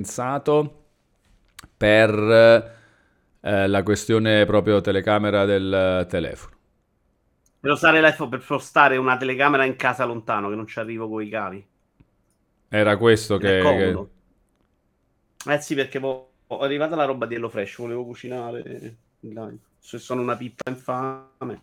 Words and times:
pensato 0.00 0.84
per 1.76 2.10
eh, 3.40 3.68
la 3.68 3.82
questione 3.82 4.46
proprio 4.46 4.80
telecamera 4.80 5.44
del 5.44 6.06
telefono. 6.08 6.56
Per 7.60 7.70
usare 7.70 8.00
l'iPhone 8.00 8.30
per 8.30 8.40
spostare 8.40 8.96
una 8.96 9.18
telecamera 9.18 9.66
in 9.66 9.76
casa 9.76 10.06
lontano 10.06 10.48
che 10.48 10.54
non 10.54 10.66
ci 10.66 10.78
arrivo 10.78 11.06
con 11.06 11.22
i 11.22 11.28
cavi. 11.28 11.66
Era 12.68 12.96
questo 12.96 13.36
che, 13.36 13.60
che... 13.60 15.50
Eh 15.50 15.60
sì, 15.60 15.74
perché 15.74 15.98
ho, 15.98 16.30
arrivata 16.60 16.96
la 16.96 17.04
roba 17.04 17.26
di 17.26 17.34
HelloFresh, 17.34 17.76
volevo 17.76 18.06
cucinare. 18.06 18.96
Se 19.78 19.98
sono 19.98 20.22
una 20.22 20.36
pippa 20.36 20.70
infame. 20.70 21.62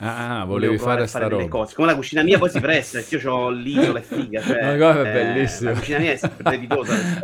Ah, 0.00 0.44
volevi 0.44 0.78
fare, 0.78 1.06
fare 1.06 1.06
sta 1.08 1.26
roba. 1.26 1.48
Cose. 1.48 1.74
Come 1.74 1.88
la 1.88 1.96
cucina 1.96 2.22
mia 2.22 2.38
poi 2.38 2.50
si 2.50 2.60
presta, 2.60 3.00
io 3.00 3.32
ho 3.32 3.50
l'isola 3.50 3.98
e 3.98 4.02
figa. 4.02 4.40
Cioè, 4.40 4.62
Ma 4.62 4.92
come 4.92 5.02
è 5.02 5.08
eh, 5.08 5.12
bellissimo. 5.12 5.70
La 5.70 5.76
cucina 5.76 5.98
mia 5.98 6.12
è 6.12 6.16
sempre 6.16 6.68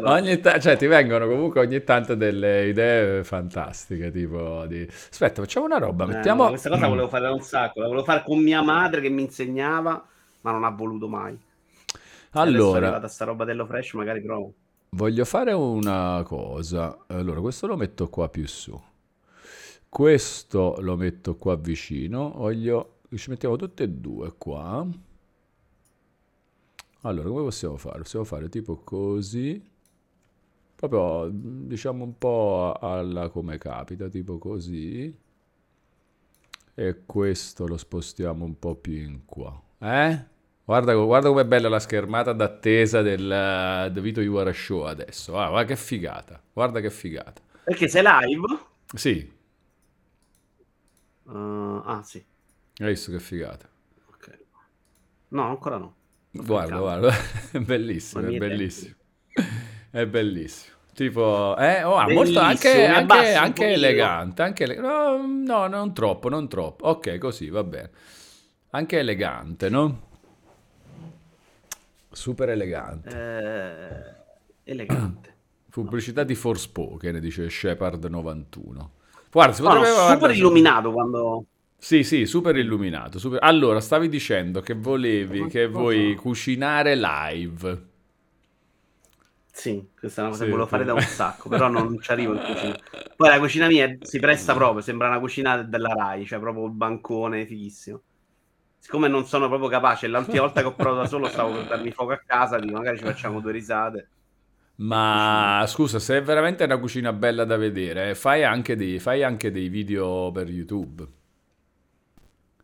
ogni 0.03 0.41
ta- 0.41 0.59
cioè, 0.59 0.77
ti 0.77 0.87
vengono 0.87 1.29
comunque 1.29 1.61
ogni 1.61 1.85
tanto 1.85 2.17
delle 2.17 2.67
idee 2.67 3.23
fantastiche, 3.23 4.11
tipo 4.11 4.65
di... 4.67 4.85
Aspetta, 4.89 5.43
facciamo 5.43 5.67
una 5.67 5.79
roba, 5.79 6.03
eh, 6.05 6.09
mettiamo... 6.09 6.43
No, 6.43 6.49
questa 6.49 6.69
cosa 6.69 6.89
volevo 6.89 7.09
fare 7.09 7.23
da 7.23 7.33
un 7.33 7.43
sacco, 7.43 7.81
la 7.81 7.87
volevo 7.87 8.05
fare 8.05 8.25
con 8.25 8.41
mia 8.41 8.63
madre 8.63 9.01
che 9.01 9.09
mi 9.09 9.23
insegnava, 9.23 10.05
ma 10.41 10.51
non 10.51 10.65
ha 10.65 10.71
voluto 10.71 11.07
mai. 11.07 11.39
Allora... 12.33 12.99
Da 12.99 13.07
sta 13.07 13.25
roba 13.25 13.45
dello 13.45 13.67
fresh 13.67 13.93
magari 13.93 14.21
provo. 14.21 14.53
Voglio 14.91 15.25
fare 15.25 15.53
una 15.53 16.23
cosa. 16.25 17.05
Allora, 17.07 17.41
questo 17.41 17.69
lo 17.69 17.77
metto 17.77 18.09
qua 18.09 18.29
più 18.29 18.47
su. 18.49 18.81
Questo 19.95 20.75
lo 20.81 20.97
metto 20.97 21.37
qua 21.37 21.55
vicino. 21.55 22.33
Voglio... 22.35 23.03
Ci 23.15 23.31
mettiamo 23.31 23.55
tutte 23.55 23.85
e 23.85 23.89
due 23.89 24.35
qua. 24.37 24.85
Allora, 27.03 27.29
come 27.29 27.43
possiamo 27.43 27.77
fare? 27.77 28.01
Possiamo 28.01 28.25
fare 28.25 28.49
tipo 28.49 28.79
così. 28.79 29.65
Proprio, 30.75 31.31
diciamo 31.33 32.03
un 32.03 32.19
po' 32.19 32.73
alla 32.73 33.29
come 33.29 33.57
capita, 33.59 34.09
tipo 34.09 34.37
così. 34.39 35.17
E 36.75 37.05
questo 37.07 37.69
lo 37.69 37.77
spostiamo 37.77 38.45
un 38.45 38.59
po' 38.59 38.75
più 38.75 38.95
in 38.95 39.25
qua. 39.25 39.63
Eh? 39.79 40.25
Guarda, 40.65 40.93
guarda 40.97 41.29
com'è 41.29 41.45
bella 41.45 41.69
la 41.69 41.79
schermata 41.79 42.33
d'attesa 42.33 43.01
del 43.01 43.93
The 43.93 44.01
Vito 44.01 44.39
Are 44.39 44.53
Show 44.53 44.81
adesso. 44.81 45.39
Ah, 45.39 45.51
guarda 45.51 45.69
che 45.69 45.77
figata. 45.77 46.43
Guarda 46.53 46.81
che 46.81 46.91
figata. 46.91 47.41
Perché 47.63 47.87
sei 47.87 48.03
live? 48.03 48.59
Sì, 48.93 49.34
Uh, 51.25 51.83
ah, 51.85 52.03
sì. 52.03 52.25
Hai 52.79 52.89
visto 52.89 53.11
che 53.11 53.21
figata? 53.21 53.69
Ok. 54.11 54.39
No, 55.29 55.49
ancora 55.49 55.77
no. 55.79 55.95
Guarda, 56.31 56.79
guarda, 56.79 57.15
è 57.53 57.59
bellissimo, 57.61 58.27
è 58.27 58.37
bellissimo. 58.37 58.95
È 59.91 60.07
bellissimo. 60.07 60.75
Tipo, 60.93 61.57
eh, 61.57 61.83
oh, 61.83 62.09
molto 62.09 62.39
anche, 62.39 62.87
anche, 62.87 63.35
anche 63.35 63.73
elegante, 63.73 64.43
anche 64.43 64.63
ele- 64.65 64.77
no, 64.77 65.17
no, 65.27 65.67
non 65.67 65.93
troppo, 65.93 66.29
non 66.29 66.49
troppo. 66.49 66.87
Ok, 66.87 67.19
così, 67.19 67.49
va 67.49 67.65
bene. 67.65 67.91
Anche 68.71 68.99
elegante, 68.99 69.69
no? 69.69 70.09
Super 72.11 72.49
elegante. 72.51 73.09
Eh, 74.65 74.71
elegante. 74.71 75.35
Pubblicità 75.71 76.23
di 76.23 76.37
Forspoken, 76.37 77.19
dice 77.19 77.49
Shepard 77.51 78.05
91. 78.05 78.93
Guarda, 79.35 79.53
si 79.53 79.63
potrebbe... 79.63 79.89
No, 79.89 80.09
super 80.11 80.31
illuminato 80.31 80.93
quando... 80.93 81.45
Sì, 81.77 82.05
sì, 82.05 82.25
super 82.25 82.57
illuminato. 82.57 83.19
Super... 83.19 83.41
Allora, 83.43 83.81
stavi 83.81 84.09
dicendo 84.09 84.61
che 84.61 84.75
volevi, 84.75 85.49
che 85.49 85.67
vuoi 85.67 86.15
cucinare 86.15 86.95
live. 86.95 87.83
Sì, 89.51 89.91
questa 89.99 90.21
è 90.21 90.25
una 90.25 90.31
cosa 90.31 90.45
sì, 90.45 90.51
che 90.51 90.57
volevo 90.57 90.69
fare 90.69 90.85
da 90.85 90.95
un 90.95 91.01
sacco, 91.01 91.49
però 91.49 91.67
non 91.67 92.01
ci 92.01 92.13
arrivo 92.13 92.35
in 92.35 92.43
cucina. 92.45 92.79
Poi 93.17 93.29
la 93.29 93.39
cucina 93.41 93.67
mia 93.67 93.97
si 94.03 94.21
presta 94.21 94.55
proprio, 94.55 94.83
sembra 94.83 95.09
una 95.09 95.19
cucina 95.19 95.63
della 95.63 95.93
Rai, 95.93 96.25
cioè 96.25 96.39
proprio 96.39 96.67
il 96.67 96.73
bancone 96.73 97.45
fighissimo. 97.45 98.01
Siccome 98.79 99.09
non 99.09 99.27
sono 99.27 99.49
proprio 99.49 99.69
capace, 99.69 100.07
l'ultima 100.07 100.43
volta 100.43 100.61
che 100.61 100.67
ho 100.69 100.75
provato 100.75 101.03
da 101.03 101.09
solo 101.09 101.27
stavo 101.27 101.55
per 101.55 101.67
darmi 101.67 101.91
fuoco 101.91 102.13
a 102.13 102.23
casa, 102.25 102.59
dico 102.59 102.77
magari 102.77 102.99
ci 102.99 103.05
facciamo 103.05 103.41
due 103.41 103.51
risate. 103.51 104.09
Ma 104.77 105.65
scusa, 105.69 105.99
se 106.01 106.17
è 106.17 106.23
veramente 106.23 106.65
una 106.65 106.79
cucina 106.79 107.13
bella 107.13 107.45
da 107.45 107.57
vedere, 107.57 108.15
fai 108.15 108.43
anche 108.43 108.75
dei, 108.75 108.99
fai 108.99 109.23
anche 109.23 109.53
dei 109.53 109.69
video 109.69 110.33
per 110.33 110.49
YouTube. 110.49 111.07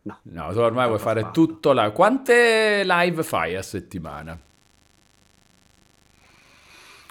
No, 0.03 0.17
no 0.23 0.51
tu 0.51 0.59
ormai 0.59 0.87
vuoi 0.87 0.99
fare 0.99 1.21
fatto. 1.21 1.45
tutto 1.45 1.73
là. 1.73 1.91
Quante 1.91 2.83
live 2.83 3.23
fai 3.23 3.55
a 3.55 3.61
settimana? 3.61 4.37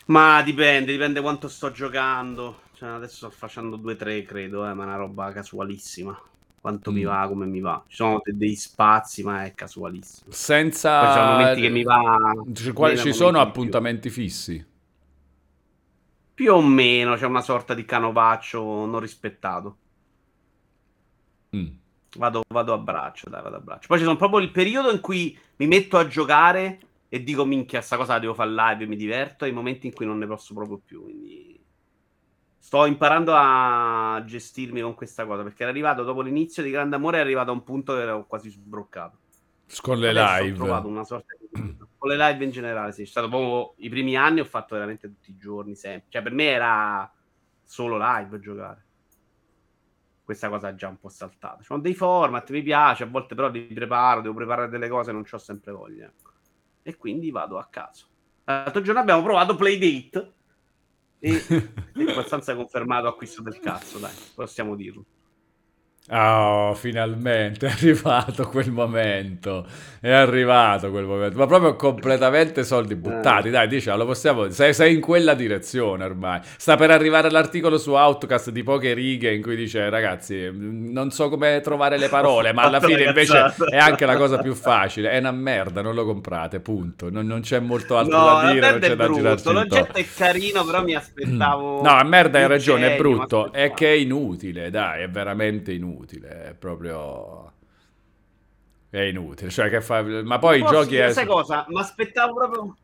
Ma 0.07 0.43
dipende, 0.43 0.93
dipende 0.93 1.21
quanto 1.21 1.49
sto 1.49 1.71
giocando. 1.71 2.63
Cioè, 2.75 2.89
adesso 2.91 3.17
sto 3.17 3.31
facendo 3.31 3.79
2-3, 3.79 4.25
credo, 4.25 4.69
eh, 4.69 4.75
ma 4.75 4.83
è 4.83 4.87
una 4.87 4.97
roba 4.97 5.33
casualissima. 5.33 6.21
Quanto 6.61 6.91
mm. 6.91 6.95
mi 6.95 7.05
va, 7.05 7.27
come 7.27 7.47
mi 7.47 7.61
va. 7.61 7.83
Ci 7.87 7.97
sono 7.97 8.21
dei 8.25 8.57
spazi, 8.57 9.23
ma 9.23 9.45
è 9.45 9.55
casualissimo. 9.55 10.31
Senza... 10.31 11.01
Poi 11.01 11.09
ci 11.09 11.15
sono 11.15 11.31
momenti 11.31 11.61
che 11.61 11.69
mi 11.69 11.83
va... 11.85 12.33
Cioè, 12.53 12.97
ci 12.97 13.13
sono 13.15 13.41
appuntamenti 13.41 14.11
fissi? 14.11 14.70
Più 16.41 16.55
o 16.55 16.63
meno 16.63 17.17
c'è 17.17 17.27
una 17.27 17.43
sorta 17.43 17.75
di 17.75 17.85
canovaccio 17.85 18.63
non 18.87 18.99
rispettato. 18.99 19.77
Mm. 21.55 21.67
Vado, 22.17 22.45
vado, 22.49 22.73
a 22.73 22.79
braccio, 22.79 23.29
dai, 23.29 23.43
vado 23.43 23.57
a 23.57 23.61
braccio. 23.61 23.89
Poi 23.89 23.99
ci 23.99 24.05
sono 24.05 24.17
proprio 24.17 24.41
il 24.41 24.51
periodo 24.51 24.91
in 24.91 25.01
cui 25.01 25.39
mi 25.57 25.67
metto 25.67 25.99
a 25.99 26.07
giocare 26.07 26.81
e 27.11 27.23
dico 27.23 27.45
minchia, 27.45 27.83
sta 27.83 27.99
cosa 27.99 28.15
la 28.15 28.21
devo 28.21 28.33
fare 28.33 28.53
live 28.53 28.85
e 28.85 28.87
mi 28.87 28.97
diverto, 28.97 29.45
e 29.45 29.49
i 29.49 29.53
momenti 29.53 29.87
in 29.87 29.93
cui 29.93 30.07
non 30.07 30.17
ne 30.17 30.27
posso 30.27 30.55
proprio 30.55 30.81
più. 30.83 31.03
Quindi 31.03 31.63
sto 32.57 32.87
imparando 32.87 33.35
a 33.35 34.23
gestirmi 34.25 34.81
con 34.81 34.95
questa 34.95 35.27
cosa, 35.27 35.43
perché 35.43 35.61
era 35.65 35.71
arrivato 35.71 36.05
dopo 36.05 36.23
l'inizio 36.23 36.63
di 36.63 36.71
Grande 36.71 36.97
Amore, 36.97 37.19
è 37.19 37.21
arrivato 37.21 37.51
a 37.51 37.53
un 37.53 37.65
punto 37.65 37.93
che 37.93 38.01
ero 38.01 38.25
quasi 38.27 38.49
sbroccato. 38.49 39.19
Con 39.83 39.99
le 39.99 40.09
Adesso 40.09 40.43
live. 40.43 40.53
Ho 40.53 40.65
trovato 40.65 40.89
una 40.89 41.05
sorta 41.05 41.37
di... 41.39 41.77
Con 42.01 42.09
le 42.09 42.17
live 42.17 42.45
in 42.45 42.51
generale, 42.51 42.93
sì. 42.93 43.03
È 43.03 43.05
stato 43.05 43.29
proprio... 43.29 43.75
I 43.77 43.91
primi 43.91 44.17
anni 44.17 44.41
ho 44.41 44.45
fatto 44.47 44.75
veramente 44.75 45.07
tutti 45.07 45.33
i 45.33 45.37
giorni, 45.37 45.75
sempre. 45.75 46.09
Cioè, 46.09 46.23
per 46.23 46.33
me 46.33 46.45
era 46.45 47.13
solo 47.63 47.99
live 47.99 48.41
giocare. 48.41 48.85
Questa 50.25 50.49
cosa 50.49 50.71
è 50.71 50.75
già 50.75 50.89
un 50.89 50.99
po' 50.99 51.11
saltata. 51.11 51.59
Ci 51.59 51.65
sono 51.65 51.81
dei 51.81 51.93
format, 51.93 52.49
mi 52.51 52.63
piace, 52.63 53.03
a 53.03 53.07
volte 53.07 53.35
però 53.35 53.51
li 53.51 53.67
preparo, 53.67 54.23
devo 54.23 54.33
preparare 54.33 54.71
delle 54.71 54.89
cose, 54.89 55.13
non 55.13 55.27
ho 55.31 55.39
sempre 55.39 55.73
voglia. 55.73 56.07
Ecco. 56.07 56.31
E 56.83 56.97
quindi 56.97 57.31
vado 57.31 57.59
a 57.59 57.67
caso. 57.67 58.07
L'altro 58.45 58.81
giorno 58.81 59.01
abbiamo 59.01 59.23
provato 59.23 59.55
Playdate 59.55 60.33
e 61.19 61.45
è 61.47 62.01
abbastanza 62.11 62.57
confermato 62.57 63.09
acquisto 63.09 63.43
del 63.43 63.61
cazzo, 63.61 63.99
dai, 63.99 64.15
possiamo 64.35 64.75
dirlo. 64.75 65.05
Oh, 66.13 66.75
finalmente 66.75 67.67
è 67.69 67.71
arrivato 67.71 68.49
quel 68.49 68.73
momento. 68.73 69.65
È 70.01 70.11
arrivato 70.11 70.91
quel 70.91 71.05
momento. 71.05 71.39
Ma 71.39 71.47
proprio 71.47 71.77
completamente 71.77 72.65
soldi 72.65 72.97
buttati. 72.97 73.49
Eh. 73.49 73.51
Dai, 73.53 73.69
diciamo, 73.69 73.99
lo 73.99 74.07
possiamo. 74.07 74.51
Sei, 74.51 74.75
sei, 74.75 74.95
in 74.95 75.01
quella 75.01 75.35
direzione 75.35 76.05
ormai. 76.05 76.41
Sta 76.57 76.75
per 76.77 76.91
arrivare 76.91 77.31
l'articolo 77.31 77.79
su 77.79 77.93
Outcast 77.93 78.51
di 78.51 78.65
poche 78.65 78.93
righe 78.93 79.33
in 79.33 79.41
cui 79.41 79.55
dice: 79.55 79.89
Ragazzi, 79.89 80.51
non 80.53 81.13
so 81.13 81.29
come 81.29 81.61
trovare 81.63 81.97
le 81.97 82.09
parole, 82.09 82.53
ma 82.53 82.63
alla 82.63 82.81
fine 82.83 83.05
invece 83.05 83.55
è 83.71 83.77
anche 83.77 84.05
la 84.05 84.17
cosa 84.17 84.39
più 84.39 84.55
facile. 84.55 85.11
È 85.11 85.19
una 85.19 85.33
merda, 85.33 85.81
non 85.81 85.95
lo 85.95 86.05
comprate. 86.05 86.59
Punto. 86.59 87.09
Non, 87.09 87.25
non 87.27 87.43
c'è 87.43 87.61
molto 87.61 87.97
altro 87.97 88.19
no, 88.19 88.25
da 88.25 88.53
dire. 88.53 88.71
Non 88.71 88.81
c'è 88.81 88.97
da 88.97 89.09
girarci. 89.13 89.53
L'oggetto 89.53 89.97
è 89.97 90.07
carino, 90.13 90.65
però 90.65 90.83
mi 90.83 90.95
aspettavo. 90.95 91.83
No, 91.91 91.91
a 91.91 92.05
merda 92.05 92.39
hai 92.39 92.47
ragione. 92.47 92.95
È 92.95 92.97
brutto. 92.97 93.53
È 93.53 93.73
che 93.73 93.93
è 93.93 93.97
inutile. 93.97 94.71
Dai, 94.71 95.03
è 95.03 95.09
veramente 95.09 95.73
inutile 95.73 96.00
inutile, 96.01 96.45
è 96.45 96.55
proprio... 96.55 97.53
È 98.89 99.01
inutile, 99.01 99.51
cioè 99.51 99.69
che 99.71 99.81
fa... 99.81 100.03
Ma 100.03 100.39
poi 100.39 100.61
i 100.61 100.65
giochi... 100.67 100.97
È... 100.97 101.13
Sai 101.13 101.27
cosa? 101.27 101.65
Mi 101.69 101.81
aspettavo 101.81 102.35
proprio... 102.35 102.77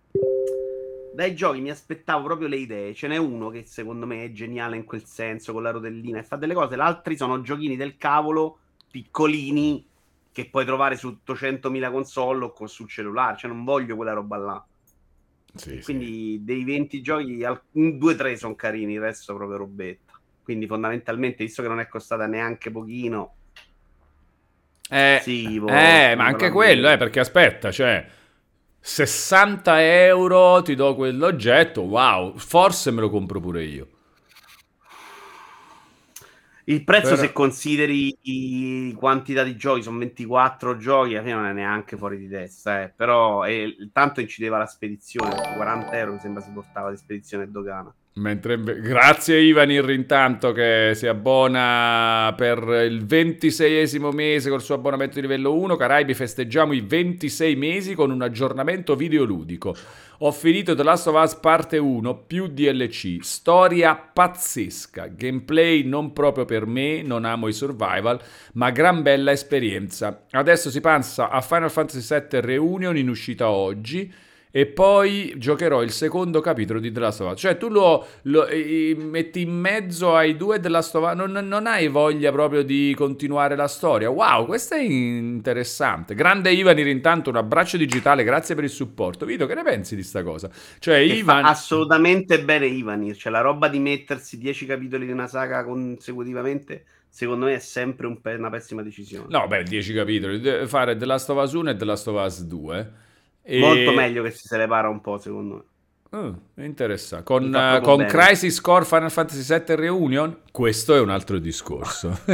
Dai 1.14 1.34
giochi 1.34 1.60
mi 1.60 1.70
aspettavo 1.70 2.24
proprio 2.24 2.46
le 2.46 2.56
idee. 2.56 2.94
Ce 2.94 3.08
n'è 3.08 3.16
uno 3.16 3.48
che 3.48 3.64
secondo 3.64 4.06
me 4.06 4.24
è 4.24 4.32
geniale 4.32 4.76
in 4.76 4.84
quel 4.84 5.04
senso, 5.04 5.52
con 5.54 5.62
la 5.62 5.70
rotellina 5.70 6.18
e 6.18 6.22
fa 6.22 6.36
delle 6.36 6.52
cose. 6.52 6.76
Gli 6.76 6.80
altri 6.80 7.16
sono 7.16 7.40
giochini 7.40 7.74
del 7.74 7.96
cavolo, 7.96 8.58
piccolini, 8.90 9.84
che 10.30 10.48
puoi 10.50 10.66
trovare 10.66 10.96
su 10.96 11.16
800.000 11.26 11.90
console 11.90 12.52
o 12.54 12.66
sul 12.66 12.88
cellulare. 12.88 13.38
Cioè 13.38 13.50
non 13.50 13.64
voglio 13.64 13.96
quella 13.96 14.12
roba 14.12 14.36
là. 14.36 14.66
Sì, 15.54 15.80
Quindi 15.80 16.32
sì. 16.32 16.44
dei 16.44 16.64
20 16.64 17.00
giochi, 17.00 17.38
2-3 17.38 18.34
sono 18.34 18.54
carini, 18.54 18.92
il 18.92 19.00
resto 19.00 19.34
proprio 19.34 19.56
robetta. 19.56 20.05
Quindi 20.46 20.68
fondamentalmente, 20.68 21.42
visto 21.42 21.60
che 21.60 21.66
non 21.66 21.80
è 21.80 21.88
costata 21.88 22.26
neanche 22.26 22.70
pochino, 22.70 23.34
eh, 24.88 25.18
sì, 25.20 25.58
boh, 25.58 25.66
eh 25.66 26.14
ma 26.16 26.26
anche 26.26 26.50
quello, 26.50 26.88
eh, 26.88 26.96
perché 26.96 27.18
aspetta, 27.18 27.72
cioè 27.72 28.06
60 28.78 29.82
euro 30.04 30.62
ti 30.62 30.76
do 30.76 30.94
quell'oggetto, 30.94 31.80
wow, 31.80 32.36
forse 32.36 32.92
me 32.92 33.00
lo 33.00 33.10
compro 33.10 33.40
pure 33.40 33.64
io. 33.64 33.88
Il 36.68 36.84
prezzo, 36.84 37.10
Però... 37.10 37.22
se 37.22 37.32
consideri 37.32 38.16
i 38.22 38.94
quantità 38.96 39.42
di 39.42 39.56
giochi, 39.56 39.82
sono 39.82 39.98
24 39.98 40.76
giochi, 40.76 41.14
alla 41.14 41.22
fine 41.22 41.34
non 41.34 41.46
è 41.46 41.52
neanche 41.52 41.96
fuori 41.96 42.16
di 42.18 42.28
testa. 42.28 42.82
Eh. 42.82 42.92
Però 42.94 43.42
è, 43.42 43.66
tanto 43.92 44.20
incideva 44.20 44.58
la 44.58 44.66
spedizione, 44.66 45.54
40 45.56 45.92
euro 45.98 46.12
mi 46.12 46.18
sembra 46.20 46.42
si 46.42 46.50
portava 46.50 46.90
di 46.90 46.96
spedizione 46.96 47.44
e 47.44 47.48
dogana. 47.48 47.92
Mentre, 48.18 48.58
grazie 48.58 49.40
Ivanir 49.40 49.90
intanto 49.90 50.52
che 50.52 50.92
si 50.94 51.06
abbona 51.06 52.32
per 52.34 52.60
il 52.88 53.04
26esimo 53.04 54.10
mese 54.10 54.48
col 54.48 54.62
suo 54.62 54.76
abbonamento 54.76 55.16
di 55.16 55.20
livello 55.20 55.52
1. 55.52 55.76
Caraibi 55.76 56.14
festeggiamo 56.14 56.72
i 56.72 56.80
26 56.80 57.56
mesi 57.56 57.94
con 57.94 58.10
un 58.10 58.22
aggiornamento 58.22 58.96
videoludico. 58.96 59.76
Ho 60.20 60.32
finito 60.32 60.74
The 60.74 60.82
Last 60.82 61.08
of 61.08 61.22
Us 61.22 61.34
parte 61.34 61.76
1 61.76 62.22
più 62.26 62.46
DLC, 62.46 63.18
storia 63.20 63.94
pazzesca, 63.94 65.08
gameplay 65.08 65.82
non 65.82 66.14
proprio 66.14 66.46
per 66.46 66.64
me, 66.64 67.02
non 67.02 67.26
amo 67.26 67.48
i 67.48 67.52
survival, 67.52 68.18
ma 68.54 68.70
gran 68.70 69.02
bella 69.02 69.32
esperienza. 69.32 70.24
Adesso 70.30 70.70
si 70.70 70.80
passa 70.80 71.28
a 71.28 71.42
Final 71.42 71.70
Fantasy 71.70 72.18
VII 72.18 72.40
Reunion 72.40 72.96
in 72.96 73.10
uscita 73.10 73.50
oggi 73.50 74.10
e 74.56 74.64
poi 74.64 75.34
giocherò 75.36 75.82
il 75.82 75.90
secondo 75.90 76.40
capitolo 76.40 76.80
di 76.80 76.90
The 76.90 76.98
Last 76.98 77.20
of 77.20 77.32
Us. 77.32 77.40
Cioè 77.40 77.58
tu 77.58 77.68
lo, 77.68 78.06
lo 78.22 78.46
eh, 78.46 78.96
metti 78.98 79.42
in 79.42 79.52
mezzo 79.52 80.16
ai 80.16 80.34
due 80.34 80.58
The 80.60 80.70
Last 80.70 80.94
of 80.94 81.06
Us, 81.10 81.14
non, 81.14 81.30
non, 81.30 81.66
hai 81.66 81.88
voglia 81.88 82.32
proprio 82.32 82.62
di 82.62 82.94
continuare 82.96 83.54
la 83.54 83.68
storia. 83.68 84.08
Wow, 84.08 84.46
questo 84.46 84.72
è 84.72 84.80
interessante. 84.80 86.14
Grande 86.14 86.52
Ivanir 86.52 86.86
intanto, 86.86 87.28
un 87.28 87.36
abbraccio 87.36 87.76
digitale, 87.76 88.24
grazie 88.24 88.54
per 88.54 88.64
il 88.64 88.70
supporto. 88.70 89.26
Vito, 89.26 89.44
che 89.44 89.54
ne 89.54 89.62
pensi 89.62 89.94
di 89.94 90.02
sta 90.02 90.22
cosa? 90.22 90.48
Cioè, 90.78 90.96
Ivan... 90.96 91.44
assolutamente 91.44 92.42
bene 92.42 92.64
Ivanir, 92.64 93.14
cioè 93.14 93.30
la 93.30 93.42
roba 93.42 93.68
di 93.68 93.78
mettersi 93.78 94.38
10 94.38 94.64
capitoli 94.64 95.04
di 95.04 95.12
una 95.12 95.26
saga 95.26 95.64
consecutivamente 95.64 96.86
secondo 97.10 97.44
me 97.44 97.56
è 97.56 97.58
sempre 97.58 98.06
un 98.06 98.22
pe- 98.22 98.36
una 98.36 98.48
pessima 98.48 98.80
decisione. 98.80 99.26
No, 99.28 99.46
beh, 99.46 99.64
10 99.64 99.92
capitoli. 99.92 100.66
Fare 100.66 100.96
The 100.96 101.04
Last 101.04 101.28
of 101.28 101.42
Us 101.42 101.52
1 101.52 101.68
e 101.68 101.76
The 101.76 101.84
Last 101.84 102.08
of 102.08 102.24
Us 102.24 102.42
2 102.42 103.04
e... 103.48 103.60
Molto 103.60 103.92
meglio 103.92 104.24
che 104.24 104.32
si 104.32 104.48
separa 104.48 104.88
un 104.88 105.00
po', 105.00 105.18
secondo 105.18 105.54
me. 105.54 105.62
Oh, 106.10 106.34
interessante. 106.54 107.24
Con, 107.24 107.52
uh, 107.52 107.80
con 107.80 108.04
Crisis 108.06 108.60
Core 108.60 108.84
Final 108.84 109.10
Fantasy 109.10 109.42
VII 109.42 109.76
Reunion, 109.76 110.38
questo 110.50 110.94
è 110.94 111.00
un 111.00 111.10
altro 111.10 111.38
discorso. 111.38 112.18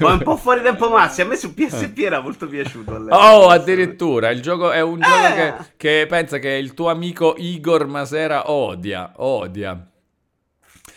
Ma 0.00 0.12
un 0.12 0.20
po' 0.22 0.36
fuori 0.36 0.62
tempo 0.62 0.90
massimo. 0.90 1.28
A 1.28 1.30
me 1.30 1.36
su 1.36 1.54
PSP 1.54 1.98
era 1.98 2.20
molto 2.20 2.46
piaciuto. 2.46 2.92
Oh, 3.08 3.48
addirittura. 3.48 4.30
Il 4.30 4.42
gioco 4.42 4.70
è 4.70 4.80
un 4.80 5.00
eh. 5.00 5.06
gioco 5.06 5.34
che, 5.34 5.54
che 5.76 6.06
pensa 6.08 6.38
che 6.38 6.50
il 6.50 6.74
tuo 6.74 6.90
amico 6.90 7.34
Igor 7.36 7.86
Masera 7.86 8.50
odia. 8.50 9.12
Odia. 9.16 9.90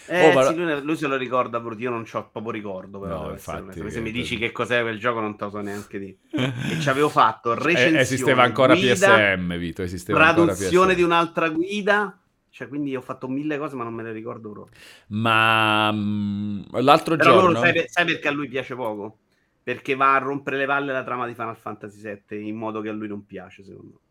Eh, 0.07 0.29
oh, 0.29 0.33
ma... 0.33 0.43
sì, 0.43 0.55
lui, 0.55 0.81
lui, 0.81 0.95
se 0.95 1.07
lo 1.07 1.15
ricorda, 1.15 1.61
io 1.77 1.89
non 1.89 2.05
ho 2.11 2.29
proprio 2.31 2.51
ricordo. 2.51 2.99
Però, 2.99 3.25
no, 3.25 3.31
infatti, 3.31 3.89
se 3.89 3.99
mi 4.01 4.11
dici 4.11 4.37
che 4.37 4.51
cos'è 4.51 4.81
quel 4.81 4.99
gioco, 4.99 5.19
non 5.19 5.35
te 5.35 5.45
lo 5.45 5.49
so 5.49 5.61
neanche 5.61 5.99
di. 5.99 6.17
e 6.31 6.79
ci 6.79 6.89
avevo 6.89 7.09
fatto 7.09 7.53
eh, 7.53 7.55
recensione. 7.55 7.99
esisteva 7.99 8.43
ancora 8.43 8.73
guida, 8.73 8.93
PSM, 8.93 9.57
Vito. 9.57 9.81
Esisteva 9.81 10.19
traduzione 10.19 10.95
di 10.95 11.03
un'altra 11.03 11.49
guida. 11.49 12.15
Cioè, 12.49 12.67
quindi 12.67 12.95
ho 12.95 13.01
fatto 13.01 13.29
mille 13.29 13.57
cose, 13.57 13.75
ma 13.75 13.83
non 13.83 13.93
me 13.93 14.03
le 14.03 14.11
ricordo 14.11 14.51
proprio. 14.51 14.77
Ma 15.07 15.91
mm, 15.91 16.63
l'altro 16.79 17.15
però 17.15 17.39
giorno. 17.39 17.59
Sai, 17.59 17.85
sai 17.87 18.05
perché 18.05 18.27
a 18.27 18.31
lui 18.31 18.49
piace 18.49 18.75
poco? 18.75 19.19
Perché 19.63 19.95
va 19.95 20.15
a 20.15 20.17
rompere 20.17 20.57
le 20.57 20.65
palle 20.65 20.91
la 20.91 21.03
trama 21.03 21.27
di 21.27 21.33
Final 21.33 21.55
Fantasy 21.55 22.01
VII 22.01 22.47
in 22.47 22.55
modo 22.55 22.81
che 22.81 22.89
a 22.89 22.93
lui 22.93 23.07
non 23.07 23.25
piace, 23.25 23.63
secondo 23.63 23.91
me. 23.93 24.10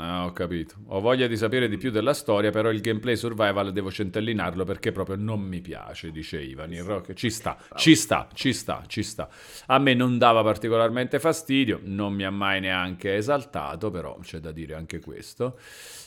Ah, 0.00 0.26
ho 0.26 0.32
capito. 0.32 0.76
Ho 0.86 1.00
voglia 1.00 1.26
di 1.26 1.36
sapere 1.36 1.68
di 1.68 1.76
più 1.76 1.90
della 1.90 2.14
storia, 2.14 2.52
però 2.52 2.70
il 2.70 2.80
gameplay 2.80 3.16
survival 3.16 3.72
devo 3.72 3.90
centellinarlo 3.90 4.62
perché 4.62 4.92
proprio 4.92 5.16
non 5.16 5.40
mi 5.40 5.60
piace, 5.60 6.12
dice 6.12 6.40
Ivan. 6.40 6.72
Il 6.72 6.84
rock 6.84 7.14
ci 7.14 7.30
sta, 7.30 7.56
ci 7.74 7.96
sta, 7.96 8.28
ci 8.32 8.52
sta, 8.52 8.84
ci 8.86 9.02
sta. 9.02 9.28
A 9.66 9.78
me 9.80 9.94
non 9.94 10.16
dava 10.16 10.44
particolarmente 10.44 11.18
fastidio, 11.18 11.80
non 11.82 12.12
mi 12.14 12.24
ha 12.24 12.30
mai 12.30 12.60
neanche 12.60 13.16
esaltato, 13.16 13.90
però 13.90 14.16
c'è 14.22 14.38
da 14.38 14.52
dire 14.52 14.76
anche 14.76 15.00
questo. 15.00 15.58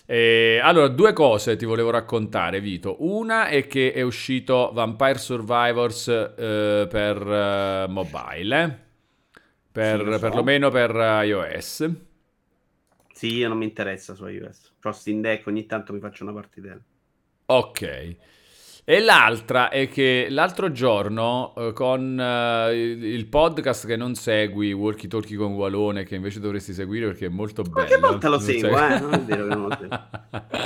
E, 0.05 0.61
allora, 0.63 0.87
due 0.87 1.11
cose 1.11 1.57
ti 1.57 1.65
volevo 1.65 1.89
raccontare, 1.89 2.61
Vito. 2.61 2.95
Una 2.99 3.47
è 3.47 3.67
che 3.67 3.91
è 3.91 4.03
uscito 4.03 4.71
Vampire 4.73 5.17
Survivors 5.17 6.07
eh, 6.07 6.87
per 6.89 7.17
eh, 7.29 7.85
mobile, 7.89 8.63
eh? 8.63 8.75
per, 9.69 10.01
sì, 10.05 10.11
so. 10.13 10.19
perlomeno 10.19 10.69
per 10.69 10.95
iOS. 11.25 12.09
Sì, 13.21 13.33
io 13.33 13.47
non 13.49 13.59
mi 13.59 13.65
interessa 13.65 14.15
su 14.15 14.25
iOS. 14.25 14.77
Steam 14.93 15.21
Deck, 15.21 15.45
ogni 15.45 15.67
tanto 15.67 15.93
mi 15.93 15.99
faccio 15.99 16.23
una 16.23 16.33
partitella. 16.33 16.83
Ok. 17.47 17.81
E 18.83 18.99
l'altra 18.99 19.69
è 19.69 19.87
che 19.87 20.25
l'altro 20.29 20.71
giorno 20.71 21.53
eh, 21.55 21.71
con 21.71 22.17
uh, 22.17 22.73
il 22.73 23.27
podcast 23.27 23.85
che 23.85 23.95
non 23.95 24.15
segui, 24.15 24.73
Walkie 24.73 25.07
Talkie 25.07 25.37
con 25.37 25.53
Walone, 25.53 26.03
che 26.03 26.15
invece 26.15 26.39
dovresti 26.39 26.73
seguire 26.73 27.05
perché 27.05 27.27
è 27.27 27.29
molto 27.29 27.61
bello. 27.61 27.73
Qualche 27.73 27.99
volta 27.99 28.29
lo 28.29 28.39
seguo, 28.39 28.69
eh? 28.69 28.99
non 28.99 29.13
è 29.13 29.21
vero 29.21 29.47
che 29.47 29.55
non 29.55 29.67
lo 29.67 29.77
seguo. 29.79 29.99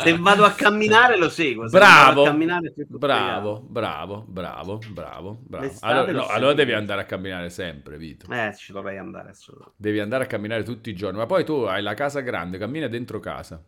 Se 0.01 0.17
vado 0.17 0.45
a 0.45 0.51
camminare 0.51 1.17
lo 1.17 1.27
seguo. 1.27 1.67
Se 1.67 1.77
bravo, 1.77 2.31
bravo, 2.31 3.62
bravo, 3.67 4.25
bravo, 4.25 4.79
bravo, 4.88 5.39
bravo. 5.41 5.71
Allora, 5.81 6.11
no, 6.13 6.25
allora, 6.27 6.53
devi 6.53 6.71
andare 6.71 7.01
a 7.01 7.06
camminare 7.06 7.50
sempre, 7.50 7.97
Vito. 7.97 8.31
Eh, 8.31 8.56
ci 8.56 8.71
dovrei 8.71 8.97
andare 8.97 9.31
assolutamente. 9.31 9.77
Devi 9.77 10.00
andare 10.00 10.23
a 10.23 10.27
camminare 10.27 10.63
tutti 10.63 10.89
i 10.89 10.95
giorni, 10.95 11.18
ma 11.18 11.25
poi 11.25 11.44
tu 11.44 11.63
hai 11.63 11.81
la 11.81 11.94
casa 11.94 12.21
grande, 12.21 12.57
cammina 12.57 12.88
dentro 12.88 13.19
casa. 13.19 13.61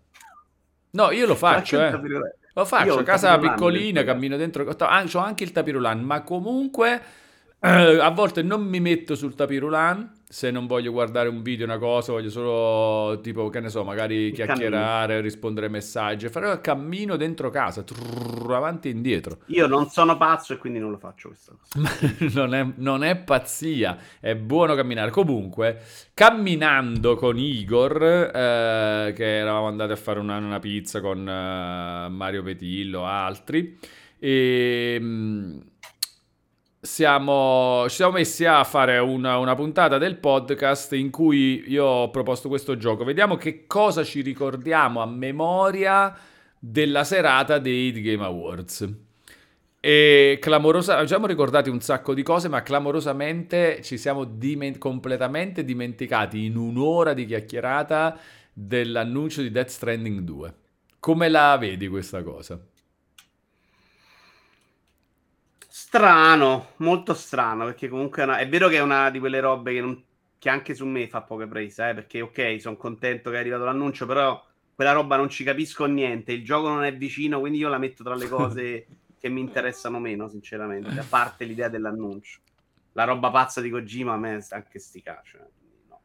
No, 0.91 1.11
io 1.11 1.27
lo 1.27 1.35
faccio, 1.35 1.81
eh. 1.81 1.91
Lo 2.57 2.65
faccio, 2.65 3.03
casa 3.03 3.37
piccolina, 3.37 4.03
cammino 4.03 4.35
dentro, 4.35 4.67
ho 4.67 5.17
anche 5.19 5.43
il 5.43 5.51
tapirulan, 5.51 6.01
ma 6.01 6.23
comunque 6.23 7.01
eh, 7.59 7.69
a 8.01 8.09
volte 8.09 8.41
non 8.41 8.63
mi 8.63 8.79
metto 8.79 9.13
sul 9.13 9.35
tapirulan 9.35 10.11
se 10.29 10.51
non 10.51 10.67
voglio 10.67 10.91
guardare 10.91 11.29
un 11.29 11.41
video, 11.41 11.65
una 11.65 11.77
cosa, 11.77 12.11
voglio 12.11 12.29
solo 12.29 13.21
tipo, 13.21 13.47
che 13.49 13.61
ne 13.61 13.69
so, 13.69 13.85
magari 13.85 14.31
chiacchierare, 14.31 15.07
cammino. 15.07 15.21
rispondere 15.21 15.67
ai 15.67 15.71
messaggi, 15.71 16.27
fare 16.27 16.51
il 16.51 16.59
cammino 16.59 17.15
dentro 17.15 17.49
casa, 17.49 17.81
trrr, 17.81 18.51
avanti 18.51 18.89
e 18.89 18.91
indietro. 18.91 19.37
Io 19.47 19.67
non 19.67 19.87
sono 19.89 20.17
pazzo 20.17 20.53
e 20.53 20.57
quindi 20.57 20.79
non 20.79 20.91
lo 20.91 20.97
faccio 20.97 21.29
questa 21.29 21.53
cosa. 21.55 22.35
non, 22.35 22.53
è, 22.53 22.67
non 22.75 23.03
è 23.05 23.15
pazzia, 23.15 23.97
è 24.19 24.35
buono 24.35 24.75
camminare. 24.75 25.11
Comunque, 25.11 25.81
camminando 26.13 27.15
con 27.15 27.37
Igor, 27.37 28.03
eh, 28.03 29.13
che 29.15 29.37
eravamo 29.37 29.67
andati 29.67 29.93
a 29.93 29.97
fare 29.97 30.19
una, 30.19 30.35
una 30.37 30.59
pizza 30.59 30.99
con 30.99 31.19
uh, 31.19 32.11
Mario 32.11 32.43
Petillo, 32.43 33.05
altri, 33.05 33.79
e... 34.19 34.99
Siamo, 36.87 37.83
ci 37.89 37.95
siamo 37.95 38.13
messi 38.13 38.45
a 38.45 38.63
fare 38.63 38.97
una, 38.97 39.37
una, 39.37 39.55
puntata 39.55 39.97
del 39.97 40.15
podcast 40.15 40.93
in 40.93 41.11
cui 41.11 41.65
io 41.67 41.83
ho 41.83 42.09
proposto 42.09 42.47
questo 42.47 42.77
gioco. 42.77 43.03
Vediamo 43.03 43.35
che 43.35 43.67
cosa 43.67 44.05
ci 44.05 44.21
ricordiamo 44.21 45.01
a 45.01 45.05
memoria 45.05 46.17
della 46.57 47.03
serata 47.03 47.59
dei 47.59 47.91
Game 48.01 48.23
Awards. 48.23 48.89
E 49.81 50.39
clamorosa, 50.41 51.01
ci 51.01 51.07
siamo 51.07 51.27
ricordati 51.27 51.69
un 51.69 51.81
sacco 51.81 52.13
di 52.13 52.23
cose, 52.23 52.47
ma 52.47 52.63
clamorosamente 52.63 53.81
ci 53.83 53.97
siamo 53.97 54.23
diment- 54.23 54.77
completamente 54.77 55.65
dimenticati 55.65 56.45
in 56.45 56.55
un'ora 56.55 57.13
di 57.13 57.25
chiacchierata 57.25 58.17
dell'annuncio 58.53 59.41
di 59.41 59.51
Death 59.51 59.69
Stranding 59.69 60.21
2. 60.21 60.53
Come 60.99 61.27
la 61.27 61.57
vedi 61.59 61.89
questa 61.89 62.23
cosa? 62.23 62.57
Strano, 65.87 66.73
molto 66.79 67.13
strano, 67.13 67.63
perché 67.63 67.87
comunque 67.87 68.21
è, 68.21 68.25
una... 68.25 68.37
è, 68.39 68.49
vero 68.49 68.67
che 68.67 68.75
è 68.75 68.81
una 68.81 69.09
di 69.09 69.19
quelle 69.19 69.39
robe 69.39 69.71
che, 69.71 69.79
non... 69.79 70.03
che 70.37 70.49
anche 70.49 70.73
su 70.73 70.85
me 70.85 71.07
fa 71.07 71.21
poche 71.21 71.47
prese, 71.47 71.87
eh, 71.87 71.93
perché 71.93 72.19
ok, 72.19 72.59
sono 72.59 72.75
contento 72.75 73.29
che 73.29 73.37
è 73.37 73.39
arrivato 73.39 73.63
l'annuncio, 73.63 74.05
però 74.05 74.45
quella 74.75 74.91
roba 74.91 75.15
non 75.15 75.29
ci 75.29 75.45
capisco 75.45 75.85
niente, 75.85 76.33
il 76.33 76.43
gioco 76.43 76.67
non 76.67 76.83
è 76.83 76.93
vicino, 76.93 77.39
quindi 77.39 77.59
io 77.59 77.69
la 77.69 77.77
metto 77.77 78.03
tra 78.03 78.15
le 78.15 78.27
cose 78.27 78.87
che 79.17 79.29
mi 79.29 79.39
interessano 79.39 79.97
meno, 79.97 80.27
sinceramente, 80.27 80.99
a 80.99 81.05
parte 81.07 81.45
l'idea 81.45 81.69
dell'annuncio. 81.69 82.41
La 82.91 83.05
roba 83.05 83.31
pazza 83.31 83.61
di 83.61 83.69
Kojima 83.69 84.11
a 84.11 84.17
me 84.17 84.45
anche 84.49 84.79
sti 84.79 85.01
caccia. 85.01 85.47
No. 85.87 86.01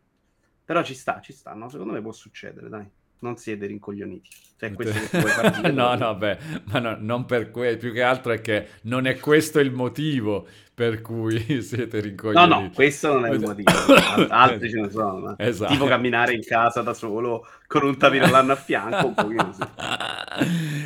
Però 0.65 0.85
ci 0.85 0.95
sta, 0.95 1.21
ci 1.21 1.33
sta, 1.33 1.55
no? 1.55 1.69
Secondo 1.69 1.93
me 1.93 2.01
può 2.01 2.13
succedere, 2.13 2.69
dai 2.69 2.89
non 3.23 3.37
siete 3.37 3.67
rincoglioniti. 3.67 4.29
Cioè, 4.59 4.73
questo 4.75 5.61
che 5.61 5.73
no, 5.73 5.95
no, 5.97 6.15
beh, 6.15 6.39
ma 6.65 6.79
no, 6.79 6.97
non 7.01 7.25
per 7.25 7.51
questo, 7.51 7.79
più 7.79 7.93
che 7.93 8.03
altro 8.03 8.33
è 8.33 8.41
che 8.41 8.69
non 8.83 9.07
è 9.07 9.19
questo 9.19 9.59
il 9.59 9.73
motivo 9.73 10.47
per 10.75 11.01
cui 11.01 11.41
siete 11.63 12.01
rincoglioniti. 12.01 12.53
No, 12.53 12.61
no, 12.61 12.71
questo 12.73 13.13
non 13.13 13.27
è 13.27 13.31
il 13.31 13.41
motivo. 13.41 13.71
Altri 14.29 14.71
ce 14.71 14.81
ne 14.81 14.91
sono. 14.91 15.35
Esatto. 15.39 15.73
Tipo 15.73 15.87
camminare 15.87 16.35
in 16.35 16.43
casa 16.45 16.83
da 16.83 16.95
solo 16.95 17.47
con 17.67 17.85
un 17.85 17.97
tapirolanno 17.97 18.53
a 18.53 18.57
fianco, 18.57 19.07
un 19.07 19.15
pochino 19.15 19.53
sì. 19.53 19.63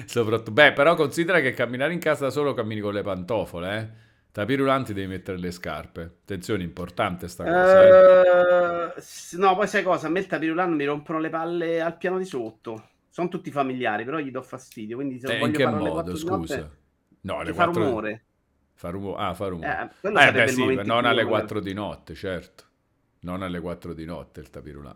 Soprattutto, 0.07 0.53
beh, 0.53 0.73
però 0.73 0.95
considera 0.95 1.41
che 1.41 1.53
camminare 1.53 1.93
in 1.93 1.99
casa 1.99 2.25
da 2.25 2.31
solo 2.31 2.55
cammini 2.55 2.81
con 2.81 2.95
le 2.95 3.03
pantofole, 3.03 3.79
eh? 3.79 4.05
Tapirulanti 4.37 4.93
devi 4.93 5.07
mettere 5.07 5.39
le 5.39 5.51
scarpe. 5.51 6.03
Attenzione, 6.03 6.63
importante 6.63 7.27
sta 7.27 7.43
cosa. 7.43 7.81
Uh, 7.81 8.93
eh. 8.99 9.37
No, 9.39 9.55
poi 9.57 9.67
sai 9.67 9.83
cosa? 9.83 10.09
A 10.09 10.11
me 10.11 10.19
il 10.19 10.27
tapirulano 10.27 10.75
mi 10.75 10.85
rompono 10.85 11.19
le 11.21 11.31
palle 11.31 11.81
al 11.81 11.97
piano 11.97 12.19
di 12.19 12.27
sotto. 12.27 12.91
Sono 13.09 13.29
tutti 13.29 13.51
familiari, 13.51 14.05
però 14.05 14.19
gli 14.19 14.31
do 14.31 14.43
fastidio. 14.43 14.97
Quindi 14.97 15.19
se 15.19 15.35
eh, 15.37 15.39
voglio 15.39 15.53
in 15.53 15.53
che 15.55 15.67
modo, 15.67 16.15
scusa? 16.17 16.57
Notte, 16.59 16.77
no, 17.23 17.43
le 17.43 17.53
4... 17.55 17.73
fa 17.73 17.81
rumore. 17.81 18.25
Fa 18.75 18.91
rumore. 18.91 19.23
Ah, 19.23 19.33
fa 19.33 19.49
rumore. 19.49 19.91
Eh, 20.03 20.09
Eh, 20.29 20.33
beh, 20.33 20.49
sì, 20.49 20.75
non 20.85 21.07
alle 21.07 21.23
uno 21.23 21.31
4 21.31 21.61
di 21.61 21.73
notte, 21.73 22.15
certo. 22.15 22.65
Non 23.21 23.41
alle 23.41 23.61
4 23.61 23.95
di 23.95 24.05
notte 24.05 24.41
il 24.41 24.51
tapirulà. 24.51 24.95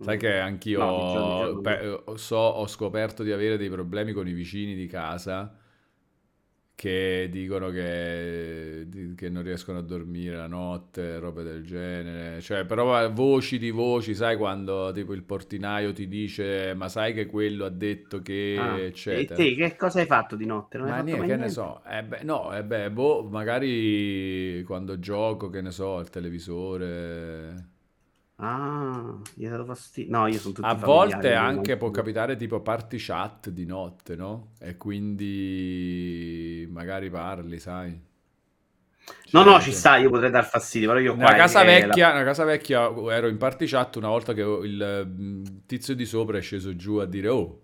Sai 0.00 0.16
Mm. 0.16 0.18
che 0.18 0.40
No, 0.74 0.84
anch'io 0.96 1.06
giorno. 1.06 1.60
pe- 1.60 2.02
so, 2.16 2.36
ho 2.36 2.66
scoperto 2.66 3.22
di 3.22 3.30
avere 3.30 3.56
dei 3.56 3.70
problemi 3.70 4.12
con 4.12 4.26
i 4.26 4.32
vicini 4.32 4.74
di 4.74 4.88
casa 4.88 5.56
che 6.78 7.28
dicono 7.30 7.70
che, 7.70 8.86
che 9.16 9.28
non 9.28 9.42
riescono 9.42 9.78
a 9.78 9.82
dormire 9.82 10.36
la 10.36 10.46
notte, 10.46 11.18
robe 11.18 11.42
del 11.42 11.64
genere. 11.64 12.40
Cioè, 12.40 12.64
però 12.66 13.10
voci 13.10 13.58
di 13.58 13.70
voci, 13.70 14.14
sai 14.14 14.36
quando 14.36 14.92
tipo 14.92 15.12
il 15.12 15.24
portinaio 15.24 15.92
ti 15.92 16.06
dice 16.06 16.74
ma 16.74 16.88
sai 16.88 17.12
che 17.14 17.26
quello 17.26 17.64
ha 17.64 17.68
detto 17.70 18.22
che, 18.22 18.46
Ah, 18.56 18.90
e 19.06 19.32
eccetera. 19.32 19.32
te 19.32 19.54
che 19.54 19.74
cosa 19.74 20.00
hai 20.00 20.06
fatto 20.06 20.36
di 20.36 20.44
notte? 20.44 20.76
Non 20.76 20.88
hai 20.88 20.92
Ma 20.92 21.00
fatto 21.00 21.16
niente, 21.16 21.26
che 21.26 21.36
ne 21.36 21.48
niente? 21.48 21.48
so, 21.48 21.82
eh 21.84 22.04
beh, 22.04 22.22
no, 22.22 22.54
eh 22.56 22.62
beh, 22.64 22.90
boh, 22.92 23.24
magari 23.24 24.62
quando 24.64 24.98
gioco, 25.00 25.50
che 25.50 25.60
ne 25.60 25.70
so, 25.72 25.96
al 25.98 26.08
televisore. 26.08 27.76
Ah, 28.40 29.18
gli 29.34 29.44
hai 29.44 29.50
dato 29.50 29.64
fastidio. 29.64 30.16
No, 30.16 30.26
io 30.28 30.38
sono 30.38 30.54
tutti 30.54 30.68
A 30.68 30.74
volte 30.74 31.34
anche 31.34 31.76
può 31.76 31.90
capitare 31.90 32.36
tipo 32.36 32.60
party 32.60 32.96
chat 32.98 33.50
di 33.50 33.64
notte, 33.66 34.14
no? 34.14 34.52
E 34.60 34.76
quindi 34.76 36.68
magari 36.70 37.10
parli, 37.10 37.58
sai. 37.58 37.90
No, 39.30 39.42
Cioè, 39.42 39.52
no, 39.52 39.60
ci 39.60 39.72
sta, 39.72 39.96
io 39.96 40.10
potrei 40.10 40.30
dar 40.30 40.46
fastidio, 40.46 40.88
però 40.88 41.00
io 41.00 41.16
qua 41.16 41.34
casa, 41.34 41.62
è 41.62 41.64
la- 41.64 41.86
vecchia, 41.86 42.12
nella 42.12 42.24
casa 42.24 42.44
vecchia 42.44 42.92
ero 43.10 43.26
in 43.26 43.38
party 43.38 43.66
chat 43.66 43.96
una 43.96 44.08
volta 44.08 44.32
che 44.34 44.42
il 44.42 45.06
mm, 45.06 45.44
tizio 45.66 45.94
di 45.94 46.04
sopra 46.06 46.38
è 46.38 46.40
sceso 46.40 46.76
giù 46.76 46.96
a 46.96 47.06
dire 47.06 47.28
oh. 47.28 47.62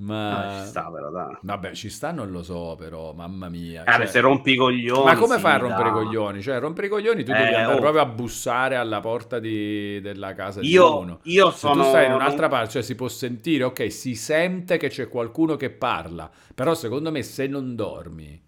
Ma 0.00 0.46
Ah, 0.46 0.48
ci 0.48 0.62
sta 0.64 0.90
però, 0.90 1.10
dai. 1.10 1.36
vabbè, 1.40 1.74
ci 1.74 1.90
sta, 1.90 2.12
non 2.12 2.30
lo 2.30 2.42
so, 2.42 2.74
però, 2.78 3.12
mamma 3.12 3.48
mia. 3.48 3.86
Ah, 3.86 3.98
beh, 3.98 4.06
cioè- 4.06 4.06
se 4.06 4.20
rompi 4.20 4.52
i 4.52 4.56
coglioni, 4.56 5.02
Ma 5.02 5.14
come 5.16 5.38
fai 5.38 5.54
a 5.54 5.56
rompere 5.58 5.88
i 5.90 5.92
coglioni? 5.92 6.42
Cioè, 6.42 6.58
rompere 6.58 6.86
i 6.88 6.90
coglioni 6.90 7.24
tu 7.24 7.32
Eh, 7.32 7.34
devi 7.34 7.54
andare 7.54 7.78
oh. 7.78 7.80
proprio 7.80 8.02
a 8.02 8.06
bussare 8.06 8.76
alla 8.76 9.00
porta 9.00 9.38
di- 9.38 10.00
della 10.00 10.34
casa 10.34 10.62
di 10.64 10.74
Io, 10.74 10.86
uno. 10.86 11.20
io 11.24 11.50
Se 11.52 11.70
sono... 11.70 11.82
tu 11.82 11.82
stai 11.82 12.06
in 12.06 12.12
un'altra 12.12 12.48
parte, 12.48 12.70
cioè 12.72 12.82
si 12.82 12.94
può 12.94 13.08
sentire, 13.08 13.64
ok, 13.64 13.90
si 13.92 14.14
sente 14.14 14.76
che 14.78 14.88
c'è 14.88 15.08
qualcuno 15.08 15.56
che 15.56 15.70
parla, 15.70 16.30
però 16.54 16.74
secondo 16.74 17.10
me 17.10 17.22
se 17.22 17.46
non 17.46 17.74
dormi 17.76 18.42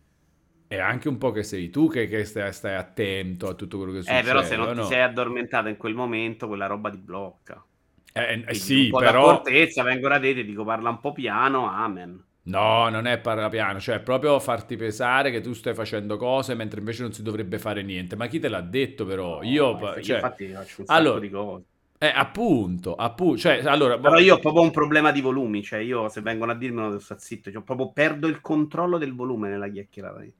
è 0.67 0.79
anche 0.79 1.09
un 1.09 1.19
po' 1.19 1.31
che 1.33 1.43
sei 1.43 1.71
tu 1.71 1.89
che, 1.89 2.07
che 2.09 2.25
stai, 2.25 2.53
stai 2.53 2.75
attento 2.77 3.49
a 3.49 3.55
tutto 3.55 3.77
quello 3.79 3.93
che 3.93 4.03
succede. 4.03 4.21
Eh, 4.21 4.23
però 4.23 4.43
se 4.45 4.55
non 4.57 4.71
o 4.71 4.73
ti 4.73 4.75
no? 4.75 4.85
sei 4.85 5.01
addormentato 5.03 5.67
in 5.69 5.77
quel 5.77 5.95
momento, 5.95 6.47
quella 6.47 6.67
roba 6.67 6.91
ti 6.91 6.99
blocca. 6.99 7.65
Eh, 8.13 8.45
eh, 8.47 8.55
sì, 8.55 8.91
un 8.91 8.99
però... 8.99 9.03
d'accortezza, 9.03 9.83
vengo 9.83 10.09
ti 10.21 10.45
dico 10.45 10.65
parla 10.65 10.91
un 10.91 11.01
po' 11.01 11.13
piano, 11.13 11.69
amen. 11.69 12.25
No, 12.45 12.89
non 12.89 13.07
è 13.07 13.19
parla 13.21 13.49
piano, 13.49 13.79
cioè 13.81 14.01
proprio 14.01 14.39
farti 14.41 14.77
pesare 14.77 15.31
che 15.31 15.41
tu 15.41 15.53
stai 15.53 15.75
facendo 15.75 16.17
cose 16.17 16.55
mentre 16.57 16.81
invece 16.81 17.03
non 17.03 17.13
si 17.13 17.23
dovrebbe 17.23 17.59
fare 17.59 17.83
niente. 17.83 18.17
Ma 18.17 18.27
chi 18.27 18.39
te 18.41 18.49
l'ha 18.49 18.61
detto 18.61 19.05
però? 19.05 19.43
Io, 19.43 19.79
No, 19.79 20.01
cioè, 20.01 20.17
infatti 20.17 20.49
faccio 20.53 20.81
un 20.83 20.87
sacco 20.87 20.95
allora, 20.95 21.19
di 21.19 21.31
cose. 21.31 21.65
eh, 21.99 22.13
appunto, 22.15 22.95
appunto, 22.97 23.39
cioè, 23.39 23.63
allora, 23.65 23.99
Però 23.99 24.19
io 24.19 24.35
ho 24.35 24.39
proprio 24.39 24.63
un 24.63 24.71
problema 24.71 25.11
di 25.13 25.21
volumi, 25.23 25.63
cioè 25.63 25.79
io 25.81 26.09
se 26.11 26.21
vengono 26.21 26.53
a 26.53 26.55
dirmelo 26.55 26.89
devo 26.89 27.01
stare 27.01 27.21
zitto, 27.21 27.51
cioè 27.51 27.63
proprio 27.63 27.91
perdo 27.93 28.29
il 28.29 28.41
controllo 28.43 28.99
del 28.99 29.15
volume 29.15 29.49
nella 29.49 29.69
chiacchierata. 29.69 30.23
io. 30.23 30.33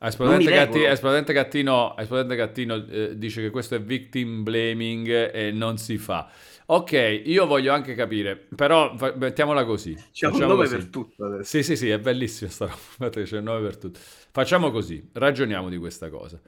Esplodente, 0.00 0.52
Gatti-. 0.52 0.84
Esplodente 0.84 1.32
Gattino, 1.32 1.96
Esplodente 1.96 2.36
Gattino 2.36 2.74
eh, 2.86 3.18
dice 3.18 3.42
che 3.42 3.50
questo 3.50 3.74
è 3.74 3.80
victim 3.82 4.44
blaming 4.44 5.32
e 5.34 5.50
non 5.50 5.76
si 5.76 5.98
fa. 5.98 6.30
Ok, 6.70 7.22
io 7.24 7.46
voglio 7.46 7.72
anche 7.72 7.94
capire, 7.94 8.36
però 8.36 8.94
fa- 8.96 9.14
mettiamola 9.16 9.64
così. 9.64 9.96
C'è 10.12 10.26
un 10.26 10.36
nome 10.36 10.54
così. 10.54 10.76
per 10.76 10.88
tutto 10.88 11.24
adesso. 11.24 11.44
Sì, 11.44 11.62
sì, 11.62 11.76
sì, 11.76 11.88
è 11.88 11.98
bellissimo 11.98 12.50
sta 12.50 12.66
roba. 12.98 13.08
C'è 13.24 13.38
un 13.38 13.44
nome 13.44 13.62
per 13.62 13.78
tutto. 13.78 13.98
Facciamo 14.30 14.70
così, 14.70 15.08
ragioniamo 15.12 15.70
di 15.70 15.78
questa 15.78 16.10
cosa. 16.10 16.38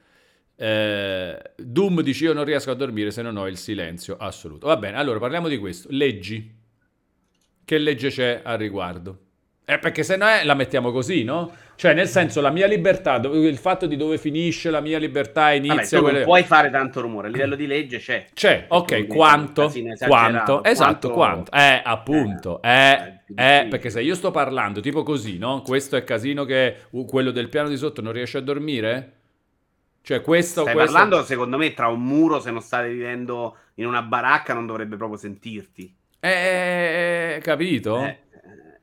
Eh, 0.55 1.53
Doom 1.57 2.01
dice 2.01 2.25
io 2.25 2.33
non 2.33 2.43
riesco 2.45 2.69
a 2.69 2.75
dormire 2.75 3.09
se 3.09 3.23
non 3.23 3.35
ho 3.37 3.47
il 3.47 3.57
silenzio 3.57 4.15
assoluto. 4.17 4.67
Va 4.67 4.77
bene, 4.77 4.97
allora 4.97 5.17
parliamo 5.17 5.47
di 5.47 5.57
questo. 5.57 5.87
Leggi. 5.91 6.59
Che 7.65 7.77
legge 7.77 8.09
c'è 8.09 8.41
al 8.43 8.57
riguardo? 8.57 9.19
Eh, 9.65 9.79
perché 9.79 10.03
se 10.03 10.17
no 10.17 10.27
è, 10.27 10.43
la 10.43 10.53
mettiamo 10.53 10.91
così, 10.91 11.23
no? 11.23 11.51
Cioè, 11.81 11.95
nel 11.95 12.07
senso, 12.07 12.41
la 12.41 12.51
mia 12.51 12.67
libertà, 12.67 13.15
il 13.15 13.57
fatto 13.57 13.87
di 13.87 13.97
dove 13.97 14.19
finisce 14.19 14.69
la 14.69 14.81
mia 14.81 14.99
libertà 14.99 15.45
Vabbè, 15.45 15.55
inizia... 15.55 15.99
non 15.99 16.09
quelle- 16.11 16.25
puoi 16.25 16.43
fare 16.43 16.69
tanto 16.69 17.01
rumore, 17.01 17.25
a 17.27 17.31
livello 17.31 17.55
di 17.55 17.65
legge 17.65 17.97
c'è. 17.97 18.27
C'è, 18.35 18.65
ok, 18.67 18.85
Quindi, 18.85 19.07
quanto? 19.07 19.73
Quanto? 19.97 20.63
Esatto, 20.63 21.09
Quanto- 21.09 21.11
quanto? 21.11 21.51
Eh, 21.51 21.81
appunto, 21.83 22.61
Eh, 22.61 22.69
eh, 22.69 22.73
è 22.75 23.01
eh, 23.01 23.19
difficile. 23.25 23.67
perché 23.67 23.89
se 23.89 24.01
io 24.03 24.13
sto 24.13 24.29
parlando 24.29 24.79
tipo 24.79 25.01
così, 25.01 25.39
no? 25.39 25.63
Questo 25.63 25.95
è 25.95 26.03
casino 26.03 26.45
che 26.45 26.75
quello 27.07 27.31
del 27.31 27.49
piano 27.49 27.67
di 27.67 27.77
sotto 27.77 27.99
non 28.03 28.13
riesce 28.13 28.37
a 28.37 28.41
dormire? 28.41 29.13
Cioè, 30.03 30.21
questo... 30.21 30.61
Stai 30.61 30.75
questo... 30.75 30.91
parlando, 30.91 31.23
secondo 31.23 31.57
me, 31.57 31.73
tra 31.73 31.87
un 31.87 32.03
muro, 32.03 32.39
se 32.39 32.51
non 32.51 32.61
stai 32.61 32.91
vivendo 32.93 33.57
in 33.77 33.87
una 33.87 34.03
baracca, 34.03 34.53
non 34.53 34.67
dovrebbe 34.67 34.97
proprio 34.97 35.17
sentirti. 35.17 35.91
Eh, 36.19 37.39
capito? 37.41 38.03
Eh, 38.03 38.05
eh, 38.29 38.30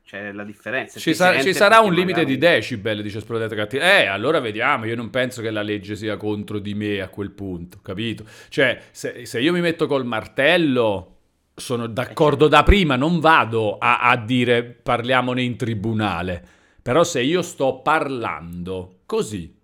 c'è 0.08 0.32
la 0.32 0.42
differenza. 0.42 0.98
Ci, 0.98 1.12
sa- 1.12 1.38
ci 1.38 1.52
sarà 1.52 1.80
un 1.80 1.92
limite 1.92 2.24
di 2.24 2.38
magari- 2.38 2.54
decibel, 2.60 3.02
dice 3.02 3.18
Esplodete 3.18 3.54
Cattivo. 3.54 3.82
Eh, 3.82 4.06
allora 4.06 4.40
vediamo. 4.40 4.86
Io 4.86 4.96
non 4.96 5.10
penso 5.10 5.42
che 5.42 5.50
la 5.50 5.60
legge 5.60 5.96
sia 5.96 6.16
contro 6.16 6.58
di 6.58 6.72
me 6.72 7.02
a 7.02 7.08
quel 7.10 7.30
punto, 7.30 7.80
capito? 7.82 8.24
Cioè, 8.48 8.80
se, 8.90 9.26
se 9.26 9.38
io 9.38 9.52
mi 9.52 9.60
metto 9.60 9.86
col 9.86 10.06
martello, 10.06 11.16
sono 11.54 11.86
d'accordo 11.86 12.48
da 12.48 12.62
prima, 12.62 12.96
non 12.96 13.20
vado 13.20 13.76
a, 13.76 13.98
a 13.98 14.16
dire 14.16 14.64
parliamone 14.64 15.42
in 15.42 15.58
tribunale. 15.58 16.42
Però 16.80 17.04
se 17.04 17.20
io 17.20 17.42
sto 17.42 17.82
parlando 17.82 19.00
così, 19.04 19.54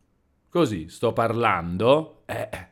così, 0.51 0.91
sto 0.91 1.15
parlando, 1.15 2.25
eh, 2.27 2.49
eh. 2.53 2.69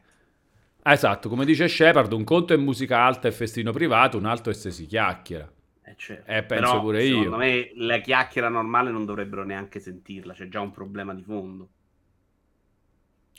Esatto, 0.85 1.31
come 1.31 1.47
dice 1.47 1.69
Shepard, 1.69 2.12
un 2.12 2.25
conto 2.25 2.52
è 2.52 2.59
musica 2.59 2.99
alta 2.99 3.29
e 3.29 3.33
festino 3.33 3.73
privato, 3.73 4.19
un 4.19 4.26
altro 4.26 4.52
è 4.52 4.55
se 4.55 4.71
si 4.71 4.85
chiacchiera. 4.85 5.50
Eh, 5.93 5.95
certo. 5.97 6.31
Eh, 6.31 6.43
penso 6.45 6.71
Però, 6.71 6.81
pure 6.81 7.05
io. 7.05 7.23
Secondo 7.23 7.37
me 7.37 7.71
la 7.77 7.99
chiacchiera 7.99 8.49
normale 8.49 8.91
non 8.91 9.05
dovrebbero 9.05 9.45
neanche 9.45 9.81
sentirla, 9.81 10.33
c'è 10.33 10.49
già 10.49 10.61
un 10.61 10.71
problema 10.71 11.15
di 11.15 11.23
fondo. 11.23 11.71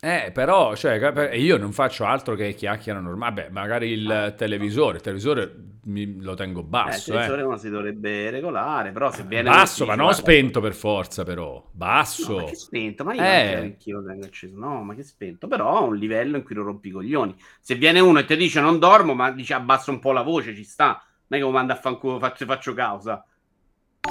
Eh, 0.02 0.32
però, 0.34 0.76
cioè, 0.76 1.34
io 1.36 1.56
non 1.58 1.72
faccio 1.72 2.04
altro 2.06 2.36
che 2.36 2.54
chiacchiera 2.56 3.00
normale. 3.00 3.44
Beh, 3.44 3.50
magari 3.52 3.90
il 3.92 4.34
televisore, 4.38 4.98
il 4.98 5.02
televisore 5.04 5.56
mi- 5.86 6.20
lo 6.22 6.34
tengo 6.34 6.62
eh, 6.86 6.96
il 6.98 7.02
basso, 7.02 7.18
eh. 7.18 7.36
televisore 7.36 7.42
uno 7.44 7.58
si 7.58 7.70
dovrebbe 7.70 8.30
regolare, 8.30 8.92
però 8.92 9.12
se 9.12 9.24
viene 9.24 9.52
Basso, 9.52 9.86
ma 9.86 9.96
non 9.96 10.08
dice, 10.08 10.20
"Guarda, 10.20 10.34
spento 10.34 10.60
per 10.62 10.74
forza, 10.74 11.24
però. 11.24 11.70
No, 12.16 12.32
Basso. 12.32 12.36
ma 12.36 12.44
che 12.44 12.56
spento, 12.56 13.04
ma 13.04 13.14
io 13.16 13.22
Eh. 13.24 13.56
anch'io 13.56 14.00
lo 14.00 14.06
tengo 14.06 14.26
acceso. 14.26 14.56
No, 14.58 14.84
ma 14.84 14.94
che 14.94 15.04
spento, 15.04 15.48
però 15.48 15.78
a 15.78 15.82
un 15.82 15.96
livello 15.98 16.38
in 16.38 16.44
cui 16.44 16.54
non 16.56 16.66
rompi 16.66 16.90
i 16.90 16.92
coglioni. 16.92 17.36
Se 17.60 17.76
viene 17.76 18.00
uno 18.00 18.20
e 18.20 18.26
ti 18.26 18.36
dice 18.36 18.62
non 18.62 18.78
dormo, 18.80 19.14
ma 19.16 19.32
dice 19.32 19.54
abbassa 19.56 19.90
un 19.92 20.00
po' 20.00 20.12
la 20.12 20.22
voce, 20.22 20.56
ci 20.56 20.64
sta. 20.64 21.02
Non 21.34 21.42
è 21.42 21.44
che 21.44 21.50
lo 21.50 21.52
manda 21.52 21.74
a 21.74 21.78
fanculo, 21.78 22.20
faccio, 22.20 22.46
faccio 22.46 22.74
causa. 22.74 23.25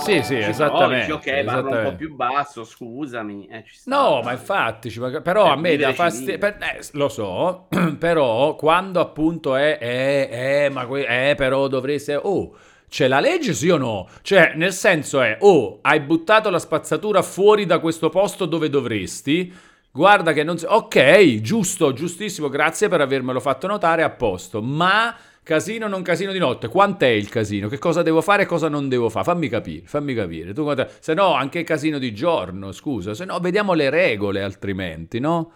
Sì, 0.05 0.23
sì, 0.23 0.39
Ci 0.39 0.49
esattamente. 0.51 0.97
dici, 1.07 1.11
ok, 1.13 1.45
parlo 1.45 1.71
un 1.71 1.79
po' 1.81 1.95
più 1.95 2.15
basso, 2.15 2.65
scusami. 2.65 3.47
Eh, 3.47 3.65
No, 3.85 4.23
ma 4.23 4.33
infatti, 4.33 4.91
però 5.23 5.45
Per 5.45 5.53
a 5.53 5.57
me 5.57 5.77
dà 5.77 5.93
fastidio, 5.93 6.39
per- 6.39 6.57
eh, 6.63 6.81
lo 6.93 7.09
so, 7.09 7.67
però 7.99 8.55
quando 8.55 9.01
appunto 9.01 9.57
è, 9.57 9.79
eh, 9.81 10.65
eh, 10.65 10.69
ma 10.71 10.87
que- 10.87 11.35
però 11.37 11.67
dovreste, 11.69 12.15
oh, 12.15 12.55
c'è 12.89 13.09
la 13.09 13.19
legge 13.21 13.53
sì 13.55 13.69
o 13.71 13.77
no? 13.79 14.09
Cioè, 14.23 14.53
nel 14.55 14.73
senso 14.73 15.21
è, 15.21 15.37
oh, 15.41 15.79
hai 15.83 16.01
buttato 16.01 16.49
la 16.51 16.59
spazzatura 16.61 17.23
fuori 17.23 17.67
da 17.67 17.81
questo 17.81 18.09
posto 18.09 18.47
dove 18.47 18.69
dovresti, 18.71 19.53
guarda 19.91 20.33
che 20.33 20.45
non 20.45 20.59
si... 20.59 20.65
Ok, 20.69 21.41
giusto, 21.41 21.93
giustissimo, 21.93 22.49
grazie 22.49 22.89
per 22.89 23.01
avermelo 23.01 23.41
fatto 23.41 23.67
notare, 23.67 24.03
a 24.03 24.11
posto, 24.11 24.63
ma... 24.63 25.15
Casino 25.45 25.89
non 25.89 26.03
casino 26.03 26.31
di 26.31 26.39
notte, 26.39 26.69
quant'è 26.69 27.09
il 27.09 27.29
casino? 27.29 27.67
Che 27.67 27.79
cosa 27.79 28.03
devo 28.03 28.23
fare 28.23 28.45
e 28.45 28.47
cosa 28.47 28.69
non 28.69 28.89
devo 28.89 29.09
fare? 29.09 29.25
Fammi 29.25 29.49
capire, 29.49 29.85
fammi 29.87 30.15
capire. 30.15 30.53
Tu, 30.53 30.73
se 31.01 31.15
no, 31.15 31.35
anche 31.35 31.65
casino 31.65 31.99
di 31.99 32.15
giorno, 32.15 32.71
scusa, 32.71 33.13
se 33.13 33.25
no 33.25 33.41
vediamo 33.41 33.73
le 33.73 33.91
regole 33.91 34.41
altrimenti, 34.41 35.19
no? 35.19 35.53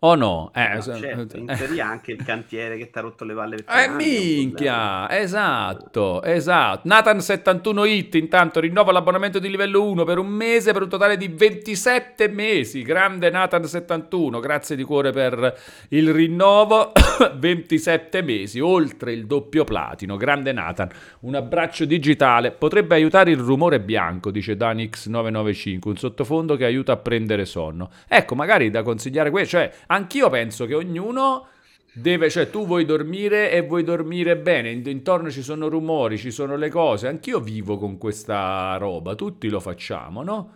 O 0.00 0.14
no? 0.14 0.52
Eh, 0.54 0.74
Ma 0.74 0.80
se- 0.80 0.96
certo, 0.96 1.36
in 1.36 1.50
eh. 1.50 1.56
teoria 1.56 1.86
anche 1.88 2.12
il 2.12 2.22
cantiere 2.24 2.76
che 2.76 2.88
ti 2.88 2.98
ha 2.98 3.00
rotto 3.00 3.24
le 3.24 3.34
palle 3.34 3.56
per 3.62 3.76
Eh, 3.76 3.88
minchia, 3.88 5.10
esatto, 5.10 6.22
esatto. 6.22 6.80
Nathan 6.84 7.20
71 7.20 7.84
hit 7.84 8.14
intanto 8.14 8.60
rinnova 8.60 8.92
l'abbonamento 8.92 9.40
di 9.40 9.50
livello 9.50 9.84
1 9.88 10.04
per 10.04 10.18
un 10.18 10.28
mese 10.28 10.72
per 10.72 10.82
un 10.82 10.88
totale 10.88 11.16
di 11.16 11.26
27 11.26 12.28
mesi. 12.28 12.82
Grande 12.82 13.28
Nathan 13.30 13.64
71, 13.64 14.38
grazie 14.38 14.76
di 14.76 14.84
cuore 14.84 15.10
per 15.10 15.56
il 15.88 16.12
rinnovo. 16.12 16.92
27 17.36 18.22
mesi, 18.22 18.60
oltre 18.60 19.12
il 19.12 19.26
doppio 19.26 19.64
platino. 19.64 20.16
Grande 20.16 20.52
Nathan, 20.52 20.88
un 21.20 21.34
abbraccio 21.34 21.84
digitale. 21.84 22.52
Potrebbe 22.52 22.94
aiutare 22.94 23.32
il 23.32 23.38
rumore 23.38 23.80
bianco, 23.80 24.30
dice 24.30 24.56
Danix995, 24.56 25.78
un 25.88 25.96
sottofondo 25.96 26.54
che 26.56 26.64
aiuta 26.64 26.92
a 26.92 26.96
prendere 26.96 27.44
sonno. 27.44 27.90
Ecco, 28.06 28.34
magari 28.36 28.70
da 28.70 28.82
consigliare 28.82 29.30
questo, 29.30 29.56
cioè 29.56 29.70
anch'io 29.88 30.30
penso 30.30 30.64
che 30.64 30.74
ognuno 30.74 31.48
Deve, 31.92 32.30
cioè 32.30 32.48
tu 32.48 32.64
vuoi 32.64 32.84
dormire 32.84 33.50
e 33.50 33.62
vuoi 33.62 33.82
dormire 33.82 34.36
bene, 34.36 34.70
in- 34.70 34.86
intorno 34.86 35.30
ci 35.30 35.42
sono 35.42 35.68
rumori, 35.68 36.16
ci 36.16 36.30
sono 36.30 36.56
le 36.56 36.68
cose, 36.68 37.08
anch'io 37.08 37.40
vivo 37.40 37.76
con 37.76 37.98
questa 37.98 38.76
roba, 38.76 39.16
tutti 39.16 39.48
lo 39.48 39.58
facciamo, 39.58 40.22
no? 40.22 40.52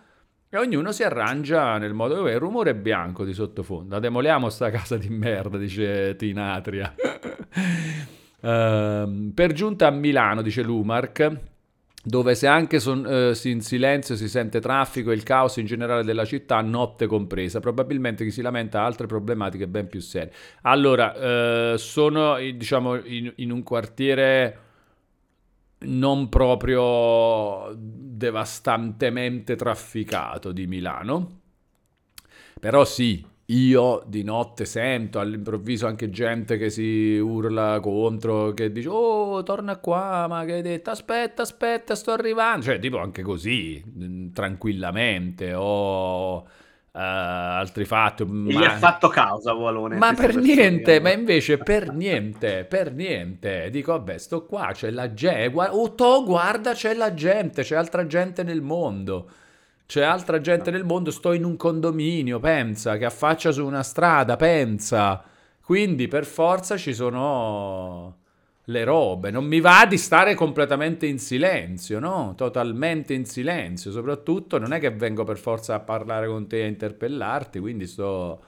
E 0.48 0.58
ognuno 0.58 0.92
si 0.92 1.02
arrangia 1.02 1.78
nel 1.78 1.94
modo 1.94 2.22
che 2.22 2.32
il 2.32 2.38
rumore 2.38 2.70
è 2.70 2.74
bianco 2.74 3.24
di 3.24 3.32
sottofondo. 3.32 3.94
La 3.94 4.00
demoliamo 4.00 4.50
sta 4.50 4.70
casa 4.70 4.96
di 4.98 5.08
merda, 5.08 5.56
dice 5.56 6.14
Tinatria. 6.14 6.94
uh, 8.40 9.32
per 9.34 9.52
giunta 9.52 9.86
a 9.86 9.90
Milano, 9.90 10.42
dice 10.42 10.62
Lumark, 10.62 11.51
dove 12.02 12.34
se 12.34 12.46
anche 12.46 12.80
son, 12.80 13.06
eh, 13.06 13.48
in 13.48 13.60
silenzio 13.60 14.16
si 14.16 14.28
sente 14.28 14.60
traffico 14.60 15.10
e 15.10 15.14
il 15.14 15.22
caos 15.22 15.56
in 15.58 15.66
generale 15.66 16.02
della 16.02 16.24
città, 16.24 16.60
notte 16.60 17.06
compresa, 17.06 17.60
probabilmente 17.60 18.24
chi 18.24 18.30
si 18.30 18.42
lamenta 18.42 18.80
ha 18.80 18.84
altre 18.84 19.06
problematiche 19.06 19.68
ben 19.68 19.88
più 19.88 20.00
serie. 20.00 20.32
Allora, 20.62 21.14
eh, 21.14 21.78
sono 21.78 22.38
diciamo 22.38 22.96
in, 23.04 23.32
in 23.36 23.50
un 23.52 23.62
quartiere 23.62 24.58
non 25.84 26.28
proprio 26.28 27.72
devastantemente 27.76 29.56
trafficato 29.56 30.52
di 30.52 30.66
Milano. 30.66 31.40
Però 32.60 32.84
sì, 32.84 33.24
io 33.46 34.02
di 34.06 34.22
notte 34.22 34.64
sento 34.64 35.18
all'improvviso 35.18 35.86
anche 35.86 36.08
gente 36.10 36.56
che 36.56 36.70
si 36.70 37.18
urla 37.18 37.80
contro, 37.80 38.52
che 38.52 38.70
dice 38.70 38.88
oh 38.88 39.42
torna 39.42 39.76
qua, 39.78 40.26
ma 40.28 40.44
che 40.44 40.54
hai 40.54 40.62
detto 40.62 40.90
aspetta 40.90 41.42
aspetta 41.42 41.94
sto 41.94 42.12
arrivando, 42.12 42.66
cioè 42.66 42.78
tipo 42.78 42.98
anche 42.98 43.22
così, 43.22 43.82
mm, 43.84 44.32
tranquillamente, 44.32 45.54
o... 45.54 46.46
Uh, 46.94 46.98
altri 46.98 47.86
fatti. 47.86 48.22
Ma... 48.26 48.50
Gli 48.50 48.62
ha 48.62 48.76
fatto 48.76 49.08
causa 49.08 49.54
Valone. 49.54 49.96
Ma 49.96 50.12
per 50.12 50.36
niente, 50.36 51.00
ma 51.00 51.10
invece 51.10 51.56
per 51.56 51.90
niente, 51.90 52.66
per 52.66 52.92
niente. 52.92 53.70
Dico, 53.70 53.92
vabbè, 53.92 54.18
sto 54.18 54.44
qua, 54.44 54.72
c'è 54.74 54.90
la 54.90 55.14
gente. 55.14 55.58
Oh, 55.58 55.94
to, 55.94 56.22
guarda, 56.22 56.74
c'è 56.74 56.92
la 56.92 57.14
gente, 57.14 57.62
c'è 57.62 57.76
altra 57.76 58.06
gente 58.06 58.42
nel 58.42 58.60
mondo. 58.60 59.26
C'è 59.86 60.02
altra 60.02 60.40
gente 60.40 60.70
nel 60.70 60.84
mondo, 60.84 61.10
sto 61.10 61.32
in 61.32 61.44
un 61.44 61.56
condominio, 61.56 62.40
pensa, 62.40 62.96
che 62.96 63.04
affaccia 63.04 63.52
su 63.52 63.64
una 63.64 63.82
strada, 63.82 64.36
pensa. 64.36 65.22
Quindi 65.60 66.08
per 66.08 66.24
forza 66.24 66.76
ci 66.76 66.94
sono 66.94 68.16
le 68.66 68.84
robe. 68.84 69.30
Non 69.30 69.44
mi 69.44 69.60
va 69.60 69.86
di 69.88 69.98
stare 69.98 70.34
completamente 70.34 71.06
in 71.06 71.18
silenzio, 71.18 71.98
no? 71.98 72.34
Totalmente 72.36 73.12
in 73.14 73.24
silenzio. 73.24 73.90
Soprattutto 73.90 74.58
non 74.58 74.72
è 74.72 74.80
che 74.80 74.90
vengo 74.90 75.24
per 75.24 75.38
forza 75.38 75.74
a 75.74 75.80
parlare 75.80 76.26
con 76.26 76.46
te 76.46 76.60
e 76.60 76.64
a 76.64 76.68
interpellarti, 76.68 77.58
quindi 77.58 77.86
sto 77.86 78.40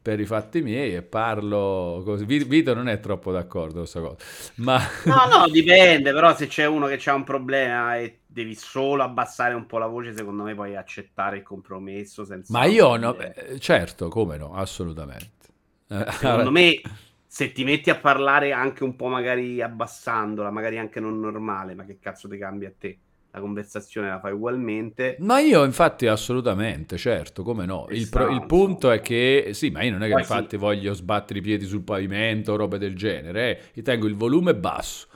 per 0.00 0.20
i 0.20 0.24
fatti 0.24 0.62
miei 0.62 0.94
e 0.94 1.02
parlo 1.02 2.00
così. 2.04 2.24
Vito 2.24 2.74
non 2.74 2.88
è 2.88 3.00
troppo 3.00 3.32
d'accordo 3.32 3.72
con 3.72 3.80
questa 3.80 4.00
cosa. 4.00 4.16
Ma... 4.56 4.80
No, 5.04 5.38
no, 5.38 5.48
dipende, 5.48 6.12
però 6.12 6.34
se 6.36 6.46
c'è 6.46 6.64
uno 6.64 6.86
che 6.86 7.00
ha 7.10 7.14
un 7.14 7.24
problema 7.24 7.96
e 7.96 8.20
devi 8.36 8.54
solo 8.54 9.02
abbassare 9.02 9.54
un 9.54 9.64
po' 9.64 9.78
la 9.78 9.86
voce, 9.86 10.14
secondo 10.14 10.42
me 10.42 10.54
puoi 10.54 10.76
accettare 10.76 11.38
il 11.38 11.42
compromesso 11.42 12.22
senza... 12.22 12.52
Ma 12.52 12.66
io 12.66 12.94
no, 12.96 13.16
eh, 13.16 13.58
certo, 13.58 14.08
come 14.08 14.36
no, 14.36 14.52
assolutamente. 14.52 15.48
Secondo 15.86 16.50
me 16.52 16.78
se 17.26 17.52
ti 17.52 17.64
metti 17.64 17.88
a 17.88 17.96
parlare 17.96 18.52
anche 18.52 18.84
un 18.84 18.94
po' 18.94 19.06
magari 19.06 19.62
abbassandola, 19.62 20.50
magari 20.50 20.76
anche 20.76 21.00
non 21.00 21.18
normale, 21.18 21.74
ma 21.74 21.86
che 21.86 21.96
cazzo 21.98 22.28
ti 22.28 22.36
cambia 22.36 22.68
a 22.68 22.72
te? 22.78 22.98
La 23.30 23.40
conversazione 23.40 24.10
la 24.10 24.20
fai 24.20 24.32
ugualmente. 24.32 25.16
Ma 25.20 25.40
io 25.40 25.64
infatti 25.64 26.06
assolutamente, 26.06 26.98
certo, 26.98 27.42
come 27.42 27.64
no. 27.64 27.86
Il, 27.88 28.10
pro, 28.10 28.28
il, 28.28 28.44
punto 28.44 28.90
è 28.90 29.00
che, 29.00 29.50
sì, 29.52 29.70
ma 29.70 29.82
io 29.82 29.92
non 29.92 30.02
è 30.02 30.08
che 30.08 30.12
Poi 30.12 30.20
infatti 30.20 30.56
sì. 30.56 30.56
voglio 30.56 30.92
sbattere 30.92 31.38
i 31.38 31.42
piedi 31.42 31.64
sul 31.64 31.82
pavimento 31.82 32.52
o 32.52 32.56
robe 32.56 32.76
del 32.76 32.94
genere, 32.94 33.50
eh. 33.50 33.62
io 33.72 33.82
tengo 33.82 34.06
il 34.06 34.14
volume 34.14 34.54
basso 34.54 35.08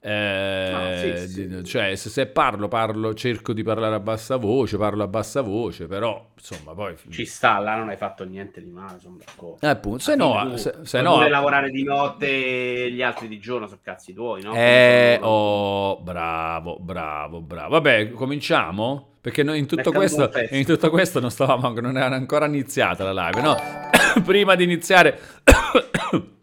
eh, 0.00 0.70
no, 0.72 1.18
sì, 1.18 1.28
sì. 1.28 1.64
Cioè, 1.64 1.96
se, 1.96 2.08
se, 2.08 2.26
parlo, 2.26 2.68
parlo, 2.68 3.14
cerco 3.14 3.52
di 3.52 3.64
parlare 3.64 3.96
a 3.96 4.00
bassa 4.00 4.36
voce, 4.36 4.76
parlo 4.76 5.02
a 5.02 5.08
bassa 5.08 5.40
voce, 5.40 5.86
però 5.86 6.24
insomma, 6.36 6.72
poi 6.72 6.94
ci 7.10 7.24
sta, 7.24 7.58
là 7.58 7.74
non 7.74 7.88
hai 7.88 7.96
fatto 7.96 8.24
niente 8.24 8.62
di 8.62 8.70
male. 8.70 9.00
Sono 9.00 9.16
d'accordo. 9.18 9.66
Eh, 9.66 9.68
appunto, 9.68 9.98
se 9.98 10.14
no, 10.14 10.56
se, 10.56 10.74
se 10.82 11.00
no, 11.00 11.26
lavorare 11.26 11.70
di 11.70 11.82
notte 11.82 12.26
e 12.28 12.92
gli 12.92 13.02
altri 13.02 13.26
di 13.26 13.40
giorno 13.40 13.66
sono 13.66 13.80
cazzi 13.82 14.12
tuoi, 14.12 14.42
no? 14.42 14.54
Eh, 14.54 15.18
oh, 15.20 16.00
bravo, 16.00 16.78
bravo, 16.78 17.40
bravo. 17.40 17.70
Vabbè, 17.70 18.12
cominciamo 18.12 19.16
perché 19.20 19.42
noi 19.42 19.58
in 19.58 19.66
tutto, 19.66 19.90
questo, 19.90 20.30
in 20.50 20.64
tutto 20.64 20.90
questo 20.90 21.18
non 21.18 21.32
stavamo, 21.32 21.80
non 21.80 21.96
era 21.96 22.14
ancora 22.14 22.46
iniziata 22.46 23.02
la 23.10 23.26
live, 23.26 23.42
no? 23.42 23.56
Prima 24.24 24.54
di 24.54 24.62
iniziare. 24.62 25.18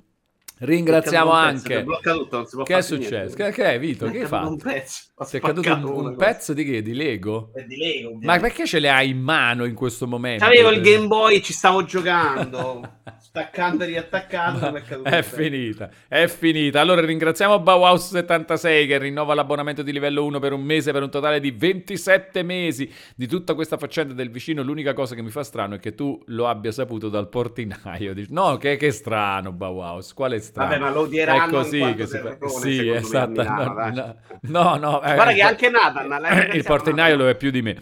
Ringraziamo 0.58 1.32
anche. 1.32 1.84
Tutto, 1.84 2.64
che 2.64 2.78
è 2.78 2.82
successo? 2.82 3.36
Che, 3.36 3.52
che, 3.52 3.74
è 3.74 3.80
Vito? 3.80 4.10
Che 4.10 4.22
hai 4.22 4.26
fatto? 4.26 4.50
Un 4.50 4.58
pezzo. 4.58 5.04
Ti 5.30 5.38
è 5.38 5.40
caduto 5.40 5.74
un, 5.74 6.06
un 6.08 6.16
pezzo 6.16 6.54
di 6.54 6.64
che? 6.64 6.82
Di 6.82 6.94
Lego? 6.94 7.52
È 7.54 7.64
di 7.64 7.76
Lego. 7.76 8.08
Ovviamente. 8.08 8.26
Ma 8.26 8.40
perché 8.40 8.66
ce 8.66 8.80
le 8.80 8.90
hai 8.90 9.10
in 9.10 9.20
mano 9.20 9.66
in 9.66 9.74
questo 9.74 10.08
momento? 10.08 10.46
Avevo 10.46 10.72
il 10.72 10.82
Game 10.82 11.08
Boy 11.08 11.42
ci 11.42 11.52
stavo 11.52 11.84
giocando. 11.84 13.00
staccando 13.36 13.84
e 13.84 13.88
riattaccando. 13.88 14.76
È, 15.04 15.18
è 15.18 15.22
finita, 15.22 15.90
è 16.08 16.28
finita. 16.28 16.80
Allora 16.80 17.02
ringraziamo 17.02 17.58
Bauhaus76 17.58 18.88
che 18.88 18.98
rinnova 18.98 19.34
l'abbonamento 19.34 19.84
di 19.84 19.92
livello 19.92 20.24
1 20.24 20.40
per 20.40 20.54
un 20.54 20.62
mese 20.62 20.94
per 20.94 21.04
un 21.04 21.10
totale 21.10 21.42
di 21.42 21.52
27 21.52 22.44
mesi 22.44 22.90
di 23.14 23.28
tutta 23.28 23.54
questa 23.54 23.78
faccenda 23.78 24.14
del 24.14 24.32
vicino. 24.32 24.64
L'unica 24.64 24.94
cosa 24.94 25.16
che 25.16 25.22
mi 25.22 25.32
fa 25.32 25.44
strano 25.44 25.76
è 25.76 25.80
che 25.80 25.96
tu 25.96 26.22
lo 26.28 26.48
abbia 26.48 26.72
saputo 26.72 27.10
dal 27.10 27.28
portinaio. 27.28 28.14
No, 28.30 28.56
che, 28.56 28.78
che 28.78 28.92
strano 28.92 29.52
Bauhaus, 29.52 30.14
quale 30.14 30.40
strano? 30.46 30.70
Vabbè, 30.70 30.82
ma 30.82 30.92
lo 30.92 31.02
odieranno 31.02 31.46
è 31.46 31.64
così 31.64 31.94
che 31.96 32.08
si 32.08 32.18
fa... 32.18 32.48
Sì, 32.48 32.90
esatto. 32.90 33.44
No, 33.44 34.16
no, 34.42 34.76
no, 34.78 35.04
eh, 35.04 35.14
Guarda 35.16 35.34
che 35.34 35.42
anche 35.42 35.70
Nathan 35.70 36.54
il 36.54 36.64
portinaio 36.64 37.18
lo 37.18 37.28
è 37.28 37.36
più 37.36 37.52
di 37.52 37.62
me. 37.62 37.82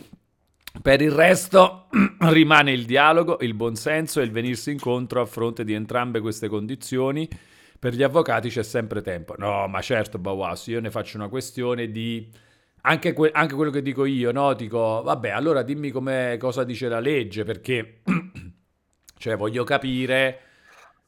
Per 0.82 1.02
il 1.02 1.12
resto 1.12 1.88
rimane 2.30 2.72
il 2.72 2.86
dialogo, 2.86 3.38
il 3.42 3.54
buonsenso 3.54 4.20
e 4.20 4.24
il 4.24 4.32
venirsi 4.32 4.72
incontro 4.72 5.22
a 5.22 5.26
fronte 5.26 5.64
di 5.64 5.74
entrambe 5.74 6.20
queste 6.20 6.48
condizioni. 6.48 7.30
Per 7.78 7.94
gli 7.94 8.02
avvocati 8.02 8.50
c'è 8.50 8.64
sempre 8.64 9.02
tempo. 9.02 9.36
No, 9.38 9.68
ma 9.68 9.82
certo, 9.82 10.18
Bawas, 10.18 10.68
io 10.68 10.80
ne 10.80 10.90
faccio 10.90 11.18
una 11.18 11.28
questione 11.28 11.92
di... 11.92 12.28
Anche, 12.86 13.14
que- 13.14 13.32
anche 13.32 13.54
quello 13.56 13.72
che 13.72 13.82
dico 13.82 14.06
io, 14.06 14.32
no? 14.32 14.54
Dico, 14.54 15.02
vabbè, 15.04 15.30
allora 15.30 15.62
dimmi 15.62 15.92
cosa 15.92 16.64
dice 16.64 16.88
la 16.88 17.00
legge, 17.00 17.44
perché... 17.44 18.02
cioè, 19.18 19.36
voglio 19.36 19.64
capire 19.64 20.40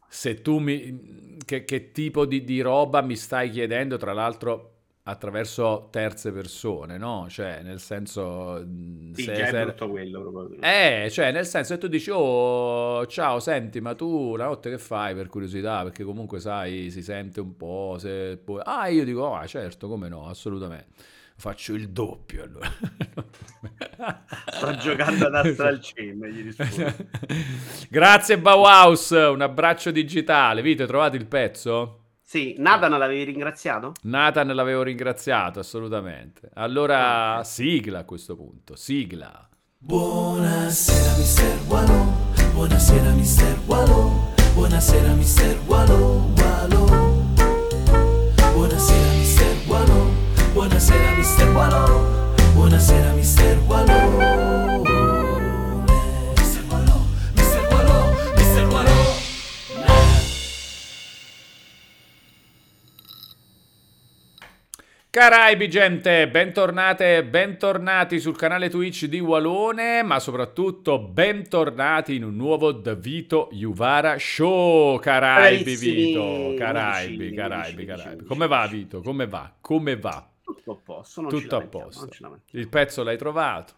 se 0.08 0.42
tu 0.42 0.60
mi... 0.60 1.25
che, 1.46 1.64
che 1.64 1.92
tipo 1.92 2.26
di, 2.26 2.44
di 2.44 2.62
roba 2.62 3.02
mi 3.02 3.16
stai 3.16 3.50
chiedendo, 3.50 3.98
tra 3.98 4.14
l'altro 4.14 4.72
attraverso 5.08 5.90
terze 5.92 6.32
persone, 6.32 6.98
no? 6.98 7.28
Cioè, 7.30 7.62
nel 7.62 7.80
senso... 7.80 8.66
Sì, 9.14 9.22
se, 9.22 9.34
già 9.34 9.46
se... 9.46 9.62
è 9.62 9.64
brutto 9.64 9.88
quello, 9.88 10.22
probabilmente. 10.22 11.06
Eh, 11.06 11.10
cioè, 11.12 11.32
nel 11.32 11.46
senso 11.46 11.76
che 11.76 11.80
tu 11.80 11.88
dici, 11.88 12.10
oh, 12.12 13.06
ciao, 13.06 13.40
senti, 13.40 13.80
ma 13.82 13.94
tu 13.94 14.36
la 14.36 14.46
notte 14.46 14.72
che 14.72 14.80
fai 14.80 15.14
per 15.14 15.28
curiosità? 15.28 15.84
Perché 15.84 16.04
comunque, 16.04 16.40
sai, 16.40 16.90
si 16.90 17.04
sente 17.04 17.40
un 17.40 17.56
po', 17.56 17.98
se 18.00 18.40
poi... 18.44 18.62
Ah, 18.64 18.88
io 18.88 19.04
dico, 19.04 19.36
ah, 19.36 19.46
certo, 19.46 19.88
come 19.88 20.08
no, 20.10 20.28
assolutamente. 20.28 20.88
Faccio 21.38 21.74
il 21.74 21.90
doppio, 21.90 22.44
allora. 22.44 22.72
Sto 24.48 24.76
giocando 24.78 25.28
ad 25.28 25.36
Astral 25.36 25.80
Chain, 25.82 26.26
gli 26.26 26.44
rispondo. 26.44 26.94
Grazie, 27.90 28.40
Bauhaus, 28.40 29.10
un 29.10 29.42
abbraccio 29.42 29.92
digitale. 29.92 30.62
Vito, 30.62 30.84
hai 30.84 30.88
trovato 30.88 31.16
il 31.18 31.26
pezzo? 31.28 32.00
Sì, 32.22 32.56
Nathan 32.58 32.98
l'avevi 32.98 33.26
ringraziato? 33.26 33.92
Nathan 34.04 34.48
l'avevo 34.48 34.82
ringraziato, 34.82 35.60
assolutamente. 35.60 36.50
Allora, 36.56 37.42
sigla 37.44 38.00
a 38.00 38.04
questo 38.04 38.36
punto, 38.36 38.76
sigla. 38.76 39.48
Buonasera 39.78 41.18
mister 41.18 41.60
Wallo, 41.68 42.32
buonasera 42.54 43.12
mister 43.12 43.60
Wallo, 43.68 44.34
buonasera 44.56 45.14
mister 45.14 45.60
Wallo, 45.68 46.34
Wallo. 46.36 46.86
Buonasera 48.54 49.12
mister 49.12 49.25
buonasera 50.76 51.16
mister 51.16 51.50
Wallo, 51.56 52.34
buonasera 52.54 53.14
mister 53.14 53.58
Wallo. 53.66 54.84
Caraibi 65.10 65.70
gente, 65.70 66.28
bentornate, 66.28 67.24
bentornati 67.24 68.20
sul 68.20 68.36
canale 68.36 68.70
Twitch 68.70 69.06
di 69.06 69.22
Walone, 69.22 70.04
ma 70.04 70.20
soprattutto 70.20 71.00
bentornati 71.00 72.16
in 72.16 72.26
un 72.26 72.36
nuovo 72.36 72.74
Davito 72.74 73.48
Juvara 73.54 74.18
Show, 74.18 75.00
Caraibi 75.00 75.78
Vito, 75.78 76.54
Caraibi, 76.58 77.34
Caraibi, 77.34 77.86
Caraibi. 77.86 78.26
Come 78.26 78.48
va 78.48 78.68
Vito? 78.68 79.00
Come 79.00 79.26
va? 79.26 79.54
Come 79.62 79.96
va? 79.96 80.35
Tutto 80.46 80.72
a 80.74 80.76
posto, 80.76 81.26
Tutto 81.26 81.56
a 81.56 81.62
posto. 81.62 82.08
Il 82.52 82.70
pezzo 82.70 83.02
l'hai 83.02 83.18
trovato? 83.18 83.74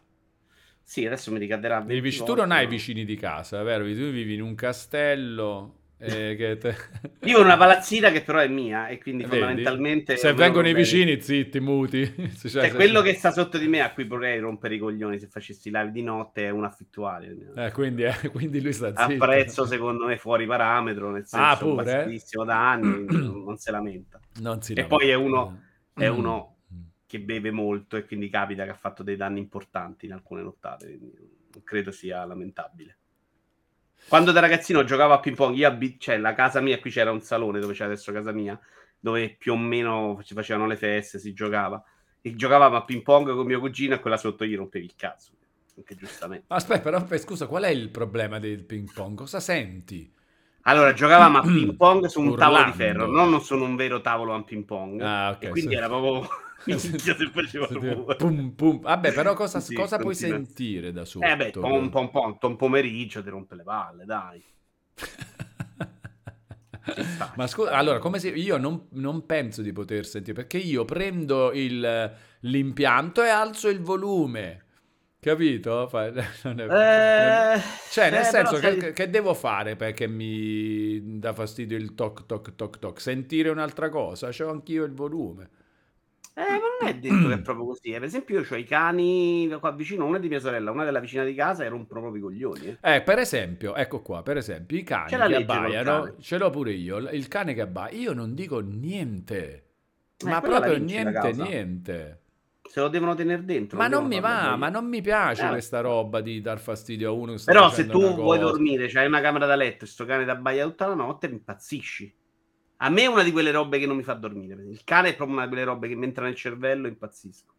Sì, 0.84 1.06
adesso 1.06 1.32
mi 1.32 1.39
ricaderà. 1.39 1.82
Tu 1.82 2.34
non 2.36 2.51
hai 2.51 2.67
vicini 2.67 3.06
di 3.06 3.15
casa, 3.15 3.63
vero? 3.63 3.86
Tu 3.86 4.12
vivi 4.12 4.34
in 4.34 4.41
un 4.41 4.53
castello 4.53 5.75
Eh, 5.97 6.36
te... 6.60 6.75
Vivo 7.21 7.39
in 7.39 7.45
una 7.45 7.58
palazzina 7.58 8.12
che 8.12 8.21
però 8.21 8.39
è 8.39 8.47
mia 8.47 8.88
e 8.88 8.97
quindi 8.99 9.23
Vedi? 9.23 9.38
fondamentalmente... 9.38 10.17
Se 10.17 10.34
vengono 10.34 10.67
i 10.67 10.73
vicini, 10.73 11.21
zitti, 11.21 11.60
muti. 11.60 12.06
cioè, 12.38 12.49
cioè 12.49 12.73
quello 12.73 13.01
che 13.01 13.13
sta 13.13 13.32
sotto 13.32 13.58
di 13.58 13.67
me 13.67 13.82
a 13.82 13.93
cui 13.93 14.03
vorrei 14.03 14.39
rompere 14.39 14.75
i 14.75 14.77
coglioni 14.77 15.19
se 15.19 15.27
facessi 15.27 15.69
live 15.69 15.91
di 15.91 16.03
notte 16.03 16.45
è 16.45 16.49
un 16.49 16.65
affittuale. 16.65 17.36
Eh, 17.56 17.71
quindi, 17.71 18.03
eh, 18.03 18.27
quindi, 18.32 18.62
lui 18.62 18.73
sta 18.73 18.88
zitto. 18.89 19.23
A 19.23 19.27
prezzo 19.27 19.65
secondo 19.65 20.06
me 20.06 20.17
fuori 20.17 20.45
parametro, 20.45 21.12
nel 21.12 21.25
senso 21.25 21.45
ah, 21.45 21.58
pure? 21.58 22.19
da 22.45 22.71
anni, 22.71 23.06
non 23.08 23.58
se 23.58 23.71
lamenta. 23.71 24.19
Non 24.41 24.62
si 24.62 24.73
e 24.73 24.86
poi 24.86 25.10
è 25.10 25.15
uno, 25.15 25.62
è 25.93 26.10
mm. 26.10 26.17
uno 26.17 26.57
che 27.08 27.20
beve 27.22 27.52
molto 27.52 27.96
e 27.96 28.06
quindi 28.06 28.30
capita 28.30 28.65
che 28.65 28.72
ha 28.72 28.76
fatto 28.76 29.02
dei 29.02 29.15
danni 29.15 29.39
importanti 29.39 30.06
in 30.06 30.13
alcune 30.13 30.41
nottate, 30.43 31.00
non 31.00 31.63
credo 31.63 31.91
sia 31.91 32.26
lamentabile. 32.26 32.98
Quando 34.10 34.32
da 34.32 34.41
ragazzino 34.41 34.84
giocavo 34.84 35.13
a 35.13 35.20
ping 35.20 35.36
pong, 35.36 35.56
io 35.56 35.67
abit- 35.67 36.02
cioè 36.02 36.17
la 36.17 36.34
casa 36.34 36.60
mia, 36.62 36.80
qui 36.80 36.91
c'era 36.91 37.12
un 37.12 37.22
salone 37.22 37.60
dove 37.60 37.74
c'è 37.74 37.86
adesso 37.86 38.12
casa 38.12 38.32
mia, 38.32 38.60
dove 39.00 39.36
più 39.38 39.54
o 39.54 39.58
meno 39.58 40.20
si 40.24 40.34
facevano 40.34 40.67
le 40.67 40.76
feste, 40.76 41.17
si 41.17 41.34
giocava. 41.34 41.82
E 42.22 42.36
giocavamo 42.36 42.76
a 42.76 42.84
ping 42.84 43.02
pong 43.04 43.34
con 43.34 43.46
mio 43.46 43.60
cugino 43.60 43.96
e 43.96 44.00
quella 44.00 44.17
sotto 44.17 44.46
gli 44.46 44.56
rompevi 44.56 44.86
il 44.86 44.96
cazzo. 44.96 45.32
Anche 45.78 45.96
giustamente. 45.96 46.46
Aspetta, 46.50 46.82
però 46.82 47.17
scusa, 47.17 47.48
qual 47.48 47.63
è 47.63 47.70
il 47.70 47.89
problema 47.89 48.39
del 48.39 48.63
ping 48.63 48.91
pong? 48.91 49.17
Cosa 49.17 49.39
senti? 49.39 50.12
Allora, 50.63 50.93
giocavamo 50.93 51.38
a 51.38 51.41
ping 51.48 51.76
pong 51.76 52.06
su 52.06 52.20
un 52.20 52.30
Urlando. 52.30 52.56
tavolo 52.56 52.72
di 52.72 52.78
ferro, 52.78 53.08
non 53.08 53.41
su 53.41 53.56
un 53.56 53.76
vero 53.76 54.02
tavolo 54.02 54.34
a 54.34 54.43
ping 54.43 54.65
pong. 54.65 55.02
Ah, 55.02 55.32
ok. 55.32 55.50
quindi 55.50 55.72
sì. 55.72 55.78
era 55.78 55.88
proprio 55.88 56.28
minchia 56.75 57.15
se 57.19 57.30
faceva 57.30 57.67
pum, 58.15 58.51
pum. 58.51 58.82
Vabbè, 58.82 59.13
però 59.13 59.34
cosa, 59.36 59.60
sì, 59.60 59.73
cosa 59.73 59.97
puoi 59.97 60.15
sentire 60.15 60.91
da 60.91 61.06
sotto? 61.06 61.25
Eh 61.25 61.36
beh, 61.36 61.51
pom, 61.51 61.89
pom, 61.89 62.10
pom, 62.10 62.38
un 62.39 62.56
pomeriggio 62.56 63.23
ti 63.23 63.30
rompe 63.30 63.56
le 63.56 63.63
palle, 63.63 64.06
dai. 64.06 64.43
Ma 67.36 67.47
scusa, 67.47 67.71
allora, 67.71 67.99
come 67.99 68.19
se 68.19 68.30
io 68.30 68.58
non, 68.58 68.88
non, 68.91 69.25
penso 69.25 69.62
di 69.62 69.73
poter 69.73 70.06
sentire, 70.06 70.34
perché 70.34 70.58
io 70.58 70.86
prendo 70.86 71.51
il, 71.51 72.13
l'impianto 72.41 73.23
e 73.23 73.30
alzo 73.30 73.67
il 73.67 73.82
volume. 73.82 74.63
Capito? 75.19 75.89
Non 76.43 76.60
è, 76.60 77.58
eh, 77.58 77.62
cioè, 77.89 78.10
nel 78.10 78.21
eh, 78.21 78.23
senso, 78.23 78.60
che, 78.60 78.80
sei... 78.80 78.93
che, 78.93 79.10
devo 79.10 79.34
fare 79.34 79.75
perché 79.75 80.08
mi 80.08 81.19
dà 81.19 81.34
fastidio 81.34 81.75
il 81.75 81.95
toc 81.95 82.25
toc 82.25 82.56
toc 82.56 82.80
toc? 82.80 83.01
Sentire 83.01 83.49
un'altra 83.49 83.89
cosa? 83.89 84.30
C'ho 84.30 84.49
anch'io 84.49 84.86
il 84.86 84.93
volume. 84.93 85.49
Eh, 86.38 86.41
ma 86.43 86.60
non 86.80 86.88
è 86.88 86.93
detto 86.93 87.28
che 87.30 87.34
è 87.34 87.41
proprio 87.41 87.65
così. 87.65 87.89
Per 87.89 88.04
esempio, 88.04 88.39
io 88.39 88.45
ho 88.47 88.56
i 88.56 88.63
cani 88.63 89.50
qua 89.60 89.71
vicino, 89.71 90.06
una 90.06 90.19
di 90.19 90.28
mia 90.28 90.39
sorella, 90.39 90.69
una 90.69 90.84
della 90.84 91.00
vicina 91.00 91.23
di 91.23 91.34
casa, 91.34 91.63
e 91.63 91.67
rompono 91.67 92.02
proprio 92.02 92.21
i 92.21 92.26
coglioni. 92.26 92.78
Eh. 92.80 92.95
eh, 92.95 93.02
per 93.02 93.17
esempio, 93.17 93.73
ecco 93.73 94.04
qua, 94.04 94.21
per 94.21 94.38
esempio, 94.38 94.78
i 94.78 94.84
cani 94.84 95.10
che 95.10 95.15
abbaiano, 95.15 96.13
ce 96.19 96.38
l'ho 96.38 96.52
pure 96.52 96.73
io, 96.73 96.97
il 96.97 97.28
cane 97.28 97.56
che 97.56 97.62
abbaia, 97.62 97.97
io 97.97 98.13
non 98.13 98.36
dico 98.36 98.60
niente. 98.60 99.63
Eh, 100.15 100.30
ma 100.30 100.39
proprio 100.39 100.78
niente, 100.78 101.32
niente. 101.32 102.21
Se 102.69 102.82
lo 102.82 102.89
devono 102.89 103.15
tenere 103.15 103.43
dentro. 103.43 103.76
Ma 103.80 103.88
non 103.88 104.06
mi 104.06 104.19
va, 104.19 104.56
ma 104.58 104.69
non 104.69 104.86
mi 104.86 105.02
piace 105.02 105.43
eh. 105.43 105.50
questa 105.50 105.82
roba 105.82 106.21
di 106.21 106.39
dar 106.41 106.60
fastidio 106.60 107.10
a 107.10 107.13
uno. 107.13 107.34
Però 107.43 107.71
se 107.71 107.88
tu 107.88 108.13
vuoi 108.13 108.38
dormire, 108.38 108.88
c'hai 108.89 109.08
una 109.08 109.21
camera 109.21 109.47
da 109.47 109.56
letto 109.56 109.86
e 109.86 109.88
sto 109.88 110.06
cane 110.06 110.23
da 110.23 110.34
abbaia 110.34 110.65
tutta 110.65 110.86
la 110.86 110.93
notte, 110.93 111.30
mi 111.30 111.36
impazzisci. 111.36 112.16
A 112.78 112.90
me 112.90 113.04
è 113.04 113.08
una 113.08 113.24
di 113.24 113.32
quelle 113.32 113.52
robe 113.52 113.80
che 113.80 113.88
non 113.88 113.96
mi 113.96 114.04
fa 114.04 114.13
dormire. 114.13 114.63
Il 114.63 114.84
cane 114.84 115.10
è 115.10 115.16
proprio 115.16 115.38
una 115.38 115.46
di 115.46 115.52
quelle 115.52 115.66
robe 115.66 115.88
che 115.88 115.96
mi 115.96 116.06
entra 116.06 116.26
nel 116.26 116.36
cervello 116.36 116.86
e 116.86 116.90
impazzisco. 116.90 117.54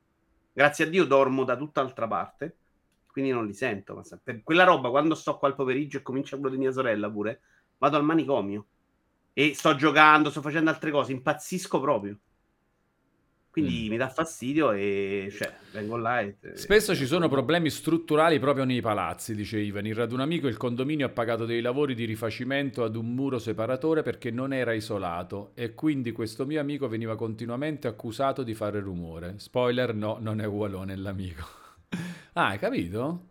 Grazie 0.53 0.85
a 0.85 0.89
Dio 0.89 1.05
dormo 1.05 1.45
da 1.45 1.57
tutt'altra 1.57 2.07
parte, 2.07 2.57
quindi 3.07 3.31
non 3.31 3.45
li 3.47 3.53
sento. 3.53 3.95
Ma 3.95 4.03
per 4.23 4.43
quella 4.45 4.65
roba, 4.65 4.91
quando 4.91 5.15
sto 5.15 5.37
qua 5.37 5.49
al 5.49 5.57
pomeriggio 5.57 5.99
e 5.99 6.03
comincia 6.03 6.37
quello 6.37 6.55
di 6.55 6.61
mia 6.61 6.71
sorella 6.71 7.11
pure, 7.11 7.41
vado 7.79 7.97
al 7.97 8.05
manicomio 8.05 8.67
e 9.33 9.55
sto 9.55 9.75
giocando, 9.75 10.31
sto 10.31 10.41
facendo 10.41 10.71
altre 10.71 10.91
cose, 10.91 11.13
impazzisco 11.13 11.81
proprio. 11.81 12.17
Quindi 13.59 13.87
mm. 13.87 13.91
mi 13.91 13.97
dà 13.97 14.09
fastidio 14.09 14.73
e 14.73 15.33
cioè, 15.37 15.53
vengo 15.73 15.97
là 15.97 16.21
e... 16.21 16.37
Spesso 16.55 16.95
ci 16.95 17.07
sono 17.07 17.29
problemi 17.29 17.71
strutturali 17.71 18.39
proprio 18.39 18.65
nei 18.65 18.81
palazzi, 18.81 19.35
dice 19.35 19.59
Ivan. 19.59 19.87
Il 19.87 20.07
un 20.11 20.21
amico 20.21 20.47
il 20.47 20.57
condominio 20.57 21.07
ha 21.07 21.11
pagato 21.11 21.45
dei 21.45 21.61
lavori 21.61 21.95
di 21.95 22.05
rifacimento 22.05 22.85
ad 22.85 22.97
un 22.97 23.15
muro 23.15 23.39
separatore 23.39 24.03
perché 24.03 24.31
non 24.31 24.53
era 24.53 24.73
isolato 24.73 25.51
e 25.55 25.75
quindi 25.75 26.13
questo 26.13 26.47
mio 26.47 26.61
amico 26.61 26.89
veniva 26.89 27.17
continuamente 27.17 27.89
accusato 27.89 28.43
di 28.43 28.55
fare 28.55 28.81
rumore. 28.81 29.35
Spoiler, 29.39 29.95
no, 29.95 30.19
non 30.21 30.41
è 30.41 30.47
ugualone 30.47 30.97
l'amico. 30.97 31.47
ah, 32.35 32.49
hai 32.49 32.59
capito? 32.59 33.27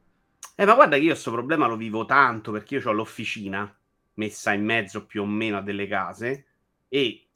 Eh, 0.55 0.65
ma 0.65 0.75
guarda 0.75 0.97
che 0.97 1.03
io 1.03 1.11
questo 1.11 1.31
problema 1.31 1.67
lo 1.67 1.77
vivo 1.77 2.05
tanto 2.05 2.51
perché 2.51 2.75
io 2.75 2.89
ho 2.89 2.91
l'officina 2.91 3.73
messa 4.15 4.53
in 4.53 4.65
mezzo 4.65 5.05
più 5.05 5.21
o 5.21 5.25
meno 5.25 5.57
a 5.57 5.61
delle 5.61 5.87
case 5.87 6.45
e 6.89 7.26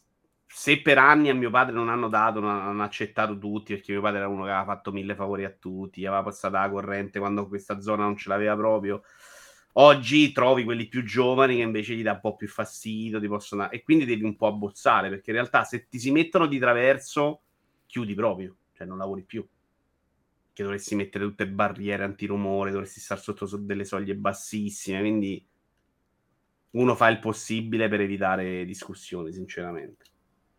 se 0.53 0.81
per 0.81 0.97
anni 0.97 1.29
a 1.29 1.33
mio 1.33 1.49
padre 1.49 1.73
non 1.73 1.87
hanno 1.87 2.09
dato, 2.09 2.41
non 2.41 2.49
hanno 2.49 2.83
accettato 2.83 3.37
tutti, 3.37 3.73
perché 3.73 3.93
mio 3.93 4.01
padre 4.01 4.19
era 4.19 4.27
uno 4.27 4.43
che 4.43 4.49
aveva 4.49 4.65
fatto 4.65 4.91
mille 4.91 5.15
favori 5.15 5.45
a 5.45 5.49
tutti, 5.49 6.05
aveva 6.05 6.23
passato 6.23 6.55
la 6.55 6.69
corrente 6.69 7.19
quando 7.19 7.47
questa 7.47 7.79
zona 7.79 8.03
non 8.03 8.17
ce 8.17 8.27
l'aveva 8.27 8.55
proprio. 8.57 9.01
Oggi 9.75 10.33
trovi 10.33 10.65
quelli 10.65 10.87
più 10.87 11.03
giovani 11.03 11.55
che 11.55 11.61
invece 11.61 11.95
gli 11.95 12.03
dà 12.03 12.11
un 12.11 12.19
po' 12.19 12.35
più 12.35 12.49
fastidio, 12.49 13.21
ti 13.21 13.27
possono... 13.27 13.71
e 13.71 13.81
quindi 13.81 14.03
devi 14.03 14.23
un 14.25 14.35
po' 14.35 14.47
abbozzare, 14.47 15.07
perché 15.07 15.29
in 15.29 15.37
realtà 15.37 15.63
se 15.63 15.87
ti 15.87 15.97
si 15.97 16.11
mettono 16.11 16.47
di 16.47 16.59
traverso, 16.59 17.43
chiudi 17.85 18.13
proprio, 18.13 18.57
cioè 18.73 18.85
non 18.85 18.97
lavori 18.97 19.23
più. 19.23 19.47
Che 20.53 20.63
dovresti 20.63 20.95
mettere 20.95 21.23
tutte 21.23 21.47
barriere 21.47 22.03
antirumore, 22.03 22.71
dovresti 22.71 22.99
stare 22.99 23.21
sotto 23.21 23.47
delle 23.55 23.85
soglie 23.85 24.15
bassissime, 24.15 24.99
quindi 24.99 25.47
uno 26.71 26.93
fa 26.95 27.07
il 27.07 27.19
possibile 27.19 27.87
per 27.87 28.01
evitare 28.01 28.65
discussioni, 28.65 29.31
sinceramente. 29.31 30.10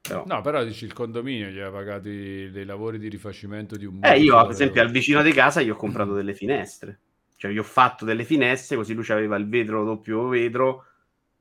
Però... 0.03 0.25
No, 0.27 0.41
però 0.41 0.65
dici 0.65 0.85
il 0.85 0.93
condominio 0.93 1.49
gli 1.49 1.61
ha 1.61 1.71
pagati 1.71 2.51
dei 2.51 2.65
lavori 2.65 2.99
di 2.99 3.09
rifacimento 3.09 3.77
di 3.77 3.85
un 3.85 3.95
muro. 3.95 4.09
Eh, 4.09 4.19
io 4.19 4.37
ad 4.37 4.51
esempio 4.51 4.83
al 4.83 4.91
vicino 4.91 5.23
di 5.23 5.33
casa 5.33 5.63
gli 5.63 5.71
ho 5.71 5.77
comprato 5.77 6.13
delle 6.15 6.35
finestre. 6.35 6.99
Cioè 7.37 7.53
gli 7.53 7.59
ho 7.59 7.65
fatto 7.65 8.05
delle 8.05 8.25
finestre 8.25 8.77
così 8.77 8.95
lui 8.95 9.05
aveva 9.09 9.37
il 9.37 9.49
vetro 9.49 9.85
doppio 9.85 10.29
vetro 10.29 10.87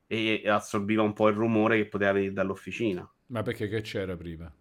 e 0.06 0.42
assorbiva 0.46 1.02
un 1.02 1.12
po' 1.12 1.28
il 1.28 1.34
rumore 1.34 1.76
che 1.76 1.86
poteva 1.86 2.12
venire 2.12 2.32
dall'officina. 2.32 3.08
Ma 3.26 3.42
perché 3.42 3.68
che 3.68 3.80
c'era 3.80 4.16
prima? 4.16 4.52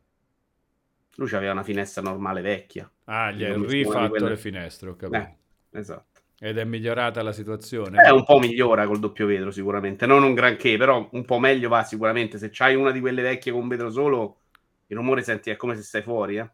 Lui 1.16 1.34
aveva 1.34 1.52
una 1.52 1.64
finestra 1.64 2.02
normale 2.02 2.42
vecchia. 2.42 2.90
Ah, 3.06 3.32
gli 3.32 3.44
hai 3.44 3.54
rifatto 3.66 4.10
quelle... 4.10 4.30
le 4.30 4.38
finestre, 4.38 4.90
ho 4.90 4.96
capito. 4.96 5.18
Eh, 5.18 5.80
esatto. 5.80 6.21
Ed 6.44 6.58
è 6.58 6.64
migliorata 6.64 7.22
la 7.22 7.34
situazione? 7.34 8.04
Eh, 8.04 8.12
un 8.12 8.24
po' 8.24 8.40
migliora 8.40 8.88
col 8.88 8.98
doppio 8.98 9.28
vetro 9.28 9.52
sicuramente, 9.52 10.08
non 10.08 10.24
un 10.24 10.34
granché, 10.34 10.76
però 10.76 11.08
un 11.12 11.24
po' 11.24 11.38
meglio 11.38 11.70
va 11.70 11.84
sicuramente. 11.84 12.40
Se 12.40 12.50
c'hai 12.52 12.74
una 12.74 12.90
di 12.90 13.00
quelle 13.00 13.22
vecchie 13.22 13.52
con 13.52 13.68
vetro 13.68 13.92
solo, 13.92 14.40
il 14.88 14.98
rumore 14.98 15.22
senti 15.22 15.52
è 15.52 15.56
come 15.56 15.76
se 15.76 15.84
stai 15.84 16.02
fuori, 16.02 16.38
eh. 16.38 16.50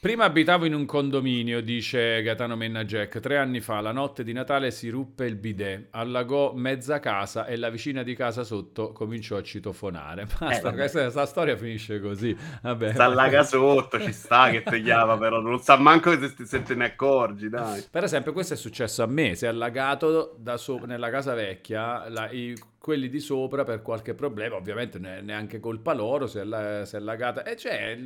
Prima 0.00 0.22
abitavo 0.22 0.64
in 0.64 0.74
un 0.74 0.86
condominio, 0.86 1.60
dice 1.60 2.22
Gaetano 2.22 2.54
Menna 2.54 2.84
Jack. 2.84 3.18
Tre 3.18 3.36
anni 3.36 3.58
fa, 3.58 3.80
la 3.80 3.90
notte 3.90 4.22
di 4.22 4.32
Natale, 4.32 4.70
si 4.70 4.90
ruppe 4.90 5.24
il 5.24 5.34
bidet, 5.34 5.88
allagò 5.90 6.52
mezza 6.54 7.00
casa 7.00 7.46
e 7.46 7.56
la 7.56 7.68
vicina 7.68 8.04
di 8.04 8.14
casa 8.14 8.44
sotto 8.44 8.92
cominciò 8.92 9.36
a 9.38 9.42
citofonare. 9.42 10.28
Basta, 10.38 10.70
eh, 10.70 10.72
questa, 10.72 11.00
questa, 11.00 11.26
storia 11.26 11.56
finisce 11.56 11.98
così. 11.98 12.36
Vabbè. 12.62 12.94
Allaga 12.96 13.42
sotto, 13.42 14.00
ci 14.00 14.12
sta 14.12 14.50
che 14.50 14.62
te 14.62 14.80
chiama, 14.82 15.18
però 15.18 15.40
non 15.40 15.58
sa 15.58 15.76
manco 15.76 16.16
se, 16.16 16.46
se 16.46 16.62
te 16.62 16.76
ne 16.76 16.84
accorgi, 16.84 17.48
dai. 17.48 17.84
Per 17.90 18.04
esempio, 18.04 18.32
questo 18.32 18.54
è 18.54 18.56
successo 18.56 19.02
a 19.02 19.06
me. 19.06 19.34
Si 19.34 19.46
è 19.46 19.48
allagato 19.48 20.38
so- 20.58 20.78
nella 20.86 21.10
casa 21.10 21.34
vecchia, 21.34 22.08
la, 22.08 22.30
i, 22.30 22.56
quelli 22.78 23.08
di 23.08 23.18
sopra 23.18 23.64
per 23.64 23.82
qualche 23.82 24.14
problema, 24.14 24.54
ovviamente 24.54 25.00
neanche 25.00 25.58
colpa 25.58 25.92
loro, 25.92 26.28
si 26.28 26.38
è, 26.38 26.82
si 26.84 26.94
è 26.94 26.98
allagata. 26.98 27.42
E 27.42 27.56
c'è 27.56 27.98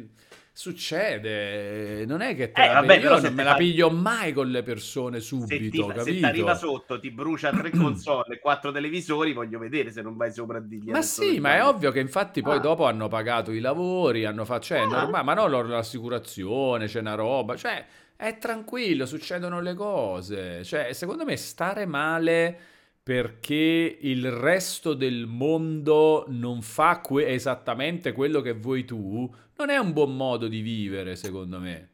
Succede, 0.55 2.05
non 2.05 2.21
è 2.21 2.37
che 2.37 2.53
te 2.53 2.63
eh, 2.63 2.73
vabbè, 2.75 2.99
io 2.99 3.19
non 3.19 3.33
me 3.33 3.43
la 3.43 3.55
piglio 3.55 3.91
mai 3.91 4.35
con 4.35 4.51
le 4.51 4.63
persone 4.63 5.19
subito, 5.19 5.91
se 5.97 6.13
ti? 6.13 6.19
Se 6.19 6.27
arriva 6.27 6.55
sotto, 6.55 7.01
ti 7.01 7.11
brucia 7.11 7.51
tre 7.51 7.71
console 7.77 8.35
e 8.35 8.39
quattro 8.39 8.71
televisori, 8.71 9.33
voglio 9.33 9.59
vedere 9.59 9.91
se 9.91 10.03
non 10.03 10.15
vai 10.15 10.31
sopra 10.31 10.61
di 10.61 10.83
lì. 10.83 10.91
Ma 10.91 11.01
sì, 11.01 11.41
ma 11.41 11.55
è 11.55 11.65
ovvio 11.65 11.91
che 11.91 12.01
infatti 12.01 12.43
poi 12.43 12.59
ah. 12.59 12.61
dopo 12.61 12.85
hanno 12.85 13.09
pagato 13.09 13.51
i 13.51 13.61
lavori, 13.61 14.27
hanno 14.27 14.45
fatto, 14.45 14.65
cioè, 14.65 14.81
ah. 14.81 14.87
normale, 14.87 15.25
ma 15.25 15.33
non 15.33 15.69
l'assicurazione, 15.69 16.87
c'è 16.87 17.01
una 17.01 17.15
roba, 17.15 17.57
cioè, 17.57 17.87
è 18.15 18.37
tranquillo, 18.37 19.07
succedono 19.07 19.63
le 19.63 19.73
cose. 19.73 20.65
Cioè, 20.65 20.93
secondo 20.93 21.25
me 21.25 21.35
stare 21.39 21.87
male 21.87 22.59
perché 23.03 23.99
il 24.01 24.31
resto 24.31 24.95
del 24.95 25.27
mondo 25.27 26.25
non 26.29 26.63
fa 26.63 27.01
que- 27.01 27.27
esattamente 27.27 28.13
quello 28.13 28.41
che 28.41 28.53
vuoi 28.53 28.85
tu, 28.85 29.29
non 29.63 29.71
è 29.71 29.79
un 29.79 29.93
buon 29.93 30.17
modo 30.17 30.49
di 30.49 30.61
vivere, 30.61 31.15
secondo 31.15 31.61
me. 31.61 31.91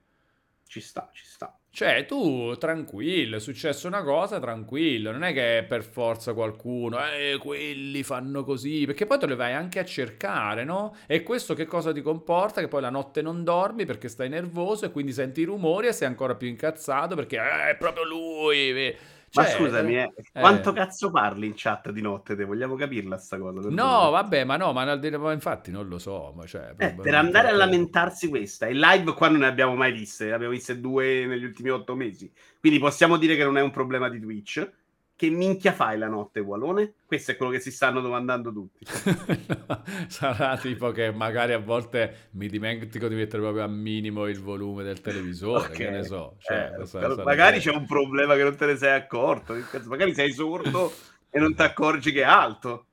Ci 0.66 0.80
sta, 0.80 1.10
ci 1.12 1.24
sta. 1.26 1.58
Cioè, 1.70 2.06
tu 2.06 2.56
tranquillo, 2.56 3.36
è 3.36 3.40
successa 3.40 3.86
una 3.86 4.02
cosa, 4.02 4.40
tranquillo, 4.40 5.12
non 5.12 5.22
è 5.22 5.32
che 5.32 5.64
per 5.68 5.84
forza 5.84 6.32
qualcuno, 6.32 6.98
eh, 6.98 7.36
quelli 7.38 8.02
fanno 8.02 8.42
così, 8.42 8.84
perché 8.86 9.06
poi 9.06 9.18
te 9.18 9.26
le 9.26 9.34
vai 9.34 9.52
anche 9.52 9.78
a 9.78 9.84
cercare, 9.84 10.64
no? 10.64 10.96
E 11.06 11.22
questo 11.22 11.54
che 11.54 11.66
cosa 11.66 11.92
ti 11.92 12.00
comporta? 12.00 12.60
Che 12.60 12.68
poi 12.68 12.80
la 12.80 12.90
notte 12.90 13.22
non 13.22 13.44
dormi 13.44 13.84
perché 13.84 14.08
stai 14.08 14.28
nervoso 14.30 14.86
e 14.86 14.90
quindi 14.90 15.12
senti 15.12 15.42
i 15.42 15.44
rumori 15.44 15.86
e 15.88 15.92
sei 15.92 16.08
ancora 16.08 16.34
più 16.34 16.48
incazzato 16.48 17.14
perché 17.14 17.36
eh, 17.36 17.70
è 17.70 17.76
proprio 17.76 18.04
lui 18.04 18.96
Cioè, 19.30 19.44
ma 19.44 19.50
scusami, 19.50 19.96
eh, 19.96 20.12
eh, 20.14 20.40
quanto 20.40 20.72
cazzo 20.72 21.10
parli 21.10 21.46
in 21.46 21.52
chat 21.54 21.90
di 21.90 22.00
notte? 22.00 22.34
Te? 22.34 22.44
Vogliamo 22.44 22.76
capirla 22.76 23.18
sta 23.18 23.38
cosa? 23.38 23.60
No, 23.68 24.00
voi. 24.00 24.10
vabbè, 24.12 24.44
ma 24.44 24.56
no, 24.56 24.72
ma, 24.72 24.84
ma, 24.96 25.32
infatti 25.32 25.70
non 25.70 25.86
lo 25.86 25.98
so. 25.98 26.32
Ma 26.34 26.46
cioè, 26.46 26.74
eh, 26.76 26.94
per 26.94 27.14
andare 27.14 27.48
a 27.48 27.52
lamentarsi 27.52 28.28
questa, 28.28 28.68
in 28.68 28.78
live 28.78 29.12
qua 29.14 29.28
non 29.28 29.40
ne 29.40 29.46
abbiamo 29.46 29.74
mai 29.74 29.92
viste, 29.92 30.26
ne 30.26 30.32
abbiamo 30.32 30.52
viste 30.52 30.80
due 30.80 31.26
negli 31.26 31.44
ultimi 31.44 31.68
otto 31.68 31.94
mesi. 31.94 32.30
Quindi 32.58 32.78
possiamo 32.78 33.16
dire 33.16 33.36
che 33.36 33.44
non 33.44 33.58
è 33.58 33.60
un 33.60 33.70
problema 33.70 34.08
di 34.08 34.20
Twitch 34.20 34.70
che 35.18 35.30
minchia 35.30 35.72
fai 35.72 35.98
la 35.98 36.06
notte, 36.06 36.38
Walone? 36.38 36.92
Questo 37.04 37.32
è 37.32 37.36
quello 37.36 37.50
che 37.50 37.58
si 37.58 37.72
stanno 37.72 38.00
domandando 38.00 38.52
tutti. 38.52 38.86
Sarà 40.06 40.56
tipo 40.58 40.92
che 40.92 41.10
magari 41.10 41.54
a 41.54 41.58
volte 41.58 42.28
mi 42.34 42.46
dimentico 42.46 43.08
di 43.08 43.16
mettere 43.16 43.42
proprio 43.42 43.64
a 43.64 43.66
minimo 43.66 44.28
il 44.28 44.40
volume 44.40 44.84
del 44.84 45.00
televisore, 45.00 45.64
okay. 45.64 45.76
che 45.76 45.90
ne 45.90 46.04
so. 46.04 46.36
Cioè, 46.38 46.72
eh, 46.80 46.86
sarà, 46.86 47.24
magari 47.24 47.60
sarà... 47.60 47.72
c'è 47.72 47.80
un 47.80 47.86
problema 47.86 48.36
che 48.36 48.44
non 48.44 48.54
te 48.54 48.66
ne 48.66 48.76
sei 48.76 48.94
accorto, 48.94 49.56
magari 49.86 50.14
sei 50.14 50.30
sordo 50.30 50.92
e 51.30 51.40
non 51.40 51.52
ti 51.52 51.62
accorgi 51.62 52.12
che 52.12 52.20
è 52.20 52.24
alto. 52.24 52.84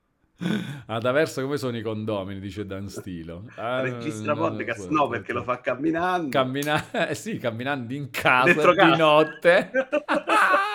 Ad 0.86 1.06
Aversa 1.06 1.40
come 1.40 1.56
sono 1.56 1.78
i 1.78 1.82
condomini, 1.82 2.40
dice 2.40 2.66
Dan 2.66 2.88
Stilo. 2.88 3.44
Ah, 3.56 3.80
Registra 3.80 4.34
no, 4.34 4.48
podcast? 4.48 4.88
No, 4.88 5.08
perché 5.08 5.32
lo 5.32 5.42
fa 5.42 5.60
camminando. 5.60 6.28
Cammina... 6.28 7.08
Eh 7.08 7.14
sì, 7.14 7.38
camminando 7.38 7.94
in 7.94 8.10
casa 8.10 8.52
Dentro 8.52 8.72
di 8.72 8.76
casa. 8.78 8.96
notte. 8.96 9.70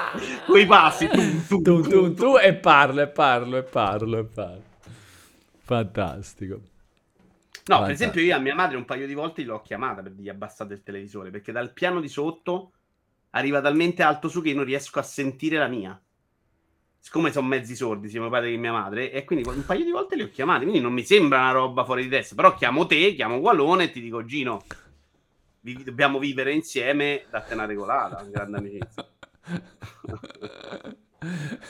Quei 0.46 0.66
passi. 0.66 1.08
Tu, 1.08 1.62
tu, 1.62 1.82
tu, 1.82 2.14
tu, 2.14 2.38
e 2.38 2.54
parlo, 2.54 3.02
e 3.02 3.08
parlo, 3.08 3.58
e 3.58 3.64
parlo, 3.64 4.18
e 4.18 4.24
parlo. 4.24 4.64
Fantastico. 5.60 6.56
No, 6.56 6.62
Fantastico. 7.76 7.86
per 7.86 7.92
esempio 7.92 8.22
io 8.22 8.36
a 8.36 8.40
mia 8.40 8.56
madre 8.56 8.78
un 8.78 8.86
paio 8.86 9.06
di 9.06 9.14
volte 9.14 9.44
l'ho 9.44 9.62
chiamata 9.62 10.02
per 10.02 10.12
dirgli 10.14 10.30
abbassate 10.30 10.74
il 10.74 10.84
televisore, 10.84 11.30
perché 11.30 11.52
dal 11.52 11.74
piano 11.74 12.00
di 12.02 12.08
sotto 12.08 12.72
arriva 13.32 13.62
talmente 13.62 14.04
alto 14.04 14.28
su 14.28 14.42
che 14.42 14.50
io 14.50 14.56
non 14.56 14.66
riesco 14.66 15.00
a 15.00 15.04
sentire 15.04 15.58
la 15.58 15.68
mia 15.68 16.00
siccome 17.04 17.32
sono 17.32 17.48
mezzi 17.48 17.76
sordi, 17.76 18.10
sia 18.10 18.22
mio 18.22 18.30
padre 18.30 18.52
che 18.52 18.58
mia 18.58 18.72
madre, 18.72 19.12
e 19.12 19.24
quindi 19.26 19.50
un 19.50 19.66
paio 19.66 19.84
di 19.84 19.90
volte 19.90 20.16
li 20.16 20.22
ho 20.22 20.30
chiamati, 20.30 20.66
quindi 20.66 20.80
non 20.80 20.94
mi 20.94 21.04
sembra 21.04 21.40
una 21.40 21.52
roba 21.52 21.84
fuori 21.84 22.04
di 22.04 22.10
testa, 22.10 22.36
però 22.36 22.54
chiamo 22.54 22.86
te, 22.86 23.16
chiamo 23.16 23.40
Gualone 23.40 23.86
e 23.86 23.92
ti 23.92 24.02
dico 24.02 24.24
Gino, 24.24 24.62
vi, 25.62 25.84
dobbiamo 25.84 26.20
vivere 26.20 26.54
insieme, 26.54 27.26
date 27.32 27.56
una 27.56 27.66
regolata, 27.66 28.24
grande 28.30 28.58
amicizia. 28.58 29.08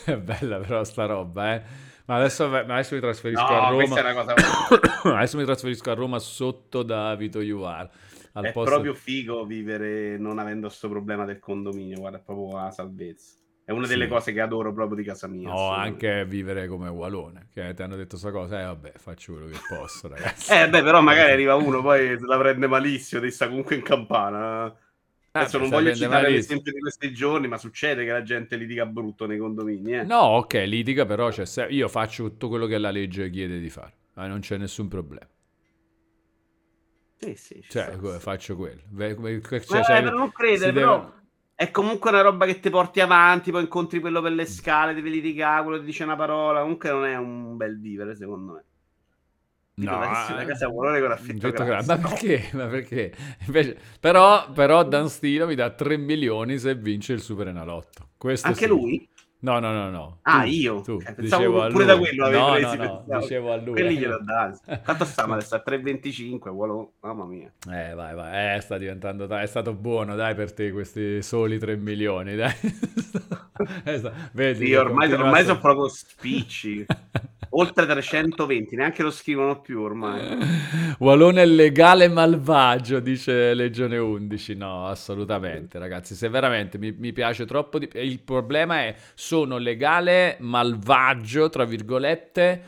è 0.05 0.17
bella 0.17 0.59
però 0.59 0.83
sta 0.83 1.05
roba, 1.05 1.55
eh. 1.55 1.89
Ma 2.05 2.15
adesso, 2.17 2.49
ma 2.49 2.59
adesso 2.61 2.95
mi 2.95 3.01
trasferisco 3.01 3.41
no, 3.41 3.61
a 3.61 3.69
Roma. 3.69 4.13
Cosa... 4.13 4.33
adesso 5.15 5.37
mi 5.37 5.45
trasferisco 5.45 5.91
a 5.91 5.93
Roma 5.93 6.19
sotto 6.19 6.83
da 6.83 7.15
Vito 7.15 7.39
Iuar. 7.39 7.89
È 8.33 8.51
posto... 8.51 8.69
proprio 8.69 8.93
figo 8.93 9.45
vivere 9.45 10.17
non 10.17 10.39
avendo 10.39 10.67
questo 10.67 10.89
problema 10.89 11.25
del 11.25 11.39
condominio, 11.39 11.99
guarda, 11.99 12.17
è 12.17 12.21
proprio 12.21 12.57
la 12.57 12.71
salvezza. 12.71 13.35
È 13.63 13.71
una 13.71 13.87
delle 13.87 14.07
cose 14.07 14.33
che 14.33 14.41
adoro 14.41 14.73
proprio 14.73 14.97
di 14.97 15.03
casa 15.03 15.27
mia. 15.27 15.47
No, 15.47 15.69
anche 15.71 16.25
vivere 16.25 16.67
come 16.67 16.89
Walone, 16.89 17.47
che 17.53 17.73
ti 17.73 17.81
hanno 17.81 17.95
detto 17.95 18.17
questa 18.17 18.31
cosa, 18.31 18.59
eh 18.59 18.65
vabbè, 18.65 18.93
faccio 18.97 19.33
quello 19.33 19.47
che 19.47 19.59
posso, 19.69 20.07
ragazzi. 20.09 20.51
eh 20.51 20.67
beh, 20.67 20.83
però 20.83 20.99
magari 20.99 21.31
arriva 21.31 21.55
uno, 21.55 21.81
poi 21.81 22.19
la 22.19 22.37
prende 22.37 22.67
malissimo, 22.67 23.21
ti 23.21 23.31
sta 23.31 23.47
comunque 23.47 23.75
in 23.75 23.83
campana. 23.83 24.75
Ah, 25.31 25.41
Adesso 25.41 25.59
non 25.59 25.69
voglio 25.69 25.95
citare 25.95 26.29
l'esempio 26.29 26.73
di 26.73 26.79
questi 26.79 27.13
giorni, 27.13 27.47
ma 27.47 27.57
succede 27.57 28.03
che 28.03 28.11
la 28.11 28.21
gente 28.21 28.57
litiga 28.57 28.85
brutto 28.85 29.25
nei 29.25 29.37
condomini. 29.37 29.99
Eh? 29.99 30.03
No, 30.03 30.19
ok, 30.19 30.53
litiga, 30.65 31.05
però 31.05 31.31
se... 31.31 31.67
io 31.69 31.87
faccio 31.87 32.23
tutto 32.25 32.49
quello 32.49 32.65
che 32.65 32.77
la 32.77 32.91
legge 32.91 33.29
chiede 33.29 33.59
di 33.59 33.69
fare, 33.69 33.93
eh, 34.17 34.27
non 34.27 34.41
c'è 34.41 34.57
nessun 34.57 34.89
problema. 34.89 35.29
Sì, 37.17 37.35
sì, 37.35 37.63
cioè, 37.69 37.93
sta, 37.97 38.19
faccio 38.19 38.55
quello. 38.57 38.81
Cioè, 38.97 39.15
ma, 39.15 39.83
cioè, 39.83 40.01
non 40.01 40.31
credere, 40.31 40.73
però... 40.73 40.99
Deve 40.99 41.19
è 41.61 41.69
comunque 41.69 42.09
una 42.09 42.21
roba 42.21 42.47
che 42.47 42.59
ti 42.59 42.71
porti 42.71 43.01
avanti, 43.01 43.51
poi 43.51 43.61
incontri 43.61 43.99
quello 43.99 44.19
per 44.19 44.31
le 44.31 44.47
scale, 44.47 44.95
devi 44.95 45.11
litigare, 45.11 45.61
quello 45.61 45.77
ti 45.77 45.85
dice 45.85 46.03
una 46.03 46.15
parola. 46.15 46.61
Comunque 46.61 46.89
non 46.89 47.05
è 47.05 47.15
un 47.15 47.55
bel 47.55 47.79
vivere, 47.79 48.15
secondo 48.15 48.53
me. 48.53 48.65
No, 49.75 49.97
una 49.97 50.45
casa 50.45 50.67
con 50.69 51.11
affitto 51.11 51.51
grasso, 51.51 51.95
ma 51.95 51.97
perché? 51.97 52.49
Ma 52.53 52.65
perché? 52.67 53.13
Invece, 53.45 53.77
però, 53.99 54.51
però 54.51 54.83
Dan 54.83 55.09
Stilo 55.09 55.47
mi 55.47 55.55
dà 55.55 55.69
3 55.69 55.97
milioni 55.97 56.57
se 56.57 56.75
vince 56.75 57.13
il 57.13 57.21
Super 57.21 57.47
Enalotto. 57.47 58.09
Questo 58.17 58.47
Anche 58.47 58.65
sì. 58.65 58.67
lui? 58.67 59.09
No, 59.41 59.57
no, 59.57 59.71
no, 59.71 59.89
no. 59.89 60.19
Ah, 60.21 60.43
tu, 60.43 60.49
io? 60.49 60.81
Tu, 60.81 60.99
eh, 61.03 61.13
pensavo 61.13 61.67
pure 61.69 61.85
da 61.85 61.97
quello 61.97 62.25
avevi 62.25 62.41
no, 62.41 62.51
presi, 62.51 62.77
no, 62.77 63.03
no, 63.07 63.19
dicevo 63.19 63.51
a 63.51 63.55
lui. 63.55 63.73
Quelli 63.73 63.97
glielo. 63.97 64.19
Quanto 64.83 65.05
stiamo 65.05 65.33
adesso? 65.33 65.55
A 65.55 65.63
3,25, 65.65 66.49
vuolo... 66.51 66.93
mamma 66.99 67.25
mia. 67.25 67.51
Eh, 67.67 67.95
vai, 67.95 68.13
vai. 68.13 68.55
Eh, 68.55 68.61
sta 68.61 68.77
diventando... 68.77 69.27
È 69.27 69.45
stato 69.47 69.73
buono, 69.73 70.15
dai, 70.15 70.35
per 70.35 70.53
te 70.53 70.71
questi 70.71 71.23
soli 71.23 71.57
3 71.57 71.75
milioni, 71.75 72.35
dai. 72.35 72.53
Vedi, 74.33 74.67
io 74.67 74.79
ormai, 74.79 75.11
ormai 75.11 75.43
sono 75.43 75.59
proprio 75.59 75.87
spicci. 75.87 76.85
Oltre 77.51 77.85
320, 77.85 78.75
neanche 78.75 79.03
lo 79.03 79.11
scrivono 79.11 79.61
più 79.61 79.81
ormai. 79.81 80.37
Walone 80.99 81.41
è 81.41 81.45
legale 81.45 82.07
malvagio, 82.07 82.99
dice 82.99 83.53
Legione 83.53 83.97
11. 83.97 84.55
No, 84.55 84.87
assolutamente, 84.87 85.79
ragazzi. 85.79 86.15
Se 86.15 86.29
veramente 86.29 86.77
mi, 86.77 86.91
mi 86.91 87.11
piace 87.11 87.45
troppo, 87.45 87.79
di... 87.79 87.89
il 87.93 88.19
problema 88.19 88.81
è 88.81 88.95
sono 89.13 89.57
legale 89.57 90.37
malvagio, 90.39 91.49
tra 91.49 91.65
virgolette, 91.65 92.61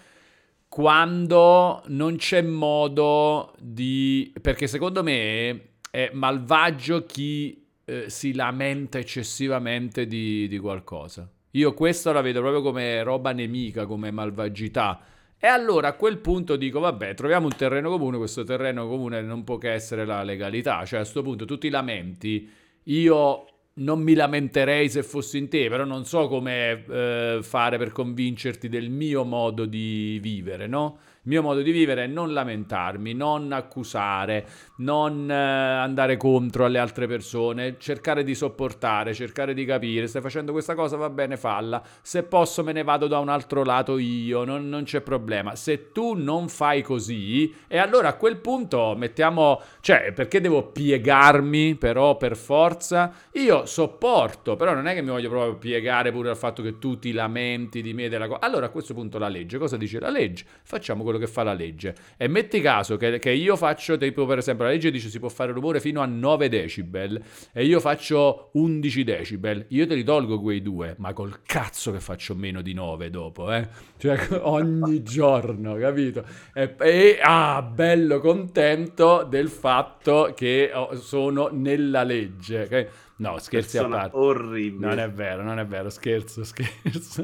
quando 0.68 1.84
non 1.88 2.18
c'è 2.18 2.42
modo 2.42 3.54
di... 3.60 4.34
Perché 4.42 4.68
secondo 4.68 5.04
me 5.04 5.74
è 5.92 6.10
malvagio 6.14 7.06
chi 7.06 7.66
eh, 7.86 8.10
si 8.10 8.34
lamenta 8.34 8.98
eccessivamente 8.98 10.08
di, 10.08 10.48
di 10.48 10.58
qualcosa. 10.58 11.30
Io 11.56 11.74
questo 11.74 12.12
la 12.12 12.22
vedo 12.22 12.42
proprio 12.42 12.62
come 12.62 13.04
roba 13.04 13.32
nemica, 13.32 13.86
come 13.86 14.10
malvagità. 14.12 15.02
E 15.38 15.48
allora 15.48 15.90
a 15.90 15.94
quel 15.94 16.18
punto 16.18 16.56
dico, 16.56 16.80
vabbè, 16.80 17.14
troviamo 17.14 17.46
un 17.46 17.56
terreno 17.56 17.90
comune, 17.90 18.18
questo 18.18 18.44
terreno 18.44 18.88
comune 18.88 19.22
non 19.22 19.44
può 19.44 19.58
che 19.58 19.72
essere 19.72 20.06
la 20.06 20.24
legalità, 20.24 20.84
cioè 20.86 21.00
a 21.00 21.02
questo 21.02 21.22
punto 21.22 21.46
tu 21.46 21.58
ti 21.58 21.70
lamenti, 21.70 22.50
io 22.84 23.46
non 23.76 24.02
mi 24.02 24.14
lamenterei 24.14 24.90
se 24.90 25.02
fossi 25.02 25.38
in 25.38 25.50
te, 25.50 25.68
però 25.68 25.84
non 25.84 26.06
so 26.06 26.28
come 26.28 26.86
eh, 26.86 27.40
fare 27.42 27.78
per 27.78 27.92
convincerti 27.92 28.70
del 28.70 28.90
mio 28.90 29.24
modo 29.24 29.66
di 29.66 30.20
vivere, 30.22 30.68
no? 30.68 31.00
Il 31.26 31.30
mio 31.30 31.42
modo 31.42 31.62
di 31.62 31.72
vivere 31.72 32.04
è 32.04 32.08
non 32.08 32.34
lamentarmi, 32.34 33.14
non 33.14 33.54
accusare, 33.54 34.46
non 34.80 35.32
eh, 35.32 35.34
andare 35.34 36.18
contro 36.18 36.66
alle 36.66 36.80
altre 36.80 37.08
persone, 37.08 37.78
cercare 37.80 38.26
di 38.26 38.36
sopportare, 38.36 39.14
cercare 39.14 39.54
di 39.54 39.64
capire. 39.64 40.08
Stai 40.08 40.22
facendo 40.22 40.52
questa 40.52 40.76
cosa, 40.76 40.98
va 40.98 41.10
bene, 41.10 41.38
falla. 41.38 41.82
Se 42.02 42.24
posso 42.24 42.62
me 42.62 42.74
ne 42.74 42.84
vado 42.84 43.08
da 43.08 43.20
un 43.20 43.30
altro 43.30 43.64
lato 43.64 43.98
io, 43.98 44.44
non, 44.44 44.68
non 44.68 44.84
c'è 44.84 45.00
problema. 45.00 45.56
Se 45.56 45.94
tu 45.94 46.14
non 46.14 46.50
fai 46.50 46.82
così, 46.82 47.56
e 47.70 47.78
allora 47.78 48.10
a 48.10 48.16
quel 48.16 48.36
punto 48.38 48.94
mettiamo... 48.98 49.62
Cioè, 49.80 50.12
perché 50.12 50.42
devo 50.42 50.72
piegarmi 50.72 51.76
però 51.76 52.18
per 52.18 52.36
forza? 52.36 53.14
Io 53.36 53.63
sopporto, 53.66 54.56
però 54.56 54.74
non 54.74 54.88
è 54.88 54.94
che 54.94 55.02
mi 55.02 55.10
voglio 55.10 55.30
proprio 55.30 55.56
piegare 55.56 56.12
pure 56.12 56.30
al 56.30 56.38
fatto 56.38 56.62
che 56.62 56.80
tu 56.80 57.00
ti 57.00 57.12
lamenti 57.12 57.82
di 57.82 57.94
me 57.94 58.10
della 58.10 58.28
cosa. 58.28 58.40
Allora 58.42 58.68
a 58.68 58.70
questo 58.70 58.94
punto 58.94 59.18
la 59.18 59.28
legge, 59.28 59.58
cosa 59.58 59.78
dice 59.78 60.00
la 60.00 60.10
legge? 60.10 60.46
Facciamo 60.64 61.04
quello 61.04 61.18
che 61.18 61.28
fa 61.28 61.44
la 61.44 61.54
legge. 61.54 61.96
E 62.18 62.28
metti 62.28 62.62
caso 62.62 62.98
che, 62.98 63.20
che 63.20 63.32
io 63.32 63.56
faccio, 63.56 63.98
tipo 63.98 64.26
per 64.26 64.40
esempio, 64.40 64.66
la 64.66 64.72
legge 64.72 64.92
dice 64.92 65.10
si 65.10 65.20
può 65.20 65.30
fare 65.30 65.52
rumore 65.52 65.80
fino 65.80 66.02
a 66.02 66.06
9 66.06 66.50
decibel 66.50 67.22
e 67.52 67.66
io 67.66 67.80
faccio 67.80 68.50
11 68.54 69.04
decibel, 69.04 69.66
io 69.70 69.88
te 69.88 69.96
li 69.96 70.04
tolgo 70.04 70.40
quei 70.42 70.62
due, 70.62 70.96
ma 70.98 71.14
col 71.14 71.42
cazzo 71.44 71.92
che 71.92 72.00
faccio 72.00 72.36
meno 72.36 72.62
di 72.62 72.74
9 72.74 73.10
dopo, 73.10 73.52
eh? 73.52 73.68
Cioè 73.98 74.20
ogni 74.44 75.04
giorno, 75.04 75.76
capito? 75.76 76.24
E, 76.54 76.76
e 76.80 77.20
ah, 77.22 77.62
bello 77.62 78.20
contento 78.20 79.26
del 79.30 79.50
fatto 79.50 80.34
che 80.36 80.72
sono 81.00 81.50
nella 81.52 82.04
legge, 82.04 82.62
okay? 82.64 82.88
No, 83.24 83.40
scherzi 83.40 83.78
a 83.78 83.88
parte. 83.88 84.18
Orribile. 84.18 84.86
Non 84.86 85.00
è 85.00 85.10
vero, 85.10 85.44
non 85.44 85.58
è 85.58 85.66
vero, 85.66 85.90
scherzo, 85.90 86.44
scherzo. 86.52 87.24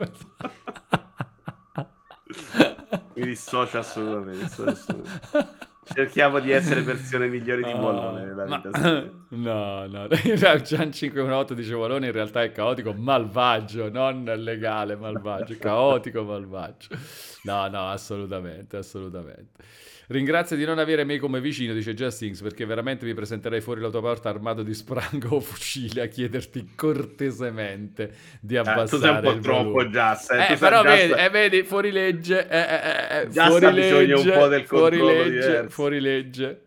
Mi 3.13 3.25
dissocio 3.25 3.80
assolutamente. 3.80 4.43
assolutamente. 4.45 5.67
Cerchiamo 5.91 6.39
di 6.39 6.52
essere 6.52 6.82
persone 6.84 7.28
migliori 7.28 7.63
di 7.63 7.71
Wallone 7.71 8.25
nella 8.25 8.45
vita. 8.45 8.69
Ma... 8.71 9.17
No, 9.30 9.86
no. 9.86 10.08
Gian 10.63 10.91
518 10.91 11.54
dice 11.54 11.73
Wallone 11.73 12.08
in 12.08 12.12
realtà 12.12 12.41
è 12.41 12.52
caotico, 12.52 12.93
malvagio, 12.93 13.89
non 13.89 14.23
legale, 14.23 14.95
malvagio. 14.95 15.56
Caotico, 15.60 16.23
malvagio. 16.23 16.95
No, 17.43 17.67
no, 17.67 17.89
assolutamente, 17.89 18.78
assolutamente. 18.78 19.63
Ringrazio 20.12 20.56
di 20.56 20.65
non 20.65 20.80
avere 20.80 21.04
me 21.04 21.19
come 21.19 21.39
vicino, 21.39 21.72
dice 21.72 21.93
Justings, 21.93 22.41
perché 22.41 22.65
veramente 22.65 23.06
mi 23.06 23.13
presenterei 23.13 23.62
fuori 23.62 23.80
la 23.80 23.91
tua 23.91 24.02
porta 24.02 24.28
armato 24.28 24.63
di 24.63 24.74
sprango 24.74 25.36
o 25.36 25.39
fucile 25.39 26.02
a 26.02 26.08
chiederti 26.08 26.72
cortesemente 26.76 28.15
di 28.41 28.58
abbassare 28.58 28.95
eh, 28.95 29.00
sei 29.00 29.10
un 29.10 29.22
po' 29.22 29.39
troppo 29.39 29.86
Just. 29.86 30.32
Eh, 30.32 30.54
eh 30.54 30.58
però 30.58 30.82
just... 30.82 30.95
Vedi, 30.95 31.13
eh, 31.13 31.30
vedi, 31.30 31.63
fuori 31.63 31.91
legge, 31.91 32.48
eh, 32.50 32.58
eh, 32.58 33.22
eh, 33.22 33.30
fuori 33.30 33.72
legge, 33.72 34.13
un 34.32 34.39
po' 34.39 34.48
del 34.48 34.65
fuori 34.65 34.98
legge, 34.98 35.69
fuori 35.69 36.00
legge. 36.00 36.62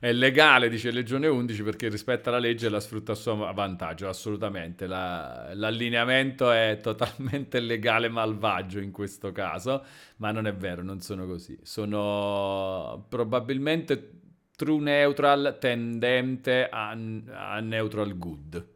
È 0.00 0.12
legale, 0.12 0.70
dice 0.70 0.90
Legione 0.90 1.26
11, 1.26 1.62
perché 1.62 1.90
rispetta 1.90 2.30
la 2.30 2.38
legge 2.38 2.66
e 2.66 2.70
la 2.70 2.80
sfrutta 2.80 3.12
a 3.12 3.14
suo 3.14 3.36
vantaggio, 3.52 4.08
assolutamente. 4.08 4.86
La, 4.86 5.50
l'allineamento 5.52 6.50
è 6.50 6.78
totalmente 6.80 7.60
legale 7.60 8.08
malvagio 8.08 8.80
in 8.80 8.92
questo 8.92 9.30
caso, 9.30 9.84
ma 10.16 10.32
non 10.32 10.46
è 10.46 10.54
vero, 10.54 10.82
non 10.82 11.00
sono 11.02 11.26
così. 11.26 11.58
Sono 11.62 13.04
probabilmente 13.10 14.20
true 14.56 14.80
neutral 14.80 15.58
tendente 15.60 16.66
a, 16.70 16.88
a 16.88 17.60
neutral 17.60 18.16
good. 18.16 18.68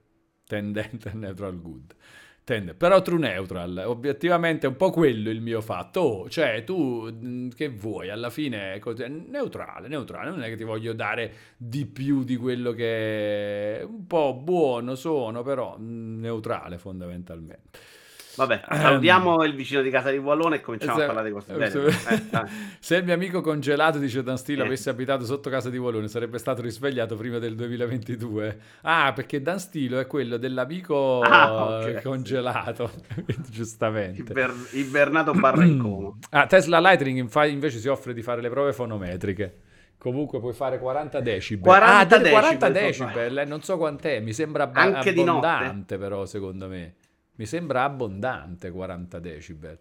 Tendente 0.46 1.08
a 1.08 1.14
neutral 1.14 1.58
good. 1.58 1.94
Tende. 2.44 2.74
Però 2.74 3.00
true 3.00 3.18
neutral, 3.18 3.84
obiettivamente 3.86 4.66
è 4.66 4.68
un 4.68 4.76
po' 4.76 4.90
quello 4.90 5.30
il 5.30 5.40
mio 5.40 5.62
fatto. 5.62 6.00
Oh, 6.00 6.28
cioè, 6.28 6.62
tu 6.62 7.10
mm, 7.10 7.48
che 7.48 7.70
vuoi? 7.70 8.10
Alla 8.10 8.28
fine 8.28 8.74
è 8.74 9.08
neutrale, 9.08 9.88
neutrale. 9.88 10.28
Non 10.28 10.42
è 10.42 10.48
che 10.48 10.56
ti 10.56 10.64
voglio 10.64 10.92
dare 10.92 11.32
di 11.56 11.86
più 11.86 12.22
di 12.22 12.36
quello 12.36 12.72
che 12.72 13.78
è 13.78 13.82
un 13.82 14.06
po' 14.06 14.34
buono 14.34 14.94
sono, 14.94 15.42
però 15.42 15.78
mm, 15.78 16.20
neutrale 16.20 16.76
fondamentalmente. 16.76 17.78
Vabbè, 18.36 18.62
salutiamo 18.68 19.36
um, 19.36 19.42
il 19.44 19.54
vicino 19.54 19.80
di 19.80 19.90
casa 19.90 20.10
di 20.10 20.16
Wallone 20.16 20.56
e 20.56 20.60
cominciamo 20.60 20.96
se, 20.96 21.02
a 21.02 21.06
parlare 21.06 21.28
di 21.28 21.34
cose 21.34 21.52
belle. 21.54 21.88
Eh, 21.88 22.48
se 22.78 22.96
il 22.96 23.04
mio 23.04 23.14
amico 23.14 23.40
congelato, 23.40 23.98
dice 23.98 24.22
Dan 24.22 24.36
Stilo, 24.36 24.62
eh. 24.62 24.66
avesse 24.66 24.90
abitato 24.90 25.24
sotto 25.24 25.50
casa 25.50 25.70
di 25.70 25.78
Wallone, 25.78 26.08
sarebbe 26.08 26.38
stato 26.38 26.62
risvegliato 26.62 27.16
prima 27.16 27.38
del 27.38 27.54
2022. 27.54 28.58
Ah, 28.82 29.12
perché 29.14 29.40
Dan 29.40 29.58
Stilo 29.58 29.98
è 29.98 30.06
quello 30.06 30.36
dell'amico 30.36 31.20
ah, 31.20 31.78
okay. 31.78 32.02
congelato, 32.02 32.90
giustamente. 33.50 34.32
Iber, 34.32 34.52
ibernato 34.72 35.32
barra 35.32 35.64
in 35.64 35.78
coma. 35.78 36.12
Ah, 36.34 36.46
Tesla 36.46 36.80
Lightning 36.80 37.28
invece 37.48 37.78
si 37.78 37.86
offre 37.86 38.12
di 38.12 38.22
fare 38.22 38.40
le 38.40 38.48
prove 38.48 38.72
fonometriche. 38.72 39.58
Comunque 39.98 40.40
puoi 40.40 40.52
fare 40.52 40.78
40 40.78 41.20
decibel. 41.20 41.64
40 41.64 41.96
ah, 41.96 42.04
decibel, 42.18 42.30
40 42.30 42.68
decibel 42.68 43.38
eh, 43.38 43.44
non 43.44 43.62
so 43.62 43.78
quant'è, 43.78 44.20
mi 44.20 44.32
sembra 44.32 44.64
ab- 44.64 44.76
Anche 44.76 45.10
abbondante 45.10 45.96
però 45.96 46.26
secondo 46.26 46.68
me. 46.68 46.94
Mi 47.36 47.46
sembra 47.46 47.84
abbondante 47.84 48.70
40 48.70 49.18
decibel. 49.18 49.78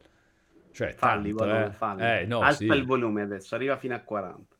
Cioè, 0.72 0.94
falli, 0.94 1.30
tanto, 1.30 1.46
volume, 1.46 1.66
eh. 1.66 1.72
falli. 1.72 2.02
Eh, 2.02 2.26
no, 2.26 2.40
Alza 2.40 2.58
sì. 2.58 2.66
il 2.66 2.86
volume 2.86 3.22
adesso, 3.22 3.54
arriva 3.54 3.78
fino 3.78 3.94
a 3.94 4.00
40. 4.00 4.56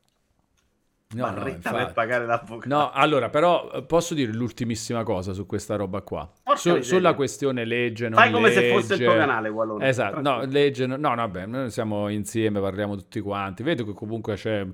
No, 1.14 1.22
Barretta 1.22 1.70
no, 1.70 1.76
per 1.76 1.92
pagare 1.92 2.26
l'avvocato. 2.26 2.74
No, 2.74 2.90
allora, 2.92 3.30
però 3.30 3.70
eh, 3.72 3.82
posso 3.82 4.14
dire 4.14 4.32
l'ultimissima 4.32 5.02
cosa 5.02 5.32
su 5.32 5.46
questa 5.46 5.76
roba 5.76 6.02
qua. 6.02 6.30
Su, 6.54 6.80
sulla 6.82 7.14
questione 7.14 7.64
legge, 7.64 8.08
non 8.08 8.18
Fai 8.18 8.30
come 8.30 8.48
legge. 8.48 8.60
se 8.60 8.70
fosse 8.72 8.94
il 8.94 9.00
tuo 9.00 9.14
canale, 9.14 9.48
Wallone. 9.48 9.88
Esatto, 9.88 10.20
no, 10.20 10.44
legge, 10.44 10.86
no, 10.86 10.96
no, 10.96 11.14
vabbè, 11.14 11.46
noi 11.46 11.70
siamo 11.70 12.08
insieme, 12.08 12.60
parliamo 12.60 12.96
tutti 12.96 13.20
quanti. 13.20 13.62
Vedo 13.62 13.84
che 13.84 13.92
comunque 13.92 14.34
c'è... 14.34 14.66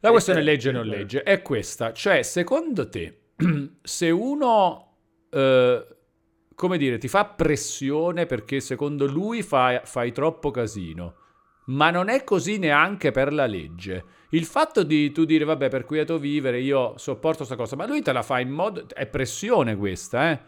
La 0.00 0.10
questione 0.10 0.40
eh, 0.40 0.44
legge, 0.44 0.72
non 0.72 0.86
legge, 0.86 1.22
è 1.22 1.42
questa. 1.42 1.92
Cioè, 1.92 2.22
secondo 2.22 2.88
te, 2.88 3.18
se 3.82 4.10
uno... 4.10 4.88
Eh, 5.30 5.86
come 6.62 6.78
dire, 6.78 6.96
ti 6.96 7.08
fa 7.08 7.24
pressione 7.24 8.24
perché 8.24 8.60
secondo 8.60 9.04
lui 9.08 9.42
fai, 9.42 9.80
fai 9.82 10.12
troppo 10.12 10.52
casino. 10.52 11.14
Ma 11.64 11.90
non 11.90 12.08
è 12.08 12.22
così 12.22 12.56
neanche 12.58 13.10
per 13.10 13.32
la 13.32 13.46
legge. 13.46 14.04
Il 14.28 14.44
fatto 14.44 14.84
di 14.84 15.10
tu 15.10 15.24
dire, 15.24 15.44
vabbè, 15.44 15.68
per 15.68 15.84
quieto 15.84 16.18
vivere, 16.18 16.60
io 16.60 16.96
sopporto 16.98 17.38
questa 17.38 17.56
cosa, 17.56 17.74
ma 17.74 17.84
lui 17.84 18.00
te 18.00 18.12
la 18.12 18.22
fa 18.22 18.38
in 18.38 18.50
modo... 18.50 18.84
È 18.86 19.06
pressione 19.06 19.74
questa, 19.74 20.30
eh? 20.30 20.40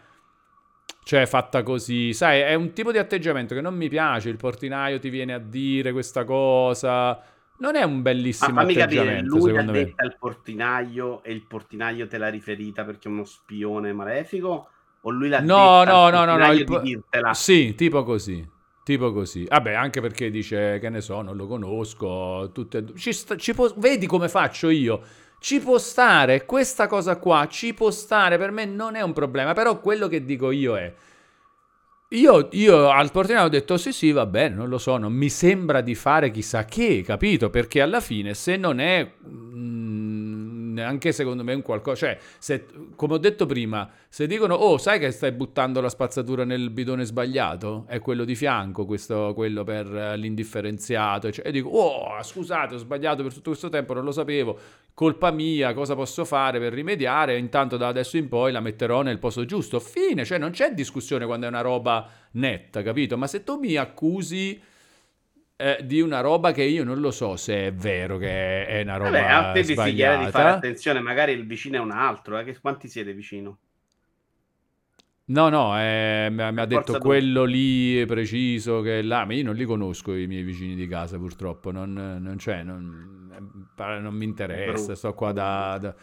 Cioè, 1.03 1.25
fatta 1.25 1.63
così, 1.63 2.13
sai, 2.13 2.39
è 2.39 2.53
un 2.53 2.71
tipo 2.71 2.93
di 2.93 2.97
atteggiamento 2.97 3.53
che 3.53 3.59
non 3.59 3.75
mi 3.75 3.89
piace. 3.89 4.29
Il 4.29 4.37
portinaio 4.37 4.99
ti 4.99 5.09
viene 5.09 5.33
a 5.33 5.39
dire 5.39 5.91
questa 5.91 6.23
cosa. 6.23 7.21
Non 7.57 7.75
è 7.75 7.83
un 7.83 8.01
bellissimo 8.01 8.53
ma 8.53 8.61
atteggiamento. 8.61 9.01
Capire, 9.01 9.21
lui 9.21 9.51
l'ha 9.51 9.63
detta 9.63 10.03
al 10.03 10.15
portinaio 10.17 11.21
e 11.23 11.33
il 11.33 11.45
portinaio 11.45 12.07
te 12.07 12.17
l'ha 12.17 12.29
riferita 12.29 12.85
perché 12.85 13.09
è 13.09 13.11
uno 13.11 13.25
spione 13.25 13.91
malefico? 13.91 14.69
O 15.07 15.11
lui 15.11 15.29
l'ha 15.29 15.39
no, 15.39 15.83
no, 15.83 16.09
no, 16.09 16.25
no, 16.25 16.35
no, 16.35 16.51
il... 16.51 16.99
Sì, 17.33 17.75
tipo 17.75 18.03
così. 18.03 18.47
Tipo 18.83 19.13
così. 19.13 19.45
Vabbè, 19.45 19.73
anche 19.73 20.01
perché 20.01 20.31
dice, 20.31 20.79
che 20.79 20.89
ne 20.89 21.01
so, 21.01 21.21
non 21.21 21.35
lo 21.35 21.45
conosco. 21.45 22.49
Tutte... 22.51 22.85
Ci 22.95 23.13
sta... 23.13 23.35
ci 23.37 23.53
può... 23.53 23.71
Vedi 23.77 24.07
come 24.07 24.29
faccio 24.29 24.69
io? 24.69 25.01
Ci 25.39 25.59
può 25.59 25.77
stare, 25.77 26.45
questa 26.45 26.87
cosa 26.87 27.17
qua 27.17 27.47
ci 27.47 27.75
può 27.75 27.91
stare, 27.91 28.39
per 28.39 28.49
me 28.49 28.65
non 28.65 28.95
è 28.95 29.01
un 29.01 29.13
problema. 29.13 29.53
Però 29.53 29.79
quello 29.79 30.07
che 30.07 30.25
dico 30.25 30.49
io 30.49 30.75
è... 30.75 30.91
Io, 32.09 32.47
io 32.51 32.89
al 32.89 33.11
portiere 33.11 33.41
ho 33.41 33.49
detto 33.49 33.77
sì 33.77 33.91
sì 33.91 34.11
va 34.11 34.25
bene, 34.25 34.55
non 34.55 34.69
lo 34.69 34.77
so, 34.77 34.97
non 34.97 35.11
mi 35.11 35.29
sembra 35.29 35.81
di 35.81 35.95
fare 35.95 36.31
chissà 36.31 36.63
che, 36.65 37.03
capito? 37.03 37.49
Perché 37.49 37.81
alla 37.81 37.99
fine 37.99 38.33
se 38.33 38.57
non 38.57 38.79
è... 38.79 39.13
Mm, 39.27 40.54
neanche 40.75 41.11
secondo 41.11 41.43
me 41.43 41.53
un 41.53 41.61
qualcosa. 41.61 42.05
Cioè, 42.05 42.17
se, 42.37 42.65
come 42.95 43.13
ho 43.15 43.17
detto 43.17 43.45
prima, 43.45 43.89
se 44.07 44.27
dicono, 44.27 44.53
oh, 44.53 44.77
sai 44.77 44.99
che 44.99 45.09
stai 45.11 45.31
buttando 45.31 45.81
la 45.81 45.89
spazzatura 45.89 46.43
nel 46.43 46.69
bidone 46.69 47.05
sbagliato? 47.05 47.85
È 47.87 47.99
quello 47.99 48.23
di 48.23 48.35
fianco, 48.35 48.85
questo, 48.85 49.33
quello 49.33 49.63
per 49.63 49.87
l'indifferenziato. 50.17 51.31
Cioè, 51.31 51.47
e 51.47 51.51
dico, 51.51 51.69
oh, 51.69 52.21
scusate, 52.21 52.75
ho 52.75 52.77
sbagliato 52.77 53.23
per 53.23 53.33
tutto 53.33 53.49
questo 53.49 53.69
tempo, 53.69 53.93
non 53.93 54.03
lo 54.03 54.11
sapevo. 54.11 54.59
Colpa 54.93 55.31
mia, 55.31 55.73
cosa 55.73 55.95
posso 55.95 56.23
fare 56.23 56.59
per 56.59 56.71
rimediare? 56.71 57.37
Intanto 57.37 57.77
da 57.77 57.87
adesso 57.87 58.17
in 58.17 58.27
poi 58.27 58.51
la 58.51 58.59
metterò 58.59 59.01
nel 59.01 59.19
posto 59.19 59.43
giusto. 59.45 59.79
Fine, 59.79 60.23
cioè 60.23 60.37
non 60.37 60.51
c'è 60.51 60.73
discussione 60.73 61.25
quando 61.25 61.47
è 61.47 61.49
una 61.49 61.61
roba 61.61 62.07
netta, 62.31 62.81
capito? 62.83 63.17
Ma 63.17 63.27
se 63.27 63.43
tu 63.43 63.57
mi 63.57 63.75
accusi 63.75 64.61
eh, 65.57 65.79
di 65.83 66.01
una 66.01 66.19
roba 66.19 66.51
che 66.51 66.63
io 66.63 66.83
non 66.83 66.99
lo 66.99 67.11
so 67.11 67.37
se 67.37 67.67
è 67.67 67.73
vero 67.73 68.17
che 68.17 68.65
è 68.65 68.81
una 68.81 68.97
roba 68.97 69.11
Vabbè, 69.11 69.31
a 69.31 69.51
te 69.53 69.63
si 69.63 69.73
chiede 69.73 70.25
di 70.25 70.31
fare 70.31 70.49
attenzione, 70.49 70.99
magari 70.99 71.31
il 71.31 71.45
vicino 71.45 71.77
è 71.77 71.79
un 71.79 71.91
altro, 71.91 72.37
eh? 72.37 72.43
che, 72.43 72.59
quanti 72.59 72.87
siete 72.87 73.13
vicino? 73.13 73.57
No, 75.27 75.49
no, 75.49 75.79
eh, 75.79 76.27
mi, 76.29 76.51
mi 76.51 76.59
ha 76.59 76.65
detto 76.65 76.93
tu. 76.93 76.99
quello 76.99 77.45
lì 77.45 78.05
preciso 78.05 78.81
che 78.81 79.01
là, 79.01 79.25
ma 79.25 79.33
io 79.33 79.43
non 79.43 79.55
li 79.55 79.65
conosco 79.65 80.13
i 80.13 80.27
miei 80.27 80.43
vicini 80.43 80.75
di 80.75 80.87
casa 80.87 81.17
purtroppo, 81.17 81.71
non, 81.71 81.93
non 81.93 82.35
c'è, 82.35 82.61
non, 82.61 83.31
eh, 83.33 83.99
non 83.99 84.13
mi 84.13 84.25
interessa, 84.25 84.93
sto 84.93 85.13
qua 85.13 85.31
da, 85.31 85.77
da... 85.79 85.95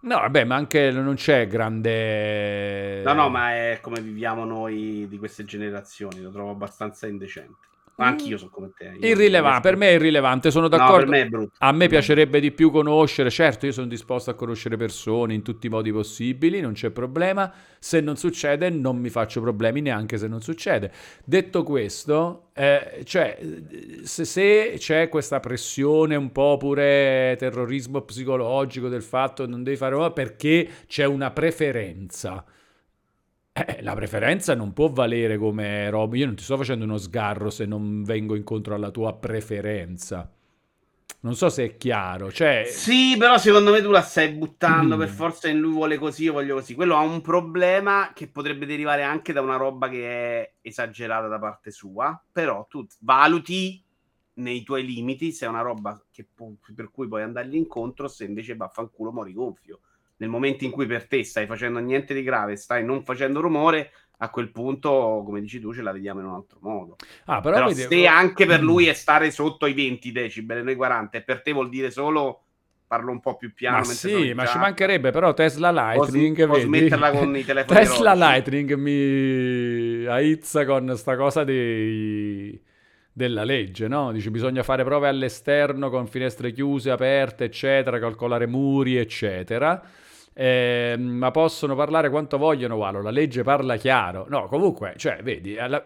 No, 0.00 0.20
vabbè, 0.20 0.44
ma 0.44 0.56
anche 0.56 0.90
non 0.90 1.14
c'è 1.14 1.46
grande... 1.46 3.02
No, 3.02 3.12
no, 3.12 3.28
ma 3.28 3.52
è 3.52 3.78
come 3.80 4.00
viviamo 4.00 4.44
noi 4.44 5.06
di 5.08 5.18
queste 5.18 5.44
generazioni, 5.44 6.20
lo 6.20 6.30
trovo 6.30 6.50
abbastanza 6.50 7.06
indecente. 7.06 7.66
Anch'io 7.98 8.36
sono 8.36 8.50
come 8.50 8.72
te. 8.76 8.96
Irrilevante, 9.00 9.60
per 9.60 9.76
me 9.76 9.88
è 9.88 9.92
irrilevante, 9.92 10.50
sono 10.50 10.68
d'accordo. 10.68 11.10
No, 11.10 11.10
me 11.10 11.48
a 11.58 11.72
me 11.72 11.88
piacerebbe 11.88 12.40
di 12.40 12.52
più 12.52 12.70
conoscere, 12.70 13.30
certo 13.30 13.64
io 13.64 13.72
sono 13.72 13.86
disposto 13.86 14.30
a 14.30 14.34
conoscere 14.34 14.76
persone 14.76 15.32
in 15.32 15.42
tutti 15.42 15.66
i 15.66 15.70
modi 15.70 15.90
possibili, 15.92 16.60
non 16.60 16.72
c'è 16.72 16.90
problema. 16.90 17.50
Se 17.78 18.00
non 18.00 18.16
succede 18.16 18.68
non 18.68 18.98
mi 18.98 19.08
faccio 19.08 19.40
problemi 19.40 19.80
neanche 19.80 20.18
se 20.18 20.28
non 20.28 20.42
succede. 20.42 20.92
Detto 21.24 21.62
questo, 21.62 22.48
eh, 22.52 23.00
cioè, 23.04 23.38
se, 24.02 24.24
se, 24.24 24.74
c'è 24.76 25.08
questa 25.08 25.40
pressione 25.40 26.16
un 26.16 26.32
po' 26.32 26.58
pure 26.58 27.36
terrorismo 27.38 28.02
psicologico 28.02 28.88
del 28.88 29.02
fatto 29.02 29.44
che 29.44 29.50
non 29.50 29.62
devi 29.62 29.76
fare 29.76 29.94
perché 30.12 30.68
c'è 30.86 31.04
una 31.04 31.30
preferenza 31.30 32.44
eh, 33.64 33.80
la 33.80 33.94
preferenza 33.94 34.54
non 34.54 34.74
può 34.74 34.90
valere 34.90 35.38
come 35.38 35.88
roba. 35.88 36.14
Io 36.16 36.26
non 36.26 36.34
ti 36.34 36.42
sto 36.42 36.58
facendo 36.58 36.84
uno 36.84 36.98
sgarro 36.98 37.48
se 37.48 37.64
non 37.64 38.02
vengo 38.02 38.34
incontro 38.34 38.74
alla 38.74 38.90
tua 38.90 39.14
preferenza. 39.14 40.30
Non 41.20 41.34
so 41.34 41.48
se 41.48 41.64
è 41.64 41.76
chiaro. 41.78 42.30
Cioè... 42.30 42.66
Sì, 42.68 43.16
però 43.16 43.38
secondo 43.38 43.70
me 43.72 43.80
tu 43.80 43.90
la 43.90 44.02
stai 44.02 44.28
buttando 44.28 44.96
mm. 44.96 44.98
per 44.98 45.08
forza 45.08 45.48
in 45.48 45.58
lui 45.58 45.72
vuole 45.72 45.96
così, 45.96 46.24
io 46.24 46.34
voglio 46.34 46.56
così. 46.56 46.74
Quello 46.74 46.96
ha 46.96 47.00
un 47.00 47.22
problema 47.22 48.10
che 48.14 48.28
potrebbe 48.28 48.66
derivare 48.66 49.02
anche 49.02 49.32
da 49.32 49.40
una 49.40 49.56
roba 49.56 49.88
che 49.88 50.06
è 50.06 50.52
esagerata 50.60 51.26
da 51.26 51.38
parte 51.38 51.70
sua. 51.70 52.22
Però 52.30 52.66
tu 52.68 52.86
valuti 53.00 53.82
nei 54.34 54.64
tuoi 54.64 54.84
limiti 54.84 55.32
se 55.32 55.46
è 55.46 55.48
una 55.48 55.62
roba 55.62 55.98
pu- 56.34 56.58
per 56.74 56.90
cui 56.90 57.08
puoi 57.08 57.22
andargli 57.22 57.56
incontro, 57.56 58.06
se 58.06 58.24
invece 58.24 58.54
vaffanculo 58.54 59.12
mori 59.12 59.32
gonfio 59.32 59.80
nel 60.18 60.28
momento 60.28 60.64
in 60.64 60.70
cui 60.70 60.86
per 60.86 61.06
te 61.06 61.24
stai 61.24 61.46
facendo 61.46 61.78
niente 61.78 62.14
di 62.14 62.22
grave, 62.22 62.56
stai 62.56 62.84
non 62.84 63.02
facendo 63.02 63.40
rumore, 63.40 63.90
a 64.18 64.30
quel 64.30 64.50
punto, 64.50 65.22
come 65.24 65.40
dici 65.40 65.60
tu, 65.60 65.74
ce 65.74 65.82
la 65.82 65.92
vediamo 65.92 66.20
in 66.20 66.26
un 66.26 66.34
altro 66.34 66.58
modo. 66.62 66.96
Ah, 67.26 67.40
però, 67.40 67.56
però 67.56 67.70
se 67.70 68.06
anche 68.06 68.46
per 68.46 68.62
lui 68.62 68.86
è 68.86 68.94
stare 68.94 69.30
sotto 69.30 69.66
i 69.66 69.74
20 69.74 70.12
decibel, 70.12 70.64
noi 70.64 70.74
40, 70.74 71.18
e 71.18 71.22
per 71.22 71.42
te 71.42 71.52
vuol 71.52 71.68
dire 71.68 71.90
solo 71.90 72.42
parlo 72.86 73.10
un 73.10 73.20
po' 73.20 73.36
più 73.36 73.52
piano. 73.52 73.78
Ma 73.78 73.84
sì, 73.84 74.32
ma 74.32 74.46
ci 74.46 74.58
mancherebbe, 74.58 75.10
però 75.10 75.34
Tesla 75.34 75.70
Lightning, 75.70 76.40
o, 76.48 76.52
vedi, 76.52 76.62
smetterla 76.62 77.10
con 77.10 77.36
i 77.36 77.44
telefoni 77.44 77.78
Tesla 77.78 78.14
Lightning 78.14 78.74
mi 78.74 80.06
aizza 80.06 80.64
con 80.64 80.96
sta 80.96 81.16
cosa 81.16 81.44
dei 81.44 82.58
della 83.12 83.44
legge, 83.44 83.88
no? 83.88 84.12
Dice 84.12 84.30
bisogna 84.30 84.62
fare 84.62 84.84
prove 84.84 85.08
all'esterno 85.08 85.88
con 85.88 86.06
finestre 86.06 86.52
chiuse, 86.52 86.90
aperte, 86.90 87.44
eccetera, 87.44 87.98
calcolare 87.98 88.46
muri, 88.46 88.96
eccetera. 88.98 89.82
Eh, 90.38 90.96
ma 90.98 91.30
possono 91.30 91.74
parlare 91.74 92.10
quanto 92.10 92.36
vogliono, 92.36 92.74
Walo, 92.74 93.00
la 93.00 93.08
legge 93.08 93.42
parla 93.42 93.76
chiaro. 93.76 94.26
No, 94.28 94.48
comunque, 94.48 94.92
cioè, 94.98 95.22
vedi, 95.22 95.56
alla... 95.56 95.82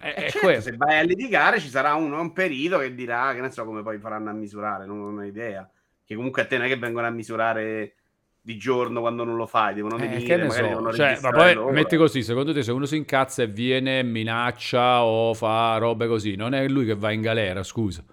è, 0.00 0.08
è 0.26 0.28
certo, 0.28 0.60
se 0.60 0.76
vai 0.76 0.98
a 0.98 1.02
litigare 1.02 1.60
ci 1.60 1.68
sarà 1.68 1.94
uno, 1.94 2.20
un 2.20 2.32
perito 2.32 2.78
che 2.78 2.92
dirà, 2.96 3.32
che 3.32 3.38
non 3.38 3.52
so 3.52 3.64
come 3.64 3.82
poi 3.82 3.98
faranno 3.98 4.30
a 4.30 4.32
misurare, 4.32 4.86
non, 4.86 4.98
non 4.98 5.18
ho 5.18 5.24
idea. 5.24 5.70
Che 6.04 6.16
comunque 6.16 6.42
a 6.42 6.46
te 6.46 6.56
non 6.56 6.66
è 6.66 6.68
che 6.68 6.78
vengono 6.78 7.06
a 7.06 7.10
misurare 7.10 7.94
di 8.40 8.56
giorno 8.56 8.98
quando 8.98 9.22
non 9.22 9.36
lo 9.36 9.46
fai, 9.46 9.74
devono 9.74 9.96
venire, 9.96 10.34
eh, 10.34 10.36
ne 10.36 10.50
so. 10.50 10.92
cioè, 10.92 11.18
ma 11.22 11.30
poi 11.30 11.54
loro. 11.54 11.72
metti 11.72 11.96
così, 11.96 12.24
secondo 12.24 12.52
te 12.52 12.64
se 12.64 12.72
uno 12.72 12.86
si 12.86 12.96
incazza 12.96 13.44
e 13.44 13.46
viene, 13.46 14.02
minaccia 14.02 15.04
o 15.04 15.32
fa 15.32 15.76
robe 15.78 16.08
così, 16.08 16.34
non 16.34 16.54
è 16.54 16.66
lui 16.66 16.86
che 16.86 16.96
va 16.96 17.12
in 17.12 17.20
galera, 17.20 17.62
scusa. 17.62 18.04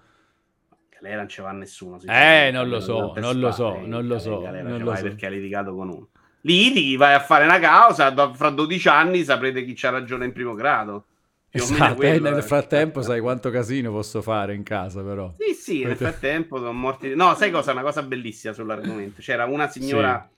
Galera 1.04 1.16
non 1.16 1.28
ci 1.28 1.42
va 1.42 1.52
nessuno. 1.52 2.00
Eh, 2.06 2.50
non 2.50 2.68
lo 2.70 2.80
so, 2.80 3.12
non 3.16 3.38
lo 3.38 3.52
so, 3.52 3.78
non 3.84 4.06
lo 4.06 4.18
so, 4.18 4.40
non 4.40 4.82
lo 4.82 4.94
so. 4.96 5.02
Perché 5.02 5.26
ha 5.26 5.28
litigato 5.28 5.74
con 5.74 5.90
uno. 5.90 6.08
Litighi, 6.40 6.96
vai 6.96 7.14
a 7.14 7.20
fare 7.20 7.44
una 7.44 7.58
causa, 7.58 8.12
fra 8.34 8.48
12 8.50 8.88
anni 8.88 9.22
saprete 9.22 9.64
chi 9.64 9.74
c'ha 9.74 9.90
ragione 9.90 10.24
in 10.24 10.32
primo 10.32 10.54
grado. 10.54 11.04
Esatto, 11.50 11.94
quello, 11.94 12.30
nel 12.30 12.42
frattempo 12.42 13.00
sai 13.00 13.20
quanto 13.20 13.50
casino 13.50 13.92
posso 13.92 14.22
fare 14.22 14.54
in 14.54 14.62
casa 14.62 15.02
però. 15.02 15.32
Sì, 15.38 15.54
sì, 15.54 15.84
nel 15.84 15.96
frattempo 15.96 16.56
sono 16.56 16.72
morti... 16.72 17.14
No, 17.14 17.34
sai 17.34 17.50
cosa? 17.50 17.72
Una 17.72 17.82
cosa 17.82 18.02
bellissima 18.02 18.52
sull'argomento. 18.52 19.20
C'era 19.20 19.44
una 19.44 19.68
signora 19.68 20.26
sì. 20.28 20.34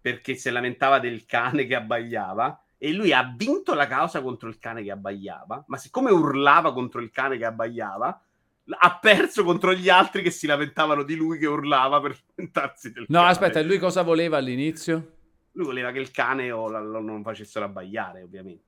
perché 0.00 0.34
si 0.34 0.50
lamentava 0.50 0.98
del 0.98 1.26
cane 1.26 1.66
che 1.66 1.74
abbagliava 1.74 2.58
e 2.78 2.92
lui 2.92 3.12
ha 3.12 3.34
vinto 3.36 3.74
la 3.74 3.86
causa 3.86 4.22
contro 4.22 4.48
il 4.48 4.58
cane 4.58 4.82
che 4.82 4.90
abbagliava, 4.90 5.64
ma 5.66 5.76
siccome 5.76 6.10
urlava 6.10 6.72
contro 6.72 7.00
il 7.00 7.10
cane 7.10 7.36
che 7.36 7.44
abbagliava, 7.44 8.20
ha 8.78 8.98
perso 8.98 9.44
contro 9.44 9.72
gli 9.72 9.88
altri 9.88 10.22
che 10.22 10.30
si 10.30 10.46
lamentavano 10.46 11.02
di 11.02 11.14
lui 11.14 11.38
che 11.38 11.46
urlava 11.46 12.00
per 12.00 12.16
lamentarsi 12.34 12.92
del 12.92 13.04
no, 13.08 13.18
cane. 13.18 13.30
Aspetta, 13.30 13.62
lui 13.62 13.78
cosa 13.78 14.02
voleva 14.02 14.36
all'inizio? 14.36 15.14
Lui 15.52 15.66
voleva 15.66 15.90
che 15.92 16.00
il 16.00 16.10
cane 16.10 16.50
o 16.50 16.68
la, 16.68 16.80
lo 16.80 17.00
non 17.00 17.22
facessero 17.22 17.64
abbagliare, 17.64 18.22
ovviamente. 18.22 18.64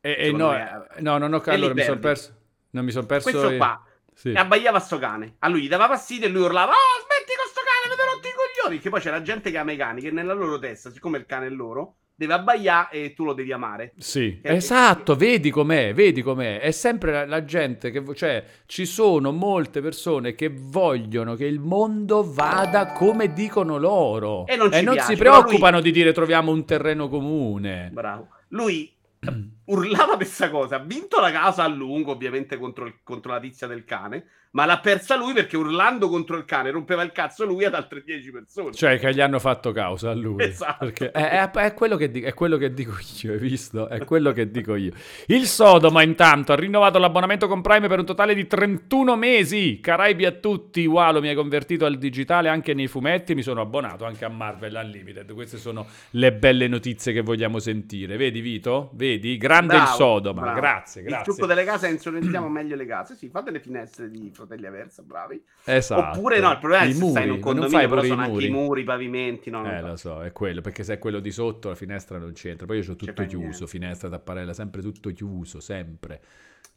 E, 0.00 0.16
e 0.18 0.32
no, 0.32 0.50
me, 0.50 0.86
no, 1.00 1.18
non 1.18 1.32
ho 1.34 1.42
allora 1.44 1.74
mi 1.74 1.82
sono 1.82 1.98
perso. 1.98 2.38
Non 2.70 2.84
mi 2.84 2.90
sono 2.90 3.06
perso. 3.06 3.30
Questo 3.30 3.56
qua 3.56 3.84
sì. 4.14 4.32
e 4.32 4.38
abbagliava 4.38 4.78
sto 4.78 4.98
cane. 4.98 5.36
A 5.40 5.48
lui 5.48 5.62
gli 5.62 5.68
dava 5.68 5.88
fastidio 5.88 6.26
e 6.26 6.30
lui 6.30 6.42
urlava: 6.42 6.72
Oh, 6.72 7.04
smetti 7.04 7.32
con 7.36 7.48
sto 7.48 7.60
cane, 7.64 7.94
mi 7.94 8.14
rotti 8.14 8.28
i 8.28 8.32
coglioni. 8.32 8.78
Che 8.80 8.90
poi 8.90 9.00
c'era 9.00 9.22
gente 9.22 9.50
che 9.50 9.58
ama 9.58 9.72
i 9.72 9.76
cani, 9.76 10.00
che 10.00 10.10
nella 10.10 10.34
loro 10.34 10.58
testa, 10.58 10.90
siccome 10.90 11.18
il 11.18 11.26
cane 11.26 11.46
è 11.46 11.50
loro, 11.50 11.96
deve 12.20 12.34
abbaiare 12.34 12.90
e 12.90 13.14
tu 13.14 13.24
lo 13.24 13.32
devi 13.32 13.50
amare. 13.50 13.94
Sì, 13.96 14.40
che 14.42 14.50
esatto, 14.50 15.14
è... 15.14 15.16
vedi 15.16 15.48
com'è, 15.48 15.94
vedi 15.94 16.20
com'è. 16.20 16.60
È 16.60 16.70
sempre 16.70 17.12
la, 17.12 17.24
la, 17.24 17.44
gente 17.44 17.90
che, 17.90 18.04
cioè, 18.14 18.44
ci 18.66 18.84
sono 18.84 19.32
molte 19.32 19.80
persone 19.80 20.34
che 20.34 20.52
vogliono 20.54 21.34
che 21.34 21.46
il 21.46 21.60
mondo 21.60 22.22
vada 22.30 22.88
come 22.88 23.32
dicono 23.32 23.78
loro. 23.78 24.46
E 24.46 24.56
non, 24.56 24.70
e 24.74 24.82
non 24.82 24.98
si 24.98 25.16
preoccupano 25.16 25.76
lui... 25.76 25.84
di 25.84 25.92
dire 25.92 26.12
troviamo 26.12 26.52
un 26.52 26.66
terreno 26.66 27.08
comune. 27.08 27.88
Bravo. 27.90 28.28
Lui 28.48 28.92
urlava 29.64 30.16
questa 30.16 30.50
cosa. 30.50 30.76
Ha 30.76 30.80
vinto 30.80 31.20
la 31.20 31.32
casa 31.32 31.64
a 31.64 31.68
lungo, 31.68 32.12
ovviamente, 32.12 32.58
contro, 32.58 32.84
il, 32.84 32.96
contro 33.02 33.32
la 33.32 33.40
tizia 33.40 33.66
del 33.66 33.86
cane 33.86 34.26
ma 34.52 34.64
l'ha 34.64 34.80
persa 34.80 35.16
lui 35.16 35.32
perché 35.32 35.56
urlando 35.56 36.08
contro 36.08 36.36
il 36.36 36.44
cane 36.44 36.70
rompeva 36.70 37.02
il 37.02 37.12
cazzo 37.12 37.44
lui 37.44 37.64
ad 37.64 37.74
altre 37.74 38.02
10 38.04 38.30
persone. 38.32 38.72
Cioè 38.72 38.98
che 38.98 39.14
gli 39.14 39.20
hanno 39.20 39.38
fatto 39.38 39.70
causa 39.70 40.10
a 40.10 40.14
lui. 40.14 40.42
Esatto. 40.42 40.86
Perché 40.86 41.10
è, 41.12 41.28
è, 41.28 41.50
è, 41.50 41.74
quello 41.74 41.96
dico, 41.96 42.26
è, 42.26 42.34
quello 42.34 42.56
che 42.56 42.74
dico 42.74 42.96
io, 43.22 43.32
hai 43.32 43.38
visto? 43.38 43.88
È 43.88 44.04
quello 44.04 44.32
che 44.32 44.50
dico 44.50 44.74
io. 44.74 44.92
Il 45.26 45.46
Sodoma 45.46 46.02
intanto 46.02 46.52
ha 46.52 46.56
rinnovato 46.56 46.98
l'abbonamento 46.98 47.46
con 47.46 47.60
Prime 47.62 47.86
per 47.86 48.00
un 48.00 48.04
totale 48.06 48.34
di 48.34 48.46
31 48.46 49.16
mesi. 49.16 49.78
Caraibi 49.80 50.24
a 50.24 50.32
tutti, 50.32 50.84
Walo 50.84 51.20
mi 51.20 51.28
hai 51.28 51.36
convertito 51.36 51.84
al 51.84 51.96
digitale 51.96 52.48
anche 52.48 52.74
nei 52.74 52.88
fumetti, 52.88 53.34
mi 53.34 53.42
sono 53.42 53.60
abbonato 53.60 54.04
anche 54.04 54.24
a 54.24 54.28
Marvel 54.28 54.80
Unlimited. 54.82 55.32
Queste 55.32 55.58
sono 55.58 55.86
le 56.10 56.32
belle 56.32 56.66
notizie 56.66 57.12
che 57.12 57.20
vogliamo 57.20 57.60
sentire. 57.60 58.16
Vedi 58.16 58.40
Vito? 58.40 58.90
Vedi? 58.94 59.36
Grande 59.36 59.74
bravo, 59.74 59.90
il 59.90 59.96
Sodoma. 59.96 60.40
Bravo. 60.42 60.60
Grazie, 60.60 61.02
grazie. 61.02 61.18
Il 61.18 61.24
trucco 61.24 61.46
delle 61.46 61.64
case 61.64 61.86
è 61.86 61.90
insolentiamo 61.90 62.48
meglio 62.48 62.74
le 62.74 62.86
case. 62.86 63.14
Sì, 63.14 63.28
fate 63.28 63.52
le 63.52 63.60
finestre 63.60 64.10
di 64.10 64.30
fratelli 64.46 64.66
Aversa, 64.66 65.02
bravi. 65.02 65.42
Esatto. 65.64 66.18
Oppure 66.18 66.40
no, 66.40 66.50
il 66.50 66.58
problema 66.58 66.84
è 66.84 66.92
se 66.92 67.08
stai 67.08 67.24
in 67.24 67.30
un 67.32 67.40
condominio, 67.40 67.88
però 67.88 68.02
sono 68.02 68.22
anche 68.22 68.44
i 68.44 68.50
muri, 68.50 68.80
i 68.82 68.84
pavimenti, 68.84 69.50
no? 69.50 69.70
Eh, 69.70 69.80
lo 69.80 69.96
so, 69.96 70.22
è 70.22 70.32
quello, 70.32 70.60
perché 70.60 70.82
se 70.82 70.94
è 70.94 70.98
quello 70.98 71.20
di 71.20 71.30
sotto 71.30 71.68
la 71.68 71.74
finestra 71.74 72.18
non 72.18 72.32
c'entra. 72.32 72.66
Poi 72.66 72.80
io 72.80 72.92
ho 72.92 72.96
tutto 72.96 73.26
chiuso, 73.26 73.46
niente. 73.46 73.66
finestra, 73.66 74.08
tapparella, 74.08 74.52
sempre 74.52 74.82
tutto 74.82 75.10
chiuso, 75.10 75.60
sempre. 75.60 76.20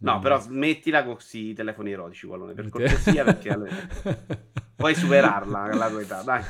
No, 0.04 0.20
però 0.20 0.40
smettila 0.40 1.04
con 1.04 1.14
questi 1.14 1.54
telefoni 1.54 1.92
erotici, 1.92 2.26
Wallone, 2.26 2.54
per 2.54 2.70
cortesia, 2.70 3.24
perché 3.24 3.50
allora... 3.50 3.72
puoi 4.84 4.96
superarla 4.96 5.74
la 5.76 5.90
tua 5.90 6.02
età, 6.02 6.22
dai. 6.24 6.44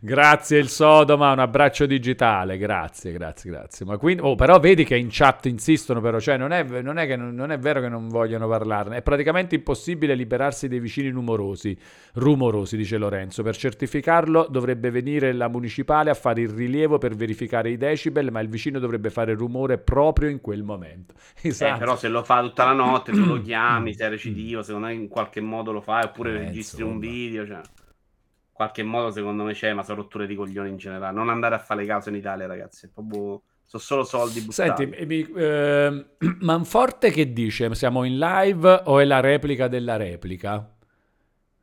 Grazie 0.00 0.58
il 0.58 0.68
Sodoma, 0.68 1.32
un 1.32 1.38
abbraccio 1.38 1.86
digitale, 1.86 2.58
grazie, 2.58 3.12
grazie, 3.12 3.50
grazie. 3.50 3.86
Ma 3.86 3.96
quindi, 3.96 4.22
oh, 4.22 4.34
però 4.34 4.58
vedi 4.60 4.84
che 4.84 4.96
in 4.96 5.08
chat 5.10 5.46
insistono, 5.46 6.02
però, 6.02 6.20
cioè 6.20 6.36
non 6.36 6.52
è, 6.52 6.62
non, 6.82 6.98
è 6.98 7.06
che, 7.06 7.16
non 7.16 7.50
è 7.50 7.58
vero 7.58 7.80
che 7.80 7.88
non 7.88 8.08
vogliono 8.08 8.46
parlarne, 8.46 8.98
è 8.98 9.02
praticamente 9.02 9.54
impossibile 9.54 10.14
liberarsi 10.14 10.68
dei 10.68 10.80
vicini 10.80 11.08
rumorosi, 11.08 11.78
rumorosi, 12.14 12.76
dice 12.76 12.98
Lorenzo. 12.98 13.42
Per 13.42 13.56
certificarlo 13.56 14.48
dovrebbe 14.50 14.90
venire 14.90 15.32
la 15.32 15.48
municipale 15.48 16.10
a 16.10 16.14
fare 16.14 16.42
il 16.42 16.50
rilievo 16.50 16.98
per 16.98 17.14
verificare 17.14 17.70
i 17.70 17.78
decibel, 17.78 18.30
ma 18.30 18.40
il 18.40 18.48
vicino 18.48 18.78
dovrebbe 18.78 19.08
fare 19.08 19.32
rumore 19.32 19.78
proprio 19.78 20.28
in 20.28 20.42
quel 20.42 20.62
momento. 20.62 21.14
Esatto. 21.40 21.74
Eh, 21.74 21.78
però 21.78 21.96
se 21.96 22.08
lo 22.08 22.22
fa 22.22 22.42
tutta 22.42 22.64
la 22.64 22.72
notte 22.72 22.97
notte 22.98 23.12
tu 23.12 23.24
lo 23.24 23.40
chiami, 23.42 23.94
sei 23.94 24.10
recidivo, 24.10 24.62
secondo 24.62 24.88
me 24.88 24.94
in 24.94 25.08
qualche 25.08 25.40
modo 25.40 25.72
lo 25.72 25.80
fai, 25.80 26.04
oppure 26.04 26.30
eh, 26.30 26.38
registri 26.44 26.82
insomma. 26.82 26.92
un 26.92 26.98
video, 26.98 27.46
cioè 27.46 27.60
qualche 28.58 28.82
modo 28.82 29.12
secondo 29.12 29.44
me 29.44 29.52
c'è, 29.52 29.72
ma 29.72 29.84
sono 29.84 30.02
rotture 30.02 30.26
di 30.26 30.34
coglioni 30.34 30.68
in 30.68 30.78
generale. 30.78 31.14
Non 31.14 31.28
andare 31.28 31.54
a 31.54 31.58
fare 31.60 31.82
le 31.82 31.86
cause 31.86 32.10
in 32.10 32.16
Italia, 32.16 32.48
ragazzi, 32.48 32.90
proprio 32.90 33.40
sono 33.64 33.82
solo 33.82 34.02
soldi 34.02 34.40
buttati. 34.40 34.90
Senti, 34.90 35.32
eh, 35.36 36.06
Manforte 36.40 37.10
che 37.10 37.32
dice? 37.32 37.72
Siamo 37.76 38.02
in 38.02 38.18
live 38.18 38.82
o 38.86 38.98
è 38.98 39.04
la 39.04 39.20
replica 39.20 39.68
della 39.68 39.96
replica? 39.96 40.74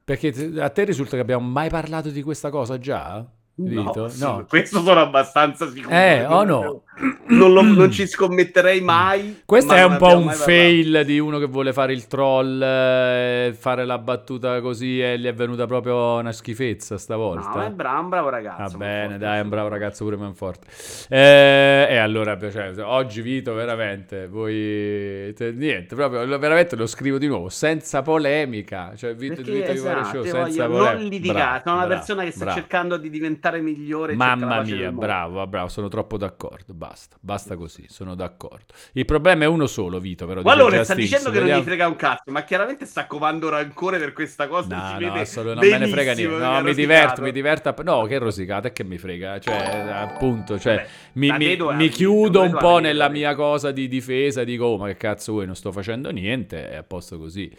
Perché 0.06 0.62
a 0.62 0.70
te 0.70 0.86
risulta 0.86 1.18
che 1.18 1.22
abbiamo 1.22 1.46
mai 1.46 1.68
parlato 1.70 2.10
di 2.10 2.22
questa 2.22 2.50
cosa 2.50 2.78
già? 2.78 3.30
No, 3.58 3.94
no. 4.18 4.46
questo 4.50 4.82
sono 4.82 5.00
abbastanza 5.00 5.70
sicuro. 5.70 5.96
Eh, 5.96 6.26
o 6.26 6.40
oh 6.40 6.44
no? 6.44 6.84
Non, 7.28 7.54
lo, 7.54 7.62
non, 7.62 7.90
ci 7.92 8.06
scommetterei 8.06 8.82
mai. 8.82 9.42
Questo 9.46 9.74
è 9.74 9.84
un 9.84 9.98
po' 9.98 10.18
un 10.18 10.30
fail 10.30 10.84
parlato. 10.84 11.08
di 11.08 11.20
uno 11.20 11.40
che 11.40 11.46
vuole 11.46 11.74
fare 11.74 11.92
il 11.94 12.08
troll, 12.08 12.62
eh, 12.62 13.56
fare 13.58 13.86
la 13.86 13.98
battuta 13.98 14.62
così 14.62 15.02
e 15.02 15.18
gli 15.18 15.26
è 15.26 15.34
venuta 15.34 15.66
proprio 15.66 16.18
una 16.18 16.32
schifezza 16.32 16.98
stavolta. 16.98 17.50
No, 17.50 17.66
è 17.66 17.72
bravo, 17.72 18.02
un 18.02 18.10
bravo 18.10 18.30
ragazzo. 18.30 18.78
Va 18.78 18.86
bene, 18.86 19.18
dai, 19.18 19.40
è 19.40 19.42
un 19.42 19.50
bravo 19.50 19.70
ragazzo 19.70 20.04
pure 20.04 20.18
Manforte. 20.18 20.68
Eh, 21.10 21.88
e 21.90 21.98
allora, 21.98 22.38
cioè, 22.38 22.74
oggi 22.82 23.22
Vito, 23.22 23.54
veramente, 23.54 24.28
voi... 24.28 25.34
Niente, 25.38 25.96
proprio, 25.96 26.26
veramente 26.38 26.76
lo 26.76 26.88
scrivo 26.88 27.18
di 27.18 27.28
nuovo, 27.28 27.50
senza 27.50 28.02
polemica. 28.02 28.94
Cioè, 28.96 29.16
Vito, 29.16 29.36
Perché, 29.36 29.52
Vito 29.52 29.72
esatto, 29.72 30.10
show, 30.10 30.24
senza 30.24 30.68
polemica. 30.68 30.94
Non 30.94 31.08
litigare, 31.08 31.62
sono 31.66 31.76
una 31.78 31.88
persona 31.88 32.24
che 32.24 32.32
sta 32.32 32.44
bravo. 32.46 32.60
cercando 32.60 32.98
di 32.98 33.10
diventare 33.10 33.45
diventare 33.46 33.62
migliore. 33.62 34.16
Mamma 34.16 34.62
mia, 34.62 34.92
bravo, 34.92 35.46
bravo, 35.48 35.68
sono 35.68 35.88
troppo 35.88 36.18
d'accordo. 36.18 36.74
Basta, 36.74 37.18
basta 37.20 37.56
così, 37.56 37.86
sono 37.88 38.16
d'accordo. 38.16 38.74
Il 38.94 39.06
problema 39.06 39.44
è 39.44 39.48
uno 39.48 39.68
solo, 39.68 40.00
Vito. 40.00 40.26
Però, 40.26 40.42
ma 40.42 40.52
allora 40.52 40.84
sta 40.84 40.96
dicendo 40.96 41.30
che 41.30 41.40
non 41.40 41.60
gli 41.60 41.64
frega 41.64 41.88
un 41.88 41.96
cazzo, 41.96 42.32
ma 42.32 42.44
chiaramente 42.44 42.86
sta 42.86 43.06
covando 43.06 43.50
rancore 43.50 44.00
per 44.00 44.14
questa 44.14 44.48
cosa. 44.48 44.96
No, 44.98 45.08
no, 45.08 45.14
assolo, 45.14 45.54
non 45.54 45.68
me 45.68 45.78
ne 45.78 45.88
frega 45.88 46.14
niente. 46.14 46.38
No, 46.38 46.62
mi 46.62 46.74
diverto, 46.74 47.22
mi 47.22 47.32
diverto. 47.32 47.74
No, 47.84 48.04
che 48.04 48.18
rosicato, 48.18 48.68
è 48.68 48.72
che 48.72 48.84
mi 48.84 48.98
frega. 48.98 49.40
Cioè, 49.40 49.56
appunto, 49.56 50.60
cioè, 50.60 50.76
Vabbè, 50.76 50.88
mi, 51.14 51.32
mi, 51.32 51.76
mi 51.76 51.90
chiudo 51.90 52.42
un 52.42 52.58
po' 52.58 52.80
nella 52.80 53.10
mia 53.10 53.36
cosa 53.36 53.72
di 53.72 53.88
difesa. 53.88 54.44
Dico, 54.44 54.66
oh, 54.66 54.78
ma 54.78 54.88
che 54.88 54.98
cazzo 54.98 55.34
vuoi, 55.34 55.46
non 55.46 55.56
sto 55.56 55.72
facendo 55.72 56.10
niente, 56.10 56.70
è 56.70 56.76
a 56.76 56.84
posto 56.84 57.18
così. 57.18 57.52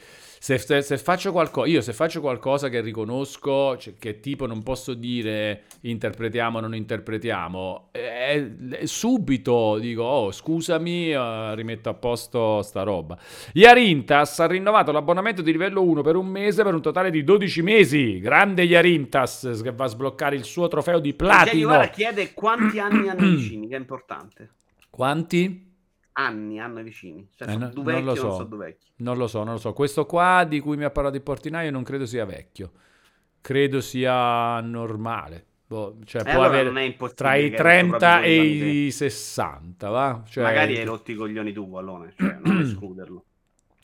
Se, 0.47 0.59
se, 0.59 0.81
se, 0.81 0.97
faccio 0.97 1.33
qualcosa, 1.33 1.69
io 1.69 1.81
se 1.81 1.93
faccio 1.93 2.21
qualcosa 2.21 2.69
che 2.69 2.81
riconosco, 2.81 3.77
cioè, 3.79 3.95
che 3.99 4.21
tipo 4.21 4.47
non 4.47 4.63
posso 4.63 4.95
dire 4.95 5.65
interpretiamo 5.81 6.59
o 6.59 6.61
non 6.61 6.73
interpretiamo, 6.73 7.89
eh, 7.91 8.81
subito 8.85 9.77
dico, 9.81 10.05
oh 10.05 10.31
scusami, 10.31 11.13
uh, 11.13 11.53
rimetto 11.55 11.89
a 11.89 11.95
posto 11.95 12.63
sta 12.63 12.85
roba. 12.85 13.19
Yarintas 13.55 14.39
ha 14.39 14.47
rinnovato 14.47 14.93
l'abbonamento 14.93 15.43
di 15.43 15.51
livello 15.51 15.83
1 15.83 16.03
per 16.03 16.15
un 16.15 16.29
mese 16.29 16.63
per 16.63 16.75
un 16.75 16.81
totale 16.81 17.11
di 17.11 17.25
12 17.25 17.63
mesi. 17.63 18.21
Grande 18.21 18.63
Yarintas 18.63 19.61
che 19.65 19.73
va 19.73 19.87
a 19.87 19.89
sbloccare 19.89 20.37
il 20.37 20.45
suo 20.45 20.69
trofeo 20.69 21.01
di 21.01 21.13
platino. 21.13 21.71
Ora 21.71 21.89
chiede 21.89 22.33
quanti 22.35 22.79
anni 22.79 23.09
hanno 23.09 23.31
vicini, 23.35 23.67
che 23.67 23.75
è 23.75 23.81
importante. 23.81 24.51
Quanti? 24.91 25.66
Anni 26.17 26.59
hanno 26.59 26.81
i 26.81 26.83
vicini. 26.83 27.29
Cioè, 27.35 27.51
eh, 27.51 27.57
no, 27.57 27.69
due 27.69 27.85
vecchi, 27.85 28.05
non, 28.05 28.05
lo 28.05 28.15
so. 28.15 28.27
non 28.27 28.37
so 28.37 28.45
due 28.45 28.59
vecchi. 28.59 28.87
Non 28.97 29.17
lo 29.17 29.27
so, 29.27 29.45
non 29.45 29.55
lo 29.55 29.61
so. 29.61 29.73
Questo 29.73 30.07
qua 30.07 30.45
di 30.49 30.61
cui 30.61 30.77
mi 30.77 30.85
ha 30.85 30.91
parlato 30.91 31.17
il 31.17 31.23
portinaio 31.23 31.71
non 31.71 31.83
credo 31.83 32.07
sia 32.07 32.25
vecchio. 32.25 32.73
Credo 33.41 33.81
sia 33.81 34.61
normale. 34.61 35.47
Boh, 35.69 35.99
cioè 36.05 36.23
eh, 36.23 36.25
può 36.25 36.45
allora 36.45 36.61
avere 36.61 36.97
tra 37.15 37.35
i 37.35 37.51
30 37.51 38.23
e 38.23 38.87
i 38.87 38.91
60, 38.91 39.89
va? 39.89 40.23
Cioè... 40.27 40.45
Magari 40.45 40.79
hai 40.79 40.85
rotti 40.85 41.13
i 41.13 41.15
coglioni 41.17 41.53
tu, 41.53 41.63
Wallone, 41.63 42.15
cioè 42.17 42.39
non 42.43 42.61
escluderlo. 42.63 43.25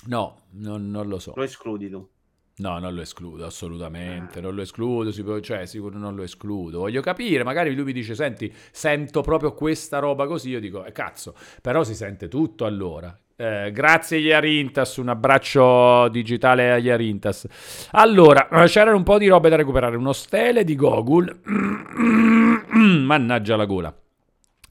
No, 0.07 0.43
non, 0.51 0.91
non 0.91 1.09
lo 1.09 1.19
so. 1.19 1.33
Lo 1.35 1.43
escludi 1.43 1.91
tu. 1.91 2.09
No, 2.55 2.79
non 2.79 2.95
lo 2.95 3.01
escludo 3.01 3.47
assolutamente, 3.47 4.41
non 4.41 4.55
lo 4.55 4.61
escludo, 4.63 5.11
può- 5.25 5.41
cioè 5.41 5.65
sicuro 5.67 5.99
non 5.99 6.15
lo 6.15 6.23
escludo. 6.23 6.81
Voglio 6.81 7.01
capire, 7.01 7.45
magari 7.45 7.75
lui 7.75 7.85
mi 7.85 7.93
dice, 7.93 8.15
senti, 8.15 8.53
sento 8.71 9.23
proprio 9.23 9.53
questa 9.55 9.99
roba 9.99 10.27
così, 10.27 10.51
io 10.51 10.61
dico, 10.61 10.85
eh, 10.85 10.93
cazzo, 10.93 11.35
però 11.63 11.83
si 11.83 11.95
sente 11.95 12.29
tutto 12.29 12.67
allora. 12.67 13.19
Eh, 13.35 13.71
grazie 13.73 14.19
Iarintas, 14.19 14.99
un 14.99 15.09
abbraccio 15.09 16.09
digitale 16.09 16.71
a 16.71 16.77
Iarintas. 16.77 17.89
Allora, 17.93 18.47
eh, 18.49 18.67
c'erano 18.67 18.99
un 18.99 19.03
po' 19.03 19.19
di 19.19 19.29
robe 19.29 19.49
da 19.49 19.57
recuperare, 19.57 19.97
uno 19.97 20.13
stele 20.13 20.63
di 20.63 20.77
Gogul, 20.77 21.41
mannaggia 22.77 23.57
la 23.57 23.65
gola. 23.65 24.02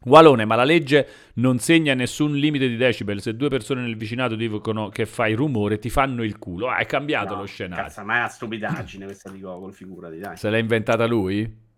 Walone, 0.03 0.45
ma 0.45 0.55
la 0.55 0.63
legge 0.63 1.07
non 1.35 1.59
segna 1.59 1.93
nessun 1.93 2.35
limite 2.35 2.67
di 2.67 2.75
decibel. 2.75 3.21
Se 3.21 3.35
due 3.35 3.49
persone 3.49 3.81
nel 3.81 3.95
vicinato 3.95 4.35
dicono 4.35 4.89
che 4.89 5.05
fai 5.05 5.33
rumore, 5.33 5.77
ti 5.77 5.91
fanno 5.91 6.23
il 6.23 6.39
culo. 6.39 6.69
Ah, 6.69 6.77
è 6.77 6.87
cambiato 6.87 7.35
No, 7.35 7.41
lo 7.41 7.45
scenario. 7.45 7.85
Cazzo, 7.85 8.03
ma 8.03 8.15
è 8.15 8.17
una 8.19 8.27
stupidaggine 8.27 9.05
questa 9.05 9.29
di 9.29 9.39
Gogol, 9.39 9.73
figurati, 9.73 10.17
dai. 10.17 10.37
Se 10.37 10.49
l'ha 10.49 10.57
inventata 10.57 11.05
lui? 11.05 11.69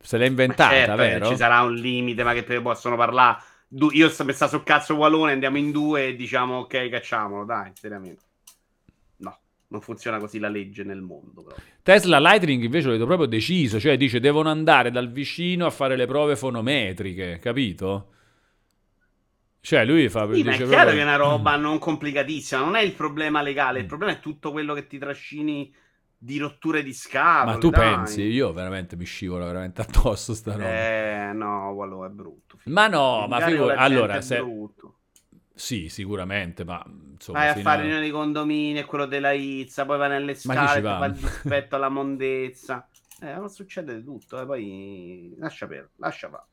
Se 0.00 0.18
l'ha 0.18 0.26
inventata, 0.26 0.72
certo, 0.72 0.96
vero? 0.96 1.28
ci 1.28 1.36
sarà 1.36 1.62
un 1.62 1.74
limite, 1.74 2.24
ma 2.24 2.32
che 2.32 2.42
poi 2.42 2.60
possono 2.60 2.96
parlare. 2.96 3.38
Du- 3.68 3.92
io 3.92 4.08
sto 4.08 4.24
pensando 4.24 4.56
sul 4.56 4.64
cazzo 4.64 4.94
Walone, 4.96 5.32
andiamo 5.32 5.56
in 5.56 5.70
due 5.70 6.08
e 6.08 6.16
diciamo 6.16 6.58
ok, 6.58 6.88
cacciamolo, 6.88 7.44
dai, 7.44 7.70
seriamente. 7.74 8.22
No, 9.72 9.78
non 9.78 9.80
funziona 9.80 10.18
così 10.18 10.38
la 10.38 10.48
legge 10.48 10.84
nel 10.84 11.00
mondo. 11.00 11.42
Però. 11.42 11.56
Tesla 11.82 12.18
Lightning 12.18 12.62
invece 12.62 12.86
lo 12.86 12.92
vedo 12.92 13.06
proprio 13.06 13.26
deciso, 13.26 13.80
cioè 13.80 13.96
dice 13.96 14.20
devono 14.20 14.50
andare 14.50 14.90
dal 14.90 15.10
vicino 15.10 15.66
a 15.66 15.70
fare 15.70 15.96
le 15.96 16.06
prove 16.06 16.36
fonometriche, 16.36 17.38
capito? 17.40 18.08
Cioè 19.60 19.84
lui 19.84 20.08
fa... 20.08 20.28
Sì, 20.32 20.42
ma 20.42 20.52
è 20.52 20.56
chiaro 20.56 20.66
proprio- 20.66 20.92
che 20.94 21.00
è 21.00 21.02
una 21.02 21.16
roba 21.16 21.56
non 21.56 21.78
complicatissima, 21.78 22.60
non 22.60 22.76
è 22.76 22.80
il 22.80 22.92
problema 22.92 23.42
legale, 23.42 23.80
il 23.80 23.86
problema 23.86 24.12
è 24.12 24.20
tutto 24.20 24.50
quello 24.50 24.74
che 24.74 24.86
ti 24.86 24.98
trascini 24.98 25.72
di 26.18 26.38
rotture 26.38 26.82
di 26.82 26.92
scatole. 26.92 27.52
Ma 27.52 27.58
tu 27.58 27.70
dai. 27.70 27.80
pensi? 27.80 28.22
Io 28.22 28.52
veramente 28.52 28.96
mi 28.96 29.04
scivolo 29.04 29.44
veramente 29.44 29.82
addosso 29.82 30.34
sta 30.34 30.52
roba. 30.52 30.68
Eh, 30.68 31.32
no, 31.32 31.70
Wallo 31.70 32.04
è 32.04 32.08
brutto. 32.08 32.58
Ma 32.64 32.86
no, 32.86 33.26
ma 33.28 33.40
figura- 33.40 33.76
allora, 33.76 34.20
se-. 34.20 34.44
Sì, 35.54 35.88
sicuramente, 35.88 36.64
ma 36.64 36.82
insomma... 36.86 37.38
Vai 37.38 37.48
a 37.48 37.54
fare 37.56 37.82
riunioni 37.82 38.04
di 38.06 38.10
condomini 38.10 38.78
e 38.78 38.84
quello 38.84 39.06
della 39.06 39.32
Izza, 39.32 39.86
poi 39.86 39.96
vai 39.96 40.10
nelle 40.10 40.34
scale, 40.34 40.84
ti 40.84 40.92
va? 40.92 40.96
fa 40.96 41.06
il 41.06 41.16
dispetto 41.18 41.76
alla 41.76 41.88
mondezza. 41.88 42.86
Eh, 43.20 43.38
ma 43.38 43.48
succede 43.48 43.96
di 43.96 44.04
tutto, 44.04 44.38
eh, 44.40 44.44
poi 44.46 45.34
lascia 45.38 45.66
perdere, 45.66 45.92
lascia 45.96 46.28
fare. 46.28 46.46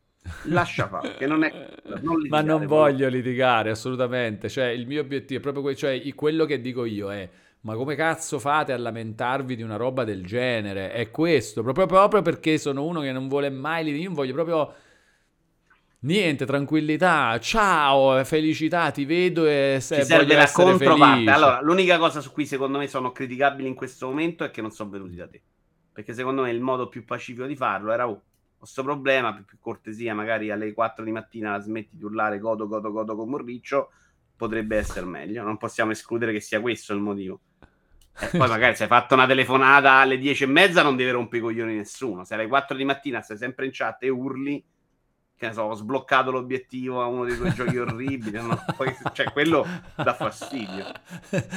Lascia 0.43 0.87
fare, 0.87 1.15
che 1.17 1.27
non 1.27 1.43
è 1.43 1.53
non 1.99 2.27
Ma 2.27 2.41
non 2.41 2.65
poi. 2.67 2.67
voglio 2.67 3.07
litigare, 3.09 3.71
assolutamente. 3.71 4.49
Cioè, 4.49 4.65
il 4.67 4.85
mio 4.87 5.01
obiettivo 5.01 5.39
è 5.39 5.41
proprio 5.41 5.63
que- 5.63 5.75
cioè, 5.75 6.13
quello 6.13 6.45
che 6.45 6.61
dico 6.61 6.85
io 6.85 7.11
è: 7.11 7.27
ma 7.61 7.75
come 7.75 7.95
cazzo 7.95 8.39
fate 8.39 8.71
a 8.73 8.77
lamentarvi 8.77 9.55
di 9.55 9.63
una 9.63 9.75
roba 9.75 10.03
del 10.03 10.25
genere? 10.25 10.91
È 10.91 11.09
questo, 11.11 11.63
proprio, 11.63 11.85
proprio 11.87 12.21
perché 12.21 12.57
sono 12.57 12.85
uno 12.85 13.01
che 13.01 13.11
non 13.11 13.27
vuole 13.27 13.49
mai 13.49 13.83
litigare. 13.83 14.09
Io 14.09 14.13
voglio 14.15 14.33
proprio. 14.33 14.73
Niente, 16.01 16.45
tranquillità, 16.45 17.37
ciao, 17.39 18.23
felicità, 18.23 18.89
ti 18.89 19.03
vedo 19.03 19.45
e 19.45 19.79
se 19.81 19.97
Ci 19.97 20.05
serve 20.05 20.33
la 20.33 20.49
controparte. 20.49 21.13
felice. 21.13 21.29
Allora, 21.29 21.61
l'unica 21.61 21.97
cosa 21.97 22.21
su 22.21 22.31
cui 22.31 22.45
secondo 22.45 22.77
me 22.77 22.87
sono 22.87 23.11
criticabili 23.11 23.67
in 23.67 23.75
questo 23.75 24.07
momento 24.07 24.45
è 24.45 24.49
che 24.49 24.61
non 24.61 24.71
sono 24.71 24.91
venuti 24.91 25.15
da 25.15 25.27
te. 25.27 25.41
Perché 25.91 26.13
secondo 26.13 26.43
me 26.43 26.51
il 26.51 26.61
modo 26.61 26.87
più 26.87 27.03
pacifico 27.03 27.45
di 27.45 27.57
farlo 27.57 27.91
era, 27.91 28.07
oh, 28.07 28.11
ho 28.13 28.21
questo 28.57 28.81
problema, 28.81 29.33
più, 29.33 29.43
più 29.43 29.57
cortesia, 29.59 30.13
magari 30.13 30.49
alle 30.51 30.71
4 30.71 31.03
di 31.03 31.11
mattina 31.11 31.51
la 31.51 31.59
smetti 31.59 31.97
di 31.97 32.03
urlare 32.05 32.39
godo, 32.39 32.65
godo, 32.65 32.91
godo 32.93 33.17
come 33.17 33.35
un 33.35 33.43
riccio, 33.43 33.91
potrebbe 34.37 34.77
essere 34.77 35.05
meglio. 35.05 35.43
Non 35.43 35.57
possiamo 35.57 35.91
escludere 35.91 36.31
che 36.31 36.39
sia 36.39 36.61
questo 36.61 36.93
il 36.93 37.01
motivo. 37.01 37.41
E 38.17 38.37
poi 38.37 38.47
magari 38.47 38.73
se 38.73 38.83
hai 38.83 38.89
fatto 38.89 39.15
una 39.15 39.27
telefonata 39.27 39.95
alle 39.95 40.17
10 40.17 40.45
e 40.45 40.47
mezza 40.47 40.81
non 40.81 40.95
deve 40.95 41.11
rompere 41.11 41.39
i 41.39 41.41
coglioni 41.41 41.75
nessuno. 41.75 42.23
Se 42.23 42.35
alle 42.35 42.47
4 42.47 42.77
di 42.77 42.85
mattina 42.85 43.19
stai 43.19 43.35
sempre 43.35 43.65
in 43.65 43.71
chat 43.73 44.01
e 44.03 44.07
urli, 44.07 44.63
che 45.39 45.47
ne 45.47 45.53
so, 45.53 45.61
ho 45.61 45.73
sbloccato 45.73 46.31
l'obiettivo 46.31 47.01
a 47.01 47.05
uno 47.05 47.23
dei 47.23 47.37
tuoi 47.37 47.53
giochi 47.53 47.77
orribili, 47.77 48.41
no? 48.41 48.61
Poi, 48.75 48.93
cioè 49.13 49.31
quello 49.31 49.65
dà 49.95 50.13
fastidio. 50.13 50.91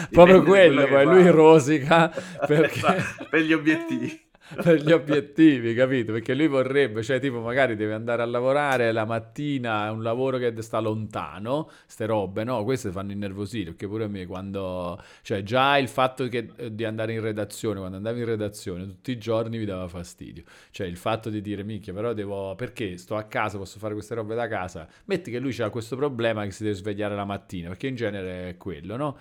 Proprio 0.09 0.39
Dipende 0.41 0.83
da 0.83 0.87
quello, 0.87 0.87
quello 0.87 0.87
poi 0.87 1.05
che 1.05 1.05
lui 1.05 1.25
fa. 1.25 1.31
rosica 1.31 2.09
perché... 2.47 2.79
Esatto, 2.79 3.27
per 3.29 3.41
gli 3.41 3.53
obiettivi. 3.53 4.31
Per 4.55 4.83
gli 4.83 4.93
obiettivi, 4.93 5.75
capito? 5.75 6.13
Perché 6.13 6.35
lui 6.35 6.49
vorrebbe, 6.49 7.03
cioè, 7.03 7.21
tipo, 7.21 7.41
magari 7.41 7.77
deve 7.77 7.95
andare 7.95 8.23
a 8.23 8.25
lavorare 8.25 8.93
la 8.93 9.05
mattina, 9.05 9.87
è 9.87 9.91
un 9.91 10.03
lavoro 10.03 10.39
che 10.39 10.55
sta 10.63 10.81
lontano, 10.81 11.71
ste 11.87 12.07
robe, 12.07 12.45
no? 12.45 12.63
Queste 12.65 12.91
fanno 12.91 13.13
innervosire, 13.13 13.71
perché 13.71 13.87
pure 13.87 14.05
a 14.05 14.09
me 14.09 14.27
quando, 14.27 15.03
cioè, 15.23 15.43
già 15.43 15.79
il 15.79 15.89
fatto 15.89 16.29
che, 16.29 16.51
eh, 16.57 16.75
di 16.75 16.85
andare 16.85 17.13
in 17.13 17.21
redazione, 17.21 17.79
quando 17.79 17.97
andavo 17.97 18.19
in 18.19 18.25
redazione 18.25 18.87
tutti 18.87 19.11
i 19.11 19.19
giorni 19.19 19.59
mi 19.59 19.65
dava 19.65 19.89
fastidio. 19.89 20.43
Cioè, 20.71 20.87
il 20.87 20.97
fatto 20.97 21.31
di 21.31 21.41
dire, 21.41 21.63
minchia, 21.63 21.93
però 21.93 22.13
devo, 22.13 22.55
perché 22.55 22.97
sto 22.99 23.17
a 23.17 23.25
casa, 23.25 23.59
posso 23.59 23.79
fare 23.79 23.95
queste 23.95 24.15
robe 24.15 24.35
da 24.35 24.49
casa? 24.49 24.87
Metti 25.07 25.31
che 25.31 25.39
lui 25.39 25.57
ha 25.61 25.71
questo 25.71 25.97
problema 25.97 26.45
che 26.45 26.51
si 26.51 26.63
deve 26.63 26.75
svegliare 26.75 27.15
la 27.15 27.25
mattina, 27.25 27.69
perché 27.69 27.87
in 27.87 27.95
genere 27.95 28.49
è 28.51 28.57
quello, 28.57 28.97
no? 28.97 29.17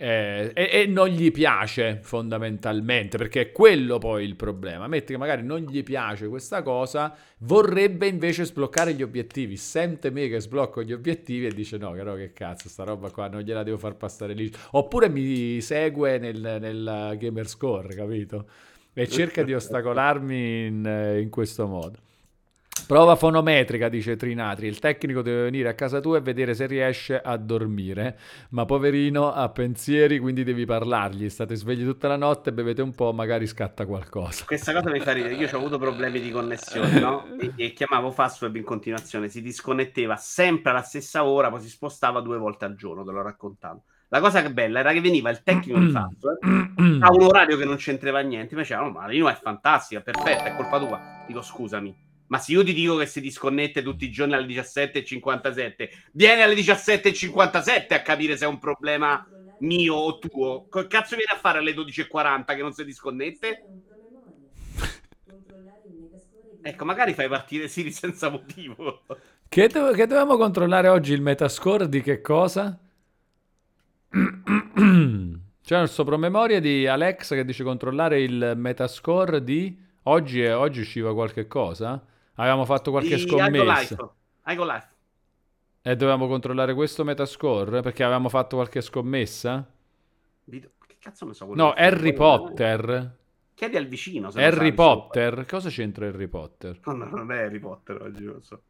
Eh, 0.00 0.52
e, 0.54 0.70
e 0.70 0.86
non 0.86 1.08
gli 1.08 1.32
piace 1.32 1.98
fondamentalmente, 2.02 3.18
perché 3.18 3.40
è 3.40 3.52
quello 3.52 3.98
poi 3.98 4.24
il 4.24 4.36
problema. 4.36 4.86
Metti 4.86 5.12
che 5.12 5.18
magari 5.18 5.42
non 5.42 5.62
gli 5.62 5.82
piace 5.82 6.28
questa 6.28 6.62
cosa, 6.62 7.12
vorrebbe 7.38 8.06
invece 8.06 8.44
sbloccare 8.44 8.94
gli 8.94 9.02
obiettivi. 9.02 9.56
Sente 9.56 10.10
me 10.10 10.28
che 10.28 10.38
sblocco 10.38 10.84
gli 10.84 10.92
obiettivi 10.92 11.46
e 11.46 11.50
dice: 11.50 11.78
No, 11.78 11.90
però 11.90 12.14
che 12.14 12.32
cazzo, 12.32 12.68
sta 12.68 12.84
roba 12.84 13.10
qua 13.10 13.26
non 13.26 13.40
gliela 13.40 13.64
devo 13.64 13.76
far 13.76 13.96
passare 13.96 14.34
lì. 14.34 14.48
Oppure 14.70 15.08
mi 15.08 15.60
segue 15.60 16.18
nel, 16.18 16.58
nel 16.60 17.16
gamer 17.18 17.48
score, 17.48 17.92
capito? 17.96 18.46
E 18.92 19.08
cerca 19.08 19.42
di 19.42 19.52
ostacolarmi 19.52 20.66
in, 20.66 21.18
in 21.22 21.28
questo 21.28 21.66
modo. 21.66 22.07
Prova 22.86 23.16
fonometrica, 23.16 23.88
dice 23.88 24.16
Trinatri. 24.16 24.66
Il 24.66 24.78
tecnico 24.78 25.22
deve 25.22 25.42
venire 25.42 25.68
a 25.68 25.74
casa 25.74 26.00
tua 26.00 26.18
e 26.18 26.20
vedere 26.20 26.54
se 26.54 26.66
riesce 26.66 27.20
a 27.20 27.36
dormire. 27.36 28.18
Ma 28.50 28.64
poverino 28.64 29.32
ha 29.32 29.48
pensieri, 29.48 30.18
quindi 30.18 30.44
devi 30.44 30.64
parlargli. 30.64 31.28
State 31.28 31.54
svegli 31.54 31.84
tutta 31.84 32.08
la 32.08 32.16
notte, 32.16 32.52
bevete 32.52 32.82
un 32.82 32.94
po', 32.94 33.12
magari 33.12 33.46
scatta 33.46 33.86
qualcosa. 33.86 34.44
Questa 34.46 34.72
cosa 34.72 34.90
mi 34.90 35.00
fa 35.00 35.12
ridere. 35.12 35.34
Io 35.34 35.48
ho 35.52 35.56
avuto 35.56 35.78
problemi 35.78 36.20
di 36.20 36.30
connessione, 36.30 36.98
no? 37.00 37.26
E, 37.38 37.52
e 37.56 37.72
chiamavo 37.72 38.10
Fastweb 38.10 38.56
in 38.56 38.64
continuazione. 38.64 39.28
Si 39.28 39.42
disconnetteva 39.42 40.16
sempre 40.16 40.70
alla 40.70 40.82
stessa 40.82 41.24
ora, 41.24 41.50
poi 41.50 41.60
si 41.60 41.68
spostava 41.68 42.20
due 42.20 42.38
volte 42.38 42.64
al 42.64 42.74
giorno, 42.74 43.04
te 43.04 43.10
l'ho 43.10 43.22
raccontato. 43.22 43.82
La 44.10 44.20
cosa 44.20 44.40
che 44.40 44.50
bella 44.50 44.78
era 44.78 44.92
che 44.92 45.02
veniva 45.02 45.28
il 45.28 45.42
tecnico 45.42 45.78
di 45.78 45.90
Fastweb 45.90 46.38
a 47.02 47.12
un 47.12 47.22
orario 47.22 47.58
che 47.58 47.66
non 47.66 47.76
c'entrava 47.76 48.20
niente. 48.20 48.54
Mi 48.54 48.62
diceva, 48.62 48.82
no, 48.82 48.90
ma 48.90 49.02
la 49.02 49.08
linea 49.08 49.32
è 49.32 49.38
fantastica, 49.40 50.00
perfetta, 50.00 50.44
è 50.44 50.56
colpa 50.56 50.78
tua. 50.78 51.00
Dico, 51.26 51.42
scusami. 51.42 52.06
Ma 52.28 52.38
se 52.38 52.52
io 52.52 52.64
ti 52.64 52.72
dico 52.72 52.96
che 52.96 53.06
si 53.06 53.20
disconnette 53.20 53.82
tutti 53.82 54.04
i 54.04 54.10
giorni 54.10 54.34
alle 54.34 54.46
17.57, 54.46 55.90
vieni 56.12 56.42
alle 56.42 56.54
17.57 56.54 57.94
a 57.94 58.02
capire 58.02 58.36
se 58.36 58.44
è 58.44 58.48
un 58.48 58.58
problema 58.58 59.22
mio 59.58 59.94
o 59.94 60.18
tuo. 60.18 60.66
Che 60.70 60.86
cazzo 60.86 61.16
viene 61.16 61.32
a 61.34 61.38
fare 61.38 61.58
alle 61.58 61.72
12.40 61.74 62.54
che 62.54 62.62
non 62.62 62.72
si 62.72 62.84
disconnette? 62.84 63.66
Ecco, 66.60 66.84
magari 66.84 67.14
fai 67.14 67.28
partire 67.28 67.68
Siri 67.68 67.90
senza 67.92 68.28
motivo. 68.28 69.04
Che, 69.48 69.66
dove- 69.68 69.94
che 69.94 70.06
dovevamo 70.06 70.36
controllare 70.36 70.88
oggi 70.88 71.12
il 71.12 71.22
metascore 71.22 71.88
di 71.88 72.02
che 72.02 72.20
cosa? 72.20 72.78
C'è 75.62 75.80
il 75.80 75.88
soppromemoria 75.88 76.60
di 76.60 76.86
Alex 76.86 77.30
che 77.34 77.44
dice 77.44 77.62
controllare 77.64 78.20
il 78.22 78.54
metascore 78.56 79.42
di... 79.44 79.76
Oggi, 80.04 80.40
è- 80.42 80.56
oggi 80.56 80.80
usciva 80.80 81.12
qualche 81.12 81.46
cosa? 81.46 82.02
Avevamo 82.38 82.64
fatto 82.64 82.90
qualche 82.90 83.16
Di 83.16 83.20
scommessa. 83.20 83.96
Igo 84.46 84.64
Life. 84.64 84.88
E 85.82 85.96
dovevamo 85.96 86.28
controllare 86.28 86.72
questo 86.74 87.02
metascore 87.02 87.80
perché 87.82 88.04
avevamo 88.04 88.28
fatto 88.28 88.56
qualche 88.56 88.80
scommessa? 88.80 89.68
Video- 90.44 90.70
Che 90.86 90.96
cazzo 91.00 91.26
ne 91.26 91.34
so? 91.34 91.46
quello 91.46 91.62
No? 91.62 91.72
Harry 91.72 92.12
Potter. 92.12 92.80
Potter. 92.80 93.16
Chiedi 93.54 93.76
al 93.76 93.86
vicino. 93.86 94.30
se 94.30 94.42
Harry 94.42 94.68
sa, 94.68 94.74
Potter. 94.74 95.46
Cosa 95.46 95.68
c'entra 95.68 96.06
Harry 96.06 96.28
Potter? 96.28 96.78
No, 96.84 96.92
no, 96.94 97.04
non 97.06 97.32
è 97.32 97.38
Harry 97.38 97.58
Potter 97.58 98.02
oggi, 98.02 98.24
lo 98.24 98.40
so. 98.40 98.62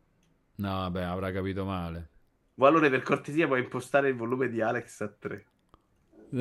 No, 0.57 0.69
vabbè, 0.69 1.03
avrà 1.03 1.31
capito 1.31 1.65
male. 1.65 2.09
Valore 2.55 2.89
per 2.89 3.03
cortesia 3.03 3.47
puoi 3.47 3.61
impostare 3.61 4.09
il 4.09 4.17
volume 4.17 4.49
di 4.49 4.63
Alex 4.63 5.01
a 5.03 5.09
3. 5.09 5.47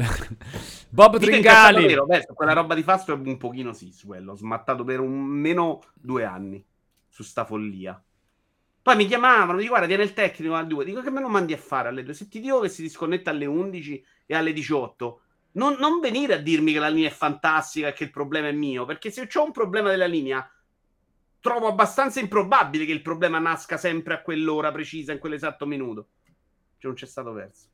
Bob 0.89 1.13
incazzato 1.13 1.17
Tringali. 1.19 1.85
vero, 1.87 2.05
beh, 2.05 2.25
quella 2.33 2.53
roba 2.53 2.73
di 2.73 2.83
Fastweb 2.83 3.25
un 3.25 3.37
pochino 3.37 3.73
sì, 3.73 3.93
quello. 4.05 4.33
Smattato 4.33 4.83
per 4.85 5.01
un 5.01 5.11
meno 5.11 5.81
due 5.93 6.23
anni 6.23 6.65
su 7.17 7.23
sta 7.23 7.45
follia. 7.45 7.99
Poi 8.79 8.95
mi 8.95 9.07
chiamavano, 9.07 9.57
dico, 9.57 9.69
guarda, 9.69 9.87
viene 9.87 10.03
il 10.03 10.13
tecnico 10.13 10.53
alle 10.53 10.67
2. 10.67 10.85
Dico, 10.85 11.01
che 11.01 11.09
me 11.09 11.19
lo 11.19 11.29
mandi 11.29 11.51
a 11.53 11.57
fare 11.57 11.89
alle 11.89 12.03
2? 12.03 12.13
Se 12.13 12.27
ti 12.27 12.39
dico 12.39 12.59
che 12.59 12.69
si 12.69 12.83
disconnetta 12.83 13.31
alle 13.31 13.47
11 13.47 14.05
e 14.27 14.35
alle 14.35 14.53
18, 14.53 15.21
non, 15.53 15.77
non 15.79 15.99
venire 15.99 16.35
a 16.35 16.37
dirmi 16.37 16.73
che 16.73 16.79
la 16.79 16.89
linea 16.89 17.09
è 17.09 17.11
fantastica 17.11 17.87
e 17.87 17.93
che 17.93 18.03
il 18.03 18.11
problema 18.11 18.49
è 18.49 18.51
mio, 18.51 18.85
perché 18.85 19.09
se 19.09 19.27
ho 19.33 19.43
un 19.43 19.51
problema 19.51 19.89
della 19.89 20.05
linea, 20.05 20.47
trovo 21.39 21.67
abbastanza 21.67 22.19
improbabile 22.19 22.85
che 22.85 22.91
il 22.91 23.01
problema 23.01 23.39
nasca 23.39 23.77
sempre 23.77 24.13
a 24.13 24.21
quell'ora 24.21 24.71
precisa, 24.71 25.11
in 25.11 25.17
quell'esatto 25.17 25.65
minuto. 25.65 26.09
Cioè, 26.77 26.85
non 26.85 26.93
c'è 26.93 27.07
stato 27.07 27.31
verso. 27.33 27.69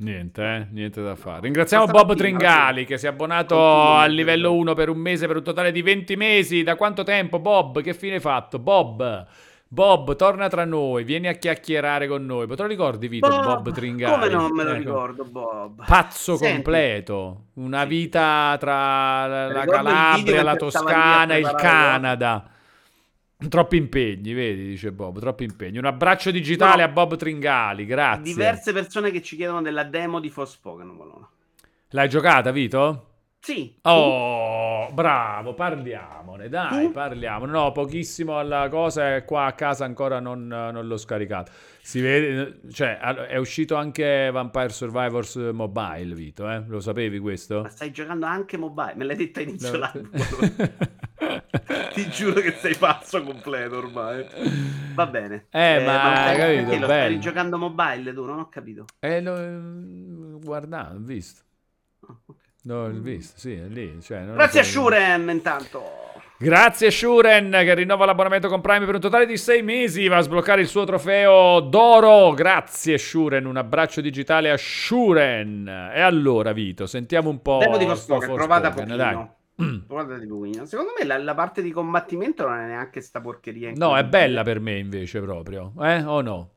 Niente, 0.00 0.42
eh? 0.42 0.66
niente 0.70 1.02
da 1.02 1.16
fare. 1.16 1.40
Ringraziamo 1.40 1.86
Bob 1.86 2.14
Tringali 2.14 2.84
che 2.84 2.98
si 2.98 3.06
è 3.06 3.08
abbonato 3.08 3.94
al 3.96 4.12
livello 4.12 4.54
1 4.54 4.74
per 4.74 4.90
un 4.90 4.98
mese 4.98 5.26
per 5.26 5.36
un 5.36 5.42
totale 5.42 5.72
di 5.72 5.82
20 5.82 6.14
mesi. 6.14 6.62
Da 6.62 6.76
quanto 6.76 7.02
tempo, 7.02 7.40
Bob? 7.40 7.80
Che 7.80 7.94
fine 7.94 8.14
hai 8.14 8.20
fatto? 8.20 8.60
Bob, 8.60 9.26
Bob, 9.66 10.14
torna 10.14 10.48
tra 10.48 10.64
noi, 10.64 11.02
vieni 11.02 11.26
a 11.26 11.32
chiacchierare 11.32 12.06
con 12.06 12.24
noi. 12.24 12.46
Te 12.46 12.62
lo 12.62 12.66
ricordi, 12.68 13.08
Vito? 13.08 13.28
Bob, 13.28 13.44
Bob 13.44 13.72
Tringali. 13.72 14.12
Come 14.12 14.28
non 14.28 14.52
me 14.52 14.62
lo 14.62 14.70
ecco. 14.70 14.78
ricordo, 14.78 15.24
Bob? 15.24 15.84
Pazzo 15.84 16.36
Senti. 16.36 16.54
completo. 16.54 17.46
Una 17.54 17.84
vita 17.84 18.56
tra 18.60 19.26
la 19.48 19.64
Calabria, 19.66 20.44
la 20.44 20.54
Toscana 20.54 21.34
e 21.34 21.40
il 21.40 21.54
Canada. 21.56 22.50
Troppi 23.48 23.76
impegni, 23.76 24.32
vedi, 24.32 24.66
dice 24.66 24.90
Bob, 24.90 25.20
troppi 25.20 25.44
impegni. 25.44 25.78
Un 25.78 25.84
abbraccio 25.84 26.32
digitale 26.32 26.82
no. 26.82 26.88
a 26.88 26.92
Bob 26.92 27.16
Tringali, 27.16 27.86
grazie. 27.86 28.24
Diverse 28.24 28.72
persone 28.72 29.12
che 29.12 29.22
ci 29.22 29.36
chiedono 29.36 29.62
della 29.62 29.84
demo 29.84 30.18
di 30.18 30.28
Forspoken. 30.28 30.96
L'hai 31.90 32.08
giocata, 32.08 32.50
Vito? 32.50 33.07
Sì. 33.40 33.78
Oh, 33.82 34.90
bravo, 34.92 35.54
parliamone, 35.54 36.48
dai, 36.48 36.86
tu? 36.86 36.92
parliamone. 36.92 37.52
No, 37.52 37.72
pochissimo 37.72 38.38
alla 38.38 38.68
cosa 38.68 39.16
e 39.16 39.24
qua 39.24 39.46
a 39.46 39.52
casa 39.52 39.84
ancora 39.84 40.20
non, 40.20 40.46
non, 40.46 40.86
l'ho 40.86 40.96
scaricato. 40.96 41.52
Si 41.80 42.00
vede, 42.00 42.60
cioè, 42.70 42.98
è 42.98 43.36
uscito 43.36 43.76
anche 43.76 44.30
Vampire 44.30 44.68
Survivors 44.68 45.36
Mobile, 45.36 46.14
Vito, 46.14 46.50
eh? 46.50 46.62
Lo 46.66 46.80
sapevi 46.80 47.18
questo? 47.20 47.62
Ma 47.62 47.68
stai 47.68 47.90
giocando 47.90 48.26
anche 48.26 48.58
mobile, 48.58 48.94
me 48.96 49.04
l'hai 49.04 49.16
detto 49.16 49.40
inizio 49.40 49.72
no. 49.72 49.78
l'anno. 49.78 50.10
Ti 51.94 52.08
giuro 52.10 52.40
che 52.40 52.52
sei 52.52 52.76
pazzo 52.76 53.22
completo 53.22 53.78
ormai. 53.78 54.26
Va 54.94 55.06
bene. 55.06 55.46
Eh, 55.50 55.76
eh 55.80 55.84
ma, 55.84 56.32
capito, 56.36 56.78
lo 56.78 56.84
stai 56.84 57.18
giocando 57.18 57.56
mobile 57.56 58.12
tu? 58.12 58.24
Non 58.24 58.40
ho 58.40 58.48
capito. 58.48 58.84
Eh, 59.00 59.22
lo... 59.22 60.38
guarda, 60.38 60.92
ho 60.92 60.98
visto. 60.98 61.42
Oh, 62.00 62.20
okay. 62.26 62.47
No, 62.68 62.84
il 62.84 63.00
visto, 63.00 63.38
sì, 63.38 63.54
è 63.54 63.64
lì. 63.66 63.98
Cioè, 63.98 64.26
Grazie 64.26 64.60
a 64.60 64.62
Shuren 64.62 65.30
intanto. 65.30 65.82
Grazie 66.36 66.90
Shuren 66.90 67.50
che 67.50 67.72
rinnova 67.72 68.04
l'abbonamento 68.04 68.48
con 68.48 68.60
Prime 68.60 68.84
per 68.84 68.96
un 68.96 69.00
totale 69.00 69.24
di 69.24 69.38
6 69.38 69.62
mesi, 69.62 70.06
va 70.06 70.18
a 70.18 70.20
sbloccare 70.20 70.60
il 70.60 70.66
suo 70.66 70.84
trofeo 70.84 71.60
d'oro. 71.60 72.34
Grazie 72.34 72.98
Shuren, 72.98 73.46
un 73.46 73.56
abbraccio 73.56 74.02
digitale 74.02 74.50
a 74.50 74.56
Shuren. 74.58 75.66
E 75.94 76.00
allora 76.02 76.52
Vito, 76.52 76.84
sentiamo 76.84 77.30
un 77.30 77.40
po'. 77.40 77.56
Devo 77.58 77.78
di 77.78 77.86
Forspoken, 77.86 78.34
provata 78.34 78.70
pochino. 78.70 78.96
Dai. 78.96 79.26
Provata 79.88 80.18
di 80.18 80.26
pochino. 80.26 80.66
Secondo 80.66 80.92
me 80.96 81.06
la, 81.06 81.16
la, 81.16 81.34
parte 81.34 81.62
di 81.62 81.70
combattimento 81.70 82.46
non 82.46 82.58
è 82.58 82.66
neanche 82.66 83.00
sta 83.00 83.22
porcheria. 83.22 83.72
No, 83.74 83.96
è 83.96 84.04
bella 84.04 84.42
per 84.42 84.60
me 84.60 84.76
invece 84.76 85.20
proprio, 85.22 85.72
eh? 85.80 86.02
O 86.04 86.20
no? 86.20 86.50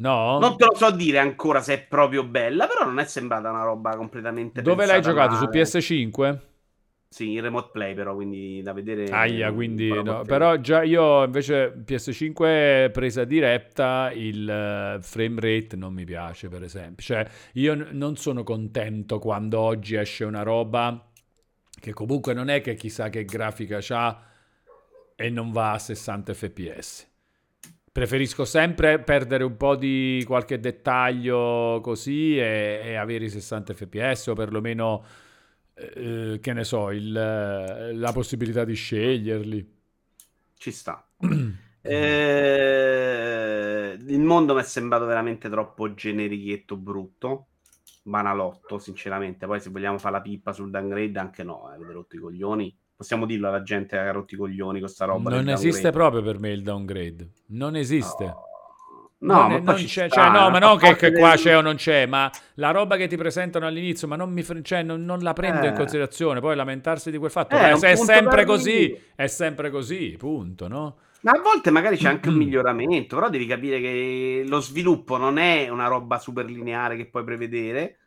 No? 0.00 0.38
Non 0.38 0.56
te 0.56 0.64
lo 0.64 0.74
so 0.74 0.90
dire 0.90 1.18
ancora 1.18 1.60
se 1.60 1.74
è 1.74 1.82
proprio 1.82 2.24
bella, 2.24 2.66
però 2.66 2.86
non 2.86 2.98
è 2.98 3.04
sembrata 3.04 3.50
una 3.50 3.62
roba 3.62 3.96
completamente 3.96 4.62
Dove 4.62 4.86
l'hai 4.86 5.02
giocato? 5.02 5.34
Male. 5.34 5.64
Su 5.64 5.76
PS5? 5.76 6.38
Sì, 7.12 7.32
in 7.32 7.40
remote 7.42 7.70
play 7.72 7.92
però, 7.92 8.14
quindi 8.14 8.62
da 8.62 8.72
vedere... 8.72 9.10
Aia, 9.10 9.52
quindi 9.52 9.90
no. 9.90 10.22
Però 10.22 10.56
già 10.56 10.82
io 10.84 11.24
invece 11.24 11.70
PS5 11.84 12.90
presa 12.92 13.24
diretta 13.24 14.10
il 14.14 14.96
uh, 14.98 15.02
frame 15.02 15.40
rate 15.40 15.76
non 15.76 15.92
mi 15.92 16.04
piace 16.04 16.48
per 16.48 16.62
esempio. 16.62 17.04
Cioè 17.04 17.26
io 17.54 17.74
n- 17.74 17.88
non 17.92 18.16
sono 18.16 18.42
contento 18.42 19.18
quando 19.18 19.58
oggi 19.58 19.96
esce 19.96 20.24
una 20.24 20.42
roba 20.42 21.10
che 21.78 21.92
comunque 21.92 22.32
non 22.32 22.48
è 22.48 22.60
che 22.60 22.74
chissà 22.74 23.10
che 23.10 23.24
grafica 23.24 23.78
c'ha 23.80 24.22
e 25.16 25.30
non 25.30 25.50
va 25.50 25.72
a 25.72 25.78
60 25.78 26.32
fps. 26.32 27.09
Preferisco 27.92 28.44
sempre 28.44 29.00
perdere 29.00 29.42
un 29.42 29.56
po' 29.56 29.74
di 29.74 30.22
qualche 30.24 30.60
dettaglio 30.60 31.80
così 31.82 32.38
e, 32.38 32.82
e 32.84 32.94
avere 32.94 33.24
i 33.24 33.28
60 33.28 33.74
fps 33.74 34.28
o 34.28 34.34
perlomeno, 34.34 35.04
eh, 35.74 36.38
che 36.40 36.52
ne 36.52 36.62
so, 36.62 36.92
il, 36.92 37.10
la 37.10 38.12
possibilità 38.12 38.64
di 38.64 38.74
sceglierli. 38.74 39.78
Ci 40.56 40.70
sta. 40.70 41.04
eh, 41.82 43.98
il 44.06 44.20
mondo 44.20 44.54
mi 44.54 44.60
è 44.60 44.64
sembrato 44.64 45.04
veramente 45.04 45.48
troppo 45.48 45.92
generichetto, 45.92 46.76
brutto, 46.76 47.48
banalotto, 48.04 48.78
sinceramente. 48.78 49.46
Poi 49.46 49.60
se 49.60 49.70
vogliamo 49.70 49.98
fare 49.98 50.14
la 50.14 50.20
pippa 50.20 50.52
sul 50.52 50.70
downgrade, 50.70 51.18
anche 51.18 51.42
no, 51.42 51.68
eh, 51.68 51.74
avete 51.74 51.90
rotto 51.90 52.14
i 52.14 52.20
coglioni 52.20 52.78
possiamo 53.00 53.24
dirlo 53.24 53.48
alla 53.48 53.62
gente 53.62 53.96
che 53.96 54.02
ha 54.02 54.12
rotto 54.12 54.34
i 54.34 54.36
coglioni 54.36 54.78
con 54.78 54.88
sta 54.90 55.06
roba. 55.06 55.30
Non 55.30 55.48
esiste 55.48 55.90
proprio 55.90 56.20
per 56.20 56.38
me 56.38 56.50
il 56.50 56.62
downgrade. 56.62 57.30
Non 57.46 57.74
esiste. 57.74 58.24
No. 58.24 58.44
No, 59.20 59.48
non, 59.48 59.62
ma 59.62 59.72
non 59.72 59.84
c'è, 59.84 60.08
cioè, 60.08 60.30
no, 60.30 60.48
ma 60.50 60.58
non 60.58 60.78
che, 60.78 60.96
che 60.96 61.12
qua 61.12 61.34
c'è 61.34 61.56
o 61.56 61.60
non 61.60 61.76
c'è, 61.76 62.06
ma 62.06 62.30
la 62.54 62.70
roba 62.70 62.96
che 62.96 63.06
ti 63.06 63.16
presentano 63.16 63.66
all'inizio, 63.66 64.08
ma 64.08 64.16
non, 64.16 64.30
mi, 64.32 64.42
cioè, 64.62 64.82
non, 64.82 65.04
non 65.04 65.20
la 65.20 65.34
prendo 65.34 65.64
eh. 65.64 65.68
in 65.68 65.74
considerazione. 65.74 66.40
Poi 66.40 66.56
lamentarsi 66.56 67.10
di 67.10 67.16
quel 67.16 67.30
fatto, 67.30 67.56
eh, 67.56 67.76
se 67.76 67.90
è 67.90 67.96
sempre 67.96 68.44
così, 68.44 68.94
è 69.14 69.26
sempre 69.26 69.70
così, 69.70 70.14
punto, 70.18 70.68
no? 70.68 70.96
Ma 71.22 71.32
a 71.32 71.40
volte 71.40 71.70
magari 71.70 71.96
c'è 71.96 72.08
anche 72.08 72.28
un 72.28 72.36
miglioramento, 72.36 73.16
però 73.16 73.30
devi 73.30 73.46
capire 73.46 73.80
che 73.80 74.44
lo 74.46 74.60
sviluppo 74.60 75.16
non 75.16 75.38
è 75.38 75.68
una 75.68 75.86
roba 75.86 76.18
super 76.18 76.44
lineare 76.44 76.96
che 76.96 77.06
puoi 77.06 77.24
prevedere 77.24 77.99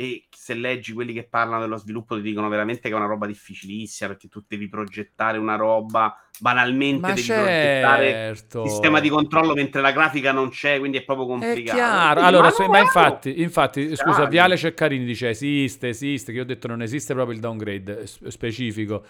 e 0.00 0.28
se 0.30 0.54
leggi 0.54 0.92
quelli 0.92 1.12
che 1.12 1.24
parlano 1.24 1.62
dello 1.62 1.76
sviluppo 1.76 2.14
ti 2.14 2.22
dicono 2.22 2.48
veramente 2.48 2.88
che 2.88 2.94
è 2.94 2.96
una 2.96 3.08
roba 3.08 3.26
difficilissima 3.26 4.10
perché 4.10 4.28
tu 4.28 4.44
devi 4.46 4.68
progettare 4.68 5.38
una 5.38 5.56
roba 5.56 6.16
banalmente 6.38 7.00
ma 7.00 7.08
devi 7.08 7.22
certo. 7.22 7.42
progettare 7.42 8.68
sistema 8.68 9.00
di 9.00 9.08
controllo 9.08 9.54
mentre 9.54 9.80
la 9.80 9.90
grafica 9.90 10.30
non 10.30 10.50
c'è 10.50 10.78
quindi 10.78 10.98
è 10.98 11.02
proprio 11.02 11.26
complicato. 11.26 11.76
è 11.76 11.80
chiaro 11.80 12.20
allora 12.20 12.44
ma, 12.44 12.50
se, 12.52 12.68
ma 12.68 12.78
infatti, 12.78 13.42
infatti 13.42 13.96
scusa 13.96 14.26
Viale 14.26 14.56
Ceccarini 14.56 15.04
dice 15.04 15.30
esiste 15.30 15.88
esiste 15.88 16.30
che 16.30 16.38
io 16.38 16.44
ho 16.44 16.46
detto 16.46 16.68
non 16.68 16.80
esiste 16.80 17.12
proprio 17.12 17.34
il 17.34 17.40
downgrade 17.40 18.06
specifico 18.06 19.04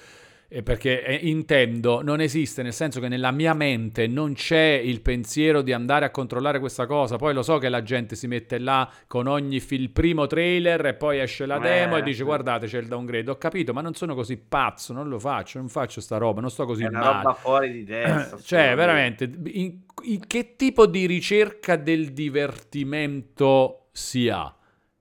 perché 0.62 1.04
eh, 1.04 1.14
intendo, 1.28 2.02
non 2.02 2.22
esiste, 2.22 2.62
nel 2.62 2.72
senso 2.72 3.00
che 3.00 3.08
nella 3.08 3.30
mia 3.30 3.52
mente 3.52 4.06
non 4.06 4.32
c'è 4.32 4.80
il 4.82 5.02
pensiero 5.02 5.60
di 5.60 5.72
andare 5.72 6.06
a 6.06 6.10
controllare 6.10 6.58
questa 6.58 6.86
cosa. 6.86 7.16
Poi 7.16 7.34
lo 7.34 7.42
so 7.42 7.58
che 7.58 7.68
la 7.68 7.82
gente 7.82 8.16
si 8.16 8.26
mette 8.26 8.58
là 8.58 8.90
con 9.06 9.26
ogni 9.26 9.62
il 9.68 9.90
primo 9.90 10.26
trailer 10.26 10.86
e 10.86 10.94
poi 10.94 11.18
esce 11.18 11.44
la 11.44 11.58
demo 11.58 11.96
eh, 11.96 11.98
e 11.98 12.02
dice 12.02 12.24
guardate 12.24 12.66
c'è 12.66 12.78
il 12.78 12.86
downgrade. 12.86 13.30
Ho 13.30 13.36
capito, 13.36 13.74
ma 13.74 13.82
non 13.82 13.92
sono 13.92 14.14
così 14.14 14.38
pazzo, 14.38 14.94
non 14.94 15.08
lo 15.08 15.18
faccio, 15.18 15.58
non 15.58 15.68
faccio 15.68 16.00
sta 16.00 16.16
roba, 16.16 16.40
non 16.40 16.50
sto 16.50 16.64
così 16.64 16.84
è 16.84 16.88
una 16.88 17.00
male. 17.00 17.16
roba 17.16 17.34
fuori 17.34 17.72
di 17.72 17.84
testa. 17.84 18.38
cioè, 18.40 18.74
veramente, 18.74 19.30
in, 19.44 19.80
in, 20.04 20.26
che 20.26 20.56
tipo 20.56 20.86
di 20.86 21.04
ricerca 21.04 21.76
del 21.76 22.12
divertimento 22.14 23.88
si 23.92 24.30
ha? 24.30 24.57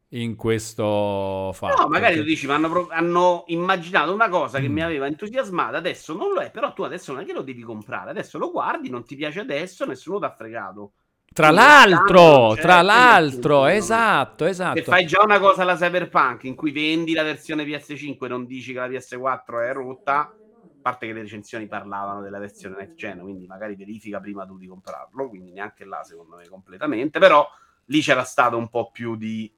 In 0.09 0.35
questo 0.35 1.51
fatto. 1.53 1.81
No, 1.81 1.89
magari 1.89 2.15
tu 2.15 2.23
dici, 2.23 2.47
ma 2.47 2.55
hanno, 2.55 2.87
hanno, 2.89 3.43
immaginato 3.47 4.13
una 4.13 4.29
cosa 4.29 4.59
che 4.59 4.69
mm. 4.69 4.73
mi 4.73 4.81
aveva 4.81 5.07
entusiasmato, 5.07 5.75
adesso 5.75 6.15
non 6.15 6.31
lo 6.31 6.39
è, 6.39 6.49
però 6.51 6.73
tu 6.73 6.83
adesso 6.83 7.11
non 7.11 7.21
è 7.21 7.25
che 7.25 7.33
lo 7.33 7.41
devi 7.41 7.61
comprare, 7.61 8.11
adesso 8.11 8.37
lo 8.37 8.51
guardi, 8.51 8.89
non 8.89 9.03
ti 9.03 9.15
piace 9.15 9.41
adesso, 9.41 9.85
nessuno 9.85 10.19
ti 10.19 10.25
ha 10.25 10.31
fregato. 10.31 10.93
Tra 11.33 11.51
l'altro, 11.51 12.55
tra 12.55 12.75
certo, 12.75 12.85
l'altro, 12.85 13.65
esatto, 13.65 14.45
esatto. 14.45 14.77
Se 14.77 14.83
fai 14.83 15.05
già 15.05 15.21
una 15.21 15.39
cosa 15.39 15.63
alla 15.63 15.75
Cyberpunk 15.75 16.45
in 16.45 16.55
cui 16.55 16.71
vendi 16.71 17.13
la 17.13 17.23
versione 17.23 17.65
PS5 17.65 18.17
e 18.25 18.27
non 18.27 18.45
dici 18.45 18.71
che 18.71 18.79
la 18.79 18.87
PS4 18.87 19.67
è 19.67 19.73
rotta, 19.73 20.19
a 20.21 20.35
parte 20.81 21.05
che 21.05 21.13
le 21.13 21.21
recensioni 21.21 21.67
parlavano 21.67 22.21
della 22.21 22.39
versione 22.39 22.77
next 22.77 22.95
gen, 22.95 23.19
quindi 23.19 23.45
magari 23.45 23.75
verifica 23.75 24.19
prima 24.19 24.45
tu 24.45 24.57
di 24.57 24.67
comprarlo, 24.67 25.27
quindi 25.27 25.51
neanche 25.51 25.83
là 25.83 26.01
secondo 26.03 26.37
me 26.37 26.47
completamente, 26.47 27.19
però 27.19 27.47
lì 27.85 27.99
c'era 28.01 28.23
stato 28.23 28.57
un 28.57 28.69
po' 28.69 28.89
più 28.89 29.15
di 29.15 29.51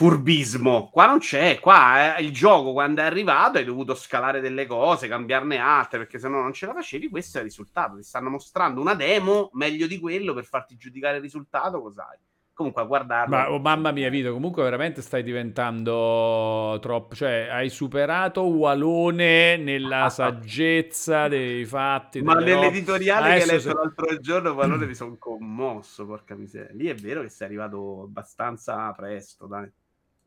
furbismo. 0.00 0.88
Qua 0.90 1.04
non 1.04 1.18
c'è, 1.18 1.60
qua 1.60 2.16
è 2.16 2.20
il 2.22 2.32
gioco 2.32 2.72
quando 2.72 3.02
è 3.02 3.04
arrivato 3.04 3.58
hai 3.58 3.66
dovuto 3.66 3.94
scalare 3.94 4.40
delle 4.40 4.64
cose, 4.64 5.08
cambiarne 5.08 5.58
altre, 5.58 5.98
perché 5.98 6.18
se 6.18 6.26
no 6.26 6.40
non 6.40 6.54
ce 6.54 6.64
la 6.64 6.72
facevi, 6.72 7.10
questo 7.10 7.36
è 7.36 7.40
il 7.42 7.48
risultato. 7.48 7.96
Ti 7.96 8.02
stanno 8.02 8.30
mostrando 8.30 8.80
una 8.80 8.94
demo 8.94 9.50
meglio 9.52 9.86
di 9.86 9.98
quello 9.98 10.32
per 10.32 10.46
farti 10.46 10.78
giudicare 10.78 11.16
il 11.16 11.22
risultato, 11.22 11.82
cos'hai? 11.82 12.16
Comunque 12.54 12.80
a 12.80 12.86
guardarlo. 12.86 13.36
Ma 13.36 13.52
oh, 13.52 13.58
mamma 13.58 13.90
mia, 13.90 14.08
Vito, 14.08 14.32
comunque 14.32 14.62
veramente 14.62 15.02
stai 15.02 15.22
diventando 15.22 16.78
troppo, 16.80 17.14
cioè 17.14 17.48
hai 17.50 17.68
superato 17.68 18.40
Walone 18.44 19.58
nella 19.58 20.08
saggezza 20.08 21.28
dei 21.28 21.66
fatti. 21.66 22.22
Ma 22.22 22.32
nell'editoriale 22.34 23.34
che 23.34 23.42
hai 23.42 23.46
letto 23.46 23.60
se... 23.60 23.74
l'altro 23.74 24.18
giorno, 24.18 24.52
Walone 24.52 24.86
mi 24.88 24.94
sono 24.94 25.16
commosso, 25.18 26.06
porca 26.06 26.34
miseria. 26.34 26.70
Lì 26.72 26.86
è 26.86 26.94
vero 26.94 27.20
che 27.20 27.28
sei 27.28 27.48
arrivato 27.48 28.04
abbastanza 28.04 28.90
presto, 28.92 29.46
dai. 29.46 29.70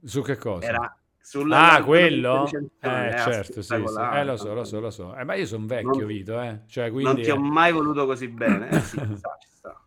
Su 0.03 0.21
che 0.21 0.37
cosa? 0.37 0.67
Era 0.67 0.97
sulla 1.25 1.71
ah, 1.71 1.83
quello? 1.83 2.45
Eh, 2.45 2.49
certo, 2.81 3.61
sì, 3.61 3.67
sì. 3.67 3.73
Eh, 3.73 4.25
lo 4.25 4.35
so, 4.35 4.53
lo 4.53 4.65
so, 4.65 4.79
lo 4.81 4.89
so. 4.89 5.15
Eh, 5.15 5.23
ma 5.23 5.35
io 5.35 5.45
sono 5.45 5.65
vecchio, 5.65 5.91
non, 5.91 6.05
Vito, 6.05 6.41
eh. 6.41 6.59
Cioè, 6.67 6.91
quindi... 6.91 7.13
Non 7.13 7.21
ti 7.21 7.29
ho 7.31 7.39
mai 7.39 7.71
voluto 7.71 8.05
così 8.05 8.27
bene. 8.27 8.69
Eh, 8.69 8.81
sì, 8.81 8.97
ci 9.07 9.15
sta, 9.15 9.37
ci 9.39 9.47
sta. 9.49 9.81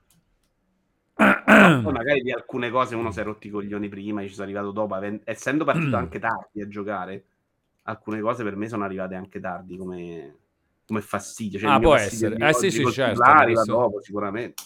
Poi 1.14 1.92
magari 1.92 2.22
di 2.22 2.32
alcune 2.32 2.70
cose 2.70 2.94
uno 2.94 3.10
si 3.10 3.20
è 3.20 3.22
rotti 3.22 3.48
i 3.48 3.50
coglioni 3.50 3.88
prima, 3.88 4.22
ci 4.22 4.30
sono 4.30 4.44
arrivato 4.44 4.70
dopo, 4.70 4.98
essendo 5.24 5.64
partito 5.64 5.96
anche 5.96 6.18
tardi 6.18 6.62
a 6.62 6.68
giocare, 6.68 7.24
alcune 7.82 8.20
cose 8.20 8.42
per 8.42 8.56
me 8.56 8.68
sono 8.68 8.84
arrivate 8.84 9.14
anche 9.14 9.38
tardi 9.38 9.76
come, 9.76 10.36
come 10.86 11.02
fastidio. 11.02 11.58
Cioè, 11.58 11.70
ah, 11.70 11.78
può 11.78 11.94
essere. 11.94 12.36
Eh 12.36 12.54
sì, 12.54 12.70
sì, 12.70 12.90
certo. 12.90 13.22
Arriva 13.22 13.62
dopo, 13.64 14.00
sicuramente. 14.00 14.62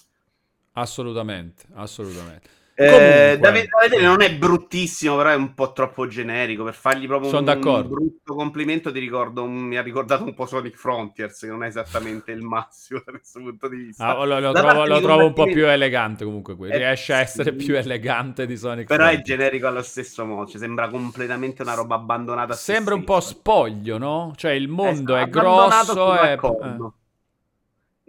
Assolutamente, 0.72 1.66
assolutamente. 1.72 2.58
Eh, 2.82 3.38
da, 3.38 3.50
vedere 3.50 4.02
non 4.02 4.22
è 4.22 4.34
bruttissimo, 4.34 5.16
però 5.16 5.30
è 5.30 5.34
un 5.34 5.52
po' 5.52 5.72
troppo 5.72 6.06
generico. 6.06 6.64
Per 6.64 6.74
fargli 6.74 7.06
proprio 7.06 7.36
un, 7.36 7.46
un, 7.46 7.88
brutto 7.88 8.34
complimento, 8.34 8.90
ti 8.90 8.98
ricordo, 8.98 9.42
un, 9.42 9.52
mi 9.52 9.76
ha 9.76 9.82
ricordato 9.82 10.24
un 10.24 10.32
po' 10.32 10.46
Sonic 10.46 10.76
Frontiers, 10.76 11.40
che 11.40 11.46
non 11.48 11.62
è 11.62 11.66
esattamente 11.66 12.32
il 12.32 12.40
massimo 12.40 13.02
da 13.04 13.12
questo 13.12 13.40
punto 13.40 13.68
di 13.68 13.76
vista. 13.76 14.16
Ah, 14.16 14.24
lo, 14.24 14.40
lo 14.40 14.52
trovo, 14.52 14.86
lo 14.86 15.00
trovo 15.00 15.26
un 15.26 15.32
po' 15.34 15.44
più 15.44 15.66
elegante 15.66 16.24
comunque. 16.24 16.56
È, 16.68 16.76
riesce 16.78 17.12
a 17.12 17.18
essere 17.18 17.52
più 17.52 17.76
elegante 17.76 18.46
di 18.46 18.56
Sonic 18.56 18.86
però 18.86 19.04
Frontiers. 19.04 19.26
Però 19.26 19.36
è 19.36 19.36
generico 19.36 19.66
allo 19.66 19.82
stesso 19.82 20.24
modo, 20.24 20.50
cioè, 20.50 20.58
sembra 20.58 20.88
completamente 20.88 21.60
una 21.60 21.74
roba 21.74 21.96
abbandonata. 21.96 22.54
Sembra 22.54 22.94
un 22.94 23.04
po' 23.04 23.20
spoglio, 23.20 23.98
no? 23.98 24.32
Cioè 24.36 24.52
il 24.52 24.68
mondo 24.68 25.16
esatto, 25.16 25.26
è 25.26 25.28
grosso. 25.28 26.18
È... 26.18 26.38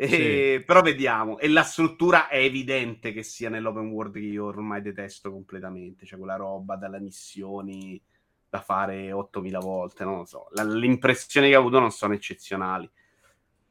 E, 0.02 0.08
sì. 0.58 0.64
Però 0.66 0.82
vediamo. 0.82 1.38
E 1.38 1.48
la 1.48 1.62
struttura 1.62 2.28
è 2.28 2.38
evidente 2.38 3.14
che 3.14 3.22
sia 3.22 3.50
nell'open 3.50 3.90
world 3.90 4.14
che 4.14 4.20
io 4.20 4.46
ormai 4.46 4.82
detesto 4.82 5.32
completamente. 5.32 6.08
Cioè 6.08 6.18
quella 6.18 6.38
roba 6.38 6.76
dalle 6.76 7.00
missioni 7.00 8.02
da 8.50 8.62
fare 8.62 9.12
8000 9.12 9.60
volte, 9.60 10.04
non 10.04 10.18
lo 10.18 10.26
so. 10.26 10.48
La, 10.54 10.64
le 10.64 10.88
impressioni 10.88 11.50
che 11.50 11.56
ho 11.56 11.60
avuto 11.60 11.80
non 11.80 11.92
sono 11.92 12.16
eccezionali. 12.16 12.90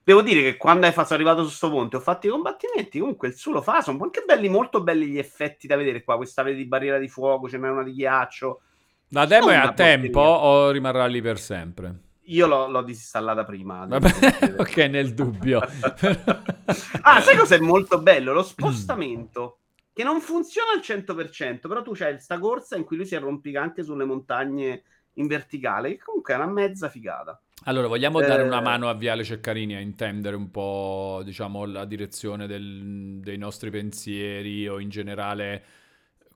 Devo 0.04 0.22
dire 0.22 0.40
che 0.42 0.56
quando 0.56 0.86
è 0.86 0.92
sono 0.92 1.06
arrivato 1.10 1.40
su 1.42 1.48
questo 1.48 1.70
ponte 1.70 1.96
ho 1.96 2.00
fatto 2.00 2.28
i 2.28 2.30
combattimenti, 2.30 3.00
comunque 3.00 3.28
il 3.28 3.34
suo 3.34 3.52
lo 3.52 3.60
fa, 3.60 3.80
sono 3.82 4.02
anche 4.02 4.22
belli, 4.24 4.48
molto 4.48 4.82
belli 4.82 5.08
gli 5.08 5.18
effetti 5.18 5.66
da 5.66 5.76
vedere 5.76 6.02
qua, 6.02 6.16
questa 6.16 6.42
vede 6.42 6.56
di 6.56 6.66
barriera 6.66 6.98
di 6.98 7.08
fuoco, 7.08 7.48
ce 7.48 7.58
n'è 7.58 7.68
una 7.68 7.82
di 7.82 7.92
ghiaccio. 7.92 8.60
La 9.08 9.26
demo 9.26 9.50
è 9.50 9.56
a 9.56 9.72
tempo 9.72 10.20
o 10.20 10.70
rimarrà 10.70 11.06
lì 11.06 11.20
per 11.20 11.38
sempre? 11.38 12.09
Io 12.30 12.46
l'ho, 12.46 12.68
l'ho 12.68 12.82
disinstallata 12.82 13.44
prima. 13.44 13.86
Vabbè, 13.86 14.54
ok, 14.58 14.76
nel 14.88 15.14
dubbio. 15.14 15.60
ah, 17.02 17.20
sai 17.20 17.36
cosa 17.36 17.56
è 17.56 17.60
molto 17.60 18.00
bello? 18.00 18.32
Lo 18.32 18.42
spostamento. 18.42 19.58
che 19.92 20.04
non 20.04 20.20
funziona 20.20 20.72
al 20.72 20.80
100%, 20.80 21.60
però 21.60 21.82
tu 21.82 21.92
c'hai 21.92 22.12
questa 22.12 22.38
corsa 22.38 22.76
in 22.76 22.84
cui 22.84 22.96
lui 22.96 23.06
si 23.06 23.16
arrompica 23.16 23.60
anche 23.60 23.82
sulle 23.82 24.04
montagne 24.04 24.82
in 25.14 25.26
verticale, 25.26 25.96
che 25.96 26.02
comunque 26.04 26.34
è 26.34 26.36
una 26.36 26.46
mezza 26.46 26.88
figata. 26.88 27.40
Allora, 27.64 27.88
vogliamo 27.88 28.20
eh... 28.20 28.26
dare 28.26 28.42
una 28.42 28.60
mano 28.60 28.88
a 28.88 28.94
Viale 28.94 29.24
Ceccarini 29.24 29.74
a 29.74 29.80
intendere 29.80 30.36
un 30.36 30.50
po', 30.50 31.22
diciamo, 31.24 31.64
la 31.66 31.84
direzione 31.84 32.46
del, 32.46 33.18
dei 33.20 33.36
nostri 33.36 33.70
pensieri 33.70 34.68
o 34.68 34.78
in 34.78 34.88
generale 34.88 35.62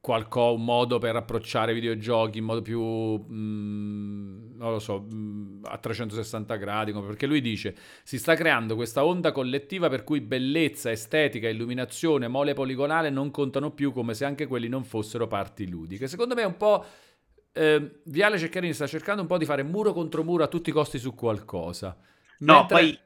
qualcosa, 0.05 0.50
un 0.50 0.64
modo 0.66 0.98
per 0.98 1.16
approcciare 1.16 1.72
i 1.72 1.74
videogiochi 1.74 2.36
in 2.36 2.44
modo 2.44 2.61
più, 2.61 2.78
mh, 2.82 3.34
mm, 3.34 4.57
non 4.59 4.72
lo 4.72 4.78
so, 4.78 5.00
mh, 5.00 5.14
mm, 5.14 5.64
a 5.64 5.78
360 5.78 6.57
gradi, 6.57 6.92
perché 6.92 7.24
lui 7.24 7.40
dice 7.40 7.74
si 8.02 8.18
sta 8.18 8.34
creando 8.34 8.74
questa 8.74 9.02
onda 9.07 9.32
collettiva 9.32 9.88
per 9.88 10.05
cui 10.05 10.20
bellezza, 10.20 10.90
estetica, 10.90 11.48
illuminazione, 11.48 12.28
mole 12.28 12.52
poligonale 12.52 13.09
non 13.09 13.30
contano 13.30 13.70
più 13.70 13.92
come 13.92 14.12
se 14.12 14.26
anche 14.26 14.46
quelli 14.46 14.68
non 14.68 14.84
fossero 14.84 15.26
parti 15.26 15.66
ludiche. 15.66 16.07
Secondo 16.07 16.34
me 16.34 16.42
è 16.42 16.46
un 16.46 16.59
po'... 16.59 16.84
Eh, 17.57 18.00
Viale 18.05 18.36
Ceccarini 18.36 18.74
sta 18.74 18.86
cercando 18.86 19.22
un 19.22 19.28
po' 19.28 19.38
di 19.38 19.46
fare 19.46 19.62
muro 19.62 19.94
contro 19.94 20.22
muro 20.22 20.44
a 20.44 20.48
tutti 20.48 20.68
i 20.68 20.72
costi 20.74 20.98
su 20.98 21.14
qualcosa. 21.14 21.96
No, 22.40 22.59
Mentre... 22.59 22.76
poi 22.76 22.98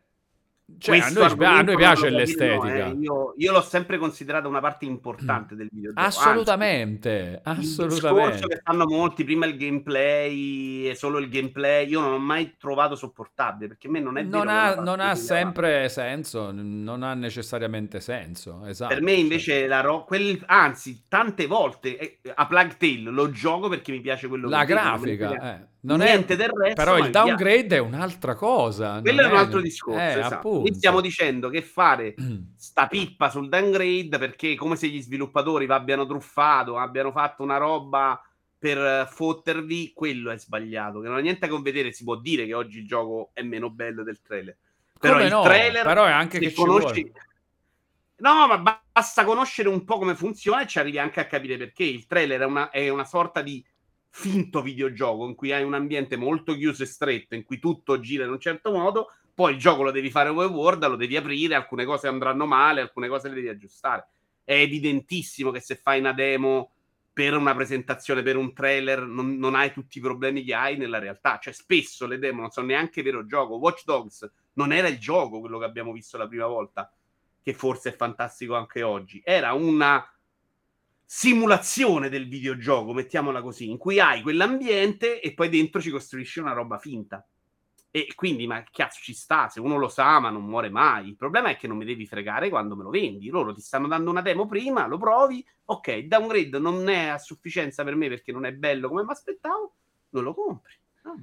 cioè, 0.77 0.99
a 0.99 1.09
noi, 1.09 1.45
a 1.45 1.62
noi, 1.62 1.77
piace 1.77 2.11
l'estetica. 2.11 2.89
No, 2.89 2.93
eh. 2.93 2.97
io, 3.01 3.35
io, 3.39 3.53
l'ho 3.53 3.62
sempre 3.62 3.97
considerata 3.97 4.49
una 4.49 4.61
parte 4.61 4.85
importante 4.85 5.57
del 5.57 5.69
videogioco. 5.73 6.07
Assolutamente, 6.07 7.41
Anzi, 7.43 7.81
assolutamente. 7.83 8.43
Il 8.43 8.49
che 8.49 8.61
fanno 8.62 8.85
molti, 8.87 9.25
prima 9.25 9.47
il 9.47 9.57
gameplay 9.57 10.89
e 10.89 10.95
solo 10.95 11.19
il 11.19 11.31
gameplay, 11.31 11.89
io 11.89 12.01
non 12.01 12.12
ho 12.12 12.19
mai 12.19 12.57
trovato 12.59 12.97
sopportabile, 12.97 13.69
perché 13.69 13.89
a 13.89 13.91
me 13.91 14.01
non 14.01 14.19
è 14.19 14.23
Non 14.23 14.49
ha, 14.49 14.75
non 14.75 15.01
ha 15.01 15.14
sempre 15.14 15.89
senso, 15.89 16.53
non 16.53 17.03
ha 17.03 17.14
necessariamente 17.14 18.01
senso, 18.01 18.66
esatto. 18.66 18.93
Per 18.93 19.03
me 19.03 19.12
invece 19.12 19.66
la 19.66 19.81
ro- 19.81 20.05
quel, 20.05 20.41
anzi, 20.47 21.05
tante 21.09 21.47
volte 21.47 22.21
eh, 22.21 22.33
a 22.35 22.47
Plague 22.47 22.77
Tale 22.77 23.11
lo 23.11 23.31
gioco 23.31 23.69
perché 23.69 23.91
mi 23.91 24.01
piace 24.01 24.29
quello 24.29 24.49
La 24.49 24.61
che 24.61 24.75
grafica, 24.75 25.55
eh. 25.55 25.66
Non 25.89 26.01
Niente 26.01 26.34
è, 26.34 26.36
del 26.36 26.51
resto. 26.51 26.74
Però 26.74 26.99
il 26.99 27.11
downgrade 27.11 27.76
è 27.76 27.78
un'altra 27.78 28.34
cosa. 28.34 29.01
Quello 29.01 29.22
è 29.22 29.26
un 29.26 29.36
altro 29.36 29.62
discorso. 29.62 29.99
Eh, 29.99 30.18
esatto. 30.18 30.61
Qui 30.61 30.74
stiamo 30.74 31.01
dicendo 31.01 31.49
che 31.49 31.62
fare 31.62 32.14
sta 32.57 32.86
pippa 32.86 33.30
sul 33.30 33.49
downgrade 33.49 34.18
perché 34.18 34.55
come 34.55 34.76
se 34.76 34.89
gli 34.89 35.01
sviluppatori 35.01 35.64
vi 35.64 35.72
abbiano 35.72 36.07
truffato, 36.07 36.76
abbiano 36.76 37.11
fatto 37.11 37.43
una 37.43 37.57
roba 37.57 38.22
per 38.59 39.09
fottervi, 39.11 39.93
quello 39.95 40.30
è 40.30 40.36
sbagliato. 40.36 41.01
Che 41.01 41.09
non 41.09 41.16
ha 41.16 41.20
niente 41.20 41.47
a 41.47 41.49
che 41.49 41.59
vedere. 41.62 41.93
Si 41.93 42.05
può 42.05 42.16
dire 42.16 42.45
che 42.45 42.53
oggi 42.53 42.80
il 42.80 42.86
gioco 42.86 43.30
è 43.32 43.41
meno 43.41 43.70
bello 43.70 44.03
del 44.03 44.20
trailer. 44.20 44.59
Però 45.01 45.14
come 45.14 45.24
il 45.24 45.32
no? 45.32 45.43
trailer, 45.43 45.84
però 45.84 46.05
è 46.05 46.11
anche 46.11 46.39
che 46.39 46.53
conosci... 46.53 47.11
No, 48.16 48.47
ma 48.47 48.59
basta 48.59 49.24
conoscere 49.24 49.68
un 49.68 49.84
po' 49.84 49.97
come 49.97 50.16
funziona 50.16 50.62
e 50.62 50.66
ci 50.66 50.80
arrivi 50.80 50.99
anche 50.99 51.20
a 51.20 51.26
capire 51.26 51.57
perché 51.57 51.84
il 51.84 52.07
trailer 52.07 52.41
è 52.41 52.45
una, 52.45 52.68
è 52.68 52.89
una 52.89 53.05
sorta 53.05 53.43
di 53.43 53.64
finto 54.11 54.62
videogioco 54.62 55.26
in 55.26 55.34
cui 55.34 55.52
hai 55.52 55.62
un 55.62 55.74
ambiente 55.74 56.16
molto 56.16 56.54
chiuso 56.54 56.82
e 56.82 56.86
stretto, 56.86 57.34
in 57.34 57.44
cui 57.44 57.59
tutto 57.59 58.00
gira 58.00 58.24
in 58.24 58.30
un 58.30 58.40
certo 58.40 58.72
modo, 58.72 59.12
poi 59.34 59.52
il 59.52 59.59
gioco 59.59 59.82
lo 59.82 59.90
devi 59.90 60.11
fare 60.11 60.30
open 60.30 60.52
world, 60.52 60.86
lo 60.88 60.96
devi 60.96 61.16
aprire, 61.16 61.54
alcune 61.54 61.84
cose 61.84 62.09
andranno 62.09 62.44
male, 62.44 62.80
alcune 62.80 63.09
cose 63.09 63.28
le 63.28 63.36
devi 63.36 63.48
aggiustare. 63.48 64.09
È 64.42 64.54
evidentissimo 64.54 65.50
che 65.50 65.61
se 65.61 65.76
fai 65.76 66.00
una 66.00 66.12
demo 66.12 66.72
per 67.12 67.36
una 67.36 67.54
presentazione, 67.54 68.22
per 68.22 68.36
un 68.36 68.52
trailer, 68.52 69.02
non, 69.02 69.36
non 69.38 69.54
hai 69.54 69.72
tutti 69.72 69.98
i 69.98 70.00
problemi 70.00 70.42
che 70.44 70.54
hai 70.54 70.76
nella 70.76 70.98
realtà. 70.98 71.38
Cioè, 71.38 71.52
spesso 71.52 72.06
le 72.06 72.18
demo 72.18 72.40
non 72.40 72.50
sono 72.50 72.66
neanche 72.66 73.02
vero 73.02 73.26
gioco. 73.26 73.56
Watch 73.56 73.84
Dogs 73.84 74.28
non 74.54 74.72
era 74.72 74.88
il 74.88 74.98
gioco 74.98 75.40
quello 75.40 75.59
che 75.59 75.64
abbiamo 75.64 75.92
visto 75.92 76.16
la 76.16 76.26
prima 76.26 76.46
volta, 76.46 76.92
che 77.42 77.54
forse 77.54 77.90
è 77.90 77.96
fantastico 77.96 78.54
anche 78.54 78.82
oggi. 78.82 79.20
Era 79.24 79.52
una 79.52 80.04
simulazione 81.11 82.11
del 82.11 82.28
videogioco, 82.28 82.92
mettiamola 82.92 83.40
così, 83.40 83.70
in 83.70 83.78
cui 83.78 83.98
hai 83.98 84.20
quell'ambiente 84.20 85.22
e 85.22 85.32
poi 85.32 85.48
dentro 85.48 85.80
ci 85.80 85.88
costruisci 85.88 86.38
una 86.38 86.52
roba 86.52 86.76
finta. 86.76 87.26
E 87.90 88.12
quindi, 88.14 88.46
ma 88.46 88.62
cazzo 88.70 89.00
ci 89.02 89.14
sta, 89.14 89.48
se 89.48 89.59
uno 89.59 89.78
lo 89.78 89.88
sa, 89.88 90.18
ma 90.20 90.28
non 90.28 90.44
muore 90.44 90.68
mai. 90.68 91.09
Il 91.09 91.16
problema 91.16 91.48
è 91.48 91.56
che 91.56 91.66
non 91.66 91.78
mi 91.78 91.86
devi 91.86 92.06
fregare 92.06 92.50
quando 92.50 92.76
me 92.76 92.82
lo 92.82 92.90
vendi. 92.90 93.30
Loro 93.30 93.54
ti 93.54 93.62
stanno 93.62 93.88
dando 93.88 94.11
una 94.11 94.20
demo 94.20 94.44
prima, 94.44 94.86
lo 94.86 94.98
provi, 94.98 95.42
ok, 95.64 96.00
downgrade 96.00 96.59
non 96.59 96.86
è 96.90 97.06
a 97.06 97.16
sufficienza 97.16 97.84
per 97.84 97.94
me 97.94 98.09
perché 98.09 98.30
non 98.30 98.44
è 98.44 98.52
bello 98.52 98.88
come 98.88 99.02
mi 99.02 99.11
aspettavo, 99.11 99.72
non 100.11 100.22
lo 100.22 100.34
compri. 100.34 100.74
Ah. 101.04 101.14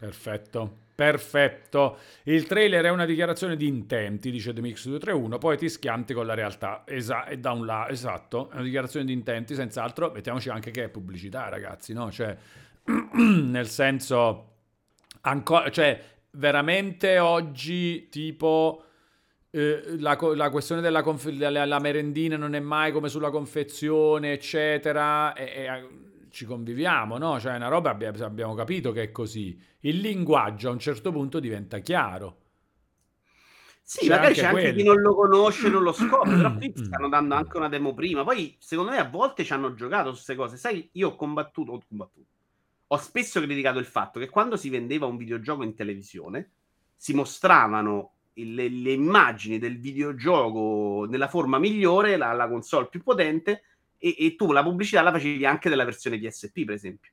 Perfetto. 0.00 0.88
Perfetto. 0.94 1.98
Il 2.24 2.46
trailer 2.46 2.86
è 2.86 2.90
una 2.90 3.04
dichiarazione 3.04 3.56
di 3.56 3.66
intenti, 3.66 4.30
dice 4.30 4.54
The 4.54 4.62
Mix 4.62 4.84
231, 4.84 5.36
poi 5.36 5.58
ti 5.58 5.68
schianti 5.68 6.14
con 6.14 6.24
la 6.26 6.32
realtà. 6.32 6.84
Esa- 6.86 7.26
e 7.26 7.38
da 7.38 7.52
un 7.52 7.66
lato, 7.66 7.92
esatto, 7.92 8.50
è 8.50 8.54
una 8.54 8.62
dichiarazione 8.62 9.04
di 9.04 9.12
intenti, 9.12 9.54
senz'altro. 9.54 10.10
Mettiamoci 10.10 10.48
anche 10.48 10.70
che 10.70 10.84
è 10.84 10.88
pubblicità, 10.88 11.48
ragazzi, 11.50 11.92
no? 11.92 12.10
Cioè, 12.10 12.34
nel 13.14 13.68
senso, 13.68 14.52
ancora, 15.22 15.70
cioè, 15.70 16.02
veramente 16.32 17.18
oggi, 17.18 18.08
tipo... 18.08 18.84
Eh, 19.52 19.96
la, 19.98 20.16
la, 20.34 20.48
questione 20.48 20.80
della, 20.80 21.02
conf- 21.02 21.30
della 21.30 21.78
merendina 21.80 22.36
non 22.36 22.54
è 22.54 22.60
mai 22.60 22.92
come 22.92 23.08
sulla 23.08 23.30
confezione, 23.30 24.32
eccetera. 24.32 25.34
E, 25.34 25.44
e, 25.44 25.88
ci 26.30 26.44
conviviamo, 26.44 27.18
no? 27.18 27.38
Cioè, 27.38 27.52
è 27.52 27.56
una 27.56 27.68
roba 27.68 27.90
abbiamo 27.90 28.54
capito 28.54 28.92
che 28.92 29.02
è 29.04 29.10
così. 29.10 29.60
Il 29.80 29.98
linguaggio 29.98 30.68
a 30.68 30.72
un 30.72 30.78
certo 30.78 31.12
punto 31.12 31.40
diventa 31.40 31.78
chiaro. 31.78 32.38
Sì, 33.82 34.06
c'è 34.06 34.08
magari 34.08 34.34
c'è 34.34 34.50
quello. 34.50 34.68
anche 34.68 34.78
chi 34.78 34.84
non 34.84 35.00
lo 35.00 35.14
conosce, 35.14 35.68
non 35.68 35.82
lo 35.82 35.92
scopre, 35.92 36.36
però 36.36 36.54
qui 36.54 36.72
stanno 36.78 37.08
dando 37.08 37.34
anche 37.34 37.56
una 37.56 37.68
demo 37.68 37.92
prima. 37.92 38.22
Poi, 38.22 38.56
secondo 38.60 38.92
me, 38.92 38.98
a 38.98 39.08
volte 39.08 39.44
ci 39.44 39.52
hanno 39.52 39.74
giocato 39.74 40.10
su 40.10 40.14
queste 40.14 40.36
cose. 40.36 40.56
Sai, 40.56 40.88
io 40.92 41.08
ho 41.08 41.16
combattuto, 41.16 41.72
ho 41.72 41.82
combattuto. 41.88 42.26
Ho 42.86 42.96
spesso 42.96 43.40
criticato 43.40 43.78
il 43.78 43.86
fatto 43.86 44.20
che 44.20 44.28
quando 44.28 44.56
si 44.56 44.68
vendeva 44.68 45.06
un 45.06 45.16
videogioco 45.16 45.64
in 45.64 45.74
televisione, 45.74 46.50
si 46.94 47.14
mostravano 47.14 48.12
le, 48.34 48.68
le 48.68 48.92
immagini 48.92 49.58
del 49.58 49.78
videogioco 49.80 51.06
nella 51.08 51.28
forma 51.28 51.58
migliore, 51.58 52.16
la, 52.16 52.32
la 52.32 52.48
console 52.48 52.88
più 52.88 53.02
potente, 53.02 53.62
e, 54.00 54.16
e, 54.18 54.34
tu 54.34 54.50
la 54.50 54.62
pubblicità 54.62 55.02
la 55.02 55.12
facevi 55.12 55.44
anche 55.44 55.68
della 55.68 55.84
versione 55.84 56.18
PSP, 56.18 56.64
per 56.64 56.74
esempio. 56.74 57.10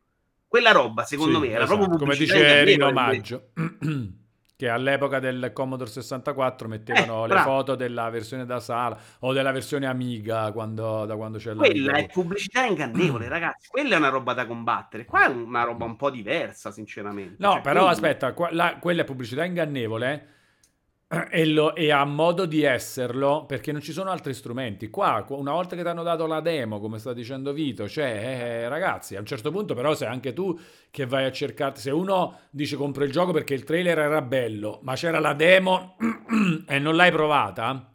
Quella 0.47 0.71
roba, 0.71 1.03
secondo 1.03 1.41
sì, 1.41 1.47
me, 1.47 1.53
era 1.53 1.65
esatto. 1.65 1.79
proprio. 1.79 1.99
Come 1.99 2.15
dice 2.15 2.63
Rino 2.63 2.91
Maggio. 2.91 3.49
che 4.57 4.69
all'epoca 4.69 5.19
del 5.19 5.51
Commodore 5.53 5.91
64 5.91 6.67
mettevano 6.67 7.25
eh, 7.25 7.27
le 7.27 7.41
foto 7.41 7.75
della 7.75 8.09
versione 8.09 8.43
da 8.43 8.59
sala 8.59 8.97
o 9.19 9.31
della 9.31 9.51
versione 9.51 9.85
Amiga 9.85 10.51
quando, 10.51 11.05
da 11.05 11.15
quando 11.15 11.37
c'è 11.37 11.53
la 11.53 11.57
quella 11.57 11.93
è 11.93 12.07
pubblicità 12.07 12.65
ingannevole 12.65 13.27
ragazzi 13.29 13.67
quella 13.69 13.93
è 13.93 13.97
una 13.99 14.09
roba 14.09 14.33
da 14.33 14.47
combattere 14.47 15.05
qua 15.05 15.25
è 15.25 15.27
una 15.27 15.61
roba 15.61 15.85
un 15.85 15.95
po' 15.95 16.09
diversa 16.09 16.71
sinceramente 16.71 17.35
no 17.37 17.51
cioè, 17.51 17.61
però 17.61 17.81
quindi... 17.85 17.93
aspetta 17.93 18.33
qua, 18.33 18.49
la, 18.51 18.77
quella 18.79 19.03
è 19.03 19.05
pubblicità 19.05 19.45
ingannevole 19.45 20.36
e, 21.31 21.45
lo, 21.45 21.73
e, 21.73 21.91
ha 21.91 22.03
modo 22.03 22.45
di 22.45 22.63
esserlo 22.63 23.45
perché 23.45 23.71
non 23.71 23.81
ci 23.81 23.91
sono 23.91 24.09
altri 24.09 24.33
strumenti. 24.33 24.89
Qua, 24.89 25.25
una 25.29 25.53
volta 25.53 25.75
che 25.75 25.81
ti 25.81 25.87
hanno 25.87 26.03
dato 26.03 26.25
la 26.27 26.41
demo, 26.41 26.79
come 26.79 26.99
sta 26.99 27.13
dicendo 27.13 27.53
Vito, 27.53 27.87
cioè, 27.87 28.05
eh, 28.05 28.69
ragazzi, 28.69 29.15
a 29.15 29.19
un 29.19 29.25
certo 29.25 29.51
punto 29.51 29.73
però 29.73 29.95
sei 29.95 30.07
anche 30.07 30.33
tu 30.33 30.57
che 30.91 31.05
vai 31.05 31.25
a 31.25 31.31
cercarti, 31.31 31.79
se 31.79 31.91
uno 31.91 32.39
dice 32.49 32.75
compro 32.75 33.03
il 33.03 33.11
gioco 33.11 33.31
perché 33.31 33.53
il 33.53 33.63
trailer 33.63 33.99
era 33.99 34.21
bello, 34.21 34.79
ma 34.83 34.95
c'era 34.95 35.19
la 35.19 35.33
demo 35.33 35.95
e 36.67 36.79
non 36.79 36.95
l'hai 36.95 37.11
provata, 37.11 37.91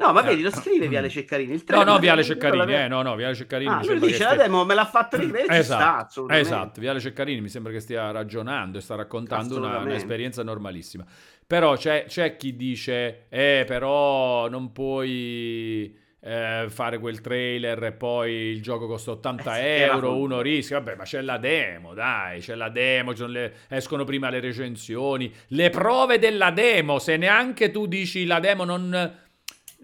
No, 0.00 0.14
ma 0.14 0.22
vedi, 0.22 0.40
lo 0.40 0.50
scrive 0.50 0.88
Viale 0.88 1.10
Ceccarini. 1.10 1.52
Il 1.52 1.62
no, 1.68 1.82
no, 1.82 1.98
Viale 1.98 2.24
Ceccarini, 2.24 2.74
eh, 2.74 2.88
no, 2.88 3.02
no, 3.02 3.14
Viale 3.16 3.34
Ceccarini. 3.34 3.70
Ah, 3.70 3.82
lui 3.84 4.00
dice, 4.00 4.24
la 4.24 4.34
demo 4.34 4.64
me 4.64 4.74
l'ha 4.74 4.86
fatto 4.86 5.18
ricredere, 5.18 5.58
esatto, 5.58 6.24
sta, 6.24 6.38
esatto, 6.38 6.80
Viale 6.80 7.00
Ceccarini 7.00 7.42
mi 7.42 7.50
sembra 7.50 7.70
che 7.70 7.80
stia 7.80 8.10
ragionando 8.10 8.78
e 8.78 8.80
sta 8.80 8.94
raccontando 8.94 9.58
una, 9.58 9.78
un'esperienza 9.78 10.42
normalissima. 10.42 11.04
Però 11.50 11.76
c'è, 11.76 12.04
c'è 12.06 12.36
chi 12.36 12.54
dice, 12.54 13.26
eh, 13.28 13.64
però 13.66 14.48
non 14.48 14.70
puoi 14.70 15.92
eh, 16.20 16.66
fare 16.68 16.98
quel 17.00 17.20
trailer 17.20 17.82
e 17.82 17.90
poi 17.90 18.32
il 18.32 18.62
gioco 18.62 18.86
costa 18.86 19.10
80 19.10 19.58
eh, 19.58 19.80
euro, 19.80 20.16
uno 20.16 20.42
rischia, 20.42 20.78
vabbè 20.78 20.94
ma 20.94 21.02
c'è 21.02 21.20
la 21.20 21.38
demo, 21.38 21.92
dai, 21.92 22.38
c'è 22.38 22.54
la 22.54 22.68
demo, 22.68 23.12
le, 23.26 23.52
escono 23.68 24.04
prima 24.04 24.30
le 24.30 24.38
recensioni, 24.38 25.34
le 25.48 25.70
prove 25.70 26.20
della 26.20 26.52
demo, 26.52 27.00
se 27.00 27.16
neanche 27.16 27.72
tu 27.72 27.86
dici 27.86 28.26
la 28.26 28.38
demo 28.38 28.62
non... 28.62 29.18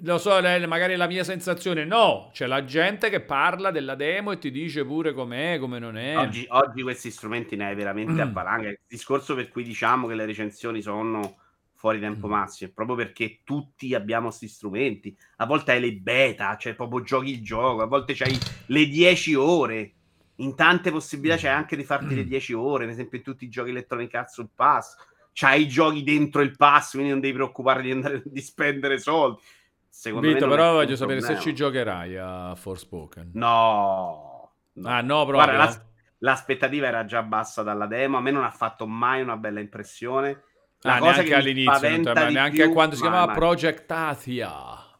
Lo 0.02 0.18
so, 0.18 0.40
magari 0.68 0.94
la 0.94 1.08
mia 1.08 1.24
sensazione, 1.24 1.84
no, 1.84 2.30
c'è 2.32 2.46
la 2.46 2.64
gente 2.64 3.10
che 3.10 3.22
parla 3.22 3.72
della 3.72 3.96
demo 3.96 4.30
e 4.30 4.38
ti 4.38 4.52
dice 4.52 4.84
pure 4.84 5.12
com'è, 5.12 5.58
come 5.58 5.80
non 5.80 5.96
è. 5.96 6.16
Oggi, 6.16 6.46
oggi 6.48 6.82
questi 6.82 7.10
strumenti 7.10 7.56
ne 7.56 7.68
hai 7.68 7.74
veramente 7.74 8.20
a 8.20 8.26
valanga. 8.26 8.68
Il 8.68 8.78
discorso 8.86 9.34
per 9.34 9.48
cui 9.48 9.64
diciamo 9.64 10.06
che 10.06 10.14
le 10.14 10.26
recensioni 10.26 10.82
sono 10.82 11.44
fuori 11.76 12.00
tempo 12.00 12.26
mm. 12.26 12.30
massimo, 12.30 12.70
proprio 12.74 12.96
perché 12.96 13.40
tutti 13.44 13.94
abbiamo 13.94 14.28
questi 14.28 14.48
strumenti. 14.48 15.16
A 15.36 15.46
volte 15.46 15.72
hai 15.72 15.80
le 15.80 15.92
beta, 15.92 16.56
cioè 16.56 16.74
proprio 16.74 17.02
giochi 17.02 17.30
il 17.30 17.42
gioco, 17.42 17.82
a 17.82 17.86
volte 17.86 18.14
c'hai 18.14 18.36
le 18.66 18.88
10 18.88 19.34
ore. 19.34 19.92
In 20.36 20.54
tante 20.54 20.90
possibilità 20.90 21.36
c'è 21.36 21.48
anche 21.48 21.76
di 21.76 21.84
farti 21.84 22.14
le 22.14 22.26
10 22.26 22.54
mm. 22.54 22.58
ore, 22.58 22.84
ad 22.84 22.90
esempio 22.90 23.18
in 23.18 23.24
tutti 23.24 23.44
i 23.44 23.48
giochi 23.48 23.70
Electronic 23.70 24.14
Arts 24.14 24.34
sul 24.34 24.48
pass. 24.54 24.96
C'hai 25.32 25.62
i 25.62 25.68
giochi 25.68 26.02
dentro 26.02 26.40
il 26.40 26.56
pass, 26.56 26.92
quindi 26.92 27.10
non 27.10 27.20
devi 27.20 27.34
preoccupare 27.34 27.82
di, 27.82 27.90
andare, 27.90 28.22
di 28.24 28.40
spendere 28.40 28.98
soldi. 28.98 29.40
Secondo 29.88 30.28
Vito, 30.28 30.48
però 30.48 30.72
voglio 30.72 30.96
sapere 30.96 31.20
problema. 31.20 31.40
se 31.40 31.48
ci 31.48 31.54
giocherai 31.54 32.16
a 32.16 32.54
Forspoken. 32.54 33.30
No. 33.34 34.50
no. 34.72 34.88
Ah, 34.88 35.00
no, 35.00 35.24
proprio. 35.24 35.44
Guarda, 35.44 35.56
l'as- 35.56 35.84
l'aspettativa 36.18 36.86
era 36.86 37.04
già 37.04 37.22
bassa 37.22 37.62
dalla 37.62 37.86
demo. 37.86 38.16
A 38.18 38.20
me 38.20 38.30
non 38.30 38.44
ha 38.44 38.50
fatto 38.50 38.86
mai 38.86 39.22
una 39.22 39.36
bella 39.36 39.60
impressione 39.60 40.42
la 40.86 40.94
ah, 40.94 40.98
cosa 40.98 41.12
neanche 41.12 41.34
all'inizio, 41.34 42.12
ma 42.14 42.28
neanche 42.28 42.62
più, 42.64 42.72
quando 42.72 42.94
si 42.94 43.02
chiamava 43.02 43.26
ma... 43.26 43.32
Project 43.34 43.90
Athia. 43.90 44.54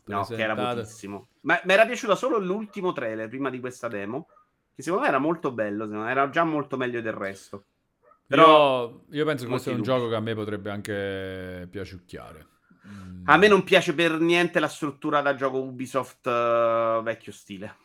No, 0.05 0.24
che 0.24 0.37
era 0.37 0.55
buonissimo. 0.55 1.28
Ma 1.43 1.61
mi 1.64 1.72
era 1.72 1.87
piaciuto 1.87 2.14
solo 2.14 2.39
l'ultimo 2.39 2.93
trailer 2.93 3.28
prima 3.28 3.51
di 3.51 3.61
questa 3.61 3.89
demo, 3.89 4.28
che 4.74 4.82
secondo 4.82 5.05
me 5.05 5.11
era 5.11 5.18
molto 5.18 5.53
bello, 5.53 6.07
era 6.07 6.28
già 6.28 6.45
molto 6.45 6.76
meglio 6.76 7.01
del 7.01 7.12
resto. 7.12 7.64
Però 8.26 8.89
io, 8.89 9.05
io 9.11 9.24
penso 9.24 9.45
che 9.45 9.51
questo 9.51 9.70
è 9.70 9.74
un 9.74 9.82
gioco 9.82 10.09
che 10.09 10.16
a 10.16 10.20
me 10.20 10.34
potrebbe 10.34 10.70
anche 10.70 11.68
piaciucchiare. 11.70 12.47
A 13.24 13.37
me 13.37 13.49
non 13.49 13.64
piace 13.64 13.95
per 13.95 14.20
niente 14.20 14.61
la 14.61 14.68
struttura 14.68 15.20
da 15.20 15.34
gioco 15.34 15.61
Ubisoft 15.61 16.26
uh, 16.26 17.03
vecchio 17.03 17.32
stile. 17.32 17.76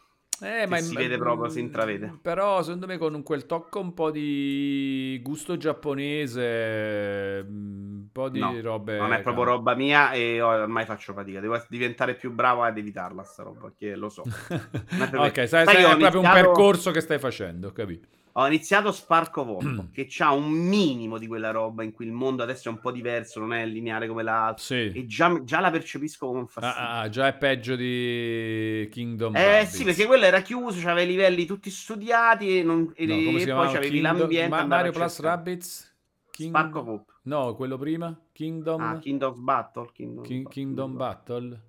Eh, 0.42 0.66
ma 0.66 0.78
si 0.78 0.96
vede 0.96 1.18
proprio, 1.18 1.50
si 1.50 1.60
intravede. 1.60 2.18
Però 2.22 2.64
secondo 2.64 2.88
me 2.88 2.98
con 2.98 3.22
quel 3.22 3.46
tocco 3.46 3.80
un 3.80 3.94
po' 3.94 4.10
di 4.10 5.20
gusto 5.24 5.56
giapponese, 5.56 7.46
un 7.48 8.08
po' 8.12 8.30
di 8.30 8.40
no, 8.40 8.60
robe... 8.60 8.98
Non 8.98 9.14
è 9.14 9.22
proprio 9.22 9.44
roba 9.44 9.76
mia 9.76 10.12
e 10.12 10.42
ormai 10.42 10.86
faccio 10.86 11.14
fatica. 11.14 11.40
Devo 11.40 11.62
diventare 11.70 12.16
più 12.16 12.32
bravo 12.32 12.64
ad 12.64 12.78
evitarla 12.78 13.24
sta 13.24 13.44
roba, 13.44 13.68
perché 13.68 13.96
lo 13.96 14.10
so. 14.10 14.24
ok, 14.26 15.48
sai, 15.48 15.48
sai, 15.48 15.62
è 15.62 15.66
proprio 15.66 15.92
iniziato... 15.92 16.20
un 16.20 16.32
percorso 16.32 16.92
che 16.92 17.02
stai 17.02 17.20
facendo, 17.20 17.72
capito? 17.72 18.08
Ho 18.34 18.48
iniziato 18.48 18.88
of 18.88 19.06
Hope, 19.34 19.88
che 19.92 20.08
ha 20.20 20.32
un 20.32 20.50
minimo 20.50 21.18
di 21.18 21.28
quella 21.28 21.52
roba 21.52 21.84
in 21.84 21.92
cui 21.92 22.06
il 22.06 22.12
mondo 22.12 22.44
adesso 22.44 22.70
è 22.70 22.72
un 22.72 22.80
po' 22.80 22.92
diverso, 22.92 23.40
non 23.40 23.54
è 23.54 23.66
lineare 23.66 24.08
come 24.08 24.24
l'altro. 24.24 24.64
Sì. 24.64 24.92
E 24.94 25.06
già, 25.06 25.44
già, 25.44 25.60
la 25.60 25.70
percepisco 25.70 26.28
come 26.28 26.40
un 26.40 26.48
fastidio. 26.48 26.80
Ah, 26.80 27.00
ah, 27.02 27.10
già 27.10 27.28
è 27.28 27.34
peggio 27.36 27.76
di 27.76 28.88
Kingdom 28.92 29.36
Eh 29.36 29.46
Rabbits. 29.46 29.76
sì, 29.76 29.84
perché 29.84 30.06
quello 30.06 30.26
era 30.26 30.42
chiuso, 30.42 30.80
c'aveva 30.80 31.02
i 31.02 31.08
livelli 31.08 31.46
tutti 31.46 31.70
studiati 31.70 32.60
e, 32.60 32.64
non, 32.64 32.92
e, 32.96 33.06
no, 33.06 33.14
e 33.16 33.46
poi 33.48 33.68
c'avevi 33.68 33.90
Kingdom... 33.90 34.18
l'ambiente. 34.18 34.50
Ma 34.50 34.66
Mario 34.66 34.92
Plus 34.92 35.20
Rabbids? 35.20 35.96
King... 36.32 36.50
Spark 36.50 36.76
of 36.76 36.88
Hope. 36.88 37.14
No, 37.24 37.54
quello 37.56 37.78
prima? 37.78 38.18
Kingdom... 38.32 38.82
Ah, 38.82 39.00
Kingdom 39.00 39.44
Battle. 39.44 39.90
Kingdom, 39.92 40.24
King, 40.24 40.48
Kingdom 40.48 40.96
Battle. 40.96 41.62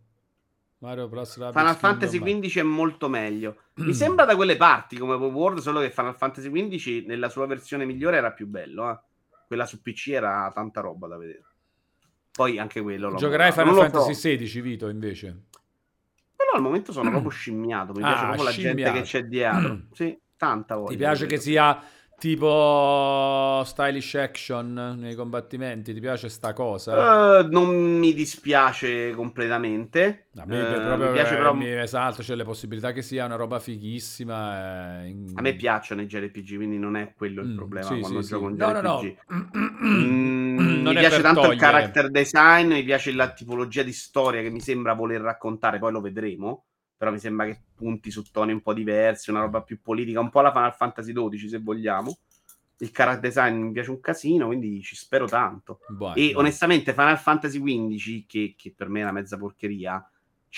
Mario 0.83 1.09
Plus 1.09 1.39
Rabbids 1.39 1.59
Final 1.59 1.76
Fantasy 1.76 2.18
XV 2.18 2.59
è 2.59 2.62
molto 2.62 3.09
meglio. 3.09 3.57
Mi 3.74 3.95
sembra 3.95 4.24
da 4.24 4.35
quelle 4.35 4.57
parti 4.57 4.99
come 4.99 5.14
World, 5.14 5.61
solo 5.61 5.80
che 5.80 5.91
Final 5.91 6.16
Fantasy 6.16 6.51
XV 6.51 7.07
nella 7.07 7.28
sua 7.28 7.47
versione 7.47 7.85
migliore 7.85 8.16
era 8.16 8.33
più 8.33 8.49
bello. 8.49 8.91
Eh? 8.91 8.99
Quella 9.47 9.64
su 9.64 9.80
PC 9.80 10.09
era 10.09 10.51
tanta 10.53 10.80
roba 10.80 11.07
da 11.07 11.16
vedere. 11.16 11.45
Poi 12.33 12.59
anche 12.59 12.80
quello. 12.83 13.14
Giocherai 13.14 13.53
Final 13.53 13.74
Fantasy 13.74 14.37
XVI, 14.37 14.61
Vito, 14.61 14.89
invece. 14.89 15.45
Però 16.35 16.51
al 16.53 16.62
momento 16.62 16.91
sono 16.91 17.11
proprio 17.11 17.30
scimmiato. 17.30 17.93
Mi 17.93 18.03
ah, 18.03 18.07
piace 18.07 18.24
proprio 18.24 18.45
la 18.45 18.51
gente 18.51 18.93
che 18.93 19.03
c'è 19.03 19.22
dietro. 19.22 19.83
sì, 19.93 20.18
tanta 20.37 20.74
voglia. 20.74 20.91
Ti 20.91 20.97
piace 20.97 21.26
che 21.26 21.37
sia 21.37 21.80
Tipo 22.23 23.64
stylish 23.64 24.14
action 24.14 24.97
nei 24.97 25.16
combattimenti, 25.16 25.93
ti 25.93 25.99
piace 25.99 26.29
sta 26.29 26.53
cosa? 26.53 27.41
Uh, 27.41 27.49
non 27.51 27.75
mi 27.75 28.14
dispiace 28.14 29.11
completamente. 29.11 30.27
A 30.37 30.45
me 30.47 30.62
uh, 30.62 30.97
mi 30.99 31.11
piace 31.11 31.35
però... 31.35 31.53
mi 31.53 31.68
esalto, 31.68 32.23
c'è 32.23 32.37
le 32.37 32.45
possibilità 32.45 32.93
che 32.93 33.03
sia 33.03 33.25
una 33.25 33.35
roba 33.35 33.59
fighissima. 33.59 35.01
Eh, 35.03 35.09
in... 35.09 35.33
A 35.35 35.41
me 35.41 35.57
piacciono 35.57 36.03
i 36.03 36.07
JRPG, 36.07 36.55
quindi 36.55 36.79
non 36.79 36.97
è 36.97 37.12
quello 37.12 37.43
il 37.43 37.49
mm, 37.49 37.57
problema 37.57 37.87
sì, 37.89 37.99
quando 37.99 38.23
sì, 38.23 38.29
gioco 38.29 38.45
sì. 38.45 38.53
un 38.53 38.57
JRPG. 38.57 38.83
No, 38.83 38.83
no, 38.83 39.49
no. 39.53 39.70
Mm, 39.83 40.87
mi 40.87 40.95
piace 40.95 41.20
tanto 41.20 41.41
togliere. 41.41 41.55
il 41.55 41.61
character 41.61 42.11
design, 42.11 42.73
mi 42.73 42.85
piace 42.85 43.12
la 43.12 43.33
tipologia 43.33 43.83
di 43.83 43.93
storia 43.93 44.43
che 44.43 44.51
mi 44.51 44.61
sembra 44.61 44.93
voler 44.93 45.20
raccontare, 45.20 45.81
poi 45.81 45.91
lo 45.91 46.01
vedremo 46.01 46.66
però 47.03 47.11
mi 47.11 47.19
sembra 47.19 47.47
che 47.47 47.61
punti 47.75 48.13
su 48.13 48.23
toni 48.31 48.53
un 48.53 48.61
po' 48.61 48.73
diversi, 48.73 49.31
una 49.31 49.41
roba 49.41 49.61
più 49.63 49.81
politica, 49.83 50.21
un 50.21 50.31
po' 50.31 50.41
la 50.41 50.53
Final 50.53 50.73
Fantasy 50.73 51.13
XII 51.13 51.49
se 51.49 51.59
vogliamo. 51.59 52.17
Il 52.77 52.93
character 52.93 53.29
design 53.29 53.61
mi 53.61 53.73
piace 53.73 53.91
un 53.91 53.99
casino, 53.99 54.47
quindi 54.47 54.81
ci 54.83 54.95
spero 54.95 55.27
tanto. 55.27 55.81
Buono, 55.89 56.15
e 56.15 56.31
onestamente 56.37 56.93
Final 56.93 57.19
Fantasy 57.19 57.61
XV, 57.61 58.27
che, 58.29 58.55
che, 58.57 58.73
per 58.77 58.89
me 58.89 59.01
è 59.01 59.03
una 59.03 59.11
mezza 59.11 59.37
porcheria, 59.37 60.09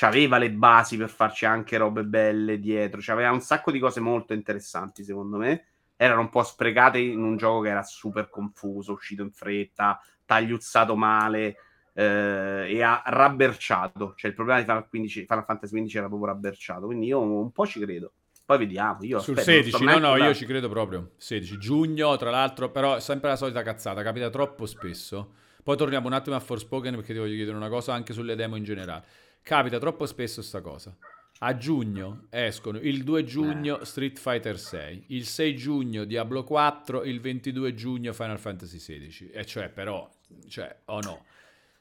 aveva 0.01 0.37
le 0.37 0.51
basi 0.51 0.99
per 0.99 1.09
farci 1.09 1.47
anche 1.47 1.79
robe 1.79 2.05
belle 2.05 2.59
dietro, 2.59 3.01
aveva 3.07 3.31
un 3.31 3.41
sacco 3.41 3.71
di 3.71 3.79
cose 3.79 4.01
molto 4.01 4.35
interessanti 4.35 5.03
secondo 5.03 5.39
me. 5.39 5.65
Erano 5.97 6.21
un 6.21 6.29
po' 6.29 6.43
sprecate 6.43 6.99
in 6.99 7.23
un 7.23 7.39
gioco 7.39 7.63
che 7.63 7.71
era 7.71 7.83
super 7.83 8.29
confuso, 8.29 8.93
uscito 8.93 9.23
in 9.23 9.33
fretta, 9.33 9.99
tagliuzzato 10.27 10.95
male 10.95 11.57
eh, 11.95 12.67
e 12.69 12.83
ha 12.83 13.03
rabberciato. 13.07 14.15
Cioè, 14.17 14.31
il 14.31 14.37
problema 14.37 14.59
di 14.59 14.67
Final, 14.67 14.89
15, 14.89 15.27
Final 15.27 15.45
Fantasy 15.45 15.83
XV 15.83 15.97
era 15.97 16.09
proprio 16.09 16.33
rabberciato. 16.33 16.87
Quindi 16.87 17.07
io 17.07 17.21
un 17.21 17.53
po' 17.53 17.67
ci 17.67 17.81
credo. 17.81 18.13
Poi 18.45 18.59
vediamo. 18.59 18.99
Io 19.03 19.21
Sul 19.21 19.39
aspetto, 19.39 19.63
16, 19.71 19.85
no, 19.85 19.99
no, 19.99 20.19
da... 20.19 20.27
io 20.27 20.35
ci 20.35 20.45
credo 20.45 20.69
proprio. 20.69 21.13
16 21.17 21.59
giugno, 21.59 22.17
tra 22.17 22.31
l'altro, 22.31 22.71
però 22.71 23.01
sempre 23.01 23.31
la 23.31 23.37
solita 23.37 23.63
cazzata, 23.63 24.03
capita 24.03 24.29
troppo 24.29 24.67
spesso. 24.67 25.35
Poi 25.63 25.79
torniamo 25.79 26.09
un 26.09 26.13
attimo 26.13 26.37
a 26.37 26.41
Forspoken 26.41 26.97
perché 26.97 27.15
ti 27.15 27.19
voglio 27.19 27.37
chiedere 27.37 27.57
una 27.57 27.71
cosa 27.71 27.95
anche 27.95 28.13
sulle 28.13 28.37
demo 28.37 28.57
in 28.57 28.65
generale. 28.65 29.05
Capita 29.43 29.79
troppo 29.79 30.05
spesso 30.05 30.43
sta 30.43 30.61
cosa. 30.61 30.95
A 31.39 31.57
giugno 31.57 32.27
escono 32.31 32.79
il 32.79 33.03
2 33.03 33.25
giugno 33.25 33.81
eh. 33.81 33.85
Street 33.85 34.19
Fighter 34.19 34.59
6, 34.59 35.05
il 35.09 35.27
6 35.27 35.57
giugno 35.57 36.05
Diablo 36.05 36.45
4, 36.45 37.03
il 37.05 37.21
22 37.21 37.75
giugno 37.75 38.13
Final 38.13 38.39
Fantasy 38.39 38.79
16. 38.79 39.31
E 39.31 39.45
cioè, 39.47 39.71
però, 39.71 40.09
cioè, 40.49 40.75
o 40.85 40.97
oh 40.97 41.01
no. 41.01 41.25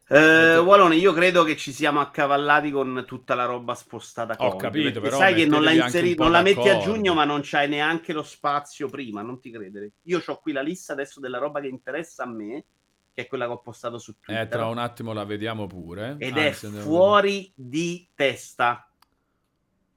Eh, 0.05 0.57
Wallone, 0.57 0.95
io 0.95 1.13
credo 1.13 1.43
che 1.43 1.55
ci 1.55 1.71
siamo 1.71 2.01
accavallati 2.01 2.71
con 2.71 3.03
tutta 3.07 3.35
la 3.35 3.45
roba 3.45 3.73
spostata. 3.73 4.35
Ho 4.39 4.55
capito, 4.57 4.99
però 4.99 5.17
sai 5.17 5.33
che 5.33 5.45
non 5.45 5.63
la, 5.63 5.71
inseri- 5.71 6.15
non 6.15 6.31
la 6.31 6.41
metti 6.41 6.67
a 6.67 6.77
giugno, 6.79 7.13
ma 7.13 7.23
non 7.23 7.41
c'hai 7.43 7.69
neanche 7.69 8.11
lo 8.11 8.23
spazio 8.23 8.89
prima. 8.89 9.21
Non 9.21 9.39
ti 9.39 9.49
credere. 9.49 9.91
Io 10.03 10.21
ho 10.25 10.39
qui 10.39 10.51
la 10.51 10.61
lista 10.61 10.93
adesso 10.93 11.19
della 11.19 11.37
roba 11.37 11.61
che 11.61 11.67
interessa 11.67 12.23
a 12.23 12.27
me, 12.27 12.65
che 13.13 13.23
è 13.23 13.27
quella 13.27 13.45
che 13.45 13.51
ho 13.53 13.61
postato 13.61 13.97
su 13.97 14.15
Twitter. 14.19 14.43
Eh, 14.43 14.47
tra 14.47 14.65
un 14.65 14.77
attimo 14.77 15.13
la 15.13 15.23
vediamo 15.23 15.67
pure. 15.67 16.17
Ed 16.19 16.37
Anzi, 16.37 16.65
è 16.65 16.69
fuori 16.69 17.51
di 17.55 18.07
testa. 18.13 18.87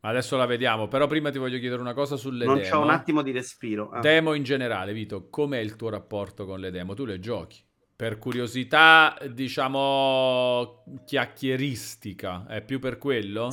Adesso 0.00 0.36
la 0.36 0.46
vediamo, 0.46 0.86
però 0.86 1.08
prima 1.08 1.30
ti 1.30 1.38
voglio 1.38 1.58
chiedere 1.58 1.80
una 1.80 1.94
cosa 1.94 2.16
sulle 2.16 2.44
non 2.44 2.58
demo. 2.58 2.68
Non 2.68 2.78
c'ho 2.78 2.84
un 2.84 2.90
attimo 2.90 3.22
di 3.22 3.32
respiro. 3.32 3.90
Ah. 3.90 3.98
Demo 3.98 4.34
in 4.34 4.44
generale, 4.44 4.92
Vito, 4.92 5.28
com'è 5.28 5.58
il 5.58 5.74
tuo 5.74 5.88
rapporto 5.88 6.46
con 6.46 6.60
le 6.60 6.70
demo? 6.70 6.94
Tu 6.94 7.04
le 7.04 7.18
giochi? 7.18 7.65
Per 7.96 8.18
curiosità, 8.18 9.16
diciamo, 9.30 10.84
chiacchieristica, 11.06 12.44
è 12.46 12.60
più 12.60 12.78
per 12.78 12.98
quello? 12.98 13.50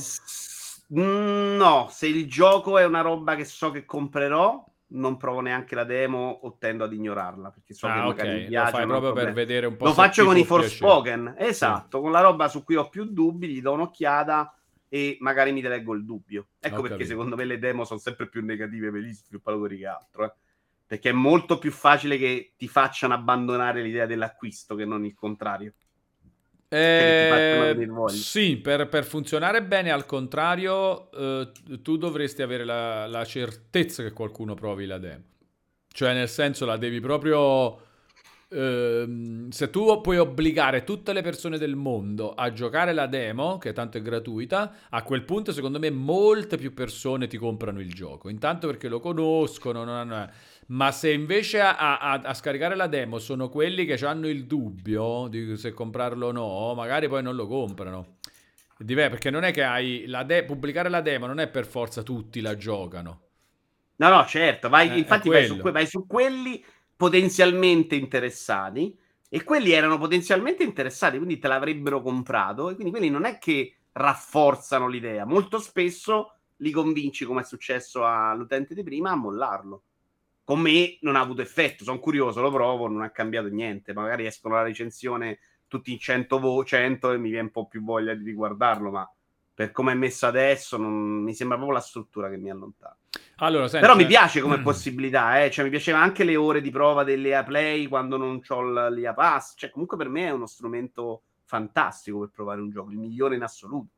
Mm, 0.94 1.56
no, 1.56 1.88
se 1.90 2.08
il 2.08 2.28
gioco 2.28 2.76
è 2.76 2.84
una 2.84 3.00
roba 3.00 3.36
che 3.36 3.46
so 3.46 3.70
che 3.70 3.86
comprerò, 3.86 4.62
non 4.88 5.16
provo 5.16 5.40
neanche 5.40 5.74
la 5.74 5.84
demo 5.84 6.40
o 6.42 6.58
tendo 6.58 6.84
ad 6.84 6.92
ignorarla 6.92 7.50
perché 7.52 7.72
so 7.72 7.86
ah, 7.86 7.94
che 7.94 7.98
magari 8.00 8.28
okay. 8.28 8.40
mi 8.42 8.48
piace. 8.48 8.70
Lo 8.70 8.76
fai 8.76 8.86
proprio 8.86 9.12
per 9.14 9.32
vedere 9.32 9.66
un 9.66 9.76
po'. 9.78 9.86
Lo 9.86 9.92
faccio 9.94 10.26
con 10.26 10.36
i 10.36 10.44
Forspoken, 10.44 11.36
esatto, 11.38 11.96
sì. 11.96 12.02
con 12.02 12.12
la 12.12 12.20
roba 12.20 12.46
su 12.48 12.62
cui 12.64 12.74
ho 12.74 12.90
più 12.90 13.04
dubbi, 13.06 13.48
gli 13.48 13.62
do 13.62 13.72
un'occhiata 13.72 14.54
e 14.90 15.16
magari 15.20 15.52
mi 15.52 15.62
leggo 15.62 15.94
il 15.94 16.04
dubbio. 16.04 16.48
Ecco 16.60 16.74
ho 16.74 16.82
perché 16.82 16.98
capito. 16.98 17.08
secondo 17.08 17.34
me 17.34 17.46
le 17.46 17.58
demo 17.58 17.84
sono 17.84 17.98
sempre 17.98 18.28
più 18.28 18.44
negative 18.44 18.90
per 18.90 19.00
gli 19.00 19.10
sviluppatori 19.10 19.78
che 19.78 19.86
altro. 19.86 20.24
Eh 20.26 20.32
perché 20.86 21.10
è 21.10 21.12
molto 21.12 21.58
più 21.58 21.70
facile 21.70 22.18
che 22.18 22.52
ti 22.56 22.68
facciano 22.68 23.14
abbandonare 23.14 23.82
l'idea 23.82 24.06
dell'acquisto 24.06 24.74
che 24.74 24.84
non 24.84 25.04
il 25.04 25.14
contrario. 25.14 25.74
Eh, 26.68 27.76
sì, 28.08 28.56
per, 28.56 28.88
per, 28.88 29.04
funzionare 29.04 29.62
bene 29.62 29.92
al 29.92 30.06
contrario, 30.06 31.08
eh, 31.12 31.52
tu 31.82 31.96
dovresti 31.96 32.42
avere 32.42 32.64
la, 32.64 33.06
la, 33.06 33.24
certezza 33.24 34.02
che 34.02 34.12
qualcuno 34.12 34.54
provi 34.54 34.86
la 34.86 34.98
demo. 34.98 35.22
Cioè, 35.92 36.14
nel 36.14 36.28
senso, 36.28 36.66
la 36.66 36.76
devi 36.76 36.98
proprio... 36.98 37.80
Eh, 38.48 39.46
se 39.50 39.70
tu 39.70 40.00
puoi 40.00 40.18
obbligare 40.18 40.82
tutte 40.82 41.12
le 41.12 41.22
persone 41.22 41.58
del 41.58 41.76
mondo 41.76 42.34
a 42.34 42.52
giocare 42.52 42.92
la 42.92 43.06
demo, 43.06 43.56
che 43.58 43.72
tanto 43.72 43.98
è 43.98 44.02
gratuita, 44.02 44.88
a 44.90 45.02
quel 45.04 45.22
punto, 45.22 45.52
secondo 45.52 45.78
me, 45.78 45.90
molte 45.90 46.56
più 46.56 46.74
persone 46.74 47.28
ti 47.28 47.36
comprano 47.36 47.80
il 47.80 47.92
gioco. 47.94 48.28
Intanto 48.28 48.66
perché 48.66 48.88
lo 48.88 48.98
conoscono, 48.98 49.84
non 49.84 49.94
hanno 49.94 50.28
ma 50.68 50.92
se 50.92 51.12
invece 51.12 51.60
a, 51.60 51.76
a, 51.76 52.12
a, 52.12 52.34
scaricare 52.34 52.74
la 52.74 52.86
demo 52.86 53.18
sono 53.18 53.48
quelli 53.48 53.84
che 53.84 53.94
hanno 54.06 54.28
il 54.28 54.46
dubbio 54.46 55.26
di 55.28 55.56
se 55.56 55.72
comprarlo 55.72 56.28
o 56.28 56.32
no, 56.32 56.74
magari 56.74 57.08
poi 57.08 57.22
non 57.22 57.34
lo 57.34 57.46
comprano. 57.46 58.16
Divè, 58.78 59.10
perché 59.10 59.30
non 59.30 59.44
è 59.44 59.52
che 59.52 59.62
hai 59.62 60.06
la 60.06 60.24
de- 60.24 60.44
pubblicare 60.44 60.88
la 60.88 61.00
demo, 61.00 61.26
non 61.26 61.38
è 61.38 61.48
per 61.48 61.66
forza 61.66 62.02
tutti 62.02 62.40
la 62.40 62.56
giocano. 62.56 63.20
No, 63.96 64.08
no, 64.08 64.26
certo, 64.26 64.68
vai, 64.68 64.90
eh, 64.90 64.98
infatti 64.98 65.28
vai 65.28 65.46
su, 65.46 65.58
que- 65.58 65.70
vai 65.70 65.86
su 65.86 66.06
quelli 66.06 66.64
potenzialmente 66.96 67.94
interessati 67.94 68.96
e 69.28 69.44
quelli 69.44 69.72
erano 69.72 69.98
potenzialmente 69.98 70.62
interessati, 70.62 71.16
quindi 71.16 71.38
te 71.38 71.48
l'avrebbero 71.48 72.02
comprato 72.02 72.70
e 72.70 72.74
quindi 72.74 72.90
quelli 72.90 73.10
non 73.10 73.24
è 73.24 73.38
che 73.38 73.76
rafforzano 73.92 74.88
l'idea, 74.88 75.24
molto 75.24 75.58
spesso 75.58 76.38
li 76.58 76.70
convinci, 76.70 77.24
come 77.24 77.42
è 77.42 77.44
successo 77.44 78.04
all'utente 78.04 78.74
di 78.74 78.82
prima, 78.82 79.10
a 79.10 79.16
mollarlo 79.16 79.82
con 80.44 80.60
me 80.60 80.98
non 81.00 81.16
ha 81.16 81.20
avuto 81.20 81.42
effetto. 81.42 81.84
Sono 81.84 81.98
curioso, 81.98 82.40
lo 82.40 82.50
provo, 82.50 82.86
non 82.86 83.02
ha 83.02 83.10
cambiato 83.10 83.48
niente. 83.48 83.92
Magari 83.92 84.26
escono 84.26 84.54
la 84.54 84.62
recensione 84.62 85.38
tutti 85.66 85.90
in 85.90 85.98
100, 85.98 86.38
vo- 86.38 86.64
100 86.64 87.12
e 87.12 87.18
mi 87.18 87.30
viene 87.30 87.46
un 87.46 87.50
po' 87.50 87.66
più 87.66 87.82
voglia 87.82 88.14
di 88.14 88.24
riguardarlo, 88.24 88.90
ma 88.90 89.10
per 89.54 89.72
come 89.72 89.92
è 89.92 89.94
messo 89.94 90.26
adesso 90.26 90.76
non... 90.76 91.22
mi 91.22 91.34
sembra 91.34 91.56
proprio 91.56 91.78
la 91.78 91.84
struttura 91.84 92.28
che 92.28 92.36
mi 92.36 92.50
allontana. 92.50 92.96
Allora, 93.38 93.66
senti, 93.66 93.86
Però 93.86 93.96
mi 93.96 94.06
piace 94.06 94.40
come 94.40 94.60
possibilità, 94.60 95.42
eh? 95.42 95.50
cioè, 95.50 95.64
mi 95.64 95.70
piaceva 95.70 95.98
anche 95.98 96.24
le 96.24 96.36
ore 96.36 96.60
di 96.60 96.70
prova 96.70 97.02
dell'EA 97.02 97.42
Play 97.42 97.86
quando 97.86 98.16
non 98.16 98.40
ho 98.46 98.88
l'EA 98.88 99.14
Pass, 99.14 99.54
cioè, 99.56 99.70
comunque 99.70 99.96
per 99.96 100.08
me 100.08 100.26
è 100.26 100.30
uno 100.30 100.46
strumento 100.46 101.22
fantastico 101.44 102.20
per 102.20 102.30
provare 102.30 102.60
un 102.60 102.70
gioco, 102.70 102.90
il 102.90 102.98
migliore 102.98 103.34
in 103.36 103.42
assoluto. 103.42 103.93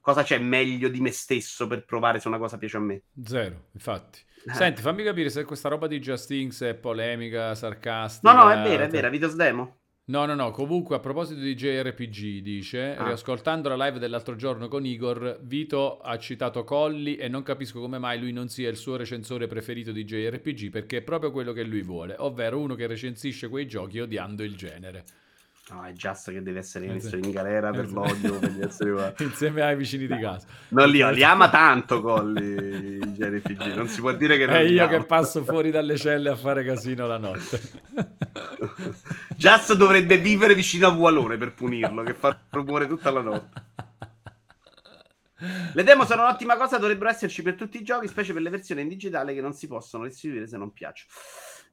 Cosa 0.00 0.22
c'è 0.22 0.38
meglio 0.38 0.88
di 0.88 1.00
me 1.00 1.10
stesso 1.10 1.66
per 1.66 1.84
provare 1.84 2.20
se 2.20 2.28
una 2.28 2.38
cosa 2.38 2.56
piace 2.56 2.78
a 2.78 2.80
me? 2.80 3.02
Zero, 3.22 3.66
infatti. 3.72 4.20
Eh. 4.46 4.54
Senti, 4.54 4.80
fammi 4.80 5.04
capire 5.04 5.28
se 5.28 5.44
questa 5.44 5.68
roba 5.68 5.86
di 5.86 5.98
Just 5.98 6.30
Inks 6.30 6.62
è 6.62 6.74
polemica, 6.74 7.54
sarcastica. 7.54 8.32
No, 8.32 8.44
no, 8.44 8.50
è 8.50 8.62
vera, 8.62 8.84
è 8.84 8.88
vera, 8.88 9.10
Vitos 9.10 9.34
Demo. 9.34 9.80
No, 10.10 10.24
no, 10.24 10.34
no, 10.34 10.50
comunque 10.50 10.96
a 10.96 10.98
proposito 10.98 11.38
di 11.40 11.54
JRPG 11.54 12.40
dice, 12.40 12.96
ah. 12.96 13.04
riascoltando 13.04 13.68
la 13.68 13.86
live 13.86 14.00
dell'altro 14.00 14.34
giorno 14.34 14.66
con 14.66 14.84
Igor, 14.84 15.38
Vito 15.42 16.00
ha 16.00 16.18
citato 16.18 16.64
Colli 16.64 17.14
e 17.14 17.28
non 17.28 17.44
capisco 17.44 17.78
come 17.78 17.98
mai 17.98 18.18
lui 18.18 18.32
non 18.32 18.48
sia 18.48 18.68
il 18.68 18.76
suo 18.76 18.96
recensore 18.96 19.46
preferito 19.46 19.92
di 19.92 20.04
JRPG 20.04 20.70
perché 20.70 20.96
è 20.96 21.02
proprio 21.02 21.30
quello 21.30 21.52
che 21.52 21.62
lui 21.62 21.82
vuole, 21.82 22.16
ovvero 22.18 22.58
uno 22.58 22.74
che 22.74 22.88
recensisce 22.88 23.48
quei 23.48 23.68
giochi 23.68 24.00
odiando 24.00 24.42
il 24.42 24.56
genere. 24.56 25.04
No, 25.72 25.84
è 25.84 25.92
Just 25.92 26.32
che 26.32 26.42
deve 26.42 26.58
essere 26.58 26.86
messo 26.86 27.16
in 27.16 27.30
galera 27.30 27.70
per 27.70 27.92
l'odio 27.92 28.38
per 28.38 28.50
gli 28.50 28.62
esseri 28.62 28.90
umani. 28.90 29.14
Insieme 29.20 29.62
ai 29.62 29.76
vicini 29.76 30.06
di 30.06 30.18
casa. 30.18 30.46
Non 30.68 30.88
li, 30.88 31.04
li 31.14 31.22
ama 31.22 31.48
tanto 31.48 32.00
Colli 32.00 32.98
JRPG, 32.98 33.74
non 33.74 33.86
si 33.86 34.00
può 34.00 34.12
dire 34.12 34.36
che 34.36 34.46
non 34.46 34.56
È 34.56 34.60
io 34.60 34.88
che 34.88 35.04
passo 35.04 35.44
fuori 35.44 35.70
dalle 35.70 35.96
celle 35.96 36.30
a 36.30 36.36
fare 36.36 36.64
casino 36.64 37.06
la 37.06 37.18
notte. 37.18 37.60
Just 39.36 39.74
dovrebbe 39.74 40.18
vivere 40.18 40.54
vicino 40.54 40.88
a 40.88 40.90
Vualone 40.90 41.36
per 41.36 41.54
punirlo, 41.54 42.02
che 42.02 42.14
fa 42.14 42.36
rumore 42.50 42.88
tutta 42.88 43.10
la 43.10 43.20
notte. 43.20 43.62
Le 45.72 45.82
demo 45.84 46.04
sono 46.04 46.22
un'ottima 46.22 46.56
cosa, 46.56 46.78
dovrebbero 46.78 47.08
esserci 47.08 47.42
per 47.42 47.54
tutti 47.54 47.78
i 47.78 47.82
giochi, 47.82 48.08
specie 48.08 48.32
per 48.32 48.42
le 48.42 48.50
versioni 48.50 48.82
in 48.82 48.88
digitale 48.88 49.32
che 49.32 49.40
non 49.40 49.54
si 49.54 49.68
possono 49.68 50.04
restituire 50.04 50.46
se 50.46 50.58
non 50.58 50.72
piacciono. 50.72 51.10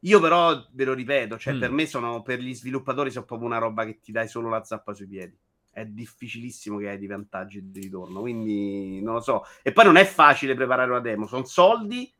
Io 0.02 0.20
però 0.20 0.66
ve 0.72 0.86
lo 0.86 0.93
ripeto, 0.93 1.38
cioè 1.38 1.54
mm. 1.54 1.60
per 1.60 1.72
me 1.72 1.86
sono 1.86 2.22
per 2.22 2.39
gli 2.39 2.54
sviluppatori 2.54 3.10
sono 3.10 3.26
proprio 3.26 3.48
una 3.48 3.58
roba 3.58 3.86
che 3.86 4.00
ti 4.00 4.12
dai 4.12 4.28
solo 4.28 4.50
la 4.50 4.64
zappa 4.64 4.93
sui 4.93 5.08
piedi. 5.08 5.38
È 5.72 5.86
difficilissimo 5.86 6.78
che 6.78 6.89
hai 6.89 6.98
di 6.98 7.08
vantaggi 7.08 7.72
di 7.72 7.82
ritorno, 7.82 8.22
quindi 8.22 9.02
non 9.02 9.16
lo 9.16 9.22
so. 9.22 9.43
E 9.62 9.72
poi 9.72 9.86
non 9.86 9.98
è 9.98 10.06
facile 10.06 10.56
preparare 10.56 10.89
una 10.89 11.00
demo, 11.00 11.28
sono 11.28 11.45
soldi 11.45 12.12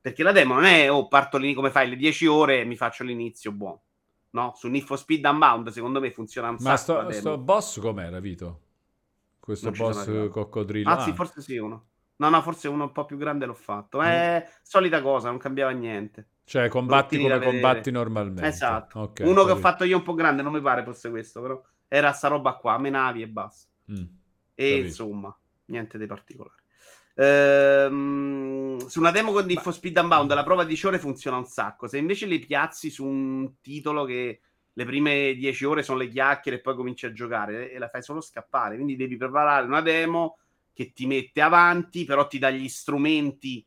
perché 0.00 0.22
la 0.22 0.32
demo 0.32 0.54
non 0.54 0.64
è 0.64 0.90
oh 0.90 1.08
parto 1.08 1.38
lì 1.38 1.54
come 1.54 1.70
fai 1.70 1.88
le 1.88 1.96
10 1.96 2.26
ore 2.26 2.60
e 2.60 2.64
mi 2.64 2.76
faccio 2.76 3.04
l'inizio 3.04 3.52
buono. 3.52 3.82
No, 4.30 4.52
su 4.56 4.68
Need 4.68 4.84
for 4.84 4.98
Speed 4.98 5.24
Unbound 5.24 5.68
secondo 5.68 6.00
me 6.00 6.10
funziona 6.10 6.48
un 6.50 6.56
Ma 6.60 6.76
sacco. 6.76 7.02
Ma 7.04 7.10
sto, 7.10 7.20
sto 7.20 7.38
boss 7.38 7.80
com'era, 7.80 8.20
Vito? 8.20 8.60
Questo 9.38 9.70
boss 9.70 10.28
coccodrillo. 10.30 10.88
Ah, 10.88 11.04
ah, 11.04 11.14
forse 11.14 11.40
sì, 11.40 11.56
uno. 11.56 11.86
No, 12.16 12.28
no, 12.28 12.42
forse 12.42 12.68
uno 12.68 12.84
un 12.84 12.92
po' 12.92 13.04
più 13.04 13.16
grande 13.16 13.46
l'ho 13.46 13.54
fatto. 13.54 14.00
È 14.00 14.44
mm. 14.44 14.50
solita 14.62 15.02
cosa, 15.02 15.28
non 15.28 15.38
cambiava 15.38 15.72
niente. 15.72 16.28
Cioè, 16.44 16.68
combatti 16.68 17.18
come 17.18 17.40
combatti 17.40 17.90
normalmente. 17.90 18.46
Esatto. 18.46 19.00
Okay, 19.00 19.26
Uno 19.26 19.44
che 19.44 19.52
ho 19.52 19.56
fatto 19.56 19.84
io 19.84 19.96
un 19.96 20.02
po' 20.02 20.14
grande, 20.14 20.42
non 20.42 20.52
mi 20.52 20.60
pare 20.60 20.84
fosse 20.84 21.10
questo, 21.10 21.40
però 21.40 21.62
era 21.88 22.12
sta 22.12 22.28
roba 22.28 22.54
qua, 22.54 22.78
me 22.78 22.90
navi 22.90 23.22
e 23.22 23.28
basta. 23.28 23.68
Mm, 23.90 24.04
e 24.54 24.68
capito. 24.68 24.86
insomma, 24.86 25.38
niente 25.66 25.98
di 25.98 26.06
particolare. 26.06 26.62
Ehm, 27.16 28.78
su 28.86 28.98
una 28.98 29.12
demo 29.12 29.32
con 29.32 29.46
Need 29.46 29.60
Speed 29.60 29.96
Unbound 29.96 30.32
la 30.34 30.42
prova 30.42 30.64
di 30.64 30.78
ore 30.84 30.98
funziona 30.98 31.36
un 31.36 31.46
sacco. 31.46 31.86
Se 31.86 31.98
invece 31.98 32.26
le 32.26 32.38
piazzi 32.40 32.90
su 32.90 33.04
un 33.04 33.60
titolo 33.60 34.04
che 34.04 34.40
le 34.72 34.84
prime 34.84 35.34
10 35.34 35.64
ore 35.64 35.82
sono 35.82 35.98
le 35.98 36.08
chiacchiere 36.08 36.58
e 36.58 36.60
poi 36.60 36.74
cominci 36.74 37.06
a 37.06 37.12
giocare 37.12 37.70
e 37.70 37.78
la 37.78 37.88
fai 37.88 38.02
solo 38.02 38.20
scappare, 38.20 38.74
quindi 38.74 38.96
devi 38.96 39.16
preparare 39.16 39.66
una 39.66 39.80
demo 39.80 40.38
che 40.74 40.92
ti 40.92 41.06
mette 41.06 41.40
avanti, 41.40 42.04
però 42.04 42.26
ti 42.26 42.38
dà 42.38 42.50
gli 42.50 42.68
strumenti 42.68 43.64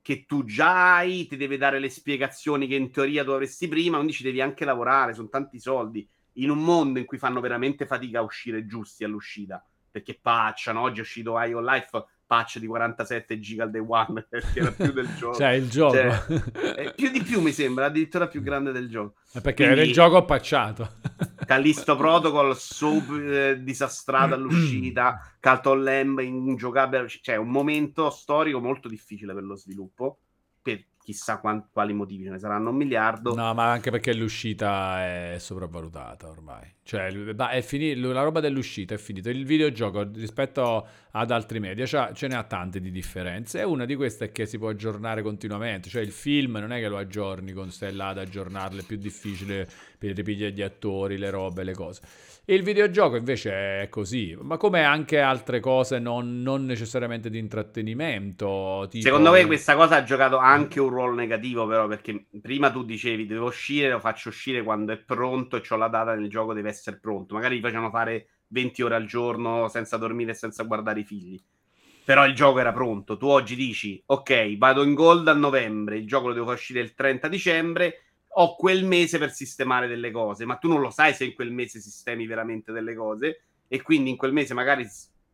che 0.00 0.26
tu 0.26 0.44
già 0.44 0.96
hai, 0.96 1.26
ti 1.26 1.36
deve 1.36 1.56
dare 1.56 1.78
le 1.78 1.88
spiegazioni 1.88 2.66
che 2.66 2.74
in 2.74 2.90
teoria 2.92 3.24
dovresti 3.24 3.66
prima, 3.66 3.96
quindi 3.96 4.12
ci 4.12 4.22
devi 4.22 4.42
anche 4.42 4.66
lavorare, 4.66 5.14
sono 5.14 5.30
tanti 5.30 5.58
soldi, 5.58 6.06
in 6.34 6.50
un 6.50 6.62
mondo 6.62 6.98
in 6.98 7.06
cui 7.06 7.16
fanno 7.16 7.40
veramente 7.40 7.86
fatica 7.86 8.18
a 8.18 8.22
uscire 8.22 8.66
giusti 8.66 9.02
all'uscita, 9.02 9.64
perché 9.90 10.18
pacciano, 10.20 10.82
oggi 10.82 10.98
è 10.98 11.02
uscito 11.02 11.40
IO 11.40 11.60
Life, 11.60 12.04
patch 12.26 12.58
di 12.58 12.66
47 12.66 13.38
giga 13.38 13.64
al 13.64 13.70
day 13.70 13.84
one, 13.86 14.26
perché 14.28 14.60
era 14.60 14.72
più 14.72 14.92
del 14.92 15.08
gioco. 15.16 15.36
cioè, 15.36 15.50
il 15.50 15.68
gioco. 15.68 15.94
Cioè, 15.94 16.92
più 16.96 17.10
di 17.10 17.22
più 17.22 17.40
mi 17.40 17.52
sembra, 17.52 17.86
addirittura 17.86 18.28
più 18.28 18.42
grande 18.42 18.72
del 18.72 18.88
gioco. 18.88 19.14
Perché 19.32 19.64
Quindi, 19.64 19.72
era 19.72 19.82
il 19.82 19.92
gioco 19.92 20.24
patchato. 20.24 20.92
Callisto 21.44 21.96
Protocol 21.96 22.56
super 22.56 23.32
eh, 23.32 23.62
disastrato 23.62 24.34
all'uscita, 24.34 25.20
Calton 25.40 25.82
Lamb 25.82 26.18
ingiocabile, 26.20 27.06
cioè 27.08 27.36
un 27.36 27.50
momento 27.50 28.10
storico 28.10 28.60
molto 28.60 28.88
difficile 28.88 29.34
per 29.34 29.44
lo 29.44 29.56
sviluppo, 29.56 30.20
chissà 31.04 31.38
quanti, 31.38 31.68
quali 31.70 31.92
motivi 31.92 32.24
ce 32.24 32.30
ne 32.30 32.38
saranno 32.38 32.70
un 32.70 32.76
miliardo. 32.76 33.34
No, 33.34 33.52
ma 33.52 33.70
anche 33.70 33.90
perché 33.90 34.14
l'uscita 34.14 35.04
è 35.04 35.36
sopravvalutata 35.38 36.28
ormai. 36.28 36.72
Cioè, 36.82 37.08
è 37.08 37.60
finito, 37.60 38.10
la 38.10 38.22
roba 38.22 38.40
dell'uscita 38.40 38.94
è 38.94 38.98
finita. 38.98 39.28
Il 39.28 39.44
videogioco 39.44 40.10
rispetto 40.14 40.86
ad 41.10 41.30
altri 41.30 41.60
media 41.60 41.86
cioè, 41.86 42.12
ce 42.14 42.26
ne 42.26 42.34
ha 42.34 42.42
tante 42.44 42.80
di 42.80 42.90
differenze. 42.90 43.60
E 43.60 43.64
una 43.64 43.84
di 43.84 43.94
queste 43.94 44.26
è 44.26 44.32
che 44.32 44.46
si 44.46 44.58
può 44.58 44.70
aggiornare 44.70 45.22
continuamente. 45.22 45.90
Cioè, 45.90 46.02
il 46.02 46.12
film 46.12 46.56
non 46.56 46.72
è 46.72 46.80
che 46.80 46.88
lo 46.88 46.96
aggiorni 46.96 47.52
con 47.52 47.70
stai 47.70 47.94
là 47.94 48.08
ad 48.08 48.18
aggiornarlo, 48.18 48.80
è 48.80 48.84
più 48.84 48.96
difficile 48.96 49.68
per 49.98 50.14
ripiglia 50.14 50.48
gli 50.48 50.62
attori, 50.62 51.18
le 51.18 51.28
robe, 51.28 51.64
le 51.64 51.74
cose. 51.74 52.00
Il 52.46 52.62
videogioco 52.62 53.16
invece 53.16 53.80
è 53.80 53.88
così, 53.88 54.36
ma 54.38 54.58
come 54.58 54.84
anche 54.84 55.18
altre 55.18 55.60
cose 55.60 55.98
non, 55.98 56.42
non 56.42 56.66
necessariamente 56.66 57.30
di 57.30 57.38
intrattenimento. 57.38 58.86
Tipo... 58.90 59.02
Secondo 59.02 59.30
me 59.30 59.46
questa 59.46 59.74
cosa 59.74 59.96
ha 59.96 60.02
giocato 60.02 60.36
anche 60.36 60.78
un 60.78 60.90
ruolo 60.90 61.14
negativo, 61.14 61.66
però, 61.66 61.86
perché 61.86 62.26
prima 62.42 62.70
tu 62.70 62.84
dicevi 62.84 63.24
devo 63.24 63.46
uscire, 63.46 63.88
lo 63.88 63.98
faccio 63.98 64.28
uscire 64.28 64.62
quando 64.62 64.92
è 64.92 64.98
pronto 64.98 65.56
e 65.56 65.62
ho 65.66 65.76
la 65.76 65.88
data 65.88 66.14
nel 66.14 66.28
gioco, 66.28 66.52
deve 66.52 66.68
essere 66.68 66.98
pronto. 66.98 67.32
Magari 67.34 67.56
gli 67.56 67.62
facevano 67.62 67.88
fare 67.88 68.26
20 68.48 68.82
ore 68.82 68.96
al 68.96 69.06
giorno 69.06 69.68
senza 69.68 69.96
dormire 69.96 70.32
e 70.32 70.34
senza 70.34 70.64
guardare 70.64 71.00
i 71.00 71.04
figli. 71.04 71.40
Però 72.04 72.26
il 72.26 72.34
gioco 72.34 72.58
era 72.58 72.74
pronto. 72.74 73.16
Tu 73.16 73.26
oggi 73.26 73.56
dici, 73.56 74.02
ok, 74.04 74.58
vado 74.58 74.82
in 74.82 74.92
gold 74.92 75.26
a 75.28 75.32
novembre, 75.32 75.96
il 75.96 76.06
gioco 76.06 76.28
lo 76.28 76.34
devo 76.34 76.44
far 76.44 76.56
uscire 76.56 76.80
il 76.80 76.92
30 76.92 77.26
dicembre 77.28 78.00
ho 78.36 78.56
quel 78.56 78.84
mese 78.84 79.18
per 79.18 79.32
sistemare 79.32 79.86
delle 79.86 80.10
cose, 80.10 80.44
ma 80.44 80.56
tu 80.56 80.68
non 80.68 80.80
lo 80.80 80.90
sai 80.90 81.14
se 81.14 81.24
in 81.24 81.34
quel 81.34 81.52
mese 81.52 81.80
sistemi 81.80 82.26
veramente 82.26 82.72
delle 82.72 82.94
cose 82.94 83.42
e 83.68 83.82
quindi 83.82 84.10
in 84.10 84.16
quel 84.16 84.32
mese 84.32 84.54
magari 84.54 84.88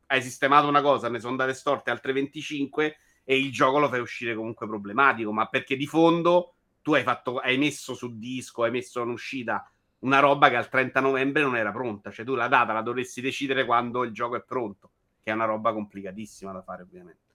hai 0.06 0.22
sistemato 0.22 0.68
una 0.68 0.82
cosa, 0.82 1.08
ne 1.08 1.18
sono 1.18 1.32
andate 1.32 1.54
storte 1.54 1.90
altre 1.90 2.12
25 2.12 2.96
e 3.24 3.38
il 3.38 3.52
gioco 3.52 3.78
lo 3.78 3.88
fai 3.88 4.00
uscire 4.00 4.34
comunque 4.34 4.66
problematico, 4.66 5.32
ma 5.32 5.46
perché 5.46 5.76
di 5.76 5.86
fondo 5.86 6.54
tu 6.82 6.94
hai, 6.94 7.02
fatto, 7.02 7.38
hai 7.38 7.58
messo 7.58 7.94
su 7.94 8.18
disco, 8.18 8.64
hai 8.64 8.70
messo 8.70 9.02
in 9.02 9.10
uscita 9.10 9.70
una 10.00 10.18
roba 10.18 10.48
che 10.48 10.56
al 10.56 10.68
30 10.68 11.00
novembre 11.00 11.42
non 11.42 11.56
era 11.56 11.70
pronta, 11.70 12.10
cioè 12.10 12.24
tu 12.24 12.34
la 12.34 12.48
data 12.48 12.72
la 12.72 12.82
dovresti 12.82 13.20
decidere 13.20 13.64
quando 13.64 14.02
il 14.02 14.12
gioco 14.12 14.36
è 14.36 14.42
pronto, 14.42 14.90
che 15.22 15.30
è 15.30 15.34
una 15.34 15.44
roba 15.44 15.72
complicatissima 15.72 16.52
da 16.52 16.62
fare 16.62 16.82
ovviamente. 16.82 17.29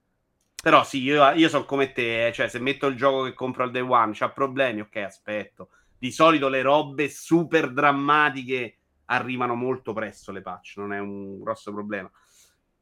Però 0.66 0.84
sì, 0.84 1.04
io, 1.04 1.30
io 1.34 1.48
sono 1.48 1.64
come 1.64 1.92
te, 1.92 2.26
eh, 2.26 2.34
cioè 2.34 2.48
se 2.48 2.58
metto 2.58 2.88
il 2.88 2.96
gioco 2.96 3.22
che 3.26 3.34
compro 3.34 3.64
al 3.64 3.70
day 3.70 3.84
one, 3.84 4.14
c'ha 4.16 4.32
problemi, 4.32 4.82
ok, 4.82 4.96
aspetto. 4.96 5.70
Di 5.96 6.12
solito 6.12 6.48
le 6.48 6.64
robe 6.64 7.08
super 7.08 7.72
drammatiche 7.72 8.78
arrivano 9.06 9.54
molto 9.54 9.94
presto 9.94 10.32
le 10.32 10.42
patch, 10.42 10.78
non 10.78 10.92
è 10.92 10.98
un 10.98 11.40
grosso 11.40 11.72
problema. 11.72 12.10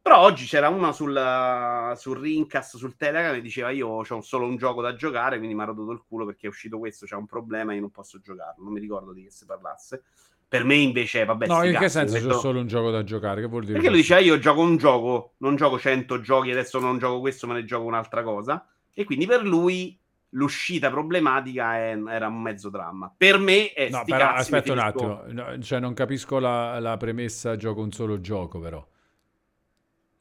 Però 0.01 0.17
oggi 0.17 0.45
c'era 0.45 0.69
una 0.69 0.93
sul, 0.93 1.93
sul 1.97 2.19
Rincast, 2.19 2.77
sul 2.77 2.95
Telegram, 2.95 3.35
e 3.35 3.41
diceva 3.41 3.69
io 3.71 3.89
ho 3.89 4.21
solo 4.21 4.45
un 4.45 4.55
gioco 4.55 4.81
da 4.81 4.95
giocare, 4.95 5.35
quindi 5.35 5.53
mi 5.53 5.63
ha 5.63 5.65
rotto 5.65 5.91
il 5.91 6.05
culo 6.07 6.25
perché 6.25 6.45
è 6.47 6.49
uscito 6.49 6.79
questo, 6.79 7.05
c'è 7.05 7.15
un 7.15 7.25
problema 7.25 7.73
e 7.73 7.75
io 7.75 7.81
non 7.81 7.91
posso 7.91 8.17
giocarlo. 8.21 8.63
Non 8.63 8.71
mi 8.71 8.79
ricordo 8.79 9.11
di 9.11 9.23
che 9.23 9.29
si 9.29 9.45
parlasse. 9.45 10.05
Per 10.53 10.63
me 10.65 10.75
invece, 10.75 11.25
vabbè, 11.25 11.47
No, 11.47 11.63
in 11.63 11.71
che 11.71 11.79
cazzo, 11.79 11.89
senso 11.89 12.13
metto... 12.13 12.27
c'è 12.27 12.39
solo 12.39 12.59
un 12.59 12.67
gioco 12.67 12.91
da 12.91 13.03
giocare? 13.03 13.41
Che 13.41 13.47
vuol 13.47 13.63
dire? 13.63 13.73
Perché 13.73 13.89
lui 13.89 14.01
diceva 14.01 14.19
io 14.19 14.37
gioco 14.37 14.61
un 14.61 14.77
gioco, 14.77 15.33
non 15.37 15.55
gioco 15.55 15.79
100 15.79 16.21
giochi, 16.21 16.51
adesso 16.51 16.79
non 16.79 16.99
gioco 16.99 17.19
questo, 17.21 17.47
me 17.47 17.55
ne 17.55 17.65
gioco 17.65 17.85
un'altra 17.85 18.21
cosa. 18.21 18.63
E 18.93 19.03
quindi 19.03 19.25
per 19.25 19.43
lui 19.43 19.99
l'uscita 20.29 20.91
problematica 20.91 21.75
è, 21.77 21.97
era 22.07 22.27
un 22.27 22.39
mezzo 22.39 22.69
dramma. 22.69 23.11
Per 23.17 23.39
me 23.39 23.73
è 23.73 23.89
No, 23.89 24.03
però 24.05 24.19
cazzi, 24.19 24.41
aspetta 24.41 24.73
un 24.73 24.77
attimo, 24.77 25.23
no, 25.29 25.59
cioè 25.59 25.79
non 25.79 25.95
capisco 25.95 26.37
la, 26.37 26.79
la 26.79 26.97
premessa 26.97 27.55
gioco 27.55 27.81
un 27.81 27.91
solo 27.91 28.21
gioco 28.21 28.59
però. 28.59 28.87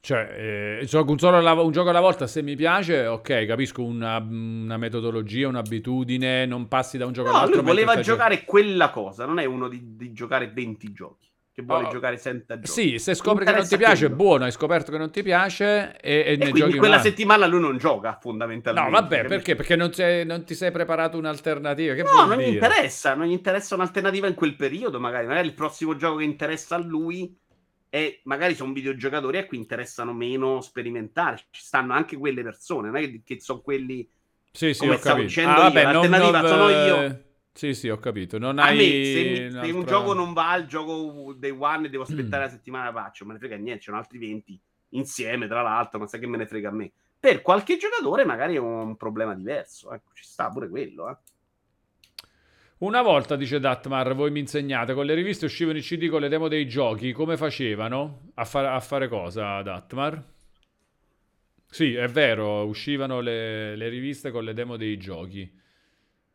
Cioè, 0.05 0.79
eh, 0.81 0.85
gioco 0.85 1.11
un, 1.11 1.17
solo 1.17 1.37
alla, 1.37 1.53
un, 1.53 1.71
gioco 1.71 1.87
alla 1.87 2.01
volta, 2.01 2.27
se 2.27 2.41
mi 2.41 2.57
piace, 2.57 3.05
ok, 3.05 3.45
capisco 3.45 3.83
una, 3.83 4.17
una 4.17 4.75
metodologia, 4.75 5.47
un'abitudine, 5.47 6.45
non 6.45 6.67
passi 6.67 6.97
da 6.97 7.05
un 7.05 7.13
gioco 7.13 7.29
no, 7.29 7.35
all'altro. 7.37 7.61
Lui 7.61 7.69
voleva 7.69 7.97
giocare 8.01 8.39
gio- 8.39 8.43
quella 8.45 8.89
cosa, 8.89 9.25
non 9.25 9.39
è 9.39 9.45
uno 9.45 9.69
di, 9.69 9.95
di 9.95 10.11
giocare 10.11 10.51
20 10.51 10.91
giochi 10.91 11.31
che 11.53 11.61
vuole 11.61 11.85
oh, 11.85 11.89
giocare 11.89 12.17
senza 12.17 12.55
giochi. 12.55 12.67
Sì, 12.67 12.99
se 12.99 13.13
scopri 13.13 13.45
che 13.45 13.53
non 13.53 13.65
ti 13.65 13.77
piace, 13.77 14.07
quello. 14.07 14.15
buono, 14.15 14.43
hai 14.43 14.51
scoperto 14.51 14.91
che 14.91 14.97
non 14.97 15.09
ti 15.09 15.23
piace 15.23 15.95
e, 16.01 16.15
e, 16.15 16.33
e 16.33 16.35
ne 16.35 16.51
giochi 16.51 16.77
quella 16.77 16.99
settimana 16.99 17.45
lui 17.45 17.61
non 17.61 17.77
gioca 17.77 18.17
fondamentalmente. 18.19 18.89
No, 18.89 18.99
vabbè, 18.99 19.23
perché? 19.23 19.55
Perché 19.55 19.77
non, 19.77 19.89
non, 20.25 20.43
ti 20.43 20.53
sei 20.53 20.71
preparato 20.71 21.17
un'alternativa. 21.17 21.93
Che 21.93 22.03
no, 22.03 22.25
non 22.25 22.39
dire? 22.39 22.49
gli 22.49 22.53
interessa, 22.55 23.13
non 23.13 23.27
gli 23.27 23.31
interessa 23.31 23.75
un'alternativa 23.75 24.27
in 24.27 24.33
quel 24.33 24.57
periodo, 24.57 24.99
magari. 24.99 25.27
Magari 25.27 25.47
il 25.47 25.53
prossimo 25.53 25.95
gioco 25.95 26.17
che 26.17 26.25
interessa 26.25 26.75
a 26.75 26.79
lui 26.79 27.39
e 27.93 28.21
magari 28.23 28.55
sono 28.55 28.73
videogiocatori 28.73 29.37
a 29.37 29.45
cui 29.45 29.55
interessano 29.55 30.13
meno 30.13 30.61
sperimentare. 30.61 31.37
Ci 31.51 31.61
stanno 31.61 31.93
anche 31.93 32.17
quelle 32.17 32.41
persone, 32.41 32.87
non 32.87 32.97
è 32.97 33.01
che, 33.01 33.21
che 33.23 33.39
sono 33.39 33.61
quelli 33.61 34.09
sì, 34.51 34.73
sì, 34.73 34.79
come 34.79 34.97
stavo 34.97 35.21
dicendo 35.21 35.51
ah, 35.51 35.69
vabbè, 35.69 35.81
io. 35.81 35.91
L'alternativa 35.91 36.41
non, 36.41 36.49
sono 36.49 36.69
io. 36.69 37.23
Sì, 37.53 37.75
sì, 37.75 37.89
ho 37.89 37.99
capito. 37.99 38.39
Non 38.39 38.57
a 38.57 38.63
hai 38.63 38.77
me, 38.77 38.83
se, 38.83 39.51
mi, 39.51 39.67
se 39.67 39.71
un 39.77 39.85
gioco 39.85 40.13
non 40.13 40.33
va 40.33 40.49
al 40.49 40.65
gioco 40.65 41.35
day 41.37 41.51
one 41.51 41.85
e 41.85 41.89
devo 41.91 42.01
aspettare 42.01 42.41
mm. 42.41 42.45
la 42.47 42.49
settimana 42.49 42.91
faccio, 42.91 43.25
me 43.25 43.33
ne 43.33 43.37
frega 43.37 43.57
niente, 43.57 43.83
c'erano 43.83 44.01
altri 44.01 44.17
20 44.17 44.61
insieme, 44.89 45.45
tra 45.47 45.61
l'altro, 45.61 45.99
ma 45.99 46.07
sai 46.07 46.19
che 46.19 46.25
me 46.25 46.37
ne 46.37 46.47
frega 46.47 46.69
a 46.69 46.73
me. 46.73 46.91
Per 47.19 47.43
qualche 47.43 47.77
giocatore 47.77 48.25
magari 48.25 48.55
è 48.55 48.59
un 48.59 48.97
problema 48.97 49.35
diverso, 49.35 49.93
ecco, 49.93 50.13
ci 50.15 50.23
sta 50.23 50.49
pure 50.49 50.67
quello, 50.67 51.11
eh. 51.11 51.17
Una 52.83 53.01
volta, 53.01 53.37
dice 53.37 53.61
Datmar, 53.61 54.13
voi 54.13 54.29
mi 54.29 54.41
insegnate, 54.41 54.93
con 54.93 55.05
le 55.05 55.13
riviste 55.13 55.45
uscivano 55.45 55.77
i 55.77 55.81
CD 55.81 56.09
con 56.09 56.19
le 56.19 56.27
demo 56.27 56.49
dei 56.49 56.67
giochi, 56.67 57.13
come 57.13 57.37
facevano? 57.37 58.31
A, 58.33 58.43
fa- 58.43 58.75
a 58.75 58.79
fare 58.81 59.07
cosa, 59.07 59.61
Datmar? 59.61 60.21
Sì, 61.65 61.93
è 61.93 62.09
vero, 62.09 62.65
uscivano 62.65 63.21
le, 63.21 63.77
le, 63.77 63.87
riviste 63.87 64.31
con 64.31 64.43
le 64.43 64.53
demo 64.53 64.75
dei 64.75 64.97
giochi. 64.97 65.49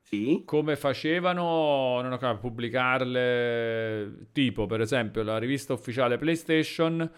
Sì. 0.00 0.40
Come 0.46 0.76
facevano 0.76 2.00
non 2.00 2.16
a 2.18 2.34
pubblicarle? 2.36 4.28
Tipo, 4.32 4.64
per 4.64 4.80
esempio, 4.80 5.22
la 5.22 5.36
rivista 5.36 5.74
ufficiale 5.74 6.16
PlayStation 6.16 7.10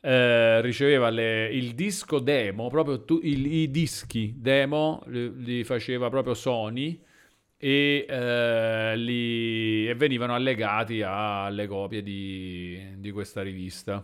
eh, 0.00 0.60
riceveva 0.62 1.10
le, 1.10 1.50
il 1.52 1.74
disco 1.74 2.18
demo, 2.18 2.68
proprio 2.68 3.04
tu, 3.04 3.20
il, 3.22 3.44
i 3.44 3.70
dischi 3.70 4.36
demo 4.38 5.02
li, 5.08 5.44
li 5.44 5.64
faceva 5.64 6.08
proprio 6.08 6.32
Sony 6.32 7.08
e, 7.62 8.06
eh, 8.08 8.96
li, 8.96 9.86
e 9.86 9.94
venivano 9.94 10.34
allegati 10.34 11.02
alle 11.02 11.66
copie 11.66 12.02
di, 12.02 12.94
di 12.96 13.10
questa 13.10 13.42
rivista. 13.42 14.02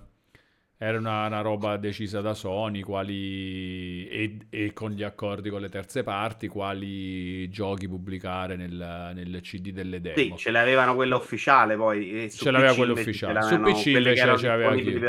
Era 0.79 0.99
una, 0.99 1.27
una, 1.27 1.41
roba 1.41 1.79
decisa 1.79 2.20
da 2.20 2.35
Sony, 2.35 2.83
quali, 2.83 4.07
e, 4.09 4.37
e, 4.51 4.72
con 4.74 4.91
gli 4.91 5.03
accordi 5.03 5.49
con 5.49 5.62
le 5.62 5.70
terze 5.70 6.03
parti, 6.03 6.49
quali 6.49 7.49
giochi 7.49 7.89
pubblicare 7.89 8.57
nel, 8.57 9.12
nel 9.14 9.41
CD 9.41 9.70
delle 9.70 10.03
demo. 10.03 10.16
Sì, 10.16 10.35
ce 10.37 10.51
l'avevano 10.51 10.95
quella 10.95 11.16
ufficiale 11.16 11.77
poi. 11.77 12.29
ce 12.31 12.51
l'aveva 12.51 12.74
quella 12.74 12.93
ufficiale. 12.93 13.41
Su 13.41 13.59
PC 13.59 13.87
invece 13.87 14.37
ce 14.37 14.47
l'aveva 14.49 14.74
chi... 14.74 15.01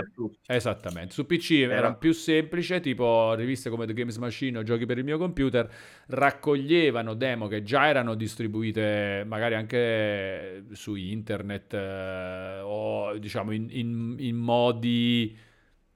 Esattamente. 0.45 1.11
Su 1.11 1.26
PC 1.26 1.51
era. 1.51 1.76
era 1.76 1.93
più 1.95 2.13
semplice, 2.13 2.80
tipo 2.80 3.34
riviste 3.34 3.70
come 3.70 3.86
The 3.86 3.93
Games 3.93 4.15
Machine 4.20 4.59
o 4.59 4.63
giochi 4.63 4.86
per 4.86 4.97
il 4.99 5.03
mio 5.03 5.18
computer, 5.18 5.70
raccoglievano 6.07 7.13
demo 7.13 7.47
che 7.47 7.63
già 7.63 7.88
erano 7.88 8.15
distribuite 8.15 9.26
magari 9.28 9.55
anche 9.55 10.63
su 10.72 10.95
internet 10.95 11.74
eh, 11.74 12.59
o 12.63 13.18
diciamo 13.18 13.51
in, 13.51 13.68
in, 13.70 14.15
in 14.20 14.36
modi 14.38 15.38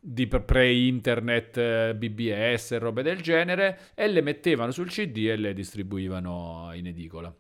di 0.03 0.27
pre-internet 0.27 1.57
eh, 1.57 1.95
BBS 1.95 2.71
e 2.71 2.79
robe 2.79 3.03
del 3.03 3.21
genere 3.21 3.91
e 3.93 4.07
le 4.07 4.21
mettevano 4.21 4.71
sul 4.71 4.89
CD 4.89 5.27
e 5.29 5.35
le 5.35 5.53
distribuivano 5.53 6.71
in 6.73 6.87
edicola. 6.87 7.33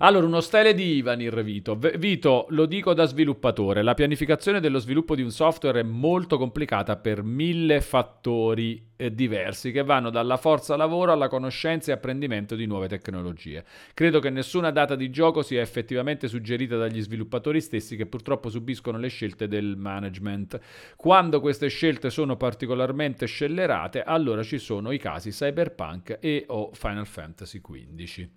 Allora, 0.00 0.26
uno 0.26 0.40
stile 0.40 0.74
di 0.74 0.94
Ivanir 0.94 1.42
Vito. 1.42 1.74
Vito, 1.74 2.46
lo 2.50 2.66
dico 2.66 2.94
da 2.94 3.04
sviluppatore, 3.04 3.82
la 3.82 3.94
pianificazione 3.94 4.60
dello 4.60 4.78
sviluppo 4.78 5.16
di 5.16 5.22
un 5.22 5.32
software 5.32 5.80
è 5.80 5.82
molto 5.82 6.38
complicata 6.38 6.94
per 6.94 7.24
mille 7.24 7.80
fattori 7.80 8.90
eh, 8.94 9.12
diversi 9.12 9.72
che 9.72 9.82
vanno 9.82 10.10
dalla 10.10 10.36
forza 10.36 10.76
lavoro 10.76 11.10
alla 11.10 11.26
conoscenza 11.26 11.90
e 11.90 11.94
apprendimento 11.94 12.54
di 12.54 12.66
nuove 12.66 12.86
tecnologie. 12.86 13.64
Credo 13.92 14.20
che 14.20 14.30
nessuna 14.30 14.70
data 14.70 14.94
di 14.94 15.10
gioco 15.10 15.42
sia 15.42 15.62
effettivamente 15.62 16.28
suggerita 16.28 16.76
dagli 16.76 17.02
sviluppatori 17.02 17.60
stessi 17.60 17.96
che 17.96 18.06
purtroppo 18.06 18.50
subiscono 18.50 18.98
le 18.98 19.08
scelte 19.08 19.48
del 19.48 19.74
management. 19.76 20.60
Quando 20.94 21.40
queste 21.40 21.66
scelte 21.66 22.10
sono 22.10 22.36
particolarmente 22.36 23.26
scellerate, 23.26 24.02
allora 24.02 24.44
ci 24.44 24.58
sono 24.58 24.92
i 24.92 24.98
casi 24.98 25.30
Cyberpunk 25.30 26.18
e 26.20 26.44
o 26.46 26.70
Final 26.72 27.06
Fantasy 27.08 27.60
XV. 27.60 28.28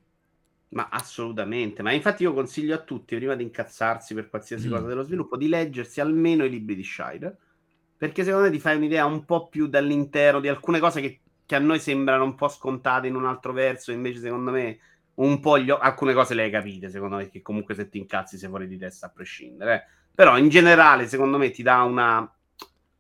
Ma 0.74 0.88
assolutamente, 0.90 1.84
ma 1.84 1.92
infatti 1.92 2.24
io 2.24 2.34
consiglio 2.34 2.76
a 2.76 2.80
tutti, 2.80 3.16
prima 3.18 3.36
di 3.36 3.44
incazzarsi 3.44 4.14
per 4.14 4.30
qualsiasi 4.30 4.68
mm. 4.68 4.72
cosa 4.72 4.88
dello 4.88 5.04
sviluppo, 5.04 5.36
di 5.36 5.50
leggersi 5.50 6.00
almeno 6.00 6.46
i 6.46 6.50
libri 6.50 6.76
di 6.76 6.84
Shire, 6.84 7.38
perché 7.98 8.24
secondo 8.24 8.46
me 8.46 8.52
ti 8.52 8.60
fai 8.60 8.78
un'idea 8.78 9.06
un 9.06 9.26
po' 9.26 9.48
più 9.48 9.68
dall'intero 9.68 10.40
di 10.40 10.48
alcune 10.48 10.80
cose 10.80 11.02
che, 11.02 11.20
che 11.46 11.56
a 11.56 11.60
noi 11.60 11.80
sembrano 11.80 12.24
un 12.24 12.36
po' 12.36 12.48
scontate 12.48 13.08
in 13.08 13.16
un 13.16 13.26
altro 13.26 13.52
verso, 13.52 13.92
invece 13.92 14.22
secondo 14.22 14.52
me 14.52 14.80
un 15.16 15.40
po' 15.40 15.60
gli, 15.60 15.70
alcune 15.70 16.14
cose 16.14 16.34
le 16.34 16.44
hai 16.44 16.52
capite, 16.52 16.90
secondo 16.90 17.18
me, 17.18 17.30
che 17.30 17.42
comunque 17.42 17.76
se 17.76 17.90
ti 17.90 17.98
incazzi 17.98 18.38
sei 18.38 18.50
fuori 18.50 18.68
di 18.68 18.78
testa 18.78 19.08
a 19.08 19.10
prescindere. 19.10 19.76
Eh. 19.76 19.84
Però 20.16 20.38
in 20.38 20.50
generale, 20.50 21.08
secondo 21.08 21.38
me, 21.38 21.52
ti 21.52 21.64
dà 21.64 21.82
una, 21.84 22.34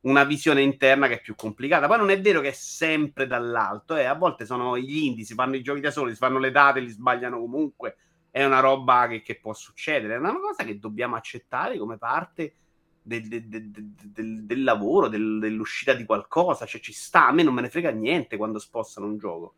una 0.01 0.23
visione 0.23 0.61
interna 0.61 1.07
che 1.07 1.15
è 1.15 1.21
più 1.21 1.35
complicata. 1.35 1.87
Poi 1.87 1.97
non 1.97 2.09
è 2.09 2.19
vero 2.19 2.41
che 2.41 2.49
è 2.49 2.53
sempre 2.53 3.27
dall'alto, 3.27 3.95
eh. 3.95 4.05
a 4.05 4.15
volte 4.15 4.45
sono 4.45 4.77
gli 4.77 5.03
indie, 5.03 5.25
si 5.25 5.33
fanno 5.33 5.55
i 5.55 5.61
giochi 5.61 5.81
da 5.81 5.91
soli, 5.91 6.11
si 6.11 6.17
fanno 6.17 6.39
le 6.39 6.51
date, 6.51 6.79
li 6.79 6.89
sbagliano 6.89 7.39
comunque. 7.39 7.97
È 8.31 8.43
una 8.43 8.59
roba 8.59 9.07
che, 9.07 9.21
che 9.21 9.39
può 9.39 9.53
succedere, 9.53 10.15
è 10.15 10.17
una 10.17 10.39
cosa 10.39 10.63
che 10.63 10.79
dobbiamo 10.79 11.15
accettare 11.15 11.77
come 11.77 11.97
parte 11.97 12.55
del, 13.01 13.27
del, 13.27 13.47
del, 13.47 14.43
del 14.45 14.63
lavoro, 14.63 15.07
dell'uscita 15.07 15.93
di 15.93 16.05
qualcosa. 16.05 16.65
Cioè, 16.65 16.81
ci 16.81 16.93
sta, 16.93 17.27
a 17.27 17.31
me 17.31 17.43
non 17.43 17.53
me 17.53 17.61
ne 17.61 17.69
frega 17.69 17.91
niente 17.91 18.37
quando 18.37 18.57
spostano 18.57 19.07
un 19.07 19.17
gioco. 19.17 19.55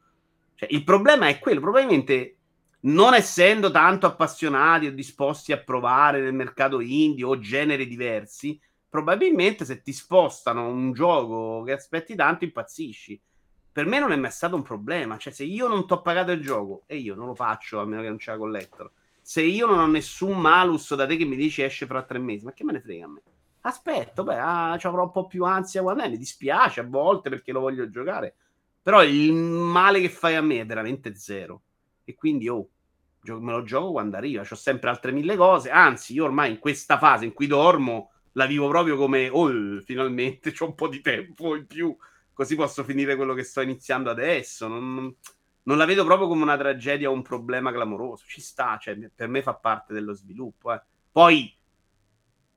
Cioè, 0.56 0.70
il 0.72 0.84
problema 0.84 1.28
è 1.28 1.40
quello, 1.40 1.60
probabilmente 1.60 2.38
non 2.82 3.14
essendo 3.14 3.72
tanto 3.72 4.08
appassionati 4.08 4.88
o 4.88 4.92
disposti 4.92 5.52
a 5.54 5.58
provare 5.58 6.20
nel 6.20 6.34
mercato 6.34 6.82
indie 6.82 7.24
o 7.24 7.40
generi 7.40 7.88
diversi, 7.88 8.60
probabilmente 8.94 9.66
se 9.66 9.82
ti 9.82 9.92
spostano 9.92 10.68
un 10.68 10.94
gioco 10.94 11.64
che 11.64 11.72
aspetti 11.72 12.14
tanto 12.14 12.44
impazzisci. 12.44 13.20
Per 13.72 13.88
me 13.88 13.98
non 13.98 14.12
è 14.12 14.16
mai 14.16 14.30
stato 14.30 14.56
un 14.56 14.62
problema, 14.62 15.18
cioè 15.18 15.34
se 15.34 15.46
io 15.46 15.68
non 15.68 15.88
ti 15.88 15.94
ho 15.94 16.02
pagato 16.04 16.30
il 16.30 16.44
gioco 16.44 16.84
e 16.86 16.98
io 16.98 17.16
non 17.16 17.26
lo 17.26 17.34
faccio 17.34 17.80
a 17.80 17.86
meno 17.86 18.04
che 18.04 18.10
non 18.10 18.18
c'è 18.18 18.34
la 18.34 18.38
collector, 18.38 18.92
se 19.20 19.42
io 19.42 19.66
non 19.66 19.80
ho 19.80 19.88
nessun 19.88 20.38
malus 20.38 20.94
da 20.94 21.08
te 21.08 21.16
che 21.18 21.26
mi 21.26 21.36
dici 21.36 21.64
esce 21.64 21.88
fra 21.88 22.04
tre 22.04 22.20
mesi, 22.20 22.46
ma 22.46 22.54
che 22.54 22.64
me 22.64 22.74
ne 22.74 22.82
frega 22.82 23.06
a 23.06 23.08
me? 23.08 23.22
Aspetto, 23.62 24.24
beh, 24.24 24.38
ah, 24.38 24.78
ci 24.78 24.86
avrò 24.86 25.06
un 25.06 25.12
po' 25.12 25.26
più 25.26 25.44
ansia 25.44 25.82
è, 25.82 26.10
mi 26.10 26.18
dispiace 26.20 26.82
a 26.82 26.86
volte 26.88 27.30
perché 27.30 27.52
lo 27.52 27.62
voglio 27.62 27.90
giocare, 27.90 28.36
però 28.80 29.04
il 29.04 29.34
male 29.34 30.02
che 30.02 30.10
fai 30.10 30.36
a 30.36 30.42
me 30.42 30.60
è 30.60 30.68
veramente 30.68 31.16
zero. 31.16 31.64
E 32.04 32.14
quindi, 32.14 32.48
oh, 32.48 32.70
me 33.22 33.54
lo 33.54 33.64
gioco 33.64 33.94
quando 33.94 34.18
arriva, 34.18 34.44
ho 34.48 34.56
sempre 34.56 34.92
altre 34.92 35.12
mille 35.12 35.36
cose, 35.36 35.72
anzi, 35.72 36.14
io 36.14 36.26
ormai 36.26 36.52
in 36.52 36.60
questa 36.60 37.00
fase 37.00 37.26
in 37.26 37.34
cui 37.34 37.48
dormo 37.48 38.12
la 38.34 38.46
vivo 38.46 38.68
proprio 38.68 38.96
come, 38.96 39.30
oh, 39.30 39.80
finalmente 39.82 40.54
ho 40.58 40.66
un 40.66 40.76
po' 40.76 40.88
di 40.88 41.02
tempo 41.02 41.56
in 41.56 41.66
più, 41.66 41.96
così 42.34 42.56
posso 42.56 42.84
finire 42.84 43.16
quello 43.16 43.34
che 43.34 43.44
sto 43.44 43.62
iniziando 43.62 44.10
adesso. 44.10 44.68
Non, 44.68 45.16
non 45.64 45.78
la 45.78 45.86
vedo 45.86 46.04
proprio 46.04 46.28
come 46.28 46.44
una 46.44 46.58
tragedia 46.58 47.10
o 47.10 47.14
un 47.14 47.22
problema 47.22 47.72
clamoroso. 47.72 48.26
Ci 48.28 48.42
sta, 48.42 48.78
cioè, 48.80 48.98
per 49.14 49.28
me 49.28 49.42
fa 49.42 49.54
parte 49.54 49.94
dello 49.94 50.14
sviluppo. 50.14 50.74
Eh. 50.74 50.82
Poi, 51.12 51.56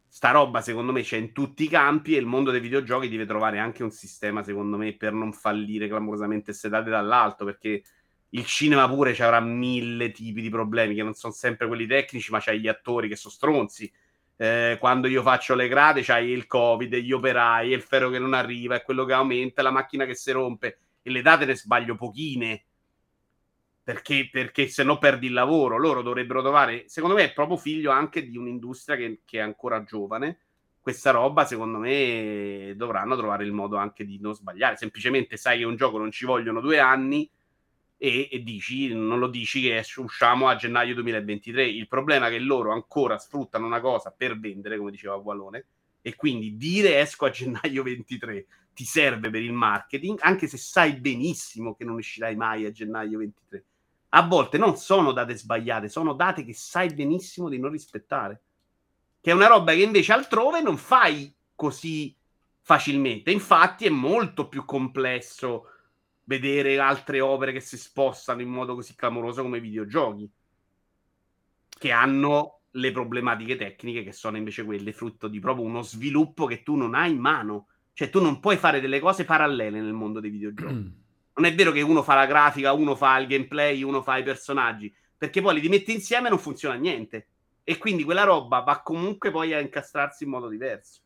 sta 0.08 0.30
roba, 0.30 0.62
secondo 0.62 0.92
me, 0.92 1.02
c'è 1.02 1.18
in 1.18 1.32
tutti 1.32 1.64
i 1.64 1.68
campi 1.68 2.14
e 2.14 2.18
il 2.18 2.26
mondo 2.26 2.50
dei 2.50 2.60
videogiochi 2.60 3.08
deve 3.08 3.26
trovare 3.26 3.58
anche 3.58 3.82
un 3.82 3.90
sistema, 3.90 4.42
secondo 4.42 4.78
me, 4.78 4.96
per 4.96 5.12
non 5.12 5.32
fallire 5.32 5.88
clamorosamente 5.88 6.54
sedate 6.54 6.88
dall'alto, 6.88 7.44
perché 7.44 7.82
il 8.30 8.44
cinema 8.44 8.88
pure 8.88 9.14
ci 9.14 9.22
avrà 9.22 9.40
mille 9.40 10.10
tipi 10.10 10.40
di 10.40 10.48
problemi, 10.48 10.94
che 10.94 11.02
non 11.02 11.14
sono 11.14 11.34
sempre 11.34 11.66
quelli 11.66 11.86
tecnici, 11.86 12.30
ma 12.30 12.40
c'hai 12.40 12.60
gli 12.60 12.68
attori 12.68 13.08
che 13.08 13.16
sono 13.16 13.32
stronzi 13.32 13.92
eh, 14.36 14.76
quando 14.78 15.08
io 15.08 15.22
faccio 15.22 15.54
le 15.54 15.68
grade 15.68 16.02
c'hai 16.02 16.28
il 16.28 16.46
covid, 16.46 16.94
gli 16.96 17.12
operai, 17.12 17.70
il 17.70 17.82
ferro 17.82 18.10
che 18.10 18.18
non 18.18 18.34
arriva, 18.34 18.76
è 18.76 18.82
quello 18.82 19.04
che 19.04 19.12
aumenta, 19.12 19.62
la 19.62 19.70
macchina 19.70 20.04
che 20.04 20.14
si 20.14 20.30
rompe 20.30 20.78
e 21.02 21.10
le 21.10 21.22
date 21.22 21.44
ne 21.44 21.56
sbaglio 21.56 21.94
pochine 21.94 22.64
perché, 23.86 24.28
perché 24.32 24.66
se 24.66 24.82
no 24.82 24.98
perdi 24.98 25.26
il 25.26 25.32
lavoro. 25.32 25.78
Loro 25.78 26.02
dovrebbero 26.02 26.42
trovare, 26.42 26.88
secondo 26.88 27.14
me 27.14 27.22
è 27.22 27.32
proprio 27.32 27.56
figlio 27.56 27.92
anche 27.92 28.28
di 28.28 28.36
un'industria 28.36 28.96
che, 28.96 29.20
che, 29.24 29.38
è 29.38 29.40
ancora 29.40 29.84
giovane. 29.84 30.40
Questa 30.80 31.12
roba, 31.12 31.44
secondo 31.44 31.78
me, 31.78 32.74
dovranno 32.76 33.16
trovare 33.16 33.44
il 33.44 33.52
modo 33.52 33.76
anche 33.76 34.04
di 34.04 34.18
non 34.20 34.34
sbagliare. 34.34 34.76
Semplicemente 34.76 35.36
sai 35.36 35.58
che 35.58 35.64
un 35.64 35.76
gioco 35.76 35.98
non 35.98 36.10
ci 36.10 36.24
vogliono 36.24 36.60
due 36.60 36.80
anni 36.80 37.30
e, 37.96 38.28
e 38.30 38.42
dici, 38.42 38.92
non 38.92 39.18
lo 39.18 39.28
dici 39.28 39.62
che 39.62 39.84
usciamo 39.96 40.48
a 40.48 40.56
gennaio 40.56 40.94
2023. 40.94 41.66
Il 41.66 41.88
problema 41.88 42.28
è 42.28 42.30
che 42.30 42.38
loro 42.38 42.72
ancora 42.72 43.18
sfruttano 43.18 43.66
una 43.66 43.80
cosa 43.80 44.10
per 44.10 44.38
vendere, 44.38 44.78
come 44.78 44.90
diceva 44.90 45.16
Gualone, 45.16 45.66
e 46.02 46.14
quindi 46.14 46.56
dire 46.56 47.00
esco 47.00 47.24
a 47.26 47.30
gennaio 47.30 47.82
23 47.82 48.46
ti 48.72 48.84
serve 48.84 49.30
per 49.30 49.42
il 49.42 49.52
marketing, 49.52 50.18
anche 50.20 50.46
se 50.46 50.58
sai 50.58 50.94
benissimo 50.94 51.74
che 51.74 51.84
non 51.84 51.96
uscirai 51.96 52.36
mai 52.36 52.66
a 52.66 52.70
gennaio 52.70 53.18
23 53.18 53.64
a 54.10 54.22
volte 54.22 54.56
non 54.56 54.76
sono 54.76 55.12
date 55.12 55.36
sbagliate, 55.36 55.88
sono 55.88 56.14
date 56.14 56.42
che 56.42 56.54
sai 56.54 56.92
benissimo 56.94 57.48
di 57.50 57.58
non 57.58 57.70
rispettare. 57.70 58.40
Che 59.20 59.30
è 59.30 59.34
una 59.34 59.46
roba 59.46 59.72
che 59.72 59.82
invece 59.82 60.12
altrove 60.12 60.62
non 60.62 60.78
fai 60.78 61.32
così 61.54 62.14
facilmente. 62.62 63.30
Infatti 63.30 63.84
è 63.84 63.90
molto 63.90 64.48
più 64.48 64.64
complesso 64.64 65.72
vedere 66.26 66.78
altre 66.78 67.20
opere 67.20 67.52
che 67.52 67.60
si 67.60 67.76
spostano 67.76 68.42
in 68.42 68.48
modo 68.48 68.74
così 68.74 68.94
clamoroso 68.94 69.42
come 69.42 69.58
i 69.58 69.60
videogiochi, 69.60 70.30
che 71.78 71.90
hanno 71.90 72.60
le 72.76 72.90
problematiche 72.92 73.56
tecniche 73.56 74.02
che 74.02 74.12
sono 74.12 74.36
invece 74.36 74.64
quelle 74.64 74.92
frutto 74.92 75.28
di 75.28 75.40
proprio 75.40 75.64
uno 75.64 75.82
sviluppo 75.82 76.46
che 76.46 76.62
tu 76.62 76.74
non 76.74 76.94
hai 76.94 77.10
in 77.12 77.18
mano. 77.18 77.68
Cioè 77.92 78.10
tu 78.10 78.20
non 78.20 78.40
puoi 78.40 78.58
fare 78.58 78.80
delle 78.80 79.00
cose 79.00 79.24
parallele 79.24 79.80
nel 79.80 79.92
mondo 79.92 80.20
dei 80.20 80.30
videogiochi. 80.30 81.04
Non 81.36 81.44
è 81.44 81.54
vero 81.54 81.70
che 81.70 81.82
uno 81.82 82.02
fa 82.02 82.14
la 82.14 82.24
grafica, 82.24 82.72
uno 82.72 82.96
fa 82.96 83.18
il 83.18 83.26
gameplay, 83.26 83.82
uno 83.82 84.00
fa 84.00 84.16
i 84.16 84.22
personaggi, 84.22 84.90
perché 85.18 85.42
poi 85.42 85.60
li 85.60 85.68
metti 85.68 85.92
insieme 85.92 86.28
e 86.28 86.30
non 86.30 86.38
funziona 86.38 86.76
niente. 86.76 87.28
E 87.62 87.76
quindi 87.76 88.04
quella 88.04 88.24
roba 88.24 88.60
va 88.60 88.80
comunque 88.80 89.30
poi 89.30 89.52
a 89.52 89.60
incastrarsi 89.60 90.24
in 90.24 90.30
modo 90.30 90.48
diverso. 90.48 91.02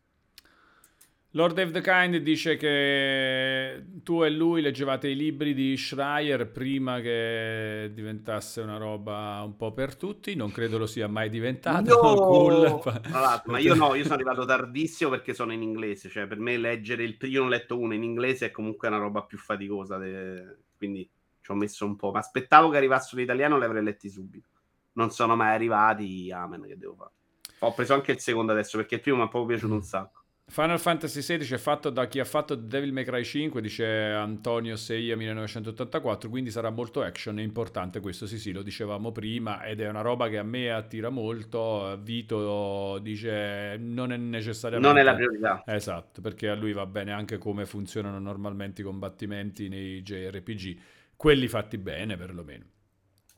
Lord 1.34 1.58
of 1.58 1.70
the 1.70 1.80
Kind 1.80 2.16
dice 2.16 2.56
che 2.56 3.84
tu 4.02 4.24
e 4.24 4.30
lui 4.30 4.60
leggevate 4.60 5.06
i 5.06 5.14
libri 5.14 5.54
di 5.54 5.76
Schreier 5.76 6.50
prima 6.50 6.98
che 6.98 7.92
diventasse 7.94 8.60
una 8.62 8.78
roba 8.78 9.40
un 9.44 9.54
po' 9.54 9.72
per 9.72 9.94
tutti. 9.94 10.34
Non 10.34 10.50
credo 10.50 10.76
lo 10.76 10.86
sia 10.86 11.06
mai 11.06 11.28
diventato. 11.30 12.00
No! 12.02 12.18
Cool. 12.30 13.00
ma 13.44 13.58
io 13.58 13.74
no, 13.74 13.94
io 13.94 14.02
sono 14.02 14.14
arrivato 14.14 14.44
tardissimo 14.44 15.10
perché 15.10 15.32
sono 15.32 15.52
in 15.52 15.62
inglese. 15.62 16.08
Cioè, 16.08 16.26
per 16.26 16.38
me 16.38 16.56
leggere 16.56 17.04
il 17.04 17.16
io 17.20 17.38
non 17.38 17.48
ho 17.48 17.50
letto 17.50 17.78
uno 17.78 17.94
in 17.94 18.02
inglese 18.02 18.46
è 18.46 18.50
comunque 18.50 18.88
una 18.88 18.98
roba 18.98 19.22
più 19.22 19.38
faticosa. 19.38 19.98
De... 19.98 20.58
Quindi 20.76 21.08
ci 21.40 21.50
ho 21.50 21.54
messo 21.54 21.84
un 21.84 21.94
po'. 21.94 22.10
Ma 22.10 22.18
aspettavo 22.18 22.70
che 22.70 22.76
arrivassero 22.76 23.18
in 23.18 23.24
italiano, 23.24 23.56
li 23.56 23.64
avrei 23.64 23.84
letti 23.84 24.08
subito. 24.08 24.48
Non 24.94 25.10
sono 25.10 25.36
mai 25.36 25.54
arrivati. 25.54 26.30
Amen, 26.32 26.62
che 26.66 26.76
devo 26.76 26.94
fare. 26.94 27.12
Ho 27.60 27.72
preso 27.72 27.94
anche 27.94 28.12
il 28.12 28.18
secondo 28.18 28.50
adesso 28.52 28.78
perché 28.78 28.96
il 28.96 29.00
primo 29.00 29.18
mi 29.18 29.26
è 29.26 29.28
proprio 29.28 29.56
piaciuto 29.56 29.74
un 29.74 29.82
sacco. 29.82 30.19
Final 30.50 30.80
Fantasy 30.80 31.20
XVI 31.20 31.54
è 31.54 31.58
fatto 31.58 31.90
da 31.90 32.08
chi 32.08 32.18
ha 32.18 32.24
fatto 32.24 32.56
Devil 32.56 32.92
May 32.92 33.04
Cry 33.04 33.22
5, 33.22 33.60
dice 33.60 33.86
Antonio 33.86 34.74
Seia 34.74 35.16
1984, 35.16 36.28
quindi 36.28 36.50
sarà 36.50 36.70
molto 36.70 37.02
action, 37.02 37.38
è 37.38 37.42
importante 37.42 38.00
questo, 38.00 38.26
sì 38.26 38.36
sì, 38.36 38.50
lo 38.50 38.62
dicevamo 38.62 39.12
prima 39.12 39.62
ed 39.62 39.80
è 39.80 39.88
una 39.88 40.00
roba 40.00 40.28
che 40.28 40.38
a 40.38 40.42
me 40.42 40.72
attira 40.72 41.08
molto, 41.08 41.96
Vito 42.02 42.98
dice 42.98 43.76
non 43.78 44.10
è 44.10 44.16
necessariamente... 44.16 44.88
Non 44.88 44.98
è 44.98 45.04
la 45.04 45.14
priorità. 45.14 45.62
Esatto, 45.66 46.20
perché 46.20 46.48
a 46.48 46.56
lui 46.56 46.72
va 46.72 46.84
bene 46.84 47.12
anche 47.12 47.38
come 47.38 47.64
funzionano 47.64 48.18
normalmente 48.18 48.80
i 48.80 48.84
combattimenti 48.84 49.68
nei 49.68 50.02
JRPG, 50.02 50.78
quelli 51.14 51.46
fatti 51.46 51.78
bene 51.78 52.16
perlomeno. 52.16 52.64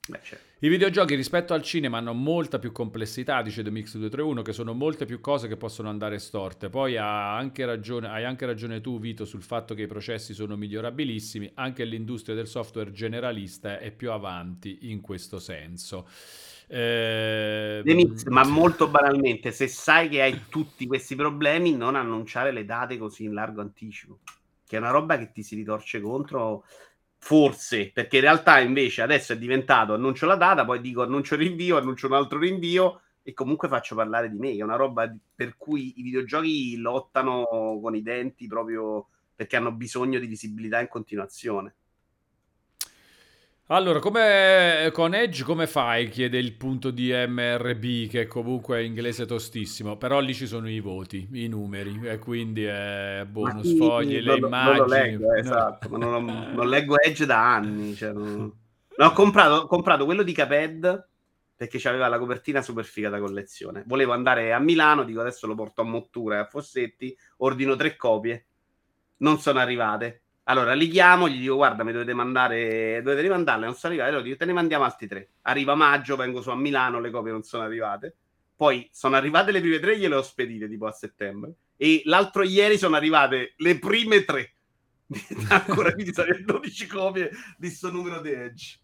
Beh, 0.08 0.18
certo. 0.22 0.50
I 0.64 0.68
videogiochi 0.68 1.14
rispetto 1.14 1.54
al 1.54 1.62
cinema 1.62 1.98
hanno 1.98 2.12
molta 2.12 2.58
più 2.58 2.72
complessità, 2.72 3.40
dice 3.40 3.62
The 3.62 3.70
Mix 3.70 3.92
231, 3.94 4.42
che 4.42 4.52
sono 4.52 4.72
molte 4.74 5.04
più 5.04 5.20
cose 5.20 5.46
che 5.46 5.56
possono 5.56 5.88
andare 5.88 6.18
storte. 6.18 6.68
Poi 6.70 6.96
anche 6.96 7.64
ragione, 7.64 8.08
hai 8.08 8.24
anche 8.24 8.46
ragione 8.46 8.80
tu, 8.80 8.98
Vito, 8.98 9.24
sul 9.24 9.42
fatto 9.42 9.74
che 9.74 9.82
i 9.82 9.86
processi 9.86 10.34
sono 10.34 10.56
migliorabilissimi. 10.56 11.52
Anche 11.54 11.84
l'industria 11.84 12.34
del 12.34 12.48
software 12.48 12.90
generalista 12.90 13.78
è 13.78 13.92
più 13.92 14.10
avanti 14.10 14.90
in 14.90 15.00
questo 15.00 15.38
senso. 15.38 16.08
Eh, 16.66 17.82
Mix, 17.84 18.24
ma 18.26 18.44
molto 18.44 18.88
banalmente, 18.88 19.52
se 19.52 19.68
sai 19.68 20.08
che 20.08 20.22
hai 20.22 20.44
tutti 20.48 20.86
questi 20.86 21.14
problemi, 21.14 21.76
non 21.76 21.94
annunciare 21.94 22.50
le 22.50 22.64
date 22.64 22.98
così 22.98 23.24
in 23.24 23.34
largo 23.34 23.60
anticipo, 23.60 24.18
che 24.66 24.76
è 24.76 24.78
una 24.80 24.90
roba 24.90 25.18
che 25.18 25.30
ti 25.32 25.42
si 25.42 25.54
ritorce 25.54 26.00
contro 26.00 26.64
Forse, 27.24 27.92
perché 27.92 28.16
in 28.16 28.22
realtà 28.22 28.58
invece 28.58 29.00
adesso 29.00 29.32
è 29.32 29.38
diventato 29.38 29.94
annuncio 29.94 30.26
la 30.26 30.34
data, 30.34 30.64
poi 30.64 30.80
dico 30.80 31.02
annuncio 31.02 31.36
rinvio, 31.36 31.76
annuncio 31.76 32.08
un 32.08 32.14
altro 32.14 32.38
rinvio 32.40 33.02
e 33.22 33.32
comunque 33.32 33.68
faccio 33.68 33.94
parlare 33.94 34.28
di 34.28 34.36
me, 34.38 34.50
che 34.50 34.58
è 34.58 34.62
una 34.62 34.74
roba 34.74 35.10
per 35.32 35.56
cui 35.56 36.00
i 36.00 36.02
videogiochi 36.02 36.76
lottano 36.78 37.78
con 37.80 37.94
i 37.94 38.02
denti 38.02 38.48
proprio 38.48 39.06
perché 39.36 39.54
hanno 39.56 39.70
bisogno 39.70 40.18
di 40.18 40.26
visibilità 40.26 40.80
in 40.80 40.88
continuazione. 40.88 41.76
Allora, 43.72 44.00
come 44.00 44.90
con 44.92 45.14
Edge 45.14 45.44
come 45.44 45.66
fai? 45.66 46.10
Chiede 46.10 46.36
il 46.36 46.52
punto 46.52 46.90
di 46.90 47.10
MRB, 47.10 48.06
che 48.06 48.26
comunque 48.26 48.76
è 48.76 48.80
inglese 48.82 49.24
tostissimo, 49.24 49.96
però 49.96 50.20
lì 50.20 50.34
ci 50.34 50.46
sono 50.46 50.68
i 50.68 50.78
voti, 50.80 51.26
i 51.32 51.48
numeri, 51.48 51.98
e 52.02 52.18
quindi 52.18 52.64
è 52.64 53.24
bonus 53.26 53.68
sì, 53.68 53.76
fogli, 53.78 54.20
le 54.20 54.38
non, 54.38 54.46
immagini. 54.46 54.76
Non 54.76 54.86
lo 54.86 54.94
leggo, 54.94 55.32
esatto, 55.32 55.88
ma 55.88 55.96
non, 55.96 56.52
non, 56.54 56.68
leggo 56.68 57.00
Edge 57.00 57.24
da 57.24 57.54
anni. 57.54 57.94
Cioè 57.94 58.12
non... 58.12 58.52
no, 58.94 59.06
ho, 59.06 59.12
comprato, 59.12 59.54
ho 59.54 59.66
comprato 59.66 60.04
quello 60.04 60.22
di 60.22 60.34
Caped 60.34 61.08
perché 61.56 61.78
c'aveva 61.78 62.08
la 62.08 62.18
copertina 62.18 62.60
super 62.60 62.84
figa 62.84 63.08
da 63.08 63.20
collezione. 63.20 63.84
Volevo 63.86 64.12
andare 64.12 64.52
a 64.52 64.58
Milano, 64.58 65.02
dico 65.02 65.22
adesso 65.22 65.46
lo 65.46 65.54
porto 65.54 65.80
a 65.80 65.84
Mottura 65.84 66.36
e 66.36 66.38
a 66.40 66.44
Fossetti, 66.44 67.16
ordino 67.38 67.74
tre 67.76 67.96
copie, 67.96 68.44
non 69.18 69.38
sono 69.38 69.60
arrivate 69.60 70.22
allora 70.44 70.74
li 70.74 70.88
chiamo, 70.88 71.28
gli 71.28 71.38
dico 71.38 71.54
guarda 71.54 71.84
mi 71.84 71.92
dovete 71.92 72.14
mandare, 72.14 73.00
dovete 73.02 73.22
rimandarle, 73.22 73.64
non 73.64 73.74
sono 73.74 73.92
arrivate, 73.92 74.10
allora 74.10 74.24
dico 74.24 74.38
te 74.38 74.44
ne 74.44 74.52
mandiamo 74.52 74.84
altri 74.84 75.06
tre. 75.06 75.28
Arriva 75.42 75.74
maggio, 75.74 76.16
vengo 76.16 76.42
su 76.42 76.50
a 76.50 76.56
Milano, 76.56 77.00
le 77.00 77.10
copie 77.10 77.32
non 77.32 77.42
sono 77.42 77.62
arrivate. 77.62 78.16
Poi 78.56 78.88
sono 78.92 79.16
arrivate 79.16 79.52
le 79.52 79.60
prime 79.60 79.78
tre, 79.78 79.98
gliele 79.98 80.16
ho 80.16 80.22
spedite 80.22 80.68
tipo 80.68 80.86
a 80.86 80.92
settembre. 80.92 81.54
E 81.76 82.02
l'altro 82.04 82.42
ieri 82.42 82.78
sono 82.78 82.96
arrivate 82.96 83.54
le 83.56 83.78
prime 83.78 84.24
tre. 84.24 84.54
Ancora 85.48 85.92
quindi 85.92 86.12
sarebbero 86.12 86.58
12 86.58 86.86
copie 86.86 87.30
di 87.56 87.68
sto 87.68 87.90
numero 87.90 88.20
di 88.20 88.30
Edge. 88.30 88.78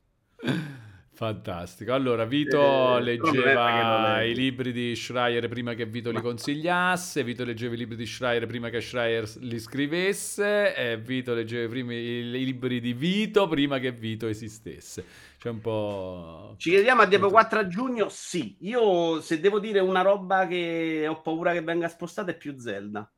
Fantastico. 1.19 1.93
Allora, 1.93 2.25
Vito 2.27 2.97
eh, 2.97 3.03
leggeva 3.03 4.23
i 4.23 4.37
libri 4.37 4.71
di 4.71 4.95
Schreier 4.95 5.49
prima 5.49 5.75
che 5.75 5.85
Vito 5.85 6.13
li 6.13 6.21
consigliasse, 6.21 7.25
Vito 7.25 7.43
leggeva 7.43 7.75
i 7.75 7.77
libri 7.77 7.97
di 7.97 8.07
Schreier 8.07 8.47
prima 8.47 8.69
che 8.69 8.81
Schreier 8.81 9.29
li 9.41 9.59
scrivesse 9.59 10.77
e 10.77 10.97
Vito 10.97 11.35
leggeva 11.35 11.75
i, 11.75 11.81
i 11.81 12.45
libri 12.45 12.79
di 12.79 12.93
Vito 12.93 13.49
prima 13.49 13.81
che 13.81 13.91
Vito 13.91 14.29
esistesse. 14.29 15.05
C'è 15.41 15.49
un 15.49 15.61
po'... 15.61 16.55
Ci 16.57 16.71
chiediamo 16.71 17.03
a 17.03 17.07
Diablo 17.07 17.31
4 17.31 17.59
a 17.59 17.67
giugno? 17.67 18.09
Sì. 18.09 18.57
Io, 18.61 19.21
se 19.21 19.41
devo 19.41 19.59
dire 19.59 19.81
una 19.81 20.03
roba 20.03 20.47
che 20.47 21.05
ho 21.09 21.21
paura 21.21 21.53
che 21.53 21.63
venga 21.63 21.89
spostata, 21.89 22.31
è 22.31 22.37
più 22.37 22.57
Zelda. 22.57 23.11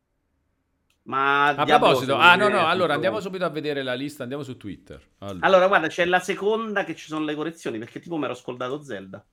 Ma 1.02 1.48
a 1.48 1.64
proposito, 1.64 2.14
ah 2.16 2.36
no, 2.36 2.48
no, 2.48 2.66
allora 2.66 2.94
andiamo 2.94 3.20
subito 3.20 3.44
a 3.44 3.48
vedere 3.48 3.82
la 3.82 3.94
lista, 3.94 4.22
andiamo 4.22 4.42
su 4.42 4.56
Twitter. 4.56 5.02
Allora, 5.18 5.46
allora 5.46 5.66
guarda, 5.66 5.88
c'è 5.88 6.04
la 6.04 6.20
seconda 6.20 6.84
che 6.84 6.94
ci 6.94 7.06
sono 7.06 7.24
le 7.24 7.34
correzioni, 7.34 7.78
perché 7.78 8.00
tipo 8.00 8.16
mi 8.16 8.24
ero 8.24 8.34
scordato 8.34 8.82
Zelda. 8.82 9.24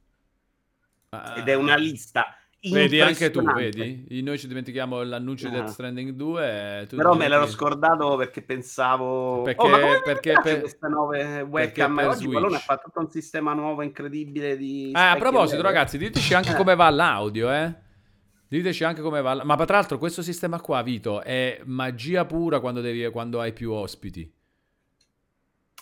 Ah, 1.10 1.36
Ed 1.38 1.48
è 1.48 1.54
una 1.54 1.76
lista. 1.76 2.36
Vedi 2.60 3.00
anche 3.00 3.30
tu, 3.30 3.42
vedi? 3.44 4.22
Noi 4.24 4.40
ci 4.40 4.48
dimentichiamo 4.48 5.04
l'annuncio 5.04 5.48
ah. 5.48 5.50
di 5.50 5.56
Death 5.58 5.70
Stranding 5.70 6.12
2. 6.12 6.88
Però 6.90 7.16
me 7.16 7.28
l'ero 7.28 7.46
scordato 7.48 8.16
perché 8.16 8.42
pensavo... 8.42 9.44
Perché, 9.44 9.68
oh, 9.68 10.02
perché 10.04 10.34
per... 10.42 10.60
queste 10.62 10.88
nuove 10.88 11.42
webcam? 11.42 11.98
Oggi 12.08 12.28
Pallone 12.28 12.56
ha 12.56 12.60
fatto 12.60 12.84
tutto 12.86 13.00
un 13.00 13.10
sistema 13.12 13.54
nuovo 13.54 13.84
incredibile 13.84 14.58
di... 14.58 14.92
Ah, 14.94 15.12
a 15.12 15.18
proposito, 15.18 15.62
ragazzi, 15.62 15.98
diteci 15.98 16.34
anche 16.34 16.52
eh. 16.52 16.56
come 16.56 16.76
va 16.76 16.90
l'audio, 16.90 17.52
eh? 17.52 17.86
Diteci 18.50 18.84
anche 18.84 19.02
come 19.02 19.22
va. 19.22 19.44
Ma 19.44 19.56
tra 19.66 19.76
l'altro, 19.78 19.98
questo 19.98 20.22
sistema 20.22 20.62
qua, 20.62 20.82
Vito, 20.82 21.22
è 21.22 21.62
magia 21.66 22.26
pura 22.26 22.60
quando, 22.60 22.80
devi, 22.80 23.10
quando 23.12 23.42
hai 23.42 23.52
più 23.52 23.72
ospiti. 23.72 24.22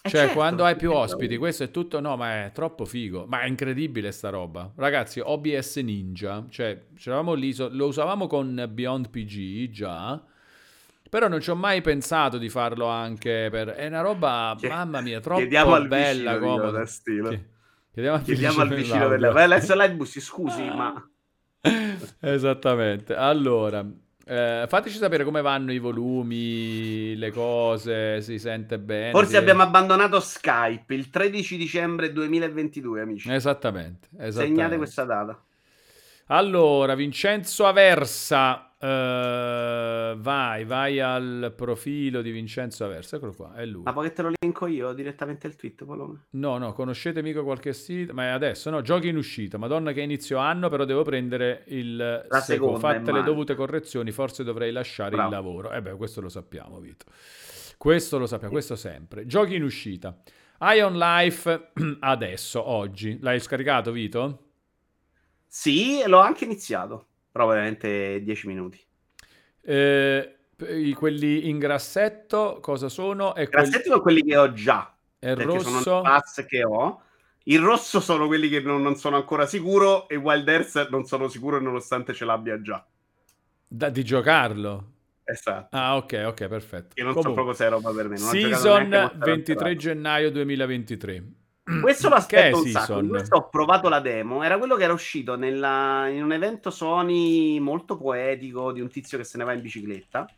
Eh 0.05 0.09
cioè, 0.09 0.21
certo, 0.21 0.35
quando 0.35 0.63
hai 0.65 0.75
più 0.75 0.91
ospiti, 0.91 1.37
questo 1.37 1.63
è 1.63 1.71
tutto. 1.71 1.99
No, 1.99 2.15
ma 2.15 2.45
è 2.45 2.51
troppo 2.53 2.85
figo. 2.85 3.25
Ma 3.27 3.41
è 3.41 3.47
incredibile 3.47 4.11
sta 4.11 4.29
roba. 4.29 4.71
Ragazzi, 4.75 5.19
OBS 5.19 5.77
Ninja, 5.77 6.45
cioè, 6.49 6.79
lì, 7.35 7.55
lo 7.55 7.87
usavamo 7.87 8.27
con 8.27 8.69
Beyond 8.71 9.09
PG 9.09 9.69
già. 9.69 10.23
Però 11.07 11.27
non 11.27 11.39
ci 11.39 11.49
ho 11.51 11.55
mai 11.55 11.81
pensato 11.81 12.37
di 12.37 12.49
farlo 12.49 12.87
anche 12.87 13.47
per. 13.51 13.69
È 13.69 13.85
una 13.87 14.01
roba, 14.01 14.55
cioè, 14.59 14.69
mamma 14.69 15.01
mia, 15.01 15.19
troppo 15.19 15.47
bella. 15.87 16.39
Comoda. 16.39 16.83
Chiediamo 16.83 18.17
al 18.17 18.23
vicino, 18.23 18.35
Chiediamo 18.35 18.61
al 18.61 18.69
vicino 18.69 19.07
della. 19.07 19.29
Adesso 19.29 19.75
Lightbus, 19.75 20.19
scusi, 20.19 20.63
ma 20.63 21.09
Esattamente. 22.19 23.15
Allora, 23.15 23.85
eh, 24.27 24.65
fateci 24.67 24.97
sapere 24.97 25.23
come 25.23 25.41
vanno 25.41 25.71
i 25.71 25.77
volumi, 25.77 27.15
le 27.15 27.31
cose, 27.31 28.21
si 28.21 28.39
sente 28.39 28.79
bene. 28.79 29.11
Forse 29.11 29.31
si... 29.31 29.37
abbiamo 29.37 29.61
abbandonato 29.61 30.19
Skype 30.19 30.93
il 30.93 31.09
13 31.09 31.57
dicembre 31.57 32.11
2022, 32.11 33.01
amici. 33.01 33.31
Esattamente. 33.31 34.07
esattamente. 34.17 34.55
Segnate 34.55 34.77
questa 34.77 35.03
data. 35.03 35.39
Allora, 36.29 36.95
Vincenzo 36.95 37.67
Aversa, 37.67 38.64
uh, 38.79 40.17
vai, 40.17 40.65
vai 40.65 40.99
al 40.99 41.53
profilo 41.55 42.21
di 42.21 42.31
Vincenzo 42.31 42.85
Aversa, 42.85 43.15
eccolo 43.17 43.33
qua, 43.33 43.53
è 43.55 43.65
lui. 43.65 43.83
Ma 43.83 43.93
poi 43.93 44.07
che 44.07 44.13
te 44.13 44.21
lo 44.21 44.31
linko 44.39 44.67
io 44.67 44.93
direttamente 44.93 45.47
il 45.47 45.55
tweet, 45.55 45.85
Palome? 45.85 46.25
No, 46.31 46.57
no, 46.57 46.73
conoscete 46.73 47.21
mica 47.21 47.41
qualche 47.43 47.73
sito, 47.73 48.13
ma 48.13 48.25
è 48.25 48.29
adesso, 48.29 48.69
no, 48.69 48.81
giochi 48.81 49.07
in 49.07 49.17
uscita, 49.17 49.57
madonna 49.57 49.91
che 49.91 50.01
inizio 50.01 50.37
anno, 50.37 50.69
però 50.69 50.85
devo 50.85 51.03
prendere 51.03 51.63
il 51.67 51.95
La 51.95 52.39
seconda, 52.41 52.79
fatte 52.79 53.11
le 53.11 53.23
dovute 53.23 53.55
correzioni, 53.55 54.11
forse 54.11 54.43
dovrei 54.43 54.71
lasciare 54.71 55.11
Bravo. 55.11 55.29
il 55.29 55.35
lavoro. 55.35 55.71
Eh 55.71 55.81
beh, 55.81 55.95
questo 55.95 56.21
lo 56.21 56.29
sappiamo, 56.29 56.79
Vito. 56.79 57.05
Questo 57.77 58.17
lo 58.17 58.25
sappiamo, 58.25 58.53
questo 58.53 58.75
sempre. 58.75 59.25
Giochi 59.25 59.55
in 59.55 59.63
uscita. 59.63 60.17
Ion 60.59 60.97
Life 60.97 61.71
adesso, 61.99 62.65
oggi. 62.67 63.19
L'hai 63.19 63.39
scaricato, 63.39 63.91
Vito? 63.91 64.39
Sì, 65.45 66.01
l'ho 66.05 66.19
anche 66.19 66.45
iniziato. 66.45 67.07
Però 67.35 67.47
veramente 67.47 68.21
10 68.23 68.47
minuti. 68.47 68.79
Eh, 69.61 70.35
quelli 70.95 71.49
in 71.49 71.59
grassetto 71.59 72.59
cosa 72.61 72.87
sono? 72.87 73.31
E 73.35 73.49
quelli- 73.49 73.49
Grassetti 73.49 73.89
sono 73.89 73.99
quelli 73.99 74.23
che 74.23 74.37
ho 74.37 74.53
già. 74.53 74.89
perché 75.19 75.59
sono 75.59 75.75
rosso. 75.79 75.99
i 75.99 76.01
pass 76.01 76.45
che 76.45 76.63
ho. 76.63 77.01
Il 77.43 77.59
rosso 77.59 77.99
sono 77.99 78.27
quelli 78.27 78.47
che 78.47 78.61
non, 78.61 78.81
non 78.81 78.95
sono 78.95 79.17
ancora 79.17 79.45
sicuro. 79.47 80.07
E 80.07 80.15
Wild 80.15 80.47
Earth 80.47 80.87
non 80.91 81.03
sono 81.03 81.27
sicuro 81.27 81.59
nonostante 81.59 82.13
ce 82.13 82.23
l'abbia 82.23 82.61
già. 82.61 82.85
Da- 83.67 83.89
di 83.89 84.05
giocarlo. 84.05 84.91
Esatto. 85.25 85.75
Ah, 85.75 85.97
ok, 85.97 86.23
ok, 86.27 86.47
perfetto. 86.47 86.93
Che 86.93 87.03
non 87.03 87.11
so 87.15 87.19
Comunque, 87.19 87.33
proprio 87.33 87.53
se 87.53 87.65
è 87.65 87.69
roba 87.69 87.91
per 87.91 88.07
me. 88.07 88.17
Non 88.17 88.29
season 88.29 88.87
neanche 88.87 88.97
Monster 89.17 89.35
23 89.35 89.55
Hunter. 89.55 89.75
gennaio 89.75 90.31
2023. 90.31 91.23
Questo 91.81 92.09
lo 92.09 92.15
aspetto 92.15 92.59
un 92.61 92.67
sacco. 92.67 93.03
Questo 93.07 93.35
ho 93.37 93.49
provato 93.49 93.89
la 93.89 93.99
demo. 93.99 94.43
Era 94.43 94.57
quello 94.59 94.75
che 94.75 94.83
era 94.83 94.93
uscito 94.93 95.35
nella- 95.35 96.07
in 96.09 96.23
un 96.23 96.31
evento 96.31 96.69
Sony 96.69 97.57
molto 97.59 97.97
poetico 97.97 98.71
di 98.71 98.81
un 98.81 98.89
tizio 98.89 99.17
che 99.17 99.23
se 99.23 99.37
ne 99.39 99.43
va 99.45 99.53
in 99.53 99.61
bicicletta. 99.61 100.29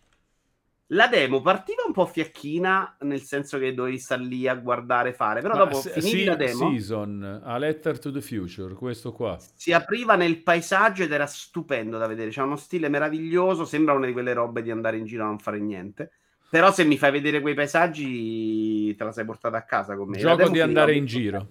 La 0.92 1.08
demo 1.08 1.42
partiva 1.42 1.82
un 1.86 1.92
po' 1.92 2.06
fiacchina, 2.06 2.96
nel 3.02 3.20
senso 3.22 3.60
che 3.60 3.74
dovevi 3.74 4.00
stare 4.00 4.24
lì 4.24 4.48
a 4.48 4.56
guardare 4.56 5.12
fare, 5.12 5.42
però 5.42 5.56
Ma 5.58 5.66
dopo 5.66 5.82
se- 5.82 5.90
finivi 5.90 6.20
sì, 6.20 6.24
la 6.24 6.36
demo, 6.36 6.70
Season, 6.70 7.42
A 7.44 7.58
Letter 7.58 8.00
to 8.00 8.10
the 8.10 8.22
Future, 8.22 8.74
questo 8.74 9.12
qua. 9.12 9.38
si 9.54 9.74
apriva 9.74 10.16
nel 10.16 10.42
paesaggio 10.42 11.04
ed 11.04 11.12
era 11.12 11.26
stupendo 11.26 11.98
da 11.98 12.08
vedere. 12.08 12.30
C'era 12.30 12.46
uno 12.46 12.56
stile 12.56 12.88
meraviglioso, 12.88 13.66
sembra 13.66 13.96
una 13.96 14.06
di 14.06 14.14
quelle 14.14 14.32
robe 14.32 14.62
di 14.62 14.72
andare 14.72 14.96
in 14.96 15.04
giro 15.04 15.24
a 15.24 15.28
non 15.28 15.40
fare 15.40 15.60
niente. 15.60 16.12
Però 16.50 16.72
se 16.72 16.84
mi 16.86 16.98
fai 16.98 17.12
vedere 17.12 17.42
quei 17.42 17.54
paesaggi 17.54 18.96
te 18.96 19.04
la 19.04 19.12
sei 19.12 19.26
portata 19.26 19.58
a 19.58 19.64
casa 19.64 19.96
con 19.96 20.08
me. 20.10 20.18
Gioco 20.18 20.50
di 20.50 20.62
andare 20.62 20.96
in 20.96 21.06
giro. 21.06 21.48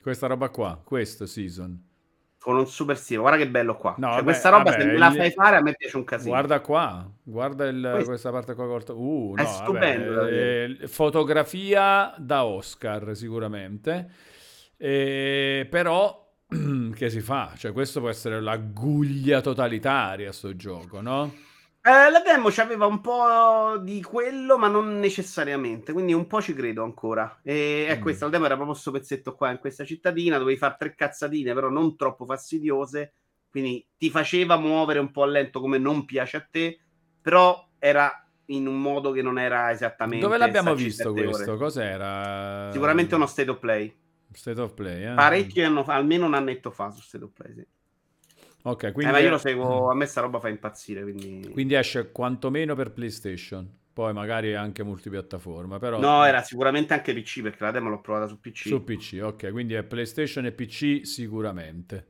Questa 0.00 0.26
roba 0.26 0.48
qua, 0.48 0.80
questo 0.82 1.26
Season. 1.26 1.80
con 2.38 2.56
un 2.56 2.66
super 2.66 2.98
stile. 2.98 3.20
Guarda 3.20 3.38
che 3.38 3.48
bello 3.48 3.76
qua. 3.76 3.94
No, 3.98 4.06
Cioè, 4.06 4.10
vabbè, 4.14 4.22
questa 4.24 4.48
roba, 4.48 4.70
vabbè, 4.72 4.80
se 4.80 4.86
me 4.86 4.98
la 4.98 5.12
fai 5.12 5.30
fare, 5.30 5.56
a 5.56 5.60
me 5.62 5.74
piace 5.76 5.96
un 5.96 6.02
casino. 6.04 6.30
Guarda 6.32 6.60
qua, 6.60 7.08
guarda 7.22 7.66
il- 7.68 8.02
questa 8.04 8.30
parte 8.32 8.54
qua 8.54 8.66
corta. 8.66 8.92
Uh, 8.94 9.34
È 9.36 9.42
no, 9.42 9.48
stupendo 9.48 10.12
da 10.12 10.20
vabbè, 10.22 10.76
eh, 10.80 10.88
fotografia 10.88 12.12
da 12.18 12.44
Oscar 12.44 13.14
sicuramente. 13.16 14.10
Eh, 14.76 15.68
però 15.70 16.32
che 16.96 17.10
si 17.10 17.20
fa? 17.20 17.52
Cioè 17.56 17.70
questo 17.72 18.00
può 18.00 18.08
essere 18.08 18.40
la 18.40 18.56
guglia 18.56 19.40
totalitaria 19.40 20.32
sto 20.32 20.56
gioco, 20.56 21.00
no? 21.00 21.32
Eh, 21.84 22.10
la 22.10 22.20
demo 22.20 22.48
c'aveva 22.50 22.86
un 22.86 23.00
po' 23.00 23.76
di 23.82 24.00
quello, 24.02 24.56
ma 24.56 24.68
non 24.68 25.00
necessariamente. 25.00 25.92
Quindi 25.92 26.12
un 26.12 26.28
po' 26.28 26.40
ci 26.40 26.54
credo 26.54 26.84
ancora. 26.84 27.40
E 27.42 27.86
è 27.88 27.98
Mm. 27.98 28.00
questa, 28.00 28.24
la 28.26 28.30
demo 28.30 28.44
era 28.44 28.54
proprio 28.54 28.74
questo 28.74 28.92
pezzetto 28.92 29.34
qua 29.34 29.50
in 29.50 29.58
questa 29.58 29.84
cittadina. 29.84 30.38
Dovevi 30.38 30.58
fare 30.58 30.76
tre 30.78 30.94
cazzatine, 30.94 31.52
però 31.54 31.68
non 31.70 31.96
troppo 31.96 32.24
fastidiose. 32.24 33.14
Quindi 33.50 33.84
ti 33.96 34.10
faceva 34.10 34.56
muovere 34.56 35.00
un 35.00 35.10
po' 35.10 35.24
a 35.24 35.26
lento 35.26 35.60
come 35.60 35.78
non 35.78 36.04
piace 36.04 36.36
a 36.36 36.46
te. 36.48 36.78
Però 37.20 37.68
era 37.80 38.26
in 38.46 38.68
un 38.68 38.80
modo 38.80 39.10
che 39.10 39.22
non 39.22 39.38
era 39.40 39.70
esattamente. 39.72 40.24
Dove 40.24 40.38
l'abbiamo 40.38 40.74
visto 40.76 41.08
sette 41.08 41.20
ore. 41.20 41.30
questo? 41.30 41.56
Cos'era? 41.56 42.70
Sicuramente 42.72 43.14
uno 43.16 43.26
state 43.26 43.50
of 43.50 43.58
play. 43.58 43.92
State 44.32 44.60
of 44.60 44.72
Play, 44.72 45.04
eh? 45.10 45.14
Parecchio 45.14 45.82
almeno 45.88 46.24
un 46.26 46.34
annetto 46.34 46.70
fa 46.70 46.90
su 46.90 47.02
state 47.02 47.24
of 47.24 47.32
play. 47.32 47.54
Sì. 47.54 47.66
Ok, 48.62 48.82
Eh, 48.84 48.92
quindi, 48.92 49.12
ma 49.12 49.18
io 49.18 49.30
lo 49.30 49.38
seguo, 49.38 49.90
a 49.90 49.94
me 49.94 50.06
sta 50.06 50.20
roba 50.20 50.38
fa 50.40 50.48
impazzire. 50.48 51.02
Quindi... 51.02 51.48
quindi 51.50 51.74
esce 51.74 52.10
quantomeno 52.12 52.74
per 52.74 52.92
PlayStation, 52.92 53.68
poi 53.92 54.12
magari 54.12 54.54
anche 54.54 54.82
multipiattaforma, 54.82 55.78
però 55.78 55.98
No, 55.98 56.24
era 56.24 56.42
sicuramente 56.42 56.94
anche 56.94 57.12
PC 57.14 57.42
perché 57.42 57.64
la 57.64 57.70
demo 57.70 57.88
l'ho 57.90 58.00
provata 58.00 58.26
su 58.26 58.40
PC. 58.40 58.68
su 58.68 58.82
PC, 58.84 59.20
ok, 59.22 59.50
quindi 59.50 59.74
è 59.74 59.82
PlayStation 59.82 60.46
e 60.46 60.52
PC 60.52 61.04
sicuramente. 61.06 62.06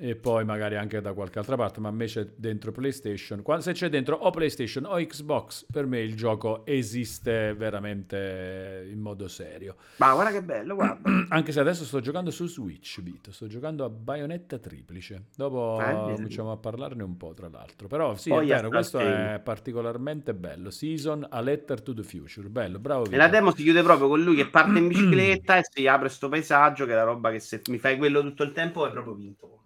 E 0.00 0.14
poi 0.14 0.44
magari 0.44 0.76
anche 0.76 1.00
da 1.00 1.12
qualche 1.12 1.40
altra 1.40 1.56
parte, 1.56 1.80
ma 1.80 1.88
invece 1.88 2.34
dentro 2.36 2.70
PlayStation, 2.70 3.42
se 3.58 3.72
c'è 3.72 3.88
dentro 3.88 4.14
o 4.14 4.30
PlayStation 4.30 4.84
o 4.84 4.94
Xbox, 4.94 5.66
per 5.72 5.86
me 5.86 5.98
il 5.98 6.14
gioco 6.14 6.64
esiste 6.66 7.52
veramente 7.54 8.86
in 8.92 9.00
modo 9.00 9.26
serio. 9.26 9.74
Ma 9.96 10.12
guarda 10.14 10.30
che 10.30 10.40
bello, 10.42 10.76
guarda. 10.76 11.00
Anche 11.30 11.50
se 11.50 11.58
adesso 11.58 11.84
sto 11.84 11.98
giocando 11.98 12.30
su 12.30 12.46
Switch, 12.46 13.02
Vito, 13.02 13.32
sto 13.32 13.48
giocando 13.48 13.84
a 13.84 13.88
Bayonetta 13.90 14.58
triplice. 14.58 15.24
Dopo 15.34 15.80
Eh, 15.80 16.14
cominciamo 16.14 16.52
a 16.52 16.56
parlarne 16.56 17.02
un 17.02 17.16
po', 17.16 17.34
tra 17.34 17.48
l'altro. 17.48 17.88
Però 17.88 18.14
sì, 18.14 18.28
Poi 18.30 18.48
è 18.48 18.54
vero, 18.54 18.68
questo 18.68 18.98
Chain. 18.98 19.34
è 19.34 19.40
particolarmente 19.40 20.32
bello. 20.32 20.70
Season 20.70 21.26
A 21.28 21.40
Letter 21.40 21.82
to 21.82 21.92
the 21.92 22.04
Future. 22.04 22.48
Bello, 22.48 22.78
bravo 22.78 23.02
E 23.02 23.06
Vito. 23.06 23.16
la 23.16 23.26
demo 23.28 23.52
si 23.52 23.64
chiude 23.64 23.82
proprio 23.82 24.06
con 24.06 24.22
lui 24.22 24.36
che 24.36 24.46
parte 24.48 24.78
in 24.78 24.86
bicicletta 24.88 25.56
e 25.58 25.62
si 25.68 25.88
apre 25.88 26.08
sto 26.08 26.28
paesaggio 26.28 26.86
che 26.86 26.92
è 26.92 26.94
la 26.94 27.02
roba 27.02 27.32
che 27.32 27.40
se 27.40 27.60
mi 27.68 27.78
fai 27.78 27.96
quello 27.98 28.20
tutto 28.22 28.44
il 28.44 28.52
tempo 28.52 28.86
è 28.86 28.92
proprio 28.92 29.14
vinto. 29.14 29.57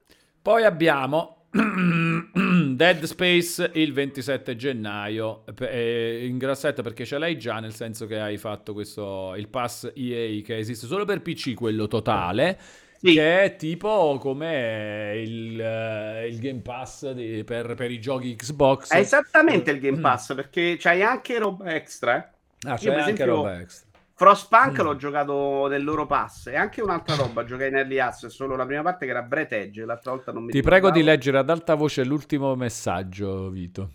Poi 0.43 0.65
abbiamo 0.65 1.45
Dead 1.53 3.03
Space 3.05 3.71
il 3.75 3.93
27 3.93 4.57
gennaio, 4.57 5.45
eh, 5.61 6.27
in 6.27 6.37
grassetto 6.39 6.83
perché 6.83 7.05
ce 7.05 7.19
l'hai 7.19 7.39
già, 7.39 7.61
nel 7.61 7.73
senso 7.75 8.07
che 8.07 8.19
hai 8.19 8.37
fatto 8.39 8.73
questo, 8.73 9.35
il 9.37 9.49
pass 9.49 9.93
EA 9.95 10.43
che 10.43 10.57
esiste 10.59 10.87
solo 10.87 11.05
per 11.05 11.21
PC, 11.23 11.55
quello 11.55 11.87
totale, 11.87 12.59
Sì. 12.99 13.13
che 13.15 13.43
è 13.45 13.57
tipo 13.57 14.17
come 14.19 15.13
il, 15.25 15.61
eh, 15.61 16.27
il 16.29 16.39
Game 16.39 16.61
Pass 16.61 17.11
di- 17.13 17.45
per, 17.45 17.75
per 17.75 17.91
i 17.91 18.01
giochi 18.01 18.35
Xbox. 18.35 18.91
È 18.93 18.99
esattamente 18.99 19.71
il 19.71 19.77
Mm. 19.77 19.81
Game 19.81 20.01
Pass 20.01 20.35
perché 20.35 20.77
c'hai 20.79 21.03
anche 21.03 21.39
roba 21.39 21.73
extra. 21.75 22.17
eh. 22.17 22.69
Ah, 22.69 22.77
c'è 22.77 22.91
anche 22.91 23.01
esempio, 23.03 23.27
roba 23.27 23.61
extra. 23.61 23.91
Frostpunk 24.23 24.81
Mm. 24.81 24.85
l'ho 24.85 24.95
giocato 24.95 25.67
nel 25.67 25.83
loro 25.83 26.07
pass 26.07 26.47
e 26.47 26.55
anche 26.55 26.81
un'altra 26.81 27.17
roba, 27.17 27.43
giocai 27.43 27.71
in 27.71 27.75
Early 27.77 27.99
Access, 27.99 28.33
solo 28.33 28.55
la 28.55 28.65
prima 28.65 28.83
parte 28.83 29.05
che 29.05 29.11
era 29.11 29.23
Breath 29.23 29.53
Edge, 29.53 29.85
l'altra 29.85 30.13
volta 30.13 30.31
non 30.31 30.45
mi 30.45 30.53
Ti 30.53 30.63
prego 30.63 30.93
di 30.93 31.03
leggere 31.03 31.39
ad 31.39 31.51
alta 31.51 31.75
voce 31.75 32.05
l'ultimo 32.05 32.55
messaggio, 32.55 33.51
Vito. 33.51 33.91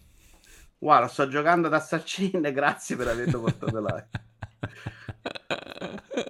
Guarda, 0.78 1.08
sto 1.08 1.30
giocando 1.30 1.70
da 1.70 1.80
Starchain, 1.80 2.42
grazie 2.52 2.98
per 2.98 3.08
averlo 3.08 3.40
portato 3.40 3.80
là. 3.80 4.06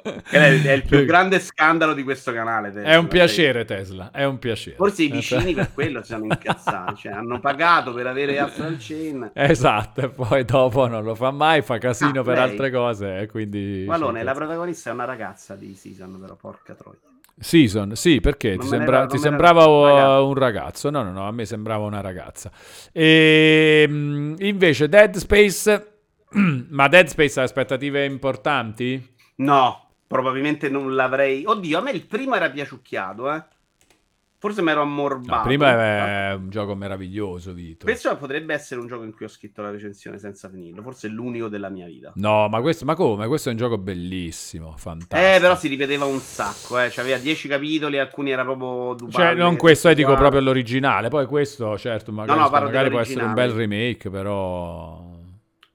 È, 0.29 0.38
è 0.63 0.71
il 0.71 0.84
più 0.84 1.05
grande 1.05 1.39
scandalo 1.39 1.93
di 1.93 2.03
questo 2.03 2.31
canale. 2.34 2.71
Tesla, 2.71 2.88
È 2.89 2.95
un 2.95 3.07
piacere, 3.07 3.65
Tesla. 3.65 4.11
È 4.11 4.23
un 4.23 4.39
piacere. 4.39 4.75
Forse 4.75 5.03
i 5.03 5.09
vicini 5.11 5.53
per 5.53 5.73
quello 5.73 6.01
si 6.01 6.11
sono 6.13 6.23
incazzati, 6.29 6.95
cioè 6.95 7.11
hanno 7.13 7.39
pagato 7.39 7.93
per 7.93 8.07
avere 8.07 8.39
Astral 8.39 8.77
Chain. 8.79 9.31
Esatto, 9.34 10.01
e 10.01 10.09
poi 10.09 10.45
dopo 10.45 10.88
non 10.88 11.03
lo 11.03 11.15
fa 11.15 11.31
mai, 11.31 11.61
fa 11.61 11.77
casino 11.77 12.21
Ah, 12.21 12.23
per 12.23 12.35
lei. 12.35 12.43
altre 12.43 12.71
cose, 12.71 13.19
e 13.19 13.27
quindi... 13.27 13.85
Malone, 13.88 14.23
la 14.23 14.34
protagonista 14.34 14.89
è 14.89 14.93
una 14.93 15.05
ragazza 15.05 15.55
di 15.55 15.73
Season, 15.75 16.17
però 16.19 16.35
porca 16.35 16.73
troia. 16.73 16.99
Season, 17.39 17.95
sì, 17.95 18.19
perché 18.19 18.49
Non 18.55 18.59
ti, 18.59 18.67
sembra- 18.67 18.97
era- 18.97 19.05
ti 19.05 19.17
sembrava 19.19 19.61
era- 19.91 20.21
un 20.21 20.34
ragazzo? 20.34 20.89
No, 20.89 21.03
no, 21.03 21.11
no, 21.11 21.27
a 21.27 21.31
me 21.31 21.45
sembrava 21.45 21.85
una 21.85 22.01
ragazza. 22.01 22.49
E 22.91 23.85
mm, 23.88 24.35
invece 24.39 24.89
Dead 24.89 25.15
Space... 25.17 25.91
Ma 26.69 26.88
Dead 26.88 27.05
Space 27.07 27.39
ha 27.39 27.43
aspettative 27.43 28.03
importanti? 28.05 29.15
No, 29.38 29.86
probabilmente 30.07 30.69
non 30.69 30.95
l'avrei. 30.95 31.43
Oddio, 31.45 31.77
a 31.77 31.81
me 31.81 31.91
il 31.91 32.05
primo 32.05 32.35
era 32.35 32.49
piaciucchiato, 32.49 33.34
eh. 33.34 33.43
Forse 34.39 34.61
mi 34.61 34.69
ero 34.69 34.84
ammorbato. 34.84 35.35
No, 35.35 35.41
prima 35.41 36.29
è 36.29 36.34
un 36.35 36.51
gioco 36.51 36.75
meraviglioso, 36.75 37.53
Vito. 37.53 37.85
Questo 37.85 38.15
potrebbe 38.17 38.53
essere 38.53 38.79
un 38.79 38.85
gioco 38.85 39.03
in 39.03 39.11
cui 39.11 39.25
ho 39.25 39.29
scritto 39.29 39.63
la 39.63 39.71
recensione 39.71 40.19
senza 40.19 40.47
finirlo. 40.47 40.84
Forse 40.84 41.07
è 41.07 41.09
l'unico 41.09 41.47
della 41.47 41.69
mia 41.69 41.88
vita. 41.88 42.11
No, 42.17 42.47
ma 42.47 42.61
questo, 42.61 42.85
ma 42.85 42.93
come? 42.93 43.25
Questo 43.25 43.49
è 43.49 43.53
un 43.53 43.57
gioco 43.57 43.79
bellissimo, 43.79 44.75
fantastico. 44.77 45.19
Eh, 45.19 45.39
però 45.41 45.55
si 45.57 45.67
ripeteva 45.67 46.05
un 46.05 46.19
sacco, 46.19 46.79
eh. 46.79 46.89
C'aveva 46.91 47.17
10 47.17 47.47
capitoli, 47.47 47.97
alcuni 47.97 48.29
era 48.29 48.43
proprio 48.43 49.09
Cioè, 49.09 49.34
non 49.34 49.57
questo, 49.57 49.89
eh, 49.89 49.95
dico 49.95 50.13
proprio 50.13 50.39
l'originale. 50.39 51.09
Poi 51.09 51.25
questo, 51.25 51.75
certo, 51.79 52.11
magari, 52.11 52.38
No, 52.38 52.47
no, 52.47 52.51
magari 52.51 52.91
può 52.91 52.99
essere 52.99 53.23
un 53.23 53.34
bel 53.34 53.49
remake, 53.49 54.11
però... 54.11 55.06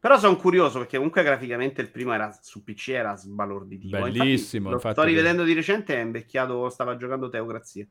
Però 0.02 0.18
sono 0.18 0.34
curioso 0.34 0.78
perché 0.78 0.96
comunque 0.96 1.22
graficamente 1.22 1.80
il 1.80 1.88
primo 1.88 2.12
era 2.12 2.36
su 2.42 2.64
PC 2.64 2.88
era 2.88 3.14
sbalorditivo. 3.14 4.00
Bellissimo, 4.00 4.32
Infatti, 4.32 4.62
lo 4.68 4.72
infatti 4.72 4.94
sto 4.94 5.02
che- 5.02 5.08
rivedendo 5.08 5.44
di 5.44 5.52
recente, 5.52 5.94
è 5.94 6.00
invecchiato, 6.00 6.68
stava 6.70 6.96
giocando 6.96 7.28
Teocrazia. 7.28 7.86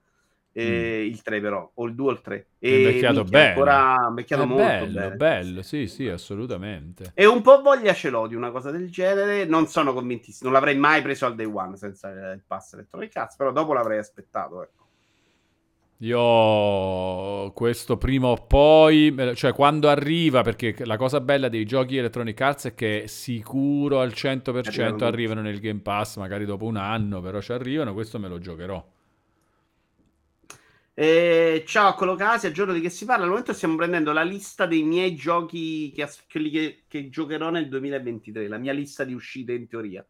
E 0.52 1.06
mm. 1.06 1.10
il 1.10 1.22
3 1.22 1.40
però, 1.40 1.72
o 1.74 1.86
il 1.86 1.96
2 1.96 2.08
o 2.10 2.12
il 2.12 2.20
3. 2.20 2.48
E 2.60 2.82
invecchiato 2.82 3.24
bene. 3.24 3.48
Ancora 3.52 4.08
invecchiato 4.10 4.44
è 4.44 4.46
molto 4.46 4.64
bello, 4.66 5.00
bene. 5.00 5.16
bello, 5.16 5.62
sì, 5.62 5.88
sì, 5.88 6.10
assolutamente. 6.10 7.14
E 7.14 7.26
un 7.26 7.42
po' 7.42 7.62
voglia 7.62 7.94
ce 7.94 8.10
l'ho 8.10 8.28
di 8.28 8.36
una 8.36 8.52
cosa 8.52 8.72
del 8.72 8.92
genere. 8.92 9.46
Non 9.46 9.68
sono 9.68 9.94
convintissimo, 9.94 10.50
non 10.50 10.60
l'avrei 10.60 10.78
mai 10.78 11.02
preso 11.02 11.26
al 11.26 11.36
day 11.36 11.46
one 11.46 11.78
senza 11.78 12.10
il 12.10 12.44
pass 12.46 12.74
elettronico 12.74 13.14
cazzo, 13.14 13.36
però 13.38 13.54
dopo 13.54 13.72
l'avrei 13.72 14.00
aspettato, 14.00 14.62
ecco. 14.64 14.81
Io 16.02 17.52
questo 17.52 17.96
prima 17.98 18.28
o 18.28 18.36
poi, 18.36 19.16
cioè 19.36 19.54
quando 19.54 19.88
arriva, 19.88 20.42
perché 20.42 20.76
la 20.86 20.98
cosa 20.98 21.22
bella 21.22 21.48
dei 21.48 21.64
giochi 21.64 21.98
Electronic 21.98 22.42
Arts 22.42 22.66
è 22.66 22.74
che 22.74 23.04
sicuro 23.06 24.00
al 24.00 24.10
100% 24.10 25.04
arrivano 25.04 25.42
nel 25.42 25.60
Game 25.60 25.82
Pass, 25.82 26.18
magari 26.18 26.46
dopo 26.46 26.66
un 26.66 26.78
anno, 26.78 27.22
però 27.22 27.40
ci 27.40 27.52
arrivano, 27.52 27.94
questo 27.94 28.18
me 28.18 28.28
lo 28.28 28.40
giocherò. 28.40 28.84
Eh, 30.96 31.64
ciao 31.68 31.94
Colocasi, 31.94 32.48
a 32.48 32.52
giorno 32.52 32.74
di 32.74 32.82
che 32.82 32.90
si 32.90 33.06
parla? 33.06 33.24
Al 33.24 33.30
momento 33.30 33.54
stiamo 33.54 33.76
prendendo 33.76 34.12
la 34.12 34.24
lista 34.24 34.66
dei 34.66 34.82
miei 34.82 35.14
giochi, 35.14 35.92
che, 35.92 36.10
quelli 36.32 36.50
che, 36.50 36.84
che 36.88 37.10
giocherò 37.10 37.52
nel 37.52 37.70
2023, 37.70 38.48
la 38.48 38.58
mia 38.58 38.74
lista 38.74 39.04
di 39.04 39.14
uscite 39.14 39.54
in 39.54 39.68
teoria. 39.68 40.04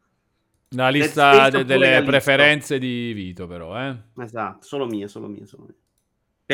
La 0.69 0.87
lista 0.87 1.49
de- 1.49 1.65
delle 1.65 2.01
preferenze 2.03 2.79
di 2.79 3.11
Vito, 3.11 3.45
però, 3.45 3.77
eh? 3.77 3.93
Esatto, 4.19 4.65
solo 4.65 4.85
mie, 4.85 5.09
solo 5.09 5.27
mie, 5.27 5.45
solo 5.45 5.63
mie. 5.63 5.75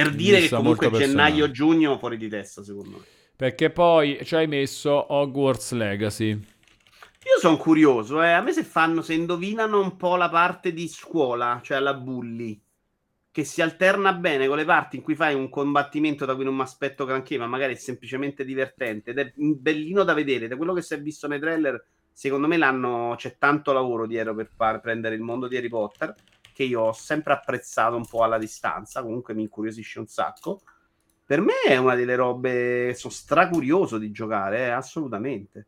Per 0.04 0.14
dire 0.14 0.42
che 0.42 0.50
comunque 0.50 0.92
gennaio-giugno 0.92 1.98
fuori 1.98 2.18
di 2.18 2.28
testa, 2.28 2.64
secondo 2.64 2.98
me. 2.98 3.04
Perché 3.36 3.70
poi 3.70 4.20
ci 4.24 4.36
hai 4.36 4.48
messo 4.48 5.14
Hogwarts 5.14 5.72
Legacy. 5.72 6.30
Io 6.32 7.40
sono 7.40 7.58
curioso, 7.58 8.22
eh. 8.22 8.32
A 8.32 8.42
me 8.42 8.54
se 8.54 8.64
fanno, 8.64 9.02
se 9.02 9.14
indovinano 9.14 9.80
un 9.80 9.96
po' 9.98 10.16
la 10.16 10.30
parte 10.30 10.72
di 10.72 10.88
scuola, 10.88 11.60
cioè 11.64 11.80
la 11.80 11.94
bully, 11.94 12.60
che 13.32 13.44
si 13.44 13.62
alterna 13.62 14.14
bene 14.14 14.48
con 14.48 14.58
le 14.58 14.66
parti 14.66 14.96
in 14.96 15.02
cui 15.02 15.16
fai 15.16 15.36
un 15.36 15.50
combattimento 15.50 16.26
da 16.26 16.36
cui 16.36 16.44
non 16.44 16.56
mi 16.56 16.62
aspetto 16.62 17.06
granché, 17.06 17.38
ma 17.38 17.48
magari 17.48 17.74
è 17.74 17.78
semplicemente 17.78 18.46
divertente 18.46 19.12
ed 19.12 19.20
è 19.20 19.32
bellino 19.36 20.04
da 20.04 20.14
vedere. 20.14 20.48
Da 20.48 20.58
quello 20.58 20.74
che 20.74 20.82
si 20.82 20.94
è 20.94 21.02
visto 21.02 21.28
nei 21.28 21.40
trailer 21.40 21.84
secondo 22.18 22.48
me 22.48 22.58
l'hanno, 22.58 23.14
c'è 23.16 23.38
tanto 23.38 23.72
lavoro 23.74 24.08
dietro 24.08 24.34
per 24.34 24.50
far 24.56 24.82
prendere 24.82 25.14
il 25.14 25.22
mondo 25.22 25.48
di 25.48 25.56
Harry 25.56 25.70
Potter, 25.70 26.16
che 26.58 26.64
io 26.64 26.82
ho 26.82 26.92
sempre 26.92 27.34
apprezzato 27.34 27.96
un 27.96 28.08
po' 28.08 28.24
alla 28.24 28.40
distanza, 28.40 29.04
comunque 29.04 29.36
mi 29.36 29.44
incuriosisce 29.44 30.00
un 30.00 30.08
sacco. 30.08 30.62
Per 31.24 31.40
me 31.40 31.54
è 31.68 31.78
una 31.78 31.94
delle 31.94 32.16
robe, 32.16 32.96
sono 32.96 33.14
stracurioso 33.14 34.00
di 34.00 34.10
giocare, 34.10 34.66
eh, 34.66 34.70
assolutamente. 34.70 35.68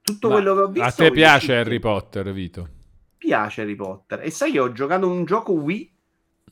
Tutto 0.00 0.28
Ma 0.28 0.34
quello 0.34 0.54
che 0.54 0.60
ho 0.60 0.68
visto... 0.68 0.86
A 0.86 0.92
te 0.92 1.10
piace 1.10 1.56
Harry 1.56 1.80
Potter, 1.80 2.32
Vito? 2.32 2.68
Piace 3.16 3.62
Harry 3.62 3.74
Potter. 3.74 4.20
E 4.22 4.30
sai 4.30 4.52
che 4.52 4.60
ho 4.60 4.70
giocato 4.70 5.08
un 5.08 5.24
gioco 5.24 5.54
Wii 5.54 5.92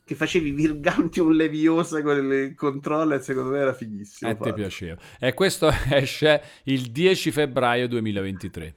che 0.02 0.16
facevi 0.16 0.50
Virgantium 0.50 1.30
Leviosa 1.30 2.02
con 2.02 2.16
il 2.16 2.56
controller, 2.56 3.22
secondo 3.22 3.50
me 3.50 3.58
era 3.58 3.72
fighissimo. 3.72 4.32
A 4.32 4.34
te 4.34 4.52
piaceva. 4.52 5.00
E 5.20 5.32
questo 5.32 5.70
esce 5.90 6.42
il 6.64 6.90
10 6.90 7.30
febbraio 7.30 7.86
2023. 7.86 8.74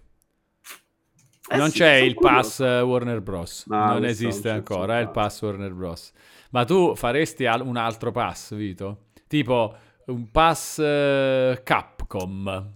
Eh 1.51 1.57
non 1.57 1.69
sì, 1.69 1.79
c'è 1.79 1.95
il 1.95 2.15
pass 2.15 2.59
Warner 2.59 3.21
Bros. 3.21 3.65
No, 3.67 3.85
non 3.85 4.05
esiste 4.05 4.47
non 4.47 4.57
ancora, 4.57 4.99
il 4.99 5.09
pass 5.09 5.41
Warner 5.41 5.73
Bros. 5.73 6.11
Ma 6.51 6.63
tu 6.63 6.95
faresti 6.95 7.43
un 7.43 7.75
altro 7.75 8.11
pass, 8.11 8.55
Vito? 8.55 9.07
Tipo 9.27 9.75
un 10.05 10.31
pass 10.31 10.77
uh, 10.77 11.61
Capcom. 11.63 12.71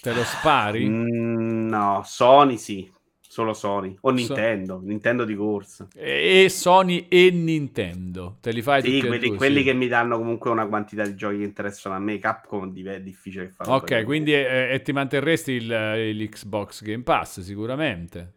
Te 0.00 0.12
lo 0.12 0.22
spari? 0.22 0.88
Mm, 0.88 1.68
no, 1.68 2.02
Sony 2.04 2.56
sì 2.58 2.96
solo 3.38 3.52
Sony 3.52 3.96
o 4.00 4.10
Nintendo, 4.10 4.78
so... 4.80 4.84
Nintendo 4.84 5.24
di 5.24 5.36
corsa. 5.36 5.86
E 5.94 6.48
Sony 6.48 7.06
e 7.08 7.30
Nintendo, 7.30 8.38
te 8.40 8.50
li 8.50 8.62
fai 8.62 8.82
sì, 8.82 9.00
quelli, 9.00 9.36
quelli 9.36 9.58
sì. 9.58 9.64
che 9.64 9.72
mi 9.74 9.86
danno 9.86 10.18
comunque 10.18 10.50
una 10.50 10.66
quantità 10.66 11.04
di 11.06 11.14
giochi 11.14 11.38
che 11.38 11.44
interessano 11.44 11.94
a 11.94 12.00
me, 12.00 12.18
Capcom 12.18 12.74
è 12.74 13.00
difficile 13.00 13.48
fare. 13.48 13.70
Ok, 13.70 14.04
quindi 14.04 14.34
eh, 14.34 14.72
e 14.72 14.82
ti 14.82 14.90
manterresti 14.90 15.52
il, 15.52 15.68
l'Xbox 15.68 16.82
Game 16.82 17.04
Pass 17.04 17.40
sicuramente. 17.40 18.32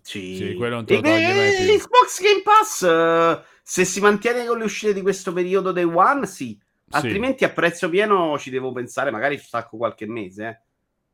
Sì, 0.00 0.36
sì 0.36 0.54
quello 0.54 0.76
non 0.76 0.84
te 0.84 0.94
lo 0.94 1.00
toglie 1.00 1.34
mai. 1.34 1.66
L'Xbox 1.66 2.22
Game 2.22 2.42
Pass, 2.42 2.80
uh, 2.82 3.44
se 3.62 3.84
si 3.84 4.00
mantiene 4.00 4.46
con 4.46 4.58
le 4.58 4.64
uscite 4.64 4.94
di 4.94 5.02
questo 5.02 5.32
periodo 5.32 5.72
day 5.72 5.82
one, 5.82 6.24
sì. 6.26 6.56
Altrimenti 6.92 7.44
a 7.44 7.50
prezzo 7.50 7.88
pieno 7.88 8.38
ci 8.38 8.50
devo 8.50 8.70
pensare, 8.72 9.10
magari 9.10 9.38
stacco 9.38 9.76
qualche 9.76 10.06
mese, 10.06 10.46
eh. 10.46 10.58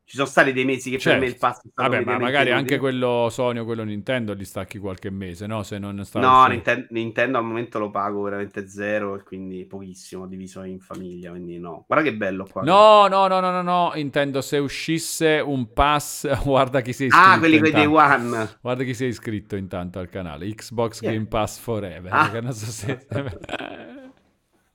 Ci 0.08 0.14
sono 0.14 0.28
stati 0.28 0.52
dei 0.52 0.64
mesi 0.64 0.88
che 0.88 0.98
certo. 0.98 1.18
per 1.18 1.28
me 1.28 1.34
il 1.34 1.36
pass 1.36 1.62
Vabbè, 1.74 2.04
ma 2.04 2.16
magari 2.16 2.52
anche 2.52 2.78
quello 2.78 3.26
Sony 3.28 3.58
o 3.58 3.64
quello 3.64 3.82
Nintendo 3.82 4.34
li 4.34 4.44
stacchi 4.44 4.78
qualche 4.78 5.10
mese, 5.10 5.48
no? 5.48 5.64
Se 5.64 5.80
non 5.80 6.04
sta 6.04 6.20
No, 6.20 6.46
Nintendo, 6.46 6.86
Nintendo, 6.90 7.38
al 7.38 7.44
momento 7.44 7.80
lo 7.80 7.90
pago 7.90 8.22
veramente 8.22 8.68
zero 8.68 9.16
e 9.16 9.24
quindi 9.24 9.64
pochissimo 9.64 10.28
diviso 10.28 10.62
in 10.62 10.78
famiglia, 10.78 11.30
quindi 11.30 11.58
no. 11.58 11.86
Guarda 11.88 12.08
che 12.08 12.14
bello 12.14 12.46
qua. 12.48 12.62
No, 12.62 13.08
no, 13.08 13.26
no, 13.26 13.40
no, 13.40 13.50
no, 13.50 13.62
no. 13.62 13.90
intendo 13.96 14.42
se 14.42 14.58
uscisse 14.58 15.42
un 15.44 15.72
pass, 15.72 16.28
guarda 16.44 16.82
chi 16.82 16.92
si 16.92 17.02
è 17.02 17.06
iscritto. 17.06 17.28
Ah, 17.28 17.38
quelli 17.40 17.58
quei 17.58 17.72
Day 17.72 17.86
One. 17.86 18.58
Guarda 18.60 18.84
chi 18.84 18.94
si 18.94 19.06
è 19.06 19.08
iscritto 19.08 19.56
intanto 19.56 19.98
al 19.98 20.08
canale, 20.08 20.46
Xbox 20.54 21.02
yeah. 21.02 21.10
Game 21.10 21.26
Pass 21.26 21.58
Forever, 21.58 22.12
ah. 22.12 22.40
non 22.40 22.52
so 22.52 22.66
se 22.66 23.06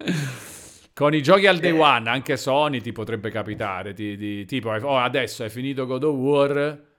Con 0.93 1.13
i 1.13 1.21
giochi 1.21 1.47
al 1.47 1.59
day 1.59 1.75
eh. 1.75 1.79
one, 1.79 2.09
anche 2.09 2.37
Sony 2.37 2.81
ti 2.81 2.91
potrebbe 2.91 3.29
capitare. 3.29 3.93
Ti, 3.93 4.17
ti, 4.17 4.45
tipo, 4.45 4.69
oh, 4.69 4.97
adesso 4.97 5.43
hai 5.43 5.49
finito 5.49 5.85
God 5.85 6.03
of 6.03 6.15
War. 6.15 6.89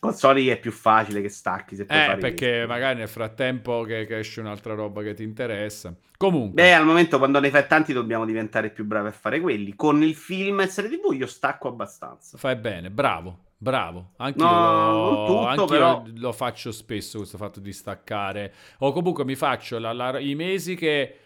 Con 0.00 0.12
Sony 0.12 0.46
è 0.46 0.58
più 0.58 0.70
facile 0.70 1.20
che 1.20 1.28
stacchi. 1.28 1.74
Se 1.74 1.82
eh, 1.82 2.16
perché 2.18 2.64
magari 2.66 2.98
nel 2.98 3.08
frattempo 3.08 3.82
che, 3.82 4.06
che, 4.06 4.18
esce 4.18 4.40
un'altra 4.40 4.74
roba 4.74 5.02
che 5.02 5.14
ti 5.14 5.24
interessa. 5.24 5.94
Comunque. 6.16 6.62
Beh, 6.62 6.74
al 6.74 6.84
momento 6.84 7.18
quando 7.18 7.40
ne 7.40 7.50
fai 7.50 7.66
tanti 7.66 7.92
dobbiamo 7.92 8.24
diventare 8.24 8.70
più 8.70 8.84
bravi 8.84 9.08
a 9.08 9.12
fare 9.12 9.40
quelli. 9.40 9.74
Con 9.74 10.02
il 10.02 10.14
film 10.14 10.60
e 10.60 10.66
serie 10.68 10.90
TV 10.90 11.12
io 11.14 11.26
stacco 11.26 11.68
abbastanza. 11.68 12.36
Fai 12.38 12.56
bene, 12.56 12.90
bravo. 12.90 13.46
Bravo, 13.60 14.12
anche 14.18 14.40
no, 14.40 15.24
tutto, 15.26 15.46
anch'io 15.48 15.64
però... 15.64 16.04
lo 16.14 16.30
faccio 16.30 16.70
spesso 16.70 17.18
questo 17.18 17.36
fatto 17.36 17.58
di 17.58 17.72
staccare. 17.72 18.54
O 18.78 18.92
comunque 18.92 19.24
mi 19.24 19.34
faccio 19.34 19.80
la, 19.80 19.92
la, 19.92 20.20
i 20.20 20.36
mesi 20.36 20.76
che 20.76 21.16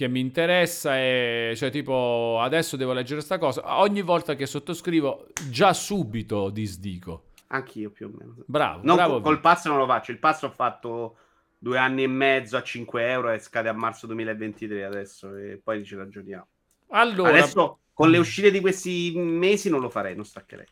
che 0.00 0.08
mi 0.08 0.20
interessa 0.20 0.96
e 0.96 1.52
cioè 1.56 1.70
tipo 1.70 2.38
adesso 2.40 2.78
devo 2.78 2.94
leggere 2.94 3.16
questa 3.16 3.36
cosa. 3.36 3.78
Ogni 3.80 4.00
volta 4.00 4.34
che 4.34 4.46
sottoscrivo 4.46 5.26
già 5.50 5.74
subito 5.74 6.48
disdico. 6.48 7.24
Anch'io 7.48 7.90
più 7.90 8.06
o 8.06 8.10
meno. 8.16 8.34
Bravo, 8.46 8.80
non, 8.82 8.96
bravo 8.96 9.20
col 9.20 9.40
pass 9.40 9.66
non 9.66 9.76
lo 9.76 9.84
faccio. 9.84 10.10
Il 10.12 10.18
pass 10.18 10.42
ho 10.44 10.48
fatto 10.48 11.16
due 11.58 11.76
anni 11.76 12.04
e 12.04 12.06
mezzo 12.06 12.56
a 12.56 12.62
5 12.62 13.10
euro 13.10 13.30
e 13.30 13.40
scade 13.40 13.68
a 13.68 13.74
marzo 13.74 14.06
2023 14.06 14.84
adesso 14.86 15.36
e 15.36 15.60
poi 15.62 15.84
ci 15.84 15.94
ragioniamo. 15.96 16.46
Allora 16.92 17.28
adesso 17.28 17.80
con 17.92 18.08
le 18.08 18.16
uscite 18.16 18.50
di 18.50 18.60
questi 18.60 19.12
mesi 19.14 19.68
non 19.68 19.80
lo 19.80 19.90
farei 19.90 20.14
non 20.14 20.24
staccherei. 20.24 20.66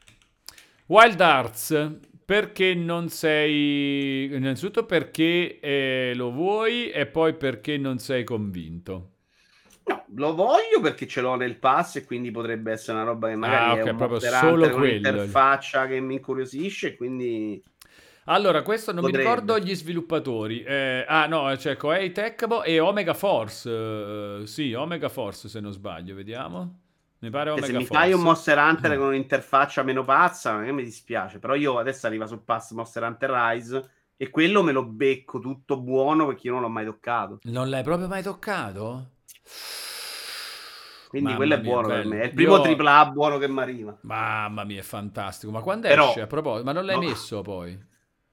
Wild 0.86 1.20
Arts 1.20 1.90
perché 2.24 2.72
non 2.74 3.10
sei 3.10 4.24
innanzitutto 4.24 4.86
perché 4.86 5.60
eh, 5.60 6.12
lo 6.14 6.30
vuoi 6.30 6.88
e 6.88 7.04
poi 7.04 7.34
perché 7.34 7.76
non 7.76 7.98
sei 7.98 8.24
convinto 8.24 9.16
No, 9.88 10.04
lo 10.14 10.34
voglio 10.34 10.80
perché 10.82 11.06
ce 11.06 11.22
l'ho 11.22 11.34
nel 11.34 11.56
pass 11.56 11.96
e 11.96 12.04
quindi 12.04 12.30
potrebbe 12.30 12.72
essere 12.72 12.98
una 12.98 13.06
roba 13.06 13.28
che 13.28 13.36
magari 13.36 13.78
ah, 13.78 13.82
okay, 13.82 13.92
è 13.92 13.94
proprio 13.94 14.20
solo 14.20 14.76
un'interfaccia 14.76 15.86
che 15.86 16.00
mi 16.00 16.14
incuriosisce, 16.14 16.96
quindi... 16.96 17.62
Allora, 18.24 18.60
questo 18.60 18.92
non 18.92 19.00
potrebbe. 19.00 19.24
mi 19.24 19.30
ricordo 19.30 19.58
gli 19.58 19.74
sviluppatori. 19.74 20.62
Eh, 20.62 21.06
ah, 21.08 21.26
no, 21.26 21.50
c'è 21.56 21.76
Koei 21.76 22.12
Tecmo 22.12 22.62
e 22.62 22.78
Omega 22.78 23.14
Force. 23.14 23.70
Uh, 23.70 24.44
sì, 24.44 24.74
Omega 24.74 25.08
Force 25.08 25.48
se 25.48 25.60
non 25.60 25.72
sbaglio, 25.72 26.14
vediamo. 26.14 26.80
Mi 27.20 27.30
pare 27.30 27.48
Omega 27.48 27.66
se 27.66 27.72
mi 27.72 27.86
Force. 27.86 28.02
fai 28.02 28.12
un 28.12 28.20
Monster 28.20 28.58
Hunter 28.58 28.94
mm. 28.94 28.98
con 28.98 29.06
un'interfaccia 29.06 29.82
meno 29.82 30.04
pazza, 30.04 30.60
non 30.60 30.74
mi 30.74 30.84
dispiace. 30.84 31.38
Però 31.38 31.54
io 31.54 31.78
adesso 31.78 32.06
arriva 32.06 32.26
sul 32.26 32.42
pass 32.42 32.72
Monster 32.72 33.02
Hunter 33.02 33.30
Rise 33.30 33.90
e 34.14 34.28
quello 34.28 34.62
me 34.62 34.72
lo 34.72 34.84
becco 34.84 35.38
tutto 35.38 35.80
buono 35.80 36.26
perché 36.26 36.48
io 36.48 36.52
non 36.52 36.60
l'ho 36.60 36.68
mai 36.68 36.84
toccato. 36.84 37.38
Non 37.44 37.70
l'hai 37.70 37.82
proprio 37.82 38.08
mai 38.08 38.22
toccato? 38.22 39.06
Quindi 41.08 41.28
Mamma 41.28 41.38
quello 41.38 41.54
è 41.54 41.60
buono 41.60 41.88
per 41.88 42.06
me. 42.06 42.20
È 42.20 42.24
il 42.26 42.34
primo 42.34 42.56
Io... 42.56 42.76
AAA 42.76 43.10
buono 43.10 43.38
che 43.38 43.48
mi 43.48 43.60
arriva. 43.60 43.96
Mamma 44.02 44.64
mia, 44.64 44.80
è 44.80 44.82
fantastico. 44.82 45.50
Ma 45.50 45.62
quando 45.62 45.88
Però... 45.88 46.08
esce 46.08 46.20
a 46.20 46.26
proposito? 46.26 46.64
Ma 46.64 46.72
non 46.72 46.84
l'hai 46.84 46.96
no. 46.96 47.08
messo 47.08 47.40
poi? 47.42 47.78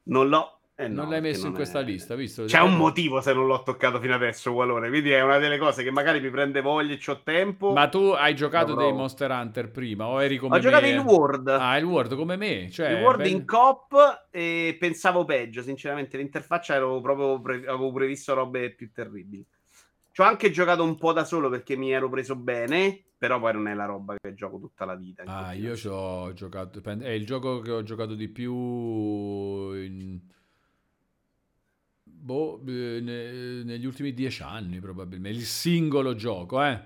Non 0.04 0.28
l'ho. 0.28 0.60
Eh 0.78 0.90
no, 0.90 1.04
non 1.04 1.12
l'hai 1.12 1.22
messo 1.22 1.44
non 1.44 1.52
in 1.52 1.56
questa 1.56 1.80
è... 1.80 1.84
lista, 1.84 2.16
visto? 2.16 2.44
C'è 2.44 2.60
un 2.60 2.76
motivo 2.76 3.22
se 3.22 3.34
non 3.34 3.48
l'ho 3.48 3.64
toccato 3.64 3.98
fino 4.02 4.14
adesso, 4.14 4.52
Walone. 4.52 4.90
Quindi 4.90 5.10
è 5.12 5.22
una 5.22 5.38
delle 5.38 5.58
cose 5.58 5.84
che 5.84 5.92
magari 5.92 6.20
mi 6.20 6.30
prende 6.30 6.60
voglia 6.60 6.94
e 6.94 7.00
ho 7.06 7.22
tempo. 7.24 7.72
Ma 7.72 7.88
tu 7.88 8.10
hai 8.10 8.36
giocato 8.36 8.76
dei 8.76 8.92
Monster 8.92 9.32
Hunter 9.32 9.72
prima 9.72 10.08
o 10.08 10.22
eri 10.22 10.38
come 10.38 10.56
Ho 10.56 10.58
me? 10.58 10.62
giocato 10.62 10.86
il 10.86 10.98
World. 10.98 11.48
Ah, 11.48 11.78
il 11.78 11.86
World 11.86 12.16
come 12.18 12.36
me. 12.36 12.70
Cioè, 12.70 12.90
il 12.90 13.02
World 13.02 13.22
ben... 13.22 13.32
in 13.32 13.46
cop 13.46 14.28
e 14.30 14.76
pensavo 14.78 15.24
peggio, 15.24 15.62
sinceramente. 15.62 16.18
L'interfaccia 16.18 16.76
ero 16.76 17.00
proprio 17.00 17.40
pre... 17.40 17.56
avevo 17.66 17.94
previsto 17.94 18.34
robe 18.34 18.72
più 18.72 18.92
terribili. 18.92 19.48
Ci 20.16 20.22
ho 20.22 20.24
anche 20.24 20.50
giocato 20.50 20.82
un 20.82 20.96
po' 20.96 21.12
da 21.12 21.26
solo 21.26 21.50
perché 21.50 21.76
mi 21.76 21.92
ero 21.92 22.08
preso 22.08 22.38
bene, 22.38 23.04
però 23.18 23.38
poi 23.38 23.52
non 23.52 23.68
è 23.68 23.74
la 23.74 23.84
roba 23.84 24.16
che 24.18 24.34
gioco 24.34 24.60
tutta 24.60 24.86
la 24.86 24.96
vita. 24.96 25.24
Ah, 25.26 25.52
io 25.52 25.76
ci 25.76 25.90
ho 25.90 26.32
giocato, 26.32 26.82
è 26.82 27.10
il 27.10 27.26
gioco 27.26 27.60
che 27.60 27.72
ho 27.72 27.84
giocato 27.84 28.16
di 28.16 28.30
più 28.30 28.54
in... 29.74 30.18
boh, 32.02 32.62
eh, 32.66 33.02
ne- 33.02 33.64
negli 33.66 33.86
ultimi 33.86 34.14
dieci 34.14 34.42
anni 34.42 34.80
probabilmente. 34.80 35.38
Il 35.38 35.44
singolo 35.44 36.16
gioco, 36.16 36.64
eh. 36.64 36.80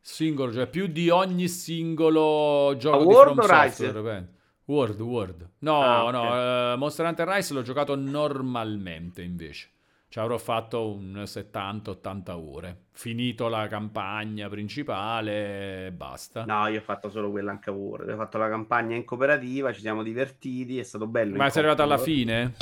Singolo, 0.00 0.50
cioè 0.50 0.66
più 0.66 0.86
di 0.86 1.10
ogni 1.10 1.48
singolo 1.48 2.74
gioco 2.78 3.04
di 3.04 3.12
World 3.12 3.42
From 3.42 3.64
Rise? 3.64 3.84
Software. 3.84 4.02
penso. 4.02 4.32
World, 4.64 5.00
World. 5.02 5.50
No, 5.58 5.78
Ah, 5.78 6.04
ok. 6.06 6.12
no, 6.12 6.72
eh, 6.72 6.76
Monster 6.78 7.04
Hunter 7.04 7.28
Rise 7.28 7.52
l'ho 7.52 7.60
giocato 7.60 7.94
normalmente 7.96 9.20
invece. 9.20 9.71
Ci 10.12 10.18
avrò 10.18 10.36
fatto 10.36 10.90
un 10.92 11.22
70-80 11.24 12.30
ore. 12.32 12.76
Finito 12.90 13.48
la 13.48 13.66
campagna 13.66 14.46
principale 14.50 15.90
basta. 15.96 16.44
No, 16.44 16.66
io 16.66 16.80
ho 16.80 16.82
fatto 16.82 17.08
solo 17.08 17.30
quella 17.30 17.50
anche 17.50 17.70
a 17.70 17.72
World. 17.72 18.10
Ho 18.10 18.16
fatto 18.16 18.36
la 18.36 18.50
campagna 18.50 18.94
in 18.94 19.06
cooperativa, 19.06 19.72
ci 19.72 19.80
siamo 19.80 20.02
divertiti, 20.02 20.78
è 20.78 20.82
stato 20.82 21.06
bello. 21.06 21.38
Ma 21.38 21.46
in 21.46 21.50
sei 21.50 21.60
arrivato 21.62 21.82
alla 21.82 21.96
fine? 21.96 22.52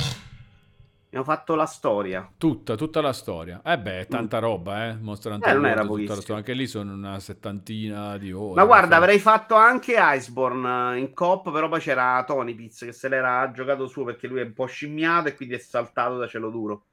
Abbiamo 1.07 1.25
fatto 1.25 1.55
la 1.55 1.65
storia. 1.65 2.31
Tutta, 2.37 2.75
tutta 2.75 3.01
la 3.01 3.11
storia. 3.11 3.59
Eh 3.65 3.77
beh, 3.77 4.05
tanta 4.07 4.39
roba, 4.39 4.87
eh. 4.87 4.95
Monster 4.95 5.33
Hunter 5.33 5.49
Mm. 5.49 5.51
Eh, 5.51 5.59
non 5.59 5.65
era 5.69 5.85
pochissimo. 5.85 6.37
Anche 6.37 6.53
lì 6.53 6.67
sono 6.67 6.93
una 6.93 7.19
settantina 7.19 8.17
di 8.17 8.31
ore. 8.31 8.53
Ma 8.61 8.63
guarda, 8.65 8.95
Sì. 8.95 9.01
avrei 9.01 9.19
fatto 9.19 9.55
anche 9.55 9.95
Iceborne 9.99 10.95
eh, 10.95 10.99
in 10.99 11.13
coop, 11.13 11.51
però 11.51 11.67
poi 11.67 11.81
c'era 11.81 12.23
Tony 12.25 12.55
Piz 12.55 12.85
che 12.85 12.93
se 12.93 13.09
l'era 13.09 13.51
giocato 13.53 13.87
suo 13.87 14.05
perché 14.05 14.27
lui 14.27 14.39
è 14.39 14.45
un 14.45 14.53
po' 14.53 14.67
scimmiato 14.67 15.27
e 15.27 15.35
quindi 15.35 15.55
è 15.55 15.59
saltato 15.59 16.15
da 16.17 16.27
cielo 16.27 16.49
duro. 16.49 16.85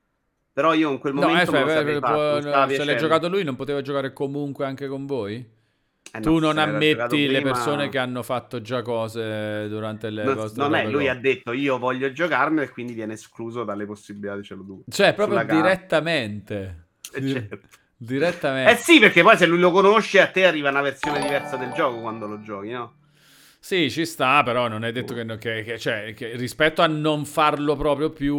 Però 0.58 0.74
io 0.74 0.90
in 0.90 0.98
quel 0.98 1.14
No, 1.14 1.20
momento 1.20 1.50
eh, 1.52 1.54
me 1.54 1.60
lo 1.60 1.66
beh, 1.84 1.98
fatto, 2.00 2.12
può- 2.12 2.40
se 2.40 2.48
l'hai 2.48 2.66
piacendo. 2.66 2.96
giocato 2.96 3.28
lui 3.28 3.44
non 3.44 3.54
poteva 3.54 3.80
giocare 3.80 4.12
comunque 4.12 4.64
anche 4.66 4.88
con 4.88 5.06
voi? 5.06 5.34
Eh 5.36 6.18
no, 6.18 6.20
tu 6.20 6.38
non 6.40 6.58
ammetti 6.58 7.28
le 7.28 7.34
prima- 7.40 7.52
persone 7.52 7.88
che 7.88 7.98
hanno 7.98 8.24
fatto 8.24 8.60
già 8.60 8.82
cose 8.82 9.68
durante 9.68 10.10
le 10.10 10.24
Non, 10.24 10.34
vostre 10.34 10.60
non 10.60 10.74
è, 10.74 10.88
lui 10.90 11.06
ha 11.06 11.14
detto 11.14 11.52
io 11.52 11.78
voglio 11.78 12.10
giocarmelo 12.10 12.62
e 12.62 12.70
quindi 12.70 12.92
viene 12.92 13.12
escluso 13.12 13.62
dalle 13.62 13.86
possibilità 13.86 14.34
di 14.34 14.42
cielo 14.42 14.62
duro. 14.62 14.82
Cioè, 14.90 15.14
proprio 15.14 15.44
direttamente. 15.44 16.86
Eh, 17.14 17.26
certo. 17.26 17.58
Direttamente. 17.96 18.72
Eh 18.72 18.76
sì, 18.76 18.98
perché 18.98 19.22
poi 19.22 19.36
se 19.36 19.46
lui 19.46 19.58
lo 19.60 19.70
conosce 19.70 20.20
a 20.20 20.26
te 20.26 20.44
arriva 20.44 20.70
una 20.70 20.82
versione 20.82 21.20
diversa 21.20 21.56
del 21.56 21.70
gioco 21.72 22.00
quando 22.00 22.26
lo 22.26 22.42
giochi, 22.42 22.70
no? 22.70 22.96
Sì, 23.68 23.90
ci 23.90 24.06
sta, 24.06 24.42
però 24.42 24.66
non 24.66 24.82
è 24.82 24.92
detto 24.92 25.12
che, 25.12 25.26
che- 25.38 25.62
che- 25.62 25.78
cioè, 25.78 26.14
che 26.14 26.34
rispetto 26.36 26.80
a 26.80 26.86
non 26.86 27.26
farlo 27.26 27.76
proprio 27.76 28.08
più, 28.10 28.34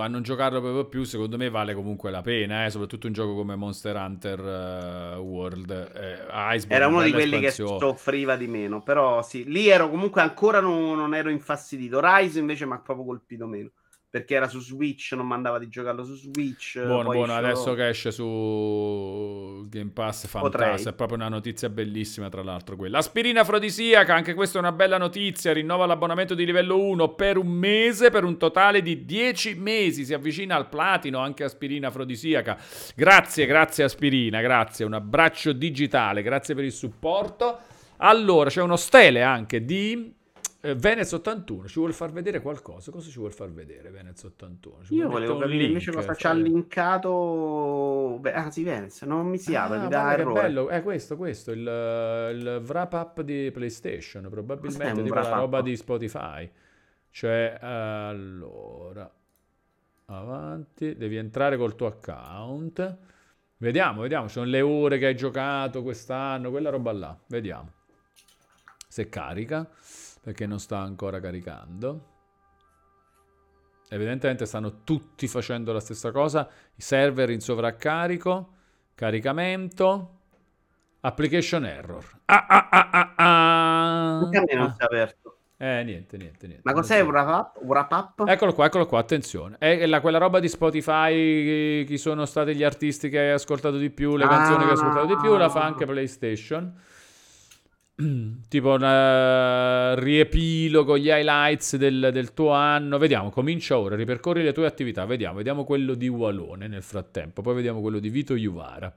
a 0.00 0.06
non 0.08 0.22
giocarlo 0.22 0.58
proprio 0.62 0.86
più, 0.86 1.04
secondo 1.04 1.36
me 1.36 1.50
vale 1.50 1.74
comunque 1.74 2.10
la 2.10 2.22
pena, 2.22 2.64
eh, 2.64 2.70
soprattutto 2.70 3.06
un 3.06 3.12
gioco 3.12 3.34
come 3.34 3.56
Monster 3.56 3.94
Hunter 3.96 4.40
eh, 4.40 5.16
World. 5.18 5.70
eh, 5.70 6.24
Iceborne, 6.56 6.66
Era 6.74 6.86
uno 6.86 7.02
di 7.02 7.10
quelli 7.10 7.40
che 7.40 7.46
espansione. 7.46 7.78
soffriva 7.78 8.36
di 8.36 8.46
meno, 8.46 8.82
però 8.82 9.22
sì, 9.22 9.44
lì 9.44 9.68
ero 9.68 9.90
comunque 9.90 10.20
ancora 10.22 10.60
non, 10.60 10.96
non 10.96 11.14
ero 11.14 11.30
infastidito. 11.30 12.00
Rise 12.00 12.38
invece 12.38 12.64
mi 12.66 12.72
ha 12.74 12.78
proprio 12.78 13.04
colpito 13.06 13.46
meno, 13.46 13.70
perché 14.10 14.34
era 14.34 14.48
su 14.48 14.60
Switch, 14.60 15.12
non 15.12 15.24
mandava 15.24 15.60
di 15.60 15.68
giocarlo 15.68 16.02
su 16.02 16.16
Switch. 16.16 16.82
Buono, 16.84 17.10
buono, 17.10 17.32
adesso 17.32 17.74
che 17.74 17.88
esce 17.88 18.10
su 18.10 19.64
Game 19.68 19.92
Pass, 19.94 20.26
fantastico, 20.26 20.90
è 20.90 20.92
proprio 20.94 21.16
una 21.16 21.28
notizia 21.28 21.68
bellissima 21.68 22.28
tra 22.28 22.42
l'altro 22.42 22.74
quella. 22.74 22.98
Aspirina 22.98 23.42
afrodisiaca, 23.42 24.12
anche 24.12 24.34
questa 24.34 24.58
è 24.58 24.60
una 24.60 24.72
bella 24.72 24.98
notizia, 24.98 25.52
rinnova 25.52 25.86
l'abbonamento 25.86 26.34
di 26.34 26.44
livello 26.44 26.80
1 26.80 27.14
per 27.14 27.36
un 27.36 27.46
mese, 27.46 28.10
per 28.10 28.24
un 28.24 28.36
totale 28.36 28.82
di 28.82 29.04
10 29.04 29.54
mesi, 29.54 30.04
si 30.04 30.12
avvicina 30.12 30.56
al 30.56 30.68
platino 30.68 31.20
anche 31.20 31.44
aspirina 31.44 31.86
afrodisiaca. 31.86 32.58
Grazie, 32.96 33.46
grazie 33.46 33.84
aspirina, 33.84 34.40
grazie, 34.40 34.84
un 34.84 34.94
abbraccio 34.94 35.52
digitale, 35.52 36.22
grazie 36.22 36.56
per 36.56 36.64
il 36.64 36.72
supporto. 36.72 37.58
Allora, 37.98 38.50
c'è 38.50 38.62
uno 38.62 38.76
stele 38.76 39.22
anche 39.22 39.64
di 39.64 40.18
eh, 40.62 40.74
Venez 40.74 41.10
81, 41.12 41.68
ci 41.68 41.78
vuole 41.78 41.92
far 41.92 42.12
vedere 42.12 42.40
qualcosa? 42.40 42.90
Cosa 42.90 43.08
ci 43.08 43.18
vuole 43.18 43.32
far 43.32 43.50
vedere 43.50 43.90
Venez 43.90 44.22
81? 44.22 44.84
Ci 44.84 44.94
Io 44.94 45.08
volevo 45.08 45.38
capire 45.38 45.64
invece 45.64 45.90
cosa 45.92 46.14
ci 46.14 46.26
ha 46.26 46.32
linkato. 46.32 48.18
Beh, 48.20 48.32
ah, 48.32 48.50
sì, 48.50 48.62
Venez, 48.64 49.02
non 49.02 49.26
mi 49.26 49.38
si 49.38 49.54
apre, 49.54 49.78
Ah, 49.78 49.82
mi 49.82 49.88
dà 49.88 50.12
errore. 50.12 50.42
bello, 50.42 50.68
è 50.68 50.82
questo, 50.82 51.16
questo, 51.16 51.50
il, 51.52 51.60
il 51.60 52.62
wrap 52.66 52.92
up 52.92 53.20
di 53.22 53.50
PlayStation, 53.52 54.28
probabilmente 54.28 55.02
tipo 55.02 55.14
la 55.14 55.30
roba 55.36 55.62
di 55.62 55.76
Spotify. 55.76 56.50
Cioè, 57.10 57.56
allora, 57.60 59.10
avanti, 60.06 60.96
devi 60.96 61.16
entrare 61.16 61.56
col 61.56 61.74
tuo 61.74 61.86
account. 61.86 62.98
Vediamo, 63.56 64.02
vediamo, 64.02 64.26
ci 64.26 64.34
sono 64.34 64.46
le 64.46 64.60
ore 64.60 64.98
che 64.98 65.06
hai 65.06 65.16
giocato 65.16 65.82
quest'anno, 65.82 66.50
quella 66.50 66.70
roba 66.70 66.92
là, 66.92 67.18
vediamo. 67.28 67.72
Se 68.88 69.08
carica, 69.08 69.68
perché 70.20 70.46
non 70.46 70.58
sta 70.60 70.78
ancora 70.78 71.20
caricando. 71.20 72.06
Evidentemente 73.88 74.46
stanno 74.46 74.84
tutti 74.84 75.26
facendo 75.26 75.72
la 75.72 75.80
stessa 75.80 76.12
cosa. 76.12 76.48
I 76.76 76.80
server 76.80 77.30
in 77.30 77.40
sovraccarico, 77.40 78.52
caricamento, 78.94 80.18
application 81.00 81.64
error. 81.64 82.04
Ah, 82.26 82.46
ah, 82.48 82.68
ah, 82.70 82.88
ah, 82.92 83.12
ah. 83.16 84.18
Anche 84.24 84.38
a 84.38 84.42
me 84.46 84.54
non 84.54 84.66
Ah. 84.66 84.72
si 84.76 84.80
è 84.82 84.84
aperto. 84.84 85.34
Eh, 85.56 85.82
niente, 85.84 86.16
niente, 86.16 86.46
niente. 86.46 86.62
Ma 86.64 86.72
cos'è 86.72 87.00
un 87.00 87.10
wrap 87.10 87.28
up? 87.28 87.62
Un 87.62 87.68
wrap 87.68 87.92
up? 87.92 88.28
Eccolo 88.28 88.52
qua, 88.54 88.66
eccolo 88.66 88.86
qua, 88.86 88.98
attenzione. 89.00 89.56
È 89.58 89.84
la- 89.86 90.00
quella 90.00 90.16
roba 90.18 90.38
di 90.38 90.48
Spotify, 90.48 91.84
chi 91.84 91.98
sono 91.98 92.24
stati 92.26 92.54
gli 92.54 92.62
artisti 92.62 93.08
che 93.10 93.18
hai 93.18 93.30
ascoltato 93.32 93.76
di 93.76 93.90
più, 93.90 94.16
le 94.16 94.26
canzoni 94.26 94.58
che 94.58 94.64
hai 94.70 94.70
ascoltato 94.72 95.06
di 95.06 95.16
più, 95.16 95.36
la 95.36 95.48
fa 95.50 95.62
anche 95.64 95.84
PlayStation. 95.84 96.72
Tipo 98.48 98.72
un 98.72 98.84
eh, 98.84 100.00
riepilogo, 100.00 100.96
gli 100.96 101.08
highlights 101.08 101.76
del, 101.76 102.10
del 102.12 102.32
tuo 102.32 102.52
anno. 102.52 102.98
Vediamo, 102.98 103.30
comincia 103.30 103.78
ora, 103.78 103.96
ripercorri 103.96 104.42
le 104.42 104.52
tue 104.52 104.66
attività. 104.66 105.04
Vediamo, 105.04 105.36
vediamo 105.36 105.64
quello 105.64 105.94
di 105.94 106.08
Walone 106.08 106.66
nel 106.66 106.82
frattempo, 106.82 107.42
poi 107.42 107.54
vediamo 107.54 107.80
quello 107.80 107.98
di 107.98 108.08
Vito 108.08 108.34
Juvara. 108.34 108.94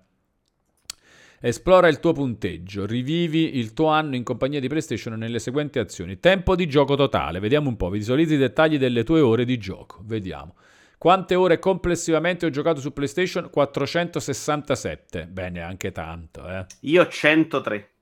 Esplora 1.45 1.89
il 1.89 1.99
tuo 1.99 2.13
punteggio, 2.13 2.85
rivivi 2.85 3.57
il 3.57 3.73
tuo 3.73 3.87
anno 3.87 4.15
in 4.15 4.23
compagnia 4.23 4.61
di 4.61 4.69
PlayStation 4.69 5.15
nelle 5.15 5.39
seguenti 5.39 5.77
azioni. 5.77 6.17
Tempo 6.21 6.55
di 6.55 6.67
gioco 6.67 6.95
totale, 6.95 7.39
vediamo 7.39 7.67
un 7.67 7.75
po', 7.75 7.89
visualizzi 7.89 8.35
i 8.35 8.37
dettagli 8.37 8.77
delle 8.77 9.03
tue 9.03 9.19
ore 9.19 9.43
di 9.43 9.57
gioco, 9.57 9.99
vediamo. 10.05 10.55
Quante 10.97 11.35
ore 11.35 11.59
complessivamente 11.59 12.45
ho 12.45 12.49
giocato 12.49 12.79
su 12.79 12.93
PlayStation? 12.93 13.49
467. 13.49 15.27
Bene, 15.27 15.59
anche 15.59 15.91
tanto, 15.91 16.47
eh. 16.47 16.65
Io 16.83 17.05
103. 17.05 17.92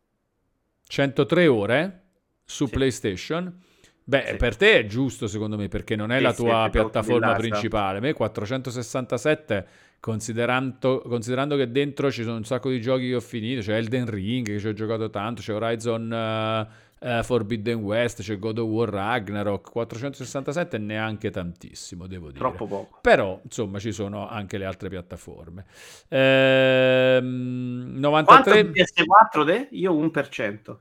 103 0.91 1.47
ore 1.47 2.01
su 2.43 2.65
Sì. 2.65 2.71
PlayStation. 2.73 3.59
Beh, 4.03 4.25
Sì. 4.31 4.35
per 4.35 4.57
te 4.57 4.79
è 4.79 4.85
giusto 4.85 5.27
secondo 5.27 5.55
me 5.55 5.69
perché 5.69 5.95
non 5.95 6.11
è 6.11 6.17
Sì, 6.17 6.23
la 6.23 6.33
tua 6.33 6.67
piattaforma 6.69 7.33
principale. 7.35 7.99
A 7.99 8.01
me 8.01 8.11
467, 8.11 9.65
considerando, 10.01 11.01
considerando 11.07 11.55
che 11.55 11.71
dentro 11.71 12.11
ci 12.11 12.23
sono 12.23 12.35
un 12.35 12.43
sacco 12.43 12.69
di 12.69 12.81
giochi 12.81 13.07
che 13.07 13.15
ho 13.15 13.21
finito, 13.21 13.61
c'è 13.61 13.77
Elden 13.77 14.09
Ring 14.09 14.45
che 14.45 14.59
ci 14.59 14.67
ho 14.67 14.73
giocato 14.73 15.09
tanto, 15.09 15.41
c'è 15.41 15.53
Horizon 15.53 16.67
eh, 17.03 17.23
Forbidden 17.23 17.81
West, 17.81 18.21
c'è 18.21 18.37
God 18.37 18.59
of 18.59 18.69
War 18.69 18.89
Ragnarok, 18.89 19.71
467 19.71 20.77
è 20.77 20.79
neanche 20.79 21.31
tantissimo, 21.31 22.05
devo 22.05 22.27
dire. 22.27 22.37
Troppo 22.37 22.67
poco. 22.67 22.99
Però, 23.01 23.39
insomma, 23.43 23.79
ci 23.79 23.91
sono 23.91 24.29
anche 24.29 24.59
le 24.59 24.65
altre 24.65 24.87
piattaforme. 24.89 25.65
Ehm, 26.09 27.99
Quanto 27.99 28.31
93 28.33 28.71
di 28.71 28.81
PS4 28.81 29.45
te? 29.45 29.67
Io 29.71 29.93
1%. 29.93 30.77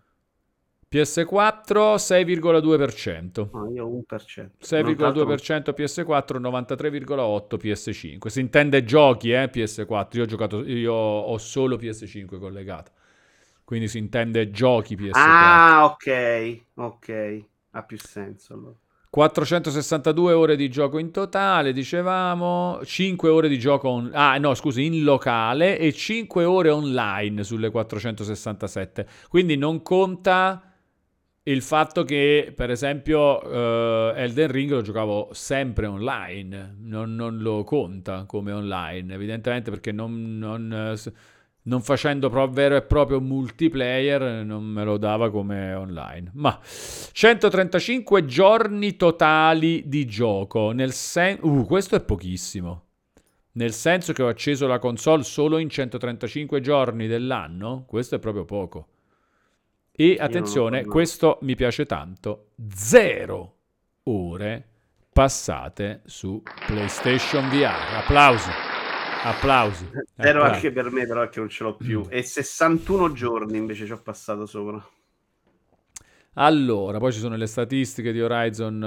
PS4 0.90 1.94
6,2%. 1.94 3.48
No, 3.52 3.70
io 3.72 3.88
1%. 3.88 4.50
6,2% 4.60 5.72
PS4, 5.74 6.38
93,8% 6.38 7.56
PS5. 7.56 8.26
Si 8.26 8.40
intende 8.40 8.84
giochi, 8.84 9.30
eh, 9.30 9.48
PS4. 9.50 10.16
Io 10.16 10.22
ho 10.24 10.26
giocato, 10.26 10.64
io 10.66 10.92
ho 10.92 11.38
solo 11.38 11.76
PS5 11.76 12.38
collegato. 12.38 12.90
Quindi 13.70 13.86
si 13.86 13.98
intende 13.98 14.50
giochi 14.50 14.96
PS4. 14.96 15.46
Ah, 15.46 15.84
ok. 15.84 16.64
Ok. 16.74 17.44
Ha 17.70 17.82
più 17.84 17.98
senso 17.98 18.54
allora. 18.54 18.76
462 19.08 20.32
ore 20.32 20.56
di 20.56 20.68
gioco 20.68 20.98
in 20.98 21.12
totale, 21.12 21.72
dicevamo, 21.72 22.80
5 22.84 23.28
ore 23.28 23.48
di 23.48 23.58
gioco 23.60 23.88
on- 23.88 24.10
ah, 24.12 24.38
no, 24.38 24.54
scusi, 24.54 24.84
in 24.86 25.04
locale 25.04 25.78
e 25.78 25.92
5 25.92 26.44
ore 26.44 26.70
online 26.70 27.44
sulle 27.44 27.70
467. 27.70 29.06
Quindi 29.28 29.56
non 29.56 29.82
conta 29.82 30.62
il 31.44 31.62
fatto 31.62 32.04
che, 32.04 32.52
per 32.54 32.70
esempio, 32.70 33.40
eh, 33.42 34.22
Elden 34.22 34.50
Ring 34.50 34.70
lo 34.70 34.82
giocavo 34.82 35.30
sempre 35.32 35.86
online, 35.86 36.76
non, 36.80 37.14
non 37.14 37.38
lo 37.38 37.64
conta 37.64 38.24
come 38.26 38.52
online, 38.52 39.14
evidentemente 39.14 39.70
perché 39.70 39.92
non, 39.92 40.38
non, 40.38 40.92
s- 40.96 41.12
non 41.62 41.82
facendo 41.82 42.30
pro- 42.30 42.48
vero 42.48 42.76
e 42.76 42.82
proprio 42.82 43.20
multiplayer 43.20 44.44
non 44.44 44.64
me 44.64 44.84
lo 44.84 44.96
dava 44.96 45.30
come 45.30 45.74
online. 45.74 46.30
Ma 46.34 46.58
135 46.62 48.24
giorni 48.24 48.96
totali 48.96 49.82
di 49.86 50.06
gioco, 50.06 50.72
nel 50.72 50.92
sen- 50.92 51.38
uh, 51.42 51.66
questo 51.66 51.96
è 51.96 52.00
pochissimo. 52.00 52.84
Nel 53.52 53.72
senso 53.72 54.12
che 54.12 54.22
ho 54.22 54.28
acceso 54.28 54.66
la 54.66 54.78
console 54.78 55.24
solo 55.24 55.58
in 55.58 55.68
135 55.68 56.60
giorni 56.60 57.06
dell'anno, 57.08 57.84
questo 57.86 58.14
è 58.14 58.18
proprio 58.18 58.44
poco. 58.44 58.86
E 59.92 60.16
attenzione, 60.18 60.84
questo 60.84 61.38
mi 61.42 61.54
piace 61.56 61.84
tanto, 61.84 62.52
zero 62.72 63.56
ore 64.04 64.66
passate 65.12 66.02
su 66.06 66.42
PlayStation 66.66 67.48
VR. 67.50 67.96
Applausi. 67.98 68.69
Applausi. 69.22 69.88
Zero 70.18 70.42
Applausi. 70.42 70.44
anche 70.44 70.72
per 70.72 70.90
me, 70.90 71.06
però, 71.06 71.28
che 71.28 71.38
non 71.40 71.48
ce 71.48 71.62
l'ho 71.64 71.76
più. 71.76 72.06
E 72.08 72.22
61 72.22 73.12
giorni 73.12 73.56
invece 73.58 73.86
ci 73.86 73.92
ho 73.92 74.00
passato 74.00 74.46
sopra. 74.46 74.84
Allora, 76.34 76.98
poi 76.98 77.12
ci 77.12 77.18
sono 77.18 77.34
le 77.36 77.46
statistiche 77.46 78.12
di 78.12 78.20
Horizon 78.22 78.80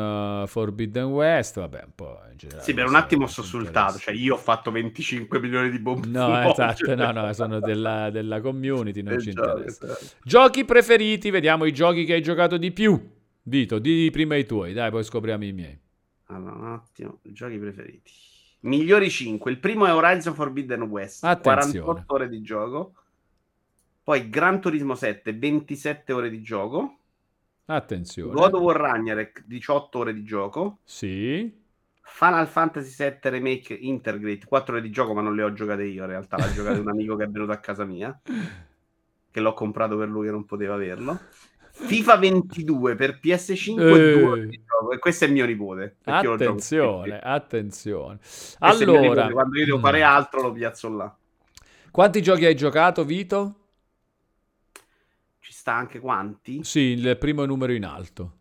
uh, 0.43 0.47
Forbidden 0.47 1.05
West, 1.05 1.59
vabbè, 1.59 1.83
un 1.85 1.91
po' 1.93 2.19
in 2.31 2.37
generale. 2.37 2.63
Sì, 2.63 2.73
per 2.73 2.85
un 2.87 2.95
attimo 2.95 3.23
insultato. 3.23 3.97
interessa. 3.97 3.99
Cioè, 3.99 4.13
io 4.15 4.35
ho 4.35 4.37
fatto 4.37 4.71
25 4.71 5.39
milioni 5.39 5.69
di 5.69 5.77
bombe. 5.79 6.07
No, 6.07 6.41
esatto, 6.41 6.95
no, 6.95 7.11
no, 7.11 7.33
sono 7.33 7.59
della, 7.59 8.09
della 8.11 8.39
community, 8.39 9.01
non 9.01 9.15
Eh, 9.15 9.19
ci 9.19 9.31
già, 9.33 9.41
interessa. 9.41 9.85
esatto. 9.85 10.05
Giochi 10.23 10.63
preferiti, 10.65 11.29
vediamo 11.31 11.65
i 11.65 11.73
giochi 11.73 12.05
che 12.05 12.13
hai 12.13 12.21
giocato 12.21 12.57
di 12.57 12.71
più. 12.71 13.11
Vito, 13.43 13.77
di 13.79 14.09
prima 14.11 14.35
i 14.37 14.45
tuoi, 14.45 14.71
dai, 14.73 14.89
poi 14.89 15.03
scopriamo 15.03 15.43
i 15.43 15.51
miei. 15.51 15.79
Allora, 16.25 16.55
un 16.55 16.65
attimo, 16.65 17.19
giochi 17.23 17.57
preferiti. 17.57 18.11
Migliori 18.63 19.09
5. 19.09 19.51
Il 19.51 19.59
primo 19.59 19.85
è 19.85 19.93
Horizon 19.93 20.33
Forbidden 20.33 20.83
West, 20.83 21.23
Attenzione. 21.23 21.79
48 21.79 22.13
ore 22.13 22.29
di 22.29 22.41
gioco. 22.41 22.93
Poi 24.03 24.29
Gran 24.29 24.59
Turismo 24.59 24.95
7, 24.95 25.33
27 25.33 26.13
ore 26.13 26.29
di 26.29 26.41
gioco. 26.41 26.97
Attenzione. 27.65 28.33
God 28.33 28.53
of 28.53 28.61
War 28.61 28.75
Ragnarok, 28.75 29.43
18 29.45 29.97
ore 29.97 30.13
di 30.13 30.23
gioco. 30.23 30.79
Sì. 30.83 31.61
Final 32.01 32.47
Fantasy 32.47 32.95
VII 32.97 33.29
Remake 33.29 33.73
Intergrade, 33.73 34.45
4 34.45 34.73
ore 34.73 34.81
di 34.81 34.91
gioco, 34.91 35.13
ma 35.13 35.21
non 35.21 35.35
le 35.35 35.43
ho 35.43 35.53
giocate 35.53 35.83
io. 35.83 36.03
In 36.03 36.09
realtà 36.09 36.37
l'ha 36.37 36.51
giocato 36.51 36.81
un 36.81 36.89
amico 36.89 37.15
che 37.15 37.23
è 37.23 37.29
venuto 37.29 37.51
a 37.51 37.57
casa 37.57 37.85
mia, 37.85 38.17
che 39.31 39.39
l'ho 39.39 39.53
comprato 39.53 39.97
per 39.97 40.09
lui 40.09 40.25
che 40.25 40.31
non 40.31 40.45
poteva 40.45 40.75
averlo. 40.75 41.19
FIFA 41.75 42.17
22 42.17 42.95
per 42.95 43.19
PS5 43.21 43.79
Eh. 43.79 44.13
2 44.13 44.23
ore 44.23 44.47
di 44.47 44.63
gioco. 44.65 44.91
E 44.91 44.99
questo 44.99 45.25
è 45.25 45.27
mio 45.27 45.45
nipote. 45.45 45.97
Attenzione, 46.03 47.19
attenzione. 47.19 48.17
Questo 48.19 48.57
mio 48.85 48.99
nipote, 48.99 49.19
Allora, 49.19 49.31
quando 49.31 49.57
io 49.57 49.65
devo 49.65 49.77
mm, 49.79 49.81
fare 49.81 50.01
altro 50.03 50.41
lo 50.41 50.51
piazzo 50.51 50.89
là. 50.89 51.15
quanti 51.89 52.21
giochi 52.21 52.45
hai 52.45 52.55
giocato, 52.55 53.03
Vito? 53.03 53.55
Ci 55.39 55.51
sta 55.51 55.73
anche 55.73 55.99
quanti? 55.99 56.63
Sì, 56.63 56.79
il 56.79 57.17
primo 57.17 57.43
numero 57.45 57.73
in 57.73 57.85
alto. 57.85 58.37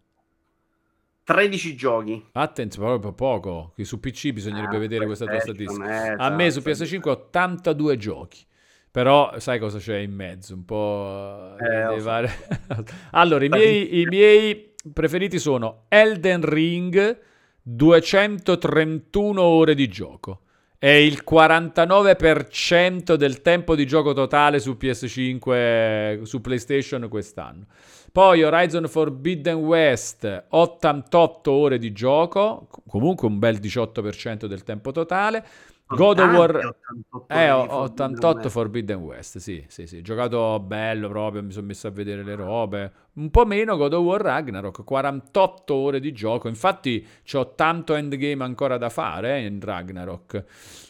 13 1.25 1.75
giochi. 1.77 2.23
Attenzione, 2.33 2.89
proprio 2.89 3.13
poco. 3.13 3.73
Che 3.75 3.85
su 3.85 3.99
PC 3.99 4.33
bisognerebbe 4.33 4.77
Ah, 4.77 4.81
vedere 4.81 5.07
questa 5.07 5.25
tua 5.25 5.39
statistica. 5.41 6.13
eh, 6.13 6.15
A 6.19 6.29
me 6.31 6.51
su 6.51 6.59
esatto. 6.67 6.85
PS5 6.85 7.09
82 7.09 7.97
giochi. 7.97 8.45
Però 8.93 9.39
sai 9.39 9.59
cosa 9.59 9.79
c'è 9.79 9.97
in 9.97 10.13
mezzo? 10.13 10.53
Un 10.53 10.67
po'... 10.67 11.57
Eh, 11.59 11.99
vari- 12.01 12.29
allora, 13.13 13.43
i 13.43 13.49
miei, 13.49 14.01
i 14.01 14.05
miei 14.05 14.75
preferiti 14.93 15.39
sono 15.39 15.85
Elden 15.89 16.45
Ring, 16.45 17.19
231 17.63 19.41
ore 19.41 19.75
di 19.75 19.89
gioco. 19.89 20.41
È 20.77 20.91
il 20.91 21.23
49% 21.27 23.15
del 23.15 23.41
tempo 23.41 23.75
di 23.75 23.87
gioco 23.87 24.13
totale 24.13 24.59
su 24.59 24.77
PS5, 24.79 26.23
su 26.25 26.43
PlayStation 26.43 27.09
quest'anno. 27.09 27.65
Poi 28.13 28.43
Horizon 28.43 28.87
Forbidden 28.89 29.57
West, 29.57 30.45
88 30.51 31.51
ore 31.51 31.79
di 31.79 31.93
gioco, 31.93 32.69
comunque 32.87 33.27
un 33.27 33.39
bel 33.39 33.57
18% 33.57 34.45
del 34.45 34.65
tempo 34.65 34.93
totale. 34.93 35.43
God 35.87 36.19
of 36.21 36.31
War 36.33 36.57
88 36.57 37.27
eh, 37.29 37.51
ore 37.51 37.61
di 37.61 37.69
ho- 37.69 37.69
Forbidden 37.69 37.85
88 37.85 38.37
West. 38.39 38.49
Forbidden 38.51 38.97
West, 39.01 39.39
sì, 39.39 39.65
sì, 39.69 39.87
sì, 39.87 40.01
giocato 40.01 40.59
bello 40.61 41.09
proprio, 41.09 41.43
mi 41.43 41.53
sono 41.53 41.67
messo 41.67 41.87
a 41.87 41.91
vedere 41.91 42.23
le 42.25 42.35
robe. 42.35 42.93
Un 43.15 43.31
po' 43.31 43.45
meno 43.45 43.77
God 43.77 43.93
of 43.93 44.03
War 44.05 44.21
Ragnarok, 44.23 44.85
48 44.85 45.75
ore 45.75 46.01
di 46.01 46.13
gioco, 46.13 46.49
infatti 46.49 47.07
c'ho 47.25 47.55
tanto 47.55 47.95
endgame 47.95 48.43
ancora 48.43 48.79
da 48.79 48.89
fare 48.89 49.37
eh, 49.39 49.47
in 49.47 49.61
Ragnarok. 49.61 50.45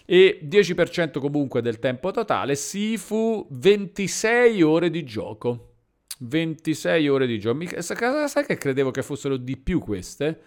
E 0.07 0.41
10% 0.45 1.19
comunque 1.19 1.63
del 1.63 1.81
tempo 1.81 2.13
totale, 2.13 2.55
Sifu 2.55 3.47
26 3.51 4.63
ore 4.63 4.89
di 4.91 5.03
gioco. 5.05 5.69
26 6.21 7.09
ore 7.09 7.27
di 7.27 7.41
gioco. 7.41 7.57
Mi- 7.57 7.69
sa- 7.79 8.29
Sai 8.29 8.45
che 8.47 8.57
credevo 8.57 8.93
che 8.93 9.03
fossero 9.03 9.37
di 9.37 9.57
più 9.57 9.81
queste? 9.81 10.41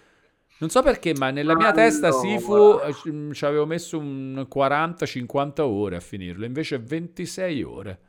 Non 0.57 0.69
so 0.69 0.81
perché, 0.81 1.13
ma 1.13 1.31
nella 1.31 1.55
mia 1.55 1.71
testa 1.71 2.07
Allora. 2.07 2.21
Sifu 2.21 2.79
eh, 2.79 3.11
mm, 3.11 3.31
ci 3.31 3.45
avevo 3.45 3.65
messo 3.65 3.97
un 3.97 4.47
40-50 4.53 5.61
ore 5.61 5.95
a 5.97 5.99
finirlo, 5.99 6.45
invece 6.45 6.79
26 6.79 7.63
ore. 7.63 7.99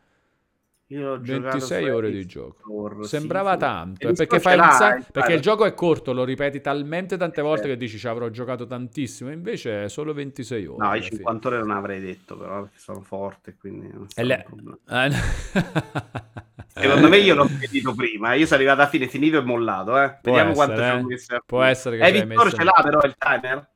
Io 0.91 1.01
l'ho 1.01 1.21
giocato 1.21 1.57
26 1.57 1.85
su 1.85 1.91
ore 1.95 2.11
di 2.13 2.27
gioco. 2.27 2.57
Store, 2.61 3.05
Sembrava 3.09 3.53
sì, 3.55 3.59
tanto, 3.59 4.09
eh, 4.09 4.13
perché, 4.13 4.39
fai 4.39 4.57
un 4.57 4.71
sa- 4.71 5.05
perché 5.11 5.33
il 5.33 5.41
gioco 5.41 5.65
è 5.65 5.75
corto, 5.75 6.13
lo 6.13 6.23
ripeti 6.23 6.61
talmente 6.61 7.17
tante 7.17 7.43
volte 7.43 7.63
Certo. 7.63 7.73
che 7.75 7.85
dici 7.85 7.99
ci 7.99 8.07
avrò 8.07 8.29
giocato 8.29 8.67
tantissimo, 8.69 9.33
invece 9.33 9.85
è 9.85 9.89
solo 9.89 10.13
26 10.13 10.67
ore. 10.67 10.87
No, 10.87 10.95
i 10.95 11.03
fine. 11.03 11.17
50 11.17 11.49
ore 11.49 11.59
non 11.59 11.71
avrei 11.73 12.01
detto, 12.01 12.37
però, 12.37 12.63
perché 12.63 12.79
sono 12.79 13.01
forte, 13.01 13.57
quindi 13.59 13.89
non 13.93 14.05
E 14.05 14.25
sarà 14.25 14.27
le-. 14.27 14.47
Eh, 16.77 16.83
Secondo 16.83 17.09
me 17.09 17.17
io 17.17 17.35
l'ho 17.35 17.47
finito 17.47 17.95
prima, 17.95 18.35
eh. 18.35 18.39
io 18.41 18.45
sono 18.45 18.59
arrivato 18.61 18.83
a 18.83 18.87
fine, 18.87 19.09
finito 19.09 19.39
e 19.39 19.41
mollato, 19.41 19.99
eh. 19.99 20.19
Può 20.21 20.33
Vediamo 20.35 20.51
essere, 20.51 20.75
quanto 20.75 21.13
eh. 21.15 21.43
Può 21.47 21.63
essere 21.63 21.97
che 21.97 22.05
Eh, 22.05 22.13
Vittorio 22.13 22.45
messo- 22.45 22.57
ce 22.57 22.65
l'ha 22.65 22.81
però 22.83 23.01
il 23.03 23.17
timer? 23.19 23.69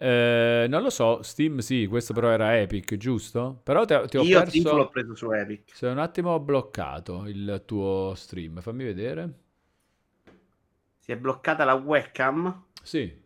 Eh, 0.00 0.66
non 0.68 0.82
lo 0.82 0.90
so, 0.90 1.22
Steam 1.22 1.58
sì, 1.58 1.86
questo 1.88 2.12
però 2.14 2.30
era 2.30 2.58
Epic, 2.58 2.96
giusto? 2.96 3.60
Però 3.64 3.84
ti, 3.84 3.94
ti 4.08 4.16
ho 4.16 4.26
Io 4.26 4.40
perso... 4.40 4.50
tipo 4.50 4.76
l'ho 4.76 4.90
preso 4.90 5.14
su 5.14 5.30
Epic. 5.32 5.72
Sei 5.72 5.90
un 5.90 5.98
attimo 5.98 6.38
bloccato 6.40 7.26
il 7.26 7.62
tuo 7.66 8.14
stream, 8.16 8.60
fammi 8.60 8.84
vedere. 8.84 9.34
Si 11.00 11.10
è 11.10 11.16
bloccata 11.16 11.64
la 11.64 11.74
webcam. 11.74 12.66
Sì, 12.82 13.22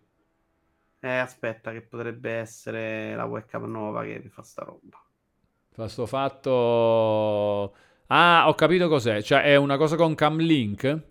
Eh, 1.00 1.18
aspetta, 1.18 1.70
che 1.72 1.82
potrebbe 1.82 2.30
essere 2.32 3.14
la 3.14 3.24
webcam 3.26 3.64
nuova 3.70 4.04
che 4.04 4.20
mi 4.22 4.30
fa 4.30 4.42
sta 4.42 4.62
roba. 4.64 5.04
fa 5.70 5.88
sto 5.88 6.06
fatto... 6.06 7.74
Ah, 8.08 8.44
ho 8.48 8.54
capito 8.54 8.88
cos'è, 8.88 9.22
cioè 9.22 9.42
è 9.42 9.56
una 9.56 9.76
cosa 9.78 9.96
con 9.96 10.14
Camlink? 10.14 11.02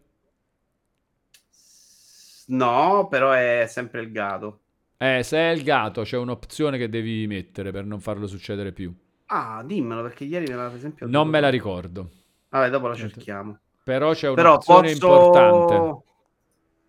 No, 2.47 3.07
però 3.09 3.31
è 3.31 3.65
sempre 3.67 4.01
il 4.01 4.11
gato. 4.11 4.61
Eh, 5.01 5.23
se 5.23 5.35
è 5.37 5.49
il 5.49 5.63
gatto 5.63 6.03
c'è 6.03 6.15
un'opzione 6.15 6.77
che 6.77 6.87
devi 6.87 7.25
mettere 7.25 7.71
per 7.71 7.85
non 7.85 7.99
farlo 7.99 8.27
succedere 8.27 8.71
più. 8.71 8.93
Ah, 9.27 9.63
dimmelo, 9.65 10.03
perché 10.03 10.25
ieri 10.25 10.45
me 10.47 10.55
l'ha 10.55 10.67
per 10.67 10.75
esempio... 10.77 11.07
Non 11.07 11.27
me 11.27 11.39
la 11.39 11.49
ricordo, 11.49 12.09
Vabbè, 12.49 12.69
dopo 12.69 12.87
la 12.87 12.95
cerchiamo. 12.95 13.57
però 13.83 14.13
c'è 14.13 14.31
Però 14.31 14.51
un'opzione 14.51 14.91
posso... 14.91 15.13
importante. 15.13 16.03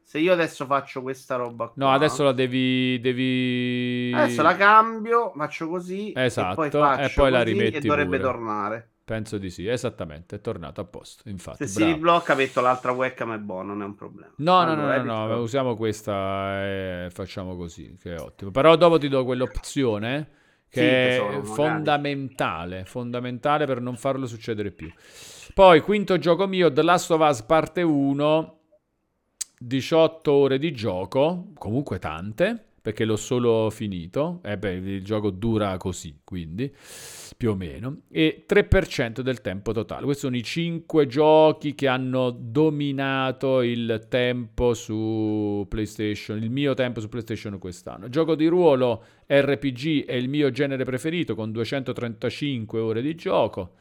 Se 0.02 0.18
io 0.18 0.32
adesso 0.34 0.66
faccio 0.66 1.00
questa 1.00 1.36
roba 1.36 1.68
qua... 1.68 1.74
No, 1.86 1.90
adesso 1.90 2.22
la 2.22 2.32
devi... 2.32 3.00
devi... 3.00 4.12
Adesso 4.14 4.42
la 4.42 4.56
cambio, 4.56 5.32
faccio 5.34 5.68
così 5.68 6.12
Esatto, 6.14 6.64
e 6.64 6.68
poi, 6.68 7.04
e 7.04 7.10
poi 7.14 7.30
la 7.30 7.42
rimetti 7.42 7.76
e 7.78 7.80
dovrebbe 7.80 8.18
pure. 8.18 8.30
tornare. 8.30 8.91
Penso 9.04 9.36
di 9.36 9.50
sì, 9.50 9.66
esattamente, 9.66 10.36
è 10.36 10.40
tornato 10.40 10.80
a 10.80 10.84
posto, 10.84 11.28
infatti. 11.28 11.64
Se 11.64 11.66
si 11.66 11.78
bravo. 11.78 11.92
riblocca 11.92 12.34
metto 12.36 12.60
l'altra 12.60 12.92
webcam 12.92 13.32
e 13.32 13.38
buono, 13.38 13.72
non 13.72 13.82
è 13.82 13.84
un 13.84 13.94
problema. 13.96 14.32
No, 14.36 14.64
no, 14.64 14.74
no, 14.76 15.02
no, 15.02 15.26
no, 15.26 15.40
usiamo 15.40 15.74
questa 15.74 16.62
e 16.64 17.08
facciamo 17.10 17.56
così, 17.56 17.96
che 18.00 18.14
è 18.14 18.20
ottimo. 18.20 18.52
Però 18.52 18.76
dopo 18.76 18.98
ti 18.98 19.08
do 19.08 19.24
quell'opzione 19.24 20.28
che 20.68 20.80
Sì, 20.80 20.86
è 20.86 21.08
tesoro, 21.08 21.30
magari. 21.30 21.46
fondamentale, 21.46 22.84
fondamentale 22.84 23.66
per 23.66 23.80
non 23.80 23.96
farlo 23.96 24.26
succedere 24.26 24.70
più. 24.70 24.90
Poi, 25.52 25.80
quinto 25.80 26.16
gioco 26.18 26.46
mio, 26.46 26.72
The 26.72 26.82
Last 26.82 27.10
of 27.10 27.28
Us 27.28 27.42
parte 27.42 27.82
1, 27.82 28.58
18 29.58 30.32
ore 30.32 30.58
di 30.58 30.72
gioco, 30.72 31.48
comunque 31.58 31.98
tante, 31.98 32.56
perché 32.80 33.04
l'ho 33.04 33.16
solo 33.16 33.68
finito. 33.70 34.40
E 34.44 34.56
beh, 34.56 34.72
il 34.72 35.04
gioco 35.04 35.30
dura 35.30 35.76
così, 35.76 36.20
quindi 36.24 36.74
più 37.42 37.50
o 37.50 37.56
meno, 37.56 38.02
e 38.08 38.44
3% 38.48 39.20
del 39.20 39.40
tempo 39.40 39.72
totale. 39.72 40.04
Questi 40.04 40.26
sono 40.26 40.36
i 40.36 40.44
5 40.44 41.08
giochi 41.08 41.74
che 41.74 41.88
hanno 41.88 42.30
dominato 42.30 43.62
il 43.62 44.06
tempo 44.08 44.74
su 44.74 45.66
PlayStation, 45.68 46.40
il 46.40 46.50
mio 46.50 46.74
tempo 46.74 47.00
su 47.00 47.08
PlayStation 47.08 47.58
quest'anno. 47.58 48.08
Gioco 48.08 48.36
di 48.36 48.46
ruolo 48.46 49.04
RPG 49.26 50.04
è 50.04 50.12
il 50.12 50.28
mio 50.28 50.52
genere 50.52 50.84
preferito 50.84 51.34
con 51.34 51.50
235 51.50 52.78
ore 52.78 53.02
di 53.02 53.16
gioco. 53.16 53.74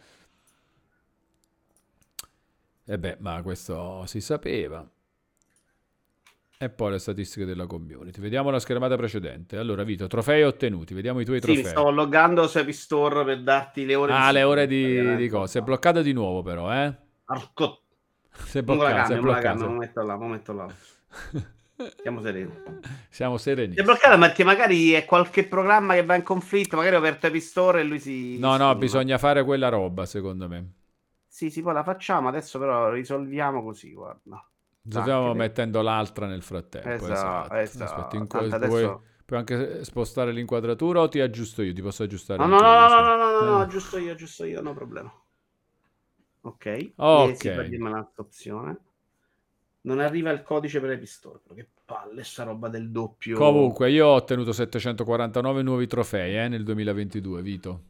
E 2.83 2.97
beh, 2.97 3.17
ma 3.19 3.43
questo 3.43 4.05
si 4.07 4.21
sapeva. 4.21 4.89
E 6.61 6.69
poi 6.69 6.91
le 6.91 6.99
statistiche 6.99 7.43
della 7.43 7.65
community. 7.65 8.21
Vediamo 8.21 8.51
la 8.51 8.59
schermata 8.59 8.95
precedente. 8.95 9.57
Allora, 9.57 9.83
Vito, 9.83 10.05
trofei 10.05 10.43
ottenuti. 10.43 10.93
Vediamo 10.93 11.19
i 11.19 11.25
tuoi 11.25 11.39
Sì, 11.39 11.45
trofei. 11.45 11.65
stavo 11.65 11.89
loggando 11.89 12.47
su 12.47 12.59
Epic 12.59 12.75
Store 12.75 13.25
per 13.25 13.41
darti 13.41 13.83
le 13.83 13.95
ore 13.95 14.13
Ah, 14.13 14.27
di 14.27 14.33
le 14.33 14.43
ore 14.43 14.67
di, 14.67 15.15
di 15.15 15.27
cose. 15.27 15.57
È 15.57 15.61
bloccata 15.63 16.03
di 16.03 16.13
nuovo, 16.13 16.43
però, 16.43 16.71
eh? 16.71 16.95
Arco- 17.25 17.81
Si 18.45 18.59
Non 18.59 18.77
bloccata, 18.77 19.05
si 19.05 19.13
è 19.13 19.19
cambio, 19.41 19.65
non 19.65 19.77
metto 19.77 20.03
là, 20.03 20.13
lo 20.15 20.25
metto 20.25 20.53
là. 20.53 20.67
Siamo 22.03 22.21
sereni. 22.21 22.51
Siamo 23.09 23.37
Si 23.39 23.49
è 23.49 23.83
bloccata 23.83 24.17
perché 24.19 24.43
magari 24.43 24.91
è 24.91 25.05
qualche 25.05 25.47
programma 25.47 25.95
che 25.95 26.05
va 26.05 26.13
in 26.15 26.21
conflitto, 26.23 26.75
magari 26.75 26.95
ho 26.95 26.99
aperto 26.99 27.25
Epic 27.27 27.41
Store 27.41 27.81
e 27.81 27.83
lui 27.83 27.99
si... 27.99 28.37
No, 28.39 28.51
no, 28.51 28.57
stima. 28.57 28.73
bisogna 28.75 29.17
fare 29.17 29.43
quella 29.43 29.69
roba, 29.69 30.05
secondo 30.05 30.47
me. 30.47 30.73
Sì, 31.27 31.49
sì, 31.49 31.63
poi 31.63 31.73
la 31.73 31.83
facciamo, 31.83 32.27
adesso 32.27 32.59
però 32.59 32.91
risolviamo 32.91 33.63
così, 33.63 33.91
guarda. 33.93 34.45
Stiamo 34.87 35.27
Anche- 35.27 35.37
mettendo 35.37 35.81
l'altra 35.81 36.25
nel 36.25 36.41
frattempo. 36.41 36.89
Esatto, 36.89 37.11
Esatto. 37.11 37.55
esatto. 37.55 37.83
Aspetta, 37.83 38.15
in 38.15 38.27
Tanto 38.27 38.47
que- 38.49 38.55
adesso- 38.55 39.01
puoi, 39.25 39.39
anche 39.39 39.83
spostare 39.83 40.31
l'inquadratura 40.31 41.01
o 41.01 41.07
ti 41.07 41.19
aggiusto 41.19 41.61
io? 41.61 41.71
Ti 41.73 41.81
posso 41.81 42.03
aggiustare 42.03 42.39
No, 42.39 42.47
no, 42.47 42.59
no, 42.59 42.87
no, 42.89 42.99
no, 42.99 43.15
no, 43.15 43.31
no, 43.39 43.57
no, 43.57 43.63
Eh. 43.63 43.67
giusto 43.67 43.97
io, 43.97 44.15
giusto 44.15 44.43
io, 44.45 44.61
no 44.61 44.73
problema. 44.73 45.13
Ok. 46.41 46.91
Ok. 46.95 47.43
L'altra 47.79 48.23
opzione. 48.23 48.77
Non 49.83 49.99
arriva 49.99 50.31
il 50.31 50.41
codice 50.43 50.79
per 50.79 50.89
le 50.89 50.97
pistole. 50.97 51.39
Che 51.55 51.67
palle 51.85 52.23
sta 52.23 52.43
roba 52.43 52.67
del 52.67 52.89
doppio. 52.91 53.37
Comunque, 53.37 53.89
io 53.91 54.07
ho 54.07 54.13
ottenuto 54.13 54.51
749 54.51 55.61
nuovi 55.63 55.87
trofei 55.87 56.37
eh, 56.37 56.47
nel 56.47 56.63
2022, 56.63 57.41
Vito. 57.41 57.81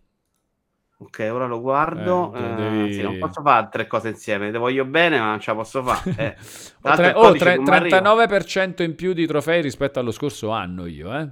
Ok, 1.02 1.28
ora 1.32 1.48
lo 1.48 1.60
guardo. 1.62 2.32
Eh, 2.36 2.44
Eh, 2.44 2.54
devi- 2.56 2.94
sì, 2.94 3.02
non 3.02 3.18
posso 3.18 3.42
fare 3.42 3.70
tre 3.72 3.88
cose 3.88 4.10
insieme. 4.10 4.52
Le 4.52 4.58
voglio 4.60 4.86
bene, 4.86 5.18
ma 5.20 5.30
non 5.32 5.40
ce 5.40 5.50
la 5.50 5.58
posso 5.58 5.82
fare. 5.84 6.38
Eh. 6.84 6.96
Tre- 6.96 7.14
oh, 7.16 7.32
tre- 7.34 7.54
arriva. 7.54 8.00
39% 8.02 8.84
in 8.84 8.94
più 8.96 9.14
di 9.14 9.26
trofei 9.26 9.62
rispetto 9.64 10.00
allo 10.00 10.12
scorso 10.12 10.50
anno 10.52 10.86
io, 10.86 11.12
eh. 11.18 11.30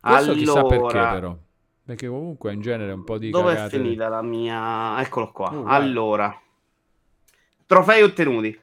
Questo 0.00 0.32
chissà 0.34 0.62
perché 0.64 0.74
Allora, 0.98 1.12
però. 1.12 1.36
Perché 1.84 2.06
comunque 2.06 2.52
in 2.52 2.60
genere 2.60 2.92
un 2.92 3.04
po' 3.04 3.16
di 3.16 3.30
Dove 3.30 3.52
è 3.52 3.56
cagate- 3.56 3.78
finita 3.78 4.08
la 4.08 4.20
mia... 4.22 5.00
Eccolo 5.00 5.32
qua. 5.32 5.50
Oh, 5.54 5.64
allora. 5.64 6.38
Trofei 7.64 8.02
ottenuti. 8.02 8.58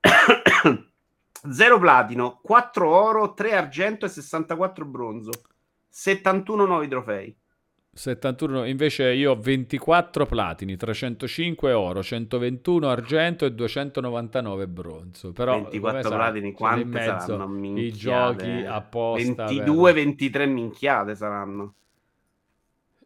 0 1.50 1.78
platino, 1.78 2.38
4 2.42 2.88
oro, 2.88 3.32
3 3.34 3.54
argento 3.54 4.04
e 4.04 4.08
64 4.10 4.84
bronzo. 4.84 5.30
71 5.88 6.66
nuovi 6.66 6.88
trofei. 6.88 7.34
71, 7.96 8.66
invece 8.66 9.10
io 9.12 9.32
ho 9.32 9.36
24 9.36 10.26
platini, 10.26 10.76
305 10.76 11.72
oro, 11.72 12.02
121 12.02 12.88
argento 12.90 13.46
e 13.46 13.52
299 13.52 14.68
bronzo. 14.68 15.32
Però 15.32 15.54
24 15.62 15.90
come 15.90 16.02
sai, 16.02 16.12
platini, 16.12 16.52
mezzo 16.84 17.10
saranno? 17.10 17.44
I 17.44 17.48
Minchiate. 17.48 17.96
giochi 17.96 18.66
apposta 18.66 19.46
22, 19.46 19.92
per- 19.92 20.04
23 20.04 20.46
minchiate 20.46 21.14
saranno. 21.14 21.74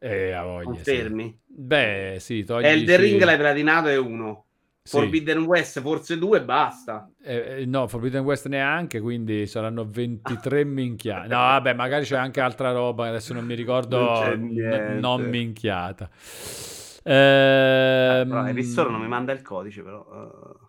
Eh, 0.01 0.33
a 0.33 0.43
voglia, 0.43 0.65
sì. 0.65 0.75
Confermi? 0.75 1.41
Beh, 1.47 2.17
sì, 2.19 2.43
togli 2.43 2.65
Elden 2.65 3.01
Ring 3.01 3.23
l'hai 3.23 3.37
platinato 3.37 3.89
è 3.89 3.97
uno. 3.97 4.47
Sì. 4.91 4.99
Forbidden 4.99 5.45
West 5.45 5.81
forse 5.81 6.19
due 6.19 6.39
e 6.39 6.45
basta. 6.45 7.09
Eh, 7.23 7.61
eh, 7.61 7.67
no, 7.67 7.87
Forbidden 7.87 8.25
West 8.25 8.47
neanche, 8.49 8.99
quindi 9.01 9.47
saranno 9.47 9.85
23 9.85 10.65
minchiate. 10.65 11.29
No, 11.29 11.37
vabbè, 11.37 11.75
magari 11.75 12.05
c'è 12.05 12.17
anche 12.17 12.41
altra 12.41 12.73
roba, 12.73 13.09
adesso 13.09 13.35
non 13.35 13.45
mi 13.45 13.55
ricordo, 13.55 13.99
Non 13.99 14.41
n- 14.41 14.99
non 14.99 15.29
minchiata. 15.29 16.09
Però 18.27 18.41
Ehm, 18.41 18.49
il 18.49 18.55
ristoro 18.55 18.91
non 18.91 19.01
mi 19.01 19.09
manda 19.09 19.33
il 19.33 19.43
codice 19.43 19.83
però. 19.83 20.07
eh. 20.12 20.69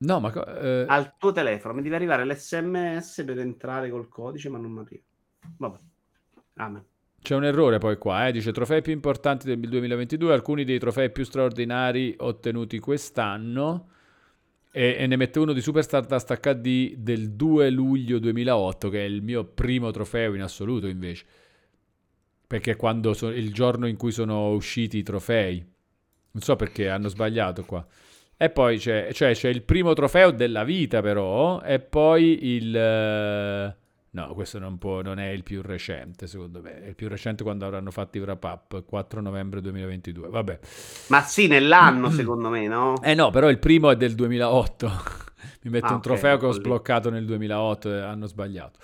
No, 0.00 0.20
ma... 0.20 0.32
eh, 0.32 0.86
al 0.86 1.16
tuo 1.16 1.32
telefono 1.32 1.74
mi 1.74 1.82
deve 1.82 1.96
arrivare 1.96 2.24
l'SMS 2.26 3.22
per 3.24 3.38
entrare 3.38 3.90
col 3.90 4.08
codice, 4.08 4.48
ma 4.48 4.58
non 4.58 4.72
mi 4.72 4.80
arriva. 4.80 5.02
Vabbè. 5.58 5.78
Amen. 6.54 6.84
C'è 7.26 7.34
un 7.34 7.44
errore 7.44 7.78
poi 7.78 7.98
qua, 7.98 8.28
eh? 8.28 8.30
dice 8.30 8.52
trofei 8.52 8.82
più 8.82 8.92
importanti 8.92 9.48
del 9.48 9.58
2022, 9.58 10.32
alcuni 10.32 10.62
dei 10.62 10.78
trofei 10.78 11.10
più 11.10 11.24
straordinari 11.24 12.14
ottenuti 12.18 12.78
quest'anno 12.78 13.88
e, 14.70 14.94
e 14.96 15.06
ne 15.08 15.16
mette 15.16 15.40
uno 15.40 15.52
di 15.52 15.60
Super 15.60 15.82
Stardust 15.82 16.38
HD 16.38 16.94
del 16.94 17.32
2 17.32 17.70
luglio 17.70 18.20
2008 18.20 18.88
che 18.90 19.00
è 19.00 19.08
il 19.08 19.22
mio 19.22 19.42
primo 19.42 19.90
trofeo 19.90 20.34
in 20.34 20.42
assoluto 20.42 20.86
invece, 20.86 21.24
perché 22.46 22.76
è 22.78 23.14
so- 23.14 23.30
il 23.30 23.52
giorno 23.52 23.88
in 23.88 23.96
cui 23.96 24.12
sono 24.12 24.52
usciti 24.52 24.98
i 24.98 25.02
trofei, 25.02 25.58
non 26.30 26.42
so 26.44 26.54
perché 26.54 26.88
hanno 26.88 27.08
sbagliato 27.08 27.64
qua. 27.64 27.84
E 28.36 28.50
poi 28.50 28.78
c'è, 28.78 29.12
cioè, 29.12 29.34
c'è 29.34 29.48
il 29.48 29.62
primo 29.62 29.94
trofeo 29.94 30.30
della 30.30 30.62
vita 30.62 31.00
però 31.00 31.60
e 31.60 31.80
poi 31.80 32.54
il... 32.54 33.74
No, 34.16 34.32
questo 34.32 34.58
non, 34.58 34.78
può, 34.78 35.02
non 35.02 35.18
è 35.18 35.28
il 35.28 35.42
più 35.42 35.60
recente, 35.60 36.26
secondo 36.26 36.62
me. 36.62 36.82
È 36.82 36.88
il 36.88 36.94
più 36.94 37.06
recente 37.06 37.42
quando 37.42 37.66
avranno 37.66 37.90
fatto 37.90 38.16
i 38.16 38.20
wrap 38.22 38.44
up, 38.44 38.84
4 38.86 39.20
novembre 39.20 39.60
2022. 39.60 40.28
Vabbè. 40.30 40.58
Ma 41.08 41.20
sì, 41.20 41.48
nell'anno 41.48 42.08
secondo 42.10 42.48
me, 42.48 42.66
no? 42.66 42.94
Eh 43.02 43.12
no, 43.14 43.28
però 43.28 43.50
il 43.50 43.58
primo 43.58 43.90
è 43.90 43.96
del 43.96 44.14
2008. 44.14 44.90
Mi 45.64 45.70
mette 45.70 45.88
Ah, 45.88 45.90
un 45.90 45.96
ok, 45.96 46.02
trofeo 46.02 46.38
che 46.38 46.46
ho 46.46 46.52
sbloccato 46.52 47.10
nel 47.10 47.26
2008 47.26 47.92
e 47.92 48.00
hanno 48.00 48.26
sbagliato. 48.26 48.78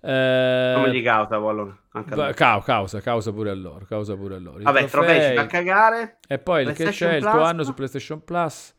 Come 0.00 0.86
Eh, 0.86 0.90
gli 0.90 1.02
causa 1.04 1.36
allora? 1.36 1.78
Causa, 2.34 3.00
causa, 3.00 3.32
pure 3.32 3.50
a 3.50 3.54
loro, 3.54 3.84
causa 3.84 4.16
pure 4.16 4.34
a 4.34 4.38
loro. 4.38 4.60
Vabbè, 4.60 4.86
trofei 4.88 5.30
ci 5.30 5.36
fa 5.36 5.46
cagare. 5.46 6.18
E 6.26 6.40
poi 6.40 6.64
il 6.64 6.72
che 6.72 6.86
c'è, 6.86 7.14
il 7.14 7.22
tuo 7.22 7.42
anno 7.42 7.62
su 7.62 7.74
PlayStation 7.74 8.24
Plus. 8.24 8.74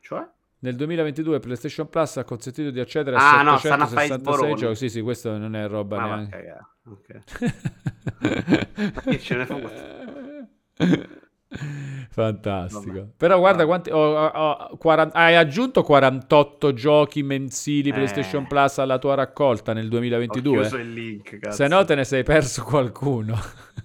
Cioè? 0.00 0.26
Nel 0.64 0.76
2022 0.76 1.40
PlayStation 1.40 1.88
Plus 1.90 2.16
ha 2.16 2.24
consentito 2.24 2.70
di 2.70 2.80
accedere 2.80 3.16
Ah, 3.16 3.40
a 3.40 3.42
no, 3.42 3.58
stanno 3.58 3.82
a 3.82 3.86
fare 3.86 4.06
i 4.06 4.08
766 4.08 4.18
sboroni. 4.18 4.54
giochi. 4.60 4.76
Sì, 4.76 4.88
sì, 4.88 5.00
questo 5.02 5.36
non 5.36 5.54
è 5.54 5.68
roba 5.68 5.98
Ma 5.98 6.06
va 6.06 6.12
a 6.12 6.16
neanche. 6.16 6.36
cagare. 6.38 6.66
Ok. 6.86 7.20
Ma 8.94 9.00
che 9.02 9.18
ce 9.18 9.36
ne 9.36 9.44
fotte? 9.46 10.48
Fantastico. 12.10 12.92
Vabbè. 12.92 13.06
Però 13.16 13.38
guarda 13.38 13.66
quanti 13.66 13.90
ho- 13.90 13.96
ho- 14.16 14.50
ho 14.50 14.76
40 14.76 15.14
hai 15.16 15.36
aggiunto 15.36 15.82
48 15.82 16.72
giochi 16.72 17.22
mensili 17.22 17.90
Eh. 17.90 17.92
PlayStation 17.92 18.46
Plus 18.46 18.78
alla 18.78 18.98
tua 18.98 19.14
raccolta 19.14 19.72
nel 19.74 19.86
Ho 19.86 19.90
2022. 19.90 20.60
chiuso 20.60 20.76
il 20.78 20.92
link, 20.92 21.38
cazzo. 21.38 21.56
Se 21.56 21.68
no 21.68 21.84
te 21.84 21.94
ne 21.94 22.04
sei 22.04 22.22
perso 22.22 22.62
qualcuno. 22.64 23.36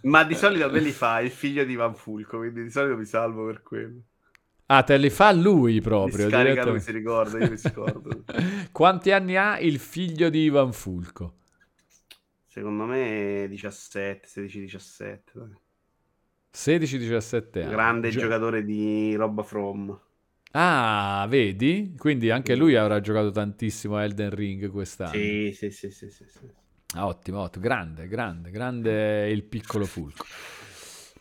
Ma 0.04 0.24
di 0.24 0.34
solito 0.36 0.70
me 0.72 0.80
li 0.80 0.92
fa 0.92 1.20
il 1.20 1.30
figlio 1.30 1.64
di 1.66 1.76
Van 1.76 1.94
Fulco, 1.94 2.38
quindi 2.38 2.64
di 2.64 2.70
solito 2.70 2.96
mi 2.96 3.06
salvo 3.06 3.46
per 3.46 3.62
quello. 3.64 4.00
Ah, 4.72 4.84
te 4.84 4.98
li 4.98 5.10
fa 5.10 5.32
lui 5.32 5.82
Mi 6.02 6.12
proprio. 6.12 6.12
scarica 6.12 6.66
lui, 6.66 6.80
si 6.82 6.92
ricorda, 6.92 7.40
io 7.40 7.48
mi 7.50 7.58
scordo. 7.58 8.26
Quanti 8.72 9.12
anni 9.12 9.36
ha 9.36 9.60
il 9.60 9.80
figlio 9.80 10.30
di 10.30 10.44
Ivan 10.44 10.74
Fulco? 10.74 11.34
Secondo 12.48 12.84
me 12.86 13.48
17, 13.48 14.28
16, 14.28 14.60
17. 14.60 15.32
dai. 15.40 15.58
16-17 16.54 17.62
anni. 17.64 18.00
Grande 18.00 18.08
Gio- 18.08 18.18
giocatore 18.18 18.64
di 18.64 19.14
roba 19.16 19.44
from. 19.44 19.96
Ah, 20.52 21.26
vedi? 21.28 21.96
Quindi 21.98 22.30
anche 22.30 22.56
lui 22.56 22.76
avrà 22.76 23.00
giocato 23.02 23.32
tantissimo 23.32 23.96
a 23.98 24.04
Elden 24.04 24.30
Ring 24.30 24.70
quest'anno. 24.70 25.40
Sì, 25.42 25.52
sì, 25.54 25.72
sì, 25.72 25.92
sì, 25.92 26.10
sì, 26.10 26.26
sì. 26.30 26.50
Ah, 26.96 27.06
ottimo, 27.08 27.40
ottimo, 27.42 27.64
grande, 27.66 28.08
grande, 28.08 28.50
grande 28.52 29.30
il 29.30 29.44
piccolo 29.44 29.86
Fulco. 29.88 30.26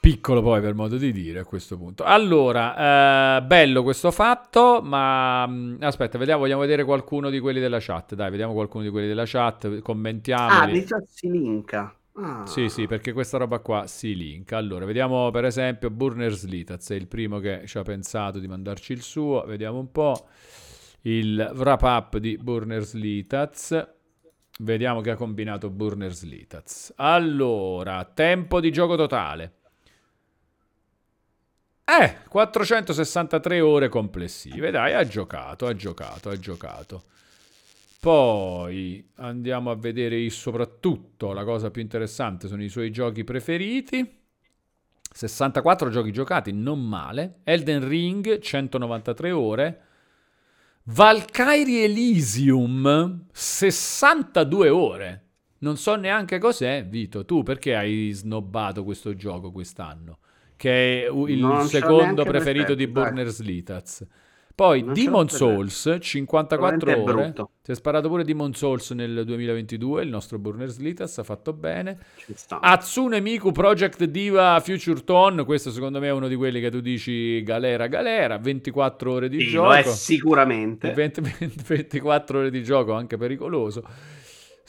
Piccolo 0.09 0.40
poi 0.40 0.62
per 0.62 0.74
modo 0.74 0.97
di 0.97 1.12
dire 1.12 1.40
a 1.40 1.44
questo 1.44 1.76
punto. 1.76 2.02
Allora, 2.02 3.36
eh, 3.39 3.43
bello 3.43 3.82
questo 3.82 4.10
fatto, 4.10 4.80
ma 4.82 5.47
mh, 5.47 5.78
aspetta, 5.80 6.16
vediamo, 6.16 6.40
vogliamo 6.40 6.62
vedere 6.62 6.82
qualcuno 6.85 7.28
di 7.28 7.39
quelli 7.40 7.60
della 7.60 7.76
chat. 7.78 8.14
Dai, 8.14 8.30
vediamo 8.30 8.55
qualcuno 8.55 8.85
di 8.85 8.89
quelli 8.90 9.06
della 9.06 9.24
chat, 9.26 9.66
Ah, 9.66 9.82
commentiamoli. 9.82 10.72
di 10.72 10.85
già 10.86 10.97
si 11.06 11.30
linka. 11.30 11.94
Ah. 12.14 12.47
Sì, 12.47 12.70
sì, 12.70 12.86
perché 12.86 13.12
questa 13.12 13.36
roba 13.36 13.59
qua 13.59 13.86
si 13.86 14.16
linka. 14.16 14.56
Allora, 14.56 14.86
vediamo 14.86 15.30
per 15.30 15.44
esempio 15.44 15.90
Burners 15.90 16.47
Litaz, 16.47 16.89
è 16.90 16.94
il 16.94 17.06
primo 17.06 17.39
che 17.39 17.62
ci 17.66 17.76
ha 17.76 17.82
pensato 17.82 18.39
di 18.39 18.48
mandarci 18.48 18.93
il 18.94 19.02
suo. 19.02 19.44
Vediamo 19.44 19.78
un 19.78 19.93
po' 19.93 20.26
il 21.02 21.52
wrap 21.55 21.82
up 21.82 22.16
di 22.16 22.39
Burners 22.39 22.94
Litaz. 22.94 23.86
Vediamo 24.60 25.02
che 25.02 25.10
ha 25.10 25.16
combinato 25.16 25.68
Burners 25.70 26.24
Litaz. 26.24 26.94
Allora, 26.97 28.05
tempo 28.06 28.59
di 28.59 28.72
gioco 28.72 28.97
totale. 28.97 29.57
Eh, 31.90 32.19
463 32.28 33.60
ore 33.60 33.89
complessive. 33.89 34.70
Dai, 34.70 34.93
ha 34.93 35.06
giocato, 35.06 35.66
ha 35.66 35.74
giocato, 35.74 36.28
ha 36.28 36.39
giocato. 36.39 37.05
Poi 37.98 39.09
andiamo 39.15 39.70
a 39.70 39.74
vedere 39.74 40.28
soprattutto 40.28 41.32
la 41.32 41.44
cosa 41.44 41.70
più 41.70 41.81
interessante 41.81 42.47
sono 42.47 42.62
i 42.62 42.69
suoi 42.69 42.90
giochi 42.90 43.24
preferiti. 43.24 44.16
64 45.10 45.89
giochi 45.89 46.12
giocati, 46.12 46.52
non 46.52 46.86
male. 46.86 47.40
Elden 47.44 47.89
Ring 47.89 48.39
193 48.39 49.31
ore. 49.31 49.82
Valkyrie 50.82 51.85
Elysium 51.85 53.24
62 53.32 54.69
ore. 54.69 55.24
Non 55.60 55.78
so 55.78 55.97
neanche 55.97 56.39
cos'è, 56.39 56.85
Vito. 56.86 57.24
Tu 57.24 57.43
perché 57.43 57.74
hai 57.74 58.10
snobbato 58.12 58.85
questo 58.85 59.16
gioco 59.16 59.51
quest'anno? 59.51 60.19
Che 60.59 61.05
è 61.05 61.09
il 61.09 61.39
Non 61.39 61.66
secondo 61.68 62.24
preferito 62.24 62.74
di. 62.74 62.89
Burners 62.89 63.40
Litaz. 63.43 64.05
Poi 64.59 64.82
Non 64.82 64.93
Demon. 64.93 65.28
Souls 65.28 65.98
54 66.01 66.76
Probabilmente 66.78 67.39
è 67.39 67.43
ore. 67.43 67.51
Si 67.62 67.70
è 67.70 67.74
sparato 67.76 68.09
pure 68.09 68.24
Demon 68.24 68.52
Souls 68.55 68.90
nel 68.90 69.22
2022. 69.24 70.02
Il 70.02 70.09
nostro 70.09 70.40
Burners 70.40 70.78
Litaz 70.80 71.18
ha 71.18 71.22
fatto 71.22 71.52
bene. 71.52 71.97
Hatsune 72.60 73.20
Miku 73.20 73.52
Project 73.52 74.02
Diva 74.06 74.59
Future 74.59 75.05
Tone. 75.05 75.44
Questo 75.44 75.70
secondo 75.70 76.01
me 76.01 76.09
è 76.09 76.10
uno 76.10 76.26
di 76.26 76.35
quelli 76.35 76.60
che 76.60 76.72
tu 76.72 76.80
dici 76.80 77.40
galera, 77.44 77.86
galera. 77.86 78.36
24 78.39 79.12
ore 79.12 79.28
di 79.28 79.39
Sì, 79.39 79.47
gioco. 79.47 79.68
lo 79.68 79.74
è 79.74 79.82
sicuramente. 79.85 80.90
20 80.90 81.20
20 81.20 81.55
24 81.64 82.39
ore 82.40 82.51
di 82.51 82.64
gioco, 82.64 82.94
anche 82.94 83.16
pericoloso. 83.16 83.85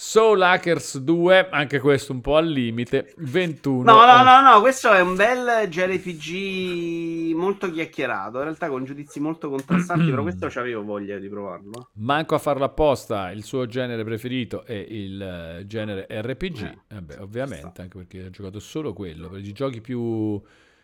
Soul 0.01 0.41
Hackers 0.41 0.99
2, 0.99 1.49
anche 1.49 1.81
questo 1.81 2.13
un 2.13 2.21
po' 2.21 2.37
al 2.37 2.47
limite, 2.47 3.13
21. 3.17 3.83
No, 3.83 4.05
no, 4.05 4.23
no, 4.23 4.39
no, 4.39 4.61
questo 4.61 4.93
è 4.93 5.01
un 5.01 5.13
bel 5.13 5.67
JRPG 5.67 7.35
molto 7.35 7.69
chiacchierato, 7.69 8.37
in 8.37 8.43
realtà 8.43 8.69
con 8.69 8.85
giudizi 8.85 9.19
molto 9.19 9.49
contrastanti, 9.49 10.09
però 10.09 10.21
questo 10.21 10.45
avevo 10.57 10.85
voglia 10.85 11.17
di 11.17 11.27
provarlo. 11.27 11.89
Manco 11.95 12.33
a 12.33 12.37
farlo 12.37 12.63
apposta, 12.63 13.29
il 13.31 13.43
suo 13.43 13.65
genere 13.65 14.05
preferito 14.05 14.63
è 14.63 14.71
il 14.71 15.21
eh, 15.21 15.65
genere 15.67 16.07
RPG, 16.09 16.61
eh, 16.61 16.95
eh 16.95 17.01
beh, 17.01 17.17
ovviamente, 17.17 17.81
anche 17.81 17.97
perché 17.97 18.23
ha 18.23 18.29
giocato 18.29 18.61
solo 18.61 18.93
quello, 18.93 19.27
per 19.27 19.41
i 19.41 19.51
giochi 19.51 19.81
più 19.81 20.41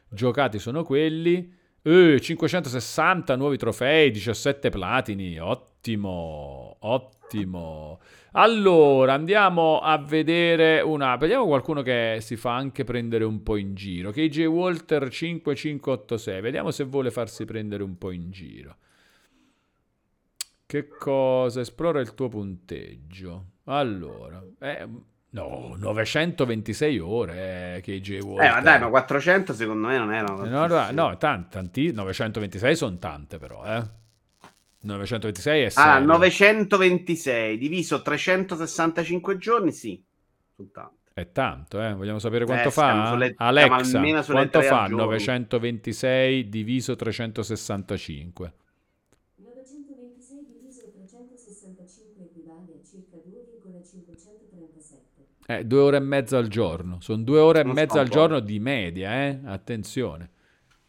giocati 0.10 0.60
sono 0.60 0.84
quelli. 0.84 1.54
Eh, 1.82 2.20
560 2.20 3.36
nuovi 3.38 3.56
trofei, 3.56 4.12
17 4.12 4.70
platini, 4.70 5.40
ottimo, 5.40 6.76
ottimo. 6.80 8.00
Allora, 8.38 9.14
andiamo 9.14 9.80
a 9.80 9.98
vedere 9.98 10.82
una... 10.82 11.16
Vediamo 11.16 11.46
qualcuno 11.46 11.82
che 11.82 12.18
si 12.20 12.36
fa 12.36 12.54
anche 12.54 12.84
prendere 12.84 13.24
un 13.24 13.42
po' 13.44 13.56
in 13.56 13.76
giro. 13.76 14.12
KJ 14.12 14.44
Walter 14.46 15.10
5586. 15.10 16.42
Vediamo 16.42 16.72
se 16.72 16.84
vuole 16.84 17.12
farsi 17.12 17.46
prendere 17.46 17.82
un 17.82 17.98
po' 17.98 18.12
in 18.12 18.32
giro. 18.32 18.76
Che 20.66 20.88
cosa? 20.90 21.62
Esplora 21.62 22.02
il 22.02 22.14
tuo 22.14 22.28
punteggio. 22.28 23.46
Allora, 23.66 24.44
eh, 24.60 24.86
no, 25.30 25.76
926 25.78 27.00
ore 27.00 27.76
eh, 27.76 27.82
KJ 27.82 28.20
Walter. 28.20 28.46
Eh, 28.46 28.50
ma 28.50 28.62
dai, 28.62 28.80
ma 28.82 28.90
400 28.90 29.54
secondo 29.54 29.88
me 29.88 29.98
non 29.98 30.14
erano. 30.14 30.44
No, 30.44 30.68
no, 30.68 30.92
no 30.92 31.18
tanti, 31.18 31.50
tanti, 31.52 31.92
926 31.94 32.76
sono 32.76 32.98
tante 32.98 33.38
però, 33.38 33.64
eh. 33.66 34.04
926 34.86 35.64
è 35.64 35.70
serio. 35.70 35.92
Ah, 35.92 36.00
926 36.00 37.58
diviso 37.58 38.02
365 38.02 39.38
giorni, 39.38 39.72
sì. 39.72 40.04
Sono 40.56 40.94
È 41.14 41.32
tanto, 41.32 41.82
eh? 41.82 41.94
Vogliamo 41.94 42.20
sapere 42.20 42.46
quanto 42.46 42.68
eh, 42.70 42.72
fa? 42.72 43.10
Sulle, 43.10 43.34
Alexa, 43.38 44.02
quanto 44.32 44.62
fa 44.62 44.88
926 44.88 46.50
diviso 46.50 46.96
365? 46.96 48.54
926 49.38 50.46
diviso 50.46 50.92
365 50.92 52.24
equivale 52.24 52.74
a 52.74 52.80
circa 52.88 53.18
2,537. 53.18 55.04
Eh, 55.48 55.66
due 55.66 55.80
ore 55.80 55.98
e 55.98 56.02
mezza 56.02 56.38
al 56.38 56.48
giorno. 56.48 57.02
Sono 57.02 57.24
due 57.24 57.40
ore 57.40 57.64
non 57.64 57.72
e 57.72 57.76
mezza 57.76 58.00
al 58.00 58.08
giorno 58.08 58.40
di 58.40 58.60
media, 58.60 59.26
eh? 59.26 59.40
Attenzione. 59.46 60.30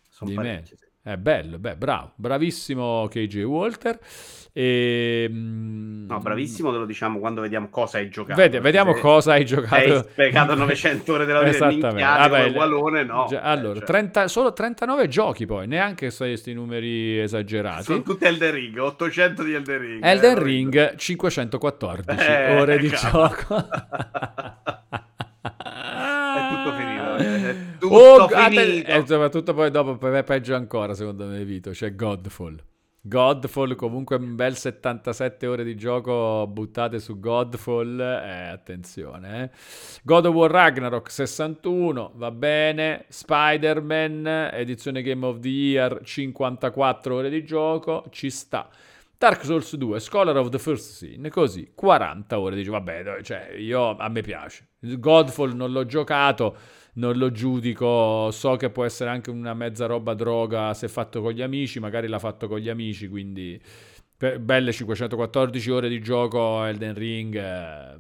Sono 0.08 0.30
di 0.30 0.36
media. 0.36 0.76
È 1.06 1.16
bello, 1.16 1.60
beh, 1.60 1.76
bravo, 1.76 2.14
bravissimo 2.16 3.06
KJ 3.08 3.42
Walter. 3.42 3.96
E, 4.52 5.28
mm, 5.30 6.06
no, 6.08 6.18
bravissimo, 6.18 6.72
te 6.72 6.78
lo 6.78 6.84
diciamo 6.84 7.20
quando 7.20 7.42
vediamo 7.42 7.68
cosa 7.70 7.98
hai 7.98 8.08
giocato. 8.08 8.40
Vedi, 8.40 8.58
vediamo 8.58 8.92
cosa 8.94 9.34
hai 9.34 9.44
giocato. 9.44 9.98
Hai 9.98 10.04
spiegato 10.10 10.56
900 10.56 11.12
ore 11.12 11.24
della 11.24 11.44
vita 11.44 11.68
minchiate 11.68 12.28
Vabbè, 12.28 12.50
Wallone, 12.50 13.04
no. 13.04 13.26
Già, 13.28 13.40
allora, 13.42 13.78
cioè. 13.78 13.86
30, 13.86 14.26
solo 14.26 14.52
39 14.52 15.06
giochi 15.06 15.46
poi, 15.46 15.68
neanche 15.68 16.12
questi 16.12 16.52
numeri 16.52 17.20
esagerati. 17.20 17.84
Sono 17.84 18.02
tutti 18.02 18.24
Elden 18.24 18.50
Ring, 18.50 18.76
800 18.76 19.42
di 19.44 19.54
Elden 19.54 19.78
Ring. 19.78 20.04
Elden 20.04 20.36
eh, 20.36 20.42
Ring, 20.42 20.96
514 20.96 22.20
eh, 22.20 22.58
ore 22.58 22.78
di 22.78 22.88
gioco. 22.88 23.68
tutto 27.88 28.24
oh, 28.24 28.28
finito. 28.28 28.90
E 28.90 29.04
soprattutto 29.06 29.54
poi 29.54 29.70
dopo, 29.70 29.96
per 29.96 30.10
me 30.10 30.22
peggio 30.22 30.54
ancora, 30.54 30.94
secondo 30.94 31.26
me, 31.26 31.44
Vito, 31.44 31.70
c'è 31.70 31.94
Godfall. 31.94 32.62
Godfall, 33.08 33.76
comunque 33.76 34.16
un 34.16 34.34
bel 34.34 34.56
77 34.56 35.46
ore 35.46 35.62
di 35.62 35.76
gioco 35.76 36.44
buttate 36.48 36.98
su 36.98 37.20
Godfall, 37.20 38.00
eh, 38.00 38.48
attenzione. 38.48 39.44
Eh. 39.44 39.50
God 40.02 40.26
of 40.26 40.34
War 40.34 40.50
Ragnarok 40.50 41.08
61, 41.08 42.12
va 42.16 42.32
bene. 42.32 43.04
Spider-Man, 43.08 44.50
edizione 44.52 45.02
Game 45.02 45.24
of 45.24 45.38
the 45.38 45.48
Year, 45.48 46.00
54 46.02 47.14
ore 47.14 47.30
di 47.30 47.44
gioco, 47.44 48.04
ci 48.10 48.28
sta. 48.28 48.68
Dark 49.16 49.44
Souls 49.44 49.76
2, 49.76 50.00
Scholar 50.00 50.36
of 50.36 50.48
the 50.48 50.58
First 50.58 50.96
Sin, 50.96 51.28
così, 51.30 51.70
40 51.74 52.40
ore 52.40 52.56
di 52.56 52.64
gioco. 52.64 52.78
Vabbè, 52.78 53.22
cioè, 53.22 53.54
io, 53.56 53.96
a 53.96 54.08
me 54.08 54.20
piace. 54.20 54.70
Godfall 54.80 55.54
non 55.54 55.70
l'ho 55.70 55.86
giocato 55.86 56.56
non 56.96 57.16
lo 57.16 57.30
giudico, 57.30 58.30
so 58.30 58.56
che 58.56 58.70
può 58.70 58.84
essere 58.84 59.10
anche 59.10 59.30
una 59.30 59.54
mezza 59.54 59.86
roba 59.86 60.14
droga 60.14 60.74
se 60.74 60.88
fatto 60.88 61.22
con 61.22 61.32
gli 61.32 61.42
amici, 61.42 61.80
magari 61.80 62.08
l'ha 62.08 62.18
fatto 62.18 62.48
con 62.48 62.58
gli 62.58 62.68
amici, 62.68 63.08
quindi 63.08 63.60
belle 64.16 64.72
514 64.72 65.70
ore 65.70 65.88
di 65.88 66.00
gioco 66.00 66.64
Elden 66.64 66.94
Ring 66.94 67.34
eh, 67.36 67.98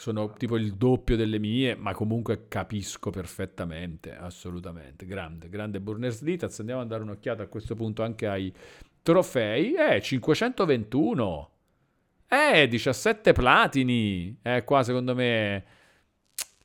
sono 0.00 0.32
tipo 0.32 0.56
il 0.56 0.74
doppio 0.74 1.16
delle 1.16 1.38
mie, 1.38 1.74
ma 1.76 1.92
comunque 1.92 2.46
capisco 2.48 3.10
perfettamente, 3.10 4.16
assolutamente. 4.16 5.04
Grande, 5.04 5.50
grande 5.50 5.78
Burners 5.80 6.22
Litaz. 6.22 6.60
Andiamo 6.60 6.80
a 6.80 6.86
dare 6.86 7.02
un'occhiata 7.02 7.42
a 7.42 7.48
questo 7.48 7.74
punto 7.74 8.02
anche 8.02 8.26
ai 8.26 8.52
trofei. 9.02 9.74
Eh, 9.74 10.00
521. 10.00 11.50
Eh, 12.28 12.66
17 12.66 13.32
platini. 13.32 14.38
Eh, 14.40 14.64
qua 14.64 14.82
secondo 14.82 15.14
me 15.14 15.64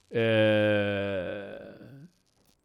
eh, 0.07 1.57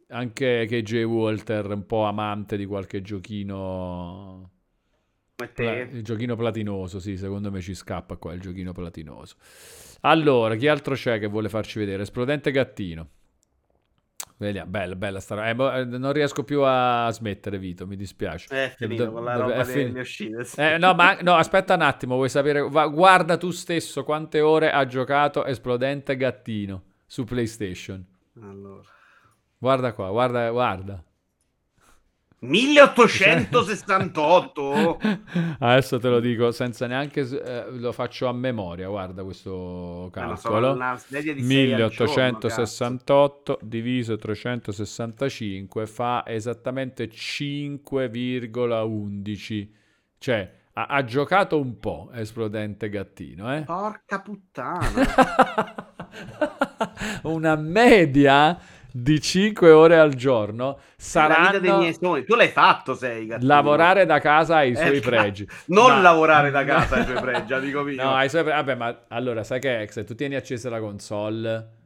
anche 0.09 0.67
KJ 0.69 1.03
Walter, 1.05 1.67
un 1.67 1.87
po' 1.87 2.05
amante 2.05 2.57
di 2.57 2.67
qualche 2.67 3.03
giochino. 3.03 4.51
il 5.93 6.03
giochino 6.03 6.37
platinoso, 6.37 6.99
sì, 7.01 7.17
secondo 7.17 7.51
me 7.51 7.61
ci 7.61 7.75
scappa 7.75 8.17
qua 8.17 8.33
il 8.33 8.41
giochino 8.41 8.73
platinoso. 8.73 9.37
Allora, 10.03 10.57
chi 10.57 10.67
altro 10.69 10.95
c'è 10.95 11.19
che 11.19 11.27
vuole 11.27 11.49
farci 11.49 11.79
vedere? 11.79 12.03
Esplodente 12.03 12.51
gattino. 12.51 13.09
Vediamo, 14.37 14.71
bella, 14.71 14.97
bella 14.97 15.21
sta 15.21 15.49
eh, 15.51 15.55
boh, 15.55 15.71
eh, 15.71 15.85
non 15.85 16.13
riesco 16.13 16.45
più 16.45 16.63
a 16.65 17.11
smettere, 17.11 17.59
Vito, 17.59 17.87
mi 17.87 17.97
dispiace. 17.97 18.47
È 18.49 18.75
finito 18.75 19.05
Do- 19.05 19.13
con 19.13 19.25
la 19.25 19.37
roba 19.37 19.65
fin- 19.65 19.99
uscite. 19.99 20.45
Sì. 20.45 20.61
Eh, 20.61 20.79
no, 20.79 20.95
ma 20.95 21.19
no, 21.21 21.35
aspetta 21.35 21.75
un 21.75 21.83
attimo, 21.83 22.15
vuoi 22.15 22.31
sapere? 22.31 22.67
Va, 22.67 22.87
guarda 22.87 23.37
tu 23.37 23.51
stesso 23.51 24.03
quante 24.03 24.41
ore 24.41 24.71
ha 24.71 24.87
giocato 24.87 25.45
Esplodente 25.45 26.17
Gattino 26.17 26.83
su 27.11 27.25
PlayStation. 27.25 28.07
Allora. 28.41 28.87
Guarda 29.59 29.93
qua, 29.95 30.11
guarda, 30.11 30.49
guarda. 30.51 31.03
1868 32.43 34.99
adesso 35.61 35.99
te 35.99 36.09
lo 36.09 36.21
dico 36.21 36.53
senza 36.53 36.87
neanche 36.87 37.21
eh, 37.21 37.71
lo 37.73 37.93
faccio 37.93 38.29
a 38.29 38.33
memoria 38.33 38.89
guarda 38.89 39.23
questo 39.25 40.07
eh, 40.07 40.11
calcolo 40.11 40.75
1868 40.75 43.43
giorno, 43.45 43.69
diviso 43.69 44.17
365 44.17 45.87
fa 45.87 46.25
esattamente 46.27 47.11
5,11 47.11 49.69
cioè 50.17 50.60
ha, 50.81 50.97
ha, 50.97 51.05
giocato 51.05 51.59
un 51.59 51.79
po' 51.79 52.11
esplodente 52.13 52.89
gattino 52.89 53.55
eh? 53.55 53.63
porca 53.63 54.21
puttana 54.21 54.89
una 57.23 57.57
media 57.57 58.59
di 58.93 59.21
5 59.21 59.71
ore 59.71 59.99
al 59.99 60.15
giorno 60.15 60.79
saranno 60.97 61.59
dei 61.59 61.77
miei 61.77 61.95
sogni. 61.95 62.25
Tu 62.25 62.35
l'hai 62.35 62.49
fatto, 62.49 62.95
sei 62.95 63.27
gattino. 63.27 63.47
lavorare 63.47 64.05
da 64.05 64.19
casa 64.19 64.57
ha 64.57 64.65
i 64.65 64.75
suoi 64.75 64.97
eh, 64.97 65.01
pregi. 65.01 65.49
Non 65.67 65.91
ma... 65.91 66.01
lavorare 66.01 66.51
da 66.51 66.65
casa 66.67 66.97
ha 66.97 67.01
i 67.01 67.05
suoi 67.05 67.21
pregi, 67.21 67.61
dico 67.61 67.89
io. 67.89 68.03
No, 68.03 68.15
hai 68.15 68.27
i 68.27 68.29
suoi 68.29 68.43
pregi. 68.43 68.57
Vabbè, 68.57 68.75
ma 68.75 69.03
allora 69.09 69.45
sai 69.45 69.61
che 69.61 69.87
se 69.91 70.05
tu 70.05 70.15
tieni 70.15 70.35
accesa 70.35 70.69
la 70.69 70.81
console 70.81 71.79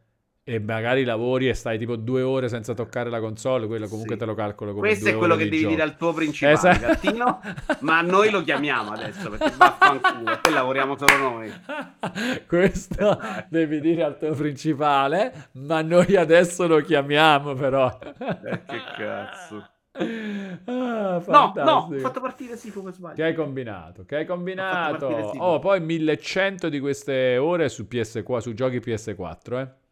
e 0.46 0.60
magari 0.60 1.04
lavori 1.04 1.48
e 1.48 1.54
stai 1.54 1.78
tipo 1.78 1.96
due 1.96 2.20
ore 2.20 2.50
senza 2.50 2.74
toccare 2.74 3.08
la 3.08 3.18
console, 3.18 3.66
quello 3.66 3.88
comunque 3.88 4.12
sì. 4.12 4.20
te 4.20 4.26
lo 4.26 4.34
calcolo 4.34 4.74
come 4.74 4.88
Questo 4.88 5.08
è 5.08 5.16
quello 5.16 5.36
che 5.36 5.44
devi 5.44 5.60
gioco. 5.60 5.70
dire 5.70 5.82
al 5.82 5.96
tuo 5.96 6.12
principale, 6.12 6.54
esatto. 6.54 6.86
gattino, 6.86 7.40
ma 7.80 8.02
noi 8.02 8.30
lo 8.30 8.42
chiamiamo 8.42 8.92
adesso 8.92 9.30
perché 9.30 9.54
vaffanculo, 9.56 10.42
e 10.42 10.50
lavoriamo 10.50 10.98
solo 10.98 11.16
noi. 11.16 11.50
Questo 12.46 13.18
devi 13.48 13.80
dire 13.80 14.02
al 14.02 14.18
tuo 14.18 14.34
principale, 14.34 15.48
ma 15.52 15.80
noi 15.80 16.14
adesso 16.14 16.66
lo 16.66 16.82
chiamiamo 16.82 17.54
però. 17.54 17.98
Eh, 18.18 18.62
che 18.66 18.80
cazzo. 18.98 19.68
Ah, 19.96 21.22
no, 21.26 21.52
no, 21.54 21.88
ho 21.90 21.98
fatto 22.00 22.20
partire 22.20 22.56
Sifu 22.58 22.82
per 22.82 22.92
sbaglio. 22.92 23.14
Che 23.14 23.22
hai 23.22 23.34
combinato? 23.34 24.04
Che 24.04 24.16
hai 24.16 24.26
combinato? 24.26 25.06
Oh, 25.38 25.58
poi 25.58 25.80
1100 25.80 26.68
di 26.68 26.80
queste 26.80 27.38
ore 27.38 27.70
su 27.70 27.86
PS4, 27.88 28.38
su 28.38 28.52
giochi 28.52 28.78
PS4, 28.78 29.60
eh. 29.60 29.82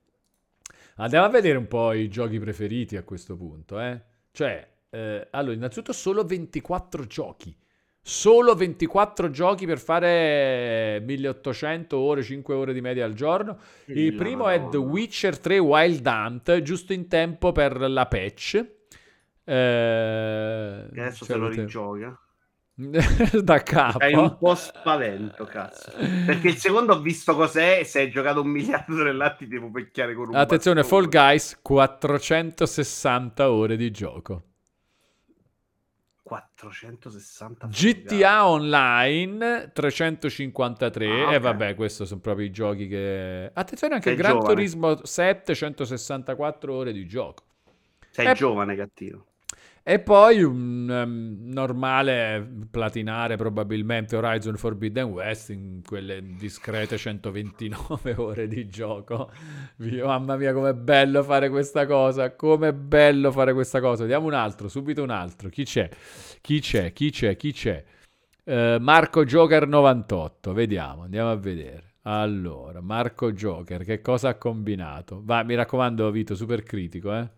Andiamo 1.02 1.26
a 1.26 1.30
vedere 1.30 1.58
un 1.58 1.66
po' 1.66 1.92
i 1.92 2.08
giochi 2.08 2.38
preferiti 2.38 2.96
a 2.96 3.02
questo 3.02 3.36
punto, 3.36 3.80
eh. 3.80 4.00
Cioè, 4.30 4.68
eh, 4.88 5.26
allora, 5.30 5.52
innanzitutto 5.52 5.92
solo 5.92 6.22
24 6.22 7.06
giochi. 7.06 7.56
Solo 8.00 8.54
24 8.54 9.30
giochi 9.30 9.66
per 9.66 9.80
fare 9.80 11.02
1800 11.04 11.98
ore, 11.98 12.22
5 12.22 12.54
ore 12.54 12.72
di 12.72 12.80
media 12.80 13.04
al 13.04 13.14
giorno. 13.14 13.58
Il 13.86 14.14
primo 14.14 14.48
è 14.48 14.68
The 14.68 14.76
Witcher 14.76 15.40
3 15.40 15.58
Wild 15.58 16.06
Hunt, 16.06 16.62
giusto 16.62 16.92
in 16.92 17.08
tempo 17.08 17.50
per 17.50 17.80
la 17.80 18.06
patch. 18.06 18.64
Eh, 19.44 20.86
adesso 20.88 21.24
se 21.24 21.34
lo 21.34 21.48
rigioca. 21.48 22.16
da 23.42 23.62
capo. 23.62 23.98
Hai 23.98 24.14
un 24.14 24.36
po' 24.38 24.54
spavento, 24.54 25.44
cazzo. 25.44 25.92
Perché 26.24 26.48
il 26.48 26.56
secondo 26.56 26.94
ho 26.94 27.00
visto 27.00 27.34
cos'è 27.34 27.80
e 27.80 27.84
se 27.84 28.00
hai 28.00 28.10
giocato 28.10 28.40
un 28.40 28.48
miliardo 28.48 29.02
nell'atti 29.02 29.46
devo 29.46 29.70
pecchiare 29.70 30.14
con 30.14 30.28
un 30.30 30.34
Attenzione, 30.34 30.82
Fall 30.82 31.08
bastone. 31.08 31.26
Guys, 31.28 31.58
460 31.62 33.50
ore 33.50 33.76
di 33.76 33.90
gioco. 33.90 34.42
460 36.22 37.66
GTA 37.68 38.46
Online 38.48 39.70
353 39.72 41.06
Ah, 41.06 41.32
e 41.32 41.36
ok. 41.36 41.42
vabbè, 41.42 41.74
questi 41.74 42.06
sono 42.06 42.20
proprio 42.20 42.46
i 42.46 42.50
giochi 42.50 42.88
che... 42.88 43.50
Attenzione 43.52 43.94
anche 43.94 44.10
Sei 44.10 44.16
Gran 44.16 44.38
giovane. 44.38 44.54
Turismo 44.54 45.04
7, 45.04 45.54
164 45.54 46.74
ore 46.74 46.92
di 46.92 47.06
gioco. 47.06 47.44
Sei 48.10 48.28
Eh, 48.28 48.34
giovane, 48.34 48.76
cattivo. 48.76 49.26
E 49.84 49.98
poi 49.98 50.44
un 50.44 50.88
ehm, 50.88 51.52
normale 51.52 52.48
platinare 52.70 53.34
probabilmente 53.36 54.14
Horizon 54.14 54.56
Forbidden 54.56 55.06
West 55.06 55.50
in 55.50 55.80
quelle 55.84 56.22
discrete 56.22 56.96
129 56.96 58.14
ore 58.18 58.46
di 58.46 58.68
gioco. 58.68 59.32
Mamma 59.78 60.36
mia, 60.36 60.52
com'è 60.52 60.72
bello 60.72 61.24
fare 61.24 61.48
questa 61.50 61.84
cosa! 61.86 62.36
Com'è 62.36 62.72
bello 62.72 63.32
fare 63.32 63.52
questa 63.52 63.80
cosa! 63.80 64.02
Vediamo 64.02 64.26
un 64.26 64.34
altro, 64.34 64.68
subito 64.68 65.02
un 65.02 65.10
altro. 65.10 65.48
Chi 65.48 65.64
c'è? 65.64 65.88
Chi 66.40 66.60
c'è? 66.60 66.92
Chi 66.92 67.10
c'è? 67.10 67.34
Chi 67.34 67.52
c'è? 67.52 67.84
Eh, 68.44 68.76
Marco 68.80 69.24
Joker 69.24 69.66
98, 69.66 70.52
vediamo, 70.52 71.02
andiamo 71.02 71.30
a 71.30 71.36
vedere. 71.36 71.94
Allora, 72.02 72.80
Marco 72.80 73.32
Joker, 73.32 73.84
che 73.84 74.00
cosa 74.00 74.28
ha 74.30 74.34
combinato? 74.36 75.22
Va, 75.24 75.42
mi 75.42 75.56
raccomando, 75.56 76.08
Vito, 76.12 76.36
super 76.36 76.62
critico, 76.62 77.12
eh. 77.14 77.30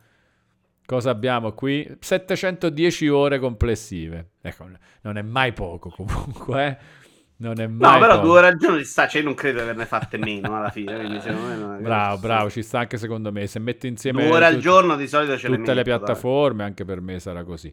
Cosa 0.86 1.10
abbiamo 1.10 1.52
qui? 1.52 1.96
710 1.98 3.08
ore 3.08 3.38
complessive. 3.38 4.32
Ecco, 4.42 4.68
non 5.02 5.16
è 5.16 5.22
mai 5.22 5.52
poco 5.52 5.88
comunque, 5.90 6.66
eh. 6.66 7.02
Non 7.36 7.58
è 7.60 7.66
No, 7.66 7.76
mai 7.78 7.98
però 8.00 8.14
poco. 8.16 8.26
due 8.28 8.40
ragioni 8.42 8.78
ci 8.78 8.84
sta, 8.84 9.08
cioè 9.08 9.20
io 9.20 9.26
non 9.26 9.34
credo 9.34 9.56
di 9.56 9.62
averne 9.64 9.86
fatte 9.86 10.18
meno 10.18 10.56
alla 10.56 10.70
fine, 10.70 10.94
quindi 11.00 11.20
secondo 11.20 11.48
me 11.48 11.56
non 11.56 11.76
è- 11.76 11.80
Bravo, 11.80 12.18
bravo, 12.18 12.48
ci 12.50 12.62
sta 12.62 12.78
anche 12.80 12.96
secondo 12.96 13.32
me. 13.32 13.46
Se 13.48 13.58
metti 13.58 13.86
insieme 13.88 14.22
Due 14.24 14.36
ore 14.36 14.44
al 14.46 14.58
giorno 14.58 14.94
di 14.94 15.08
solito 15.08 15.36
ce 15.36 15.48
le 15.48 15.56
tutte 15.56 15.70
le 15.74 15.76
metto, 15.82 15.88
dai. 15.90 15.98
piattaforme, 15.98 16.62
anche 16.62 16.84
per 16.84 17.00
me 17.00 17.18
sarà 17.18 17.42
così. 17.44 17.72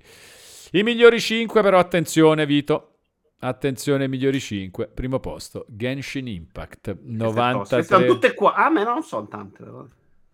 I 0.72 0.84
migliori 0.84 1.20
5, 1.20 1.62
però 1.62 1.78
attenzione, 1.80 2.46
Vito. 2.46 2.88
Attenzione, 3.44 4.08
migliori 4.08 4.40
5. 4.40 4.88
Primo 4.88 5.20
posto, 5.20 5.66
Genshin 5.68 6.28
Impact, 6.28 6.96
Queste 6.96 7.18
toste. 7.18 7.40
93, 7.42 7.76
Queste 7.78 7.94
sono 7.96 8.06
tutte 8.08 8.34
qua. 8.34 8.54
Ah, 8.54 8.70
ma 8.70 8.84
non 8.84 9.04
sono 9.04 9.28
tante. 9.28 9.64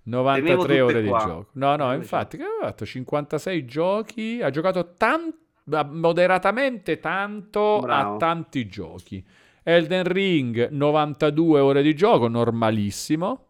Però. 0.09 0.23
93 0.23 0.55
tutte 0.55 0.81
ore 0.81 1.01
di 1.01 1.07
qua. 1.09 1.19
gioco. 1.19 1.47
No, 1.53 1.75
no, 1.75 1.93
infatti, 1.93 2.38
che 2.38 2.43
aveva 2.43 2.67
fatto 2.67 2.85
56 2.85 3.65
giochi, 3.65 4.39
ha 4.41 4.49
giocato 4.49 4.93
tan- 4.95 5.34
moderatamente 5.65 6.99
tanto 6.99 7.79
Bravo. 7.81 8.13
a 8.15 8.17
tanti 8.17 8.67
giochi. 8.67 9.25
Elden 9.63 10.03
Ring, 10.05 10.69
92 10.69 11.59
ore 11.59 11.81
di 11.81 11.93
gioco, 11.93 12.27
normalissimo. 12.29 13.45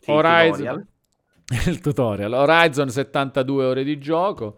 Sì, 0.00 0.10
Horizon, 0.10 0.86
il 1.66 1.80
tutorial. 1.80 2.32
Horizon 2.32 2.90
72 2.90 3.64
ore 3.64 3.84
di 3.84 3.98
gioco. 3.98 4.56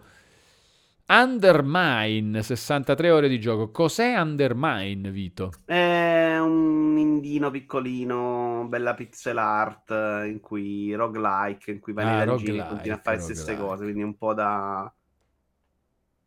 Undermine 1.09 2.43
63 2.43 3.11
ore 3.11 3.29
di 3.29 3.41
gioco. 3.41 3.71
Cos'è 3.71 4.19
Undermine, 4.21 5.11
Vito? 5.11 5.51
È 5.65 6.39
un 6.39 6.97
indino 6.99 7.51
piccolino, 7.51 8.67
bella 8.69 8.95
pixel 8.95 9.37
art, 9.39 9.91
in 10.27 10.39
cui 10.41 10.93
roguelike, 10.95 11.71
in 11.73 11.81
cui 11.81 11.93
vai 11.93 12.05
Ah, 12.07 12.23
e 12.23 12.25
roguelike, 12.25 12.67
continui 12.67 12.91
a 12.91 13.01
fare 13.03 13.17
le 13.17 13.23
stesse 13.23 13.57
cose, 13.57 13.83
quindi 13.85 14.03
un 14.03 14.17
po' 14.17 14.35
da, 14.35 14.93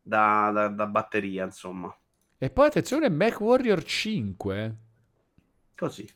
da, 0.02 0.52
da- 0.52 0.68
da 0.70 0.88
batteria, 0.88 1.46
insomma. 1.46 1.96
E 2.38 2.50
poi 2.50 2.68
attenzione, 2.68 3.08
Mac 3.10 3.40
Warrior 3.40 3.84
5. 3.84 4.76
Così. 5.76 6.08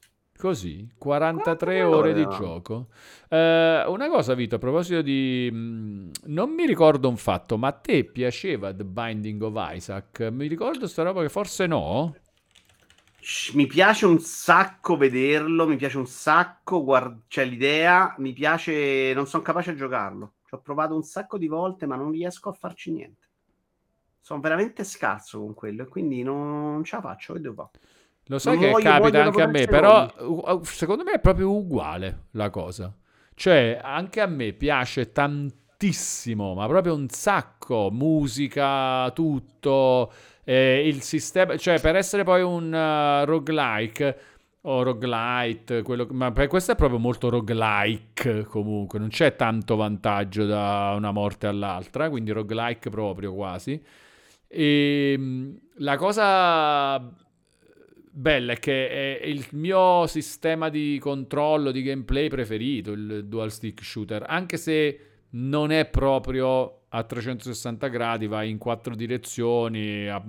Così, 0.43 0.89
43 0.97 1.83
43 1.83 1.83
ore 1.83 2.11
di 2.13 2.27
gioco. 2.27 2.89
Eh, 3.29 3.85
una 3.87 4.09
cosa, 4.09 4.33
Vito, 4.33 4.55
a 4.55 4.57
proposito 4.57 5.01
di... 5.01 5.49
mh, 5.49 6.11
non 6.25 6.49
mi 6.51 6.65
ricordo 6.65 7.07
un 7.07 7.15
fatto, 7.15 7.57
ma 7.57 7.69
a 7.69 7.71
te 7.71 8.03
piaceva 8.03 8.73
The 8.73 8.83
Binding 8.83 9.41
of 9.41 9.53
Isaac? 9.73 10.19
Mi 10.33 10.47
ricordo 10.47 10.85
sta 10.87 11.03
roba 11.03 11.21
che 11.21 11.29
forse 11.29 11.65
no? 11.65 12.19
Sh- 13.19 13.53
Mi 13.55 13.65
piace 13.67 14.05
un 14.05 14.19
sacco 14.19 14.97
vederlo, 14.97 15.65
mi 15.67 15.77
piace 15.77 15.97
un 15.97 16.07
sacco, 16.07 16.83
guard- 16.83 17.23
c'è 17.27 17.45
l'idea, 17.45 18.13
mi 18.19 18.33
piace, 18.33 19.13
non 19.13 19.27
sono 19.27 19.43
capace 19.43 19.71
a 19.71 19.75
giocarlo. 19.75 20.35
Ci 20.45 20.53
ho 20.55 20.61
provato 20.61 20.95
un 20.95 21.03
sacco 21.03 21.37
di 21.37 21.47
volte, 21.47 21.85
ma 21.85 21.95
non 21.95 22.11
riesco 22.11 22.49
a 22.49 22.53
farci 22.53 22.91
niente. 22.91 23.29
Sono 24.19 24.39
veramente 24.41 24.83
scarso 24.83 25.39
con 25.39 25.53
quello 25.53 25.83
e 25.83 25.87
quindi 25.87 26.23
non, 26.23 26.71
non 26.73 26.83
ce 26.83 26.95
la 26.95 27.01
faccio, 27.01 27.33
che 27.33 27.39
devo 27.41 27.55
fare? 27.55 27.71
Lo 28.27 28.39
sai 28.39 28.53
Non 28.55 28.63
che 28.63 28.69
voglio- 28.71 28.83
capita 28.83 29.09
voglio 29.09 29.21
anche 29.21 29.41
a 29.41 29.47
me, 29.47 29.65
però 29.65 30.61
secondo 30.63 31.03
me 31.03 31.11
è 31.13 31.19
proprio 31.19 31.51
uguale 31.51 32.23
la 32.31 32.49
cosa. 32.49 32.93
Cioè, 33.35 33.79
anche 33.81 34.21
a 34.21 34.27
me 34.27 34.53
piace 34.53 35.11
tantissimo, 35.11 36.53
ma 36.53 36.67
proprio 36.67 36.93
un 36.95 37.09
sacco, 37.09 37.89
musica, 37.91 39.09
tutto, 39.11 40.11
eh, 40.43 40.87
il 40.87 41.01
sistema, 41.01 41.57
cioè 41.57 41.79
per 41.81 41.95
essere 41.95 42.23
poi 42.23 42.41
un 42.41 42.71
uh, 42.71 43.25
roguelike 43.25 44.17
o 44.65 44.83
roguelite, 44.83 45.81
quello, 45.81 46.07
ma 46.11 46.31
per 46.31 46.47
questo 46.47 46.71
è 46.71 46.75
proprio 46.75 46.99
molto 46.99 47.29
roguelike 47.29 48.43
comunque, 48.45 48.97
non 48.99 49.09
c'è 49.09 49.35
tanto 49.35 49.75
vantaggio 49.75 50.45
da 50.45 50.93
una 50.95 51.11
morte 51.11 51.47
all'altra, 51.47 52.09
quindi 52.09 52.31
roguelike 52.31 52.89
proprio 52.89 53.33
quasi. 53.33 53.81
E 54.47 55.17
mh, 55.17 55.57
la 55.77 55.97
cosa 55.97 57.11
bella 58.15 58.53
è 58.53 58.60
che 58.60 59.19
è 59.22 59.26
il 59.26 59.45
mio 59.52 60.06
sistema 60.07 60.69
di 60.69 60.98
controllo, 61.02 61.72
di 61.72 61.81
gameplay 61.81 62.27
preferito, 62.30 62.91
il 62.91 63.26
dual 63.26 63.52
stick 63.52 63.84
shooter, 63.84 64.23
anche 64.27 64.57
se 64.57 64.99
non 65.31 65.72
è 65.72 65.85
proprio 65.88 66.81
a 66.90 67.03
360 67.03 67.88
gradi, 67.88 68.27
vai 68.27 68.52
in 68.52 68.60
quattro 68.60 68.94
direzioni, 68.95 70.07
a- 70.07 70.23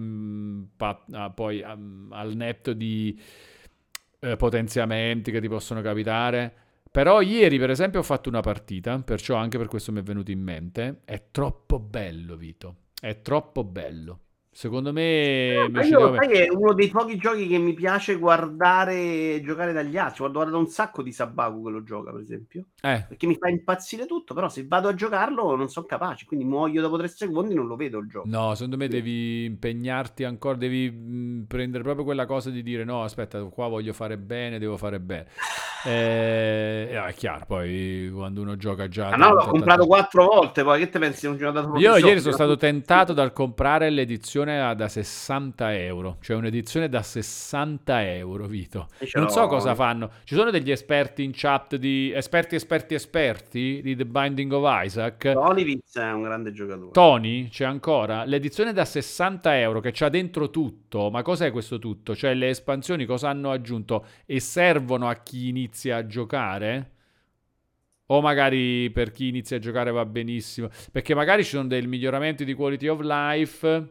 pa- 0.76 1.04
a- 1.12 1.30
poi 1.30 1.62
a- 1.62 1.76
al 2.10 2.34
netto 2.34 2.72
di 2.72 3.18
eh, 4.20 4.36
potenziamenti 4.36 5.30
che 5.30 5.40
ti 5.40 5.48
possono 5.48 5.82
capitare. 5.82 6.52
Però 6.90 7.20
ieri, 7.20 7.58
per 7.58 7.68
esempio, 7.70 8.00
ho 8.00 8.02
fatto 8.02 8.28
una 8.30 8.40
partita, 8.40 8.98
perciò 9.00 9.34
anche 9.34 9.58
per 9.58 9.66
questo 9.66 9.92
mi 9.92 9.98
è 10.00 10.02
venuto 10.02 10.30
in 10.30 10.40
mente. 10.40 11.00
È 11.04 11.24
troppo 11.30 11.78
bello, 11.78 12.36
Vito. 12.36 12.76
È 12.98 13.20
troppo 13.20 13.64
bello. 13.64 14.20
Secondo 14.54 14.92
me... 14.92 15.64
mi 15.66 15.72
Ma 15.72 15.82
io 15.82 16.14
sai 16.14 16.28
che 16.28 16.46
è 16.46 16.48
uno 16.48 16.74
dei 16.74 16.88
pochi 16.88 17.16
giochi 17.16 17.48
che 17.48 17.58
mi 17.58 17.74
piace 17.74 18.14
guardare 18.14 19.40
giocare 19.42 19.72
dagli 19.72 19.96
altri. 19.96 20.18
Guardo, 20.18 20.38
guardo 20.38 20.58
un 20.58 20.68
sacco 20.68 21.02
di 21.02 21.10
Sabaku 21.10 21.64
che 21.64 21.70
lo 21.70 21.82
gioca, 21.82 22.12
per 22.12 22.20
esempio. 22.20 22.66
Eh, 22.80 23.04
Perché 23.08 23.26
mi 23.26 23.36
fa 23.36 23.48
impazzire 23.48 24.06
tutto, 24.06 24.32
però 24.32 24.48
se 24.48 24.64
vado 24.64 24.86
a 24.86 24.94
giocarlo 24.94 25.56
non 25.56 25.68
sono 25.68 25.86
capace, 25.86 26.24
quindi 26.24 26.44
muoio 26.44 26.80
dopo 26.80 26.96
tre 26.96 27.08
secondi 27.08 27.52
non 27.52 27.66
lo 27.66 27.74
vedo 27.74 27.98
il 27.98 28.06
gioco. 28.06 28.28
no, 28.28 28.54
secondo 28.54 28.76
me 28.76 28.86
devi 28.86 29.44
impegnarti 29.44 30.22
ancora, 30.22 30.56
devi 30.56 30.88
mh, 30.88 31.46
prendere 31.48 31.82
proprio 31.82 32.04
quella 32.04 32.24
cosa 32.24 32.50
di 32.50 32.62
dire 32.62 32.84
no, 32.84 33.02
aspetta, 33.02 33.42
qua 33.46 33.66
voglio 33.66 33.92
fare 33.92 34.18
bene, 34.18 34.60
devo 34.60 34.76
fare 34.76 35.00
bene. 35.00 35.26
Eh, 35.86 36.88
no, 36.94 37.04
è 37.04 37.12
chiaro, 37.12 37.44
poi 37.46 38.10
quando 38.10 38.40
uno 38.40 38.56
gioca 38.56 38.88
già... 38.88 39.10
Ah 39.10 39.16
no, 39.16 39.34
l'ho 39.34 39.44
comprato 39.44 39.84
quattro 39.84 40.24
volte, 40.24 40.62
poi 40.62 40.78
che 40.78 40.88
te 40.88 40.98
pensi? 40.98 41.26
Non 41.26 41.36
proprio 41.36 41.76
Io 41.78 41.96
ieri 41.98 42.20
sono 42.20 42.30
no? 42.30 42.36
stato 42.36 42.56
tentato 42.56 43.12
dal 43.12 43.34
comprare 43.34 43.90
l'edizione 43.90 44.43
a- 44.52 44.74
da 44.74 44.88
60 44.88 45.74
euro, 45.76 46.18
cioè 46.20 46.36
un'edizione 46.36 46.88
da 46.88 47.02
60 47.02 48.04
euro, 48.14 48.46
Vito. 48.46 48.88
Non 49.14 49.30
so 49.30 49.46
cosa 49.46 49.74
fanno. 49.74 50.10
Ci 50.24 50.34
sono 50.34 50.50
degli 50.50 50.70
esperti 50.70 51.22
in 51.22 51.32
chat 51.34 51.76
di 51.76 52.12
esperti, 52.14 52.54
esperti, 52.54 52.94
esperti 52.94 53.80
di 53.82 53.96
The 53.96 54.04
Binding 54.06 54.52
of 54.52 54.84
Isaac. 54.84 55.32
Olivitz 55.34 55.96
è 55.98 56.10
un 56.12 56.22
grande 56.22 56.52
giocatore. 56.52 56.90
Tony, 56.92 57.48
c'è 57.48 57.64
ancora 57.64 58.24
l'edizione 58.24 58.72
da 58.72 58.84
60 58.84 59.58
euro 59.58 59.80
che 59.80 59.90
c'ha 59.92 60.08
dentro 60.08 60.50
tutto. 60.50 61.10
Ma 61.10 61.22
cos'è 61.22 61.50
questo 61.50 61.78
tutto? 61.78 62.14
Cioè, 62.14 62.34
le 62.34 62.48
espansioni 62.48 63.04
cosa 63.06 63.28
hanno 63.28 63.50
aggiunto 63.50 64.06
e 64.26 64.40
servono 64.40 65.08
a 65.08 65.14
chi 65.14 65.48
inizia 65.48 65.96
a 65.96 66.06
giocare? 66.06 66.90
O 68.06 68.20
magari 68.20 68.90
per 68.90 69.12
chi 69.12 69.28
inizia 69.28 69.56
a 69.56 69.60
giocare 69.60 69.90
va 69.90 70.04
benissimo. 70.04 70.68
Perché 70.92 71.14
magari 71.14 71.42
ci 71.42 71.50
sono 71.50 71.66
dei 71.66 71.86
miglioramenti 71.86 72.44
di 72.44 72.52
quality 72.52 72.86
of 72.86 73.00
life. 73.00 73.88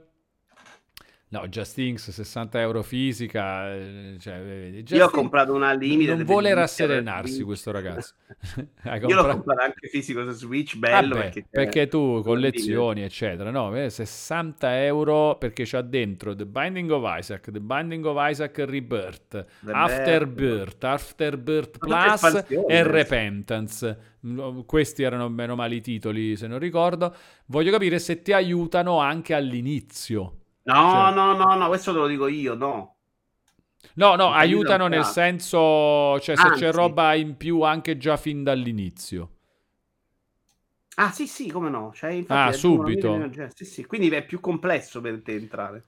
No, 1.34 1.48
Just 1.48 1.80
Inks 1.80 2.12
60 2.12 2.62
euro 2.62 2.84
fisica. 2.84 3.74
eh, 3.74 4.18
Cioè, 4.20 4.70
Just 4.84 4.92
Io 4.92 5.06
ho 5.06 5.10
comprato 5.10 5.52
una 5.56 5.74
limited. 5.74 6.18
Non 6.18 6.26
vuole 6.26 6.54
rasserenarsi 6.54 7.42
questo 7.42 7.72
ragazzo. 7.72 8.14
Hai 8.84 9.00
Io 9.02 9.08
l'ho 9.16 9.22
comprato- 9.24 9.32
comprato 9.38 9.62
anche 9.62 9.88
fisico 9.88 10.24
su 10.26 10.32
Switch, 10.46 10.76
bello 10.78 11.16
Vabbè, 11.16 11.22
perché, 11.24 11.46
perché, 11.50 11.88
tu 11.88 12.22
collezioni, 12.24 13.02
eccetera. 13.02 13.50
No, 13.50 13.76
eh, 13.76 13.90
60 13.90 14.84
euro 14.86 15.36
perché 15.40 15.64
c'ha 15.66 15.82
dentro 15.82 16.36
The 16.36 16.46
Binding 16.46 16.92
of 16.92 17.04
Isaac, 17.18 17.50
The 17.50 17.60
Binding 17.60 18.06
of 18.06 18.30
Isaac 18.30 18.60
Rebirth. 18.60 19.46
Afterbirth, 19.72 20.84
Afterbirth 20.84 21.78
Plus 21.80 22.46
e. 22.68 22.84
Repentance. 22.84 23.98
Mm, 24.28 24.60
Questi 24.68 25.02
erano 25.02 25.30
meno 25.30 25.56
male 25.56 25.74
i 25.76 25.82
titoli, 25.82 26.36
se 26.36 26.46
non 26.46 26.60
ricordo. 26.60 27.12
Voglio 27.48 27.72
capire 27.72 27.98
se 27.98 28.22
ti 28.22 28.34
aiutano 28.34 29.00
anche 29.00 29.34
all'inizio. 29.34 30.38
No, 30.66 30.76
Cioè- 30.90 31.12
no, 31.12 31.34
no, 31.38 31.56
no, 31.56 31.68
questo 31.70 31.94
te 31.94 32.00
lo 32.00 32.08
dico 32.08 32.28
io, 32.28 32.54
no. 32.56 32.98
No, 33.96 34.16
no, 34.16 34.32
aiutano 34.32 34.88
nel 34.88 35.04
senso, 35.06 36.20
cioè 36.20 36.36
se 36.36 36.52
c'è 36.52 36.68
Anzi. 36.68 36.72
roba 36.72 37.14
in 37.16 37.38
più 37.38 37.62
anche 37.62 37.98
già 37.98 38.18
fin 38.18 38.44
dall'inizio. 38.44 39.30
Ah, 40.96 41.12
sì, 41.12 41.28
sì, 41.28 41.50
come 41.52 41.70
no. 41.70 41.92
Cioè, 41.94 42.12
infatti, 42.12 42.50
Ah, 42.50 42.52
subito? 42.52 43.30
Sì, 43.56 43.66
sì, 43.66 43.86
quindi 43.86 44.10
è 44.10 44.26
più 44.26 44.40
complesso 44.40 45.02
per 45.02 45.22
te 45.22 45.34
entrare. 45.36 45.84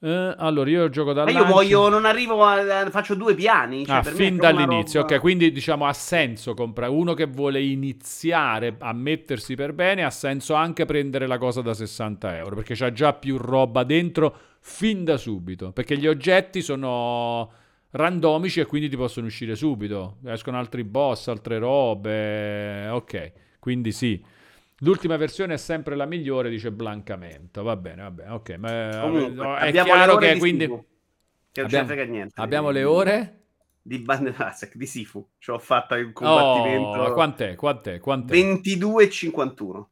Eh, 0.00 0.34
allora, 0.38 0.70
io 0.70 0.88
gioco 0.90 1.12
da 1.12 1.24
Ma 1.24 1.30
io 1.30 1.44
muoio, 1.44 1.88
non 1.88 2.04
arrivo 2.04 2.44
a... 2.44 2.88
faccio 2.88 3.14
due 3.14 3.34
piani. 3.34 3.84
Cioè, 3.84 3.96
Ah, 3.96 4.02
fin 4.02 4.36
dall'inizio, 4.36 5.00
roba- 5.00 5.14
ok, 5.16 5.20
quindi 5.20 5.50
diciamo 5.50 5.86
ha 5.86 5.92
senso 5.92 6.54
comprare 6.54 6.92
uno 6.92 7.14
che 7.14 7.26
vuole 7.26 7.60
iniziare 7.60 8.76
a 8.78 8.92
mettersi 8.92 9.56
per 9.56 9.72
bene, 9.72 10.04
ha 10.04 10.10
senso 10.10 10.54
anche 10.54 10.84
prendere 10.84 11.26
la 11.26 11.38
cosa 11.38 11.62
da 11.62 11.74
60 11.74 12.36
euro, 12.36 12.54
perché 12.54 12.74
c'ha 12.76 12.92
già 12.92 13.12
più 13.12 13.36
roba 13.38 13.82
dentro 13.82 14.36
fin 14.60 15.02
da 15.04 15.16
subito, 15.16 15.72
perché 15.72 15.96
gli 15.98 16.06
oggetti 16.06 16.60
sono 16.62 17.50
randomici 17.90 18.60
e 18.60 18.66
quindi 18.66 18.88
ti 18.88 18.96
possono 18.96 19.26
uscire 19.26 19.56
subito, 19.56 20.18
escono 20.26 20.58
altri 20.58 20.84
boss, 20.84 21.26
altre 21.26 21.58
robe, 21.58 22.86
ok, 22.88 23.32
quindi 23.58 23.90
sì. 23.90 24.22
L'ultima 24.80 25.16
versione 25.16 25.54
è 25.54 25.56
sempre 25.56 25.96
la 25.96 26.04
migliore, 26.06 26.48
dice 26.50 26.70
Blancamento. 26.70 27.62
Va 27.62 27.76
bene, 27.76 28.02
va 28.02 28.10
bene, 28.10 28.30
ok. 28.30 28.50
Ma 28.58 28.98
Comunque, 29.02 29.28
no, 29.44 29.56
è 29.56 29.68
abbiamo 29.68 29.92
chiaro 29.92 30.16
che 30.16 30.32
di 30.34 30.38
quindi 30.38 30.64
Sifu, 30.64 30.86
Che 31.50 31.60
non 31.62 31.86
frega 31.86 32.04
niente. 32.04 32.40
abbiamo 32.40 32.70
le 32.70 32.84
ore. 32.84 33.32
Di 33.82 33.98
Banderasek, 33.98 34.76
di 34.76 34.86
Sifu. 34.86 35.26
Ci 35.38 35.50
ho 35.50 35.58
fatto 35.58 35.94
il 35.94 36.08
Oh, 36.08 36.12
combattimento. 36.12 37.12
quant'è? 37.14 37.54
Quant'è? 37.56 37.98
Quant'è? 37.98 38.32
22 38.32 39.04
e 39.04 39.10
51. 39.10 39.90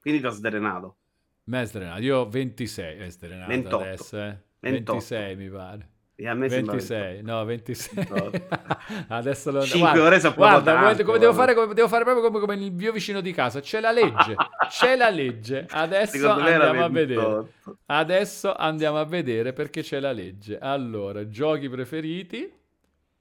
Quindi 0.00 0.20
ti 0.20 0.26
ho 0.26 0.30
sdrenato. 0.30 0.96
Me 1.44 1.64
sdrenato. 1.64 2.02
Io 2.02 2.28
26 2.28 2.98
è 2.98 3.10
sdrenato 3.10 3.48
28. 3.48 3.76
adesso, 3.84 4.16
eh. 4.18 4.38
28. 4.60 4.92
26 4.92 5.36
mi 5.36 5.48
pare. 5.48 5.88
E 6.20 6.26
a 6.26 6.34
me 6.34 6.48
sembra 6.48 6.72
26, 6.72 7.22
no, 7.22 7.44
26. 7.44 7.94
28. 7.94 8.48
adesso 9.06 9.52
lo 9.52 9.62
Cinque 9.62 9.78
guarda, 9.78 10.02
ore 10.02 10.18
sono 10.18 10.34
guarda, 10.34 10.72
come, 10.72 10.86
tante, 10.86 11.04
come 11.04 11.18
devo, 11.20 11.32
fare, 11.32 11.54
come 11.54 11.74
devo 11.74 11.86
fare 11.86 12.02
proprio 12.02 12.24
come, 12.24 12.40
come 12.40 12.54
il 12.56 12.72
mio 12.72 12.90
vicino 12.90 13.20
di 13.20 13.32
casa. 13.32 13.60
C'è 13.60 13.78
la 13.78 13.92
legge, 13.92 14.34
c'è 14.68 14.96
la 14.96 15.10
legge. 15.10 15.66
Adesso 15.70 16.28
andiamo 16.28 16.82
a 16.82 16.88
vedere. 16.88 17.22
28. 17.22 17.76
Adesso 17.86 18.52
andiamo 18.52 18.98
a 18.98 19.04
vedere 19.04 19.52
perché 19.52 19.82
c'è 19.82 20.00
la 20.00 20.10
legge. 20.10 20.58
Allora, 20.58 21.28
giochi 21.28 21.68
preferiti. 21.68 22.52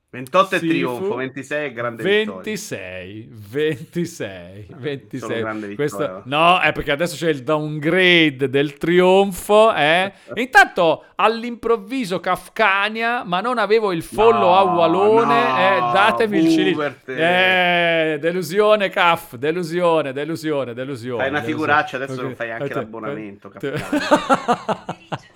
28 0.10 0.56
è 0.56 0.60
Sifu, 0.60 0.72
trionfo, 0.72 1.16
26 1.16 1.66
è 1.66 1.72
grande 1.74 2.02
vittoria. 2.04 2.42
26, 2.42 3.30
26, 3.52 4.68
26. 4.78 5.20
Solo 5.20 5.36
grande 5.36 5.76
Questo- 5.76 6.22
no, 6.26 6.60
è 6.62 6.72
perché 6.72 6.92
adesso 6.92 7.18
c'è 7.18 7.30
il 7.30 7.44
downgrade 7.44 8.50
del 8.50 8.78
trionfo. 8.78 9.74
Eh? 9.76 10.14
Intanto 10.36 11.04
all'improvviso 11.16 12.22
Kafkania, 12.22 13.24
ma 13.26 13.42
non 13.42 13.58
avevo 13.58 13.92
il 13.92 14.02
follow 14.02 14.40
No, 14.50 14.56
a 14.58 14.62
Walone. 14.64 15.26
no, 15.26 15.58
eh, 15.58 15.92
datemi 15.94 16.38
il 16.40 16.50
cilindro. 16.52 16.94
Eh, 17.06 18.18
delusione, 18.22 18.90
Caf, 18.90 19.36
delusione, 19.36 20.14
delusione, 20.14 20.74
delusione. 20.74 21.20
Fai 21.20 21.30
una 21.30 21.40
delusione. 21.42 21.46
figuraccia, 21.68 21.96
adesso 21.98 22.14
Ok. 22.14 22.22
non 22.22 22.36
fai 22.36 22.52
anche 22.52 22.68
te- 22.70 22.74
l'abbonamento, 22.76 23.52
te- 23.60 23.74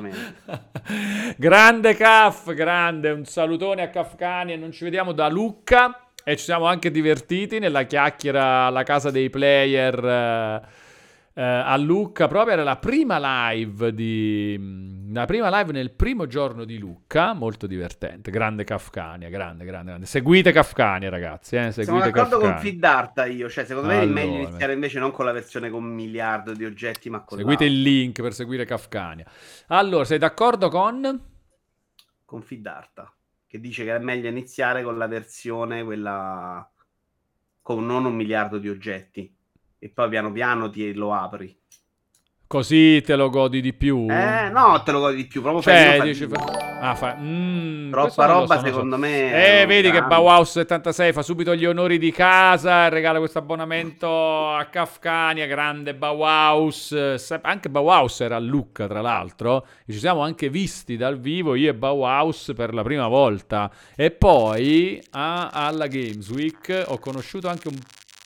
Veramente. 0.00 1.34
grande 1.36 1.94
Caf, 1.94 2.52
grande, 2.54 3.10
un 3.10 3.24
salutone 3.24 3.82
a 3.82 3.88
Kafkani 3.88 4.52
e 4.52 4.56
non 4.56 4.72
ci 4.72 4.84
vediamo 4.84 5.12
da 5.12 5.28
Lucca 5.28 6.06
e 6.24 6.36
ci 6.36 6.44
siamo 6.44 6.66
anche 6.66 6.90
divertiti 6.90 7.58
nella 7.58 7.84
chiacchiera 7.84 8.64
alla 8.64 8.82
casa 8.82 9.10
dei 9.10 9.30
player 9.30 10.04
eh, 10.04 10.60
eh, 11.40 11.42
a 11.42 11.74
Lucca, 11.78 12.28
proprio 12.28 12.52
era 12.52 12.62
la 12.62 12.76
prima 12.76 13.50
live 13.52 13.94
di 13.94 15.08
la 15.10 15.24
prima 15.24 15.48
live 15.58 15.72
nel 15.72 15.90
primo 15.90 16.26
giorno 16.26 16.66
di 16.66 16.76
Lucca, 16.76 17.32
molto 17.32 17.66
divertente, 17.66 18.30
grande 18.30 18.62
Kafkania, 18.62 19.30
grande, 19.30 19.64
grande, 19.64 19.88
grande. 19.90 20.06
Seguite 20.06 20.52
Kafkania 20.52 21.08
ragazzi, 21.08 21.56
eh, 21.56 21.72
Sono 21.72 21.84
seguite 21.84 22.10
d'accordo 22.10 22.38
con 22.38 22.50
Kafkania. 22.50 22.70
Fiddarta 22.70 23.24
io, 23.24 23.48
cioè 23.48 23.64
secondo 23.64 23.88
me 23.88 24.02
è 24.02 24.04
meglio 24.04 24.34
Allora. 24.34 24.48
iniziare 24.48 24.74
invece 24.74 24.98
non 24.98 25.12
con 25.12 25.24
la 25.24 25.32
versione 25.32 25.70
con 25.70 25.82
un 25.82 25.94
miliardo 25.94 26.52
di 26.52 26.66
oggetti, 26.66 27.08
ma 27.08 27.22
con 27.22 27.38
Seguite 27.38 27.64
l'altra. 27.64 27.66
il 27.66 27.82
link 27.82 28.20
per 28.20 28.34
seguire 28.34 28.64
Kafkania. 28.66 29.24
Allora, 29.68 30.04
sei 30.04 30.18
d'accordo 30.18 30.68
con 30.68 31.24
con 32.26 32.42
Fiddarta, 32.42 33.10
che 33.46 33.58
dice 33.58 33.84
che 33.84 33.94
è 33.94 33.98
meglio 33.98 34.28
iniziare 34.28 34.82
con 34.82 34.98
la 34.98 35.06
versione 35.06 35.82
quella 35.84 36.70
con 37.62 37.86
non 37.86 38.04
un 38.04 38.14
miliardo 38.14 38.58
di 38.58 38.68
oggetti 38.68 39.34
e 39.80 39.88
poi 39.88 40.08
piano 40.08 40.30
piano 40.30 40.70
ti 40.70 40.92
lo 40.94 41.12
apri. 41.12 41.58
Così 42.46 43.00
te 43.02 43.14
lo 43.14 43.30
godi 43.30 43.60
di 43.60 43.72
più? 43.72 44.06
Eh, 44.10 44.50
no, 44.50 44.82
te 44.82 44.90
lo 44.90 44.98
godi 44.98 45.14
di 45.16 45.26
più, 45.28 45.40
proprio 45.40 45.62
fai 45.62 45.72
Cioè, 45.72 45.90
meno 45.92 46.04
dici, 46.04 46.26
fa- 46.26 46.80
ah, 46.80 46.94
fa... 46.96 47.14
mm, 47.16 47.92
Troppa 47.92 48.26
roba, 48.26 48.46
so, 48.46 48.54
non 48.54 48.60
so. 48.60 48.66
secondo 48.66 48.96
me. 48.98 49.60
Eh, 49.60 49.66
vedi 49.66 49.90
che 49.92 49.98
grande. 49.98 50.08
Bauhaus 50.16 50.50
76 50.50 51.12
fa 51.12 51.22
subito 51.22 51.54
gli 51.54 51.64
onori 51.64 51.96
di 51.96 52.10
casa, 52.10 52.88
regala 52.88 53.20
questo 53.20 53.38
abbonamento 53.38 54.50
a 54.52 54.64
Kafkania, 54.64 55.46
grande 55.46 55.94
Bauhaus. 55.94 56.90
Anche 57.42 57.70
Bauhaus 57.70 58.18
era 58.20 58.34
a 58.34 58.40
Lucca, 58.40 58.88
tra 58.88 59.00
l'altro. 59.00 59.64
E 59.86 59.92
Ci 59.92 60.00
siamo 60.00 60.22
anche 60.22 60.48
visti 60.50 60.96
dal 60.96 61.20
vivo, 61.20 61.54
io 61.54 61.70
e 61.70 61.74
Bauhaus, 61.74 62.50
per 62.56 62.74
la 62.74 62.82
prima 62.82 63.06
volta. 63.06 63.70
E 63.94 64.10
poi 64.10 65.00
a- 65.12 65.50
alla 65.50 65.86
Games 65.86 66.28
Week 66.30 66.82
ho 66.88 66.98
conosciuto 66.98 67.46
anche 67.46 67.68
un 67.68 67.78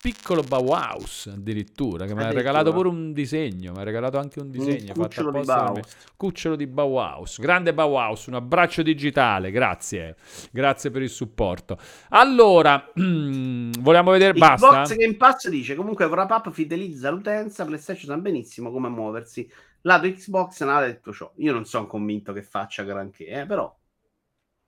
piccolo 0.05 0.43
Bauhaus, 0.43 1.31
addirittura, 1.33 2.05
che 2.05 2.15
mi 2.15 2.25
ha 2.25 2.31
regalato 2.31 2.75
pure 2.75 2.89
un 2.89 3.15
disegno. 3.15 3.73
Mi 3.73 3.79
ha 3.79 3.85
regalato 3.85 4.19
anche 4.19 4.39
un 4.39 4.51
disegno. 4.51 4.93
fatto 4.93 5.01
cucciolo 5.01 5.31
di. 5.31 5.45
Bauhaus. 5.47 5.97
Cucciolo 6.15 6.57
di 6.57 6.67
Bauhaus, 6.67 7.41
grande 7.41 7.73
Bauhaus, 7.73 8.27
un 8.27 8.35
abbraccio 8.35 8.83
digitale, 8.83 9.51
grazie, 9.51 10.17
grazie 10.51 10.91
per 10.91 11.01
il 11.01 11.09
supporto. 11.09 11.79
Allora, 12.11 12.87
vogliamo 12.93 14.11
vedere, 14.11 14.35
Xbox 14.35 14.61
basta? 14.61 14.95
Game 14.95 15.17
Pass 15.17 15.49
dice 15.49 15.75
comunque 15.75 16.05
Wrap 16.05 16.31
Up 16.31 16.51
fidelizza 16.51 17.09
l'utenza, 17.09 17.65
PlayStation 17.65 18.15
sa 18.15 18.19
benissimo 18.19 18.71
come 18.71 18.91
muoversi. 18.91 19.51
Lato 19.87 20.07
Xbox 20.07 20.63
non 20.65 20.75
ha 20.75 20.81
detto 20.85 21.15
ciò. 21.15 21.33
Io 21.37 21.55
non 21.55 21.65
sono 21.65 21.87
convinto 21.87 22.35
che 22.35 22.43
faccia 22.43 22.83
granché, 22.83 23.25
eh, 23.25 23.47
però 23.47 23.75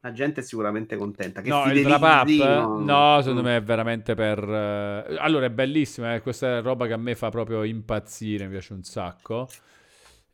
la 0.07 0.13
gente 0.13 0.41
è 0.41 0.43
sicuramente 0.45 0.97
contenta. 0.97 1.41
Che 1.43 1.49
No, 1.49 1.71
il 1.71 1.79
wrap 1.81 2.03
up? 2.03 2.39
no. 2.77 3.19
Secondo 3.21 3.43
Mm. 3.43 3.45
me 3.45 3.57
è 3.57 3.63
veramente 3.63 4.15
per... 4.15 4.39
eh, 4.43 5.17
Allora, 5.19 5.47
è 5.47 5.51
bellissima, 5.51 6.15
eh, 6.15 6.21
questa 6.21 6.59
è 6.59 6.63
roba 6.63 6.87
che 6.89 6.93
a 6.95 6.97
me 6.97 7.15
fa 7.15 7.31
proprio 7.31 7.63
impazzire, 7.63 8.45
mi 8.47 8.51
piace 8.51 8.73
un 8.73 8.83
sacco. 8.83 9.55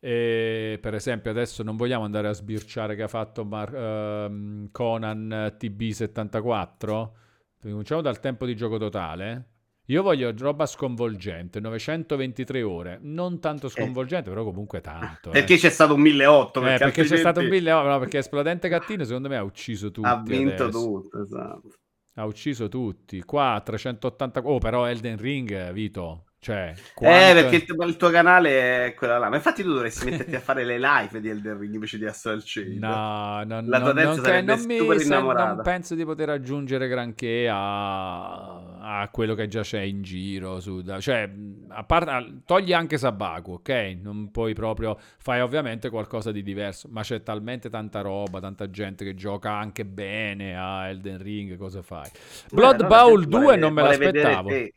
E, 0.01 0.79
per 0.81 0.95
esempio, 0.95 1.31
adesso 1.31 1.63
non 1.63 1.77
vogliamo 1.77 2.05
andare 2.05 2.29
a 2.29 2.33
sbirciare 2.33 2.97
che 2.97 3.03
ha 3.03 3.09
fatto 3.09 3.45
Mar- 3.45 3.75
ehm, 3.75 4.71
Conan 4.73 5.55
TB74. 5.59 7.13
Cominciamo 7.61 8.01
dal 8.01 8.19
tempo 8.19 8.47
di 8.47 8.57
gioco 8.57 8.79
totale. 8.79 9.51
Io 9.93 10.03
voglio 10.03 10.33
roba 10.39 10.65
sconvolgente, 10.65 11.61
923 11.61 12.63
ore. 12.63 12.99
Non 13.03 13.41
tanto 13.41 13.69
sconvolgente, 13.69 14.31
però 14.31 14.43
comunque 14.43 14.81
tanto. 14.81 15.29
eh. 15.29 15.33
Perché 15.33 15.57
c'è 15.57 15.69
stato 15.69 15.95
un 15.95 16.01
1008? 16.01 16.61
Eh, 16.61 16.79
perché 16.79 17.03
c'è 17.03 17.17
stato 17.19 17.41
un 17.41 17.45
altrimenti 17.45 17.55
mille, 17.71 17.71
no, 17.91 17.99
perché 17.99 18.19
Esplodente 18.19 18.69
Cattino 18.71 19.05
secondo 19.05 19.29
me 19.29 19.37
ha 19.37 19.43
ucciso 19.43 19.91
tutti 19.91 20.09
Ha 20.09 20.23
vinto 20.25 20.63
adesso. 20.65 20.79
tutto, 20.85 21.23
esatto. 21.23 21.73
Ha 22.15 22.25
ucciso 22.25 22.69
tutti. 22.69 23.23
Qua 23.23 23.61
380. 23.63 24.41
Oh, 24.45 24.59
però 24.59 24.87
Elden 24.87 25.19
Ring, 25.19 25.73
Vito. 25.73 26.25
Cioè, 26.45 26.73
Eh, 26.77 26.81
quanto- 26.93 27.35
perché 27.35 27.55
il, 27.55 27.65
tuo- 27.65 27.85
il 27.87 27.97
tuo 27.97 28.11
canale 28.11 28.87
è 28.87 28.95
quella 28.95 29.17
là. 29.17 29.29
Ma 29.29 29.37
infatti 29.37 29.63
tu 29.63 29.73
dovresti 29.73 30.11
metterti 30.11 30.35
a 30.35 30.41
fare 30.43 30.65
le 30.65 30.77
live 30.77 31.21
di 31.21 31.29
Elden 31.29 31.57
Ring 31.57 31.73
invece 31.75 31.99
di 31.99 32.05
Astral 32.05 32.43
Chain. 32.45 32.79
No, 32.81 33.45
non, 33.45 33.67
La 33.69 33.79
tua 33.81 33.93
terza 33.95 34.09
non- 34.15 34.25
sarebbe 34.25 34.57
non 34.57 34.65
mi 34.67 35.03
innamorata. 35.05 35.53
non 35.55 35.63
penso 35.63 35.95
di 35.95 36.05
poter 36.05 36.31
aggiungere 36.31 36.89
granché 36.89 37.49
a, 37.49 39.01
a 39.03 39.09
quello 39.13 39.35
che 39.37 39.47
già 39.47 39.61
c'è 39.63 39.83
in 39.83 40.03
giro. 40.03 40.59
Su, 40.59 40.83
cioè, 40.99 41.31
a 41.69 41.85
parte, 41.85 42.11
a- 42.11 42.27
togli 42.45 42.73
anche 42.73 42.99
Sabaku, 42.99 43.53
ok? 43.53 43.97
Non 44.03 44.33
puoi 44.33 44.53
proprio. 44.53 44.99
Fai 45.19 45.41
ovviamente 45.41 45.91
qualcosa 45.91 46.33
di 46.33 46.43
diverso, 46.43 46.89
ma 46.91 47.03
c'è 47.03 47.23
talmente 47.23 47.71
tanta 47.71 48.01
roba, 48.01 48.41
tanta 48.41 48.69
gente 48.69 49.05
che 49.05 49.15
gioca 49.15 49.53
anche 49.53 49.85
bene 49.85 50.57
a 50.59 50.89
Elden 50.89 51.23
Ring. 51.23 51.57
Cosa 51.57 51.83
fai? 51.83 52.11
Blood 52.51 52.81
Eh, 52.81 52.85
allora 52.85 52.89
la 52.89 53.03
Bowl 53.05 53.21
gente 53.21 53.31
2 53.31 53.41
vuole- 53.41 53.57
non 53.59 53.73
me 53.73 53.83
l'aspettavo. 53.83 54.49
te. 54.49 54.73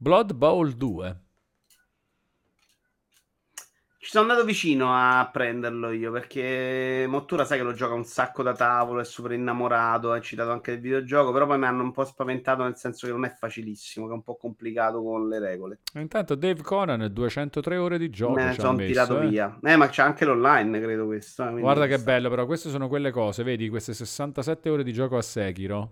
Blood 0.00 0.32
Bowl 0.32 0.72
2. 0.76 1.16
Ci 4.00 4.10
sono 4.10 4.28
andato 4.28 4.44
vicino 4.46 4.94
a 4.94 5.28
prenderlo 5.30 5.90
io 5.90 6.10
perché 6.12 7.04
Mottura 7.08 7.44
sai 7.44 7.58
che 7.58 7.64
lo 7.64 7.72
gioca 7.72 7.94
un 7.94 8.04
sacco 8.04 8.42
da 8.42 8.54
tavolo, 8.54 9.00
è 9.00 9.04
super 9.04 9.32
innamorato, 9.32 10.12
ha 10.12 10.20
citato 10.20 10.50
anche 10.50 10.70
il 10.72 10.80
videogioco, 10.80 11.32
però 11.32 11.46
poi 11.46 11.58
mi 11.58 11.66
hanno 11.66 11.82
un 11.82 11.92
po' 11.92 12.04
spaventato 12.04 12.62
nel 12.62 12.76
senso 12.76 13.06
che 13.06 13.12
non 13.12 13.24
è 13.24 13.30
facilissimo, 13.30 14.06
che 14.06 14.12
è 14.12 14.14
un 14.14 14.22
po' 14.22 14.36
complicato 14.36 15.02
con 15.02 15.28
le 15.28 15.38
regole. 15.40 15.80
Intanto 15.94 16.36
Dave 16.36 16.62
Conan 16.62 17.12
203 17.12 17.76
ore 17.76 17.98
di 17.98 18.08
gioco 18.08 18.32
Me 18.34 18.44
ne 18.44 18.54
sono 18.54 18.76
tirato 18.76 19.20
eh. 19.20 19.28
via. 19.28 19.58
Eh, 19.62 19.76
ma 19.76 19.88
c'è 19.88 20.02
anche 20.02 20.24
l'online, 20.24 20.80
credo 20.80 21.04
questo. 21.06 21.46
eh, 21.46 21.60
Guarda 21.60 21.86
che 21.86 21.98
bello, 21.98 22.30
però 22.30 22.46
queste 22.46 22.70
sono 22.70 22.88
quelle 22.88 23.10
cose, 23.10 23.42
vedi, 23.42 23.68
queste 23.68 23.92
67 23.94 24.70
ore 24.70 24.84
di 24.84 24.92
gioco 24.92 25.16
a 25.16 25.22
Sekiro. 25.22 25.90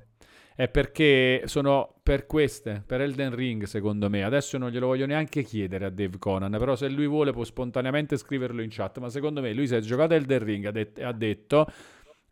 È 0.57 0.69
perché 0.69 1.43
sono 1.45 2.01
per 2.03 2.27
queste, 2.27 2.83
per 2.85 3.03
Elden 3.03 3.35
Ring 3.35 3.65
secondo 3.65 4.09
me. 4.09 4.25
Adesso 4.25 4.57
non 4.59 4.71
glielo 4.71 4.87
voglio 4.87 5.07
neanche 5.07 5.43
chiedere 5.43 5.85
a 5.85 5.91
Dave 5.91 6.19
Conan, 6.19 6.51
però 6.53 6.75
se 6.75 6.89
lui 6.89 7.07
vuole 7.07 7.33
può 7.33 7.45
spontaneamente 7.45 8.17
scriverlo 8.17 8.63
in 8.63 8.71
chat, 8.71 8.99
ma 8.99 9.11
secondo 9.11 9.43
me 9.43 9.53
lui 9.53 9.67
si 9.67 9.75
è 9.75 9.81
giocato 9.81 10.15
Elden 10.15 10.43
Ring 10.45 10.65
ha, 10.65 10.71
det- 10.71 11.03
ha 11.03 11.13
detto 11.13 11.67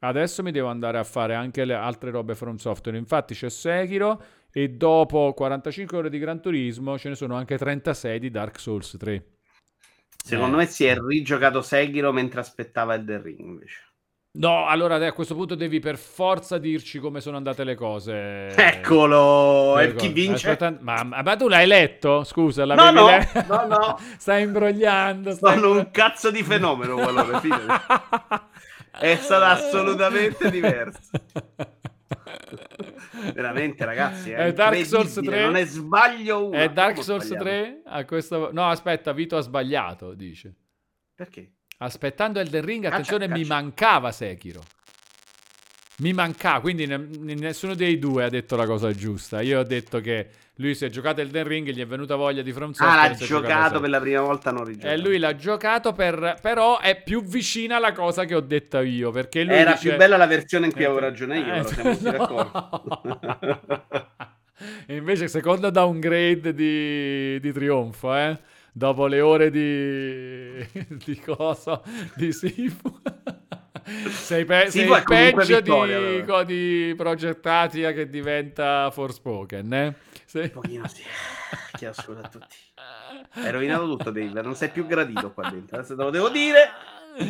adesso 0.01 0.43
mi 0.43 0.53
devo 0.53 0.69
andare 0.69 0.99
a 0.99 1.05
fare 1.05 1.35
anche 1.35 1.65
le 1.65 1.75
altre 1.75 2.11
robe 2.11 2.35
from 2.35 2.57
software. 2.57 2.97
Infatti 2.99 3.35
c'è 3.35 3.51
Sekiro 3.51 4.23
e 4.51 4.71
dopo 4.71 5.33
45 5.35 5.99
ore 5.99 6.11
di 6.11 6.19
Gran 6.19 6.41
Turismo 6.41 6.97
ce 6.99 7.11
ne 7.11 7.15
sono 7.15 7.35
anche 7.37 7.59
36 7.59 8.19
di 8.19 8.31
Dark 8.31 8.59
Souls 8.59 8.97
3. 8.99 9.25
Secondo 10.25 10.57
Eh. 10.57 10.61
me 10.61 10.67
si 10.67 10.87
è 10.87 10.97
rigiocato 10.97 11.61
Sekiro 11.61 12.11
mentre 12.13 12.41
aspettava 12.41 12.95
Elden 12.95 13.23
Ring 13.23 13.39
invece. 13.41 13.84
No, 14.37 14.67
allora 14.67 14.97
a 14.97 15.13
questo 15.13 15.37
punto 15.37 15.55
devi 15.55 15.79
per 15.79 15.97
forza 15.97 16.59
dirci 16.59 16.99
come 16.99 17.21
sono 17.21 17.37
andate 17.37 17.63
le 17.63 17.77
cose. 17.77 18.49
Eccolo! 18.49 19.79
E 19.79 19.95
chi 19.95 20.09
vince? 20.09 20.51
Aspetta, 20.51 20.77
ma, 20.81 21.05
ma 21.05 21.37
tu 21.37 21.47
l'hai 21.47 21.69
letto? 21.69 22.25
Scusa, 22.25 22.65
No, 22.65 22.91
no, 22.91 23.07
le- 23.07 23.29
no, 23.47 23.67
no. 23.67 23.99
Stai 24.19 24.43
imbrogliando. 24.43 25.31
Stai 25.35 25.55
Sono 25.59 25.71
un 25.79 25.89
cazzo 25.93 26.33
di 26.33 26.43
fenomeno 26.43 26.97
fidati. 27.39 27.85
È 28.91 29.15
stato 29.15 29.45
assolutamente 29.45 30.51
diverso. 30.51 30.99
Veramente, 33.33 33.85
ragazzi, 33.85 34.33
è, 34.33 34.47
È 34.47 34.53
Dark 34.53 34.85
Souls 34.85 35.15
incredibile, 35.17 35.37
3? 35.37 35.45
Non 35.45 35.57
è 35.57 35.65
sbaglio 35.65 36.47
uno. 36.49 36.57
È 36.57 36.69
Dark 36.71 37.03
Souls 37.05 37.25
sbagliato? 37.25 37.45
3? 37.45 37.83
A 37.85 38.05
questo... 38.05 38.51
No, 38.53 38.69
aspetta, 38.69 39.13
Vito 39.13 39.37
ha 39.37 39.41
sbagliato, 39.41 40.13
dice. 40.15 40.55
Perché? 41.15 41.53
Aspettando 41.85 42.41
Elden 42.41 42.65
Ring, 42.65 42.83
Caccia, 42.83 42.95
attenzione, 42.95 43.29
mi 43.29 43.41
caccia. 43.43 43.55
mancava 43.55 44.13
Sekiro. 44.13 44.63
Mi 45.99 46.13
mancava, 46.13 46.61
quindi 46.61 46.87
ne- 46.87 47.07
nessuno 47.21 47.75
dei 47.75 48.01
due 48.01 48.25
ha 48.25 48.29
detto 48.29 48.57
la 48.57 48.67
cosa 48.67 48.91
giusta. 48.93 49.41
Io 49.43 49.61
ho 49.61 49.63
detto 49.63 50.01
che 50.01 50.29
lui 50.57 50.75
si 50.75 50.85
è 50.85 50.89
giocato 50.89 51.21
Elden 51.21 51.47
Ring, 51.47 51.71
gli 51.71 51.81
è 51.81 51.87
venuta 51.87 52.17
voglia 52.17 52.43
di 52.43 52.53
From 52.53 52.73
Software. 52.73 53.01
Ah, 53.07 53.09
l'ha 53.11 53.15
giocato 53.15 53.79
per 53.81 53.91
la 53.91 54.01
prima 54.01 54.21
volta, 54.23 54.51
non 54.51 54.65
rigiocato. 54.65 54.93
E 54.93 54.97
lui 54.99 55.19
l'ha 55.19 55.37
giocato 55.37 55.93
per... 55.93 56.39
però 56.43 56.81
è 56.81 57.01
più 57.01 57.23
vicina 57.23 57.77
alla 57.77 57.93
cosa 57.93 58.25
che 58.25 58.35
ho 58.35 58.41
detto 58.41 58.81
io, 58.81 59.13
perché 59.13 59.45
lui 59.45 59.55
Era 59.55 59.73
dice- 59.75 59.89
più 59.91 59.97
bella 59.99 60.17
la 60.17 60.27
versione 60.27 60.67
in 60.67 60.73
cui 60.73 60.81
Eh, 60.83 60.85
avevo 60.87 60.99
ragione 61.01 61.39
io, 61.39 61.55
eh, 61.55 61.65
siamo 61.65 61.91
no. 62.01 62.11
d'accordo. 62.11 63.01
Invece 64.89 65.29
secondo 65.29 65.71
downgrade 65.71 66.55
di, 66.55 67.39
di 67.41 67.53
trionfo, 67.53 68.15
eh? 68.17 68.37
Dopo 68.77 69.07
le 69.07 69.21
ore 69.21 69.51
di, 69.51 70.67
di 71.05 71.21
cosa? 71.21 71.81
Di 72.17 72.33
Sifu. 72.33 72.93
sei 74.11 74.45
pe- 74.45 74.69
sei 74.69 74.83
Sifu 74.83 74.95
è 74.95 75.03
comunque 75.05 75.45
peggio 75.45 75.57
vittoria, 75.59 76.01
di, 76.01 76.25
co- 76.25 76.43
di 76.43 76.93
Projectatia 76.97 77.93
che 77.93 78.09
diventa 78.09 78.91
Forspoken, 78.91 79.73
eh? 79.73 79.95
Sei- 80.25 80.45
Un 80.47 80.51
pochino 80.51 80.89
sì. 80.89 81.03
Chiedo 81.79 81.95
scusa 81.95 82.23
a 82.23 82.29
tutti. 82.29 82.57
Hai 83.35 83.53
rovinato 83.53 83.85
tutto, 83.85 84.11
Dave. 84.11 84.43
Non 84.43 84.57
sei 84.57 84.71
più 84.71 84.87
gradito 84.87 85.31
qua 85.33 85.49
dentro. 85.51 85.77
Adesso 85.77 85.95
te 85.95 86.03
lo 86.03 86.11
devo 86.11 86.29
dire. 86.29 86.69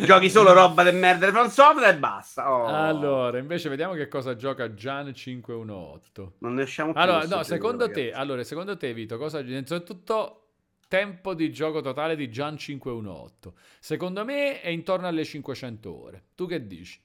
Giochi 0.03 0.31
solo 0.31 0.55
roba 0.55 0.83
del 0.83 0.97
merda 0.97 1.27
di 1.27 1.33
From 1.33 1.49
Software 1.49 1.91
e 1.91 1.99
basta. 1.99 2.51
Oh. 2.51 2.65
Allora, 2.65 3.37
invece 3.37 3.69
vediamo 3.69 3.93
che 3.93 4.09
cosa 4.09 4.35
gioca 4.35 4.73
Gian 4.73 5.12
518. 5.12 6.37
Non 6.39 6.55
ne 6.55 6.62
usciamo 6.62 6.93
più. 6.93 7.01
Allora, 7.03 7.27
no, 7.27 7.43
secondo 7.43 7.85
ragazzi. 7.87 8.07
te, 8.07 8.12
allora, 8.12 8.43
secondo 8.45 8.79
te, 8.79 8.95
Vito, 8.95 9.19
cosa 9.19 9.41
innanzitutto 9.41 10.44
tempo 10.89 11.35
di 11.35 11.52
gioco 11.52 11.81
totale 11.81 12.16
di 12.16 12.31
Gian 12.31 12.56
518. 12.56 13.55
Secondo 13.81 14.24
me 14.24 14.61
è 14.61 14.69
intorno 14.69 15.06
alle 15.06 15.24
500 15.24 16.02
ore. 16.02 16.24
Tu 16.35 16.47
che 16.47 16.66
dici? 16.66 17.01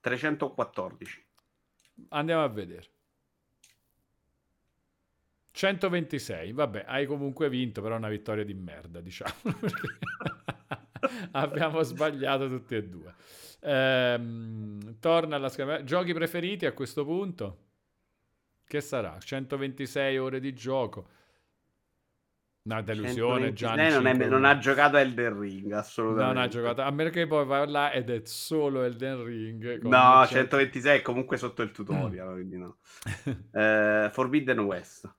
314. 0.00 1.24
Andiamo 2.08 2.42
a 2.42 2.48
vedere. 2.48 2.88
126, 5.52 6.52
vabbè, 6.52 6.84
hai 6.86 7.06
comunque 7.06 7.48
vinto, 7.48 7.80
però 7.80 7.94
è 7.94 7.98
una 7.98 8.08
vittoria 8.08 8.44
di 8.44 8.54
merda, 8.54 9.00
diciamo. 9.00 9.32
Abbiamo 11.32 11.82
sbagliato 11.82 12.48
tutti 12.48 12.74
e 12.74 12.84
due. 12.84 13.14
Ehm, 13.60 14.98
torna 15.00 15.36
alla 15.36 15.48
schermata. 15.48 15.84
Giochi 15.84 16.12
preferiti 16.12 16.66
a 16.66 16.72
questo 16.72 17.04
punto? 17.04 17.58
Che 18.66 18.80
sarà? 18.80 19.18
126 19.18 20.18
ore 20.18 20.40
di 20.40 20.54
gioco. 20.54 21.08
Una 22.66 22.80
delusione, 22.80 23.54
126 23.54 23.54
Gianni. 23.54 23.92
non, 23.92 24.06
è- 24.06 24.10
5. 24.12 24.26
non 24.26 24.44
ha 24.46 24.56
giocato 24.58 24.96
Elden 24.96 25.38
Ring, 25.38 25.72
assolutamente. 25.72 26.32
Non 26.34 26.42
ha 26.42 26.48
giocato. 26.48 26.80
A 26.80 26.90
meno 26.90 27.10
che 27.10 27.26
poi 27.26 27.44
va 27.44 27.66
là 27.66 27.92
ed 27.92 28.08
è 28.08 28.22
solo 28.24 28.82
Elden 28.82 29.22
Ring. 29.22 29.82
No, 29.82 30.24
100 30.26 30.26
126 30.28 30.98
è 30.98 31.02
comunque 31.02 31.36
sotto 31.36 31.60
il 31.60 31.70
tutorial, 31.72 32.32
quindi 32.32 32.56
no. 32.56 32.78
Eh, 33.52 34.08
Forbidden 34.10 34.60
West. 34.60 35.12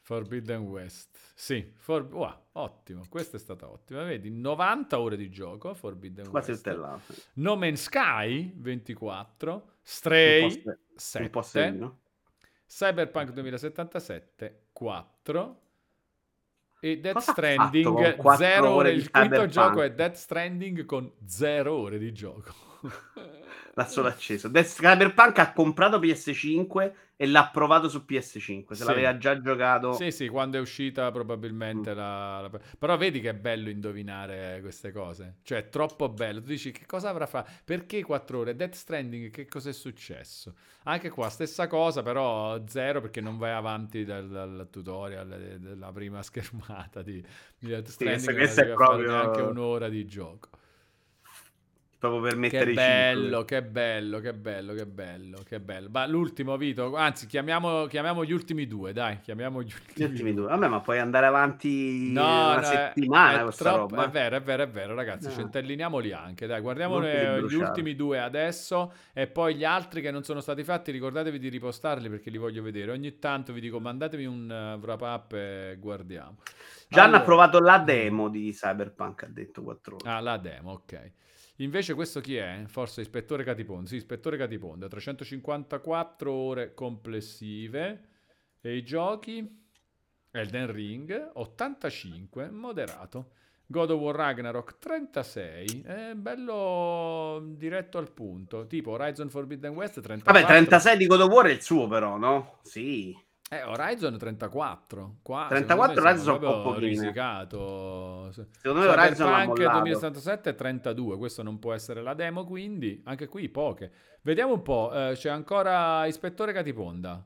Forbidden 0.00 0.62
West. 0.62 1.16
Sì, 1.36 1.72
for- 1.76 2.08
wow, 2.12 2.34
ottimo. 2.52 3.02
Questa 3.08 3.36
è 3.36 3.40
stata 3.40 3.68
ottima. 3.70 4.02
Vedi, 4.02 4.30
90 4.30 4.98
ore 4.98 5.16
di 5.16 5.30
gioco. 5.30 5.72
Forbidden 5.72 6.28
Quasi 6.30 6.50
West. 6.50 6.66
là. 6.66 6.98
No 7.34 7.54
Man's 7.56 7.82
Sky 7.82 8.52
24. 8.56 9.52
Un 9.52 9.60
po' 9.60 9.70
Stray 9.82 10.62
se- 10.96 11.18
un 11.20 11.30
po' 11.30 11.42
7. 11.42 11.66
serino. 11.68 11.98
Cyberpunk 12.66 13.30
2077 13.30 14.66
4. 14.72 15.60
E 16.86 17.00
Death 17.00 17.14
Cosa 17.14 17.32
Stranding 17.32 18.16
0 18.36 18.70
ore. 18.70 18.92
Il 18.92 19.10
quinto 19.10 19.46
gioco 19.46 19.82
è 19.82 19.90
Death 19.90 20.14
Stranding 20.14 20.84
con 20.84 21.10
0 21.24 21.74
ore 21.74 21.98
di 21.98 22.12
gioco. 22.12 22.54
L'ha 23.78 23.86
solo 23.86 24.08
acceso. 24.08 24.48
Death 24.48 24.68
Cyberpunk 24.80 25.38
ha 25.38 25.52
comprato 25.52 25.98
PS5 25.98 26.92
e 27.14 27.26
l'ha 27.26 27.50
provato 27.52 27.90
su 27.90 28.04
PS5. 28.08 28.68
Se 28.68 28.74
Sì. 28.76 28.84
l'aveva 28.84 29.18
già 29.18 29.38
giocato. 29.38 29.92
Sì, 29.92 30.10
sì, 30.10 30.28
quando 30.28 30.56
è 30.56 30.60
uscita 30.60 31.10
probabilmente 31.10 31.92
Mm. 31.92 31.96
la, 31.96 32.40
la- 32.40 32.60
Però 32.78 32.96
vedi 32.96 33.20
che 33.20 33.28
è 33.30 33.34
bello 33.34 33.68
indovinare 33.68 34.60
queste 34.62 34.92
cose. 34.92 35.36
Cioè, 35.42 35.58
è 35.58 35.68
troppo 35.68 36.08
bello. 36.08 36.40
Tu 36.40 36.46
dici, 36.46 36.72
che 36.72 36.86
cosa 36.86 37.10
avrà 37.10 37.26
fatto? 37.26 37.50
Perché 37.64 38.02
4 38.02 38.38
ore? 38.38 38.56
Death 38.56 38.72
Stranding, 38.74 39.30
che 39.30 39.46
cosa 39.46 39.68
è 39.68 39.72
successo? 39.74 40.54
Anche 40.84 41.10
qua, 41.10 41.28
stessa 41.28 41.66
cosa, 41.66 42.02
però 42.02 42.58
zero 42.66 43.02
perché 43.02 43.20
non 43.20 43.36
vai 43.36 43.52
avanti 43.52 44.04
dal, 44.06 44.26
dal 44.26 44.68
tutorial 44.70 45.28
de- 45.28 45.60
della 45.60 45.92
prima 45.92 46.22
schermata 46.24 47.02
di, 47.02 47.22
di 47.58 47.68
Death 47.68 47.88
Stranding. 47.88 48.24
questo- 48.24 48.30
non 48.30 48.38
questo 48.40 48.60
è 48.62 48.72
proprio- 48.72 49.10
neanche 49.10 49.40
un'ora 49.42 49.88
di 49.90 50.06
gioco. 50.06 50.48
Proprio 52.08 52.20
per 52.22 52.32
Che 52.32 52.38
mettere 52.38 52.70
i 52.70 52.74
bello, 52.74 53.44
che 53.44 53.62
bello, 53.62 54.20
che 54.20 54.32
bello, 54.34 54.74
che 54.74 54.86
bello, 54.86 55.38
che 55.46 55.60
bello. 55.60 55.88
Ma 55.90 56.06
l'ultimo, 56.06 56.56
Vito, 56.56 56.94
anzi, 56.96 57.26
chiamiamo, 57.26 57.86
chiamiamo 57.86 58.24
gli 58.24 58.32
ultimi 58.32 58.66
due, 58.66 58.92
dai, 58.92 59.20
chiamiamo 59.20 59.62
gli 59.62 59.72
ultimi, 59.72 60.06
Gli 60.06 60.10
ultimi 60.10 60.34
due. 60.34 60.46
Vabbè, 60.48 60.68
ma 60.68 60.80
puoi 60.80 60.98
andare 60.98 61.26
avanti 61.26 62.10
No, 62.12 62.22
una 62.22 62.54
no, 62.54 62.60
è- 62.60 62.64
settimana 62.64 63.40
è 63.40 63.42
questa 63.42 63.64
troppo- 63.72 63.94
roba. 63.94 64.06
È 64.06 64.10
vero, 64.10 64.36
è 64.36 64.42
vero, 64.42 64.62
è 64.62 64.68
vero, 64.68 64.94
ragazzi. 64.94 65.26
No. 65.28 65.32
Centelliniamoli 65.34 66.12
anche. 66.12 66.46
Dai, 66.46 66.60
guardiamo 66.60 67.00
gli 67.02 67.54
ultimi 67.54 67.94
due 67.94 68.18
adesso 68.20 68.92
e 69.12 69.26
poi 69.26 69.54
gli 69.56 69.64
altri 69.64 70.00
che 70.00 70.10
non 70.10 70.22
sono 70.24 70.40
stati 70.40 70.64
fatti. 70.64 70.90
Ricordatevi 70.90 71.38
di 71.38 71.48
ripostarli 71.48 72.08
perché 72.08 72.30
li 72.30 72.38
voglio 72.38 72.62
vedere. 72.62 72.92
Ogni 72.92 73.18
tanto 73.18 73.52
vi 73.52 73.60
dico, 73.60 73.80
mandatemi 73.80 74.24
un 74.26 74.76
uh, 74.78 74.82
wrap 74.84 75.00
up 75.02 75.32
e 75.32 75.76
guardiamo. 75.78 76.36
Già 76.88 77.02
Allora- 77.02 77.16
hanno 77.16 77.24
provato 77.26 77.58
la 77.60 77.78
demo 77.78 78.28
di 78.28 78.52
Cyberpunk, 78.52 79.24
ha 79.24 79.28
detto 79.28 79.62
4 79.62 79.96
ore. 79.96 80.08
Ah, 80.08 80.20
la 80.20 80.36
demo, 80.36 80.70
ok. 80.72 81.10
Invece 81.56 81.94
questo 81.94 82.20
chi 82.20 82.36
è? 82.36 82.64
Forse 82.66 83.00
Ispettore 83.00 83.44
Catiponda. 83.44 83.88
Sì, 83.88 83.96
Ispettore 83.96 84.36
Catiponda, 84.36 84.88
354 84.88 86.32
ore 86.32 86.74
complessive. 86.74 88.08
E 88.60 88.76
i 88.76 88.84
giochi? 88.84 89.64
Elden 90.30 90.70
Ring, 90.70 91.30
85, 91.34 92.50
moderato. 92.50 93.30
God 93.68 93.90
of 93.90 94.00
War 94.00 94.14
Ragnarok 94.14 94.78
36, 94.78 95.82
è 95.84 96.14
bello 96.14 97.42
diretto 97.56 97.98
al 97.98 98.12
punto, 98.12 98.66
tipo 98.68 98.92
Horizon 98.92 99.28
Forbidden 99.28 99.74
West 99.74 100.00
34. 100.00 100.32
Vabbè, 100.32 100.46
36 100.46 100.96
di 100.96 101.06
God 101.06 101.22
of 101.22 101.32
War 101.32 101.46
è 101.46 101.50
il 101.52 101.62
suo 101.62 101.88
però, 101.88 102.16
no? 102.16 102.58
Sì. 102.62 103.16
Eh, 103.48 103.62
Horizon 103.62 104.18
34. 104.18 105.18
Qua, 105.22 105.46
34 105.48 105.94
secondo 105.94 106.02
me 106.02 106.08
Horizon 106.10 106.40
sono 106.40 106.56
un 106.56 106.62
po' 106.62 106.78
risicato. 106.78 108.32
Secondo 108.32 108.80
me 108.80 108.86
Horizon 108.88 109.28
mollato. 109.28 109.78
2077 109.78 110.50
è 110.50 110.54
32, 110.54 111.16
questo 111.16 111.42
non 111.44 111.58
può 111.60 111.72
essere 111.72 112.02
la 112.02 112.14
demo, 112.14 112.44
quindi 112.44 113.00
anche 113.04 113.28
qui 113.28 113.48
poche. 113.48 113.92
Vediamo 114.22 114.54
un 114.54 114.62
po', 114.62 114.90
eh, 114.92 115.12
c'è 115.14 115.30
ancora 115.30 116.06
Ispettore 116.06 116.52
Catiponda. 116.52 117.24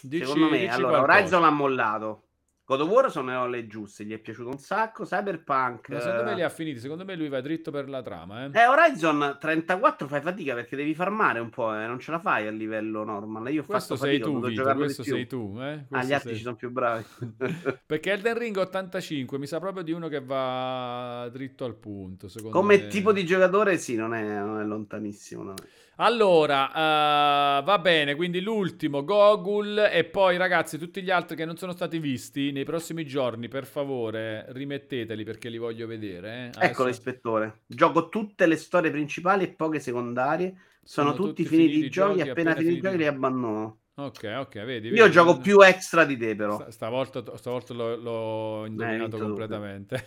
Dici, 0.00 0.24
Secondo 0.24 0.50
me, 0.50 0.68
allora, 0.68 0.98
qualcosa. 0.98 1.18
Horizon 1.18 1.40
l'ha 1.40 1.50
mollato. 1.50 2.27
God 2.68 2.82
of 2.82 2.88
War 2.90 3.10
sono 3.10 3.46
le 3.48 3.66
giuste, 3.66 4.04
gli 4.04 4.12
è 4.12 4.18
piaciuto 4.18 4.50
un 4.50 4.58
sacco. 4.58 5.04
Cyberpunk. 5.04 5.88
Ma 5.88 6.00
secondo 6.00 6.24
me 6.24 6.34
li 6.34 6.40
eh, 6.40 6.44
ha 6.44 6.50
finiti, 6.50 6.80
secondo 6.80 7.02
me 7.02 7.16
lui 7.16 7.30
va 7.30 7.40
dritto 7.40 7.70
per 7.70 7.88
la 7.88 8.02
trama, 8.02 8.44
eh. 8.44 8.50
Eh, 8.52 8.66
Horizon 8.66 9.38
34 9.40 10.06
fai 10.06 10.20
fatica 10.20 10.52
perché 10.52 10.76
devi 10.76 10.94
farmare 10.94 11.38
un 11.40 11.48
po', 11.48 11.74
eh, 11.74 11.86
non 11.86 11.98
ce 11.98 12.10
la 12.10 12.18
fai 12.18 12.46
a 12.46 12.50
livello 12.50 13.04
normal. 13.04 13.50
Io 13.50 13.62
ho 13.62 13.64
questo 13.64 13.96
fatto 13.96 14.06
sei 14.06 14.18
fatica, 14.18 14.38
tu, 14.38 14.46
Vito, 14.46 14.74
questo 14.74 15.02
sei 15.02 15.26
tu, 15.26 15.56
eh. 15.60 15.62
Ah, 15.62 15.84
Questo 15.88 16.08
gli 16.08 16.12
altri 16.12 16.28
sei- 16.28 16.36
ci 16.36 16.42
sono 16.42 16.56
più 16.56 16.70
bravi. 16.70 17.04
Perché 17.86 18.12
Elden 18.12 18.36
Ring 18.36 18.56
85 18.58 19.38
mi 19.38 19.46
sa 19.46 19.58
proprio 19.60 19.82
di 19.82 19.92
uno 19.92 20.08
che 20.08 20.20
va 20.20 21.26
dritto 21.32 21.64
al 21.64 21.74
punto, 21.74 22.28
secondo 22.28 22.54
Come 22.54 22.76
me. 22.76 22.86
tipo 22.88 23.12
di 23.14 23.24
giocatore, 23.24 23.78
sì, 23.78 23.96
non 23.96 24.12
è, 24.12 24.22
non 24.22 24.60
è 24.60 24.64
lontanissimo. 24.64 25.42
no. 25.42 25.54
Allora, 26.00 27.58
eh, 27.58 27.62
va 27.64 27.78
bene, 27.80 28.14
quindi 28.14 28.40
l'ultimo, 28.40 29.02
Gogul, 29.02 29.88
e 29.90 30.04
poi 30.04 30.36
ragazzi, 30.36 30.78
tutti 30.78 31.02
gli 31.02 31.10
altri 31.10 31.34
che 31.34 31.44
non 31.44 31.56
sono 31.56 31.72
stati 31.72 31.98
visti, 31.98 32.52
nei 32.52 32.62
prossimi 32.62 33.04
giorni, 33.04 33.48
per 33.48 33.66
favore, 33.66 34.46
rimetteteli 34.50 35.24
perché 35.24 35.48
li 35.48 35.58
voglio 35.58 35.88
vedere. 35.88 36.52
eh. 36.56 36.66
Ecco 36.66 36.84
l'ispettore. 36.84 37.62
Gioco 37.66 38.08
tutte 38.08 38.46
le 38.46 38.56
storie 38.56 38.92
principali 38.92 39.42
e 39.42 39.48
poche 39.48 39.80
secondarie. 39.80 40.56
Sono, 40.84 41.14
tutti, 41.14 41.44
finiti 41.44 41.86
i 41.86 41.90
giochi, 41.90 42.20
appena 42.20 42.54
finiti 42.54 42.76
i 42.76 42.80
giochi 42.80 42.96
li 42.96 43.06
abbandono. 43.06 43.77
Ok, 43.98 44.32
ok, 44.38 44.64
vedi. 44.64 44.88
Io 44.88 45.02
vedi, 45.02 45.10
gioco 45.10 45.38
più 45.38 45.60
extra 45.60 46.04
di 46.04 46.16
te 46.16 46.36
però. 46.36 46.54
Sta- 46.54 46.70
Stavolta, 46.70 47.36
stavolta 47.36 47.74
l'ho, 47.74 47.96
l'ho 47.96 48.66
indovinato 48.66 49.16
tu. 49.16 49.24
completamente. 49.24 50.06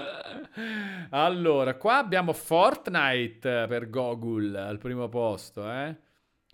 allora, 1.10 1.74
qua 1.76 1.98
abbiamo 1.98 2.32
Fortnite 2.32 3.66
per 3.68 3.90
Gogul 3.90 4.56
al 4.56 4.78
primo 4.78 5.10
posto, 5.10 5.70
eh? 5.70 5.94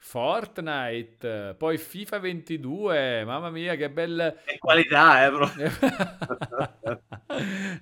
Fortnite, 0.00 1.54
poi 1.56 1.78
FIFA 1.78 2.18
22, 2.18 3.24
mamma 3.24 3.50
mia 3.50 3.76
che 3.76 3.90
bel... 3.90 4.40
Che 4.44 4.58
qualità, 4.58 5.26
eh, 5.26 5.30
però. 5.30 5.46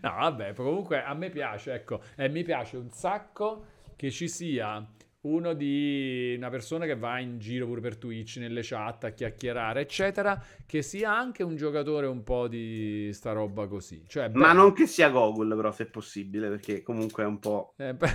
no, 0.03 0.17
vabbè, 0.19 0.53
comunque 0.55 1.03
a 1.03 1.15
me 1.15 1.31
piace, 1.31 1.73
ecco, 1.73 2.03
e 2.15 2.29
mi 2.29 2.43
piace 2.43 2.77
un 2.77 2.91
sacco 2.91 3.65
che 3.97 4.11
ci 4.11 4.29
sia 4.29 4.87
uno 5.27 5.53
di 5.55 6.35
una 6.37 6.49
persona 6.51 6.87
che 6.87 6.97
va 6.97 7.19
in 7.19 7.39
giro 7.39 7.67
pure 7.67 7.81
per 7.81 7.97
Twitch, 7.97 8.37
nelle 8.39 8.61
chat 8.63 9.05
a 9.05 9.11
chiacchierare, 9.11 9.81
eccetera, 9.81 10.41
che 10.65 10.83
sia 10.83 11.17
anche 11.17 11.43
un 11.43 11.57
giocatore 11.57 12.07
un 12.07 12.23
po' 12.23 12.49
di 12.49 13.11
sta 13.13 13.33
roba 13.33 13.67
così. 13.67 14.05
Cioè, 14.07 14.29
Ma 14.29 14.49
bello. 14.49 14.53
non 14.63 14.73
che 14.73 14.87
sia 14.87 15.09
Gogol, 15.11 15.55
però, 15.57 15.73
se 15.73 15.85
è 15.85 15.87
possibile, 15.87 16.49
perché 16.49 16.83
comunque 16.83 17.25
è 17.25 17.27
un 17.27 17.39
po'. 17.39 17.75
Eh, 17.77 17.95
beh, 17.95 18.07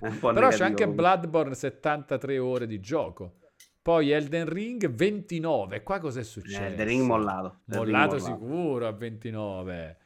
È 0.00 0.06
un 0.06 0.18
po' 0.18 0.32
Però 0.34 0.48
c'è 0.48 0.64
anche 0.64 0.86
Bloodborne 0.88 1.54
73 1.54 2.38
ore 2.38 2.66
di 2.66 2.80
gioco. 2.80 3.36
Poi 3.82 4.10
Elden 4.10 4.48
Ring 4.48 4.88
29. 4.88 5.82
Qua 5.82 5.98
cos'è 5.98 6.22
successo? 6.22 6.80
Eh, 6.80 6.84
Ring 6.84 7.04
mollato. 7.04 7.62
The 7.64 7.78
Ring 7.78 7.86
Mollato 7.90 8.16
mollato. 8.16 8.24
sicuro 8.32 8.86
a 8.86 8.92
29. 8.92 9.96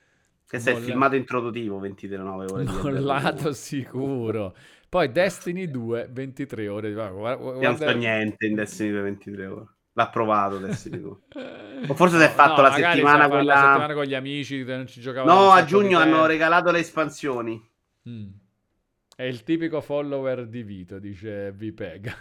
Questo 0.49 0.69
è 0.69 0.73
il 0.73 0.79
Molla- 0.79 0.91
filmato 0.91 1.15
introduttivo, 1.17 1.79
29 1.81 2.45
ore. 2.45 2.65
di 2.65 2.69
Elden 2.71 2.83
Ring. 2.85 2.95
Mollato 2.95 3.53
sicuro. 3.53 4.57
Poi 4.97 5.13
Destiny 5.13 5.71
2 5.71 6.09
23 6.11 6.69
ore. 6.69 6.91
Guarda, 6.95 7.35
guarda- 7.35 7.85
non 7.91 7.99
niente 7.99 8.47
in 8.47 8.55
Destiny 8.55 8.91
2 8.93 9.01
23 9.03 9.47
ore. 9.47 9.67
L'ha 9.93 10.09
provato 10.09 10.57
Destiny 10.57 11.01
2. 11.03 11.17
Eh, 11.35 11.85
O 11.93 11.95
forse 11.95 12.17
si 12.17 12.25
è 12.25 12.31
fatto 12.31 12.63
la 12.63 12.71
magari 12.71 12.93
settimana 12.95 13.29
quella- 13.29 13.55
la 13.55 13.61
settimana 13.61 13.93
con 13.93 14.05
gli 14.05 14.15
amici 14.15 14.65
non 14.65 14.87
ci 14.87 15.03
giocavano 15.03 15.39
No, 15.39 15.51
a 15.51 15.65
giugno 15.67 15.99
hanno 15.99 16.25
regalato 16.25 16.71
le 16.71 16.79
espansioni. 16.79 17.63
Mm. 18.09 18.29
È 19.19 19.23
il 19.23 19.45
tipico 19.45 19.81
follower 19.81 20.47
di 20.47 20.63
Vito, 20.63 20.99
dice 20.99 21.51
Vpeg. 21.51 22.15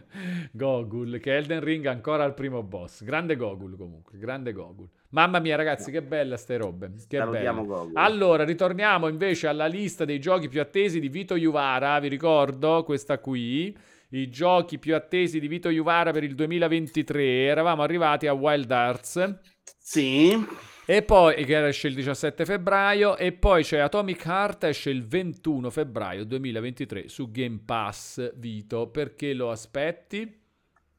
Gogul, 0.52 1.20
che 1.20 1.36
Elden 1.36 1.60
Ring 1.60 1.84
ancora 1.84 2.24
al 2.24 2.32
primo 2.32 2.62
boss. 2.62 3.04
Grande 3.04 3.36
Gogul 3.36 3.76
comunque, 3.76 4.16
grande 4.16 4.54
Gogul. 4.54 4.88
Mamma 5.10 5.38
mia 5.38 5.54
ragazzi, 5.54 5.90
che 5.90 6.00
bella 6.00 6.38
ste 6.38 6.56
robe. 6.56 6.92
Che 7.06 7.18
Salutiamo. 7.18 7.66
Gogol. 7.66 7.90
Allora, 7.96 8.42
ritorniamo 8.42 9.08
invece 9.08 9.48
alla 9.48 9.66
lista 9.66 10.06
dei 10.06 10.18
giochi 10.18 10.48
più 10.48 10.62
attesi 10.62 10.98
di 10.98 11.10
Vito 11.10 11.36
Juvara, 11.36 12.00
vi 12.00 12.08
ricordo 12.08 12.84
questa 12.84 13.18
qui. 13.18 13.76
I 14.08 14.30
giochi 14.30 14.78
più 14.78 14.94
attesi 14.94 15.38
di 15.38 15.46
Vito 15.46 15.68
Juvara 15.68 16.10
per 16.10 16.24
il 16.24 16.34
2023. 16.34 17.22
Eravamo 17.22 17.82
arrivati 17.82 18.26
a 18.28 18.32
Wild 18.32 18.70
Arts. 18.70 19.40
Sì. 19.78 20.42
E 20.86 21.02
poi, 21.02 21.46
che 21.46 21.66
esce 21.66 21.88
il 21.88 21.94
17 21.94 22.44
febbraio, 22.44 23.16
e 23.16 23.32
poi 23.32 23.62
c'è 23.62 23.78
Atomic 23.78 24.22
Heart, 24.26 24.64
esce 24.64 24.90
il 24.90 25.06
21 25.06 25.70
febbraio 25.70 26.26
2023 26.26 27.08
su 27.08 27.30
Game 27.30 27.60
Pass, 27.64 28.34
Vito. 28.36 28.88
Perché 28.88 29.32
lo 29.32 29.50
aspetti? 29.50 30.42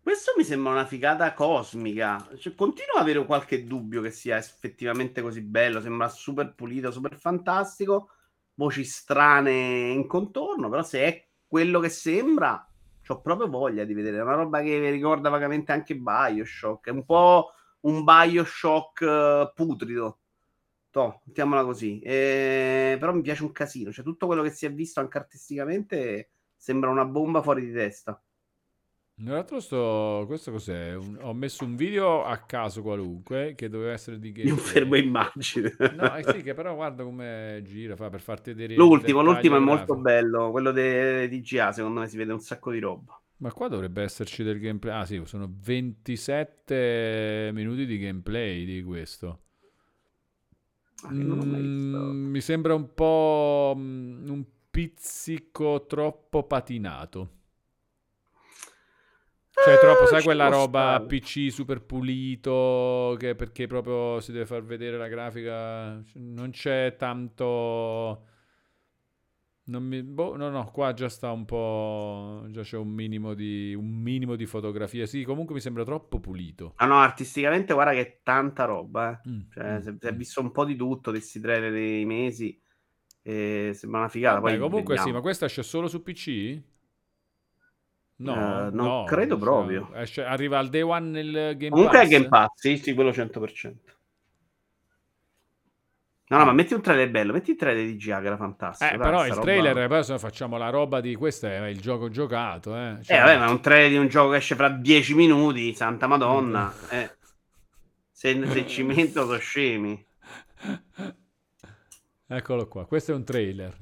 Questo 0.02 0.34
mi 0.38 0.44
sembra 0.44 0.72
una 0.72 0.88
figata 0.88 1.32
cosmica. 1.36 2.28
Cioè, 2.36 2.56
continuo 2.56 2.96
ad 2.96 3.04
avere 3.04 3.24
qualche 3.26 3.64
dubbio 3.64 4.02
che 4.02 4.10
sia 4.10 4.38
effettivamente 4.38 5.22
così 5.22 5.42
bello. 5.42 5.80
Sembra 5.80 6.10
super 6.10 6.56
pulito, 6.56 6.90
super 6.90 7.16
fantastico. 7.16 8.10
Voci 8.56 8.84
strane 8.84 9.92
in 9.92 10.08
contorno. 10.08 10.68
Però, 10.68 10.82
se 10.82 11.00
è 11.02 11.28
quello 11.46 11.80
che 11.80 11.90
sembra, 11.90 12.68
ho 13.08 13.22
proprio 13.22 13.48
voglia 13.48 13.84
di 13.84 13.94
vedere. 13.94 14.18
È 14.18 14.22
una 14.24 14.34
roba 14.34 14.64
che 14.64 14.80
mi 14.80 14.90
ricorda 14.90 15.30
vagamente 15.30 15.72
anche 15.72 15.96
Bioshock. 15.96 16.88
È 16.88 16.92
un 16.92 17.06
po' 17.06 17.52
un 17.86 18.04
Bioshock 18.04 19.02
eh, 19.02 19.52
putrido. 19.54 20.20
Toh, 20.92 21.22
mettiamola 21.26 21.64
così. 21.64 22.00
Eh, 22.00 22.98
però 23.00 23.14
mi 23.14 23.22
piace 23.22 23.44
un 23.44 23.52
casino. 23.52 23.92
Cioè, 23.92 24.04
tutto 24.04 24.28
quello 24.28 24.44
che 24.44 24.52
si 24.52 24.66
è 24.66 24.74
visto 24.74 25.00
anche 25.00 25.18
artisticamente 25.18 26.30
sembra 26.56 26.90
una 26.90 27.06
bomba 27.06 27.42
fuori 27.42 27.66
di 27.66 27.74
testa. 27.74 28.22
Tra 29.18 29.34
l'altro 29.34 29.60
sto... 29.62 30.24
questo 30.28 30.52
cos'è? 30.52 30.94
Un- 30.96 31.20
Ho 31.22 31.34
messo 31.34 31.64
un 31.64 31.76
video 31.76 32.24
a 32.26 32.38
caso 32.40 32.82
qualunque 32.82 33.56
che 33.56 33.70
doveva 33.70 33.94
essere 33.94 34.20
di 34.20 34.32
gameplay. 34.32 34.58
fermo 34.58 34.96
immagine. 34.98 35.74
No, 35.96 36.16
eh 36.16 36.24
sì, 36.24 36.42
che 36.42 36.54
però 36.54 36.76
guarda 36.76 37.04
come 37.04 37.62
gira, 37.64 37.96
fa 37.96 38.10
per 38.10 38.20
farti 38.20 38.54
vedere 38.54 38.76
L'ultimo, 38.76 39.22
l'ultimo 39.22 39.56
è 39.56 39.60
molto 39.60 39.96
bello, 39.96 40.52
quello 40.52 40.72
dei 40.72 41.30
DGA, 41.30 41.72
secondo 41.72 42.02
me 42.02 42.08
si 42.08 42.18
vede 42.18 42.34
un 42.34 42.42
sacco 42.42 42.72
di 42.72 42.80
roba. 42.80 43.18
Ma 43.38 43.52
qua 43.52 43.68
dovrebbe 43.68 44.02
esserci 44.04 44.44
del 44.44 44.60
gameplay. 44.60 45.02
Ah 45.02 45.06
sì, 45.06 45.22
sono 45.26 45.48
27 45.50 47.52
minuti 47.54 47.86
di 47.86 47.98
gameplay 48.00 48.66
di 48.66 48.82
questo. 48.84 49.40
Ah. 51.04 51.12
Mm, 51.14 52.30
mi 52.32 52.42
sembra 52.42 52.74
un 52.74 52.94
po' 52.94 53.74
mm, 53.78 54.30
un 54.30 54.44
pizzico 54.72 55.86
troppo 55.88 56.44
patinato. 56.44 57.30
Cioè, 59.52 59.80
troppo, 59.80 60.04
Eh, 60.04 60.08
sai 60.08 60.20
ci 60.20 60.26
quella 60.26 60.50
roba. 60.50 61.02
PC 61.08 61.50
super 61.50 61.82
pulito 61.82 63.16
che 63.18 63.36
perché 63.36 63.68
proprio 63.68 64.20
si 64.20 64.34
deve 64.34 64.46
far 64.46 64.64
vedere 64.64 64.98
la 64.98 65.08
grafica. 65.08 66.02
Non 66.14 66.50
c'è 66.52 66.96
tanto. 66.98 68.26
Non 69.68 69.84
mi... 69.84 70.04
boh, 70.04 70.36
no, 70.36 70.50
no, 70.50 70.70
qua 70.72 70.94
già 70.94 71.10
sta 71.10 71.32
un 71.32 71.46
po'. 71.46 72.46
Già 72.50 72.62
c'è 72.62 72.78
un 72.78 72.90
minimo 72.90 73.34
di. 73.34 73.74
Un 73.74 73.88
minimo 74.02 74.36
di 74.36 74.46
fotografia. 74.46 75.06
Sì, 75.06 75.24
comunque 75.24 75.56
mi 75.56 75.62
sembra 75.62 75.84
troppo 75.84 76.20
pulito. 76.20 76.74
Ah 76.78 76.86
no, 76.88 77.00
artisticamente 77.00 77.74
guarda 77.74 77.92
che 77.94 78.00
è 78.02 78.20
tanta 78.24 78.66
roba, 78.66 79.12
eh. 79.24 79.30
Mm, 79.30 79.42
Cioè, 79.50 79.80
mm, 79.80 79.80
si 79.80 79.98
è 80.08 80.12
mm. 80.12 80.18
visto 80.18 80.42
un 80.42 80.52
po' 80.52 80.66
di 80.66 80.76
tutto 80.76 81.12
di 81.12 81.18
questi 81.20 81.40
trailer 81.40 81.72
dei 81.72 82.06
mesi. 82.06 82.60
E 83.22 83.72
sembra 83.74 84.00
una 84.02 84.10
figata. 84.10 84.40
Vabbè, 84.40 84.58
comunque 84.60 84.98
sì, 84.98 85.00
vediamo. 85.00 85.18
ma 85.18 85.22
questa 85.22 85.46
esce 85.46 85.64
solo 85.64 85.88
su 85.88 86.02
PC? 86.04 86.62
No, 88.18 88.68
Eh, 88.68 88.72
non 88.72 88.72
no, 88.72 89.04
credo 89.04 89.36
cioè, 89.36 89.40
proprio. 89.40 89.94
esce- 89.94 90.24
arriva 90.24 90.58
al 90.60 90.70
day 90.70 90.82
one 90.82 91.10
nel 91.10 91.58
Game 91.58 91.70
Comunque 91.70 92.00
Pass. 92.00 92.08
è 92.08 92.08
Game 92.08 92.28
Pass, 92.28 92.50
sì, 92.56 92.78
sì, 92.78 92.94
quello 92.94 93.12
100%. 93.12 93.85
No, 96.28 96.38
no, 96.40 96.46
ma 96.46 96.54
metti 96.54 96.74
un 96.74 96.82
trailer 96.82 97.12
bello, 97.12 97.34
metti 97.34 97.52
il 97.52 97.56
trailer 97.58 97.86
di 97.86 97.98
GA 97.98 98.20
che 98.20 98.26
era 98.26 98.38
fantastico. 98.38 98.92
Eh, 98.94 98.98
dai, 98.98 99.06
però 99.06 99.26
il 99.26 99.30
roba- 99.32 99.42
trailer, 99.44 99.88
poi 99.88 100.04
se 100.04 100.18
facciamo 100.18 100.58
la 100.58 100.70
roba 100.70 101.00
di 101.00 101.14
questo 101.16 101.46
è 101.46 101.68
il 101.68 101.80
gioco 101.80 102.10
giocato, 102.10 102.76
eh. 102.76 102.98
Cioè, 103.04 103.16
Eh, 103.16 103.20
vabbè, 103.20 103.38
ma 103.38 103.50
un 103.52 103.62
trailer 103.62 103.90
di 103.92 103.98
un 103.98 104.08
gioco 104.08 104.32
che 104.32 104.38
esce 104.38 104.56
fra 104.56 104.70
10 104.70 105.14
minuti, 105.14 105.74
santa 105.76 106.08
madonna. 106.08 106.74
Eh. 106.90 107.16
Se, 108.10 108.48
se 108.48 108.68
ci 108.68 108.82
metto 108.84 109.26
sono 109.26 109.38
scemi. 109.38 110.04
Eccolo 112.28 112.68
qua, 112.68 112.86
questo 112.88 113.12
è 113.12 113.16
un 113.16 113.24
trailer. 113.24 113.78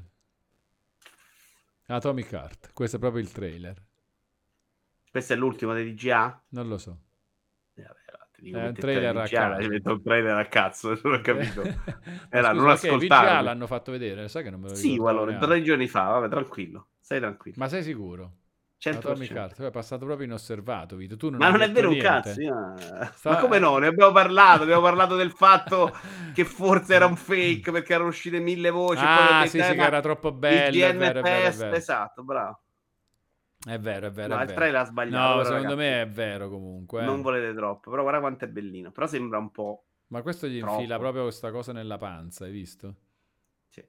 Atomic 1.88 2.32
Heart, 2.32 2.72
questo 2.74 2.98
è 2.98 3.00
proprio 3.00 3.22
il 3.22 3.32
trailer. 3.32 3.82
Questo 5.10 5.34
è 5.34 5.36
l'ultimo 5.38 5.74
dei 5.74 5.94
DGA? 5.94 6.44
Non 6.50 6.68
lo 6.68 6.78
so. 6.78 6.98
Eh, 8.52 8.58
dico, 8.58 8.60
È 8.60 8.68
un 8.68 8.78
metti 8.78 8.82
il 8.82 8.88
trailer 8.88 9.18
a 9.18 9.30
DGA, 9.30 9.32
caso. 9.32 9.62
ci 9.62 9.68
metto 9.68 9.92
un 9.94 10.02
trailer 10.04 10.38
a 10.38 10.48
cazzo, 10.48 10.98
non 11.04 11.14
ho 11.16 11.22
capito. 11.22 11.74
Ma 12.30 12.30
Era, 12.30 12.50
scusa, 12.50 12.70
non 12.70 12.72
ascoltarmi. 12.72 13.44
l'hanno 13.44 13.68
fatto 13.68 13.92
vedere, 13.92 14.28
sai 14.30 14.44
che 14.44 14.50
non 14.50 14.60
me 14.62 14.70
lo 14.70 14.76
Sì, 14.76 14.98
ricordavo 14.98 15.08
allora, 15.08 15.38
tre 15.38 15.62
giorni 15.64 15.88
fa, 15.88 16.04
vabbè, 16.10 16.28
tranquillo. 16.30 16.90
Stai 17.00 17.20
tranquillo. 17.20 17.60
Ma 17.60 17.68
sei 17.68 17.84
sicuro? 17.84 18.38
100%. 18.78 19.02
Atomic 19.02 19.34
Heart, 19.36 19.62
è 19.64 19.72
passato 19.72 20.06
proprio 20.06 20.28
inosservato, 20.28 20.96
Vito. 20.96 21.18
Tu 21.18 21.30
non 21.30 21.42
Ma 21.42 21.50
non 21.50 21.62
è 21.62 21.72
vero 21.72 21.90
un 21.90 21.96
niente. 21.96 21.98
cazzo. 21.98 22.42
io- 22.42 22.74
Sta- 23.12 23.30
Ma 23.30 23.36
come 23.38 23.60
no? 23.60 23.78
Ne 23.78 23.88
abbiamo 23.88 24.12
parlato. 24.12 24.64
Abbiamo 24.64 24.82
parlato 24.82 25.16
del 25.16 25.32
fatto 25.32 25.96
che 26.32 26.46
forse 26.46 26.94
era 26.96 27.06
un 27.06 27.16
fake 27.16 27.72
perché 27.72 27.94
erano 27.94 28.10
uscite 28.10 28.40
mille 28.40 28.70
voci. 28.70 29.06
e 29.06 29.10
poi 29.10 29.26
Ah, 29.32 29.44
detto, 29.44 29.46
sì, 29.48 29.64
eh, 29.64 29.64
sì, 29.64 29.76
che 29.76 29.84
era 29.84 30.00
troppo 30.02 30.32
il 30.46 30.62
bello. 30.62 30.88
È 30.88 30.94
DN 30.94 30.96
vero, 30.96 31.20
è 31.20 31.26
vero, 31.26 31.50
è 31.50 31.54
test, 31.54 31.54
vero. 31.54 31.84
esatto, 31.84 32.24
bravo. 32.24 32.63
È 33.66 33.80
vero, 33.80 34.08
è 34.08 34.12
vero, 34.12 34.36
No, 34.36 34.40
è 34.40 34.42
il 34.42 34.48
vero. 34.48 34.60
trailer 34.60 34.82
ha 34.82 34.86
sbagliato. 34.86 35.36
No, 35.36 35.42
però, 35.42 35.44
secondo 35.44 35.76
ragazzi, 35.76 35.76
me 35.76 36.02
è 36.02 36.08
vero 36.10 36.50
comunque. 36.50 37.02
eh. 37.02 37.06
Non 37.06 37.22
volete 37.22 37.54
troppo, 37.54 37.90
però 37.90 38.02
guarda 38.04 38.20
quanto 38.20 38.46
è 38.46 38.48
bellino. 38.50 38.92
Però 38.92 39.08
sembra 39.08 39.38
un 39.38 39.52
po'. 39.52 39.86
Ma 40.08 40.22
questo 40.22 40.48
gli 40.48 40.60
Troppo. 40.60 40.76
infila 40.76 40.98
proprio 41.00 41.24
questa 41.24 41.52
cosa 41.52 41.72
nella 41.74 41.98
panza, 41.98 42.46
hai 42.46 42.52
visto? 42.52 42.96
Sì. 43.70 43.84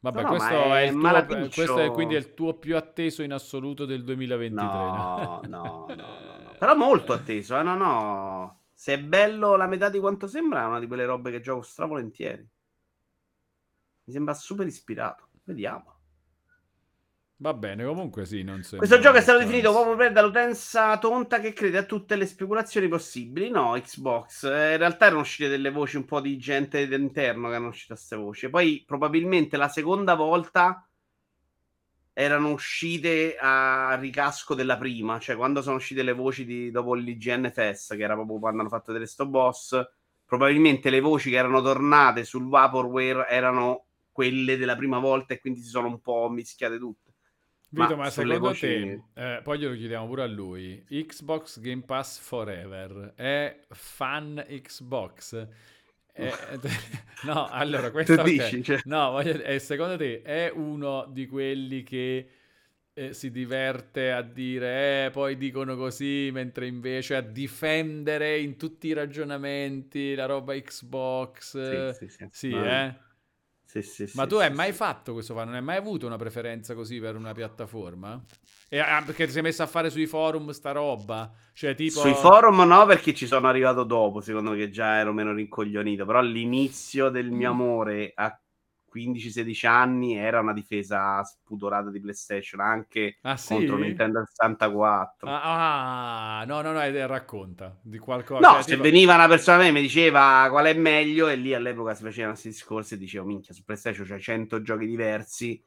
Vabbè, 0.00 0.22
No, 0.22 0.22
no, 0.22 0.28
questo, 0.28 0.54
ma 0.68 0.80
è 0.80 0.82
è 0.82 0.86
il 0.86 0.98
tuo, 0.98 1.00
malaticcio. 1.00 1.50
questo 1.54 1.78
è 1.80 1.90
quindi 1.90 2.14
il 2.14 2.34
tuo 2.34 2.58
più 2.58 2.76
atteso 2.76 3.22
in 3.22 3.32
assoluto 3.32 3.84
del 3.86 4.04
2023. 4.04 4.64
No, 4.64 5.40
no, 5.46 5.86
no, 5.86 5.86
no, 5.94 6.38
no. 6.42 6.54
Però 6.58 6.74
molto 6.76 7.12
atteso, 7.12 7.58
eh? 7.58 7.62
No, 7.62 7.74
no. 7.76 8.60
Se 8.72 8.94
è 8.94 9.00
bello 9.02 9.56
la 9.56 9.66
metà 9.66 9.88
di 9.88 9.98
quanto 9.98 10.26
sembra, 10.26 10.62
è 10.62 10.66
una 10.66 10.78
di 10.80 10.86
quelle 10.86 11.04
robe 11.06 11.30
che 11.30 11.40
gioco 11.40 11.62
stravolentieri. 11.62 12.46
Mi 14.04 14.12
sembra 14.12 14.34
super 14.34 14.66
ispirato. 14.66 15.28
Vediamo. 15.44 15.95
Va 17.38 17.52
bene, 17.52 17.84
comunque 17.84 18.24
sì, 18.24 18.42
non 18.42 18.62
sembra 18.62 18.78
Questo 18.78 18.98
gioco 18.98 19.18
è 19.18 19.20
stato 19.20 19.40
definito 19.40 19.70
proprio 19.70 19.94
per 19.94 20.10
dall'utenza 20.10 20.96
tonta 20.98 21.38
che 21.38 21.52
crede 21.52 21.76
a 21.76 21.84
tutte 21.84 22.16
le 22.16 22.24
speculazioni 22.24 22.88
possibili. 22.88 23.50
No, 23.50 23.72
Xbox. 23.72 24.44
Eh, 24.44 24.72
in 24.72 24.78
realtà 24.78 25.06
erano 25.06 25.20
uscite 25.20 25.50
delle 25.50 25.70
voci 25.70 25.96
un 25.96 26.06
po' 26.06 26.20
di 26.20 26.38
gente 26.38 26.82
all'interno 26.82 27.48
che 27.48 27.54
erano 27.54 27.68
uscite 27.68 27.92
queste 27.92 28.16
voci. 28.16 28.48
Poi 28.48 28.82
probabilmente 28.86 29.58
la 29.58 29.68
seconda 29.68 30.14
volta 30.14 30.88
erano 32.14 32.52
uscite 32.52 33.36
a 33.38 33.94
ricasco 34.00 34.54
della 34.54 34.78
prima, 34.78 35.18
cioè 35.18 35.36
quando 35.36 35.60
sono 35.60 35.76
uscite 35.76 36.02
le 36.02 36.14
voci 36.14 36.46
di, 36.46 36.70
dopo 36.70 36.94
l'IGN 36.94 37.50
Fest, 37.52 37.94
che 37.94 38.02
era 38.02 38.14
proprio 38.14 38.38
quando 38.38 38.60
hanno 38.60 38.70
fatto 38.70 38.92
vedere 38.92 39.04
sto 39.04 39.26
boss, 39.26 39.78
probabilmente 40.24 40.88
le 40.88 41.00
voci 41.00 41.28
che 41.28 41.36
erano 41.36 41.60
tornate 41.60 42.24
sul 42.24 42.48
Vaporware 42.48 43.28
erano 43.28 43.84
quelle 44.10 44.56
della 44.56 44.76
prima 44.76 44.98
volta 44.98 45.34
e 45.34 45.38
quindi 45.38 45.60
si 45.60 45.68
sono 45.68 45.88
un 45.88 46.00
po' 46.00 46.30
mischiate 46.30 46.78
tutte. 46.78 47.05
Vito, 47.76 47.94
Ma 47.94 47.96
ma 47.96 48.10
secondo 48.10 48.38
voci- 48.48 48.66
te, 48.66 49.02
eh, 49.14 49.40
poi 49.42 49.58
glielo 49.58 49.74
chiediamo 49.74 50.06
pure 50.06 50.22
a 50.22 50.26
lui, 50.26 50.82
Xbox 50.88 51.60
Game 51.60 51.82
Pass 51.82 52.18
Forever 52.20 53.12
è 53.14 53.60
fan 53.70 54.42
Xbox? 54.48 55.46
Eh, 56.14 56.32
no, 57.24 57.46
allora, 57.48 57.90
questo 57.92 58.14
Tu 58.14 58.20
ok. 58.22 58.28
dici, 58.30 58.62
cioè- 58.64 58.80
No, 58.84 59.10
voglio- 59.10 59.42
eh, 59.42 59.58
secondo 59.58 59.96
te 59.96 60.22
è 60.22 60.50
uno 60.54 61.06
di 61.10 61.26
quelli 61.26 61.82
che 61.82 62.28
eh, 62.94 63.12
si 63.12 63.30
diverte 63.30 64.10
a 64.10 64.22
dire, 64.22 65.06
eh, 65.06 65.10
poi 65.10 65.36
dicono 65.36 65.76
così, 65.76 66.30
mentre 66.32 66.66
invece 66.66 67.16
a 67.16 67.20
difendere 67.20 68.38
in 68.38 68.56
tutti 68.56 68.86
i 68.86 68.94
ragionamenti 68.94 70.14
la 70.14 70.24
roba 70.24 70.54
Xbox? 70.58 71.92
Sì, 71.92 72.06
sì, 72.06 72.08
sì. 72.08 72.28
sì, 72.30 72.48
No, 72.52 72.64
eh? 72.64 72.94
Sì, 73.82 74.06
sì, 74.06 74.06
Ma 74.12 74.22
sì, 74.22 74.28
tu 74.28 74.36
hai 74.36 74.52
mai 74.52 74.72
fatto 74.72 75.12
questo 75.12 75.34
fa? 75.34 75.44
Non 75.44 75.54
hai 75.54 75.62
mai 75.62 75.76
avuto 75.76 76.06
una 76.06 76.16
preferenza 76.16 76.74
così 76.74 76.98
per 77.00 77.16
una 77.16 77.32
piattaforma? 77.32 78.22
E, 78.68 78.78
ah, 78.78 79.02
perché 79.04 79.26
ti 79.26 79.32
sei 79.32 79.42
messo 79.42 79.62
a 79.62 79.66
fare 79.66 79.90
sui 79.90 80.06
forum 80.06 80.50
sta 80.50 80.72
roba? 80.72 81.30
Cioè, 81.52 81.74
tipo... 81.74 82.00
Sui 82.00 82.14
forum 82.14 82.62
no, 82.62 82.86
perché 82.86 83.14
ci 83.14 83.26
sono 83.26 83.46
arrivato 83.48 83.84
dopo, 83.84 84.20
secondo 84.20 84.50
me 84.50 84.56
che 84.56 84.70
già 84.70 84.96
ero 84.96 85.12
meno 85.12 85.32
rincoglionito, 85.32 86.04
però 86.04 86.18
all'inizio 86.18 87.08
del 87.10 87.30
mio 87.30 87.50
Mm. 87.50 87.60
amore 87.60 88.12
a 88.14 88.40
15-16 88.96 89.66
anni 89.66 90.16
era 90.16 90.40
una 90.40 90.52
difesa 90.52 91.22
spudorata 91.22 91.90
di 91.90 92.00
PlayStation, 92.00 92.60
anche 92.60 93.18
Ah, 93.22 93.36
sì? 93.36 93.54
contro 93.54 93.76
Nintendo 93.76 94.24
64. 94.24 95.28
Ah, 95.28 96.40
ah, 96.40 96.44
no, 96.46 96.62
no, 96.62 96.72
no, 96.72 96.82
eh, 96.82 97.06
racconta 97.06 97.78
di 97.82 97.98
qualcosa. 97.98 98.40
No, 98.40 98.54
cioè, 98.54 98.62
se 98.62 98.76
veniva 98.76 99.14
una 99.14 99.28
persona 99.28 99.58
a 99.58 99.60
me 99.60 99.68
e 99.68 99.72
mi 99.72 99.80
diceva 99.82 100.46
qual 100.50 100.66
è 100.66 100.74
meglio, 100.74 101.28
e 101.28 101.36
lì 101.36 101.54
all'epoca 101.54 101.94
si 101.94 102.02
facevano 102.02 102.32
questi 102.32 102.48
discorsi 102.48 102.94
e 102.94 102.98
dicevo, 102.98 103.26
minchia, 103.26 103.54
su 103.54 103.64
PlayStation 103.64 104.06
c'hai 104.06 104.20
100 104.20 104.62
giochi 104.62 104.86
diversi. 104.86 105.62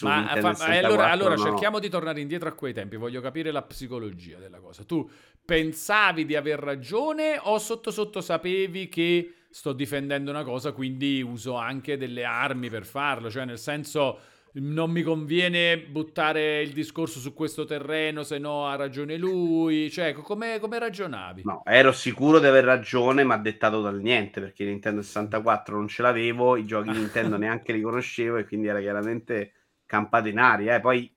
Ma, 0.00 0.26
fa- 0.28 0.40
ma, 0.40 0.74
eh, 0.74 0.78
allora, 0.78 1.08
64 1.08 1.12
allora 1.12 1.34
no. 1.34 1.42
cerchiamo 1.42 1.78
di 1.78 1.88
tornare 1.88 2.20
indietro 2.20 2.48
a 2.48 2.52
quei 2.52 2.74
tempi. 2.74 2.96
Voglio 2.96 3.20
capire 3.20 3.50
la 3.50 3.62
psicologia 3.62 4.38
della 4.38 4.58
cosa. 4.58 4.84
Tu 4.84 5.08
pensavi 5.44 6.26
di 6.26 6.36
aver 6.36 6.58
ragione 6.58 7.38
o 7.42 7.58
sotto 7.58 7.90
sotto 7.90 8.20
sapevi 8.20 8.88
che 8.88 9.32
sto 9.50 9.72
difendendo 9.72 10.30
una 10.30 10.44
cosa, 10.44 10.72
quindi 10.72 11.22
uso 11.22 11.56
anche 11.56 11.96
delle 11.96 12.24
armi 12.24 12.68
per 12.70 12.84
farlo? 12.84 13.30
Cioè, 13.30 13.44
nel 13.44 13.58
senso, 13.58 14.18
non 14.54 14.90
mi 14.90 15.02
conviene 15.02 15.78
buttare 15.78 16.62
il 16.62 16.72
discorso 16.72 17.18
su 17.20 17.34
questo 17.34 17.64
terreno, 17.64 18.22
se 18.22 18.38
no 18.38 18.66
ha 18.66 18.76
ragione 18.76 19.16
lui. 19.16 19.90
Cioè, 19.90 20.12
co- 20.12 20.22
come, 20.22 20.58
come 20.60 20.78
ragionavi? 20.78 21.42
No, 21.42 21.62
ero 21.64 21.92
sicuro 21.92 22.38
di 22.40 22.46
aver 22.46 22.64
ragione, 22.64 23.24
ma 23.24 23.36
dettato 23.38 23.80
dal 23.80 24.00
niente, 24.00 24.40
perché 24.40 24.64
Nintendo 24.64 25.02
64 25.02 25.76
non 25.76 25.88
ce 25.88 26.02
l'avevo, 26.02 26.56
i 26.56 26.66
giochi 26.66 26.90
Nintendo 26.90 27.36
neanche 27.38 27.72
li 27.72 27.80
conoscevo 27.80 28.36
e 28.36 28.44
quindi 28.46 28.66
era 28.66 28.80
chiaramente 28.80 29.52
campato 29.86 30.28
in 30.28 30.38
aria. 30.38 30.74
eh. 30.76 30.80
Poi 30.80 31.10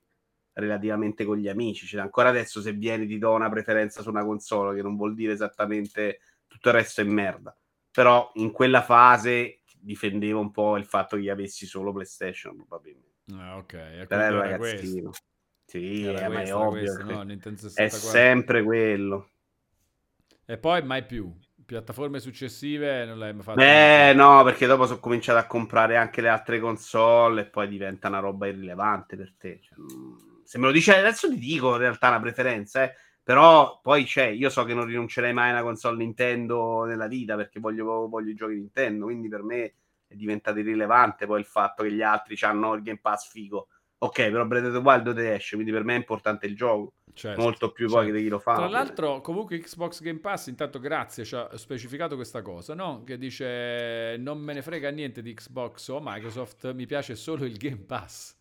relativamente 0.54 1.24
con 1.24 1.36
gli 1.38 1.48
amici, 1.48 1.86
cioè, 1.86 2.00
ancora 2.02 2.28
adesso 2.28 2.60
se 2.60 2.72
vieni 2.72 3.06
ti 3.06 3.18
do 3.18 3.32
una 3.32 3.50
preferenza 3.50 4.02
su 4.02 4.08
una 4.10 4.24
console, 4.24 4.76
che 4.76 4.82
non 4.82 4.96
vuol 4.96 5.14
dire 5.14 5.32
esattamente 5.32 6.20
tutto 6.46 6.68
il 6.68 6.74
resto 6.74 7.00
è 7.00 7.04
merda. 7.04 7.54
Però 7.92 8.30
in 8.34 8.50
quella 8.50 8.82
fase 8.82 9.60
difendevo 9.78 10.40
un 10.40 10.50
po' 10.50 10.76
il 10.76 10.84
fatto 10.86 11.16
che 11.16 11.30
avessi 11.30 11.66
solo 11.66 11.92
PlayStation, 11.92 12.56
probabilmente. 12.56 13.10
Ah, 13.34 13.56
ok, 13.58 13.72
e 13.74 14.06
ero 14.08 14.42
era 14.42 14.56
questo. 14.56 14.76
ragazzino. 14.76 15.10
Sì, 15.64 16.04
Era 16.04 16.26
eh, 16.26 16.28
ma 16.28 16.34
è 16.34 16.36
questo, 16.38 16.58
ovvio. 16.58 16.82
questo, 16.82 17.04
no? 17.04 17.22
È 17.22 17.88
64. 17.88 17.98
sempre 17.98 18.62
quello. 18.62 19.30
E 20.44 20.58
poi 20.58 20.82
mai 20.82 21.04
più. 21.04 21.34
Piattaforme 21.64 22.18
successive 22.20 23.04
non 23.06 23.18
l'hai 23.18 23.32
mai 23.32 23.42
fatto. 23.42 23.56
Beh, 23.56 24.12
no, 24.14 24.42
perché 24.44 24.66
dopo 24.66 24.84
sono 24.86 24.98
cominciato 24.98 25.38
a 25.38 25.46
comprare 25.46 25.96
anche 25.96 26.20
le 26.20 26.28
altre 26.28 26.60
console 26.60 27.42
e 27.42 27.46
poi 27.46 27.68
diventa 27.68 28.08
una 28.08 28.18
roba 28.18 28.48
irrilevante 28.48 29.16
per 29.16 29.34
te. 29.38 29.60
Cioè, 29.62 29.78
mm, 29.78 30.42
se 30.44 30.58
me 30.58 30.66
lo 30.66 30.72
dici 30.72 30.90
adesso 30.90 31.28
ti 31.28 31.38
dico 31.38 31.72
in 31.72 31.78
realtà 31.78 32.08
una 32.08 32.20
preferenza, 32.20 32.82
eh. 32.82 32.94
Però 33.22 33.78
poi 33.80 34.04
c'è, 34.04 34.26
io 34.26 34.50
so 34.50 34.64
che 34.64 34.74
non 34.74 34.86
rinuncerei 34.86 35.32
mai 35.32 35.50
a 35.50 35.52
una 35.52 35.62
console 35.62 35.96
Nintendo 35.96 36.84
nella 36.84 37.06
vita 37.06 37.36
perché 37.36 37.60
voglio, 37.60 38.08
voglio 38.08 38.30
i 38.30 38.34
giochi 38.34 38.54
Nintendo, 38.54 39.04
quindi 39.04 39.28
per 39.28 39.42
me 39.42 39.74
è 40.08 40.14
diventato 40.14 40.58
irrilevante 40.58 41.26
poi 41.26 41.40
il 41.40 41.46
fatto 41.46 41.84
che 41.84 41.92
gli 41.92 42.02
altri 42.02 42.36
hanno 42.42 42.74
il 42.74 42.82
Game 42.82 42.98
Pass 43.00 43.30
figo. 43.30 43.68
Ok, 43.98 44.16
però 44.30 44.44
Breath 44.44 44.64
of 44.64 44.72
the 44.72 44.78
Wild 44.78 45.14
te 45.14 45.34
esce, 45.34 45.54
quindi 45.54 45.70
per 45.72 45.84
me 45.84 45.94
è 45.94 45.98
importante 45.98 46.46
il 46.46 46.56
gioco, 46.56 46.94
Certo, 47.14 47.40
molto 47.40 47.70
più 47.70 47.86
poi 47.86 47.96
certo. 47.96 48.10
che 48.10 48.18
di 48.18 48.24
chi 48.24 48.30
lo 48.30 48.38
fa. 48.40 48.54
Tra 48.54 48.68
l'altro, 48.68 49.20
comunque 49.20 49.58
Xbox 49.58 50.00
Game 50.00 50.18
Pass, 50.18 50.48
intanto 50.48 50.80
grazie, 50.80 51.24
ci 51.24 51.36
ha 51.36 51.56
specificato 51.56 52.16
questa 52.16 52.42
cosa, 52.42 52.74
no? 52.74 53.04
Che 53.04 53.18
dice 53.18 54.16
non 54.18 54.38
me 54.38 54.54
ne 54.54 54.62
frega 54.62 54.90
niente 54.90 55.22
di 55.22 55.32
Xbox 55.32 55.88
o 55.88 56.00
Microsoft, 56.02 56.72
mi 56.72 56.86
piace 56.86 57.14
solo 57.14 57.44
il 57.44 57.56
Game 57.56 57.84
Pass. 57.86 58.36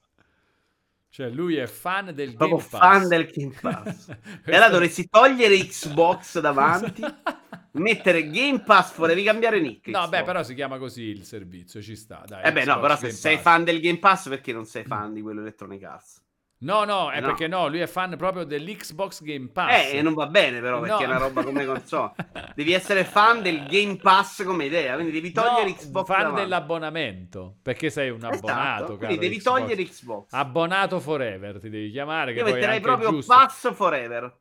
Cioè, 1.12 1.30
lui 1.30 1.58
è 1.58 1.68
fan 1.68 2.14
del 2.16 2.34
Proprio 2.36 2.58
Game 2.58 2.70
Pass. 2.70 2.80
fan 2.80 3.08
del 3.10 3.26
Game 3.30 3.54
Pass. 3.62 4.08
E 4.46 4.56
allora 4.56 4.70
dovresti 4.70 5.10
togliere 5.10 5.58
Xbox 5.58 6.40
davanti, 6.40 7.04
mettere 7.74 8.30
Game 8.30 8.64
Pass 8.64 8.94
fuori, 8.94 9.14
devi 9.14 9.26
cambiare 9.26 9.60
nick. 9.60 9.88
No, 9.90 10.08
Xbox. 10.08 10.10
beh, 10.10 10.24
però 10.24 10.44
si 10.44 10.54
chiama 10.56 10.78
così 10.78 11.04
il 11.04 11.26
servizio, 11.26 11.82
ci 11.82 11.96
sta. 11.98 12.24
Dai, 12.26 12.46
Eh 12.46 12.52
beh, 12.54 12.64
no, 12.66 12.76
Xbox 12.76 12.82
però 12.82 12.96
se 12.96 13.02
Game 13.08 13.14
sei 13.14 13.34
Pass. 13.36 13.44
fan 13.44 13.64
del 13.66 13.82
Game 13.82 14.00
Pass, 14.00 14.30
perché 14.30 14.54
non 14.54 14.66
sei 14.66 14.86
fan 14.86 15.14
di 15.14 15.22
quello 15.22 15.42
Electronic 15.42 15.84
Arts? 15.84 16.22
No, 16.64 16.84
no, 16.84 17.10
è 17.10 17.20
No. 17.20 17.26
perché 17.28 17.48
no, 17.48 17.68
lui 17.68 17.80
è 17.80 17.88
fan 17.88 18.16
proprio 18.18 18.44
dell'Xbox 18.44 19.24
Game 19.24 19.50
Pass. 19.52 19.92
Eh, 19.92 19.98
e 19.98 20.02
non 20.04 20.14
va 20.14 20.28
bene 20.28 20.60
però, 20.62 20.80
perché 20.80 20.96
No. 20.96 21.02
è 21.02 21.06
una 21.16 21.18
roba 21.18 21.44
come 21.44 21.66
console. 21.66 22.12
Devi 22.54 22.72
essere 22.74 23.04
fan 23.04 23.42
del 23.42 23.66
Game 23.66 23.96
Pass 23.98 24.44
come 24.44 24.66
idea, 24.66 24.94
quindi 24.94 25.12
devi 25.12 25.32
togliere 25.32 25.70
No, 25.70 25.76
Xbox 25.76 26.06
fan 26.06 26.18
davanti. 26.20 26.42
dell'abbonamento, 26.42 27.56
perché 27.64 27.90
sei 27.90 28.10
un 28.12 28.18
Esatto, 28.18 28.36
abbonato, 28.36 28.98
quindi 28.98 29.18
devi 29.18 29.38
Xbox. 29.38 29.60
togliere 29.60 29.84
Xbox. 29.84 30.32
Abbonato 30.34 31.00
forever, 31.00 31.60
ti 31.60 31.70
devi 31.70 31.90
chiamare, 31.90 32.34
che 32.34 32.40
Io 32.40 32.46
metterei 32.46 32.80
proprio 32.80 33.10
giusto. 33.10 33.34
Pass 33.34 33.74
Forever. 33.74 34.38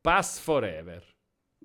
Pass 0.00 0.40
forever. 0.40 1.04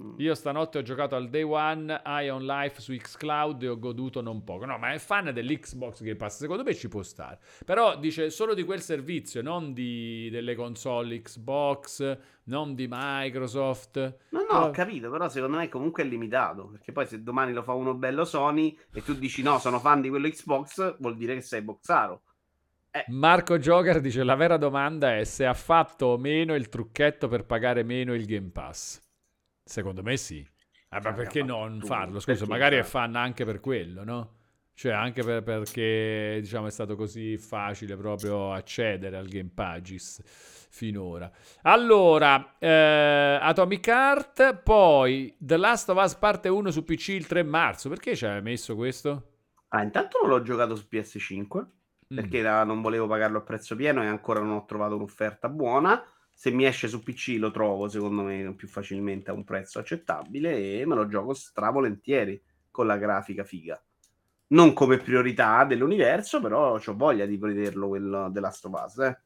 Mm. 0.01 0.15
Io 0.17 0.35
stanotte 0.35 0.77
ho 0.77 0.81
giocato 0.81 1.15
al 1.15 1.29
Day 1.29 1.43
One, 1.43 2.01
Eye 2.03 2.29
on 2.29 2.45
Life 2.45 2.81
su 2.81 2.93
Xcloud 2.93 3.63
e 3.63 3.69
ho 3.69 3.79
goduto 3.79 4.21
non 4.21 4.43
poco. 4.43 4.65
No, 4.65 4.77
ma 4.77 4.91
è 4.91 4.97
fan 4.97 5.31
dell'Xbox 5.33 6.01
Game 6.01 6.17
Pass, 6.17 6.39
secondo 6.39 6.63
me 6.63 6.75
ci 6.75 6.89
può 6.89 7.01
stare. 7.01 7.39
Però 7.63 7.97
dice 7.97 8.29
solo 8.29 8.53
di 8.53 8.63
quel 8.63 8.81
servizio, 8.81 9.41
non 9.41 9.73
di, 9.73 10.29
delle 10.29 10.53
console 10.55 11.21
Xbox, 11.21 12.17
non 12.45 12.75
di 12.75 12.87
Microsoft. 12.89 13.97
No, 14.29 14.39
no, 14.39 14.45
Però- 14.47 14.67
ho 14.67 14.71
capito, 14.71 15.09
però 15.09 15.29
secondo 15.29 15.57
me 15.57 15.69
comunque 15.69 16.03
è 16.03 16.05
limitato, 16.05 16.67
perché 16.67 16.91
poi 16.91 17.05
se 17.05 17.23
domani 17.23 17.53
lo 17.53 17.63
fa 17.63 17.71
uno 17.71 17.93
bello 17.93 18.25
Sony 18.25 18.77
e 18.91 19.01
tu 19.01 19.13
dici 19.13 19.41
no, 19.43 19.59
sono 19.59 19.79
fan 19.79 20.01
di 20.01 20.09
quello 20.09 20.27
Xbox, 20.27 20.97
vuol 20.99 21.15
dire 21.15 21.35
che 21.35 21.41
sei 21.41 21.61
boxaro. 21.61 22.21
Marco 23.07 23.57
Joker 23.59 23.99
dice 23.99 24.23
la 24.23 24.35
vera 24.35 24.55
domanda 24.55 25.17
è 25.17 25.25
se 25.25 25.45
ha 25.45 25.53
fatto 25.53 26.05
o 26.05 26.17
meno 26.17 26.55
il 26.55 26.69
trucchetto 26.69 27.27
per 27.27 27.45
pagare 27.45 27.83
meno 27.83 28.13
il 28.13 28.25
Game 28.25 28.51
Pass. 28.51 29.04
Secondo 29.67 30.03
me 30.03 30.15
sì. 30.15 30.39
Eh, 30.89 30.99
ma 31.01 31.13
perché 31.13 31.41
non 31.43 31.81
farlo? 31.81 32.19
Scusa, 32.19 32.37
perché 32.37 32.51
magari 32.51 32.75
è 32.77 32.83
fan 32.83 33.15
anche 33.15 33.43
per 33.45 33.59
quello, 33.59 34.03
no? 34.03 34.33
Cioè 34.75 34.91
anche 34.91 35.23
per- 35.23 35.41
perché 35.41 36.37
diciamo 36.41 36.67
è 36.67 36.69
stato 36.71 36.95
così 36.95 37.37
facile 37.37 37.95
proprio 37.97 38.51
accedere 38.53 39.17
al 39.17 39.27
Game 39.27 39.49
Pages 39.53 40.21
finora. 40.69 41.31
Allora, 41.63 42.57
eh, 42.59 43.39
Atomic 43.41 43.87
Heart, 43.87 44.61
poi 44.61 45.35
The 45.39 45.57
Last 45.57 45.89
of 45.89 45.97
Us 46.03 46.15
parte 46.15 46.49
1 46.49 46.69
su 46.71 46.83
PC 46.83 47.07
il 47.09 47.25
3 47.27 47.43
marzo. 47.43 47.89
Perché 47.89 48.15
ci 48.15 48.25
hai 48.25 48.41
messo 48.41 48.75
questo? 48.75 49.31
Ah, 49.69 49.81
intanto 49.81 50.19
non 50.21 50.29
l'ho 50.29 50.41
giocato 50.41 50.75
su 50.75 50.85
PS5, 50.89 51.65
Mm. 52.13 52.15
perché 52.17 52.41
da- 52.43 52.63
non 52.63 52.81
volevo 52.83 53.07
pagarlo 53.07 53.39
a 53.39 53.41
prezzo 53.41 53.75
pieno 53.75 54.03
e 54.03 54.05
ancora 54.05 54.39
non 54.39 54.51
ho 54.51 54.65
trovato 54.65 54.95
un'offerta 54.95 55.49
buona. 55.49 56.03
Se 56.37 56.51
mi 56.51 56.65
esce 56.65 56.87
su 56.89 57.01
PC 57.01 57.37
lo 57.39 57.49
trovo, 57.49 57.87
secondo 57.87 58.21
me, 58.21 58.53
più 58.55 58.67
facilmente 58.67 59.31
a 59.31 59.33
un 59.33 59.45
prezzo 59.45 59.79
accettabile 59.79 60.79
e 60.79 60.85
me 60.85 60.93
lo 60.93 61.07
gioco 61.07 61.33
stravolentieri 61.33 62.39
con 62.69 62.85
la 62.87 62.97
grafica 62.97 63.43
figa. 63.45 63.81
Non 64.47 64.73
come 64.73 64.97
priorità 64.97 65.63
dell'universo, 65.63 66.41
però 66.41 66.75
ho 66.75 66.93
voglia 66.95 67.25
di 67.25 67.37
vederlo 67.37 67.87
quello 67.87 68.29
The 68.31 68.39
Last 68.41 68.65
of 68.65 68.83
Us, 68.85 68.97
eh. 68.99 69.19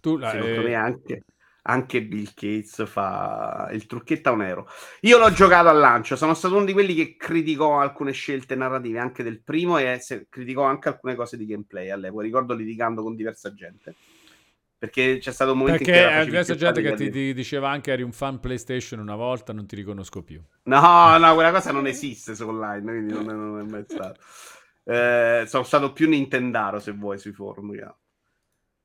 Tu, 0.00 0.16
la- 0.18 0.30
Secondo 0.30 0.60
eh, 0.60 0.62
me 0.62 0.74
anche 0.74 1.24
Anche 1.62 2.02
Bill 2.02 2.24
Gates 2.34 2.86
fa 2.86 3.68
il 3.72 3.84
trucchetto 3.86 4.30
a 4.30 4.32
un 4.32 4.42
euro. 4.42 4.66
Io 5.02 5.18
l'ho 5.18 5.30
giocato 5.30 5.68
al 5.68 5.78
lancio, 5.78 6.16
sono 6.16 6.32
stato 6.32 6.56
uno 6.56 6.64
di 6.64 6.72
quelli 6.72 6.94
che 6.94 7.16
criticò 7.16 7.78
alcune 7.80 8.12
scelte 8.12 8.54
narrative 8.54 8.98
anche 8.98 9.22
del 9.22 9.42
primo 9.42 9.76
e 9.76 9.98
se- 10.00 10.26
criticò 10.30 10.62
anche 10.62 10.88
alcune 10.88 11.14
cose 11.14 11.36
di 11.36 11.44
gameplay 11.46 11.90
all'epoca. 11.90 12.22
Ricordo 12.22 12.54
litigando 12.54 13.02
con 13.02 13.14
diversa 13.14 13.52
gente. 13.52 13.94
Perché 14.80 15.18
c'è 15.18 15.30
stato 15.30 15.52
un 15.52 15.58
momento 15.58 15.84
Perché 15.84 15.90
in 15.92 15.98
cui 15.98 16.08
c'è 16.08 16.14
era 16.14 16.24
diversa 16.24 16.52
facile 16.54 16.72
gente 16.72 16.88
che 16.88 16.96
ti, 16.96 17.10
ti 17.10 17.34
diceva 17.34 17.68
anche 17.68 17.92
eri 17.92 18.00
un 18.00 18.12
fan 18.12 18.40
PlayStation 18.40 18.98
una 18.98 19.14
volta, 19.14 19.52
non 19.52 19.66
ti 19.66 19.76
riconosco 19.76 20.22
più. 20.22 20.42
No, 20.62 21.18
no, 21.18 21.34
quella 21.34 21.52
cosa 21.52 21.70
non 21.70 21.86
esiste 21.86 22.34
su 22.34 22.48
online, 22.48 22.90
quindi 22.90 23.12
non 23.12 23.28
è, 23.28 23.32
non 23.34 23.60
è 23.60 23.70
mai 23.70 23.84
stato. 23.86 24.18
Eh, 24.84 25.44
sono 25.46 25.64
stato 25.64 25.92
più 25.92 26.08
Nintendaro, 26.08 26.78
se 26.78 26.92
vuoi, 26.92 27.18
sui 27.18 27.32
forum. 27.32 27.72
altro. 27.72 27.98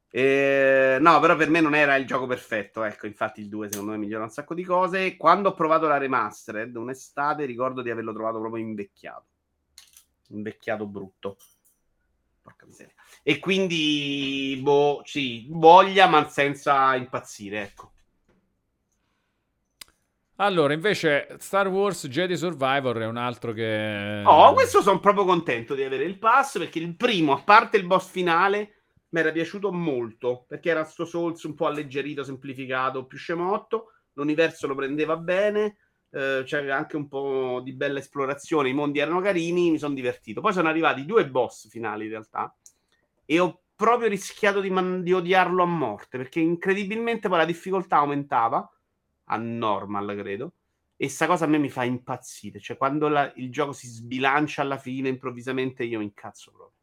Eh, 0.09 0.97
no, 0.99 1.19
però 1.21 1.37
per 1.37 1.49
me 1.49 1.61
non 1.61 1.75
era 1.75 1.95
il 1.95 2.05
gioco 2.05 2.25
perfetto. 2.25 2.83
Ecco, 2.83 3.07
infatti 3.07 3.39
il 3.39 3.47
2 3.47 3.69
secondo 3.69 3.91
me 3.91 3.97
migliora 3.97 4.25
un 4.25 4.29
sacco 4.29 4.53
di 4.53 4.65
cose. 4.65 5.15
Quando 5.15 5.49
ho 5.49 5.53
provato 5.53 5.87
la 5.87 5.97
remastered 5.97 6.75
un'estate, 6.75 7.45
ricordo 7.45 7.81
di 7.81 7.89
averlo 7.89 8.11
trovato 8.13 8.39
proprio 8.39 8.61
invecchiato. 8.61 9.25
Invecchiato 10.29 10.87
brutto. 10.87 11.37
Porca 12.41 12.65
miseria. 12.65 12.93
E 13.23 13.39
quindi, 13.39 14.59
boh, 14.61 15.01
sì, 15.03 15.47
voglia, 15.49 16.07
ma 16.07 16.27
senza 16.29 16.95
impazzire, 16.95 17.61
ecco. 17.61 17.91
Allora, 20.37 20.73
invece, 20.73 21.27
Star 21.39 21.69
Wars 21.69 22.07
Jedi 22.07 22.35
Survivor 22.35 22.97
è 22.97 23.05
un 23.05 23.15
altro 23.15 23.53
che... 23.53 24.21
Oh, 24.25 24.51
questo 24.53 24.81
sono 24.81 24.99
proprio 24.99 25.23
contento 25.23 25.75
di 25.75 25.83
avere 25.83 26.03
il 26.03 26.19
pass 26.19 26.57
perché 26.57 26.79
il 26.79 26.93
primo, 26.97 27.31
a 27.31 27.41
parte 27.41 27.77
il 27.77 27.85
boss 27.85 28.09
finale, 28.09 28.81
mi 29.09 29.21
era 29.21 29.31
piaciuto 29.31 29.71
molto 29.71 30.43
perché 30.45 30.71
era 30.71 30.83
sto 30.83 31.05
Souls 31.05 31.41
un 31.43 31.53
po' 31.53 31.67
alleggerito, 31.67 32.25
semplificato, 32.25 33.05
più 33.05 33.17
scemotto. 33.17 33.93
L'universo 34.13 34.67
lo 34.67 34.75
prendeva 34.75 35.15
bene, 35.15 35.77
eh, 36.11 36.43
c'era 36.45 36.75
anche 36.75 36.97
un 36.97 37.07
po' 37.07 37.61
di 37.63 37.71
bella 37.73 37.99
esplorazione. 37.99 38.67
I 38.67 38.73
mondi 38.73 38.99
erano 38.99 39.21
carini, 39.21 39.71
mi 39.71 39.77
sono 39.77 39.93
divertito. 39.93 40.41
Poi 40.41 40.51
sono 40.51 40.67
arrivati 40.67 41.05
due 41.05 41.29
boss 41.29 41.69
finali 41.69 42.05
in 42.05 42.11
realtà 42.11 42.53
e 43.25 43.39
ho 43.39 43.61
proprio 43.75 44.07
rischiato 44.07 44.61
di, 44.61 44.69
man- 44.69 45.03
di 45.03 45.11
odiarlo 45.13 45.63
a 45.63 45.65
morte 45.65 46.17
perché 46.17 46.39
incredibilmente 46.39 47.27
poi 47.27 47.37
la 47.39 47.45
difficoltà 47.45 47.97
aumentava 47.97 48.69
a 49.25 49.37
normal, 49.37 50.15
credo. 50.17 50.53
E 50.97 51.09
sta 51.09 51.27
cosa 51.27 51.45
a 51.45 51.47
me 51.47 51.57
mi 51.57 51.69
fa 51.69 51.83
impazzire. 51.83 52.59
Cioè, 52.59 52.77
quando 52.77 53.07
la- 53.09 53.31
il 53.35 53.51
gioco 53.51 53.73
si 53.73 53.87
sbilancia 53.87 54.61
alla 54.61 54.77
fine, 54.77 55.09
improvvisamente 55.09 55.83
io 55.83 55.99
mi 55.99 56.05
incazzo 56.05 56.51
proprio. 56.51 56.73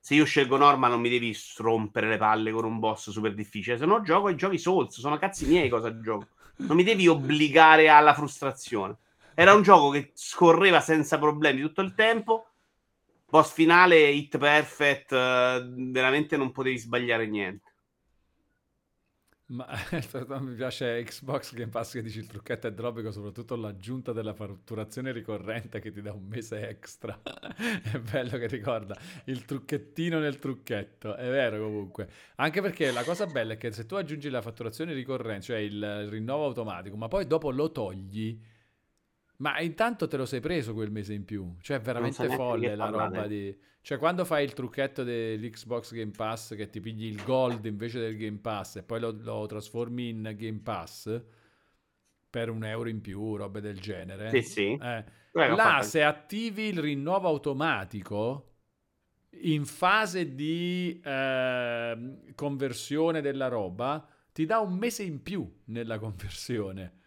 Se 0.00 0.14
io 0.14 0.24
scelgo 0.24 0.56
normal, 0.56 0.90
non 0.90 1.00
mi 1.00 1.08
devi 1.10 1.36
rompere 1.58 2.08
le 2.08 2.16
palle 2.16 2.52
con 2.52 2.64
un 2.64 2.78
boss 2.78 3.10
super 3.10 3.34
difficile. 3.34 3.76
Se 3.76 3.84
no, 3.84 4.00
gioco 4.02 4.28
ai 4.28 4.36
giochi 4.36 4.58
Souls. 4.58 4.98
Sono 4.98 5.18
cazzi 5.18 5.46
miei 5.46 5.68
cosa 5.68 6.00
gioco. 6.00 6.28
Non 6.56 6.76
mi 6.76 6.84
devi 6.84 7.06
obbligare 7.08 7.88
alla 7.88 8.14
frustrazione. 8.14 8.96
Era 9.34 9.54
un 9.54 9.62
gioco 9.62 9.90
che 9.90 10.12
scorreva 10.14 10.80
senza 10.80 11.18
problemi 11.18 11.60
tutto 11.60 11.82
il 11.82 11.94
tempo. 11.94 12.47
Boss 13.30 13.52
finale, 13.52 14.10
hit 14.10 14.36
perfect. 14.38 15.12
eh, 15.12 15.66
veramente 15.90 16.36
non 16.36 16.52
potevi 16.52 16.78
sbagliare 16.78 17.26
niente. 17.26 17.72
Ma 19.50 19.66
mi 20.40 20.54
piace 20.54 21.02
Xbox 21.04 21.54
Game 21.54 21.70
Pass 21.70 21.92
che 21.94 22.02
dici 22.02 22.18
il 22.18 22.26
trucchetto 22.26 22.66
è 22.66 22.72
drobico, 22.72 23.10
soprattutto 23.10 23.56
l'aggiunta 23.56 24.12
della 24.12 24.34
fatturazione 24.34 25.10
ricorrente 25.10 25.80
che 25.80 25.90
ti 25.90 26.02
dà 26.02 26.12
un 26.12 26.24
mese 26.26 26.68
extra. 26.68 27.18
è 27.90 27.98
bello 27.98 28.36
che 28.36 28.46
ricorda 28.46 28.94
il 29.24 29.46
trucchettino 29.46 30.18
nel 30.18 30.38
trucchetto, 30.38 31.16
è 31.16 31.30
vero 31.30 31.62
comunque. 31.62 32.10
Anche 32.36 32.60
perché 32.60 32.90
la 32.90 33.04
cosa 33.04 33.26
bella 33.26 33.54
è 33.54 33.56
che 33.56 33.72
se 33.72 33.86
tu 33.86 33.94
aggiungi 33.94 34.28
la 34.28 34.42
fatturazione 34.42 34.92
ricorrente, 34.92 35.44
cioè 35.46 35.56
il 35.58 36.08
rinnovo 36.10 36.44
automatico, 36.44 36.96
ma 36.98 37.08
poi 37.08 37.26
dopo 37.26 37.50
lo 37.50 37.72
togli, 37.72 38.38
ma 39.38 39.60
intanto 39.60 40.06
te 40.08 40.16
lo 40.16 40.26
sei 40.26 40.40
preso 40.40 40.74
quel 40.74 40.90
mese 40.90 41.14
in 41.14 41.24
più. 41.24 41.56
Cioè 41.60 41.78
è 41.78 41.80
veramente 41.80 42.28
folle 42.28 42.74
la 42.74 42.88
roba 42.88 43.26
di... 43.26 43.56
Cioè, 43.80 43.96
quando 43.96 44.24
fai 44.24 44.44
il 44.44 44.52
trucchetto 44.52 45.02
dell'Xbox 45.02 45.94
Game 45.94 46.10
Pass 46.10 46.54
che 46.54 46.68
ti 46.68 46.80
pigli 46.80 47.06
il 47.06 47.22
gold 47.22 47.64
invece 47.64 48.00
del 48.00 48.16
Game 48.16 48.38
Pass 48.38 48.76
e 48.76 48.82
poi 48.82 49.00
lo, 49.00 49.16
lo 49.18 49.46
trasformi 49.46 50.08
in 50.10 50.34
Game 50.36 50.60
Pass 50.62 51.22
per 52.28 52.50
un 52.50 52.64
euro 52.64 52.88
in 52.88 53.00
più, 53.00 53.36
robe 53.36 53.60
del 53.60 53.80
genere. 53.80 54.28
Sì, 54.30 54.42
sì. 54.42 54.78
Eh, 54.80 55.04
ho 55.32 55.54
là, 55.54 55.80
se 55.82 56.02
attivi 56.02 56.64
il 56.64 56.80
rinnovo 56.80 57.28
automatico 57.28 58.56
in 59.42 59.64
fase 59.64 60.34
di 60.34 61.00
ehm, 61.02 62.34
conversione 62.34 63.20
della 63.20 63.48
roba, 63.48 64.06
ti 64.32 64.44
dà 64.44 64.58
un 64.58 64.74
mese 64.74 65.04
in 65.04 65.22
più 65.22 65.50
nella 65.66 65.98
conversione. 65.98 66.97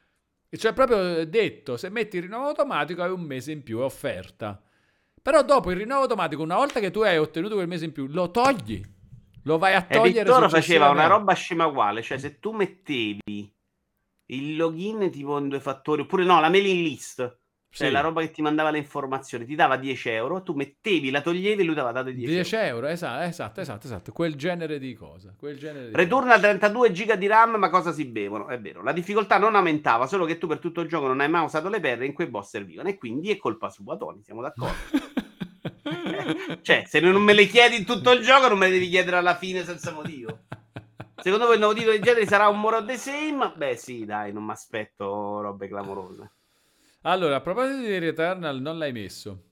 E 0.54 0.58
Cioè, 0.58 0.74
proprio 0.74 1.26
detto, 1.26 1.78
se 1.78 1.90
metti 1.90 2.18
il 2.18 2.24
rinnovo 2.24 2.48
automatico 2.48 3.02
hai 3.02 3.10
un 3.10 3.22
mese 3.22 3.54
in 3.54 3.64
più, 3.64 3.80
è 3.80 3.84
offerta. 3.84 4.62
Però 5.22 5.42
dopo 5.44 5.72
il 5.72 5.78
rinnovo 5.78 6.02
automatico, 6.02 6.44
una 6.44 6.58
volta 6.58 6.82
che 6.82 6.92
tu 6.92 7.00
hai 7.00 7.18
ottenuto 7.18 7.56
quel 7.56 7.70
mese 7.70 7.86
in 7.86 7.94
più, 7.94 8.08
lo 8.08 8.32
togli. 8.32 8.84
Lo 9.44 9.58
vai 9.58 9.76
a 9.76 9.86
E 9.88 9.94
togliere 9.94 10.26
Vittorio 10.26 10.50
faceva 10.50 10.90
una 10.90 11.08
roba 11.08 11.34
scema 11.34 11.68
uguale, 11.68 12.02
cioè 12.02 12.18
se 12.18 12.40
tu 12.40 12.52
mettevi 12.52 13.56
il 14.26 14.56
login 14.58 15.10
tipo 15.10 15.38
in 15.38 15.48
due 15.48 15.62
fattori, 15.62 16.02
oppure 16.02 16.26
no, 16.26 16.42
la 16.42 16.50
mailing 16.50 16.86
list, 16.86 17.40
cioè 17.74 17.88
Sì. 17.88 17.94
la 17.94 18.02
roba 18.02 18.20
che 18.22 18.32
ti 18.32 18.42
mandava 18.42 18.70
le 18.70 18.80
informazioni, 18.80 19.46
ti 19.46 19.56
dava 19.56 19.78
10 19.78 20.10
euro, 20.10 20.44
tu 20.44 20.54
mettevi, 20.54 21.10
la 21.10 21.22
toglievi 21.22 21.62
e 21.62 21.64
lui 21.64 21.74
ti 21.74 21.80
aveva 21.80 21.94
dato 22.02 22.12
10, 22.12 22.30
10 22.30 22.56
euro. 22.56 22.68
euro, 22.68 22.88
esatto, 22.88 23.24
esatto, 23.24 23.62
esatto, 23.62 23.86
esatto, 23.88 24.12
quel 24.12 24.36
genere 24.36 24.78
di 24.78 24.94
cosa, 24.94 25.34
quel 25.38 25.58
genere 25.58 25.88
di 25.90 25.96
Ritorna 25.96 26.34
a 26.34 26.40
32 26.40 26.92
giga 26.92 27.16
di 27.16 27.28
RAM, 27.28 27.56
ma 27.56 27.70
cosa 27.70 27.94
si 27.94 28.06
bevono? 28.06 28.48
È 28.48 28.60
vero, 28.60 28.84
la 28.84 28.92
difficoltà 28.92 29.38
non 29.38 29.56
aumentava, 29.56 30.06
solo 30.06 30.26
che 30.26 30.38
tu 30.38 30.48
per 30.48 30.60
tutto 30.60 30.82
il 30.82 30.90
gioco 30.90 31.08
non 31.08 31.22
hai 31.22 31.30
mai 31.30 31.46
usato 31.46 31.70
le 31.70 31.80
perle 31.80 32.06
in 32.06 32.14
quei 32.14 32.28
boss 32.28 32.50
servivano, 32.50 32.90
e 32.90 32.98
quindi 32.98 33.32
è 33.32 33.38
colpa 33.38 33.70
sua, 33.70 33.96
Tony, 33.96 34.22
siamo 34.22 34.42
d'accordo. 34.42 34.76
cioè, 36.62 36.84
se 36.86 37.00
non 37.00 37.22
me 37.22 37.34
le 37.34 37.46
chiedi 37.48 37.78
in 37.78 37.86
tutto 37.86 38.12
il 38.12 38.22
gioco, 38.22 38.48
non 38.50 38.58
me 38.58 38.68
le 38.68 38.74
devi 38.74 38.90
chiedere 38.90 39.16
alla 39.18 39.36
fine 39.36 39.64
senza 39.64 39.92
motivo. 39.92 40.40
Secondo 41.22 41.46
voi 41.46 41.54
il 41.54 41.60
nuovo 41.60 41.76
titolo 41.76 41.96
di 41.96 42.02
genere 42.02 42.26
sarà 42.26 42.48
un 42.48 42.60
more 42.60 42.78
of 42.78 42.86
the 42.86 42.98
same? 42.98 43.54
Beh, 43.56 43.76
sì, 43.76 44.06
dai, 44.06 44.34
non 44.34 44.44
mi 44.44 44.52
aspetto 44.52 45.40
robe 45.40 45.68
clamorose. 45.68 46.32
Allora, 47.04 47.38
a 47.38 47.42
proposito 47.42 47.80
di 47.82 47.98
Returnal, 48.00 48.62
non 48.62 48.78
l'hai 48.78 48.92
messo? 48.92 49.44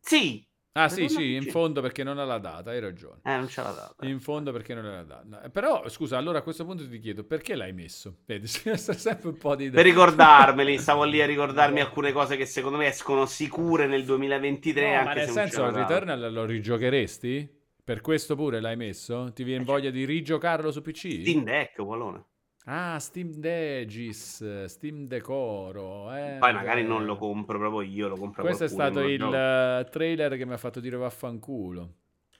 Sì, 0.00 0.46
Ah, 0.72 0.88
sì, 0.88 1.08
sì, 1.08 1.34
in 1.34 1.42
c'è. 1.42 1.50
fondo 1.50 1.80
perché 1.82 2.04
non 2.04 2.18
ha 2.18 2.24
la 2.24 2.38
data, 2.38 2.70
hai 2.70 2.78
ragione. 2.80 3.20
eh, 3.24 3.36
non 3.36 3.48
ce 3.48 3.60
l'ha 3.60 3.72
data. 3.72 4.06
In 4.06 4.20
fondo 4.20 4.52
perché 4.52 4.72
non 4.72 4.84
ha 4.86 5.02
la 5.02 5.02
data. 5.02 5.50
Però, 5.50 5.86
scusa, 5.88 6.16
allora 6.16 6.38
a 6.38 6.42
questo 6.42 6.64
punto 6.64 6.88
ti 6.88 7.00
chiedo, 7.00 7.24
perché 7.24 7.56
l'hai 7.56 7.72
messo? 7.72 8.18
Vedi, 8.24 8.46
c'è 8.48 8.76
sempre 8.76 9.28
un 9.30 9.36
po' 9.36 9.56
di... 9.56 9.68
Per 9.68 9.84
ricordarmeli, 9.84 10.78
stavo 10.78 11.02
lì 11.04 11.20
a 11.20 11.26
ricordarmi 11.26 11.80
alcune 11.80 12.12
cose 12.12 12.36
che 12.36 12.46
secondo 12.46 12.78
me 12.78 12.86
escono 12.86 13.26
sicure 13.26 13.86
nel 13.88 14.04
2023. 14.04 14.80
No, 14.92 14.98
anche 15.00 15.04
ma 15.04 15.14
nel 15.14 15.20
se 15.26 15.26
non 15.26 15.34
senso, 15.34 15.56
c'è 15.56 15.62
la 15.64 15.70
data. 15.72 15.98
Returnal 15.98 16.32
lo 16.32 16.44
rigiocheresti? 16.44 17.58
Per 17.82 18.00
questo 18.00 18.36
pure 18.36 18.60
l'hai 18.60 18.76
messo? 18.76 19.32
Ti 19.34 19.42
viene 19.42 19.64
voglia 19.64 19.90
di 19.90 20.04
rigiocarlo 20.04 20.70
su 20.70 20.80
PC? 20.82 21.22
Steam 21.22 21.42
Deck, 21.42 21.74
Polone. 21.74 22.24
Ah, 22.66 22.98
Steam 22.98 23.32
Degis, 23.34 24.64
Steam 24.66 25.06
Decoro. 25.06 26.12
Eh, 26.14 26.36
Poi 26.38 26.52
magari 26.52 26.82
non 26.84 27.04
lo 27.04 27.16
compro 27.16 27.58
proprio 27.58 27.82
io, 27.82 28.08
lo 28.08 28.16
compro 28.16 28.42
Questo 28.42 28.64
è 28.64 28.68
stato 28.68 29.00
il 29.00 29.18
gioco. 29.18 29.34
eh, 29.34 29.86
trailer 29.90 30.36
che 30.36 30.44
mi 30.46 30.52
ha 30.52 30.56
fatto 30.58 30.80
dire 30.80 30.96
vaffanculo. 30.96 31.94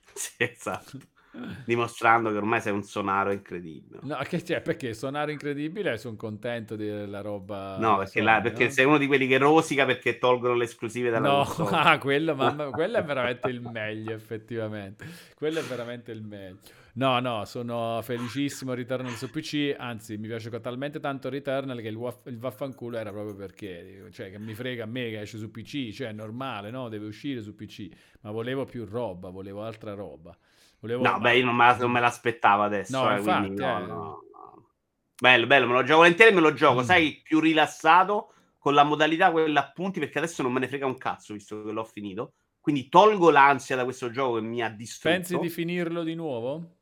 Sì, 0.14 0.34
esatto. 0.38 0.98
Dimostrando 1.64 2.30
che 2.30 2.36
ormai 2.36 2.60
sei 2.60 2.72
un 2.72 2.82
sonaro 2.82 3.32
incredibile. 3.32 4.00
No, 4.02 4.16
che 4.28 4.42
c'è? 4.42 4.60
Perché 4.60 4.92
suonare 4.94 5.30
incredibile 5.32 5.96
sono 5.96 6.16
contento 6.16 6.74
della 6.76 7.20
roba. 7.20 7.78
No, 7.78 7.96
perché, 7.98 8.20
Sony, 8.20 8.24
la- 8.24 8.40
perché 8.40 8.64
no? 8.64 8.70
sei 8.70 8.84
uno 8.84 8.98
di 8.98 9.06
quelli 9.06 9.26
che 9.28 9.38
rosica 9.38 9.86
perché 9.86 10.18
tolgono 10.18 10.54
le 10.54 10.64
esclusive 10.64 11.10
dalla 11.10 11.28
No, 11.28 11.40
ah, 11.70 11.98
quello, 11.98 12.34
mamma, 12.34 12.70
quello 12.70 12.98
è 12.98 13.02
veramente 13.04 13.48
il 13.48 13.60
meglio, 13.60 14.12
effettivamente. 14.14 15.06
Quello 15.34 15.60
è 15.60 15.62
veramente 15.62 16.10
il 16.12 16.22
meglio. 16.22 16.58
No, 16.94 17.20
no, 17.20 17.44
sono 17.44 18.00
felicissimo 18.02 18.74
Returnal 18.74 19.12
su 19.14 19.30
PC, 19.30 19.74
anzi 19.78 20.16
mi 20.18 20.26
piace 20.26 20.50
talmente 20.60 20.98
tanto 21.00 21.28
Returnal 21.28 21.80
che 21.80 21.88
il, 21.88 21.94
waff- 21.94 22.26
il 22.26 22.38
vaffanculo 22.38 22.96
era 22.98 23.10
proprio 23.12 23.34
perché, 23.34 24.08
cioè 24.12 24.30
che 24.30 24.38
mi 24.38 24.54
frega 24.54 24.84
a 24.84 24.86
me 24.86 25.08
che 25.10 25.20
esce 25.20 25.38
su 25.38 25.50
PC, 25.50 25.92
cioè 25.92 26.08
è 26.08 26.12
normale, 26.12 26.70
no? 26.70 26.88
Deve 26.88 27.06
uscire 27.06 27.42
su 27.42 27.54
PC, 27.54 27.88
ma 28.22 28.30
volevo 28.32 28.64
più 28.64 28.84
roba, 28.84 29.30
volevo 29.30 29.62
altra 29.62 29.94
roba. 29.94 30.36
Volevo, 30.80 31.02
No, 31.02 31.18
beh, 31.20 31.36
io 31.36 31.44
non 31.44 31.54
me, 31.56 31.66
la- 31.66 31.76
non 31.76 31.90
me 31.90 32.00
l'aspettavo 32.00 32.62
adesso. 32.62 32.96
No, 32.96 33.10
eh, 33.10 33.16
infatti, 33.16 33.46
quindi 33.46 33.60
no, 33.60 33.78
eh. 33.78 33.86
no, 33.86 33.94
no. 33.94 34.24
Bello, 35.20 35.46
bello, 35.46 35.66
me 35.66 35.72
lo 35.74 35.82
gioco 35.82 35.98
volentieri, 35.98 36.34
me 36.34 36.40
lo 36.40 36.54
gioco, 36.54 36.80
Mm. 36.80 36.84
sai, 36.84 37.20
più 37.22 37.40
rilassato 37.40 38.32
con 38.58 38.72
la 38.74 38.84
modalità 38.84 39.30
quella 39.30 39.60
a 39.60 39.70
punti, 39.70 40.00
perché 40.00 40.18
adesso 40.18 40.42
non 40.42 40.52
me 40.52 40.60
ne 40.60 40.68
frega 40.68 40.86
un 40.86 40.96
cazzo, 40.96 41.34
visto 41.34 41.62
che 41.62 41.70
l'ho 41.72 41.84
finito. 41.84 42.32
Quindi 42.58 42.88
tolgo 42.88 43.30
l'ansia 43.30 43.76
da 43.76 43.84
questo 43.84 44.10
gioco 44.10 44.36
che 44.36 44.40
mi 44.42 44.62
ha 44.62 44.68
distrutto. 44.70 45.14
Pensi 45.16 45.38
di 45.38 45.48
finirlo 45.50 46.02
di 46.02 46.14
nuovo? 46.14 46.78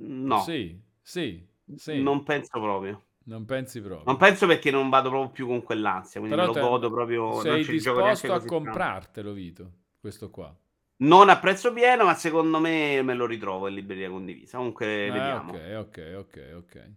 No, 0.00 0.40
Sì, 0.40 0.78
sì, 1.02 1.44
sì. 1.74 2.00
non 2.00 2.22
penso 2.22 2.60
proprio. 2.60 3.02
Non 3.24 3.44
pensi 3.44 3.80
proprio. 3.82 4.04
Non 4.06 4.16
penso 4.16 4.46
perché 4.46 4.70
non 4.70 4.88
vado 4.88 5.10
proprio 5.10 5.30
più 5.30 5.46
con 5.46 5.62
quell'ansia, 5.62 6.20
quindi 6.20 6.38
Però 6.38 6.52
me 6.52 6.60
lo 6.60 6.68
godo 6.68 6.90
proprio. 6.90 7.40
sei 7.40 7.64
disposto 7.64 8.32
a 8.32 8.42
comprartelo, 8.44 9.32
Vito, 9.32 9.72
questo 10.00 10.30
qua. 10.30 10.54
Non 11.00 11.28
a 11.28 11.38
prezzo 11.38 11.72
pieno, 11.72 12.04
ma 12.04 12.14
secondo 12.14 12.58
me 12.58 13.02
me 13.02 13.14
lo 13.14 13.26
ritrovo 13.26 13.68
in 13.68 13.74
libreria 13.74 14.08
condivisa. 14.08 14.56
Comunque 14.56 15.08
Ah, 15.08 15.12
vediamo. 15.12 15.52
ok, 15.52 15.74
ok, 15.76 16.14
ok, 16.16 16.52
ok. 16.56 16.90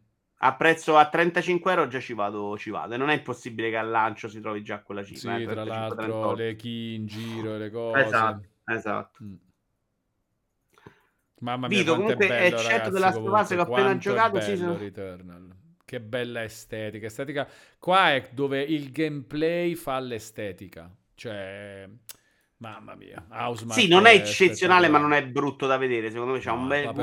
A 0.43 0.55
prezzo 0.55 0.97
a 0.97 1.07
35 1.07 1.71
euro 1.71 1.87
già 1.87 1.99
ci 1.99 2.13
vado, 2.13 2.57
ci 2.57 2.71
vado. 2.71 2.95
E 2.95 2.97
non 2.97 3.09
è 3.09 3.15
impossibile 3.15 3.69
che 3.69 3.77
al 3.77 3.89
lancio 3.89 4.27
si 4.27 4.39
trovi 4.39 4.63
già 4.63 4.81
quella 4.81 5.03
cifra. 5.03 5.35
Sì, 5.35 5.41
eh, 5.41 5.45
tra 5.45 5.53
35, 5.63 5.67
l'altro 5.67 5.95
38. 5.95 6.35
le 6.35 6.55
key 6.55 6.95
in 6.95 7.05
giro 7.05 7.57
le 7.57 7.69
cose. 7.69 8.01
Esatto, 8.05 8.47
esatto. 8.65 9.23
Mm. 9.23 9.35
Mamma 11.41 11.67
mia, 11.67 11.79
Vito, 11.79 11.95
quanto 11.95 12.11
è 12.11 12.15
comunque, 12.15 12.27
bello, 12.27 12.55
eccetto 12.55 12.69
ragazzi, 12.91 13.03
Us 13.03 13.13
comunque, 13.13 13.45
che 13.47 13.55
ho 13.55 13.61
appena 13.61 13.91
è 13.91 13.97
giocato, 13.97 14.41
sì, 14.41 14.57
sono- 14.57 14.77
Returnal. 14.77 15.55
Che 15.83 15.99
bella 15.99 16.43
estetica, 16.43 17.05
estetica. 17.07 17.47
Qua 17.79 18.13
è 18.13 18.29
dove 18.31 18.61
il 18.61 18.91
gameplay 18.91 19.75
fa 19.75 19.99
l'estetica. 19.99 20.89
Cioè, 21.15 21.89
mamma 22.57 22.95
mia, 22.95 23.25
Housemarque 23.29 23.83
Sì, 23.83 23.89
non 23.89 24.05
è 24.05 24.13
eccezionale, 24.13 24.87
ma 24.87 24.99
non 24.99 25.13
è 25.13 25.25
brutto 25.25 25.65
da 25.67 25.77
vedere. 25.77 26.11
Secondo 26.11 26.33
me 26.33 26.41
un 26.51 26.61
No, 26.61 26.67
bel 26.67 26.83
è 26.87 26.93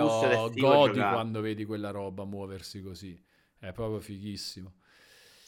figo 0.53 0.59
da 0.63 0.77
godi 0.77 0.99
quando 1.01 1.41
vedi 1.41 1.65
quella 1.65 1.91
roba 1.91 2.25
muoversi 2.25 2.81
così. 2.81 3.21
È 3.59 3.73
proprio 3.73 3.99
fighissimo. 4.01 4.75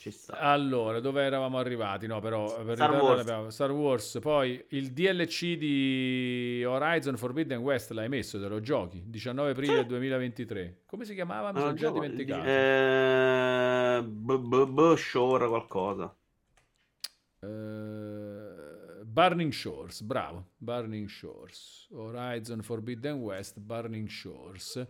Ci 0.00 0.10
sta. 0.10 0.38
Allora, 0.38 0.98
dove 0.98 1.22
eravamo 1.22 1.58
arrivati? 1.58 2.06
No, 2.06 2.20
però 2.20 2.64
per 2.64 2.74
Star 2.76 2.90
Wars. 3.02 3.20
abbiamo- 3.20 3.50
Star 3.50 3.70
Wars. 3.70 4.18
Poi 4.18 4.64
il 4.68 4.92
DLC 4.92 5.56
di 5.58 6.64
Horizon 6.66 7.18
Forbidden 7.18 7.58
West 7.58 7.90
l'hai 7.90 8.08
messo, 8.08 8.40
te 8.40 8.48
lo 8.48 8.60
giochi. 8.60 9.02
19 9.04 9.50
aprile 9.50 9.80
Sì. 9.80 9.86
2023. 9.86 10.78
Come 10.86 11.04
si 11.04 11.12
chiamava? 11.12 11.48
Mi 11.48 11.58
Non 11.58 11.62
sono 11.62 11.74
già 11.74 11.90
dimenticato. 11.90 12.46
Eh, 12.48 14.02
b- 14.02 14.38
b- 14.38 14.66
b- 14.70 14.94
Shore 14.96 15.46
qualcosa. 15.48 16.14
Eh, 17.40 19.04
Burning 19.04 19.52
Shores, 19.52 20.00
bravo. 20.00 20.46
Burning 20.56 21.08
Shores. 21.08 21.88
Horizon 21.90 22.62
Forbidden 22.62 23.16
West, 23.16 23.58
Burning 23.58 24.08
Shores. 24.08 24.86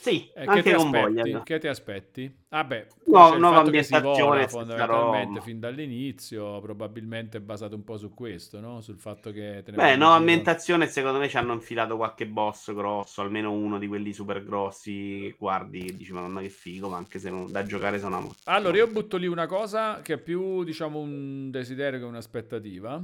Sì, 0.00 0.30
Eh, 0.34 0.40
che, 0.42 0.46
anche 0.48 0.62
ti 0.62 0.72
con 0.72 0.86
aspetti? 0.86 1.30
voglia. 1.30 1.42
che 1.42 1.58
ti 1.58 1.66
aspetti? 1.66 2.36
Vabbè, 2.48 2.86
No, 3.06 3.24
c'è 3.28 3.34
il 3.34 3.40
nuova 3.40 3.60
ambientazione, 3.60 4.48
fondamentalmente 4.48 5.40
fin 5.40 5.60
dall'inizio, 5.60 6.60
probabilmente 6.60 7.40
basato 7.40 7.74
un 7.74 7.84
po' 7.84 7.96
su 7.96 8.14
questo, 8.14 8.60
no? 8.60 8.80
Sul 8.80 8.98
fatto 8.98 9.30
che 9.32 9.62
te 9.64 9.70
ne 9.72 9.76
Beh, 9.76 9.96
no, 9.96 10.06
giro. 10.06 10.14
ambientazione 10.14 10.86
secondo 10.86 11.18
me 11.18 11.28
ci 11.28 11.36
hanno 11.36 11.52
infilato 11.52 11.96
qualche 11.96 12.26
boss 12.26 12.72
grosso, 12.72 13.22
almeno 13.22 13.52
uno 13.52 13.78
di 13.78 13.86
quelli 13.86 14.12
super 14.12 14.42
grossi 14.44 15.34
guardi 15.38 15.94
dici 15.96 16.12
madonna 16.12 16.40
che 16.40 16.48
figo, 16.48 16.88
ma 16.88 16.96
anche 16.96 17.18
se 17.18 17.30
non, 17.30 17.50
da 17.50 17.64
giocare 17.64 17.98
sono 17.98 18.16
amore. 18.16 18.34
Allora, 18.44 18.76
io 18.76 18.86
butto 18.88 19.16
lì 19.16 19.26
una 19.26 19.46
cosa 19.46 20.00
che 20.02 20.14
è 20.14 20.18
più, 20.18 20.64
diciamo, 20.64 20.98
un 21.00 21.50
desiderio 21.50 21.98
che 21.98 22.04
un'aspettativa. 22.04 23.02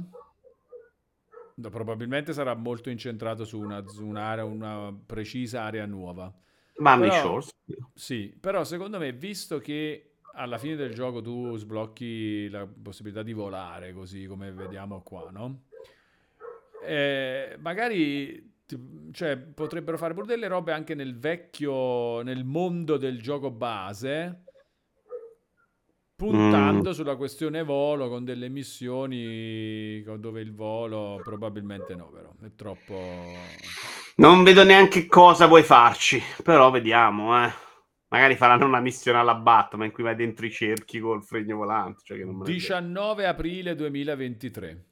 No, 1.57 1.69
Probabilmente 1.69 2.33
sarà 2.33 2.53
molto 2.53 2.89
incentrato 2.89 3.45
su 3.45 3.59
una, 3.61 3.85
su 3.87 4.05
un'area, 4.05 4.43
una 4.43 4.93
precisa 5.05 5.61
area 5.63 5.85
nuova. 5.85 6.33
Burning 6.77 7.09
Però- 7.09 7.21
Shores. 7.21 7.49
Sì, 7.93 8.35
però 8.39 8.63
secondo 8.63 8.97
me, 8.99 9.11
visto 9.13 9.59
che 9.59 10.15
alla 10.33 10.57
fine 10.57 10.75
del 10.75 10.93
gioco 10.93 11.21
tu 11.21 11.55
sblocchi 11.55 12.49
la 12.49 12.67
possibilità 12.67 13.23
di 13.23 13.33
volare, 13.33 13.93
così 13.93 14.25
come 14.25 14.51
vediamo 14.51 15.01
qua, 15.01 15.29
no? 15.31 15.61
Eh, 16.83 17.55
magari 17.59 18.53
cioè, 19.11 19.37
potrebbero 19.37 19.97
fare 19.97 20.13
pure 20.13 20.25
delle 20.25 20.47
robe 20.47 20.71
anche 20.73 20.95
nel 20.95 21.17
vecchio, 21.17 22.21
nel 22.21 22.43
mondo 22.43 22.97
del 22.97 23.21
gioco 23.21 23.51
base, 23.51 24.44
puntando 26.31 26.93
sulla 26.93 27.15
questione 27.15 27.63
volo 27.63 28.09
con 28.09 28.23
delle 28.23 28.49
missioni 28.49 30.03
dove 30.17 30.41
il 30.41 30.53
volo 30.53 31.19
probabilmente 31.23 31.95
no, 31.95 32.09
però 32.09 32.31
è 32.41 32.53
troppo... 32.55 32.93
Non 34.17 34.43
vedo 34.43 34.63
neanche 34.63 35.07
cosa 35.07 35.47
puoi 35.47 35.63
farci, 35.63 36.21
però 36.43 36.71
vediamo, 36.71 37.43
eh. 37.43 37.51
Magari 38.07 38.35
faranno 38.35 38.65
una 38.65 38.79
missione 38.79 39.17
alla 39.17 39.35
Batman 39.35 39.87
in 39.87 39.91
cui 39.91 40.03
vai 40.03 40.15
dentro 40.15 40.45
i 40.45 40.51
cerchi 40.51 40.99
col 40.99 41.23
fregno 41.23 41.57
volante. 41.57 42.01
Cioè 42.05 42.17
che 42.17 42.23
non 42.23 42.35
me 42.35 42.45
ne 42.45 42.45
frega. 42.45 42.79
19 42.79 43.25
aprile 43.25 43.75
2023. 43.75 44.85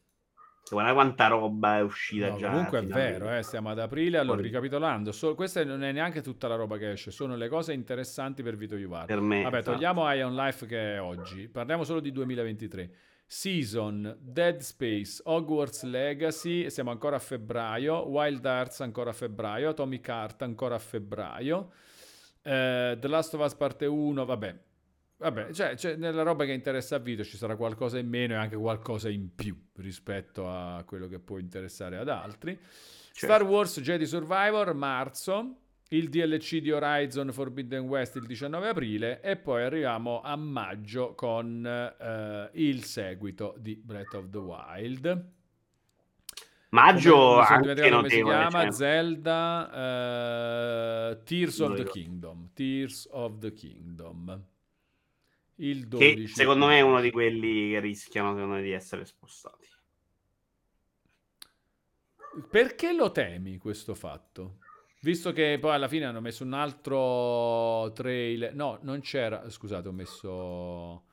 Guarda 0.70 0.94
quanta 0.94 1.28
roba 1.28 1.78
è 1.78 1.82
uscita 1.82 2.30
No, 2.30 2.38
già. 2.38 2.50
comunque 2.50 2.80
è 2.80 2.86
vero, 2.86 3.36
eh, 3.36 3.44
stiamo 3.44 3.70
ad 3.70 3.80
aprile. 3.80 4.18
Allora, 4.18 4.36
Fuori. 4.38 4.48
ricapitolando, 4.50 5.12
so- 5.12 5.36
questa 5.36 5.64
non 5.64 5.84
è 5.84 5.92
neanche 5.92 6.22
tutta 6.22 6.48
la 6.48 6.56
roba 6.56 6.78
che 6.78 6.92
esce, 6.92 7.12
sono 7.12 7.36
le 7.36 7.48
cose 7.50 7.74
interessanti 7.74 8.42
per 8.44 8.56
Vito 8.56 8.76
Iuvara. 8.76 9.06
Per 9.06 9.20
me. 9.20 9.44
Vabbè, 9.44 9.58
esatto. 9.58 9.76
togliamo 9.76 10.12
Ion 10.14 10.36
Life 10.36 10.66
che 10.66 10.96
è 10.96 11.02
oggi, 11.02 11.48
parliamo 11.50 11.84
solo 11.84 12.00
di 12.00 12.12
2023. 12.12 12.92
Season, 13.26 14.16
Dead 14.20 14.60
Space, 14.60 15.22
Hogwarts 15.26 15.84
Legacy, 15.84 16.70
siamo 16.70 16.92
ancora 16.92 17.16
a 17.18 17.20
febbraio, 17.20 18.08
Wild 18.08 18.44
Hearts 18.46 18.82
ancora 18.82 19.10
a 19.10 19.14
febbraio, 19.14 19.70
Atomic 19.70 20.08
Heart 20.08 20.42
ancora 20.44 20.76
a 20.76 20.80
febbraio, 20.80 21.72
eh, 22.42 22.98
The 23.00 23.08
Last 23.08 23.34
of 23.34 23.42
Us 23.44 23.56
parte 23.56 23.86
1, 23.86 24.26
vabbè. 24.26 24.56
Vabbè, 25.24 25.54
cioè, 25.54 25.78
cioè, 25.78 25.96
nella 25.96 26.22
roba 26.22 26.44
che 26.44 26.52
interessa 26.52 26.98
a 26.98 27.00
Vito 27.00 27.24
ci 27.24 27.38
sarà 27.38 27.56
qualcosa 27.56 27.98
in 27.98 28.10
meno 28.10 28.34
e 28.34 28.36
anche 28.36 28.58
qualcosa 28.58 29.10
in 29.10 29.34
più 29.34 29.58
rispetto 29.78 30.50
a 30.50 30.84
quello 30.86 31.08
che 31.08 31.20
può 31.20 31.38
interessare 31.38 31.98
ad 31.98 32.10
altri. 32.10 32.60
Star 33.14 33.44
Wars 33.44 33.80
Jedi 33.80 34.06
Survivor, 34.06 34.74
marzo, 34.74 35.60
il 35.90 36.10
DLC 36.10 36.58
di 36.58 36.72
Horizon 36.72 37.32
Forbidden 37.32 37.88
West 37.88 38.18
il 38.18 38.26
19 38.26 38.68
aprile 38.68 39.22
e 39.22 39.38
poi 39.38 39.64
arriviamo 39.64 40.20
a 40.22 40.36
maggio 40.36 41.14
con 41.16 41.66
eh, 41.66 42.50
il 42.56 42.84
seguito 42.84 43.56
di 43.58 43.82
Breath 43.82 44.16
of 44.16 44.30
the 44.30 44.38
Wild. 44.40 45.32
Maggio 46.72 47.16
Come- 47.48 47.72
anche 47.72 47.90
come 47.90 48.10
si 48.10 48.24
chiama, 48.24 48.62
cioè. 48.64 48.72
Zelda 48.72 49.72
eh, 51.12 51.24
Tears 51.24 51.60
of 51.60 51.76
the 51.76 51.84
Kingdom. 51.86 52.50
Tears 52.54 53.08
of 53.10 53.38
the 53.38 53.54
Kingdom. 53.54 54.52
Il 55.64 55.88
Che 55.88 55.88
12 55.88 56.28
secondo 56.28 56.68
me 56.68 56.78
è 56.78 56.82
uno 56.82 57.00
di 57.00 57.10
quelli 57.12 57.72
che 57.72 57.80
rischiano 57.80 58.34
secondo 58.34 58.56
me, 58.56 58.62
di 58.62 58.72
essere 58.72 59.06
spostati. 59.06 59.68
Perché 62.50 62.92
lo 62.94 63.12
temi 63.12 63.58
questo 63.58 63.94
fatto? 63.94 64.58
Visto 65.02 65.32
che 65.32 65.58
poi 65.60 65.74
alla 65.74 65.88
fine 65.88 66.06
hanno 66.06 66.22
messo 66.22 66.44
un 66.44 66.54
altro 66.54 67.92
trailer. 67.94 68.54
No, 68.56 68.80
non 68.82 69.02
c'era. 69.02 69.50
Scusate, 69.50 69.88
ho 69.88 69.92
messo 69.92 71.06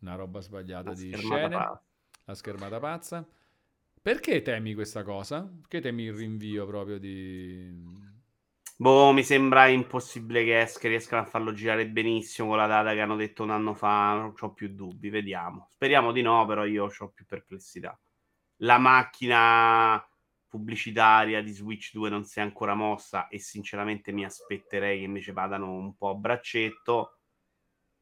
una 0.00 0.14
roba 0.14 0.40
sbagliata 0.40 0.90
La 0.90 0.94
di 0.94 1.14
scene. 1.14 1.48
pazza. 1.48 1.82
La 2.24 2.34
schermata 2.34 2.80
pazza. 2.80 3.28
Perché 4.02 4.42
temi 4.42 4.74
questa 4.74 5.02
cosa? 5.02 5.42
Perché 5.42 5.80
temi 5.80 6.04
il 6.04 6.14
rinvio 6.14 6.66
proprio 6.66 6.98
di. 6.98 8.09
Boh, 8.82 9.12
mi 9.12 9.22
sembra 9.22 9.66
impossibile 9.66 10.42
che 10.42 10.58
esca, 10.62 10.88
riescano 10.88 11.20
a 11.20 11.26
farlo 11.26 11.52
girare 11.52 11.86
benissimo 11.86 12.48
con 12.48 12.56
la 12.56 12.66
data 12.66 12.94
che 12.94 13.00
hanno 13.02 13.14
detto 13.14 13.42
un 13.42 13.50
anno 13.50 13.74
fa. 13.74 14.14
Non 14.14 14.32
ho 14.40 14.52
più 14.54 14.68
dubbi, 14.74 15.10
vediamo. 15.10 15.66
Speriamo 15.70 16.12
di 16.12 16.22
no, 16.22 16.46
però 16.46 16.64
io 16.64 16.86
ho 16.98 17.08
più 17.10 17.26
perplessità. 17.26 18.00
La 18.62 18.78
macchina 18.78 20.02
pubblicitaria 20.48 21.42
di 21.42 21.52
Switch 21.52 21.92
2 21.92 22.08
non 22.10 22.24
si 22.24 22.38
è 22.38 22.42
ancora 22.42 22.74
mossa 22.74 23.28
e 23.28 23.38
sinceramente 23.38 24.12
mi 24.12 24.24
aspetterei 24.24 24.98
che 25.00 25.04
invece 25.04 25.32
vadano 25.32 25.72
un 25.74 25.94
po' 25.96 26.08
a 26.10 26.14
braccetto. 26.14 27.18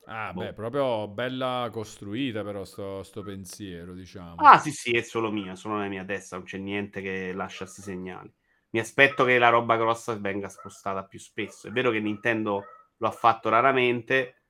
Ah, 0.07 0.33
Boh. 0.35 0.49
beh, 0.49 0.55
proprio 0.55 1.07
bella 1.09 1.69
costruita, 1.73 2.43
però, 2.43 2.65
sto, 2.65 3.03
sto 3.05 3.23
pensiero, 3.23 3.95
diciamo. 3.95 4.51
Ah, 4.51 4.59
sì, 4.59 4.71
sì, 4.73 4.93
è 4.97 5.03
solo 5.03 5.31
mia, 5.33 5.55
solo 5.57 5.77
nella 5.77 5.89
mia 5.89 6.05
testa, 6.05 6.37
non 6.37 6.45
c'è 6.45 6.59
niente 6.59 7.01
che 7.01 7.33
lascia 7.33 7.65
questi 7.65 7.83
segnali. 7.83 8.33
Mi 8.71 8.81
aspetto 8.81 9.25
che 9.25 9.39
la 9.39 9.49
roba 9.49 9.77
grossa 9.77 10.15
venga 10.15 10.49
spostata 10.49 11.05
più 11.05 11.19
spesso. 11.19 11.69
È 11.69 11.71
vero 11.71 11.91
che 11.91 12.01
Nintendo 12.01 12.65
lo 12.97 13.07
ha 13.07 13.13
fatto 13.13 13.49
raramente, 13.49 14.43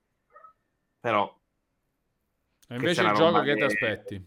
però 0.98 1.32
E 2.68 2.74
invece 2.74 3.02
il 3.02 3.12
gioco 3.12 3.42
che 3.42 3.54
ti 3.54 3.62
aspetti? 3.62 4.26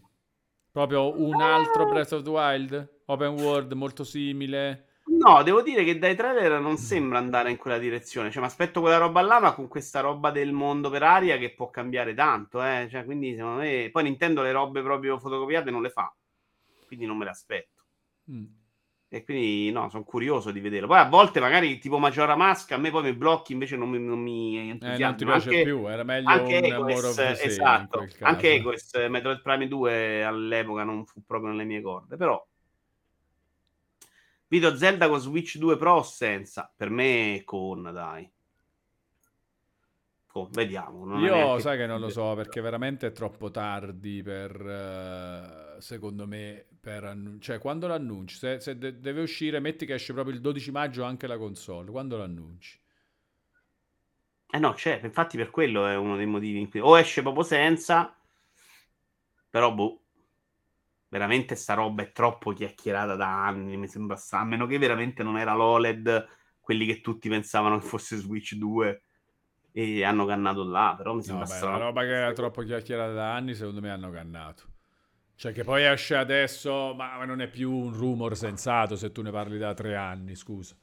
Proprio 0.70 1.20
un 1.20 1.40
altro 1.40 1.84
Breath 1.86 2.12
of 2.12 2.22
the 2.22 2.30
Wild? 2.30 3.00
Open 3.06 3.40
world 3.40 3.72
molto 3.72 4.04
simile? 4.04 4.92
no, 5.22 5.42
devo 5.42 5.62
dire 5.62 5.84
che 5.84 5.98
dai 5.98 6.16
trailer 6.16 6.60
non 6.60 6.76
sembra 6.76 7.18
andare 7.18 7.50
in 7.50 7.56
quella 7.56 7.78
direzione. 7.78 8.30
Cioè, 8.30 8.40
mi 8.40 8.48
aspetto 8.48 8.80
quella 8.80 8.98
roba 8.98 9.20
là, 9.20 9.40
ma 9.40 9.54
con 9.54 9.68
questa 9.68 10.00
roba 10.00 10.30
del 10.30 10.52
mondo 10.52 10.90
per 10.90 11.02
aria 11.02 11.38
che 11.38 11.54
può 11.54 11.70
cambiare 11.70 12.14
tanto, 12.14 12.62
eh. 12.62 12.88
Cioè, 12.90 13.04
quindi 13.04 13.34
secondo 13.34 13.60
me 13.60 13.88
poi 13.92 14.02
Nintendo 14.04 14.42
le 14.42 14.52
robe 14.52 14.82
proprio 14.82 15.18
fotocopiate 15.18 15.70
non 15.70 15.82
le 15.82 15.90
fa. 15.90 16.14
Quindi 16.86 17.06
non 17.06 17.16
me 17.16 17.24
le 17.24 17.30
aspetto. 17.30 17.82
Mm. 18.30 18.44
E 19.14 19.24
quindi 19.24 19.70
no, 19.70 19.90
sono 19.90 20.04
curioso 20.04 20.50
di 20.50 20.60
vederlo. 20.60 20.86
Poi 20.86 20.96
a 20.98 21.06
volte 21.06 21.38
magari 21.38 21.76
tipo 21.78 21.98
Majora 21.98 22.34
Mask, 22.34 22.72
a 22.72 22.78
me 22.78 22.90
poi 22.90 23.02
mi 23.02 23.12
blocchi, 23.12 23.52
invece 23.52 23.76
non 23.76 23.90
mi, 23.90 23.98
non 23.98 24.18
mi 24.18 24.56
Eh, 24.56 24.62
non 24.62 24.78
ti 24.78 24.86
entusiasma. 24.86 25.32
piace 25.32 25.48
Anche- 25.50 25.62
più, 25.64 25.86
era 25.86 26.02
meglio 26.02 26.28
anche 26.30 26.56
un 26.56 26.64
Egoes, 26.64 27.18
esatto, 27.18 28.06
anche 28.20 28.54
Egoes, 28.54 28.94
Metroid 29.10 29.42
Prime 29.42 29.68
2 29.68 30.24
all'epoca 30.24 30.84
non 30.84 31.04
fu 31.04 31.22
proprio 31.26 31.50
nelle 31.50 31.64
mie 31.64 31.82
corde, 31.82 32.16
però 32.16 32.42
Vito 34.48 34.76
Zelda 34.78 35.10
con 35.10 35.20
Switch 35.20 35.58
2 35.58 35.76
Pro 35.76 36.02
senza? 36.02 36.72
Per 36.74 36.88
me 36.88 37.42
con, 37.44 37.90
dai. 37.92 38.26
Con, 40.32 40.48
vediamo. 40.50 41.04
non 41.04 41.20
Io 41.20 41.58
sai 41.58 41.76
che 41.76 41.84
non 41.84 42.00
lo 42.00 42.08
so 42.08 42.34
perché 42.34 42.62
veramente 42.62 43.08
è 43.08 43.12
troppo 43.12 43.50
tardi 43.50 44.22
per, 44.22 44.58
eh, 44.66 45.80
secondo 45.82 46.26
me, 46.26 46.64
per 46.80 47.04
annun- 47.04 47.38
cioè 47.38 47.58
quando 47.58 47.86
l'annunci, 47.86 48.36
se, 48.36 48.58
se 48.58 48.78
de- 48.78 48.98
deve 48.98 49.20
uscire, 49.20 49.60
metti 49.60 49.84
che 49.84 49.92
esce 49.92 50.14
proprio 50.14 50.34
il 50.34 50.40
12 50.40 50.70
maggio 50.70 51.04
anche 51.04 51.26
la 51.26 51.36
console, 51.36 51.90
quando 51.90 52.16
l'annunci? 52.16 52.80
Eh 54.54 54.58
no, 54.58 54.72
c'è, 54.72 55.00
infatti 55.02 55.36
per 55.36 55.50
quello 55.50 55.86
è 55.86 55.96
uno 55.96 56.16
dei 56.16 56.24
motivi 56.26 56.60
in 56.60 56.70
cui 56.70 56.80
o 56.80 56.98
esce 56.98 57.20
proprio 57.20 57.42
senza, 57.42 58.14
però 59.50 59.70
boh, 59.74 60.00
veramente 61.08 61.56
sta 61.56 61.74
roba 61.74 62.02
è 62.04 62.12
troppo 62.12 62.52
chiacchierata 62.54 63.16
da 63.16 63.44
anni, 63.44 63.76
mi 63.76 63.86
sembra 63.86 64.16
sta, 64.16 64.38
a 64.38 64.44
meno 64.44 64.66
che 64.66 64.78
veramente 64.78 65.22
non 65.22 65.36
era 65.36 65.52
l'OLED, 65.52 66.26
quelli 66.58 66.86
che 66.86 67.02
tutti 67.02 67.28
pensavano 67.28 67.78
che 67.78 67.86
fosse 67.86 68.16
Switch 68.16 68.54
2 68.54 69.02
e 69.72 70.04
hanno 70.04 70.24
cannato 70.26 70.64
là, 70.64 70.94
però 70.96 71.14
mi 71.14 71.22
No, 71.24 71.24
sembra 71.24 71.46
beh, 71.46 71.52
strano. 71.56 71.78
la 71.78 71.78
roba 71.78 72.02
che 72.02 72.08
era 72.14 72.32
troppo 72.32 72.62
chiacchierata 72.62 73.12
da 73.12 73.34
anni, 73.34 73.54
secondo 73.54 73.80
me 73.80 73.90
hanno 73.90 74.10
cannato. 74.10 74.64
Cioè 75.36 75.52
che 75.52 75.64
poi 75.64 75.84
esce 75.84 76.16
adesso, 76.16 76.94
ma 76.94 77.24
non 77.24 77.40
è 77.40 77.48
più 77.48 77.72
un 77.72 77.92
rumor 77.92 78.36
sensato 78.36 78.96
se 78.96 79.12
tu 79.12 79.22
ne 79.22 79.30
parli 79.30 79.58
da 79.58 79.74
tre 79.74 79.96
anni, 79.96 80.34
scusa. 80.36 80.76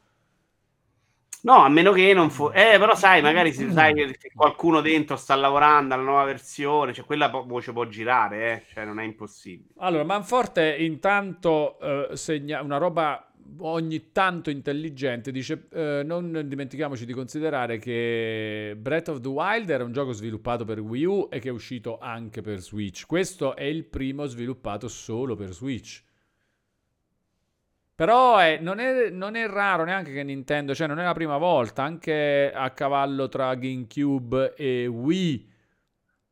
No, 1.41 1.63
a 1.63 1.69
meno 1.69 1.91
che 1.93 2.13
non 2.13 2.29
fosse... 2.29 2.73
Eh, 2.73 2.77
però 2.79 2.95
sai, 2.95 3.21
magari 3.21 3.53
se 3.53 3.71
sai 3.71 3.93
che 3.93 4.17
che 4.17 4.31
qualcuno 4.33 4.81
dentro 4.81 5.15
sta 5.15 5.35
lavorando 5.35 5.93
alla 5.93 6.03
nuova 6.03 6.23
versione, 6.25 6.93
cioè 6.93 7.05
quella 7.05 7.29
po- 7.29 7.45
voce 7.45 7.71
può 7.71 7.85
girare, 7.87 8.51
eh? 8.67 8.73
cioè 8.73 8.83
non 8.85 8.99
è 8.99 9.03
impossibile. 9.05 9.73
Allora, 9.81 10.03
Manforte 10.03 10.75
intanto 10.77 11.79
eh, 12.11 12.17
segna 12.17 12.61
una 12.61 12.77
roba 12.77 13.28
ogni 13.57 14.11
tanto 14.11 14.49
intelligente, 14.49 15.31
dice 15.31 15.67
eh, 15.71 16.01
non 16.05 16.43
dimentichiamoci 16.45 17.05
di 17.05 17.13
considerare 17.13 17.77
che 17.77 18.75
Breath 18.77 19.09
of 19.09 19.19
the 19.21 19.27
Wild 19.27 19.69
era 19.69 19.83
un 19.83 19.91
gioco 19.91 20.11
sviluppato 20.11 20.65
per 20.65 20.79
Wii 20.79 21.05
U 21.05 21.27
e 21.31 21.39
che 21.39 21.49
è 21.49 21.51
uscito 21.51 21.97
anche 21.99 22.41
per 22.41 22.59
Switch. 22.59 23.05
Questo 23.05 23.55
è 23.55 23.63
il 23.63 23.85
primo 23.85 24.25
sviluppato 24.25 24.87
solo 24.87 25.35
per 25.35 25.51
Switch. 25.51 26.03
Però 27.95 28.37
è- 28.37 28.59
non, 28.61 28.79
è, 28.79 29.09
non 29.09 29.35
è 29.35 29.45
raro 29.45 29.83
neanche 29.83 30.13
che 30.13 30.23
Nintendo, 30.23 30.73
cioè 30.73 30.87
non 30.87 30.99
è 30.99 31.03
la 31.03 31.13
prima 31.13 31.37
volta, 31.37 31.83
anche 31.83 32.49
a 32.53 32.69
cavallo 32.69 33.27
tra 33.27 33.53
GameCube 33.55 34.53
e 34.55 34.87
Wii 34.87 35.49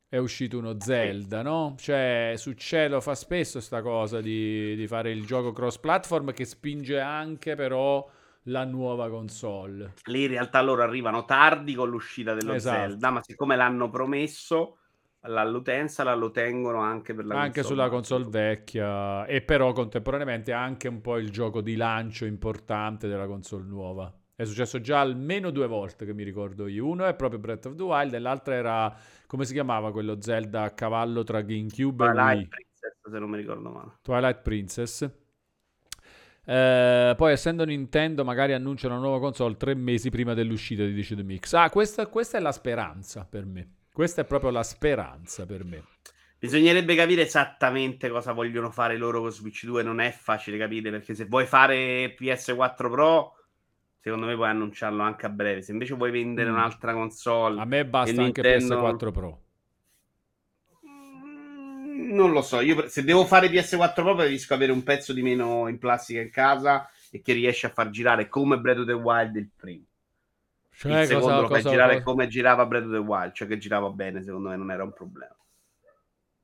è 0.09 0.17
uscito 0.17 0.57
uno 0.57 0.79
Zelda, 0.79 1.41
no? 1.41 1.75
Cioè 1.77 2.33
succede, 2.37 2.89
lo 2.89 3.01
fa 3.01 3.15
spesso 3.15 3.59
sta 3.59 3.81
cosa 3.81 4.21
di, 4.21 4.75
di 4.75 4.87
fare 4.87 5.11
il 5.11 5.25
gioco 5.25 5.51
cross-platform 5.51 6.31
che 6.31 6.45
spinge 6.45 6.99
anche 6.99 7.55
però 7.55 8.09
la 8.43 8.63
nuova 8.63 9.09
console. 9.09 9.93
Lì 10.05 10.23
in 10.23 10.29
realtà 10.29 10.61
loro 10.61 10.81
arrivano 10.81 11.25
tardi 11.25 11.73
con 11.73 11.89
l'uscita 11.89 12.33
dello 12.33 12.53
Esatto. 12.53 12.77
Zelda, 12.77 13.09
ma 13.11 13.21
siccome 13.21 13.57
l'hanno 13.57 13.89
promesso 13.89 14.77
all'utenza, 15.21 16.03
la 16.03 16.15
lo 16.15 16.31
tengono 16.31 16.79
anche 16.79 17.13
per 17.13 17.25
la 17.25 17.35
anche 17.35 17.61
console 17.61 17.75
sulla 17.75 17.89
console 17.89 18.25
vecchia 18.29 19.25
e 19.25 19.41
però 19.41 19.73
contemporaneamente 19.73 20.53
anche 20.53 20.87
un 20.87 21.01
po' 21.01 21.17
il 21.17 21.29
gioco 21.31 21.59
di 21.59 21.75
lancio 21.75 22.23
importante 22.23 23.09
della 23.09 23.27
console 23.27 23.65
nuova. 23.65 24.13
È 24.33 24.45
successo 24.45 24.79
già 24.79 24.99
almeno 24.99 25.49
due 25.49 25.65
volte 25.65 26.05
che 26.05 26.13
mi 26.13 26.23
ricordo 26.23 26.67
io. 26.67 26.85
Uno 26.85 27.05
è 27.05 27.15
proprio 27.15 27.39
Breath 27.39 27.65
of 27.65 27.75
the 27.75 27.81
Wild 27.81 28.13
e 28.13 28.19
l'altra 28.19 28.53
era, 28.53 28.95
come 29.27 29.45
si 29.45 29.53
chiamava 29.53 29.91
quello 29.91 30.19
Zelda 30.21 30.63
a 30.63 30.71
cavallo 30.71 31.23
tra 31.23 31.41
GameCube 31.41 32.05
e 32.05 32.07
Twilight 32.07 32.37
Wii? 32.37 32.47
Princess, 32.47 33.11
se 33.11 33.19
non 33.19 33.29
mi 33.29 33.37
ricordo 33.37 33.69
male. 33.69 33.91
Twilight 34.01 34.41
Princess. 34.41 35.09
Eh, 36.49 37.13
poi 37.17 37.31
essendo 37.33 37.65
Nintendo 37.65 38.23
magari 38.23 38.53
annuncia 38.53 38.87
una 38.87 38.99
nuova 38.99 39.19
console 39.19 39.57
tre 39.57 39.75
mesi 39.75 40.09
prima 40.09 40.33
dell'uscita 40.33 40.83
di 40.85 40.93
Dice 40.93 41.15
The 41.15 41.23
Mix. 41.23 41.53
Ah, 41.53 41.69
questa, 41.69 42.07
questa 42.07 42.37
è 42.37 42.41
la 42.41 42.53
speranza 42.53 43.27
per 43.29 43.45
me. 43.45 43.73
Questa 43.91 44.21
è 44.21 44.25
proprio 44.25 44.49
la 44.49 44.63
speranza 44.63 45.45
per 45.45 45.65
me. 45.65 45.83
Bisognerebbe 46.39 46.95
capire 46.95 47.23
esattamente 47.23 48.09
cosa 48.09 48.31
vogliono 48.31 48.69
fare 48.69 48.95
loro 48.95 49.21
con 49.21 49.31
Switch 49.31 49.65
2, 49.65 49.81
non 49.81 49.99
è 49.99 50.11
facile 50.11 50.57
capire 50.57 50.91
perché 50.91 51.15
se 51.15 51.25
vuoi 51.25 51.47
fare 51.47 52.15
PS4 52.15 52.75
Pro, 52.75 53.36
secondo 54.07 54.25
me 54.25 54.35
puoi 54.35 54.47
annunciarlo 54.49 55.01
anche 55.03 55.25
a 55.25 55.29
breve. 55.29 55.61
Se 55.61 55.71
invece 55.73 55.93
vuoi 55.95 56.11
vendere 56.11 56.49
Mm. 56.49 56.53
un'altra 56.53 56.93
console, 56.93 57.59
A 57.59 57.65
me 57.65 57.85
basta 57.85 58.21
anche 58.21 58.41
Nintendo- 58.41 58.75
PS4 58.81 59.11
Pro. 59.11 59.41
Mm, 60.87 62.13
Non 62.15 62.31
lo 62.31 62.41
so, 62.41 62.59
io 62.61 62.87
se 62.87 63.03
devo 63.03 63.25
fare 63.25 63.49
PS4 63.49 64.03
Pro 64.03 64.15
preferisco 64.15 64.53
avere 64.53 64.71
un 64.71 64.83
pezzo 64.83 65.13
di 65.13 65.21
meno 65.21 65.67
in 65.67 65.77
plastica 65.77 66.21
in 66.21 66.29
casa 66.31 66.89
e 67.11 67.21
che 67.21 67.33
riesce 67.33 67.67
a 67.67 67.69
far 67.69 67.89
girare 67.89 68.27
come 68.29 68.57
Breath 68.59 68.79
of 68.79 68.85
the 68.85 68.93
Wild 68.93 69.35
il 69.35 69.49
primo. 69.55 69.83
Cioè, 70.73 71.01
il 71.01 71.07
secondo 71.07 71.27
cosa, 71.27 71.41
lo 71.41 71.47
fai 71.47 71.61
cosa- 71.61 71.69
girare 71.69 71.93
cosa- 71.93 72.03
come 72.05 72.27
girava 72.27 72.65
Breath 72.65 72.85
of 72.85 72.91
the 72.91 72.97
Wild, 72.97 73.33
cioè 73.33 73.47
che 73.47 73.57
girava 73.57 73.89
bene, 73.89 74.21
secondo 74.23 74.49
me 74.49 74.55
non 74.55 74.71
era 74.71 74.83
un 74.83 74.93
problema. 74.93 75.35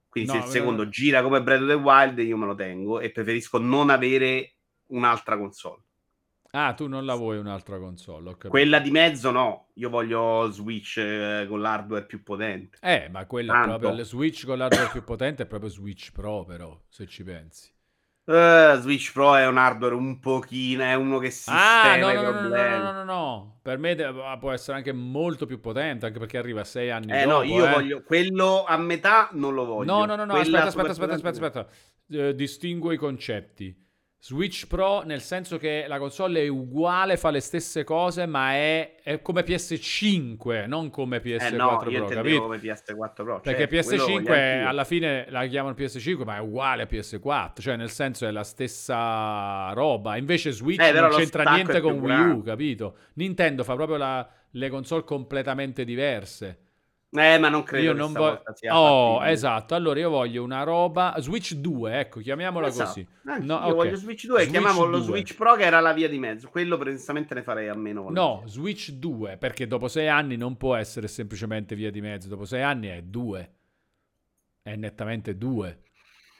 Quindi 0.10 0.32
No, 0.34 0.40
se 0.42 0.46
il 0.46 0.52
secondo 0.52 0.90
gira 0.90 1.22
come 1.24 1.42
Breath 1.42 1.62
of 1.62 1.68
the 1.68 1.74
Wild 1.76 2.18
io 2.20 2.38
me 2.38 2.46
lo 2.46 2.56
tengo 2.56 3.00
e 3.00 3.10
preferisco 3.12 3.58
non 3.60 3.90
avere 3.90 4.54
un'altra 4.88 5.38
console. 5.38 5.82
Ah, 6.56 6.74
tu 6.74 6.88
non 6.88 7.04
la 7.04 7.16
vuoi 7.16 7.38
un'altra 7.40 7.80
console. 7.80 8.36
Quella 8.48 8.78
di 8.78 8.92
mezzo 8.92 9.32
no, 9.32 9.70
io 9.76 9.90
voglio 9.90 10.50
Switch 10.52 10.98
eh, 10.98 11.48
con 11.50 11.62
l'hardware 11.62 12.06
più 12.06 12.22
potente. 12.22 12.78
Eh, 12.80 13.10
ma 13.10 13.26
quella 13.26 13.54
Tanto. 13.54 13.80
proprio, 13.80 14.04
Switch 14.04 14.46
con 14.46 14.60
l'hardware 14.60 14.90
più 14.92 15.04
potente 15.04 15.44
è 15.44 15.46
proprio 15.48 15.70
Switch 15.72 16.12
Pro, 16.12 16.44
però, 16.46 16.80
se 16.90 17.08
ci 17.08 17.24
pensi. 17.24 17.72
Eh, 18.26 18.78
Switch 18.80 19.12
Pro 19.14 19.36
è 19.36 19.48
un 19.48 19.58
hardware 19.58 19.96
un 19.96 20.20
pochino, 20.20 20.84
è 20.84 20.94
uno 20.94 21.18
che 21.18 21.32
sistema 21.32 21.82
Ah, 21.92 21.96
no, 21.98 22.10
i 22.12 22.14
no, 22.14 22.22
no, 22.22 22.32
no, 22.42 22.48
no, 22.48 22.78
no, 22.78 22.92
no, 22.92 23.04
no. 23.04 23.60
Per 23.64 23.78
me 23.80 23.96
de- 23.96 24.14
può 24.40 24.52
essere 24.52 24.78
anche 24.78 24.94
molto 24.94 25.48
più 25.48 25.60
potente, 25.60 26.06
anche 26.06 26.20
perché 26.20 26.38
arriva 26.38 26.62
a 26.62 26.66
sei 26.66 26.92
anni 26.92 27.12
Eh 27.12 27.24
dopo. 27.24 27.38
no, 27.38 27.42
io 27.44 27.66
eh. 27.66 27.72
voglio 27.72 28.04
quello 28.04 28.64
a 28.64 28.78
metà 28.78 29.30
non 29.32 29.56
lo 29.56 29.66
voglio. 29.66 29.92
No, 29.92 30.06
no, 30.06 30.16
no, 30.16 30.26
no, 30.26 30.34
aspetta, 30.36 30.66
aspetta, 30.66 30.92
aspetta, 30.92 31.14
aspetta, 31.16 31.32
potente- 31.32 31.60
aspetta. 31.60 32.28
Eh, 32.28 32.36
distingo 32.36 32.92
i 32.92 32.98
concetti. 32.98 33.82
Switch 34.26 34.68
Pro 34.68 35.02
nel 35.02 35.20
senso 35.20 35.58
che 35.58 35.84
la 35.86 35.98
console 35.98 36.44
è 36.44 36.48
uguale, 36.48 37.18
fa 37.18 37.30
le 37.30 37.42
stesse 37.42 37.84
cose, 37.84 38.26
ma 38.26 38.54
è, 38.54 38.96
è 39.04 39.22
come 39.22 39.44
PS5, 39.44 40.66
non 40.66 40.90
come 40.90 41.22
PS4 41.22 41.44
Eh 41.46 41.50
no, 41.50 41.72
io 41.72 41.78
Pro, 41.78 41.90
intendevo 41.90 42.22
capito? 42.22 42.42
come 42.44 42.58
PS4 42.58 43.14
Pro. 43.16 43.42
Perché 43.42 43.68
certo, 43.68 43.88
quello 43.90 44.06
PS5 44.06 44.08
voglio 44.24 44.34
anch'io. 44.34 44.68
alla 44.70 44.84
fine 44.86 45.26
la 45.28 45.46
chiamano 45.48 45.76
PS5, 45.78 46.24
ma 46.24 46.38
è 46.38 46.40
uguale 46.40 46.84
a 46.84 46.88
PS4, 46.90 47.60
cioè 47.60 47.76
nel 47.76 47.90
senso 47.90 48.26
è 48.26 48.32
la 48.32 48.46
stessa 48.46 49.74
roba. 49.74 50.16
Invece 50.16 50.52
Switch 50.52 50.82
Eh, 50.82 50.94
non 50.94 51.10
c'entra 51.10 51.44
niente 51.56 51.82
con 51.82 52.00
Wii 52.00 52.30
U, 52.30 52.44
capito? 52.44 52.96
Nintendo 53.16 53.66
fa 53.66 53.76
proprio 53.76 53.98
la- 53.98 54.26
le 54.52 54.70
console 54.70 55.04
completamente 55.04 55.84
diverse. 55.84 56.60
Eh, 57.16 57.38
ma 57.38 57.48
non 57.50 57.62
credo 57.62 57.84
Io 57.84 57.92
che 57.94 57.98
non 58.00 58.10
sia 58.56 58.76
Oh, 58.76 59.14
fattibile. 59.14 59.32
esatto. 59.32 59.76
Allora 59.76 60.00
io 60.00 60.10
voglio 60.10 60.44
una 60.44 60.64
roba. 60.64 61.14
Switch 61.20 61.54
2, 61.54 62.00
ecco, 62.00 62.20
chiamiamola 62.20 62.68
Esatto. 62.68 62.88
così. 62.88 63.08
Anche 63.26 63.46
No, 63.46 63.54
io 63.60 63.66
ok. 63.68 63.74
voglio 63.76 63.96
Switch 63.96 64.26
2 64.26 64.38
Switch 64.40 64.52
chiamiamolo 64.52 64.98
2. 64.98 65.06
Switch 65.06 65.36
Pro 65.36 65.56
che 65.56 65.64
era 65.64 65.80
la 65.80 65.94
via 65.94 66.10
di 66.10 66.18
mezzo. 66.18 66.50
Quello 66.50 66.76
precisamente 66.78 67.36
ne 67.36 67.44
farei 67.44 67.68
a 67.70 67.76
meno. 67.76 68.10
No. 68.10 68.42
Switch 68.48 68.92
2, 68.94 69.38
perché 69.38 69.68
dopo 69.68 69.88
sei 69.88 70.08
anni 70.08 70.38
non 70.38 70.58
può 70.58 70.76
essere 70.76 71.08
semplicemente 71.08 71.76
via 71.76 71.92
di 71.92 72.02
mezzo. 72.02 72.28
Dopo 72.30 72.46
sei 72.46 72.64
anni 72.64 72.88
è 72.88 73.02
2. 73.04 73.54
È 74.64 74.76
nettamente 74.76 75.38
2. 75.38 75.82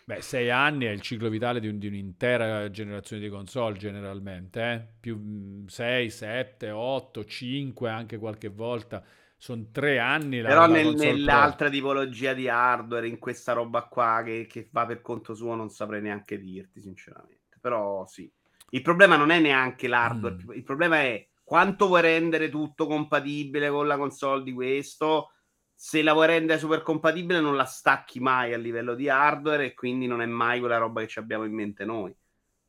Beh, 0.06 0.22
sei 0.22 0.50
anni 0.50 0.86
è 0.86 0.90
il 0.90 1.02
ciclo 1.02 1.30
vitale 1.30 1.60
di, 1.60 1.68
un- 1.68 1.78
di 1.78 1.88
un'intera 1.88 2.70
generazione 2.72 3.22
di 3.22 3.30
console, 3.30 3.78
generalmente. 3.78 4.62
eh. 4.72 4.88
Più 5.00 5.64
6, 5.68 6.10
7, 6.10 6.72
8, 6.72 7.24
5 7.26 7.90
anche 7.90 8.18
qualche 8.18 8.50
volta. 8.50 9.04
Sono 9.44 9.66
tre 9.74 10.00
anni 10.00 10.40
la, 10.40 10.48
Però 10.48 10.68
nel- 10.68 10.96
nell'altra 10.96 11.70
tipologia 11.70 12.32
di 12.32 12.48
hardware, 12.48 13.10
in 13.10 13.20
questa 13.20 13.52
roba 13.52 13.82
qua 13.84 14.22
che, 14.24 14.48
che 14.50 14.70
va 14.72 14.86
per 14.86 15.02
conto 15.02 15.36
suo, 15.36 15.54
non 15.54 15.70
saprei 15.70 16.02
neanche 16.02 16.40
dirti, 16.40 16.80
sinceramente. 16.80 17.58
Però 17.60 18.06
sì. 18.06 18.32
Il 18.70 18.82
problema 18.82 19.18
non 19.18 19.32
è 19.32 19.42
neanche 19.42 19.90
l'hardware, 19.90 20.36
Mm. 20.36 20.52
il 20.54 20.64
problema 20.64 21.02
è 21.02 21.28
quanto 21.44 21.88
vuoi 21.88 22.00
rendere 22.04 22.48
tutto 22.50 22.88
compatibile 22.88 23.70
con 23.70 23.86
la 23.86 23.98
console 23.98 24.44
di 24.44 24.54
questo. 24.54 25.34
Se 25.76 26.02
la 26.02 26.14
vuoi 26.14 26.28
rendere 26.28 26.58
super 26.58 26.82
compatibile, 26.82 27.42
non 27.42 27.58
la 27.58 27.66
stacchi 27.66 28.22
mai 28.22 28.54
a 28.54 28.58
livello 28.58 28.96
di 28.96 29.10
hardware 29.10 29.66
e 29.66 29.74
quindi 29.74 30.08
non 30.08 30.22
è 30.22 30.26
mai 30.26 30.62
quella 30.62 30.78
roba 30.78 31.02
che 31.02 31.08
ci 31.10 31.20
abbiamo 31.20 31.44
in 31.44 31.54
mente 31.54 31.84
noi. 31.84 32.16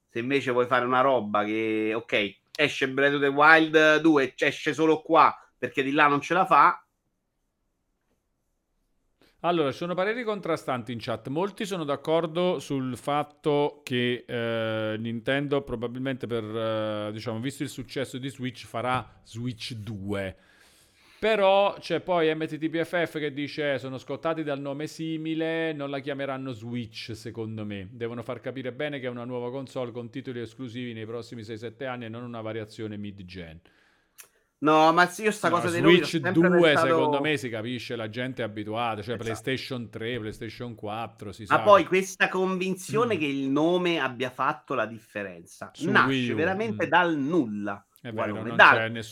Se 0.09 0.19
invece 0.19 0.51
vuoi 0.51 0.67
fare 0.67 0.85
una 0.85 1.03
roba 1.03 1.45
che, 1.45 1.93
ok, 1.95 2.39
esce 2.57 2.91
Breath 2.91 3.15
of 3.15 3.21
the 3.21 3.29
Wild 3.29 4.01
2, 4.01 4.35
esce 4.37 4.75
solo 4.75 5.01
qua 5.01 5.33
perché 5.65 5.83
di 5.83 5.93
là 5.93 6.07
non 6.09 6.21
ce 6.21 6.35
la 6.35 6.45
fa, 6.45 6.85
Allora, 9.45 9.71
ci 9.73 9.77
sono 9.77 9.93
pareri 9.93 10.25
contrastanti 10.25 10.91
in 10.91 10.99
chat. 10.99 11.29
Molti 11.29 11.67
sono 11.67 11.85
d'accordo 11.85 12.59
sul 12.61 12.97
fatto 12.97 13.83
che 13.85 14.25
eh, 14.27 14.97
Nintendo 14.99 15.61
probabilmente 15.61 16.27
per, 16.27 16.45
eh, 16.45 17.13
diciamo, 17.13 17.39
visto 17.41 17.63
il 17.63 17.69
successo 17.69 18.17
di 18.17 18.31
Switch, 18.31 18.65
farà 18.65 19.21
Switch 19.23 19.75
2. 19.75 20.37
Però 21.19 21.77
c'è 21.79 22.01
poi 22.01 22.35
MTTPFF 22.35 23.19
che 23.19 23.35
dice 23.35 23.79
sono 23.79 23.99
scottati 23.99 24.43
dal 24.43 24.61
nome 24.61 24.87
simile, 24.87 25.75
non 25.75 25.91
la 25.91 25.99
chiameranno 26.01 26.53
Switch 26.53 27.15
secondo 27.15 27.67
me. 27.67 27.89
Devono 27.93 28.23
far 28.23 28.41
capire 28.41 28.73
bene 28.73 28.99
che 28.99 29.07
è 29.07 29.11
una 29.11 29.25
nuova 29.25 29.51
console 29.51 29.93
con 29.93 30.09
titoli 30.09 30.41
esclusivi 30.41 30.95
nei 30.95 31.05
prossimi 31.05 31.43
6-7 31.43 31.87
anni 31.87 32.07
e 32.07 32.09
non 32.09 32.23
una 32.23 32.41
variazione 32.41 32.97
mid-gen. 32.97 33.61
No, 34.59 34.93
ma 34.95 35.13
io 35.19 35.31
sta 35.31 35.49
No, 35.51 35.57
cosa 35.57 35.69
dei 35.69 35.81
Switch 35.81 36.07
sempre 36.07 36.33
2 36.33 36.49
pensato- 36.61 36.87
secondo 36.87 37.21
me 37.21 37.37
si 37.37 37.49
capisce, 37.51 37.97
la 37.97 38.09
gente 38.09 38.41
è 38.43 38.45
abituata, 38.47 39.03
cioè 39.03 39.15
Esatto. 39.15 39.25
PlayStation 39.25 39.91
3, 39.91 40.19
PlayStation 40.21 40.75
4, 40.75 41.33
si 41.33 41.45
Ma 41.49 41.57
sa. 41.57 41.63
poi 41.63 41.85
questa 41.85 42.29
convinzione 42.31 43.17
Mm. 43.17 43.19
che 43.19 43.27
il 43.27 43.49
nome 43.51 43.99
abbia 44.01 44.31
fatto 44.31 44.73
la 44.75 44.87
differenza 44.87 45.71
Su 45.75 45.91
nasce 45.91 46.33
veramente 46.35 46.87
mm. 46.87 46.89
dal 46.89 47.17
nulla. 47.19 47.85
È 48.01 48.11
vero, 48.13 48.43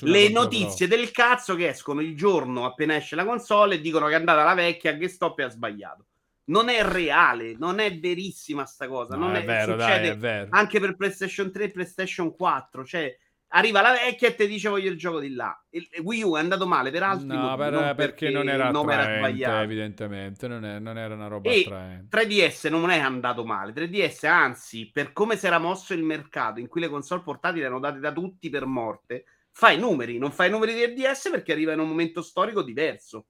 le 0.02 0.28
notizie 0.30 0.86
del 0.86 1.10
cazzo 1.10 1.54
che 1.54 1.68
escono 1.68 2.00
il 2.02 2.14
giorno 2.16 2.64
appena 2.66 2.94
esce 2.94 3.16
la 3.16 3.24
console 3.24 3.76
e 3.76 3.80
dicono 3.80 4.06
che 4.06 4.12
è 4.12 4.16
andata 4.16 4.44
la 4.44 4.54
vecchia 4.54 4.96
che 4.96 5.08
stop 5.08 5.38
e 5.38 5.42
ha 5.44 5.48
sbagliato. 5.50 6.06
Non 6.44 6.68
è 6.68 6.82
reale, 6.82 7.56
non 7.58 7.78
è 7.78 7.98
verissima 7.98 8.64
sta 8.66 8.88
cosa. 8.88 9.16
No, 9.16 9.26
non 9.26 9.36
è, 9.36 9.44
vero, 9.44 9.76
dai, 9.76 9.88
succede 9.88 10.10
è 10.12 10.16
vero. 10.18 10.46
anche 10.50 10.78
per 10.80 10.96
PlayStation 10.96 11.50
3 11.50 11.64
e 11.64 11.70
PlayStation 11.70 12.34
4. 12.34 12.84
Cioè, 12.84 13.16
arriva 13.55 13.81
la 13.81 13.92
vecchia 13.92 14.28
e 14.28 14.34
ti 14.34 14.47
dice 14.47 14.68
voglio 14.68 14.90
il 14.90 14.97
gioco 14.98 15.20
di 15.20 15.32
là. 15.34 15.56
Il 15.70 15.89
Wii 16.02 16.22
U 16.22 16.36
è 16.36 16.40
andato 16.40 16.66
male 16.66 16.90
per 16.90 17.02
altri 17.02 17.26
No, 17.26 17.36
motivi, 17.36 17.56
per- 17.56 17.72
non 17.72 17.94
perché 17.94 18.31
non 18.31 18.48
era 18.48 18.68
era 18.90 19.02
attraente, 19.02 19.16
sbagliato. 19.18 19.62
evidentemente, 19.62 20.48
non, 20.48 20.64
è- 20.64 20.78
non 20.78 20.98
era 20.98 21.14
una 21.14 21.26
roba 21.28 21.50
E 21.50 21.60
attraente. 21.60 22.08
3DS 22.08 22.68
non 22.68 22.90
è 22.90 22.98
andato 22.98 23.44
male. 23.44 23.72
3DS, 23.72 24.24
anzi, 24.26 24.90
per 24.90 25.12
come 25.12 25.36
si 25.36 25.47
era 25.47 25.58
mosso 25.58 25.94
il 25.94 26.02
mercato, 26.02 26.60
in 26.60 26.68
cui 26.68 26.81
le 26.81 26.89
console 26.89 27.22
portatili 27.22 27.62
erano 27.64 27.81
date 27.81 27.98
da 28.00 28.12
tutti 28.12 28.48
per 28.50 28.66
morte, 28.66 29.24
fai 29.50 29.78
numeri, 29.78 30.18
non 30.18 30.31
fai 30.32 30.48
numeri 30.50 30.74
di 30.74 30.81
3DS 30.81 31.31
perché 31.31 31.52
arriva 31.52 31.72
in 31.72 31.81
un 31.81 31.89
momento 31.89 32.22
storico 32.22 32.62
diverso. 32.62 33.26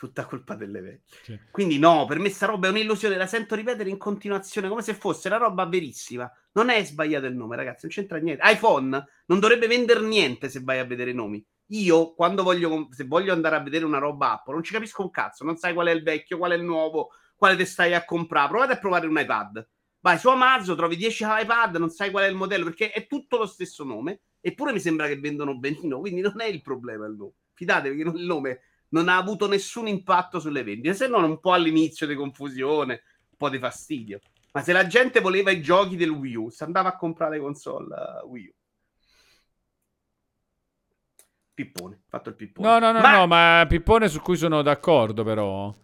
Tutta 0.00 0.24
colpa 0.24 0.54
delle 0.54 0.80
vecchie. 0.80 1.18
Sì. 1.22 1.38
Quindi 1.50 1.78
no, 1.78 2.06
per 2.06 2.18
me 2.18 2.30
sta 2.30 2.46
roba 2.46 2.68
è 2.68 2.70
un'illusione, 2.70 3.18
la 3.18 3.26
sento 3.26 3.54
ripetere 3.54 3.90
in 3.90 3.98
continuazione 3.98 4.66
come 4.66 4.80
se 4.80 4.94
fosse 4.94 5.28
una 5.28 5.36
roba 5.36 5.66
verissima. 5.66 6.26
Non 6.52 6.70
è 6.70 6.82
sbagliato 6.82 7.26
il 7.26 7.36
nome, 7.36 7.54
ragazzi, 7.54 7.80
non 7.82 7.90
c'entra 7.94 8.16
niente. 8.16 8.42
iPhone 8.46 9.06
non 9.26 9.38
dovrebbe 9.38 9.66
vendere 9.66 10.00
niente 10.00 10.48
se 10.48 10.62
vai 10.62 10.78
a 10.78 10.86
vedere 10.86 11.10
i 11.10 11.14
nomi. 11.14 11.44
Io, 11.72 12.14
quando 12.14 12.42
voglio, 12.42 12.88
se 12.92 13.04
voglio 13.04 13.34
andare 13.34 13.56
a 13.56 13.60
vedere 13.60 13.84
una 13.84 13.98
roba 13.98 14.32
Apple, 14.32 14.54
non 14.54 14.62
ci 14.62 14.72
capisco 14.72 15.02
un 15.02 15.10
cazzo, 15.10 15.44
non 15.44 15.58
sai 15.58 15.74
qual 15.74 15.88
è 15.88 15.92
il 15.92 16.02
vecchio, 16.02 16.38
qual 16.38 16.52
è 16.52 16.56
il 16.56 16.64
nuovo, 16.64 17.10
quale 17.36 17.54
te 17.54 17.66
stai 17.66 17.92
a 17.92 18.02
comprare. 18.02 18.48
Provate 18.48 18.72
a 18.72 18.78
provare 18.78 19.06
un 19.06 19.18
iPad. 19.18 19.68
Vai 20.00 20.16
su 20.16 20.30
Amazon, 20.30 20.76
trovi 20.76 20.96
10 20.96 21.24
iPad, 21.26 21.76
non 21.76 21.90
sai 21.90 22.10
qual 22.10 22.24
è 22.24 22.26
il 22.26 22.36
modello, 22.36 22.64
perché 22.64 22.90
è 22.90 23.06
tutto 23.06 23.36
lo 23.36 23.44
stesso 23.44 23.84
nome, 23.84 24.22
eppure 24.40 24.72
mi 24.72 24.80
sembra 24.80 25.06
che 25.08 25.20
vendono 25.20 25.58
benino, 25.58 26.00
quindi 26.00 26.22
non 26.22 26.40
è 26.40 26.46
il 26.46 26.62
problema 26.62 27.04
il 27.04 27.16
nome. 27.16 27.34
Fidatevi 27.52 28.02
che 28.02 28.08
il 28.08 28.24
nome 28.24 28.60
non 28.90 29.08
ha 29.08 29.16
avuto 29.16 29.48
nessun 29.48 29.88
impatto 29.88 30.38
sulle 30.38 30.62
vendite, 30.62 30.94
se 30.94 31.08
non 31.08 31.24
un 31.24 31.40
po' 31.40 31.52
all'inizio 31.52 32.06
di 32.06 32.14
confusione, 32.14 33.02
un 33.30 33.36
po' 33.36 33.48
di 33.48 33.58
fastidio. 33.58 34.20
Ma 34.52 34.62
se 34.62 34.72
la 34.72 34.86
gente 34.86 35.20
voleva 35.20 35.50
i 35.50 35.62
giochi 35.62 35.96
del 35.96 36.10
Wii 36.10 36.34
U, 36.36 36.50
si 36.50 36.62
andava 36.62 36.90
a 36.90 36.96
comprare 36.96 37.36
le 37.36 37.42
console 37.42 37.94
uh, 37.94 38.26
Wii 38.28 38.46
U. 38.46 38.52
Pippone, 41.54 42.00
fatto 42.08 42.30
il 42.30 42.34
pippone. 42.36 42.66
No, 42.66 42.78
no, 42.78 42.92
no, 42.92 43.00
Ma- 43.00 43.16
no, 43.18 43.26
ma 43.26 43.66
Pippone 43.68 44.08
su 44.08 44.20
cui 44.20 44.36
sono 44.36 44.62
d'accordo 44.62 45.22
però. 45.24 45.74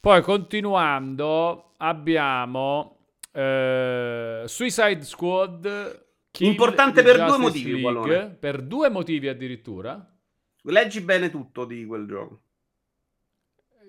Poi 0.00 0.22
continuando 0.22 1.74
abbiamo 1.78 3.08
eh, 3.32 4.44
Suicide 4.46 5.02
Squad. 5.02 6.04
Kill 6.30 6.48
Importante 6.48 7.02
per 7.02 7.16
due 7.16 7.26
Justice 7.26 7.42
motivi, 7.42 7.82
League, 7.82 8.36
per 8.38 8.62
due 8.62 8.88
motivi 8.88 9.28
addirittura. 9.28 10.14
Leggi 10.62 11.00
bene 11.00 11.30
tutto 11.30 11.64
di 11.64 11.84
quel 11.86 12.06
gioco. 12.06 12.42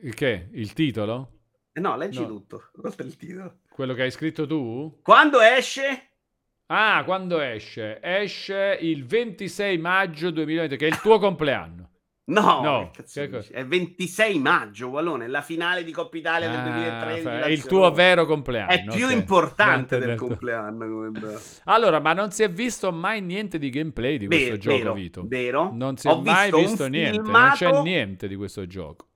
Il 0.03 0.14
che? 0.14 0.50
Il 0.51 0.74
titolo? 0.74 1.32
Eh 1.74 1.80
no, 1.80 1.95
leggi 1.98 2.22
No. 2.22 2.27
tutto, 2.27 2.69
oltre 2.84 3.06
il 3.06 3.16
titolo. 3.17 3.59
Quello 3.69 3.93
che 3.93 4.03
hai 4.03 4.11
scritto 4.11 4.45
tu? 4.48 5.00
Quando 5.01 5.40
esce? 5.42 6.03
Ah, 6.67 7.03
quando 7.06 7.40
esce? 7.40 8.00
Esce 8.01 8.77
il 8.82 9.06
26 9.06 9.77
maggio 9.77 10.32
2020, 10.32 10.76
che 10.77 10.85
è 10.88 10.90
il 10.90 11.00
tuo 11.00 11.19
compleanno. 11.19 11.85
No, 12.27 12.61
No, 12.61 12.92
che 12.92 13.06
che 13.06 13.40
è 13.51 13.66
26 13.66 14.38
maggio, 14.40 14.90
Wallone, 14.90 15.30
la 15.30 15.42
finale 15.42 15.85
di 15.85 15.93
Coppa 15.93 16.17
Italia 16.17 16.50
del 16.50 16.59
Ah, 16.59 16.64
2003. 16.64 17.17
fa- 17.22 17.35
di 17.38 17.42
è 17.43 17.48
il 17.48 17.66
tuo 17.66 17.90
vero 17.92 18.26
compleanno. 18.26 18.69
È 18.69 18.84
più 18.84 19.06
ok. 19.06 19.11
importante 19.14 19.98
del 19.98 20.09
detto. 20.09 20.26
compleanno. 20.26 21.14
Allora, 21.64 22.01
ma 22.01 22.11
non 22.11 22.32
si 22.32 22.43
è 22.43 22.51
visto 22.51 22.92
mai 22.92 23.22
niente 23.22 23.58
di 23.58 23.69
gameplay 23.69 24.17
di 24.17 24.26
questo 24.26 24.43
Vero, 24.45 24.58
gioco, 24.58 24.77
vero, 24.77 24.93
Vito? 24.93 25.24
vero. 25.26 25.72
Non 25.74 25.95
si 25.95 26.09
è 26.09 26.11
Ho 26.11 26.19
mai 26.22 26.51
visto 26.51 26.58
visto 26.58 26.88
niente, 26.88 27.32
non 27.32 27.51
c'è 27.53 27.82
niente 27.82 28.27
di 28.27 28.35
questo 28.35 28.67
gioco. 28.67 29.07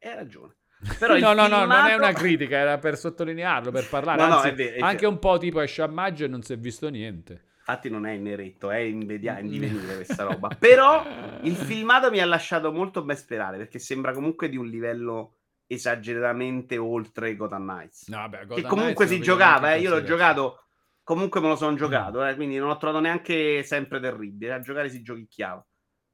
Hai 0.00 0.14
ragione. 0.14 0.54
Però 0.98 1.16
no, 1.18 1.32
no, 1.32 1.48
no, 1.48 1.64
non 1.64 1.70
è 1.72 1.90
filmato- 1.90 1.96
una 1.96 2.12
critica, 2.12 2.56
era 2.56 2.78
per 2.78 2.96
sottolinearlo, 2.96 3.70
per 3.70 3.88
parlare. 3.88 4.20
No, 4.20 4.28
no, 4.28 4.34
Anzi, 4.36 4.48
è 4.48 4.54
vero, 4.54 4.76
è 4.76 4.80
anche 4.80 4.96
vero. 4.96 5.08
un 5.10 5.18
po' 5.18 5.38
tipo 5.38 5.60
esce 5.60 5.82
a 5.82 5.86
maggio 5.88 6.24
e 6.24 6.28
non 6.28 6.42
si 6.42 6.52
è 6.52 6.58
visto 6.58 6.88
niente. 6.88 7.46
Infatti 7.58 7.90
non 7.90 8.06
è 8.06 8.12
in 8.12 8.26
eretto, 8.26 8.70
è 8.70 8.78
in, 8.78 9.04
vedia- 9.04 9.38
in 9.40 9.46
Mm. 9.46 9.50
divenire 9.50 9.94
questa 9.96 10.22
roba. 10.24 10.48
Però 10.58 11.04
il 11.42 11.54
filmato 11.56 12.10
mi 12.10 12.20
ha 12.20 12.24
lasciato 12.26 12.72
molto 12.72 13.02
ben 13.04 13.16
sperare, 13.16 13.58
perché 13.58 13.78
sembra 13.78 14.12
comunque 14.12 14.48
di 14.48 14.56
un 14.56 14.66
livello 14.66 15.34
esageratamente 15.66 16.78
oltre 16.78 17.36
Gotham 17.36 17.62
Knights. 17.68 18.08
No, 18.08 18.16
vabbè, 18.18 18.38
che 18.40 18.46
Gotham 18.46 18.68
comunque 18.68 19.04
Knights 19.04 19.14
si 19.14 19.20
giocava, 19.20 19.74
eh, 19.74 19.80
io 19.80 19.90
l'ho 19.90 20.02
giocato, 20.02 20.64
comunque 21.02 21.40
me 21.40 21.48
lo 21.48 21.56
sono 21.56 21.74
giocato, 21.76 22.24
eh, 22.24 22.34
quindi 22.36 22.56
non 22.56 22.70
ho 22.70 22.76
trovato 22.78 23.00
neanche 23.02 23.62
sempre 23.64 24.00
terribile, 24.00 24.52
a 24.54 24.60
giocare 24.60 24.88
si 24.88 25.02
giochicchiava. 25.02 25.62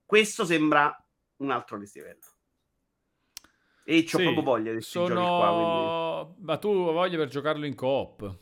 Questo 0.04 0.44
sembra 0.44 0.96
un 1.36 1.50
altro 1.52 1.76
livello. 1.76 2.18
E 3.86 4.02
c'ho 4.04 4.16
Sì, 4.18 4.22
proprio 4.22 4.42
voglia 4.42 4.70
di 4.70 4.76
questi 4.76 4.90
sono... 4.92 5.14
giochi 5.14 5.26
qua, 5.36 6.24
quindi... 6.34 6.44
Ma 6.46 6.56
tu 6.58 6.72
voglia 6.92 7.16
per 7.18 7.28
giocarlo 7.28 7.66
in 7.66 7.74
coop? 7.74 8.38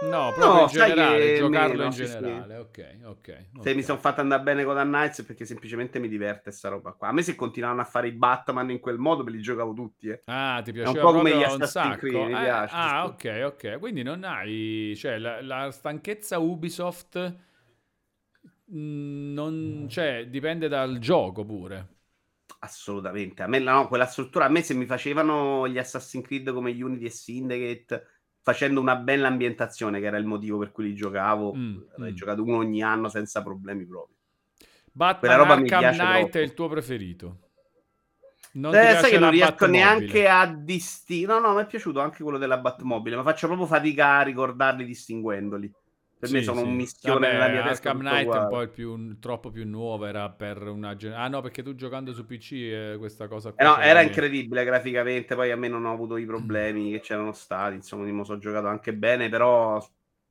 No, 0.00 0.08
No, 0.10 0.32
proprio 0.32 0.62
in 0.62 0.68
sai 0.68 0.88
generale, 0.90 1.34
giocarlo 1.36 1.72
meno, 1.76 1.84
in 1.84 1.92
sì, 1.92 2.04
sì. 2.06 2.12
generale. 2.12 2.56
Ok, 2.56 2.96
ok. 3.04 3.26
Se 3.62 3.70
ok. 3.70 3.74
mi 3.74 3.82
sono 3.82 3.98
fatto 3.98 4.20
andare 4.20 4.42
bene 4.42 4.64
con 4.64 4.74
The 4.76 4.82
Knights 4.82 5.22
perché 5.24 5.44
semplicemente 5.46 5.98
mi 6.00 6.08
diverte 6.08 6.50
sta 6.50 6.68
roba 6.68 6.92
qua. 6.92 7.08
A 7.08 7.12
me 7.12 7.22
se 7.22 7.34
continuavano 7.36 7.82
a 7.82 7.84
fare 7.84 8.08
i 8.08 8.12
Batman 8.12 8.70
in 8.70 8.80
quel 8.80 8.98
modo 8.98 9.22
me 9.22 9.30
li 9.30 9.40
giocavo 9.40 9.72
tutti, 9.72 10.08
eh. 10.08 10.24
Ah, 10.24 10.60
ti 10.62 10.72
un 10.72 10.76
piaceva 10.76 11.00
po' 11.00 11.12
come 11.12 11.30
gli 11.36 11.42
un 11.42 11.44
Assassin's 11.44 11.70
sacco. 11.70 11.96
Creed, 11.98 12.26
mi 12.26 12.34
Eh, 12.34 12.40
piace, 12.42 12.74
ah, 12.76 13.04
ok, 13.06 13.42
ok. 13.46 13.78
Quindi 13.78 14.02
non 14.02 14.24
hai... 14.24 14.94
Cioè, 14.96 15.18
la, 15.18 15.40
la 15.40 15.70
stanchezza 15.70 16.38
Ubisoft... 16.38 17.16
mh, 18.66 19.32
Non, 19.32 19.86
cioè, 19.88 20.26
dipende 20.28 20.68
dal 20.68 20.98
gioco 20.98 21.44
pure. 21.44 21.92
Assolutamente. 22.64 23.42
A 23.42 23.46
me 23.46 23.58
no, 23.58 23.88
quella 23.88 24.06
struttura, 24.06 24.46
a 24.46 24.48
me 24.48 24.62
se 24.62 24.72
mi 24.74 24.86
facevano 24.86 25.68
gli 25.68 25.76
Assassin's 25.78 26.24
Creed 26.26 26.50
come 26.52 26.70
Unity 26.70 27.04
e 27.04 27.10
Syndicate 27.10 28.06
facendo 28.40 28.80
una 28.80 28.96
bella 28.96 29.28
ambientazione, 29.28 30.00
che 30.00 30.06
era 30.06 30.16
il 30.16 30.24
motivo 30.24 30.56
per 30.58 30.70
cui 30.72 30.84
li 30.84 30.94
giocavo, 30.94 31.54
Mm, 31.54 31.76
avrei 31.96 32.12
mm. 32.12 32.14
giocato 32.14 32.42
uno 32.42 32.56
ogni 32.58 32.82
anno 32.82 33.08
senza 33.08 33.42
problemi 33.42 33.86
proprio. 33.86 34.16
Batman 34.92 35.18
Quella 35.18 35.36
roba 35.36 35.56
mi 35.56 35.62
Arkham 35.62 35.78
piace 35.80 35.98
Knight 35.98 36.30
troppo. 36.30 36.38
è 36.38 36.40
il 36.40 36.54
tuo 36.54 36.68
preferito. 36.68 37.38
Non 38.52 38.72
Eh, 38.74 38.96
sai 38.96 39.10
che 39.10 39.18
non 39.18 39.30
riesco 39.30 39.66
neanche 39.66 40.28
a 40.28 40.46
distinguere. 40.46 41.40
No, 41.40 41.48
no, 41.48 41.54
mi 41.56 41.62
è 41.62 41.66
piaciuto 41.66 42.00
anche 42.00 42.22
quello 42.22 42.38
della 42.38 42.58
Batmobile, 42.58 43.16
ma 43.16 43.22
faccio 43.22 43.46
proprio 43.46 43.66
fatica 43.66 44.18
a 44.18 44.22
ricordarli 44.22 44.84
distinguendoli. 44.84 45.72
Per 46.24 46.32
me 46.32 46.42
Sì, 46.42 46.42
sono 46.42 46.60
sì. 46.60 46.62
un 46.62 46.74
mischione 46.74 47.28
Vabbè, 47.28 47.30
nella 47.30 47.48
mia 47.48 47.62
testa. 47.62 47.90
Arkham 47.90 47.98
Knight 48.00 48.34
è 48.34 48.38
un 48.38 48.46
po' 48.46 48.62
il 48.62 48.70
più, 48.70 49.18
troppo 49.18 49.50
più 49.50 49.66
nuovo, 49.66 50.06
era 50.06 50.30
per 50.30 50.66
una 50.68 50.96
gen- 50.96 51.12
Ah 51.12 51.28
no, 51.28 51.40
perché 51.42 51.62
tu 51.62 51.74
giocando 51.74 52.12
su 52.14 52.24
PC 52.24 52.52
eh, 52.52 52.96
questa 52.98 53.28
cosa 53.28 53.52
Eh 53.56 53.62
no, 53.62 53.78
era 53.80 54.02
incredibile 54.02 54.64
graficamente, 54.64 55.34
poi 55.36 55.52
a 55.52 55.56
me 55.56 55.68
non 55.68 55.84
ho 55.84 55.92
avuto 55.92 56.16
i 56.16 56.26
problemi 56.26 56.90
che 56.90 56.98
c'erano 57.00 57.32
stati, 57.32 57.76
insomma, 57.76 58.04
mi 58.04 58.24
sono 58.24 58.38
giocato 58.38 58.66
anche 58.66 58.92
bene, 58.94 59.28
però 59.28 59.80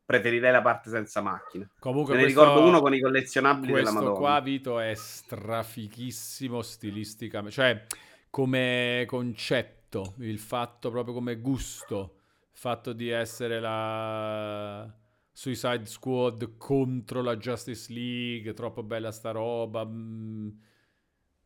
preferirei 0.03 0.51
la 0.51 0.61
parte 0.61 0.89
senza 0.89 1.21
macchine. 1.21 1.71
Comunque 1.79 2.15
Me 2.15 2.17
ne 2.17 2.25
questo, 2.25 2.25
ricordo 2.25 2.61
uno 2.65 2.81
con 2.81 2.93
i 2.93 2.99
collezionabili 2.99 3.71
della 3.73 3.91
questo 3.91 3.91
Madonna. 3.91 4.37
qua, 4.37 4.39
Vito, 4.39 4.79
è 4.79 4.93
strafichissimo 4.95 6.61
stilisticamente, 6.61 7.53
cioè 7.55 7.85
come 8.29 9.03
concetto, 9.07 10.15
il 10.19 10.39
fatto 10.39 10.89
proprio 10.91 11.13
come 11.13 11.35
gusto, 11.39 12.15
il 12.51 12.57
fatto 12.57 12.93
di 12.93 13.09
essere 13.09 13.59
la 13.59 14.91
Suicide 15.33 15.85
Squad 15.85 16.57
contro 16.57 17.21
la 17.23 17.35
Justice 17.37 17.91
League, 17.91 18.53
troppo 18.53 18.83
bella 18.83 19.11
sta 19.11 19.31
roba. 19.31 19.83
mm. 19.85 20.49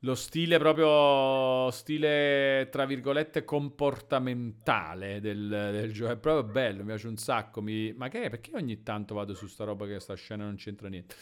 Lo 0.02 0.14
stile 0.14 0.60
proprio, 0.60 1.72
stile 1.72 2.68
tra 2.72 2.86
virgolette 2.86 3.44
comportamentale 3.44 5.20
del, 5.20 5.48
del 5.48 5.92
gioco, 5.92 6.12
è 6.12 6.18
proprio 6.18 6.44
bello, 6.52 6.82
mi 6.82 6.88
piace 6.88 7.08
un 7.08 7.18
sacco. 7.18 7.62
Mi... 7.62 7.94
Ma 7.94 8.08
che 8.08 8.24
è? 8.24 8.30
Perché 8.30 8.52
ogni 8.54 8.84
tanto 8.84 9.16
vado 9.16 9.34
su 9.34 9.48
sta 9.48 9.64
roba 9.64 9.88
che 9.88 10.00
sta 10.00 10.14
scena 10.14 10.44
non 10.44 10.56
c'entra 10.56 10.88
niente? 10.88 11.16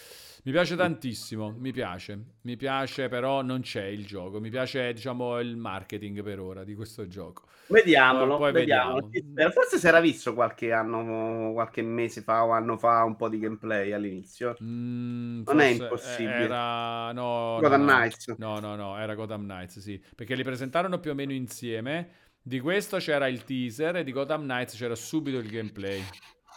Mi 0.45 0.51
piace 0.51 0.75
tantissimo, 0.75 1.55
mi 1.57 1.71
piace, 1.71 2.35
mi 2.41 2.55
piace 2.55 3.07
però 3.09 3.41
non 3.41 3.61
c'è 3.61 3.85
il 3.85 4.05
gioco, 4.05 4.39
mi 4.39 4.51
piace 4.51 4.93
diciamo 4.93 5.39
il 5.39 5.57
marketing 5.57 6.21
per 6.21 6.39
ora 6.39 6.63
di 6.63 6.75
questo 6.75 7.07
gioco. 7.07 7.47
Vediamolo, 7.65 8.37
Poi 8.37 8.51
vediamolo. 8.51 9.09
vediamo. 9.09 9.49
Forse 9.49 9.79
si 9.79 9.87
era 9.87 9.99
visto 9.99 10.35
qualche 10.35 10.71
anno, 10.71 11.51
qualche 11.53 11.81
mese 11.81 12.21
fa 12.21 12.45
o 12.45 12.51
anno 12.51 12.77
fa 12.77 13.03
un 13.05 13.15
po' 13.15 13.27
di 13.27 13.39
gameplay 13.39 13.91
all'inizio. 13.91 14.55
Mm, 14.61 15.41
Non 15.47 15.59
è 15.61 15.65
impossibile. 15.65 16.43
Era 16.43 17.11
no, 17.11 17.57
Gotham 17.59 17.83
no, 17.83 17.91
no. 17.91 17.97
Knights. 17.97 18.35
No, 18.37 18.59
no, 18.59 18.75
no, 18.75 18.99
era 18.99 19.15
Gotham 19.15 19.45
Knights, 19.45 19.79
sì, 19.79 19.99
perché 20.15 20.35
li 20.35 20.43
presentarono 20.43 20.99
più 20.99 21.09
o 21.09 21.15
meno 21.15 21.33
insieme. 21.33 22.09
Di 22.39 22.59
questo 22.59 22.97
c'era 22.97 23.27
il 23.27 23.43
teaser 23.43 23.95
e 23.95 24.03
di 24.03 24.11
Gotham 24.11 24.43
Knights 24.43 24.75
c'era 24.75 24.93
subito 24.93 25.39
il 25.39 25.49
gameplay. 25.49 26.03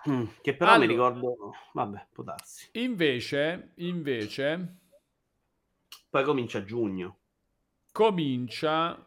Mm, 0.08 0.24
che 0.40 0.54
però 0.54 0.78
mi 0.78 0.86
ricordo... 0.86 1.52
Vabbè, 1.72 2.08
può 2.12 2.22
darsi. 2.22 2.68
Invece, 2.72 3.72
invece 3.76 4.76
Poi 6.10 6.24
comincia 6.24 6.58
a 6.58 6.64
giugno. 6.64 7.18
comincia 7.92 9.04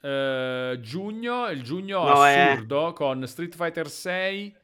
eh, 0.00 0.78
giugno, 0.80 1.48
il 1.48 1.62
giugno 1.62 2.04
No, 2.04 2.26
è- 2.26 2.50
assurdo 2.50 2.92
con 2.92 3.26
Street 3.26 3.54
Fighter 3.54 3.88
6, 3.88 4.56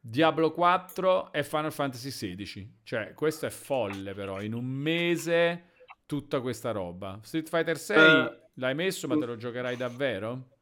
Diablo 0.00 0.52
4 0.52 1.32
e 1.32 1.42
Final 1.44 1.72
Fantasy 1.72 2.10
16. 2.10 2.80
Cioè, 2.84 3.14
questo 3.14 3.46
è 3.46 3.50
folle 3.50 4.14
però, 4.14 4.40
in 4.40 4.54
un 4.54 4.64
mese 4.66 5.72
tutta 6.06 6.40
questa 6.40 6.70
roba. 6.70 7.18
Street 7.22 7.48
Fighter 7.48 7.78
6 7.78 7.98
Eh, 7.98 8.40
l'hai 8.54 8.74
messo, 8.74 9.06
ma 9.06 9.16
te 9.18 9.26
lo 9.26 9.36
giocherai 9.36 9.76
davvero? 9.76 10.57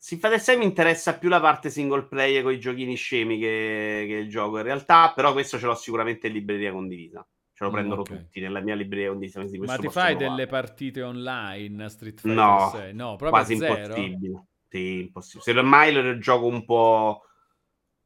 Fighter 0.00 0.40
6 0.40 0.56
mi 0.56 0.64
interessa 0.64 1.18
più 1.18 1.28
la 1.28 1.40
parte 1.40 1.68
single 1.70 2.06
player 2.06 2.42
con 2.42 2.52
i 2.52 2.58
giochini 2.60 2.94
scemi 2.94 3.38
che, 3.38 4.04
che 4.08 4.14
il 4.14 4.28
gioco 4.28 4.56
in 4.58 4.64
realtà, 4.64 5.12
però 5.14 5.32
questo 5.32 5.58
ce 5.58 5.66
l'ho 5.66 5.74
sicuramente 5.74 6.26
in 6.28 6.32
libreria 6.34 6.72
condivisa. 6.72 7.26
Ce 7.52 7.64
lo 7.64 7.70
Mm, 7.70 7.74
prendono 7.74 8.00
ok. 8.00 8.08
tutti 8.10 8.40
nella 8.40 8.60
mia 8.60 8.74
libreria 8.74 9.08
condivisa. 9.10 9.40
Ma 9.40 9.76
ti 9.76 9.88
fai 9.88 10.14
provare. 10.16 10.16
delle 10.16 10.46
partite 10.46 11.02
online 11.02 11.84
a 11.84 11.88
Street 11.88 12.18
Fighter 12.20 12.34
No, 12.34 12.70
6? 12.70 12.94
No, 12.94 13.16
proprio 13.16 13.30
quasi 13.30 13.56
zero? 13.56 13.94
impossibile. 13.94 14.46
Sì, 14.68 15.00
impossibile. 15.00 15.52
Semmai 15.52 15.92
lo 15.92 16.18
gioco 16.18 16.46
un 16.46 16.64
po' 16.64 17.22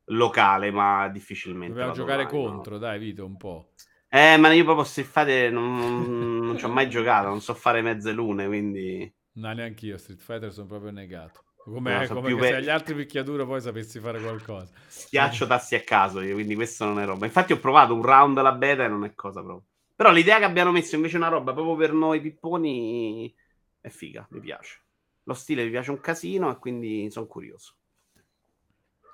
locale, 0.06 0.70
ma 0.70 1.08
difficilmente. 1.08 1.72
Dobbiamo 1.72 1.92
giocare 1.92 2.22
online, 2.22 2.42
no. 2.42 2.50
contro, 2.50 2.78
dai, 2.78 2.98
Vito, 2.98 3.24
un 3.24 3.36
po'. 3.36 3.72
Eh, 4.08 4.36
ma 4.38 4.52
io 4.52 4.64
proprio 4.64 4.84
Street 4.84 5.08
Fighter 5.08 5.52
non, 5.52 6.40
non 6.44 6.56
ci 6.58 6.64
ho 6.64 6.68
mai 6.68 6.88
giocato, 6.88 7.28
non 7.28 7.40
so 7.40 7.52
fare 7.54 7.82
mezze 7.82 8.12
lune, 8.12 8.46
quindi... 8.46 9.12
No, 9.36 9.52
neanche 9.52 9.86
io, 9.86 9.96
Street 9.96 10.20
Fighter 10.20 10.52
sono 10.52 10.66
proprio 10.66 10.90
negato. 10.90 11.43
Come, 11.64 11.98
No, 11.98 12.04
so 12.04 12.14
come 12.14 12.42
se 12.42 12.54
agli 12.54 12.68
altri 12.68 12.94
picchiaduro 12.94 13.46
poi 13.46 13.60
sapessi 13.60 13.98
fare 13.98 14.20
qualcosa. 14.20 14.70
Schiaccio 14.86 15.46
tassi 15.46 15.74
a 15.74 15.80
caso 15.80 16.20
io, 16.20 16.34
quindi 16.34 16.54
questo 16.54 16.84
non 16.84 17.00
è 17.00 17.06
roba. 17.06 17.24
Infatti 17.24 17.54
ho 17.54 17.58
provato 17.58 17.94
un 17.94 18.02
round 18.02 18.36
alla 18.36 18.52
beta 18.52 18.84
e 18.84 18.88
non 18.88 19.04
è 19.04 19.14
cosa 19.14 19.42
proprio. 19.42 19.66
Però 19.94 20.12
l'idea 20.12 20.38
che 20.38 20.44
abbiano 20.44 20.72
messo 20.72 20.94
invece 20.96 21.16
una 21.16 21.28
roba 21.28 21.54
proprio 21.54 21.76
per 21.76 21.92
noi 21.94 22.20
pipponi 22.20 23.34
è 23.80 23.88
figa, 23.88 24.26
mi 24.30 24.40
piace. 24.40 24.82
Lo 25.22 25.34
stile 25.34 25.64
mi 25.64 25.70
piace 25.70 25.90
un 25.90 26.00
casino 26.00 26.50
e 26.50 26.58
quindi 26.58 27.10
sono 27.10 27.26
curioso. 27.26 27.76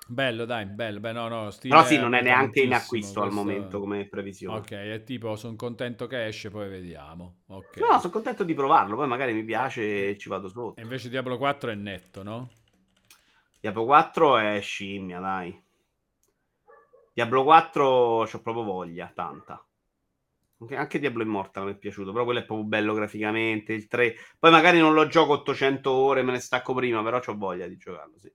Bello, 0.07 0.45
dai, 0.45 0.65
bello. 0.65 0.99
Beh, 0.99 1.11
no, 1.13 1.27
no, 1.29 1.49
Però 1.61 1.83
sì, 1.83 1.97
non 1.97 2.13
è 2.13 2.21
neanche 2.21 2.61
in 2.61 2.73
acquisto 2.73 3.21
al 3.21 3.29
questo- 3.29 3.43
momento 3.43 3.79
come 3.79 4.07
previsione. 4.07 4.57
Ok, 4.59 4.71
è 4.71 5.03
tipo, 5.03 5.35
sono 5.35 5.55
contento 5.55 6.07
che 6.07 6.25
esce, 6.25 6.49
poi 6.49 6.67
vediamo. 6.69 7.43
Ok. 7.47 7.77
No, 7.77 7.99
sono 7.99 8.11
contento 8.11 8.43
di 8.43 8.53
provarlo, 8.53 8.95
poi 8.95 9.07
magari 9.07 9.33
mi 9.33 9.43
piace 9.43 10.09
e 10.09 10.17
ci 10.17 10.27
vado 10.27 10.49
sotto. 10.49 10.79
E 10.79 10.83
invece 10.83 11.07
Diablo 11.09 11.37
4 11.37 11.69
è 11.69 11.75
netto, 11.75 12.23
no? 12.23 12.49
Diablo 13.61 13.85
4 13.85 14.37
è 14.37 14.59
scimmia, 14.59 15.19
dai. 15.19 15.63
Diablo 17.13 17.43
4 17.43 18.25
c'ho 18.29 18.41
proprio 18.41 18.63
voglia, 18.63 19.11
tanta. 19.13 19.63
Anche- 20.59 20.75
Anche 20.75 20.99
Diablo 20.99 21.23
Immortal 21.23 21.65
mi 21.65 21.71
è 21.71 21.77
piaciuto, 21.77 22.11
però 22.11 22.23
quello 22.23 22.39
è 22.39 22.45
proprio 22.45 22.67
bello 22.67 22.93
graficamente, 22.93 23.73
il 23.73 23.87
3. 23.87 24.15
Poi 24.39 24.51
magari 24.51 24.79
non 24.79 24.93
lo 24.93 25.07
gioco 25.07 25.33
800 25.33 25.91
ore, 25.91 26.21
me 26.23 26.31
ne 26.33 26.39
stacco 26.39 26.73
prima, 26.73 27.01
però 27.03 27.21
ho 27.23 27.37
voglia 27.37 27.67
di 27.67 27.77
giocarlo, 27.77 28.17
sì. 28.17 28.31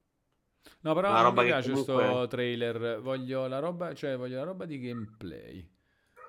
No, 0.87 0.95
però 0.95 1.11
non 1.13 1.23
roba 1.23 1.43
mi 1.43 1.49
piace 1.49 1.73
questo 1.73 2.27
trailer. 2.29 3.01
Voglio 3.01 3.49
la 3.49 3.59
roba, 3.59 3.93
cioè 3.93 4.17
voglio 4.17 4.37
la 4.37 4.45
roba 4.45 4.65
di 4.67 4.79
gameplay. 4.79 5.69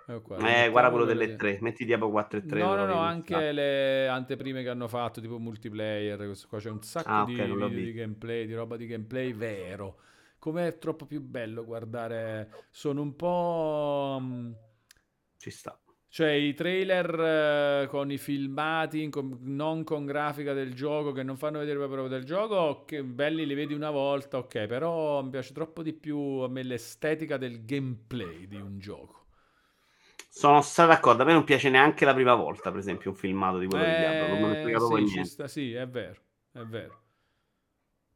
Eh, 0.10 0.70
guarda 0.70 0.90
quello 0.90 1.06
delle 1.06 1.36
3, 1.36 1.58
metti 1.62 1.86
Diablo 1.86 2.10
4 2.10 2.40
e 2.40 2.46
3. 2.46 2.60
No, 2.60 2.76
no, 2.76 2.86
no, 2.86 2.96
anche 2.98 3.34
iniziato. 3.34 3.56
le 3.56 4.08
anteprime 4.08 4.64
che 4.64 4.70
hanno 4.70 4.88
fatto, 4.88 5.22
tipo 5.22 5.38
multiplayer, 5.38 6.18
questo 6.26 6.48
qua 6.48 6.60
c'è 6.60 6.70
un 6.72 6.82
sacco 6.82 7.10
Ah, 7.10 7.22
ok, 7.24 7.30
di 7.70 7.84
di 7.84 7.92
gameplay, 7.94 8.46
di 8.48 8.54
roba 8.56 8.78
di 8.78 8.88
gameplay 8.88 9.34
vero. 9.34 10.00
Com'è 10.40 10.78
troppo 10.78 11.06
più 11.06 11.22
bello 11.22 11.64
guardare, 11.66 12.50
sono 12.72 13.02
un 13.02 13.16
po'... 13.16 14.18
mm, 14.22 14.52
Ci 15.38 15.50
sta. 15.52 15.78
Cioè 16.18 16.30
i 16.32 16.54
trailer 16.56 17.84
eh, 17.84 17.88
con 17.88 18.12
i 18.12 18.18
filmati 18.18 19.08
com- 19.10 19.38
non 19.44 19.84
con 19.84 20.04
grafica 20.06 20.54
del 20.54 20.74
gioco 20.74 21.12
che 21.12 21.22
non 21.22 21.38
fanno 21.38 21.60
vedere 21.60 21.78
proprio 21.78 22.08
del 22.08 22.24
gioco, 22.24 22.86
che 22.86 23.04
belli 23.04 23.46
li 23.46 23.54
vedi 23.54 23.74
una 23.76 23.92
volta, 23.92 24.38
ok, 24.40 24.66
però 24.66 25.22
mi 25.22 25.30
piace 25.30 25.54
troppo 25.54 25.84
di 25.84 25.94
più 25.94 26.18
a 26.18 26.48
me 26.50 26.64
l'estetica 26.64 27.38
del 27.38 27.64
gameplay 27.66 28.48
di 28.48 28.60
un 28.60 28.80
gioco. 28.80 29.26
Sono 30.30 30.62
stato 30.62 30.90
d'accordo, 30.92 31.24
a 31.24 31.26
me 31.26 31.34
non 31.34 31.44
piace 31.44 31.70
neanche 31.70 32.06
la 32.06 32.14
prima 32.14 32.34
volta, 32.36 32.70
per 32.70 32.80
esempio, 32.80 33.10
un 33.10 33.18
filmato 33.18 33.58
di 33.58 33.68
quello 33.68 33.84
di 33.86 33.94
Diablo, 33.94 34.28
non 34.28 34.40
me 34.40 34.48
ne 34.48 34.58
Eh, 34.62 34.80
sì, 34.80 35.04
niente. 35.04 35.24
sta- 35.24 35.48
sì, 35.48 35.74
è 35.74 35.88
vero, 35.88 36.22
è 36.52 36.64
vero. 36.66 37.04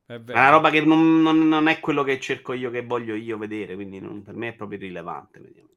È 0.05 0.19
È 0.29 0.35
vero. 0.35 0.39
una 0.39 0.49
roba 0.49 0.69
che 0.71 0.81
non, 0.83 1.21
non- 1.21 1.47
non 1.47 1.67
è 1.67 1.79
quello 1.79 2.03
che 2.03 2.19
cerco 2.19 2.53
io, 2.53 2.69
che 2.69 2.83
voglio 2.83 3.15
io 3.15 3.37
vedere, 3.37 3.75
quindi 3.75 3.99
non- 3.99 4.23
per 4.23 4.35
me 4.35 4.49
è 4.49 4.53
proprio 4.55 4.77
irrilevante. 4.79 5.39
vediamo. 5.39 5.69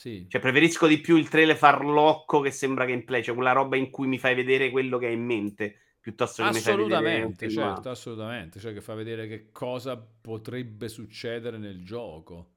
Sì. 0.00 0.24
Cioè, 0.30 0.40
preferisco 0.40 0.86
di 0.86 0.96
più 0.98 1.16
il 1.16 1.28
trailer 1.28 1.54
farlocco 1.54 2.40
che 2.40 2.50
sembra 2.50 2.86
gameplay, 2.86 3.22
cioè 3.22 3.34
quella 3.34 3.52
roba 3.52 3.76
in 3.76 3.90
cui 3.90 4.06
mi 4.06 4.18
fai 4.18 4.34
vedere 4.34 4.70
quello 4.70 4.96
che 4.96 5.08
hai 5.08 5.12
in 5.12 5.26
mente, 5.26 5.76
piuttosto 6.00 6.42
che 6.42 6.48
mi 6.48 6.58
fai 6.58 6.74
vedere 6.74 6.94
Assolutamente, 6.94 7.50
certo, 7.50 7.90
assolutamente, 7.90 8.60
cioè 8.60 8.72
che 8.72 8.80
fa 8.80 8.94
vedere 8.94 9.28
che 9.28 9.50
cosa 9.52 9.98
potrebbe 9.98 10.88
succedere 10.88 11.58
nel 11.58 11.84
gioco. 11.84 12.52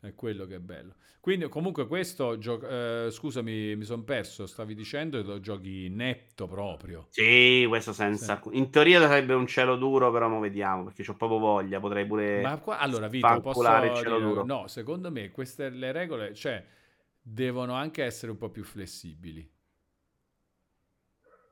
È 0.00 0.14
quello 0.14 0.46
che 0.46 0.54
è 0.54 0.58
bello. 0.58 0.94
Quindi 1.20 1.46
comunque 1.50 1.86
questo 1.86 2.38
gio- 2.38 2.66
eh, 2.66 3.10
scusami, 3.10 3.76
mi 3.76 3.84
sono 3.84 4.02
perso, 4.02 4.46
stavi 4.46 4.74
dicendo 4.74 5.20
che 5.20 5.26
lo 5.26 5.38
giochi 5.38 5.90
netto 5.90 6.46
proprio. 6.46 7.08
Sì, 7.10 7.66
questo 7.68 7.92
senza... 7.92 8.32
alcun- 8.32 8.54
In 8.54 8.70
teoria 8.70 9.00
sarebbe 9.02 9.34
un 9.34 9.46
cielo 9.46 9.76
duro, 9.76 10.10
però 10.10 10.28
mo 10.30 10.40
vediamo, 10.40 10.84
perché 10.84 11.04
ho 11.10 11.14
proprio 11.14 11.40
voglia, 11.40 11.78
potrei 11.78 12.06
pure... 12.06 12.40
Ma 12.40 12.56
qua, 12.56 12.78
allora 12.78 13.06
Vito, 13.08 13.40
posso 13.42 13.60
il 13.84 13.94
cielo 13.96 14.16
dire- 14.16 14.28
duro. 14.30 14.44
no, 14.46 14.66
secondo 14.66 15.10
me 15.10 15.30
queste 15.30 15.68
le 15.68 15.92
regole, 15.92 16.32
cioè 16.32 16.64
devono 17.28 17.74
anche 17.74 18.04
essere 18.04 18.30
un 18.30 18.38
po' 18.38 18.50
più 18.50 18.62
flessibili. 18.62 19.50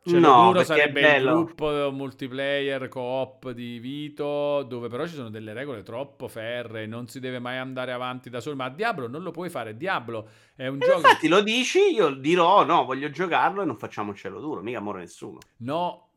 Cielo 0.02 0.30
No, 0.30 0.30
duro 0.32 0.62
sarebbe 0.62 1.00
il 1.02 1.08
bello. 1.08 1.16
gruppo 1.16 1.90
multiplayer 1.90 2.88
co-op 2.88 3.50
di 3.52 3.78
Vito, 3.78 4.62
dove 4.62 4.88
però 4.88 5.06
ci 5.06 5.14
sono 5.14 5.30
delle 5.30 5.52
regole 5.54 5.82
troppo 5.82 6.28
ferre, 6.28 6.86
non 6.86 7.08
si 7.08 7.20
deve 7.20 7.38
mai 7.38 7.56
andare 7.56 7.90
avanti 7.92 8.28
da 8.30 8.40
solo, 8.40 8.54
ma 8.56 8.68
Diablo 8.68 9.08
non 9.08 9.22
lo 9.22 9.30
puoi 9.30 9.48
fare, 9.50 9.76
Diablo 9.76 10.28
è 10.54 10.66
un 10.66 10.78
E 10.78 10.86
gioco... 10.86 11.00
infatti 11.00 11.26
lo 11.26 11.42
dici, 11.42 11.80
io 11.92 12.10
dirò 12.14 12.64
no, 12.64 12.84
voglio 12.84 13.10
giocarlo 13.10 13.62
e 13.62 13.64
non 13.64 13.76
facciamo 13.76 14.10
un 14.10 14.14
cielo 14.16 14.38
duro, 14.40 14.62
mica 14.62 14.78
muore 14.78 15.00
nessuno. 15.00 15.48
No, 15.58 16.10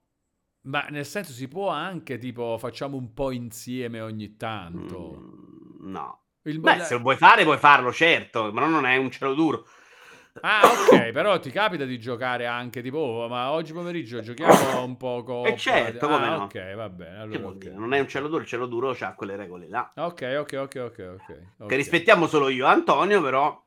ma 0.63 0.87
nel 0.89 1.05
senso 1.05 1.31
si 1.31 1.47
può 1.47 1.69
anche 1.69 2.17
tipo 2.19 2.57
facciamo 2.59 2.97
un 2.97 3.13
po' 3.13 3.31
insieme 3.31 4.01
ogni 4.01 4.35
tanto. 4.37 5.21
Mm, 5.21 5.91
no. 5.91 6.26
Il- 6.47 6.59
Beh, 6.59 6.79
se 6.83 6.93
lo 6.95 7.01
vuoi 7.01 7.15
fare, 7.17 7.43
puoi 7.43 7.57
farlo, 7.57 7.91
certo, 7.91 8.51
ma 8.51 8.65
non 8.65 8.85
è 8.85 8.95
un 8.95 9.11
cielo 9.11 9.33
duro. 9.33 9.67
Ah, 10.41 10.61
ok, 10.71 11.09
però 11.11 11.39
ti 11.39 11.49
capita 11.49 11.83
di 11.83 11.99
giocare 11.99 12.45
anche 12.45 12.81
tipo, 12.81 12.99
"Oh, 12.99 13.27
ma 13.27 13.51
oggi 13.51 13.73
pomeriggio 13.73 14.21
giochiamo 14.21 14.83
un 14.83 14.95
po' 14.95 15.23
con... 15.23 15.47
Eh, 15.47 15.57
certo, 15.57 16.05
ah, 16.05 16.09
come 16.09 16.29
no. 16.29 16.43
ok, 16.45 16.75
va 16.75 16.89
bene, 16.89 17.19
allora 17.19 17.39
vuol 17.39 17.53
ok. 17.55 17.63
dire? 17.63 17.73
Non 17.75 17.93
è 17.93 17.99
un 17.99 18.07
cielo 18.07 18.27
duro, 18.27 18.41
il 18.41 18.47
cielo 18.47 18.65
duro 18.65 18.95
ha 18.99 19.13
quelle 19.13 19.35
regole 19.35 19.67
là. 19.67 19.91
Ok, 19.95 20.35
ok, 20.39 20.53
ok, 20.57 20.75
ok, 20.85 21.19
ok. 21.59 21.67
Che 21.67 21.75
rispettiamo 21.75 22.27
solo 22.27 22.49
io 22.49 22.65
e 22.65 22.69
Antonio, 22.69 23.21
però 23.21 23.61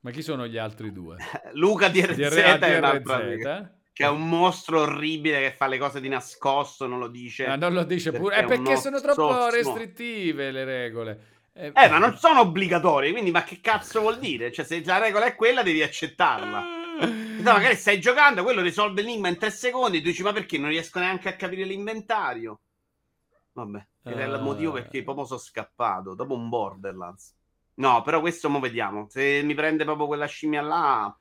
Ma 0.00 0.10
chi 0.10 0.22
sono 0.22 0.46
gli 0.46 0.56
altri 0.58 0.92
due? 0.92 1.16
Luca 1.54 1.88
DRZ 1.88 2.16
DRZ, 2.16 2.36
è 2.36 2.78
un 2.78 2.84
altro 2.84 3.12
amico, 3.14 3.42
DRZ? 3.42 3.68
che 3.92 4.04
è 4.04 4.08
un 4.08 4.28
mostro 4.28 4.80
orribile 4.80 5.40
che 5.40 5.52
fa 5.52 5.66
le 5.66 5.78
cose 5.78 6.00
di 6.00 6.08
nascosto, 6.08 6.86
non 6.86 6.98
lo 6.98 7.08
dice. 7.08 7.46
Ah, 7.46 7.56
non 7.56 7.72
lo 7.72 7.84
dice 7.84 8.12
pure. 8.12 8.36
perché 8.36 8.40
È 8.40 8.44
è 8.44 8.48
perché 8.48 8.76
sono 8.76 9.00
troppo 9.00 9.48
restrittive 9.50 10.50
le 10.50 10.64
regole. 10.64 11.18
Eh, 11.58 11.72
Eh, 11.74 11.88
ma 11.88 11.96
non 11.98 12.18
sono 12.18 12.40
obbligatorie, 12.40 13.12
quindi 13.12 13.30
ma 13.30 13.42
che 13.42 13.60
cazzo 13.62 14.00
vuol 14.00 14.18
dire? 14.18 14.52
Cioè, 14.52 14.64
se 14.64 14.82
la 14.84 14.98
regola 14.98 15.24
è 15.24 15.34
quella, 15.34 15.62
devi 15.62 15.82
accettarla. 15.82 16.60
No, 17.00 17.52
magari 17.52 17.76
stai 17.76 17.98
giocando, 18.00 18.42
quello 18.42 18.60
risolve 18.60 19.00
l'enigma 19.02 19.28
in 19.28 19.38
tre 19.38 19.50
secondi, 19.50 20.00
tu 20.00 20.08
dici, 20.08 20.22
ma 20.22 20.32
perché 20.32 20.58
non 20.58 20.68
riesco 20.68 20.98
neanche 20.98 21.28
a 21.28 21.36
capire 21.36 21.64
l'inventario? 21.64 22.60
Vabbè, 23.52 23.86
ed 24.04 24.18
è 24.18 24.26
il 24.26 24.34
Ah. 24.34 24.38
motivo 24.38 24.72
perché 24.72 25.02
proprio 25.02 25.24
sono 25.24 25.40
scappato, 25.40 26.14
dopo 26.14 26.34
un 26.34 26.48
Borderlands. 26.50 27.34
No, 27.76 28.02
però 28.02 28.20
questo 28.20 28.50
mo 28.50 28.60
vediamo. 28.60 29.06
Se 29.08 29.40
mi 29.42 29.54
prende 29.54 29.84
proprio 29.84 30.06
quella 30.06 30.26
scimmia 30.26 30.60
là, 30.62 31.18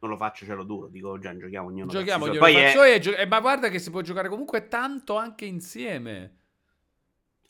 non 0.00 0.10
lo 0.10 0.16
faccio 0.16 0.44
cielo 0.44 0.64
duro, 0.64 0.88
dico 0.88 1.16
già, 1.18 1.36
giochiamo 1.36 1.68
ognuno. 1.68 1.90
Giochiamo, 1.90 2.26
glielo 2.26 2.38
Poi 2.40 2.54
è- 2.56 2.98
gio- 2.98 3.14
eh, 3.16 3.26
ma 3.26 3.38
guarda 3.40 3.68
che 3.68 3.78
si 3.78 3.90
può 3.90 4.00
giocare 4.00 4.28
comunque 4.28 4.66
tanto 4.66 5.16
anche 5.16 5.44
insieme. 5.44 6.38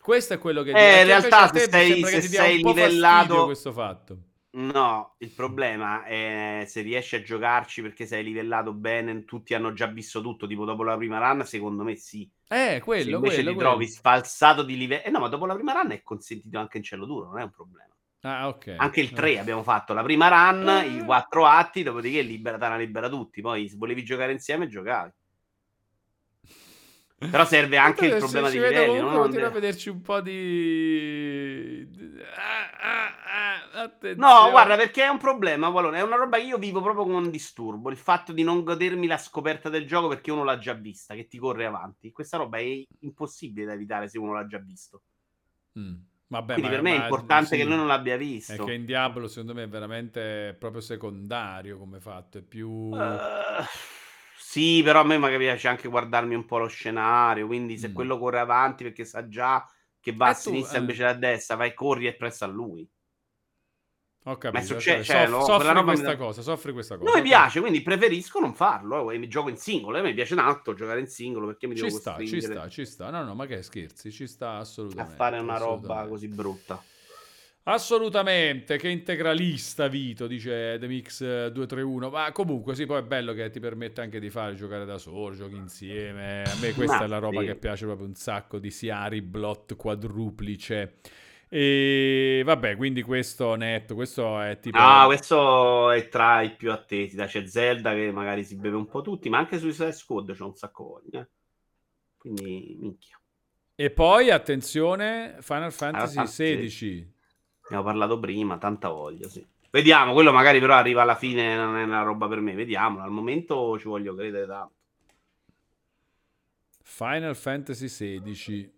Questo 0.02 0.34
è 0.34 0.38
quello 0.38 0.62
che 0.64 0.72
Eh, 0.72 1.00
in 1.02 1.06
realtà 1.06 1.48
se 1.52 1.68
sei- 1.70 2.02
se 2.04 2.20
sei 2.22 2.60
livellato- 2.62 3.44
questo 3.44 3.72
fatto. 3.72 4.18
No, 4.54 5.14
il 5.18 5.30
problema 5.30 6.04
è 6.04 6.64
se 6.66 6.82
riesci 6.82 7.14
a 7.16 7.22
giocarci 7.22 7.80
perché 7.82 8.04
sei 8.04 8.22
livellato 8.24 8.74
bene, 8.74 9.24
tutti 9.24 9.54
hanno 9.54 9.72
già 9.72 9.86
visto 9.86 10.20
tutto, 10.20 10.46
tipo 10.48 10.64
dopo 10.64 10.82
la 10.82 10.96
prima 10.96 11.18
run, 11.18 11.46
secondo 11.46 11.84
me 11.84 11.94
sì. 11.96 12.28
Eh, 12.48 12.72
Se 12.74 12.80
quello, 12.80 13.16
invece 13.16 13.36
quello, 13.36 13.50
ti 13.50 13.54
quello. 13.54 13.70
trovi 13.70 13.86
sfalsato 13.86 14.62
di 14.64 14.76
livello... 14.76 15.02
Eh 15.04 15.10
no, 15.10 15.20
ma 15.20 15.28
dopo 15.28 15.46
la 15.46 15.54
prima 15.54 15.72
run 15.72 15.92
è 15.92 16.02
consentito 16.02 16.58
anche 16.58 16.76
in 16.78 16.82
cielo 16.82 17.06
duro, 17.06 17.28
non 17.28 17.38
è 17.38 17.42
un 17.44 17.50
problema. 17.50 17.86
Ah, 18.24 18.48
ok. 18.48 18.74
Anche 18.76 19.00
il 19.00 19.08
Eh. 19.10 19.14
3 19.14 19.38
abbiamo 19.38 19.62
fatto 19.62 19.94
la 19.94 20.02
prima 20.02 20.28
run, 20.28 20.98
i 21.00 21.04
quattro 21.04 21.46
atti, 21.46 21.82
dopodiché 21.82 22.20
libera 22.22 22.58
Tana 22.58 22.76
libera 22.76 23.08
tutti. 23.08 23.40
Poi 23.40 23.68
se 23.68 23.76
volevi 23.76 24.04
giocare 24.04 24.32
insieme, 24.32 24.68
giocavi. 24.68 25.10
Però 27.30 27.44
serve 27.44 27.76
anche 27.76 28.06
il 28.06 28.16
problema 28.16 28.48
ci 28.48 28.54
di 28.54 28.58
vedo 28.58 28.70
livelli, 28.72 28.88
comunque 28.88 29.14
no? 29.14 29.22
continua 29.22 29.48
a 29.48 29.50
vederci 29.50 29.88
un 29.88 30.00
po' 30.00 30.20
di... 30.20 31.88
Ah, 32.36 32.70
ah, 32.80 33.06
ah, 33.76 33.82
attenzione. 33.82 34.32
No, 34.32 34.50
guarda, 34.50 34.76
perché 34.76 35.04
è 35.04 35.08
un 35.08 35.18
problema, 35.18 35.68
Valone. 35.68 35.98
È 35.98 36.02
una 36.02 36.16
roba 36.16 36.38
che 36.38 36.44
io 36.44 36.58
vivo 36.58 36.80
proprio 36.80 37.04
con 37.04 37.30
disturbo. 37.30 37.90
Il 37.90 37.96
fatto 37.96 38.32
di 38.32 38.42
non 38.42 38.64
godermi 38.64 39.06
la 39.06 39.18
scoperta 39.18 39.68
del 39.68 39.86
gioco 39.86 40.08
perché 40.08 40.30
uno 40.30 40.44
l'ha 40.44 40.58
già 40.58 40.74
vista, 40.74 41.14
che 41.14 41.26
ti 41.26 41.38
corre 41.38 41.66
avanti. 41.66 42.12
Questa 42.12 42.36
roba 42.36 42.58
è 42.58 42.84
impossibile 43.00 43.66
da 43.66 43.72
evitare 43.72 44.08
se 44.08 44.18
uno 44.18 44.32
l'ha 44.32 44.46
già 44.46 44.58
visto. 44.58 45.02
Mm, 45.78 45.94
Vabbè, 46.32 46.54
Quindi 46.54 46.70
ma- 46.70 46.76
per 46.76 46.82
me 46.82 46.94
è 46.94 47.02
importante 47.02 47.46
sì, 47.48 47.56
che 47.58 47.64
lui 47.64 47.76
non 47.76 47.86
l'abbia 47.86 48.14
È 48.14 48.18
visto. 48.18 48.64
che 48.64 48.72
in 48.72 48.86
Diablo 48.86 49.28
secondo 49.28 49.52
me 49.52 49.64
è 49.64 49.68
veramente 49.68 50.56
proprio 50.58 50.80
secondario 50.80 51.76
come 51.76 52.00
fatto, 52.00 52.38
è 52.38 52.40
più... 52.40 52.90
Eh, 52.94 53.64
sì, 54.42 54.82
però 54.82 55.00
a 55.00 55.04
me 55.04 55.16
magari 55.18 55.44
piace 55.44 55.68
anche 55.68 55.88
guardarmi 55.88 56.34
un 56.34 56.44
po' 56.44 56.58
lo 56.58 56.66
scenario. 56.68 57.46
Quindi 57.46 57.78
se 57.78 57.88
Mm. 57.88 57.94
quello 57.94 58.18
corre 58.18 58.40
avanti 58.40 58.84
perché 58.84 59.04
sa 59.04 59.26
già 59.28 59.66
che 60.00 60.12
va 60.14 60.26
Eh, 60.26 60.30
a 60.30 60.34
tu, 60.34 60.40
sinistra 60.40 60.78
eh. 60.78 60.80
invece 60.80 61.02
da 61.04 61.12
destra, 61.14 61.56
vai, 61.56 61.74
corri 61.74 62.06
e 62.06 62.14
pressa 62.16 62.44
a 62.44 62.48
lui. 62.48 62.88
Ho 64.24 64.36
capito, 64.38 64.64
succede- 64.66 65.02
cioè, 65.02 65.26
cioè, 65.26 65.26
soff- 65.28 65.30
no, 65.30 65.40
soffri 65.44 65.66
roba 65.68 65.80
mi 65.80 65.84
questa 65.84 66.12
dà- 66.12 66.16
cosa, 66.16 66.42
soffri 66.42 66.72
questa 66.72 66.96
cosa. 66.96 67.10
Non 67.10 67.20
mi 67.22 67.28
piace, 67.28 67.60
quindi 67.60 67.82
preferisco 67.82 68.38
non 68.40 68.54
farlo. 68.54 69.10
eh, 69.10 69.18
Mi 69.18 69.28
gioco 69.28 69.48
in 69.48 69.56
singolo. 69.56 69.98
A 69.98 70.02
me 70.02 70.14
piace 70.14 70.34
tanto 70.36 70.74
giocare 70.74 71.00
in 71.00 71.08
singolo 71.08 71.46
perché 71.46 71.66
mi 71.66 71.74
Ci 71.74 71.82
devo 71.82 71.98
sta, 71.98 72.22
ci 72.24 72.40
sta, 72.40 72.68
ci 72.68 72.84
sta. 72.84 73.10
No, 73.10 73.24
no, 73.24 73.34
ma 73.34 73.46
che 73.46 73.62
scherzi, 73.62 74.10
ci 74.12 74.26
sta 74.28 74.50
a 74.52 74.58
assolutamente. 74.58 75.14
fare 75.16 75.38
una 75.38 75.56
roba 75.58 76.04
assolutamente. 76.04 76.08
così 76.08 76.28
brutta. 76.28 76.82
Assolutamente, 77.64 78.76
che 78.76 78.88
integralista 78.88 79.86
Vito, 79.86 80.26
dice 80.26 80.78
The 80.80 80.88
Mix 80.88 81.20
eh, 81.20 81.52
231. 81.52 82.10
Ma 82.10 82.32
comunque 82.32 82.74
sì, 82.74 82.86
poi 82.86 82.98
è 82.98 83.04
bello 83.04 83.32
che 83.34 83.50
ti 83.50 83.60
permette 83.60 84.00
anche 84.00 84.18
di 84.18 84.30
fare 84.30 84.54
giocare 84.54 84.84
da 84.84 84.98
solo, 84.98 85.34
giochi 85.34 85.54
insieme. 85.54 86.42
A 86.42 86.56
me 86.60 86.72
questa 86.72 86.98
Ma 86.98 87.04
è 87.04 87.06
la 87.06 87.18
roba 87.18 87.40
sì. 87.40 87.46
che 87.46 87.54
piace 87.54 87.84
proprio 87.84 88.06
un 88.06 88.14
sacco 88.14 88.58
di 88.58 88.70
Siari, 88.70 89.22
Blot, 89.22 89.76
quadruplice. 89.76 90.96
E 91.48 92.42
vabbè, 92.44 92.76
quindi 92.76 93.02
questo 93.02 93.54
netto, 93.54 93.94
questo 93.94 94.40
è 94.40 94.58
tipo... 94.58 94.78
Ah, 94.78 95.04
questo 95.04 95.90
è 95.90 96.08
tra 96.08 96.42
i 96.42 96.56
più 96.56 96.72
attesi. 96.72 97.14
Dai, 97.14 97.28
c'è 97.28 97.46
Zelda 97.46 97.92
che 97.92 98.10
magari 98.10 98.42
si 98.42 98.56
beve 98.56 98.74
un 98.74 98.88
po' 98.88 99.02
tutti, 99.02 99.28
ma 99.28 99.38
anche 99.38 99.58
Suicide 99.58 99.92
Squad 99.92 100.34
c'è 100.34 100.42
un 100.42 100.56
sacco 100.56 100.84
voglia. 100.84 101.20
eh. 101.20 101.28
Quindi, 102.16 102.76
minchia. 102.80 103.20
E 103.74 103.90
poi, 103.90 104.30
attenzione, 104.30 105.36
Final 105.40 105.72
Fantasy 105.72 106.14
Fantasy. 106.14 106.66
XVI. 106.66 107.12
Ho 107.76 107.82
parlato 107.82 108.18
prima, 108.18 108.58
tanta 108.58 108.88
voglia, 108.88 109.28
sì. 109.28 109.44
Vediamo, 109.70 110.12
quello 110.12 110.32
magari 110.32 110.60
però 110.60 110.74
arriva 110.74 111.02
alla 111.02 111.14
fine, 111.14 111.56
non 111.56 111.76
è 111.76 111.82
una 111.84 112.02
roba 112.02 112.28
per 112.28 112.40
me. 112.40 112.54
Vediamo, 112.54 113.00
al 113.00 113.10
momento 113.10 113.78
ci 113.78 113.88
voglio 113.88 114.14
credere 114.14 114.46
tanto. 114.46 114.72
Final 116.82 117.34
Fantasy 117.34 117.86
XVI. 117.88 118.70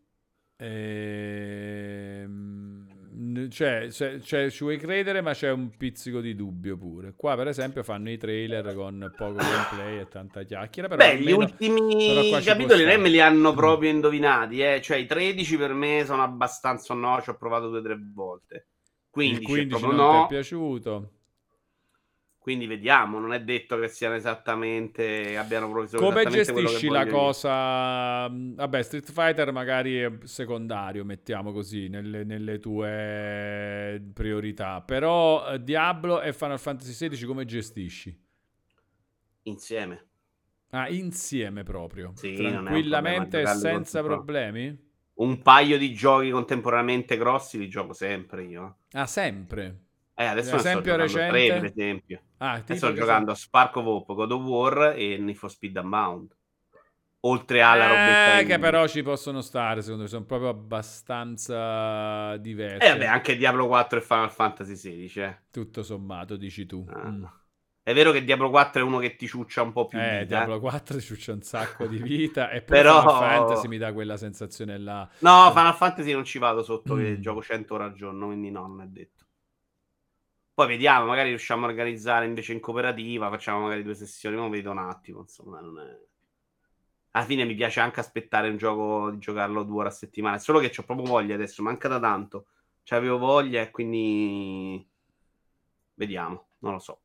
Ehm, 2.16 2.86
cioè, 3.48 3.90
cioè- 3.90 4.20
cioè, 4.20 4.50
ci 4.50 4.62
vuoi 4.62 4.78
credere, 4.78 5.20
ma 5.20 5.32
c'è 5.32 5.50
un 5.50 5.76
pizzico 5.76 6.20
di 6.20 6.36
dubbio 6.36 6.76
pure. 6.76 7.14
Qua, 7.16 7.34
per 7.34 7.48
esempio, 7.48 7.82
fanno 7.82 8.10
i 8.10 8.16
trailer 8.16 8.72
con 8.74 9.12
poco 9.16 9.34
gameplay 9.34 9.98
e 9.98 10.08
tanta 10.08 10.42
chiacchiera. 10.44 10.86
Però 10.88 11.02
Beh, 11.02 11.16
gli 11.16 11.32
almeno- 11.32 11.38
però 11.38 11.50
ultimi 11.50 12.42
capitoli 12.42 12.84
non 12.84 13.00
me 13.00 13.08
li 13.08 13.20
hanno 13.20 13.52
proprio 13.52 13.90
indovinati, 13.90 14.60
eh. 14.60 14.80
Cioè, 14.80 14.98
i 14.98 15.06
13 15.06 15.56
per 15.56 15.72
me 15.72 16.04
sono 16.04 16.22
abbastanza 16.22 16.94
no, 16.94 17.20
ci 17.20 17.30
ho 17.30 17.36
provato 17.36 17.68
due 17.68 17.80
o 17.80 17.82
tre 17.82 17.98
volte. 18.00 18.68
Il 19.22 19.42
15, 19.42 19.44
15 19.44 19.68
proprio 19.68 19.92
non 19.92 20.10
ti 20.10 20.16
no. 20.16 20.24
è 20.24 20.28
piaciuto. 20.28 21.08
Quindi 22.38 22.66
vediamo, 22.66 23.18
non 23.18 23.32
è 23.32 23.42
detto 23.42 23.78
che 23.78 23.88
siano 23.88 24.16
esattamente 24.16 25.34
abbiano 25.38 25.70
proprio 25.70 25.98
Come 25.98 26.26
gestisci 26.26 26.88
la 26.88 27.06
cosa? 27.06 28.28
Vabbè, 28.28 28.82
Street 28.82 29.10
Fighter 29.10 29.50
magari 29.50 29.96
è 29.96 30.12
secondario, 30.24 31.06
mettiamo 31.06 31.52
così, 31.52 31.88
nelle, 31.88 32.22
nelle 32.22 32.58
tue 32.58 34.10
priorità. 34.12 34.82
Però 34.82 35.52
eh, 35.52 35.62
Diablo 35.62 36.20
e 36.20 36.34
Final 36.34 36.58
Fantasy 36.58 37.08
XVI 37.08 37.24
come 37.24 37.46
gestisci? 37.46 38.22
insieme. 39.44 40.06
Ah, 40.70 40.88
insieme 40.88 41.62
proprio. 41.62 42.12
Sì, 42.16 42.34
Tranquillamente 42.34 43.46
senza 43.46 44.02
problemi? 44.02 44.92
Un 45.14 45.42
paio 45.42 45.78
di 45.78 45.92
giochi 45.94 46.30
contemporaneamente 46.30 47.16
grossi 47.16 47.58
li 47.58 47.68
gioco 47.68 47.92
sempre 47.92 48.44
io. 48.44 48.78
Ah, 48.92 49.06
sempre. 49.06 49.78
Eh, 50.14 50.24
adesso 50.24 50.52
ne 50.52 50.58
sto 50.58 50.68
Esempio 50.68 50.92
giocando 50.92 51.12
tre, 51.12 51.30
recente? 51.30 51.54
per 51.60 51.64
esempio. 51.64 52.20
Ah, 52.38 52.52
Adesso 52.52 52.74
sto 52.76 52.92
giocando 52.92 53.30
a 53.30 53.34
Spark 53.34 53.76
of 53.76 53.86
Hope, 53.86 54.14
God 54.14 54.30
of 54.32 54.42
War 54.44 54.94
e 54.96 55.16
Need 55.18 55.36
for 55.36 55.50
Speed 55.50 55.76
Unbound. 55.76 56.34
Oltre 57.26 57.62
alla 57.62 57.86
robetta 57.86 58.36
Eh, 58.36 58.40
indie. 58.40 58.54
che 58.54 58.58
però 58.60 58.86
ci 58.86 59.02
possono 59.02 59.40
stare, 59.40 59.80
secondo 59.80 60.02
me, 60.02 60.08
sono 60.08 60.24
proprio 60.24 60.50
abbastanza 60.50 62.36
diverse. 62.36 62.86
Eh, 62.86 62.90
vabbè, 62.90 63.06
anche 63.06 63.36
Diablo 63.36 63.66
4 63.66 63.98
e 63.98 64.02
Final 64.02 64.30
Fantasy 64.30 64.76
16, 64.76 65.20
eh. 65.20 65.38
Tutto 65.50 65.82
sommato, 65.82 66.36
dici 66.36 66.66
tu. 66.66 66.84
Ah. 66.88 67.08
Mm. 67.08 67.24
È 67.84 67.92
vero 67.92 68.12
che 68.12 68.24
Diablo 68.24 68.48
4 68.50 68.80
è 68.80 68.84
uno 68.84 68.98
che 68.98 69.14
ti 69.14 69.26
ciuccia 69.28 69.60
un 69.62 69.70
po' 69.72 69.86
più 69.86 69.98
Eh, 69.98 70.02
vita, 70.20 70.24
Diablo 70.24 70.56
eh. 70.56 70.60
4 70.60 71.00
ci 71.00 71.14
c'è 71.16 71.32
un 71.32 71.42
sacco 71.42 71.86
di 71.86 71.98
vita 71.98 72.48
e 72.50 72.62
poi 72.62 72.78
Però- 72.78 73.00
Final 73.00 73.46
Fantasy 73.46 73.68
mi 73.68 73.76
dà 73.78 73.92
quella 73.92 74.16
sensazione 74.16 74.78
là. 74.78 75.08
No, 75.18 75.50
Final 75.50 75.74
Fantasy 75.74 76.12
non 76.12 76.24
ci 76.24 76.38
vado 76.38 76.62
sotto 76.62 76.94
che 76.94 77.18
Mm. 77.18 77.20
gioco 77.20 77.42
100 77.42 77.74
ore 77.74 77.84
al 77.84 77.92
giorno, 77.94 78.26
quindi 78.26 78.50
no, 78.50 78.66
non 78.66 78.80
è 78.80 78.86
detto. 78.86 79.24
Poi 80.54 80.66
vediamo, 80.68 81.06
magari 81.06 81.28
riusciamo 81.28 81.66
a 81.66 81.68
organizzare 81.68 82.26
invece 82.26 82.52
in 82.54 82.60
cooperativa, 82.60 83.28
facciamo 83.28 83.60
magari 83.60 83.82
due 83.82 83.94
sessioni, 83.94 84.36
ma 84.36 84.48
vedo 84.48 84.70
un 84.70 84.78
attimo, 84.78 85.20
insomma, 85.20 85.60
non 85.60 85.78
è... 85.80 85.98
Alla 87.12 87.24
fine 87.24 87.44
mi 87.44 87.54
piace 87.54 87.80
anche 87.80 88.00
aspettare 88.00 88.48
un 88.50 88.56
gioco 88.56 89.10
di 89.10 89.18
giocarlo 89.18 89.62
due 89.62 89.78
ore 89.80 89.88
a 89.88 89.92
settimana, 89.92 90.38
solo 90.38 90.58
che 90.58 90.72
ho 90.76 90.82
proprio 90.82 91.06
voglia 91.06 91.34
adesso, 91.34 91.62
manca 91.62 91.88
da 91.88 91.98
tanto. 92.00 92.46
Cioè 92.82 92.98
avevo 92.98 93.18
voglia 93.18 93.62
e 93.62 93.70
quindi 93.70 94.86
vediamo, 95.94 96.46
non 96.58 96.72
lo 96.74 96.78
so. 96.78 97.00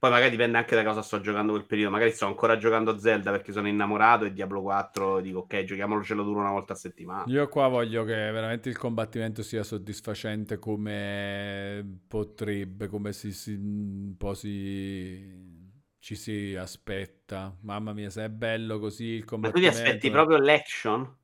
Poi 0.00 0.10
magari 0.10 0.30
dipende 0.30 0.58
anche 0.58 0.74
da 0.74 0.82
cosa 0.82 1.00
sto 1.02 1.20
giocando 1.20 1.52
quel 1.52 1.64
periodo. 1.66 1.90
Magari 1.92 2.10
sto 2.12 2.26
ancora 2.26 2.56
giocando 2.58 2.98
Zelda 2.98 3.30
perché 3.30 3.52
sono 3.52 3.68
innamorato 3.68 4.24
e 4.24 4.32
Diablo 4.32 4.62
4 4.62 5.20
dico 5.20 5.40
ok, 5.40 5.62
giochiamolo 5.64 6.02
ce 6.02 6.14
lo 6.14 6.24
duro 6.24 6.40
una 6.40 6.50
volta 6.50 6.72
a 6.72 6.76
settimana. 6.76 7.30
Io 7.30 7.48
qua 7.48 7.68
voglio 7.68 8.02
che 8.04 8.14
veramente 8.14 8.68
il 8.70 8.78
combattimento 8.78 9.42
sia 9.42 9.62
soddisfacente 9.62 10.58
come 10.58 12.00
potrebbe, 12.08 12.88
come 12.88 13.12
si, 13.12 13.32
si- 13.32 13.52
un 13.54 14.14
po' 14.16 14.34
si 14.34 15.58
ci 15.98 16.16
si 16.16 16.56
aspetta. 16.56 17.54
Mamma 17.60 17.92
mia, 17.92 18.08
se 18.10 18.24
è 18.24 18.28
bello 18.30 18.78
così 18.78 19.04
il 19.04 19.24
Ma 19.42 19.50
tu 19.50 19.58
ti 19.60 19.66
combattimento. 19.66 19.66
aspetti 19.66 20.08
proprio 20.10 20.38
l'action? 20.38 21.14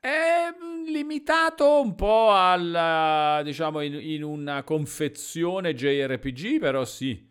È 0.00 0.48
mm, 0.56 0.84
limitato 0.86 1.80
un 1.80 1.94
po' 1.94 2.30
al, 2.30 3.42
diciamo, 3.44 3.80
in, 3.80 3.94
in 3.94 4.22
una 4.22 4.62
confezione 4.62 5.74
JRPG, 5.74 6.58
però 6.58 6.84
sì. 6.84 7.27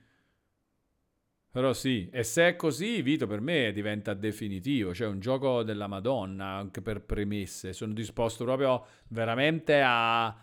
Però 1.58 1.74
sì, 1.74 2.08
e 2.11 2.24
se 2.24 2.50
è 2.50 2.56
così, 2.56 3.02
Vito 3.02 3.26
per 3.26 3.42
me 3.42 3.72
diventa 3.74 4.14
definitivo, 4.14 4.94
cioè 4.94 5.08
un 5.08 5.19
gioco 5.19 5.64
della 5.64 5.88
Madonna, 5.88 6.45
anche 6.50 6.82
per 6.84 7.02
premesse. 7.03 7.74
Sono 7.74 7.94
disposto 7.94 8.44
proprio 8.44 8.86
veramente 9.10 9.82
a, 9.82 10.27
a- 10.27 10.38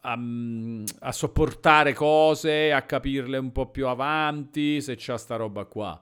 a- 0.00 0.16
mm, 0.16 0.84
a 1.00 1.12
sopportare 1.12 1.94
cose, 1.94 2.70
a 2.72 2.82
capirle 2.82 3.38
un 3.38 3.50
po' 3.50 3.70
più 3.70 3.86
avanti, 3.86 4.82
se 4.82 4.96
c'è 4.96 5.16
sta 5.16 5.36
roba 5.36 5.64
qua. 5.64 5.98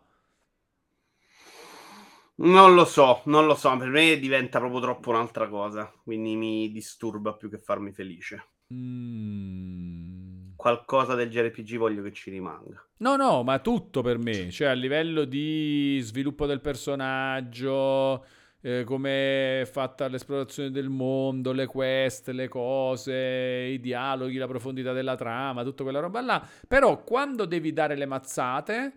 Non 2.36 2.74
lo 2.76 2.84
so, 2.84 3.22
non 3.24 3.44
lo 3.46 3.56
so. 3.56 3.76
Per 3.76 3.88
me 3.88 4.16
diventa 4.20 4.60
proprio 4.60 4.78
troppo 4.80 5.10
un'altra 5.10 5.48
cosa. 5.48 5.92
Quindi 6.04 6.36
mi 6.36 6.70
disturba 6.70 7.34
più 7.34 7.50
che 7.50 7.58
farmi 7.58 7.92
felice. 7.92 8.50
Mm. 8.70 10.13
Qualcosa 10.64 11.14
del 11.14 11.28
JRPG 11.28 11.76
voglio 11.76 12.02
che 12.02 12.10
ci 12.10 12.30
rimanga. 12.30 12.82
No, 13.00 13.16
no, 13.16 13.42
ma 13.42 13.58
tutto 13.58 14.00
per 14.00 14.16
me, 14.16 14.50
cioè 14.50 14.68
a 14.68 14.72
livello 14.72 15.26
di 15.26 16.00
sviluppo 16.00 16.46
del 16.46 16.62
personaggio, 16.62 18.24
eh, 18.62 18.82
come 18.82 19.60
è 19.60 19.64
fatta 19.66 20.08
l'esplorazione 20.08 20.70
del 20.70 20.88
mondo, 20.88 21.52
le 21.52 21.66
quest, 21.66 22.28
le 22.28 22.48
cose, 22.48 23.14
i 23.14 23.78
dialoghi, 23.78 24.38
la 24.38 24.46
profondità 24.46 24.94
della 24.94 25.16
trama, 25.16 25.64
tutta 25.64 25.82
quella 25.82 26.00
roba 26.00 26.22
là. 26.22 26.48
Però 26.66 27.02
quando 27.04 27.44
devi 27.44 27.74
dare 27.74 27.94
le 27.94 28.06
mazzate, 28.06 28.92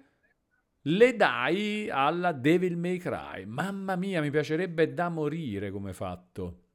le 0.84 1.16
dai 1.18 1.90
alla 1.90 2.32
Devil 2.32 2.78
May 2.78 2.98
Cry. 2.98 3.44
Mamma 3.44 3.98
mia, 3.98 4.22
mi 4.22 4.32
piacerebbe 4.32 4.94
da 4.94 5.10
morire 5.10 5.70
come 5.72 5.92
fatto. 5.92 6.67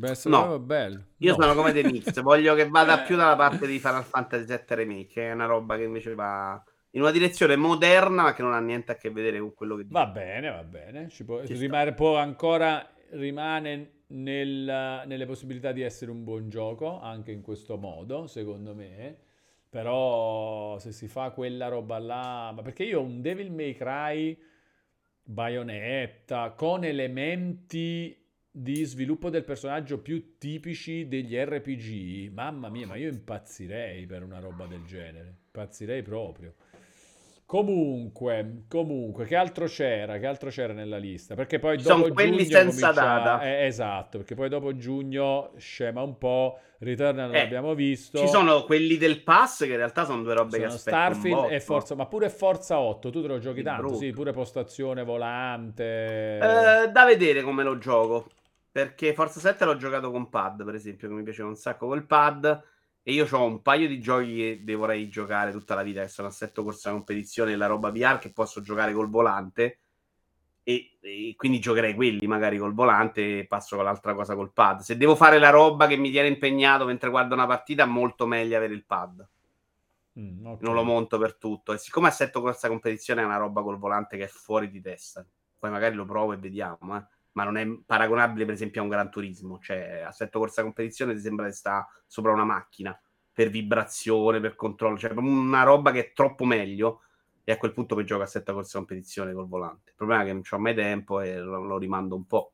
Essere 0.00 0.34
No. 0.34 0.58
bello. 0.58 1.02
Io 1.18 1.36
No. 1.36 1.42
sono 1.42 1.54
come 1.54 1.72
The 1.72 1.84
Mix, 1.84 2.20
voglio 2.22 2.54
che 2.54 2.68
vada 2.68 3.00
più 3.00 3.16
dalla 3.16 3.36
parte 3.36 3.66
di 3.66 3.78
Final 3.78 4.04
Fantasy 4.04 4.44
VII 4.46 4.58
Remake, 4.68 5.06
che 5.06 5.28
è 5.28 5.32
una 5.32 5.46
roba 5.46 5.76
che 5.76 5.82
invece 5.84 6.14
va 6.14 6.62
in 6.94 7.02
una 7.02 7.10
direzione 7.10 7.56
moderna, 7.56 8.22
ma 8.22 8.34
che 8.34 8.42
non 8.42 8.52
ha 8.54 8.60
niente 8.60 8.92
a 8.92 8.96
che 8.96 9.10
vedere 9.10 9.38
con 9.38 9.52
quello 9.54 9.76
che 9.76 9.82
dice. 9.84 9.94
Va 9.94 10.06
bene, 10.06 10.50
va 10.50 10.62
bene. 10.64 11.08
Ci 11.08 11.24
può, 11.24 11.44
Ci 11.44 11.54
rimane, 11.54 11.92
può 11.94 12.16
ancora 12.16 12.86
rimane 13.10 14.00
nel- 14.08 15.02
nelle 15.06 15.26
possibilità 15.26 15.72
di 15.72 15.82
essere 15.82 16.10
un 16.10 16.24
buon 16.24 16.48
gioco 16.48 17.00
anche 17.00 17.32
in 17.32 17.40
questo 17.42 17.76
modo, 17.76 18.26
secondo 18.26 18.74
me. 18.74 19.16
Però 19.68 20.78
se 20.78 20.92
si 20.92 21.08
fa 21.08 21.30
quella 21.30 21.68
roba 21.68 21.98
là, 21.98 22.52
ma 22.54 22.60
perché 22.62 22.84
io 22.84 23.00
ho 23.00 23.02
un 23.02 23.22
Devil 23.22 23.50
May 23.50 23.74
Cry 23.74 24.38
Bayonetta 25.22 26.50
con 26.50 26.84
elementi 26.84 28.21
di 28.54 28.84
sviluppo 28.84 29.30
del 29.30 29.44
personaggio 29.44 29.98
più 29.98 30.36
tipici 30.36 31.08
degli 31.08 31.34
RPG, 31.34 32.30
mamma 32.32 32.68
mia, 32.68 32.86
ma 32.86 32.96
io 32.96 33.08
impazzirei 33.08 34.04
per 34.04 34.22
una 34.22 34.40
roba 34.40 34.66
del 34.66 34.84
genere, 34.84 35.36
impazzirei 35.46 36.02
proprio. 36.02 36.54
Comunque, 37.46 38.64
comunque, 38.68 39.26
che 39.26 39.36
altro 39.36 39.66
c'era? 39.66 40.18
Che 40.18 40.26
altro 40.26 40.48
c'era 40.48 40.72
nella 40.72 40.96
lista? 40.96 41.34
Perché 41.34 41.58
poi 41.58 41.76
Ci 41.76 41.84
dopo 41.84 42.02
sono 42.02 42.14
quelli 42.14 42.44
giugno 42.46 42.70
senza 42.70 42.92
data. 42.92 43.42
eh, 43.42 43.66
esatto, 43.66 44.18
perché 44.18 44.34
poi 44.34 44.48
dopo 44.48 44.74
giugno 44.76 45.52
scema 45.56 46.00
un 46.02 46.16
po', 46.16 46.58
Returnal 46.78 47.34
Eh, 47.34 47.38
l'abbiamo 47.42 47.74
visto. 47.74 48.18
Ci 48.18 48.28
sono 48.28 48.64
quelli 48.64 48.96
del 48.96 49.22
pass 49.22 49.64
che 49.64 49.70
in 49.70 49.76
realtà 49.76 50.04
sono 50.04 50.22
due 50.22 50.34
robe 50.34 50.58
che 50.58 50.62
Sono 50.64 50.74
aspetto 50.74 50.96
un 50.96 51.02
Starfield 51.14 51.52
e. 51.52 51.60
Forza, 51.60 51.94
ma 51.94 52.06
pure 52.06 52.30
Forza 52.30 52.78
8, 52.78 53.10
tu 53.10 53.20
te 53.20 53.28
lo 53.28 53.38
giochi 53.38 53.62
tanto, 53.62 53.94
sì, 53.96 54.10
pure 54.12 54.32
postazione 54.32 55.04
volante. 55.04 55.84
Eh, 56.38 56.88
da 56.90 57.04
vedere 57.04 57.42
come 57.42 57.62
lo 57.62 57.76
gioco. 57.76 58.28
Perché 58.72 59.12
Forza 59.12 59.38
7 59.38 59.66
l'ho 59.66 59.76
giocato 59.76 60.10
con 60.10 60.30
pad, 60.30 60.64
per 60.64 60.74
esempio, 60.74 61.06
che 61.06 61.14
mi 61.14 61.22
piaceva 61.22 61.48
un 61.48 61.56
sacco 61.56 61.86
col 61.86 62.06
pad. 62.06 62.64
E 63.02 63.12
io 63.12 63.26
ho 63.30 63.44
un 63.44 63.60
paio 63.60 63.86
di 63.86 64.00
giochi 64.00 64.62
che 64.64 64.74
vorrei 64.74 65.08
giocare 65.10 65.52
tutta 65.52 65.74
la 65.74 65.82
vita, 65.82 66.00
che 66.00 66.08
sono 66.08 66.28
Assetto 66.28 66.64
Corsa 66.64 66.90
Competizione 66.90 67.52
e 67.52 67.56
la 67.56 67.66
roba 67.66 67.90
VR 67.90 68.18
che 68.18 68.32
posso 68.32 68.62
giocare 68.62 68.94
col 68.94 69.10
volante. 69.10 69.78
E, 70.62 70.96
e 71.00 71.34
quindi 71.36 71.58
giocherei 71.58 71.94
quelli 71.94 72.26
magari 72.26 72.56
col 72.56 72.72
volante 72.72 73.40
e 73.40 73.46
passo 73.46 73.76
con 73.76 73.84
l'altra 73.84 74.14
cosa 74.14 74.34
col 74.34 74.52
pad. 74.52 74.80
Se 74.80 74.96
devo 74.96 75.16
fare 75.16 75.38
la 75.38 75.50
roba 75.50 75.86
che 75.86 75.96
mi 75.96 76.10
tiene 76.10 76.28
impegnato 76.28 76.86
mentre 76.86 77.10
guardo 77.10 77.34
una 77.34 77.46
partita, 77.46 77.84
molto 77.84 78.26
meglio 78.26 78.56
avere 78.56 78.72
il 78.72 78.84
pad. 78.86 79.28
Mm, 80.18 80.46
ok. 80.46 80.62
Non 80.62 80.74
lo 80.74 80.82
monto 80.82 81.18
per 81.18 81.34
tutto. 81.36 81.72
E 81.72 81.78
siccome 81.78 82.08
Assetto 82.08 82.40
Corsa 82.40 82.68
Competizione 82.68 83.22
è 83.22 83.24
una 83.24 83.36
roba 83.36 83.62
col 83.62 83.78
volante 83.78 84.16
che 84.16 84.24
è 84.24 84.28
fuori 84.28 84.70
di 84.70 84.80
testa, 84.80 85.24
poi 85.58 85.70
magari 85.70 85.94
lo 85.94 86.04
provo 86.04 86.32
e 86.32 86.36
vediamo, 86.36 86.96
eh. 86.96 87.04
Ma 87.32 87.44
non 87.44 87.56
è 87.56 87.66
paragonabile 87.84 88.44
per 88.44 88.54
esempio 88.54 88.80
a 88.80 88.84
un 88.84 88.90
Gran 88.90 89.10
Turismo. 89.10 89.58
Cioè, 89.60 90.02
Assetto 90.06 90.38
Corsa 90.38 90.62
Competizione 90.62 91.14
ti 91.14 91.20
sembra 91.20 91.46
che 91.46 91.52
sta 91.52 91.88
sopra 92.06 92.32
una 92.32 92.44
macchina 92.44 92.98
per 93.32 93.48
vibrazione, 93.48 94.40
per 94.40 94.54
controllo, 94.54 94.98
cioè 94.98 95.12
una 95.12 95.62
roba 95.62 95.90
che 95.90 96.00
è 96.00 96.12
troppo 96.12 96.44
meglio. 96.44 97.02
E 97.44 97.50
a 97.52 97.56
quel 97.56 97.72
punto 97.72 97.96
poi 97.96 98.04
gioco 98.04 98.22
Assetto 98.22 98.52
Corsa 98.52 98.78
Competizione 98.78 99.32
col 99.32 99.48
volante. 99.48 99.90
Il 99.90 99.96
problema 99.96 100.22
è 100.22 100.26
che 100.26 100.32
non 100.32 100.42
ho 100.48 100.58
mai 100.58 100.74
tempo 100.74 101.20
e 101.20 101.38
lo, 101.38 101.62
lo 101.62 101.78
rimando 101.78 102.14
un 102.14 102.26
po'. 102.26 102.52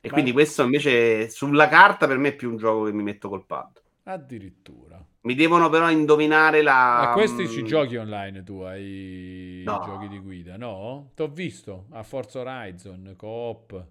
E 0.00 0.08
Ma- 0.08 0.12
quindi 0.14 0.32
questo 0.32 0.62
invece 0.62 1.28
sulla 1.30 1.68
carta 1.68 2.06
per 2.06 2.18
me 2.18 2.30
è 2.30 2.36
più 2.36 2.50
un 2.50 2.56
gioco 2.56 2.84
che 2.84 2.92
mi 2.92 3.02
metto 3.02 3.28
col 3.28 3.46
pad. 3.46 3.81
Addirittura. 4.04 5.04
Mi 5.22 5.34
devono 5.34 5.68
però 5.68 5.88
indovinare 5.90 6.62
la. 6.62 7.10
A 7.10 7.12
questi 7.12 7.48
ci 7.48 7.62
mm, 7.62 7.66
giochi 7.66 7.96
online 7.96 8.42
tu 8.42 8.60
ai 8.60 9.62
No. 9.64 9.80
giochi 9.84 10.08
di 10.08 10.18
guida, 10.18 10.56
no? 10.56 11.12
T'ho 11.14 11.28
visto 11.28 11.86
a 11.90 12.02
Forza 12.02 12.40
Horizon, 12.40 13.14
co-op. 13.16 13.86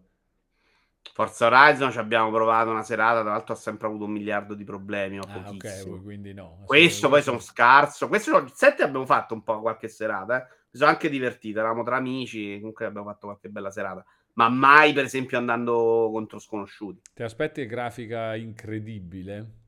Forza 1.14 1.48
Horizon 1.48 1.92
ci 1.92 1.98
abbiamo 1.98 2.30
provato 2.32 2.70
una 2.70 2.84
serata, 2.84 3.22
tra 3.22 3.32
l'altro 3.32 3.54
ho 3.54 3.58
sempre 3.58 3.88
avuto 3.88 4.04
un 4.06 4.12
miliardo 4.12 4.54
di 4.54 4.64
problemi, 4.64 5.18
ho 5.18 5.24
Ah, 5.28 5.38
ok, 5.40 5.44
pochissimo. 5.44 5.92
voi 5.96 6.02
quindi 6.04 6.34
no. 6.34 6.60
Questo 6.66 7.10
poi 7.10 7.22
sono 7.22 7.40
scarso. 7.40 8.08
Questo 8.08 8.38
il 8.38 8.52
7 8.54 8.84
abbiamo 8.84 9.06
fatto 9.06 9.34
un 9.34 9.44
po' 9.44 9.62
qualche 9.62 9.88
serata, 9.88 10.38
eh. 10.42 10.48
Mi 10.72 10.80
sono 10.80 10.90
anche 10.92 11.10
divertito, 11.10 11.60
eravamo 11.60 11.84
tra 11.84 11.96
amici, 11.98 12.58
comunque 12.60 12.86
abbiamo 12.86 13.08
fatto 13.08 13.28
qualche 13.28 13.50
bella 13.50 13.72
serata. 13.72 14.06
Ma 14.34 14.48
mai, 14.48 14.94
per 14.94 15.04
esempio, 15.06 15.38
andando 15.38 16.10
contro 16.14 16.40
sconosciuti. 16.40 17.02
Ti 17.14 17.24
aspetti 17.24 17.66
grafica 17.66 18.36
incredibile? 18.36 19.60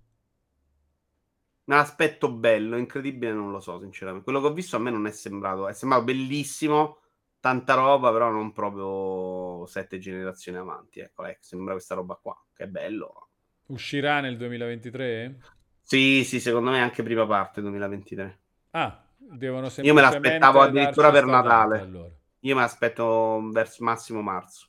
Un 1.66 1.76
aspetto 1.76 2.32
bello, 2.32 2.78
incredibile, 2.78 3.32
non 3.32 3.52
lo 3.52 3.60
so, 3.60 3.80
sinceramente. 3.80 4.26
Quello 4.26 4.42
che 4.42 4.48
ho 4.48 4.54
visto 4.54 4.76
a 4.76 4.80
me 4.80 4.92
non 4.92 5.08
è 5.08 5.12
sembrato, 5.12 5.68
è 5.68 5.74
sembrato 5.74 6.04
bellissimo, 6.04 7.00
tanta 7.40 7.74
roba, 7.76 8.12
però 8.12 8.30
non 8.30 8.52
proprio 8.52 9.66
sette 9.66 9.98
generazioni 9.98 10.58
avanti. 10.58 11.00
Ecco, 11.00 11.26
ecco, 11.26 11.40
sembra 11.42 11.74
questa 11.74 11.96
roba 11.96 12.16
qua, 12.22 12.38
che 12.54 12.66
è 12.66 12.68
bello. 12.68 13.30
Uscirà 13.68 14.20
nel 14.20 14.36
2023? 14.36 15.40
Sì, 15.82 16.24
sì, 16.26 16.40
secondo 16.40 16.72
me 16.72 16.82
anche 16.82 17.04
prima 17.04 17.26
parte 17.26 17.62
2023. 17.62 18.40
Ah, 18.72 19.06
devono 19.18 19.70
Io 19.82 19.94
me 19.94 20.02
l'aspettavo 20.02 20.62
addirittura 20.62 21.12
per 21.12 21.26
Natale. 21.26 21.80
allora. 21.80 22.12
Io 22.40 22.56
me 22.56 22.62
l'aspetto 22.62 23.50
verso 23.52 23.84
massimo 23.84 24.22
marzo. 24.22 24.68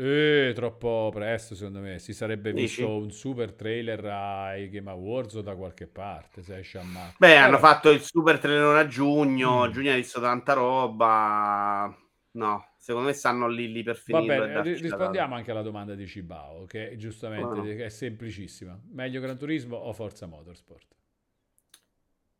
Eh, 0.00 0.52
troppo 0.54 1.10
presto 1.12 1.56
secondo 1.56 1.80
me. 1.80 1.98
Si 1.98 2.12
sarebbe 2.12 2.52
Dici? 2.52 2.82
visto 2.82 2.96
un 2.96 3.10
super 3.10 3.52
trailer 3.52 4.04
ai 4.04 4.70
Game 4.70 4.88
Awards 4.90 5.34
o 5.34 5.42
da 5.42 5.56
qualche 5.56 5.88
parte, 5.88 6.42
se 6.44 6.58
esce 6.58 6.78
a 6.78 6.84
marzo. 6.84 7.16
Beh, 7.18 7.26
Però- 7.26 7.44
hanno 7.44 7.58
fatto 7.58 7.90
il 7.90 8.00
super 8.00 8.38
trailer 8.38 8.76
a 8.76 8.86
giugno. 8.86 9.66
Mm. 9.66 9.72
Giugno 9.72 9.90
ha 9.90 9.96
visto 9.96 10.20
tanta 10.20 10.52
roba. 10.52 11.92
No, 12.30 12.68
secondo 12.78 13.08
me 13.08 13.12
stanno 13.14 13.48
lì, 13.48 13.72
lì 13.72 13.82
per 13.82 13.94
Va 13.94 14.20
finirlo. 14.20 14.44
e 14.44 14.48
bene, 14.62 14.72
rispondiamo 14.76 15.34
anche 15.34 15.50
alla 15.50 15.62
domanda 15.62 15.96
di 15.96 16.06
Cibao, 16.06 16.64
che 16.66 16.94
giustamente 16.96 17.74
no? 17.74 17.84
è 17.84 17.88
semplicissima. 17.88 18.80
Meglio 18.92 19.20
Gran 19.20 19.36
Turismo 19.36 19.74
o 19.74 19.92
Forza 19.92 20.26
Motorsport? 20.26 20.94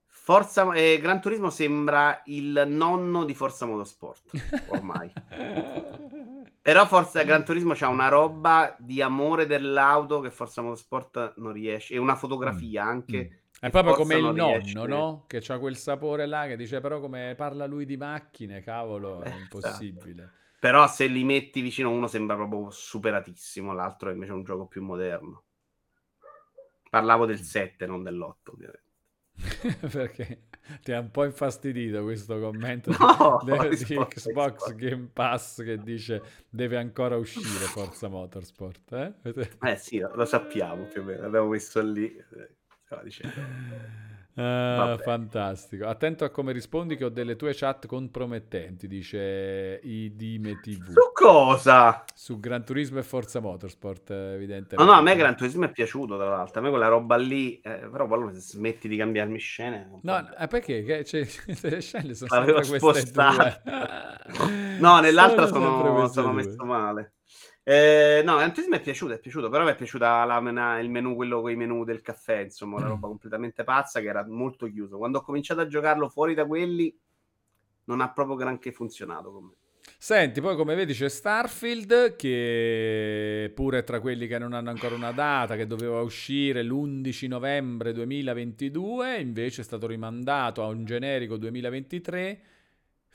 Forza 0.07 0.73
eh, 0.75 0.99
Gran 1.01 1.20
Turismo 1.20 1.51
sembra 1.51 2.20
il 2.27 2.65
nonno 2.69 3.25
di 3.25 3.35
Forza 3.35 3.67
Motorsport 3.67 4.31
ormai. 4.69 5.11
Però 6.69 6.87
Forza 6.87 7.23
Gran 7.25 7.45
Turismo 7.45 7.73
c'ha 7.75 7.89
una 7.89 8.09
roba 8.09 8.77
di 8.79 9.01
amore 9.01 9.47
dell'auto 9.47 10.21
che 10.21 10.31
Forza 10.31 10.61
Motorsport 10.63 11.35
non 11.39 11.53
riesce. 11.53 11.95
E 11.95 11.99
una 11.99 12.15
fotografia 12.15 12.85
anche. 12.85 13.31
Mm. 13.31 13.39
È 13.61 13.71
proprio 13.71 13.95
come 13.95 14.17
il 14.17 14.23
non 14.23 14.35
nonno, 14.35 14.85
riesce. 14.85 14.87
no? 14.87 15.25
Che 15.27 15.41
c'ha 15.41 15.59
quel 15.59 15.77
sapore 15.77 16.27
là 16.27 16.47
che 16.47 16.57
dice 16.57 16.81
però 16.81 17.01
come 17.01 17.35
parla 17.37 17.67
lui 17.67 17.87
di 17.87 17.97
macchine, 17.97 18.61
cavolo, 18.63 19.23
è 19.23 19.31
Eh, 19.31 19.37
impossibile. 19.37 20.33
Però 20.61 20.87
se 20.89 21.07
li 21.07 21.25
metti 21.25 21.61
vicino 21.61 21.91
uno 21.91 22.07
sembra 22.07 22.37
proprio 22.37 22.71
superatissimo, 22.71 23.73
l'altro 23.73 24.11
invece 24.11 24.33
è 24.33 24.35
un 24.35 24.45
gioco 24.45 24.67
più 24.67 24.83
moderno. 24.83 25.45
Parlavo 26.91 27.25
del 27.27 27.41
7, 27.41 27.87
non 27.87 28.03
dell'8, 28.03 28.51
ovviamente. 28.53 28.83
Perché 29.91 30.48
ti 30.83 30.93
ha 30.93 31.01
un 31.01 31.11
po' 31.11 31.25
infastidito 31.25 32.03
questo 32.03 32.39
commento 32.39 32.91
No, 32.99 33.41
di, 33.45 33.85
di 33.85 33.97
Xbox. 33.97 34.75
Game 34.75 35.09
Pass 35.13 35.63
che 35.63 35.79
dice 35.83 36.23
deve 36.49 36.77
ancora 36.77 37.17
uscire 37.17 37.45
Forza 37.47 38.09
Motorsport. 38.09 38.93
eh? 38.93 39.49
Eh 39.63 39.77
sì, 39.77 39.99
lo 39.99 40.25
sappiamo 40.25 40.85
più 40.85 41.03
o 41.03 41.05
meno, 41.05 41.23
l'abbiamo 41.23 41.49
messo 41.49 41.81
lì. 41.83 42.07
eh, 42.15 42.57
stava 42.85 43.03
dicendo. 43.03 43.35
Vabbè. 44.42 45.02
fantastico. 45.02 45.86
Attento 45.86 46.25
a 46.25 46.31
come 46.31 46.52
rispondi 46.52 46.97
che 46.97 47.05
ho 47.05 47.08
delle 47.08 47.36
tue 47.36 47.52
chat 47.55 47.86
compromettenti, 47.86 48.86
dice 48.86 49.81
Idime 49.83 50.60
TV. 50.60 50.84
Su 50.92 51.10
cosa? 51.12 52.05
Su 52.15 52.39
Gran 52.39 52.65
Turismo 52.65 52.99
e 52.99 53.02
Forza 53.02 53.41
Motorsport, 53.41 54.10
eh, 54.10 54.34
evidentemente. 54.34 54.76
No, 54.76 54.84
no, 54.84 54.92
a 54.92 55.02
me 55.02 55.17
Gran 55.17 55.36
Turismo 55.36 55.65
è 55.65 55.70
piaciuto, 55.70 56.17
tra 56.17 56.28
l'altro. 56.28 56.60
A 56.60 56.62
me 56.62 56.70
quella 56.70 56.89
roba 56.89 57.17
lì, 57.17 57.58
eh, 57.60 57.89
però 57.91 58.07
poi 58.07 58.33
se 58.34 58.41
smetti 58.41 58.86
di 58.89 58.97
cambiarmi 58.97 59.39
scene... 59.39 59.99
No, 60.02 60.36
eh, 60.36 60.47
perché? 60.47 60.84
Che, 60.84 61.05
cioè, 61.05 61.26
le 61.62 61.81
scene 61.81 62.15
sono 62.15 62.34
L'avevo 62.39 62.62
sempre 62.62 62.78
queste 62.81 63.07
spostata. 63.10 63.60
due. 63.65 64.76
No, 64.78 65.00
nell'altra 65.00 65.47
Sono 65.49 66.07
sono, 66.08 66.33
messo 66.33 66.65
male. 66.65 67.15
Eh, 67.71 68.23
no, 68.25 68.39
Turismo 68.51 68.77
è 68.77 68.81
piaciuto, 68.81 69.13
è 69.13 69.19
piaciuto, 69.19 69.51
però 69.51 69.63
mi 69.63 69.73
è 69.73 69.75
piaciuta 69.75 70.25
la 70.25 70.41
mena- 70.41 70.79
il 70.79 70.89
menu, 70.89 71.15
quello 71.15 71.43
con 71.43 71.51
i 71.51 71.55
menu 71.55 71.85
del 71.85 72.01
caffè, 72.01 72.39
insomma, 72.39 72.79
una 72.79 72.87
roba 72.87 73.09
completamente 73.09 73.63
pazza 73.63 74.01
che 74.01 74.07
era 74.07 74.27
molto 74.27 74.71
chiuso. 74.71 74.97
Quando 74.97 75.19
ho 75.19 75.21
cominciato 75.21 75.61
a 75.61 75.67
giocarlo 75.67 76.09
fuori 76.09 76.33
da 76.33 76.47
quelli, 76.47 76.99
non 77.85 78.01
ha 78.01 78.11
proprio 78.11 78.37
granché 78.37 78.73
funzionato 78.73 79.31
con 79.31 79.45
me. 79.45 79.53
Senti, 79.99 80.41
poi 80.41 80.57
come 80.57 80.75
vedi 80.75 80.95
c'è 80.95 81.11
Starfield 81.11 82.17
che 82.17 83.53
pure 83.55 83.81
è 83.81 83.85
tra 83.85 84.01
quelli 84.01 84.27
che 84.27 84.39
non 84.39 84.55
hanno 84.55 84.71
ancora 84.71 84.95
una 84.95 85.13
data, 85.13 85.55
che 85.55 85.67
doveva 85.67 86.01
uscire 86.01 86.63
l'11 86.63 87.29
novembre 87.29 87.93
2022, 87.93 89.19
invece 89.19 89.61
è 89.61 89.65
stato 89.65 89.87
rimandato 89.87 90.63
a 90.63 90.69
un 90.69 90.87
generico 90.87 91.37
2023. 91.37 92.41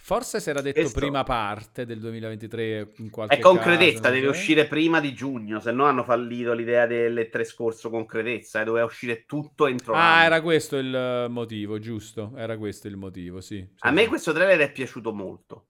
Forse 0.06 0.42
si 0.42 0.50
era 0.50 0.60
detto 0.60 0.82
Questo- 0.82 1.00
prima 1.00 1.24
parte 1.24 1.86
del 1.86 2.00
2023 2.02 2.92
in 2.98 3.10
qualche 3.10 3.36
È 3.36 3.40
con 3.40 3.56
caso, 3.56 3.70
credezza, 3.70 4.10
non 4.10 4.12
deve 4.20 4.28
uscire 4.28 4.66
prima 4.68 5.00
di 5.00 5.14
giugno, 5.14 5.62
se 5.62 5.72
no 5.72 5.86
hanno 5.86 6.04
fallito 6.04 6.52
l'idea 6.52 6.86
delle 6.86 7.30
tre 7.30 7.46
scorso 7.46 7.90
con 7.90 8.06
credezza, 8.06 8.60
eh, 8.60 8.66
doveva 8.66 8.86
uscire 8.86 9.24
tutto 9.26 9.66
entro 9.66 9.94
Ah, 9.94 9.98
l'anno. 10.00 10.24
era 10.26 10.42
questo 10.42 10.76
il 10.76 10.94
eh, 10.94 11.28
motivo, 11.30 11.80
giusto? 11.80 12.34
Era 12.36 12.58
questo 12.58 12.90
il 12.90 12.98
motivo, 12.98 13.40
sì. 13.40 13.60
sì, 13.60 13.70
A 13.80 13.92
me 13.92 14.02
sì. 14.02 14.08
questo 14.10 14.34
trailer 14.34 14.60
è 14.68 14.72
piaciuto 14.74 15.14
molto. 15.14 15.68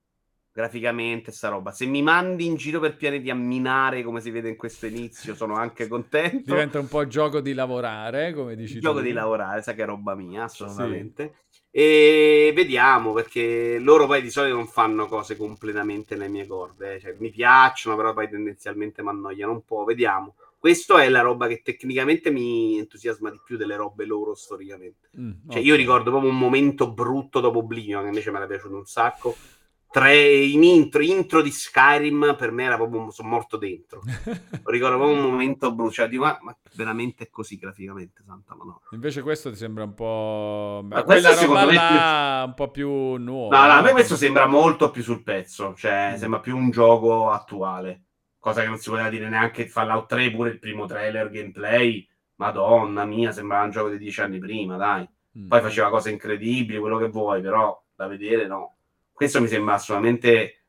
Graficamente, 0.51 1.31
sta 1.31 1.49
roba. 1.49 1.71
Se 1.71 1.85
mi 1.87 2.01
mandi 2.03 2.45
in 2.45 2.55
giro 2.55 2.79
per 2.79 2.95
pianeti 2.95 3.29
a 3.31 3.35
minare, 3.35 4.03
come 4.03 4.19
si 4.21 4.29
vede 4.29 4.49
in 4.49 4.55
questo 4.55 4.85
inizio, 4.85 5.33
sono 5.33 5.55
anche 5.55 5.87
contento. 5.87 6.51
Diventa 6.53 6.77
un 6.79 6.87
po' 6.87 7.07
gioco 7.07 7.39
di 7.39 7.53
lavorare, 7.53 8.33
come 8.33 8.55
dici 8.55 8.73
Il 8.75 8.79
tu. 8.81 8.85
gioco 8.87 9.01
di 9.01 9.11
lavorare, 9.13 9.63
sa 9.63 9.73
che 9.73 9.81
è 9.81 9.85
roba 9.85 10.13
mia, 10.13 10.43
assolutamente. 10.43 11.33
E 11.75 12.51
vediamo, 12.53 13.13
perché 13.13 13.79
loro 13.79 14.05
poi 14.05 14.21
di 14.21 14.29
solito 14.29 14.55
non 14.55 14.67
fanno 14.67 15.07
cose 15.07 15.35
completamente 15.35 16.15
nelle 16.15 16.29
mie 16.29 16.45
corde. 16.45 16.95
eh. 16.95 16.99
Cioè, 16.99 17.15
mi 17.17 17.31
piacciono, 17.31 17.95
però 17.95 18.13
poi 18.13 18.29
tendenzialmente 18.29 19.01
mi 19.01 19.09
annoiano 19.09 19.51
un 19.53 19.63
po'. 19.65 19.83
Vediamo. 19.83 20.35
Questo 20.59 20.97
è 20.97 21.09
la 21.09 21.21
roba 21.21 21.47
che 21.47 21.61
tecnicamente 21.63 22.29
mi 22.29 22.77
entusiasma 22.77 23.29
di 23.31 23.41
più 23.43 23.57
delle 23.57 23.75
robe 23.75 24.05
loro 24.05 24.35
storicamente. 24.35 25.09
Mm, 25.19 25.31
Cioè, 25.49 25.59
ok. 25.59 25.65
io 25.65 25.75
ricordo 25.75 26.11
proprio 26.11 26.29
un 26.31 26.37
momento 26.37 26.91
brutto 26.91 27.39
dopo 27.39 27.57
Oblivion, 27.59 28.01
che 28.03 28.07
invece 28.09 28.29
mi 28.29 28.37
era 28.37 28.45
piaciuto 28.45 28.75
un 28.75 28.85
sacco. 28.85 29.35
Tre 29.93 30.17
in 30.17 30.63
intro, 30.63 31.03
intro 31.03 31.43
di 31.43 31.51
Skyrim 31.51 32.35
per 32.35 32.51
me 32.51 32.63
era 32.63 32.77
proprio 32.77 33.11
sono 33.11 33.29
morto 33.29 33.57
dentro. 33.57 34.01
Ricordo 34.65 34.97
proprio 34.97 35.23
un 35.23 35.29
momento 35.29 35.71
bruciato, 35.71 36.09
dico, 36.09 36.23
ma, 36.23 36.35
ma 36.41 36.57
veramente 36.73 37.25
è 37.25 37.29
così 37.29 37.57
graficamente, 37.57 38.23
santa 38.25 38.55
madonna. 38.55 38.79
Invece 38.91 39.21
questo 39.21 39.51
ti 39.51 39.55
sembra 39.55 39.83
un 39.83 39.93
po'... 39.93 40.81
Ma 40.83 41.03
quella 41.03 41.35
roba 41.35 41.65
me 41.65 41.73
là 41.73 42.43
un 42.47 42.55
po' 42.55 42.71
più 42.71 42.89
nuova. 43.17 43.55
No, 43.55 43.65
no, 43.71 43.79
a 43.79 43.81
me 43.81 43.91
questo 43.91 44.15
sembra 44.15 44.47
molto 44.47 44.89
più 44.89 45.03
sul 45.03 45.21
pezzo, 45.21 45.75
cioè 45.75 46.13
Mm. 46.13 46.15
sembra 46.15 46.39
più 46.39 46.57
un 46.57 46.71
gioco 46.71 47.29
attuale, 47.29 48.03
cosa 48.39 48.61
che 48.61 48.67
non 48.67 48.77
si 48.77 48.89
poteva 48.89 49.09
dire 49.09 49.29
neanche 49.29 49.67
Fallout 49.67 50.07
3, 50.07 50.31
pure 50.31 50.49
il 50.49 50.59
primo 50.59 50.87
trailer 50.87 51.29
gameplay, 51.29 52.07
madonna 52.37 53.05
mia, 53.05 53.31
sembrava 53.31 53.65
un 53.65 53.69
gioco 53.69 53.89
di 53.89 53.99
dieci 53.99 54.21
anni 54.21 54.39
prima, 54.39 54.75
dai. 54.75 55.07
Mm. 55.37 55.47
Poi 55.47 55.61
faceva 55.61 55.89
cose 55.89 56.09
incredibili, 56.09 56.79
quello 56.79 56.97
che 56.97 57.09
vuoi, 57.09 57.41
però 57.41 57.79
da 57.95 58.07
vedere 58.07 58.47
no. 58.47 58.77
Questo 59.23 59.39
mi 59.39 59.47
sembra 59.47 59.75
assolutamente 59.75 60.65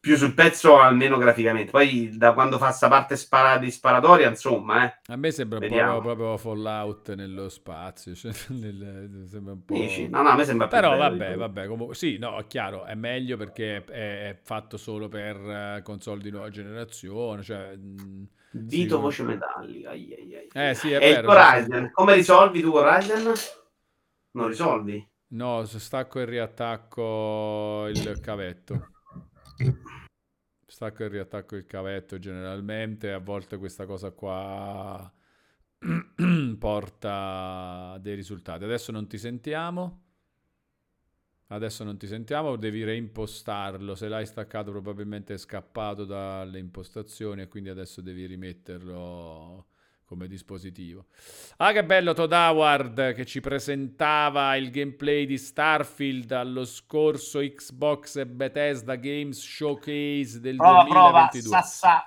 più 0.00 0.16
sul 0.16 0.34
pezzo, 0.34 0.80
almeno 0.80 1.16
graficamente. 1.16 1.70
Poi 1.70 2.16
da 2.16 2.32
quando 2.32 2.58
fa 2.58 2.72
sta 2.72 2.88
parte 2.88 3.16
spara- 3.16 3.58
di 3.58 3.70
sparatoria, 3.70 4.28
insomma, 4.28 4.84
eh. 4.84 4.98
A 5.08 5.16
me 5.16 5.30
sembra 5.32 5.58
un 5.58 5.66
po' 5.66 5.68
Vediamo. 5.68 6.00
proprio 6.00 6.36
Fallout 6.36 7.14
nello 7.14 7.48
spazio, 7.48 8.14
cioè, 8.16 8.32
nel- 8.48 9.26
sembra 9.28 9.52
un 9.52 9.64
po'... 9.64 9.76
Dici? 9.76 10.08
No, 10.08 10.22
no, 10.22 10.30
a 10.30 10.36
me 10.36 10.44
sembra 10.44 10.66
Però 10.68 10.90
bello 10.90 10.96
vabbè, 10.96 11.36
vabbè, 11.36 11.66
comunque, 11.66 11.94
sì, 11.94 12.18
no, 12.18 12.38
è 12.38 12.46
chiaro, 12.46 12.84
è 12.84 12.94
meglio 12.94 13.36
perché 13.36 13.84
è, 13.84 14.28
è 14.30 14.38
fatto 14.42 14.76
solo 14.76 15.08
per 15.08 15.36
eh, 15.36 15.82
console 15.82 16.22
di 16.22 16.30
nuova 16.30 16.50
generazione, 16.50 17.42
cioè... 17.42 17.76
mh, 17.76 18.28
Dito 18.50 18.98
sì, 18.98 19.00
voce 19.00 19.22
metallica. 19.22 19.90
ai, 19.90 20.14
ai, 20.14 20.34
ai. 20.34 20.48
Eh 20.54 20.74
sì, 20.74 20.90
è 20.92 21.00
e 21.00 21.08
vero. 21.08 21.28
Horizon, 21.30 21.90
come 21.92 22.14
risolvi 22.14 22.60
tu 22.60 22.74
Horizon? 22.74 23.32
Non 24.32 24.48
risolvi? 24.48 25.10
No, 25.32 25.64
stacco 25.64 26.20
e 26.20 26.26
riattacco 26.26 27.86
il 27.88 28.20
cavetto. 28.20 28.90
Stacco 30.66 31.04
e 31.04 31.08
riattacco 31.08 31.56
il 31.56 31.64
cavetto 31.64 32.18
generalmente, 32.18 33.12
a 33.12 33.18
volte 33.18 33.56
questa 33.56 33.86
cosa 33.86 34.10
qua 34.10 35.10
porta 36.58 37.96
dei 38.00 38.14
risultati. 38.14 38.64
Adesso 38.64 38.92
non 38.92 39.06
ti 39.06 39.16
sentiamo. 39.16 40.00
Adesso 41.46 41.82
non 41.84 41.96
ti 41.96 42.06
sentiamo, 42.06 42.56
devi 42.56 42.84
reimpostarlo. 42.84 43.94
Se 43.94 44.08
l'hai 44.08 44.26
staccato 44.26 44.70
probabilmente 44.70 45.32
è 45.34 45.38
scappato 45.38 46.04
dalle 46.04 46.58
impostazioni 46.58 47.40
e 47.40 47.48
quindi 47.48 47.70
adesso 47.70 48.02
devi 48.02 48.26
rimetterlo 48.26 49.66
come 50.12 50.28
dispositivo. 50.28 51.06
Ah, 51.56 51.72
che 51.72 51.82
bello 51.84 52.12
Todd 52.12 52.32
Howard 52.32 53.14
che 53.14 53.24
ci 53.24 53.40
presentava 53.40 54.54
il 54.56 54.70
gameplay 54.70 55.24
di 55.24 55.38
Starfield 55.38 56.30
allo 56.32 56.66
scorso 56.66 57.40
Xbox 57.40 58.16
e 58.16 58.26
Bethesda 58.26 58.96
Games 58.96 59.40
Showcase 59.40 60.38
del 60.40 60.56
2022. 60.56 61.58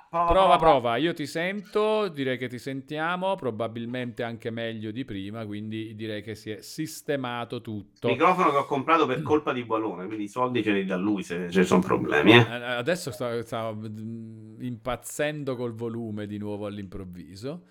Prova, 0.08 0.56
prova, 0.56 0.96
io 0.96 1.12
ti 1.14 1.26
sento, 1.26 2.06
direi 2.06 2.38
che 2.38 2.46
ti 2.46 2.60
sentiamo, 2.60 3.34
probabilmente 3.34 4.22
anche 4.22 4.50
meglio 4.50 4.92
di 4.92 5.04
prima, 5.04 5.44
quindi 5.44 5.96
direi 5.96 6.22
che 6.22 6.36
si 6.36 6.52
è 6.52 6.60
sistemato 6.60 7.60
tutto. 7.60 8.06
Microfono 8.06 8.50
che 8.50 8.56
ho 8.58 8.66
comprato 8.66 9.06
per 9.06 9.20
colpa 9.22 9.52
di 9.52 9.64
Balone, 9.64 10.06
quindi 10.06 10.24
i 10.24 10.28
soldi 10.28 10.62
ce 10.62 10.70
li 10.70 10.84
dà 10.84 10.96
lui 10.96 11.24
se 11.24 11.50
ci 11.50 11.64
sono 11.64 11.80
problemi. 11.80 12.34
Eh. 12.34 12.36
Eh, 12.36 12.74
Adesso 12.76 13.10
sta, 13.10 13.42
sta, 13.42 13.72
mm, 13.72 14.60
impazzendo 14.60 15.56
col 15.56 15.74
volume 15.74 16.26
di 16.26 16.38
nuovo 16.38 16.66
all'improvviso. 16.66 17.64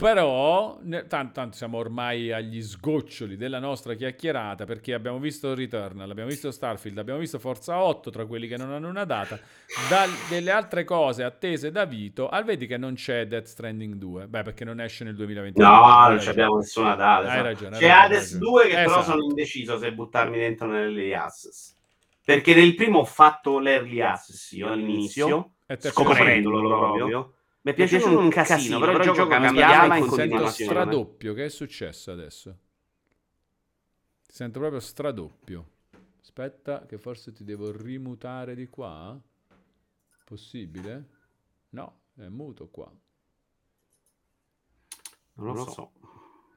Però, 0.00 0.78
ne- 0.82 1.06
tan- 1.06 1.30
tanto, 1.32 1.56
siamo 1.56 1.76
ormai 1.76 2.32
agli 2.32 2.62
sgoccioli 2.62 3.36
della 3.36 3.58
nostra 3.58 3.92
chiacchierata 3.92 4.64
perché 4.64 4.94
abbiamo 4.94 5.18
visto 5.18 5.54
Returnal, 5.54 6.08
abbiamo 6.10 6.30
visto 6.30 6.50
Starfield, 6.50 6.96
abbiamo 6.96 7.20
visto 7.20 7.38
Forza 7.38 7.78
8 7.82 8.08
tra 8.08 8.24
quelli 8.24 8.48
che 8.48 8.56
non 8.56 8.72
hanno 8.72 8.88
una 8.88 9.04
data. 9.04 9.38
Da- 9.90 10.06
delle 10.30 10.50
altre 10.50 10.84
cose 10.84 11.22
attese 11.22 11.70
da 11.70 11.84
Vito, 11.84 12.30
al 12.30 12.44
vedi 12.44 12.66
che 12.66 12.78
non 12.78 12.94
c'è 12.94 13.26
Death 13.26 13.44
Stranding 13.46 13.94
2. 13.96 14.26
Beh, 14.26 14.42
perché 14.42 14.64
non 14.64 14.80
esce 14.80 15.04
nel 15.04 15.14
2021. 15.16 15.68
No, 15.68 16.08
non 16.08 16.18
ci 16.20 16.28
abbiamo 16.30 16.56
nessuna 16.56 16.94
data. 16.94 17.18
Hai 17.20 17.24
esatto. 17.26 17.42
ragione, 17.42 17.76
C'è 17.78 17.88
Hades 17.88 18.32
hai 18.32 18.38
2 18.38 18.62
che 18.62 18.68
ragione. 18.68 18.84
però 18.86 18.98
Esatto. 19.00 19.10
sono 19.18 19.24
indeciso 19.24 19.78
se 19.78 19.92
buttarmi 19.92 20.38
dentro 20.38 20.66
nell'early 20.66 21.12
access. 21.12 21.76
Perché 22.24 22.54
nel 22.54 22.74
primo 22.74 23.00
ho 23.00 23.04
fatto 23.04 23.58
l'early 23.58 24.00
access 24.00 24.52
io 24.52 24.68
all'inizio, 24.68 25.50
scoprendolo 25.78 26.68
proprio. 26.78 27.34
Mi 27.62 27.72
è 27.72 27.74
piaciuto 27.74 28.18
un 28.18 28.30
casino, 28.30 28.78
però 28.80 28.96
il 28.96 29.02
gioco 29.02 29.26
cambiava 29.26 29.96
in 29.96 30.04
Sento 30.04 30.16
continuazione. 30.16 30.70
stradoppio, 30.70 31.34
che 31.34 31.44
è 31.44 31.48
successo 31.50 32.10
adesso? 32.10 32.58
Ti 34.26 34.32
sento 34.32 34.58
proprio 34.58 34.80
stradoppio. 34.80 35.70
Aspetta, 36.20 36.86
che 36.86 36.96
forse 36.96 37.32
ti 37.32 37.44
devo 37.44 37.70
rimutare 37.70 38.54
di 38.54 38.68
qua. 38.68 39.20
Possibile? 40.24 41.08
No, 41.70 42.00
è 42.16 42.28
muto 42.28 42.68
qua. 42.68 42.90
Non 45.34 45.54
lo 45.54 45.68
so. 45.68 45.92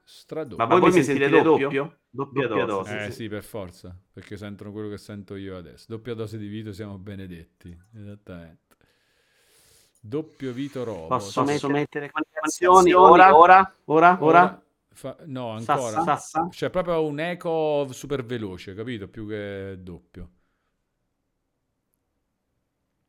Stradoppio. 0.06 0.66
Ma 0.66 0.78
voi 0.78 0.92
mi 0.92 1.04
sentite 1.04 1.42
doppio? 1.42 2.00
Doppia 2.10 2.48
dose. 2.48 3.06
Eh 3.06 3.12
sì, 3.12 3.28
per 3.28 3.44
forza, 3.44 3.98
perché 4.12 4.38
sentono 4.38 4.72
quello 4.72 4.90
che 4.90 4.98
sento 4.98 5.36
io 5.36 5.58
adesso. 5.58 5.86
Doppia 5.90 6.14
dose 6.14 6.38
di 6.38 6.48
Vito, 6.48 6.72
siamo 6.72 6.98
benedetti. 6.98 7.78
Esattamente. 7.96 8.62
Doppio 10.06 10.52
Vito 10.52 10.84
Robo. 10.84 11.08
Posso, 11.08 11.46
Sì. 11.46 11.68
mettere 11.68 12.12
canzoni 12.12 12.92
ora? 12.92 13.38
Ora? 13.38 13.74
Ora? 13.86 14.18
Ora? 14.20 14.62
Fa- 14.90 15.16
no, 15.28 15.52
ancora. 15.52 15.78
Sassa? 15.80 16.04
Sassa? 16.04 16.48
C'è 16.50 16.70
proprio 16.70 17.06
un 17.06 17.20
eco 17.22 17.88
super 17.92 18.26
veloce, 18.26 18.76
capito? 18.76 19.08
Più 19.08 19.26
che 19.26 19.78
doppio. 19.80 20.30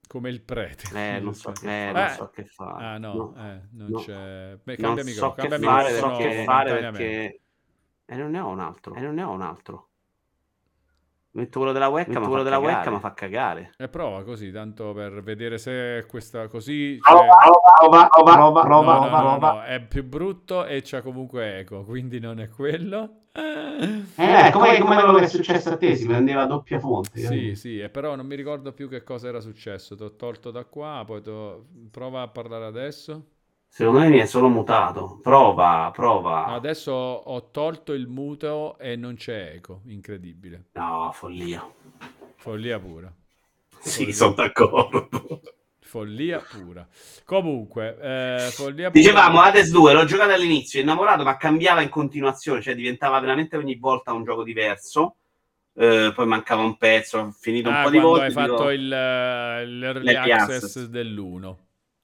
Come 0.07 0.31
il 0.31 0.41
prete. 0.41 1.17
Eh, 1.17 1.19
non 1.19 1.35
so, 1.35 1.49
Aspetta. 1.51 1.73
eh, 1.73 1.93
non 1.93 2.05
Eh. 2.05 2.09
so 2.11 2.31
che 2.31 2.45
fare. 2.45 2.85
Ah 2.85 2.99
no, 2.99 3.15
No. 3.15 3.35
eh, 3.39 3.61
non 3.73 3.91
no. 3.91 3.99
c'è... 3.99 4.57
Beh, 4.63 4.77
non 4.79 4.95
cambia 4.95 5.03
so 5.03 5.11
microfono, 5.11 5.35
che 5.35 5.49
cambia 5.49 5.69
fare, 5.69 5.99
so 5.99 6.11
che 6.17 6.45
fare 6.45 6.79
perché... 6.79 7.41
E 8.07 8.17
non 8.17 8.31
ne 8.31 8.39
ho 8.39 8.49
un 8.51 8.61
altro. 8.61 8.95
E 8.95 9.01
non 9.01 9.15
ne 9.15 9.23
ho 9.25 9.31
un 9.33 9.43
altro. 9.43 9.89
Metto 11.37 11.59
quello 11.59 11.73
della 11.73 11.89
webcam, 11.89 12.29
quello 12.29 12.45
della 12.45 12.59
webcam 12.59 13.01
fa 13.01 13.13
cagare. 13.13 13.73
E 13.77 13.89
prova 13.89 14.23
così, 14.23 14.53
tanto 14.53 14.93
per 14.93 15.21
vedere 15.21 15.59
se 15.59 16.05
questa 16.09 16.47
così... 16.47 16.97
Cioè- 17.01 17.27
roba, 17.81 18.09
roba, 18.09 18.37
roba, 18.37 18.63
roba, 18.63 19.09
No, 19.09 19.09
no, 19.09 19.39
no, 19.39 19.63
è 19.65 19.81
più 19.81 20.05
brutto 20.05 20.65
e 20.65 20.83
c'ha 20.85 21.03
comunque 21.03 21.59
eco, 21.59 21.83
quindi 21.83 22.21
non 22.21 22.39
è 22.39 22.49
quello. 22.49 23.23
Eh, 23.33 24.51
come, 24.53 24.79
come 24.79 24.95
quello 24.95 25.15
che 25.15 25.25
è 25.25 25.27
successo 25.27 25.71
a 25.71 25.77
te, 25.77 25.97
si 25.97 26.07
prendeva 26.07 26.43
a 26.43 26.47
doppia 26.47 26.79
fonte. 26.79 27.19
Sì, 27.19 27.57
sì, 27.57 27.81
e 27.81 27.89
però 27.89 28.15
non 28.15 28.27
mi 28.27 28.37
ricordo 28.37 28.73
più 28.73 28.89
che 28.89 29.03
cosa 29.03 29.27
era 29.27 29.41
successo. 29.41 29.97
Ti 29.97 30.05
ho 30.05 30.15
tolto 30.15 30.53
da 30.53 30.65
qua, 30.65 31.03
poi 31.05 31.21
t'ho- 31.21 31.67
prova 31.91 32.23
a 32.23 32.29
parlare 32.29 32.67
adesso. 32.67 33.31
Secondo 33.77 33.99
me 33.99 34.09
mi 34.09 34.19
è 34.19 34.25
solo 34.27 34.49
mutato. 34.49 35.19
Prova, 35.21 35.91
prova. 35.93 36.45
Adesso 36.47 36.93
ho 36.93 37.51
tolto 37.51 37.93
il 37.93 38.07
muto 38.07 38.79
e 38.79 38.95
non 38.95 39.17
c'è 39.17 39.51
eco, 39.57 39.81
incredibile. 39.87 40.67
No, 40.75 41.11
follia. 41.13 41.69
Follia 42.37 42.79
pura. 42.79 43.13
Sì, 43.81 44.13
sono 44.13 44.35
d'accordo. 44.35 45.41
Follia 45.81 46.39
pura. 46.39 46.87
Comunque, 47.25 47.99
eh, 48.01 48.49
follia 48.53 48.91
pura. 48.91 49.01
Dicevamo 49.03 49.41
Hades 49.41 49.73
2, 49.73 49.93
l'ho 49.93 50.05
giocato 50.05 50.33
all'inizio, 50.33 50.81
innamorato, 50.81 51.25
ma 51.25 51.37
cambiava 51.37 51.81
in 51.81 51.89
continuazione, 51.89 52.63
cioè 52.63 52.77
diventava 52.77 53.19
veramente 53.19 53.57
ogni 53.57 53.75
volta 53.75 54.13
un 54.13 54.23
gioco 54.23 54.45
diverso. 54.45 55.17
Eh, 55.75 56.13
poi 56.15 56.27
mancava 56.29 56.63
un 56.63 56.77
pezzo, 56.77 57.19
ho 57.19 57.31
finito 57.33 57.71
un 57.71 57.75
Ah, 57.75 57.83
po' 57.83 57.91
di 57.91 57.99
volte. 57.99 58.25
hai 58.27 58.31
fatto 58.31 58.53
dico- 58.53 58.71
il, 58.71 58.93
eh, 58.93 59.67
l'early 59.67 60.15
access. 60.15 60.85
dell'1. 60.85 61.57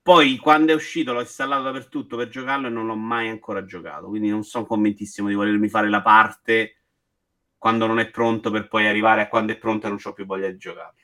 Poi 0.02 0.36
quando 0.38 0.72
è 0.72 0.74
uscito 0.74 1.12
l'ho 1.12 1.20
installato 1.20 1.62
dappertutto 1.64 2.16
per 2.16 2.28
giocarlo 2.28 2.66
e 2.66 2.70
non 2.70 2.86
l'ho 2.86 2.96
mai 2.96 3.28
ancora 3.28 3.64
giocato, 3.64 4.08
quindi 4.08 4.28
non 4.28 4.42
sono 4.44 4.66
convintissimo 4.66 5.28
di 5.28 5.34
volermi 5.34 5.68
fare 5.68 5.88
la 5.88 6.02
parte 6.02 6.82
quando 7.56 7.86
non 7.86 7.98
è 7.98 8.10
pronto 8.10 8.50
per 8.50 8.68
poi 8.68 8.86
arrivare 8.86 9.22
a 9.22 9.28
quando 9.28 9.52
è 9.52 9.58
pronto 9.58 9.86
e 9.86 9.90
non 9.90 9.98
ho 10.02 10.12
più 10.12 10.24
voglia 10.26 10.48
di 10.48 10.56
giocarlo. 10.56 10.98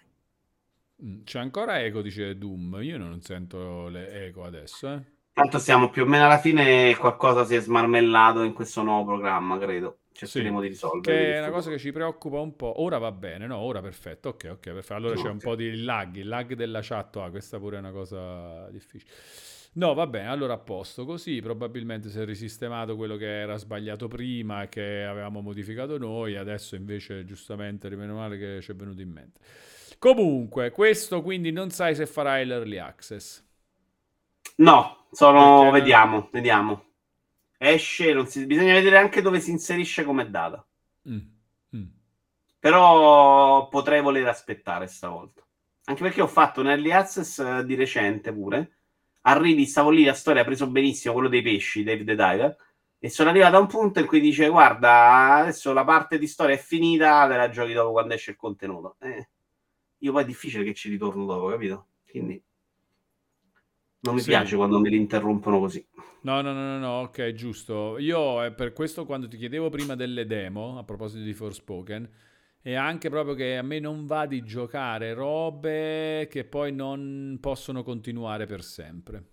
Mm, 1.02 1.22
C'è 1.24 1.38
ancora 1.38 1.80
eco, 1.82 2.02
dice 2.02 2.36
Doom. 2.36 2.78
Io 2.82 2.98
non 2.98 3.20
sento 3.22 3.88
le 3.88 4.26
eco 4.26 4.44
adesso, 4.44 4.88
eh. 4.92 5.02
Tanto 5.32 5.60
siamo 5.60 5.88
più 5.88 6.02
o 6.02 6.06
meno 6.06 6.24
alla 6.24 6.38
fine, 6.40 6.96
qualcosa 6.96 7.44
si 7.44 7.54
è 7.54 7.60
smarmellato 7.60 8.42
in 8.42 8.52
questo 8.52 8.82
nuovo 8.82 9.04
programma, 9.04 9.56
credo. 9.56 9.98
Cercheremo 10.16 10.60
di 10.60 10.68
risolvere. 10.68 11.18
Che 11.20 11.34
è 11.36 11.38
una 11.38 11.50
cosa 11.50 11.70
che 11.70 11.78
ci 11.78 11.92
preoccupa 11.92 12.40
un 12.40 12.56
po'. 12.56 12.80
Ora 12.82 12.98
va 12.98 13.12
bene, 13.12 13.46
no? 13.46 13.58
Ora 13.58 13.80
perfetto. 13.80 14.30
Ok, 14.30 14.48
ok, 14.50 14.58
perfetto. 14.72 14.94
Allora 14.94 15.14
c'è 15.14 15.28
un 15.28 15.40
Ok. 15.40 15.40
po' 15.40 15.54
di 15.54 15.82
lag, 15.84 16.16
il 16.16 16.26
lag 16.28 16.54
della 16.54 16.80
chat. 16.82 17.16
Ah, 17.16 17.30
questa 17.30 17.58
pure 17.58 17.76
è 17.76 17.78
una 17.78 17.92
cosa 17.92 18.68
difficile. 18.70 19.10
No, 19.74 19.92
va 19.94 20.06
bene, 20.06 20.28
allora 20.28 20.54
a 20.54 20.58
posto. 20.58 21.04
Così 21.04 21.40
probabilmente 21.42 22.08
si 22.10 22.18
è 22.18 22.24
risistemato 22.24 22.96
quello 22.96 23.16
che 23.16 23.26
era 23.40 23.56
sbagliato 23.56 24.08
prima 24.08 24.66
che 24.68 25.04
avevamo 25.04 25.42
modificato 25.42 25.98
noi. 25.98 26.34
Adesso 26.36 26.74
invece, 26.76 27.24
giustamente, 27.24 27.88
rimane 27.88 28.12
male 28.12 28.38
che 28.38 28.60
ci 28.62 28.72
è 28.72 28.74
venuto 28.74 29.00
in 29.02 29.10
mente. 29.10 29.40
Comunque, 29.98 30.70
questo 30.70 31.22
quindi 31.22 31.52
non 31.52 31.70
sai 31.70 31.94
se 31.94 32.06
farai 32.06 32.46
l'early 32.46 32.78
access. 32.78 33.44
No, 34.58 35.06
sono... 35.12 35.70
Perché- 35.70 35.70
vediamo, 35.70 36.28
vediamo. 36.30 36.85
Esce, 37.58 38.26
si... 38.26 38.46
bisogna 38.46 38.74
vedere 38.74 38.98
anche 38.98 39.22
dove 39.22 39.40
si 39.40 39.50
inserisce 39.50 40.04
come 40.04 40.30
data. 40.30 40.66
Mm, 41.08 41.18
mm. 41.76 41.86
Però 42.58 43.68
potrei 43.68 44.00
voler 44.00 44.26
aspettare 44.28 44.86
stavolta. 44.86 45.44
Anche 45.84 46.02
perché 46.02 46.20
ho 46.20 46.26
fatto 46.26 46.60
un 46.60 46.68
early 46.68 46.90
access 46.90 47.38
eh, 47.38 47.64
di 47.64 47.74
recente 47.74 48.32
pure. 48.32 48.78
Arrivi, 49.22 49.66
stavo 49.66 49.90
lì, 49.90 50.04
la 50.04 50.14
storia 50.14 50.42
ha 50.42 50.44
preso 50.44 50.68
benissimo 50.68 51.14
quello 51.14 51.28
dei 51.28 51.42
pesci, 51.42 51.82
David 51.84 52.06
the 52.06 52.14
Diver. 52.14 52.56
E 52.98 53.08
sono 53.10 53.30
arrivato 53.30 53.56
a 53.56 53.60
un 53.60 53.66
punto 53.66 54.00
in 54.00 54.06
cui 54.06 54.20
dice: 54.20 54.48
Guarda, 54.48 55.36
adesso 55.36 55.72
la 55.72 55.84
parte 55.84 56.18
di 56.18 56.26
storia 56.26 56.54
è 56.54 56.58
finita, 56.58 57.26
te 57.28 57.36
la 57.36 57.48
giochi 57.50 57.72
dopo 57.72 57.92
quando 57.92 58.14
esce 58.14 58.32
il 58.32 58.36
contenuto. 58.36 58.96
Eh, 59.00 59.28
io 59.98 60.12
poi 60.12 60.22
è 60.22 60.26
difficile 60.26 60.64
che 60.64 60.74
ci 60.74 60.88
ritorno 60.90 61.24
dopo, 61.24 61.48
capito? 61.48 61.88
Quindi 62.08 62.42
non 64.00 64.14
mi 64.14 64.22
Sì. 64.22 64.24
piace 64.24 64.56
quando 64.56 64.78
me 64.80 64.88
li 64.90 64.96
interrompono 64.96 65.58
così. 65.60 65.86
No, 66.22 66.42
no, 66.42 66.52
no, 66.52 66.60
no, 66.60 66.78
no, 66.78 67.00
ok, 67.02 67.32
giusto. 67.34 67.98
Io 67.98 68.42
è 68.42 68.52
per 68.52 68.72
questo 68.72 69.06
quando 69.06 69.28
ti 69.28 69.36
chiedevo 69.36 69.70
prima 69.70 69.94
delle 69.94 70.26
demo, 70.26 70.76
a 70.78 70.84
proposito 70.84 71.22
di 71.22 71.32
Forspoken, 71.32 72.08
è 72.60 72.74
anche 72.74 73.08
proprio 73.10 73.34
che 73.34 73.56
a 73.56 73.62
me 73.62 73.78
non 73.78 74.06
va 74.06 74.26
di 74.26 74.42
giocare 74.42 75.14
robe 75.14 76.26
che 76.28 76.44
poi 76.44 76.72
non 76.72 77.38
possono 77.40 77.82
continuare 77.84 78.44
per 78.46 78.62
sempre. 78.64 79.24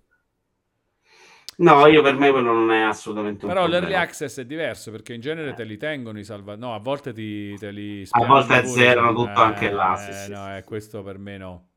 No, 1.58 1.88
io 1.88 2.04
per 2.04 2.16
me 2.16 2.30
quello 2.30 2.52
non 2.54 2.72
è 2.72 2.82
assolutamente 2.82 3.46
un 3.48 3.56
Però 3.56 3.58
problema. 3.58 3.68
l'early 3.68 3.94
access 3.94 4.40
è 4.40 4.46
diverso 4.46 4.90
perché 4.92 5.14
in 5.14 5.22
genere 5.22 5.54
te 5.54 5.64
li 5.66 5.78
tengono 5.78 6.18
i 6.20 6.24
salva... 6.24 6.56
No, 6.56 6.74
a 6.74 6.80
volte 6.80 7.12
ti, 7.14 7.58
te 7.58 7.72
li 7.72 8.06
A 8.12 8.26
volte 8.26 8.56
pure. 8.60 8.94
azzerano 8.94 9.14
tutto 9.14 9.42
anche 9.42 9.70
là, 9.70 9.98
sì, 9.98 10.14
Eh, 10.14 10.28
sì, 10.34 10.34
no, 10.34 10.56
sì. 10.56 10.56
eh, 10.56 10.64
questo 10.64 11.04
per 11.04 11.18
me 11.18 11.38
no. 11.38 11.70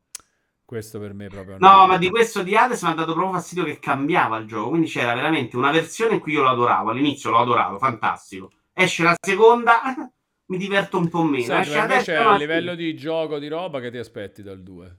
Questo 0.67 0.99
per 0.99 1.13
me 1.13 1.29
proprio 1.29 1.55
No, 1.59 1.87
ma 1.87 1.97
di 1.97 2.09
questo 2.09 2.43
di 2.43 2.53
Hades 2.53 2.81
mi 2.83 2.89
ha 2.89 2.93
dato 2.93 3.13
proprio 3.13 3.31
fastidio 3.35 3.63
che 3.63 3.79
cambiava 3.79 4.35
il 4.35 4.47
gioco. 4.47 4.71
Quindi 4.71 4.87
c'era 4.87 5.13
veramente 5.13 5.55
una 5.55 5.71
versione 5.71 6.15
in 6.15 6.19
cui 6.19 6.33
io 6.33 6.41
lo 6.41 6.49
adoravo. 6.49 6.89
All'inizio 6.89 7.29
lo 7.29 7.37
adoravo, 7.37 7.77
fantastico. 7.77 8.51
Esce 8.73 9.03
la 9.03 9.15
seconda, 9.17 9.79
mi 10.47 10.57
diverto 10.57 10.97
un 10.97 11.07
po' 11.07 11.23
meno. 11.23 11.45
Senti, 11.45 11.69
Esce 11.69 11.79
invece 11.79 12.03
terza, 12.11 12.31
a 12.31 12.35
livello 12.35 12.75
di 12.75 12.93
gioco, 12.97 13.39
di 13.39 13.47
roba, 13.47 13.79
che 13.79 13.91
ti 13.91 13.97
aspetti 13.97 14.43
dal 14.43 14.61
2? 14.61 14.97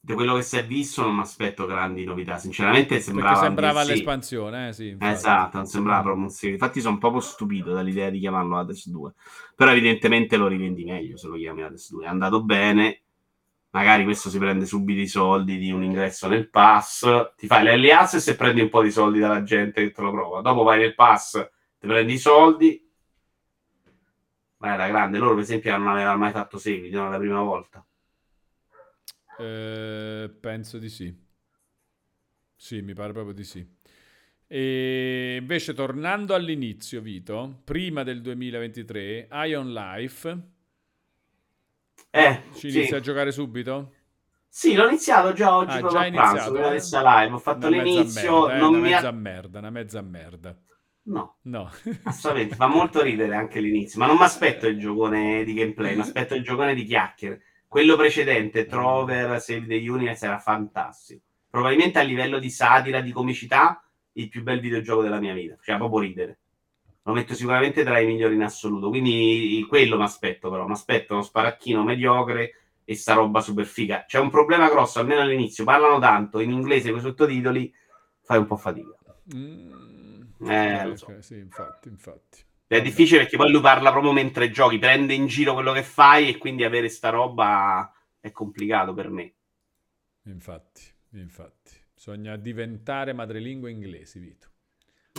Di 0.00 0.12
quello 0.12 0.34
che 0.34 0.42
si 0.42 0.56
è 0.56 0.66
visto 0.66 1.02
non 1.02 1.14
mi 1.14 1.20
aspetto 1.20 1.64
grandi 1.66 2.02
novità. 2.02 2.36
Sinceramente 2.36 2.88
Perché 2.88 3.04
sembrava 3.04 3.38
un 3.38 3.44
sembrava 3.44 3.84
l'espansione, 3.84 4.68
eh 4.70 4.72
sì. 4.72 4.96
Esatto, 4.98 5.56
non 5.56 5.66
sembrava 5.66 6.02
proprio 6.02 6.24
un 6.24 6.30
seguito. 6.30 6.64
Infatti 6.64 6.80
sono 6.80 6.98
proprio 6.98 7.20
stupito 7.20 7.72
dall'idea 7.72 8.10
di 8.10 8.18
chiamarlo 8.18 8.58
Hades 8.58 8.88
2. 8.88 9.12
Però 9.54 9.70
evidentemente 9.70 10.36
lo 10.36 10.48
rivendi 10.48 10.82
meglio 10.82 11.16
se 11.16 11.28
lo 11.28 11.36
chiami 11.36 11.62
Hades 11.62 11.92
2. 11.92 12.06
È 12.06 12.08
andato 12.08 12.42
bene. 12.42 13.02
Magari 13.70 14.04
questo 14.04 14.30
si 14.30 14.38
prende 14.38 14.66
subito 14.66 15.00
i 15.00 15.06
soldi 15.06 15.56
di 15.56 15.70
un 15.70 15.84
ingresso 15.84 16.28
nel 16.28 16.48
pass. 16.48 17.34
Ti 17.36 17.46
fai 17.46 17.62
l'early 17.62 17.90
access 17.90 18.26
e 18.28 18.34
prendi 18.34 18.60
un 18.60 18.68
po' 18.68 18.82
di 18.82 18.90
soldi 18.90 19.20
dalla 19.20 19.42
gente 19.42 19.82
che 19.82 19.92
te 19.92 20.02
lo 20.02 20.10
prova. 20.10 20.40
Dopo 20.40 20.62
vai 20.64 20.80
nel 20.80 20.94
pass, 20.94 21.48
ti 21.78 21.86
prendi 21.86 22.14
i 22.14 22.18
soldi. 22.18 22.88
Ma 24.56 24.74
era 24.74 24.88
grande. 24.88 25.18
Loro, 25.18 25.34
per 25.34 25.44
esempio, 25.44 25.76
non 25.76 25.88
avevano 25.88 26.18
mai 26.18 26.32
fatto 26.32 26.58
seguito, 26.58 26.98
era 26.98 27.08
la 27.10 27.18
prima 27.18 27.42
volta. 27.42 27.84
Eh, 29.38 30.30
penso 30.40 30.78
di 30.78 30.88
sì. 30.88 31.14
Sì, 32.56 32.82
mi 32.82 32.92
pare 32.92 33.12
proprio 33.12 33.32
di 33.32 33.44
sì. 33.44 33.66
E 34.46 35.36
invece 35.40 35.72
tornando 35.74 36.34
all'inizio, 36.34 37.00
Vito, 37.00 37.60
prima 37.62 38.02
del 38.02 38.20
2023, 38.20 39.28
Ion 39.46 39.72
Life, 39.72 40.38
Eh, 42.12 42.42
ci 42.52 42.70
sì. 42.70 42.70
inizi 42.70 42.94
a 42.94 43.00
giocare 43.00 43.32
subito? 43.32 43.94
Sì, 44.48 44.74
l'ho 44.74 44.86
iniziato 44.88 45.32
già 45.32 45.54
oggi 45.56 45.76
Ah, 45.76 45.78
proprio 45.78 46.00
già 46.00 46.00
a 46.00 46.10
pranzo, 46.10 46.50
iniziato, 46.50 46.52
prima 46.52 46.68
eh? 46.74 47.22
live. 47.22 47.34
Ho 47.34 47.38
fatto 47.38 47.68
Una 47.68 47.82
l'inizio, 47.82 48.46
merda, 48.46 48.54
eh, 48.56 48.58
non 48.58 48.74
una 48.74 48.78
mi 48.78 48.92
ha... 48.92 49.02
mezza 49.02 49.10
merda, 49.12 49.58
una 49.58 49.70
mezza 49.70 50.02
merda. 50.02 50.56
No, 51.02 51.38
No. 51.42 51.70
assolutamente, 52.02 52.54
fa 52.56 52.66
molto 52.66 53.02
ridere 53.02 53.34
anche 53.34 53.60
l'inizio, 53.60 53.98
ma 54.00 54.06
non 54.06 54.16
mi 54.16 54.22
aspetto 54.24 54.66
il 54.66 54.78
giocone 54.78 55.44
di 55.44 55.54
gameplay, 55.54 55.94
mi 55.94 56.02
aspetto 56.02 56.34
il 56.34 56.42
giocone 56.42 56.74
di 56.74 56.84
chiacchiere. 56.84 57.42
Quello 57.66 57.96
precedente, 57.96 58.66
Trover, 58.66 59.40
Save 59.40 59.66
the 59.66 59.88
Universe, 59.88 60.24
era 60.26 60.38
fantastico. 60.38 61.22
Probabilmente 61.48 61.98
a 61.98 62.02
livello 62.02 62.38
di 62.38 62.50
satira, 62.50 63.00
di 63.00 63.12
comicità, 63.12 63.82
il 64.12 64.28
più 64.28 64.42
bel 64.42 64.60
videogioco 64.60 65.02
della 65.02 65.20
mia 65.20 65.34
vita. 65.34 65.56
Cioè, 65.62 65.76
proprio 65.76 66.00
ridere. 66.00 66.38
Lo 67.04 67.12
metto 67.12 67.34
sicuramente 67.34 67.82
tra 67.84 67.98
i 67.98 68.06
migliori 68.06 68.34
in 68.34 68.42
assoluto. 68.42 68.88
Quindi 68.88 69.64
quello 69.68 69.96
mi 69.96 70.02
aspetto, 70.04 70.50
però. 70.50 70.66
Mi 70.66 70.72
aspetto 70.72 71.14
uno 71.14 71.22
sparacchino 71.22 71.82
mediocre 71.84 72.54
e 72.84 72.94
sta 72.94 73.14
roba 73.14 73.40
super 73.40 73.66
figa. 73.66 74.04
C'è 74.06 74.18
un 74.18 74.30
problema 74.30 74.68
grosso, 74.68 74.98
almeno 75.00 75.20
all'inizio. 75.22 75.64
Parlano 75.64 75.98
tanto 75.98 76.40
in 76.40 76.50
inglese 76.50 76.90
con 76.90 76.98
i 76.98 77.02
sottotitoli, 77.02 77.72
fai 78.22 78.38
un 78.38 78.46
po' 78.46 78.56
fatica. 78.56 78.94
Mm, 79.32 80.22
Eh, 80.46 80.84
lo 80.86 80.94
ok, 80.94 80.96
so. 80.96 81.22
sì, 81.22 81.38
infatti, 81.38 81.88
infatti. 81.88 82.44
È 82.66 82.80
difficile 82.80 83.20
perché 83.20 83.36
poi 83.36 83.50
lui 83.50 83.60
parla 83.60 83.90
proprio 83.90 84.12
mentre 84.12 84.50
giochi, 84.50 84.78
prende 84.78 85.12
in 85.12 85.26
giro 85.26 85.52
quello 85.52 85.72
che 85.72 85.82
fai 85.82 86.30
e 86.30 86.38
quindi 86.38 86.64
avere 86.64 86.88
sta 86.88 87.10
roba 87.10 87.92
è 88.18 88.30
complicato 88.32 88.94
per 88.94 89.10
me. 89.10 89.34
Infatti, 90.24 90.82
infatti. 91.10 91.76
Bisogna 91.92 92.36
diventare 92.36 93.12
madrelingua 93.12 93.68
inglesi, 93.68 94.18
Vito. 94.18 94.48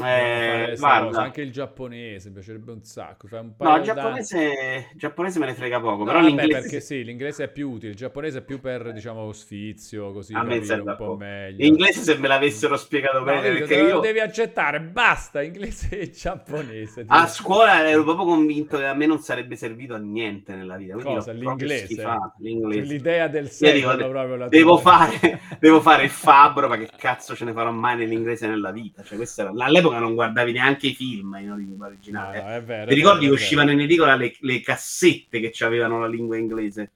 Eh, 0.02 0.76
guarda, 0.78 1.22
Anche 1.22 1.42
il 1.42 1.52
giapponese, 1.52 2.30
mi 2.30 2.36
piacerebbe 2.36 2.72
un 2.72 2.82
sacco. 2.84 3.28
Fai 3.28 3.40
un 3.42 3.48
no, 3.48 3.54
paio 3.58 3.76
il 3.76 3.84
d'anni- 3.84 4.00
giapponese, 4.00 4.88
il 4.94 4.98
giapponese 4.98 5.40
me 5.40 5.46
ne 5.48 5.54
frega 5.54 5.82
poco, 5.82 5.98
No, 5.98 6.04
però 6.06 6.20
vabbè, 6.20 6.28
l'inglese 6.30 6.62
perché 6.62 6.80
sì, 6.80 7.04
l'inglese 7.04 7.44
è 7.44 7.52
più 7.52 7.72
utile, 7.72 7.92
il 7.92 7.98
giapponese 7.98 8.38
è 8.40 8.42
più 8.42 8.62
per, 8.62 8.94
diciamo, 8.94 9.30
sfizio, 9.34 10.14
così 10.14 10.34
a 10.34 10.44
me 10.44 10.60
un 10.60 10.96
po' 10.98 11.18
meglio. 11.18 11.58
L'inglese 11.58 12.04
se 12.04 12.18
me 12.18 12.30
l'avessero 12.30 12.78
spiegato 12.78 13.20
No, 13.20 13.26
bene, 13.26 13.52
Vito, 13.52 13.66
perché 13.66 13.82
lo 13.82 13.88
io 13.90 14.00
devi 14.00 14.20
accettare, 14.22 14.80
basta, 14.80 15.42
inglese 15.44 16.00
e 16.00 16.10
giapponese. 16.10 17.04
a 17.08 17.28
scuola 17.28 17.86
ero 17.88 18.04
proprio 18.06 18.26
convinto 18.26 18.78
che 18.78 18.86
a 18.86 18.94
me 18.94 19.06
non 19.06 19.20
sarebbe 19.20 19.58
servito 19.58 19.94
a 19.94 19.98
niente 19.98 20.56
nella 20.56 20.78
vita. 20.78 20.96
Cosa? 20.96 21.34
L'inglese? 21.34 22.02
l'inglese. 22.40 22.82
L'idea 22.94 23.28
del 23.28 23.44
dico, 23.44 23.56
secolo 23.56 24.08
proprio 24.10 24.36
la 24.38 24.48
devo 24.48 24.78
fare, 24.78 25.42
devo 25.60 25.82
fare 25.82 26.04
il 26.04 26.10
fabbro, 26.10 26.70
ma 26.70 26.78
che 26.78 26.90
cazzo 26.98 27.36
ce 27.36 27.44
ne 27.44 27.52
farò 27.52 27.72
mai 27.72 27.98
nell'inglese 27.98 28.48
nella 28.48 28.72
vita? 28.72 29.04
Cioè, 29.04 29.18
questo 29.18 29.42
era- 29.42 29.52
All'epoca 29.82 30.00
non 30.00 30.14
guardavi 30.16 30.52
neanche 30.52 30.88
i 30.88 30.94
film 30.94 31.36
in 31.40 31.56
lingua 31.56 31.86
No, 31.88 31.92
originale. 31.92 32.42
no, 32.42 32.50
è 32.50 32.64
vero. 32.64 32.88
Ti 32.88 32.96
ricordi 32.96 33.26
che 33.26 33.32
uscivano 33.32 33.72
in 33.72 33.80
edicola 33.82 34.16
le, 34.16 34.36
le 34.40 34.62
cassette 34.62 35.40
che 35.40 35.64
avevano 35.64 36.00
la 36.00 36.08
lingua 36.08 36.38
inglese? 36.38 36.92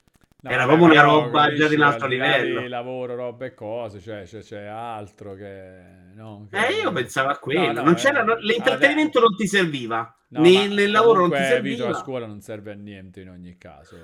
No, 0.45 0.51
Era 0.51 0.65
proprio 0.67 0.85
una 0.85 1.01
roba 1.01 1.51
già 1.55 1.67
di 1.67 1.73
un 1.73 1.81
capisci, 1.81 1.83
altro 1.83 2.07
livello. 2.07 2.61
di 2.61 2.67
lavoro, 2.67 3.15
robe 3.15 3.47
e 3.47 3.53
cose, 3.55 3.99
cioè 3.99 4.23
c'è, 4.25 4.41
c'è 4.41 4.65
altro 4.65 5.33
che... 5.33 6.03
No, 6.13 6.47
che- 6.51 6.67
Eh, 6.67 6.81
io 6.81 6.91
pensavo 6.91 7.29
a 7.29 7.37
quello. 7.39 7.65
No, 7.67 7.71
no, 7.73 7.81
non 7.81 7.95
c'era, 7.95 8.23
eh, 8.23 8.41
l'intrattenimento 8.41 9.19
non 9.19 9.35
ti 9.35 9.47
serviva. 9.47 10.15
Ma 10.27 10.41
nel 10.41 10.91
lavoro 10.91 11.21
non 11.21 11.29
ti 11.29 11.35
comunque, 11.35 11.61
Vito, 11.61 11.75
serviva. 11.77 11.97
a 11.97 12.01
scuola 12.01 12.25
non 12.27 12.41
serve 12.41 12.71
a 12.71 12.75
niente 12.75 13.21
in 13.21 13.29
ogni 13.29 13.57
caso. 13.57 13.95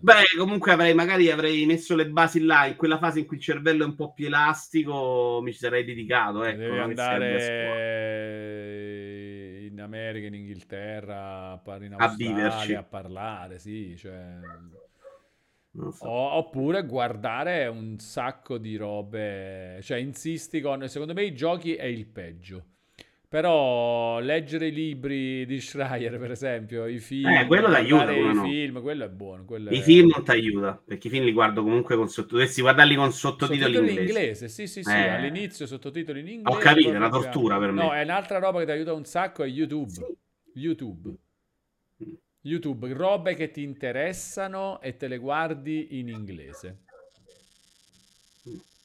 Beh, 0.00 0.22
comunque 0.38 0.70
avrei 0.72 0.94
magari 0.94 1.28
avrei 1.30 1.64
messo 1.66 1.96
le 1.96 2.06
basi 2.08 2.40
là, 2.44 2.66
in 2.66 2.76
quella 2.76 2.98
fase 2.98 3.18
in 3.20 3.26
cui 3.26 3.36
il 3.38 3.42
cervello 3.42 3.82
è 3.82 3.86
un 3.86 3.94
po' 3.96 4.12
più 4.12 4.26
elastico, 4.26 5.40
mi 5.42 5.52
ci 5.52 5.58
sarei 5.58 5.84
dedicato. 5.84 6.44
Ecco, 6.44 6.58
Devi 6.58 6.78
a 6.78 6.82
andare 6.84 7.30
in 9.70 9.80
America, 9.80 10.26
in 10.26 10.34
Inghilterra, 10.34 11.52
a 11.52 11.60
in 11.80 11.94
A 11.94 12.04
Australia, 12.04 12.34
viverci. 12.34 12.74
a 12.74 12.82
parlare, 12.82 13.58
sì, 13.58 13.96
cioè... 13.96 14.38
So. 15.92 16.06
O- 16.06 16.36
oppure 16.36 16.84
guardare 16.86 17.66
un 17.66 17.98
sacco 17.98 18.58
di 18.58 18.76
robe, 18.76 19.80
cioè 19.82 19.98
insisti 19.98 20.60
con, 20.60 20.88
secondo 20.88 21.14
me 21.14 21.24
i 21.24 21.34
giochi 21.34 21.74
è 21.74 21.84
il 21.86 22.06
peggio. 22.06 22.66
Però 23.28 24.20
leggere 24.20 24.68
i 24.68 24.72
libri 24.72 25.44
di 25.44 25.60
Schreier, 25.60 26.18
per 26.20 26.30
esempio, 26.30 26.86
i 26.86 26.98
film, 27.00 27.26
Eh, 27.26 27.46
quello 27.46 27.66
guardare 27.68 27.88
come 27.88 28.30
i 28.30 28.34
no. 28.34 28.44
film, 28.44 28.80
quello 28.80 29.04
è 29.04 29.08
buono. 29.08 29.44
quello 29.44 29.70
I 29.70 29.78
è- 29.78 29.82
film 29.82 30.10
non 30.14 30.22
ti 30.22 30.30
aiuta, 30.30 30.80
perché 30.86 31.08
i 31.08 31.10
film 31.10 31.24
li 31.24 31.32
guardo 31.32 31.62
comunque 31.64 31.96
con 31.96 32.06
sottotitoli. 32.06 32.38
Dovresti 32.42 32.60
guardarli 32.62 32.94
con 32.94 33.12
sottotitoli, 33.12 33.58
Sottotitoli 33.74 33.86
in 33.88 33.92
in 33.94 33.98
inglese. 33.98 34.20
inglese, 34.20 34.48
sì, 34.48 34.66
sì, 34.68 34.82
sì, 34.84 34.90
Eh. 34.90 35.08
all'inizio 35.08 35.66
sottotitoli 35.66 36.20
in 36.20 36.28
inglese. 36.28 36.58
capito, 36.60 36.86
poi 36.86 36.94
è 36.94 36.96
una 36.98 37.08
tortura 37.08 37.58
per 37.58 37.72
me. 37.72 37.82
No, 37.82 37.92
è 37.92 38.02
un'altra 38.04 38.38
roba 38.38 38.60
che 38.60 38.66
ti 38.66 38.70
aiuta 38.70 38.92
un 38.92 39.04
sacco 39.04 39.42
è 39.42 39.46
YouTube. 39.48 39.90
Sì. 39.90 40.04
YouTube. 40.54 41.12
YouTube, 42.44 42.92
robe 42.92 43.34
che 43.34 43.50
ti 43.50 43.62
interessano 43.62 44.80
e 44.82 44.96
te 44.96 45.08
le 45.08 45.16
guardi 45.18 45.98
in 45.98 46.08
inglese. 46.08 46.78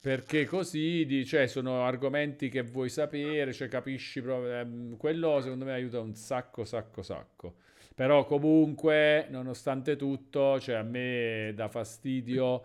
Perché 0.01 0.45
così 0.45 1.05
di- 1.05 1.25
cioè, 1.25 1.45
sono 1.47 1.83
argomenti 1.83 2.47
che 2.47 2.61
vuoi 2.61 2.87
sapere, 2.89 3.51
cioè 3.51 3.67
capisci 3.67 4.21
proprio. 4.21 4.53
ehm, 4.59 4.97
quello 4.97 5.41
secondo 5.41 5.65
me 5.65 5.73
aiuta 5.73 5.99
un 5.99 6.15
sacco, 6.15 6.63
sacco, 6.63 7.01
sacco. 7.01 7.55
Però 7.95 8.23
comunque, 8.25 9.27
nonostante 9.29 9.97
tutto, 9.97 10.57
cioè, 10.59 10.75
a 10.75 10.83
me 10.83 11.51
dà 11.53 11.67
fastidio 11.67 12.63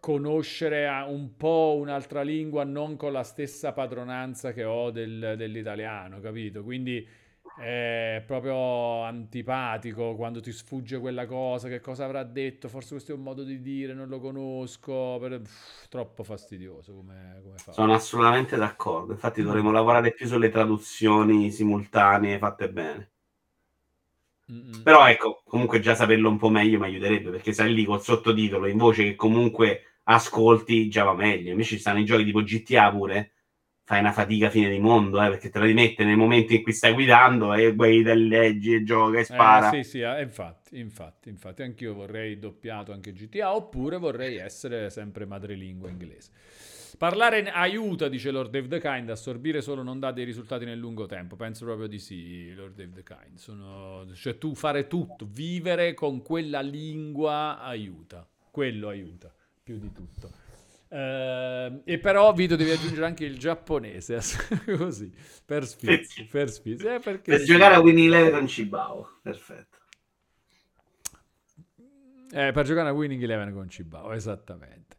conoscere 0.00 0.86
a- 0.88 1.06
un 1.06 1.36
po' 1.36 1.76
un'altra 1.78 2.22
lingua 2.22 2.64
non 2.64 2.96
con 2.96 3.12
la 3.12 3.22
stessa 3.22 3.72
padronanza 3.72 4.52
che 4.52 4.64
ho 4.64 4.90
del- 4.90 5.34
dell'italiano, 5.36 6.20
capito? 6.20 6.62
Quindi 6.64 7.06
è 7.54 8.22
proprio 8.26 9.02
antipatico 9.02 10.14
quando 10.16 10.40
ti 10.40 10.52
sfugge 10.52 10.98
quella 10.98 11.26
cosa, 11.26 11.68
che 11.68 11.80
cosa 11.80 12.04
avrà 12.04 12.22
detto, 12.24 12.68
forse 12.68 12.90
questo 12.90 13.12
è 13.12 13.14
un 13.14 13.22
modo 13.22 13.42
di 13.44 13.60
dire, 13.60 13.92
non 13.94 14.08
lo 14.08 14.20
conosco, 14.20 15.18
per- 15.20 15.40
pff, 15.42 15.88
troppo 15.88 16.22
fastidioso 16.24 16.94
come, 16.94 17.40
come 17.42 17.58
fa. 17.60 17.74
Sono 17.74 17.94
assolutamente 17.94 18.56
d'accordo. 18.56 19.12
Infatti 19.12 19.40
dovremmo 19.42 19.70
lavorare 19.70 20.12
più 20.12 20.26
sulle 20.26 20.50
traduzioni 20.50 21.50
simultanee 21.50 22.38
fatte 22.38 22.70
bene. 22.70 23.12
Mm-mm. 24.50 24.80
Però 24.82 25.06
ecco, 25.08 25.42
comunque 25.46 25.80
già 25.80 25.94
saperlo 25.94 26.28
un 26.28 26.38
po' 26.38 26.48
meglio 26.48 26.78
mi 26.78 26.86
aiuterebbe, 26.86 27.30
perché 27.30 27.52
sai 27.52 27.72
lì 27.74 27.84
col 27.84 28.02
sottotitolo 28.02 28.66
in 28.66 28.76
voce 28.78 29.04
che 29.04 29.14
comunque 29.14 29.98
ascolti 30.04 30.88
già 30.88 31.04
va 31.04 31.14
meglio. 31.14 31.50
Invece 31.50 31.74
ci 31.76 31.80
stanno 31.80 31.98
i 32.00 32.04
giochi 32.04 32.24
tipo 32.24 32.42
GTA 32.42 32.90
pure, 32.90 33.32
fai 33.90 33.98
una 33.98 34.12
fatica 34.12 34.50
fine 34.50 34.70
di 34.70 34.78
mondo, 34.78 35.20
eh, 35.20 35.30
perché 35.30 35.50
te 35.50 35.58
la 35.58 35.64
rimette 35.64 36.04
nel 36.04 36.16
momento 36.16 36.52
in 36.52 36.62
cui 36.62 36.72
stai 36.72 36.92
guidando 36.92 37.52
e 37.54 37.74
guida 37.74 38.14
leggi 38.14 38.72
e 38.72 38.84
gioca 38.84 39.18
e 39.18 39.24
spara. 39.24 39.72
Eh, 39.72 39.82
sì, 39.82 39.90
sì, 39.90 40.00
eh, 40.00 40.22
infatti, 40.22 40.78
infatti, 40.78 41.28
infatti, 41.28 41.62
anch'io 41.62 41.92
vorrei 41.92 42.38
doppiato 42.38 42.92
anche 42.92 43.12
GTA, 43.12 43.52
oppure 43.52 43.96
vorrei 43.96 44.36
essere 44.36 44.90
sempre 44.90 45.26
madrelingua 45.26 45.88
inglese. 45.88 46.30
Parlare 46.98 47.50
aiuta, 47.50 48.06
dice 48.08 48.30
Lord 48.30 48.52
Dave 48.52 48.68
the 48.68 48.80
Kind, 48.80 49.10
assorbire 49.10 49.60
solo 49.60 49.82
non 49.82 49.98
dà 49.98 50.12
dei 50.12 50.24
risultati 50.24 50.64
nel 50.64 50.78
lungo 50.78 51.06
tempo. 51.06 51.34
Penso 51.34 51.64
proprio 51.64 51.88
di 51.88 51.98
sì, 51.98 52.54
Lord 52.54 52.76
Dave 52.76 52.92
the 52.94 53.02
Kind. 53.02 53.38
Sono... 53.38 54.06
Cioè 54.14 54.38
tu 54.38 54.54
fare 54.54 54.86
tutto, 54.86 55.26
vivere 55.28 55.94
con 55.94 56.22
quella 56.22 56.60
lingua 56.60 57.58
aiuta. 57.60 58.24
Quello 58.52 58.86
aiuta, 58.86 59.34
più 59.64 59.80
di 59.80 59.90
tutto. 59.90 60.49
Eh, 60.92 61.82
e 61.84 61.98
però 62.00 62.32
Vito 62.32 62.56
devi 62.56 62.70
aggiungere 62.70 63.06
anche 63.06 63.24
il 63.24 63.38
giapponese, 63.38 64.18
così, 64.76 65.12
per 65.44 65.66
sfizio, 65.66 66.26
per 66.28 66.50
sfizio. 66.50 66.88
Eh, 66.96 67.00
Per 67.22 67.38
sì. 67.38 67.44
giocare 67.44 67.74
a 67.76 67.80
Winning 67.80 68.08
Eleven 68.08 68.32
con 68.32 68.46
Cibao, 68.48 69.18
perfetto. 69.22 69.78
Eh, 72.32 72.52
per 72.52 72.64
giocare 72.64 72.88
a 72.88 72.92
Winning 72.92 73.22
Eleven 73.22 73.52
con 73.52 73.68
Cibao, 73.68 74.12
esattamente. 74.12 74.96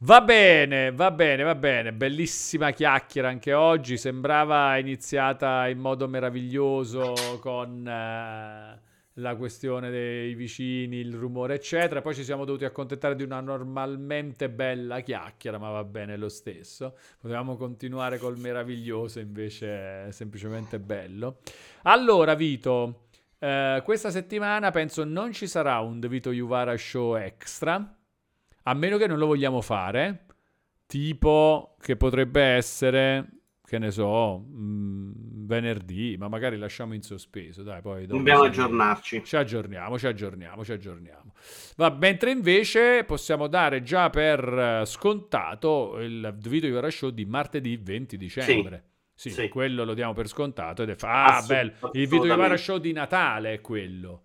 Va 0.00 0.20
bene, 0.20 0.90
va 0.92 1.10
bene, 1.12 1.44
va 1.44 1.54
bene. 1.54 1.92
Bellissima 1.92 2.72
chiacchiera 2.72 3.28
anche 3.28 3.52
oggi. 3.52 3.96
Sembrava 3.96 4.76
iniziata 4.78 5.68
in 5.68 5.78
modo 5.78 6.08
meraviglioso 6.08 7.38
con 7.40 7.86
eh, 7.86 8.80
la 9.14 9.36
questione 9.36 9.90
dei 9.90 10.34
vicini, 10.34 10.96
il 10.96 11.14
rumore, 11.14 11.54
eccetera. 11.54 12.00
Poi 12.00 12.14
ci 12.14 12.24
siamo 12.24 12.44
dovuti 12.44 12.64
accontentare 12.64 13.14
di 13.14 13.22
una 13.22 13.40
normalmente 13.40 14.48
bella 14.48 15.00
chiacchiera, 15.00 15.58
ma 15.58 15.70
va 15.70 15.84
bene 15.84 16.16
lo 16.16 16.28
stesso. 16.28 16.96
Potevamo 17.18 17.56
continuare 17.56 18.18
col 18.18 18.38
meraviglioso, 18.38 19.20
invece 19.20 20.06
è 20.06 20.10
semplicemente 20.10 20.78
bello. 20.78 21.38
Allora, 21.82 22.34
Vito, 22.34 23.06
eh, 23.38 23.82
questa 23.84 24.10
settimana 24.10 24.70
penso 24.70 25.04
non 25.04 25.32
ci 25.32 25.46
sarà 25.46 25.80
un 25.80 26.00
Vito 26.00 26.30
Juvara 26.30 26.76
Show 26.76 27.16
extra, 27.16 27.96
a 28.64 28.74
meno 28.74 28.96
che 28.96 29.06
non 29.06 29.18
lo 29.18 29.26
vogliamo 29.26 29.60
fare, 29.60 30.26
tipo 30.86 31.76
che 31.80 31.96
potrebbe 31.96 32.40
essere, 32.40 33.41
che 33.72 33.78
ne 33.78 33.90
so, 33.90 34.36
mh, 34.36 35.46
venerdì, 35.46 36.16
ma 36.18 36.28
magari 36.28 36.58
lasciamo 36.58 36.92
in 36.92 37.00
sospeso, 37.00 37.62
dai, 37.62 37.80
poi 37.80 38.04
Dobbiamo 38.04 38.42
aggiornarci. 38.42 39.22
Ci 39.24 39.34
aggiorniamo, 39.34 39.98
ci 39.98 40.06
aggiorniamo, 40.06 40.62
ci 40.62 40.72
aggiorniamo. 40.72 41.32
Va, 41.76 41.88
mentre 41.98 42.32
invece 42.32 43.04
possiamo 43.04 43.46
dare 43.46 43.82
già 43.82 44.10
per 44.10 44.46
eh, 44.46 44.84
scontato 44.84 45.98
il 46.00 46.34
Vito 46.38 46.66
Juvara 46.66 46.90
Show 46.90 47.08
di 47.08 47.24
martedì 47.24 47.78
20 47.82 48.18
dicembre. 48.18 48.84
Sì, 49.14 49.30
Sì. 49.30 49.48
quello 49.48 49.84
lo 49.84 49.94
diamo 49.94 50.12
per 50.12 50.28
scontato 50.28 50.82
ed 50.82 50.90
è 50.90 50.94
fa- 50.94 51.24
ah, 51.38 51.42
bello, 51.46 51.72
il 51.92 52.06
Vito 52.08 52.26
Juvara 52.26 52.54
assolutamente. 52.54 52.56
Show 52.62 52.78
di 52.78 52.92
Natale 52.92 53.52
è 53.54 53.60
quello. 53.62 54.22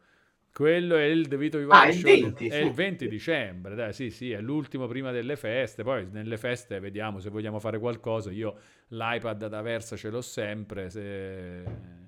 Quello 0.58 0.95
è 0.95 1.03
il 1.03 1.27
The 1.27 1.38
Vito 1.38 1.60
Juvara 1.60 1.82
Ah, 1.82 1.88
il 1.90 1.94
Show 1.94 2.11
di- 2.11 2.22
20, 2.22 2.48
è 2.48 2.61
sì. 2.61 2.66
il 2.66 2.72
20 2.72 3.08
dicembre, 3.08 3.76
dai, 3.76 3.94
sì, 3.94 4.10
sì, 4.10 4.32
è 4.32 4.42
l'ultimo 4.42 4.88
prima 4.88 5.11
delle 5.11 5.36
feste, 5.36 5.84
poi 5.84 6.08
nelle 6.10 6.36
feste 6.38 6.80
vediamo 6.80 7.19
se 7.19 7.30
vogliamo 7.30 7.60
fare 7.60 7.77
qualcosa, 7.77 8.32
io 8.32 8.56
l'iPad 8.88 9.50
da 9.50 9.61
Versa 9.61 9.95
ce 9.95 10.10
l'ho 10.10 10.22
sempre, 10.22 10.90
se, 10.90 11.61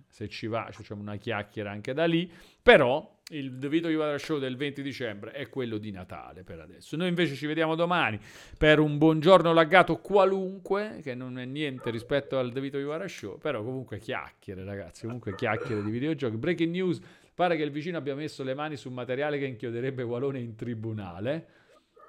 se 0.07 0.27
ci 0.29 0.47
va 0.47 0.67
facciamo 0.71 0.99
una 0.99 1.17
chiacchiera 1.17 1.69
anche 1.69 1.93
da 1.93 2.05
lì, 2.05 2.27
però 2.63 3.17
il 3.31 3.59
The 3.59 3.69
Vito 3.69 3.89
Juvara 3.89 4.17
Show 4.17 4.39
del 4.39 4.55
20 4.57 4.81
dicembre 4.81 5.31
è 5.31 5.47
quello 5.49 5.77
di 5.77 5.91
Natale 5.91 6.43
per 6.43 6.59
adesso. 6.59 6.95
Noi 6.95 7.09
invece 7.09 7.35
ci 7.35 7.45
vediamo 7.45 7.75
domani 7.75 8.19
per 8.57 8.79
un 8.79 8.97
buongiorno 8.97 9.53
laggato 9.53 9.97
qualunque, 9.97 10.99
che 11.03 11.13
non 11.13 11.37
è 11.37 11.45
niente 11.45 11.91
rispetto 11.91 12.39
al 12.39 12.51
The 12.51 12.59
Vito 12.59 12.79
Juvara 12.79 13.07
Show, 13.07 13.37
però 13.37 13.61
comunque 13.63 13.99
chiacchiere 13.99 14.63
ragazzi, 14.63 15.05
comunque 15.05 15.35
chiacchiere 15.35 15.83
di 15.83 15.91
videogiochi. 15.91 16.37
Breaking 16.37 16.71
news, 16.71 16.99
pare 17.39 17.55
che 17.55 17.63
il 17.63 17.71
vicino 17.71 17.97
abbia 17.97 18.15
messo 18.15 18.43
le 18.43 18.53
mani 18.53 18.75
su 18.75 18.89
materiale 18.89 19.39
che 19.39 19.45
inchioderebbe 19.45 20.03
Walone 20.03 20.39
in 20.39 20.55
tribunale. 20.55 21.47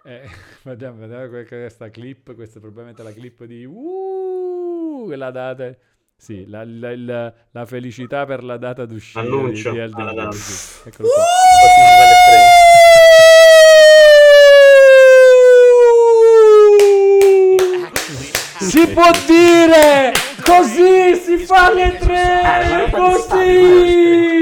Eh, 0.02 0.23
vediamo, 0.65 0.99
vediamo 0.99 1.28
que- 1.28 1.47
questa 1.47 1.89
clip, 1.89 2.34
questa 2.34 2.59
è 2.59 2.60
probabilmente 2.60 3.05
la 3.05 3.12
clip 3.12 3.44
di... 3.44 3.65
Uh, 3.65 5.05
quella 5.05 5.31
data... 5.31 5.73
Sì, 6.17 6.49
la, 6.49 6.65
la- 6.65 6.97
la- 6.97 7.33
la 7.52 7.65
felicità 7.65 8.26
per 8.26 8.42
la 8.42 8.57
data 8.57 8.84
d'uscita 8.86 9.20
di, 9.20 9.28
Annuncio 9.28 9.70
di 9.70 9.78
Elden 9.78 10.07
Ring. 10.09 10.17
data. 10.17 10.33
sì. 10.33 10.89
Eccolo 10.89 11.09
qua. 11.09 11.23
Si 18.59 18.86
può 18.89 19.10
dire! 19.26 20.12
Così 20.42 21.15
si 21.15 21.39
fa 21.47 21.73
le 21.73 21.97
tre! 21.99 22.91
Così! 22.91 24.40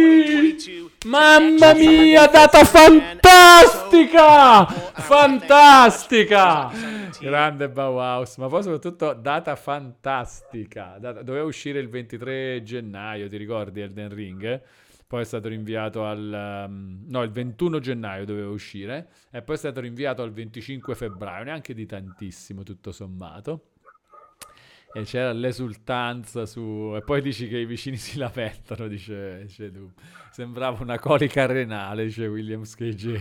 Mamma 1.06 1.74
mia, 1.74 2.26
data 2.26 2.64
fantastica! 2.64 4.66
Fantastica! 4.66 6.72
Grande 7.20 7.68
Bauhaus, 7.68 8.36
ma 8.38 8.48
poi 8.48 8.64
soprattutto 8.64 9.12
data 9.12 9.54
fantastica. 9.54 10.98
Doveva 10.98 11.44
uscire 11.44 11.78
il 11.78 11.88
23 11.88 12.64
gennaio, 12.64 13.28
ti 13.28 13.36
ricordi 13.36 13.80
Elden 13.80 14.12
Ring? 14.12 14.60
Poi 15.06 15.22
è 15.22 15.24
stato 15.24 15.46
rinviato 15.46 16.04
al... 16.04 16.66
um, 16.68 17.04
no, 17.06 17.22
il 17.22 17.30
21 17.30 17.78
gennaio 17.78 18.24
doveva 18.24 18.50
uscire 18.50 19.08
e 19.30 19.40
poi 19.40 19.54
è 19.54 19.58
stato 19.58 19.80
rinviato 19.80 20.22
al 20.22 20.32
25 20.32 20.96
febbraio, 20.96 21.44
neanche 21.44 21.74
di 21.74 21.86
tantissimo 21.86 22.64
tutto 22.64 22.90
sommato. 22.90 23.68
E 24.92 25.02
c'era 25.04 25.32
l'esultanza 25.32 26.46
su... 26.46 26.94
E 26.96 27.02
poi 27.02 27.20
dici 27.20 27.46
che 27.46 27.58
i 27.58 27.66
vicini 27.66 27.96
si 27.98 28.18
lamentano, 28.18 28.88
dice, 28.88 29.42
dice. 29.42 29.72
Sembrava 30.30 30.82
una 30.82 30.98
colica 30.98 31.46
renale, 31.46 32.04
dice 32.04 32.26
Williams 32.26 32.74
KJ. 32.76 33.20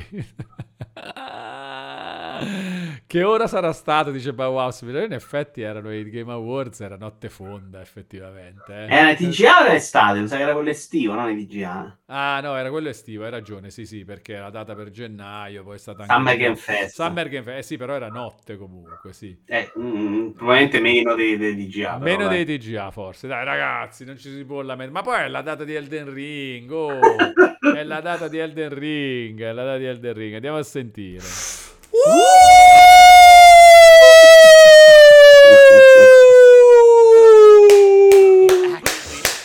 Che 3.07 3.23
ora 3.23 3.47
sarà 3.47 3.71
stato, 3.73 4.11
dice 4.11 4.33
Bauhaus. 4.33 4.81
In 4.81 5.11
effetti 5.11 5.61
erano 5.61 5.93
i 5.93 6.09
Game 6.09 6.31
Awards, 6.31 6.81
era 6.81 6.97
notte 6.97 7.29
fonda, 7.29 7.81
effettivamente. 7.81 8.73
eh. 8.73 8.93
Era 8.93 9.13
TGA 9.15 9.59
o 9.59 9.65
era 9.65 9.73
estate? 9.75 10.19
Mi 10.19 10.27
sa 10.27 10.37
che 10.37 10.43
era 10.43 10.53
quello 10.53 10.69
estivo, 10.69 11.13
non 11.13 11.29
i 11.29 11.45
TGA. 11.45 11.97
Ah, 12.07 12.39
no, 12.41 12.55
era 12.55 12.69
quello 12.69 12.89
estivo, 12.89 13.25
hai 13.25 13.31
ragione, 13.31 13.69
sì, 13.69 13.85
sì, 13.85 14.05
perché 14.05 14.33
era 14.33 14.49
data 14.49 14.75
per 14.75 14.91
gennaio, 14.91 15.63
poi 15.63 15.75
è 15.75 15.79
stata 15.79 16.03
anche... 16.03 16.13
Summer 16.13 16.37
Game 16.37 16.55
Fest. 16.55 16.95
Summer 16.95 17.27
Game 17.29 17.43
Fest, 17.43 17.57
eh 17.57 17.63
sì, 17.63 17.77
però 17.77 17.95
era 17.95 18.07
notte 18.07 18.57
comunque, 18.57 19.11
sì. 19.13 19.37
Eh, 19.45 19.71
mm, 19.77 20.29
probabilmente 20.31 20.79
meno 20.79 21.15
dei, 21.15 21.37
dei 21.37 21.55
TGA. 21.55 21.97
Meno 21.97 22.27
dai. 22.27 22.45
dei 22.45 22.57
TGA 22.57 22.91
forse, 22.91 23.27
dai 23.27 23.43
ragazzi, 23.43 24.05
non 24.05 24.17
ci 24.17 24.29
si 24.29 24.45
può 24.45 24.61
lamentare. 24.61 24.91
Ma 24.91 25.01
poi 25.01 25.25
è 25.25 25.27
la 25.27 25.41
data 25.41 25.63
di 25.63 25.73
Elden 25.73 26.13
Ring, 26.13 26.71
oh, 26.71 26.99
è 27.75 27.83
la 27.83 27.99
data 28.01 28.27
di 28.27 28.37
Elden 28.37 28.73
Ring, 28.73 29.41
è 29.41 29.51
la 29.51 29.63
data 29.63 29.77
di 29.77 29.85
Elden 29.85 30.13
Ring, 30.13 30.33
andiamo 30.35 30.57
a 30.57 30.63
sentire. 30.63 31.25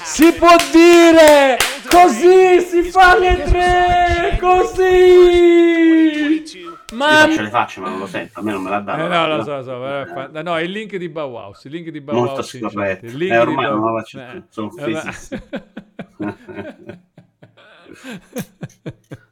Si 0.04 0.30
può 0.34 0.54
dire, 0.70 1.56
così 1.88 2.60
si 2.60 2.82
fa 2.90 3.16
le 3.18 3.42
tre, 3.44 4.36
così. 4.40 5.40
Mamma 6.92 7.26
faccio 7.26 7.40
le 7.42 7.48
facce, 7.48 7.80
ma 7.80 7.88
non 7.88 7.98
lo 8.00 8.06
sento. 8.06 8.38
A 8.38 8.42
me 8.42 8.52
non 8.52 8.62
me 8.62 8.68
l'ha 8.70 8.80
dato. 8.80 9.04
eh, 9.04 9.08
no, 9.08 9.26
lo 9.26 9.42
so, 9.42 9.56
lo 9.56 9.62
so, 9.62 9.80
fa- 10.12 10.42
no, 10.42 10.58
il 10.60 10.70
link 10.70 10.96
di 10.96 11.08
Bauhaus, 11.08 11.64
il 11.64 11.70
link 11.72 11.88
di 11.88 12.00
Molto 12.00 12.12
Bauhaus. 12.34 12.50
chat, 12.50 12.70
scorretto. 12.70 13.06
il 13.06 13.16
link 13.16 13.32
Eh, 13.32 13.38
ormai 13.38 13.64
non 13.64 13.94
la 13.94 13.98
faccio 14.00 14.20
eh, 14.20 14.24
più, 14.30 14.42
sono 14.50 14.70
eh, 14.76 14.90
ma- 14.90 14.98
offesissimo. 14.98 15.40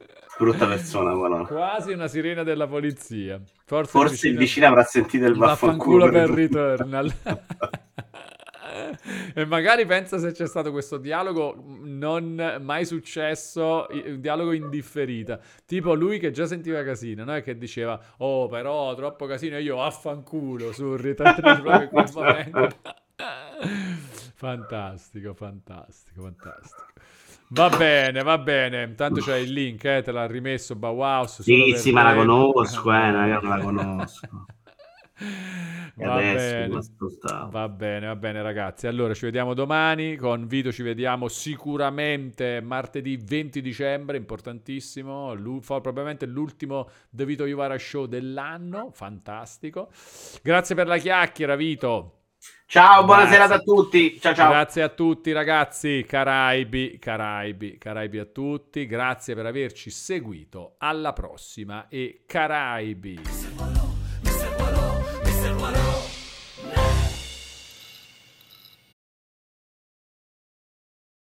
Brutta 0.41 0.65
persona, 0.65 1.13
quello. 1.13 1.45
Quasi 1.45 1.91
una 1.91 2.07
sirena 2.07 2.41
della 2.41 2.65
polizia. 2.65 3.39
Forse, 3.63 3.91
Forse 3.91 4.27
il 4.27 4.37
vicino 4.37 4.65
avrà 4.65 4.83
sentito 4.83 5.25
il 5.25 5.35
vaffanculo 5.35 6.09
per 6.09 6.29
tutti. 6.29 6.41
Returnal. 6.41 7.13
e 9.35 9.45
magari 9.45 9.85
pensa 9.85 10.17
se 10.17 10.31
c'è 10.31 10.47
stato 10.47 10.71
questo 10.71 10.97
dialogo 10.97 11.63
non 11.83 12.57
mai 12.59 12.85
successo, 12.85 13.85
un 13.91 14.19
dialogo 14.19 14.53
indifferita. 14.53 15.39
Tipo 15.63 15.93
lui 15.93 16.17
che 16.17 16.31
già 16.31 16.47
sentiva 16.47 16.83
casino, 16.83 17.23
no? 17.23 17.35
E 17.35 17.43
che 17.43 17.55
diceva, 17.55 18.01
oh 18.17 18.47
però 18.47 18.95
troppo 18.95 19.27
casino, 19.27 19.57
e 19.57 19.61
io 19.61 19.83
affanculo 19.83 20.71
su 20.71 20.95
Returnal 20.95 21.61
proprio 21.61 21.81
in 21.83 21.89
quel 21.89 22.09
momento. 22.15 22.67
fantastico, 24.33 25.35
fantastico, 25.35 26.23
fantastico. 26.23 26.90
Va 27.53 27.69
bene, 27.69 28.23
va 28.23 28.37
bene. 28.37 28.95
Tanto 28.95 29.19
c'è 29.19 29.35
il 29.37 29.51
link, 29.51 29.83
eh, 29.83 30.01
te 30.01 30.11
l'ha 30.11 30.25
rimesso 30.25 30.75
Bauhaus. 30.75 31.41
Sì, 31.41 31.73
sì, 31.75 31.91
ma 31.91 32.03
la 32.03 32.15
conosco, 32.15 32.93
eh, 32.93 33.11
raga, 33.11 33.41
ma 33.41 33.57
la 33.57 33.63
conosco. 33.63 34.45
Va 35.95 36.15
bene. 36.15 36.69
Va 37.51 37.67
bene, 37.67 38.07
va 38.07 38.15
bene 38.15 38.41
ragazzi. 38.41 38.87
Allora 38.87 39.13
ci 39.13 39.25
vediamo 39.25 39.53
domani, 39.53 40.15
con 40.15 40.47
Vito 40.47 40.71
ci 40.71 40.81
vediamo 40.81 41.27
sicuramente 41.27 42.61
martedì 42.61 43.17
20 43.17 43.61
dicembre, 43.61 44.15
importantissimo, 44.15 45.33
Lu- 45.33 45.59
probabilmente 45.59 46.25
l'ultimo 46.25 46.89
The 47.09 47.25
Vito 47.25 47.45
Juvara 47.45 47.77
Show 47.77 48.05
dell'anno, 48.05 48.91
fantastico. 48.93 49.89
Grazie 50.41 50.73
per 50.73 50.87
la 50.87 50.97
chiacchiera 50.97 51.57
Vito. 51.57 52.20
Ciao, 52.65 53.03
buona 53.03 53.21
Grazie. 53.25 53.37
serata 53.37 53.55
a 53.55 53.59
tutti. 53.59 54.19
Ciao 54.19 54.33
ciao. 54.33 54.49
Grazie 54.49 54.81
a 54.83 54.89
tutti 54.89 55.31
ragazzi, 55.31 56.05
Caraibi, 56.07 56.97
Caraibi, 56.99 57.77
Caraibi 57.77 58.19
a 58.19 58.25
tutti, 58.25 58.85
grazie 58.85 59.35
per 59.35 59.45
averci 59.45 59.89
seguito, 59.89 60.75
alla 60.77 61.13
prossima 61.13 61.87
e 61.89 62.23
Caraibi. 62.25 63.40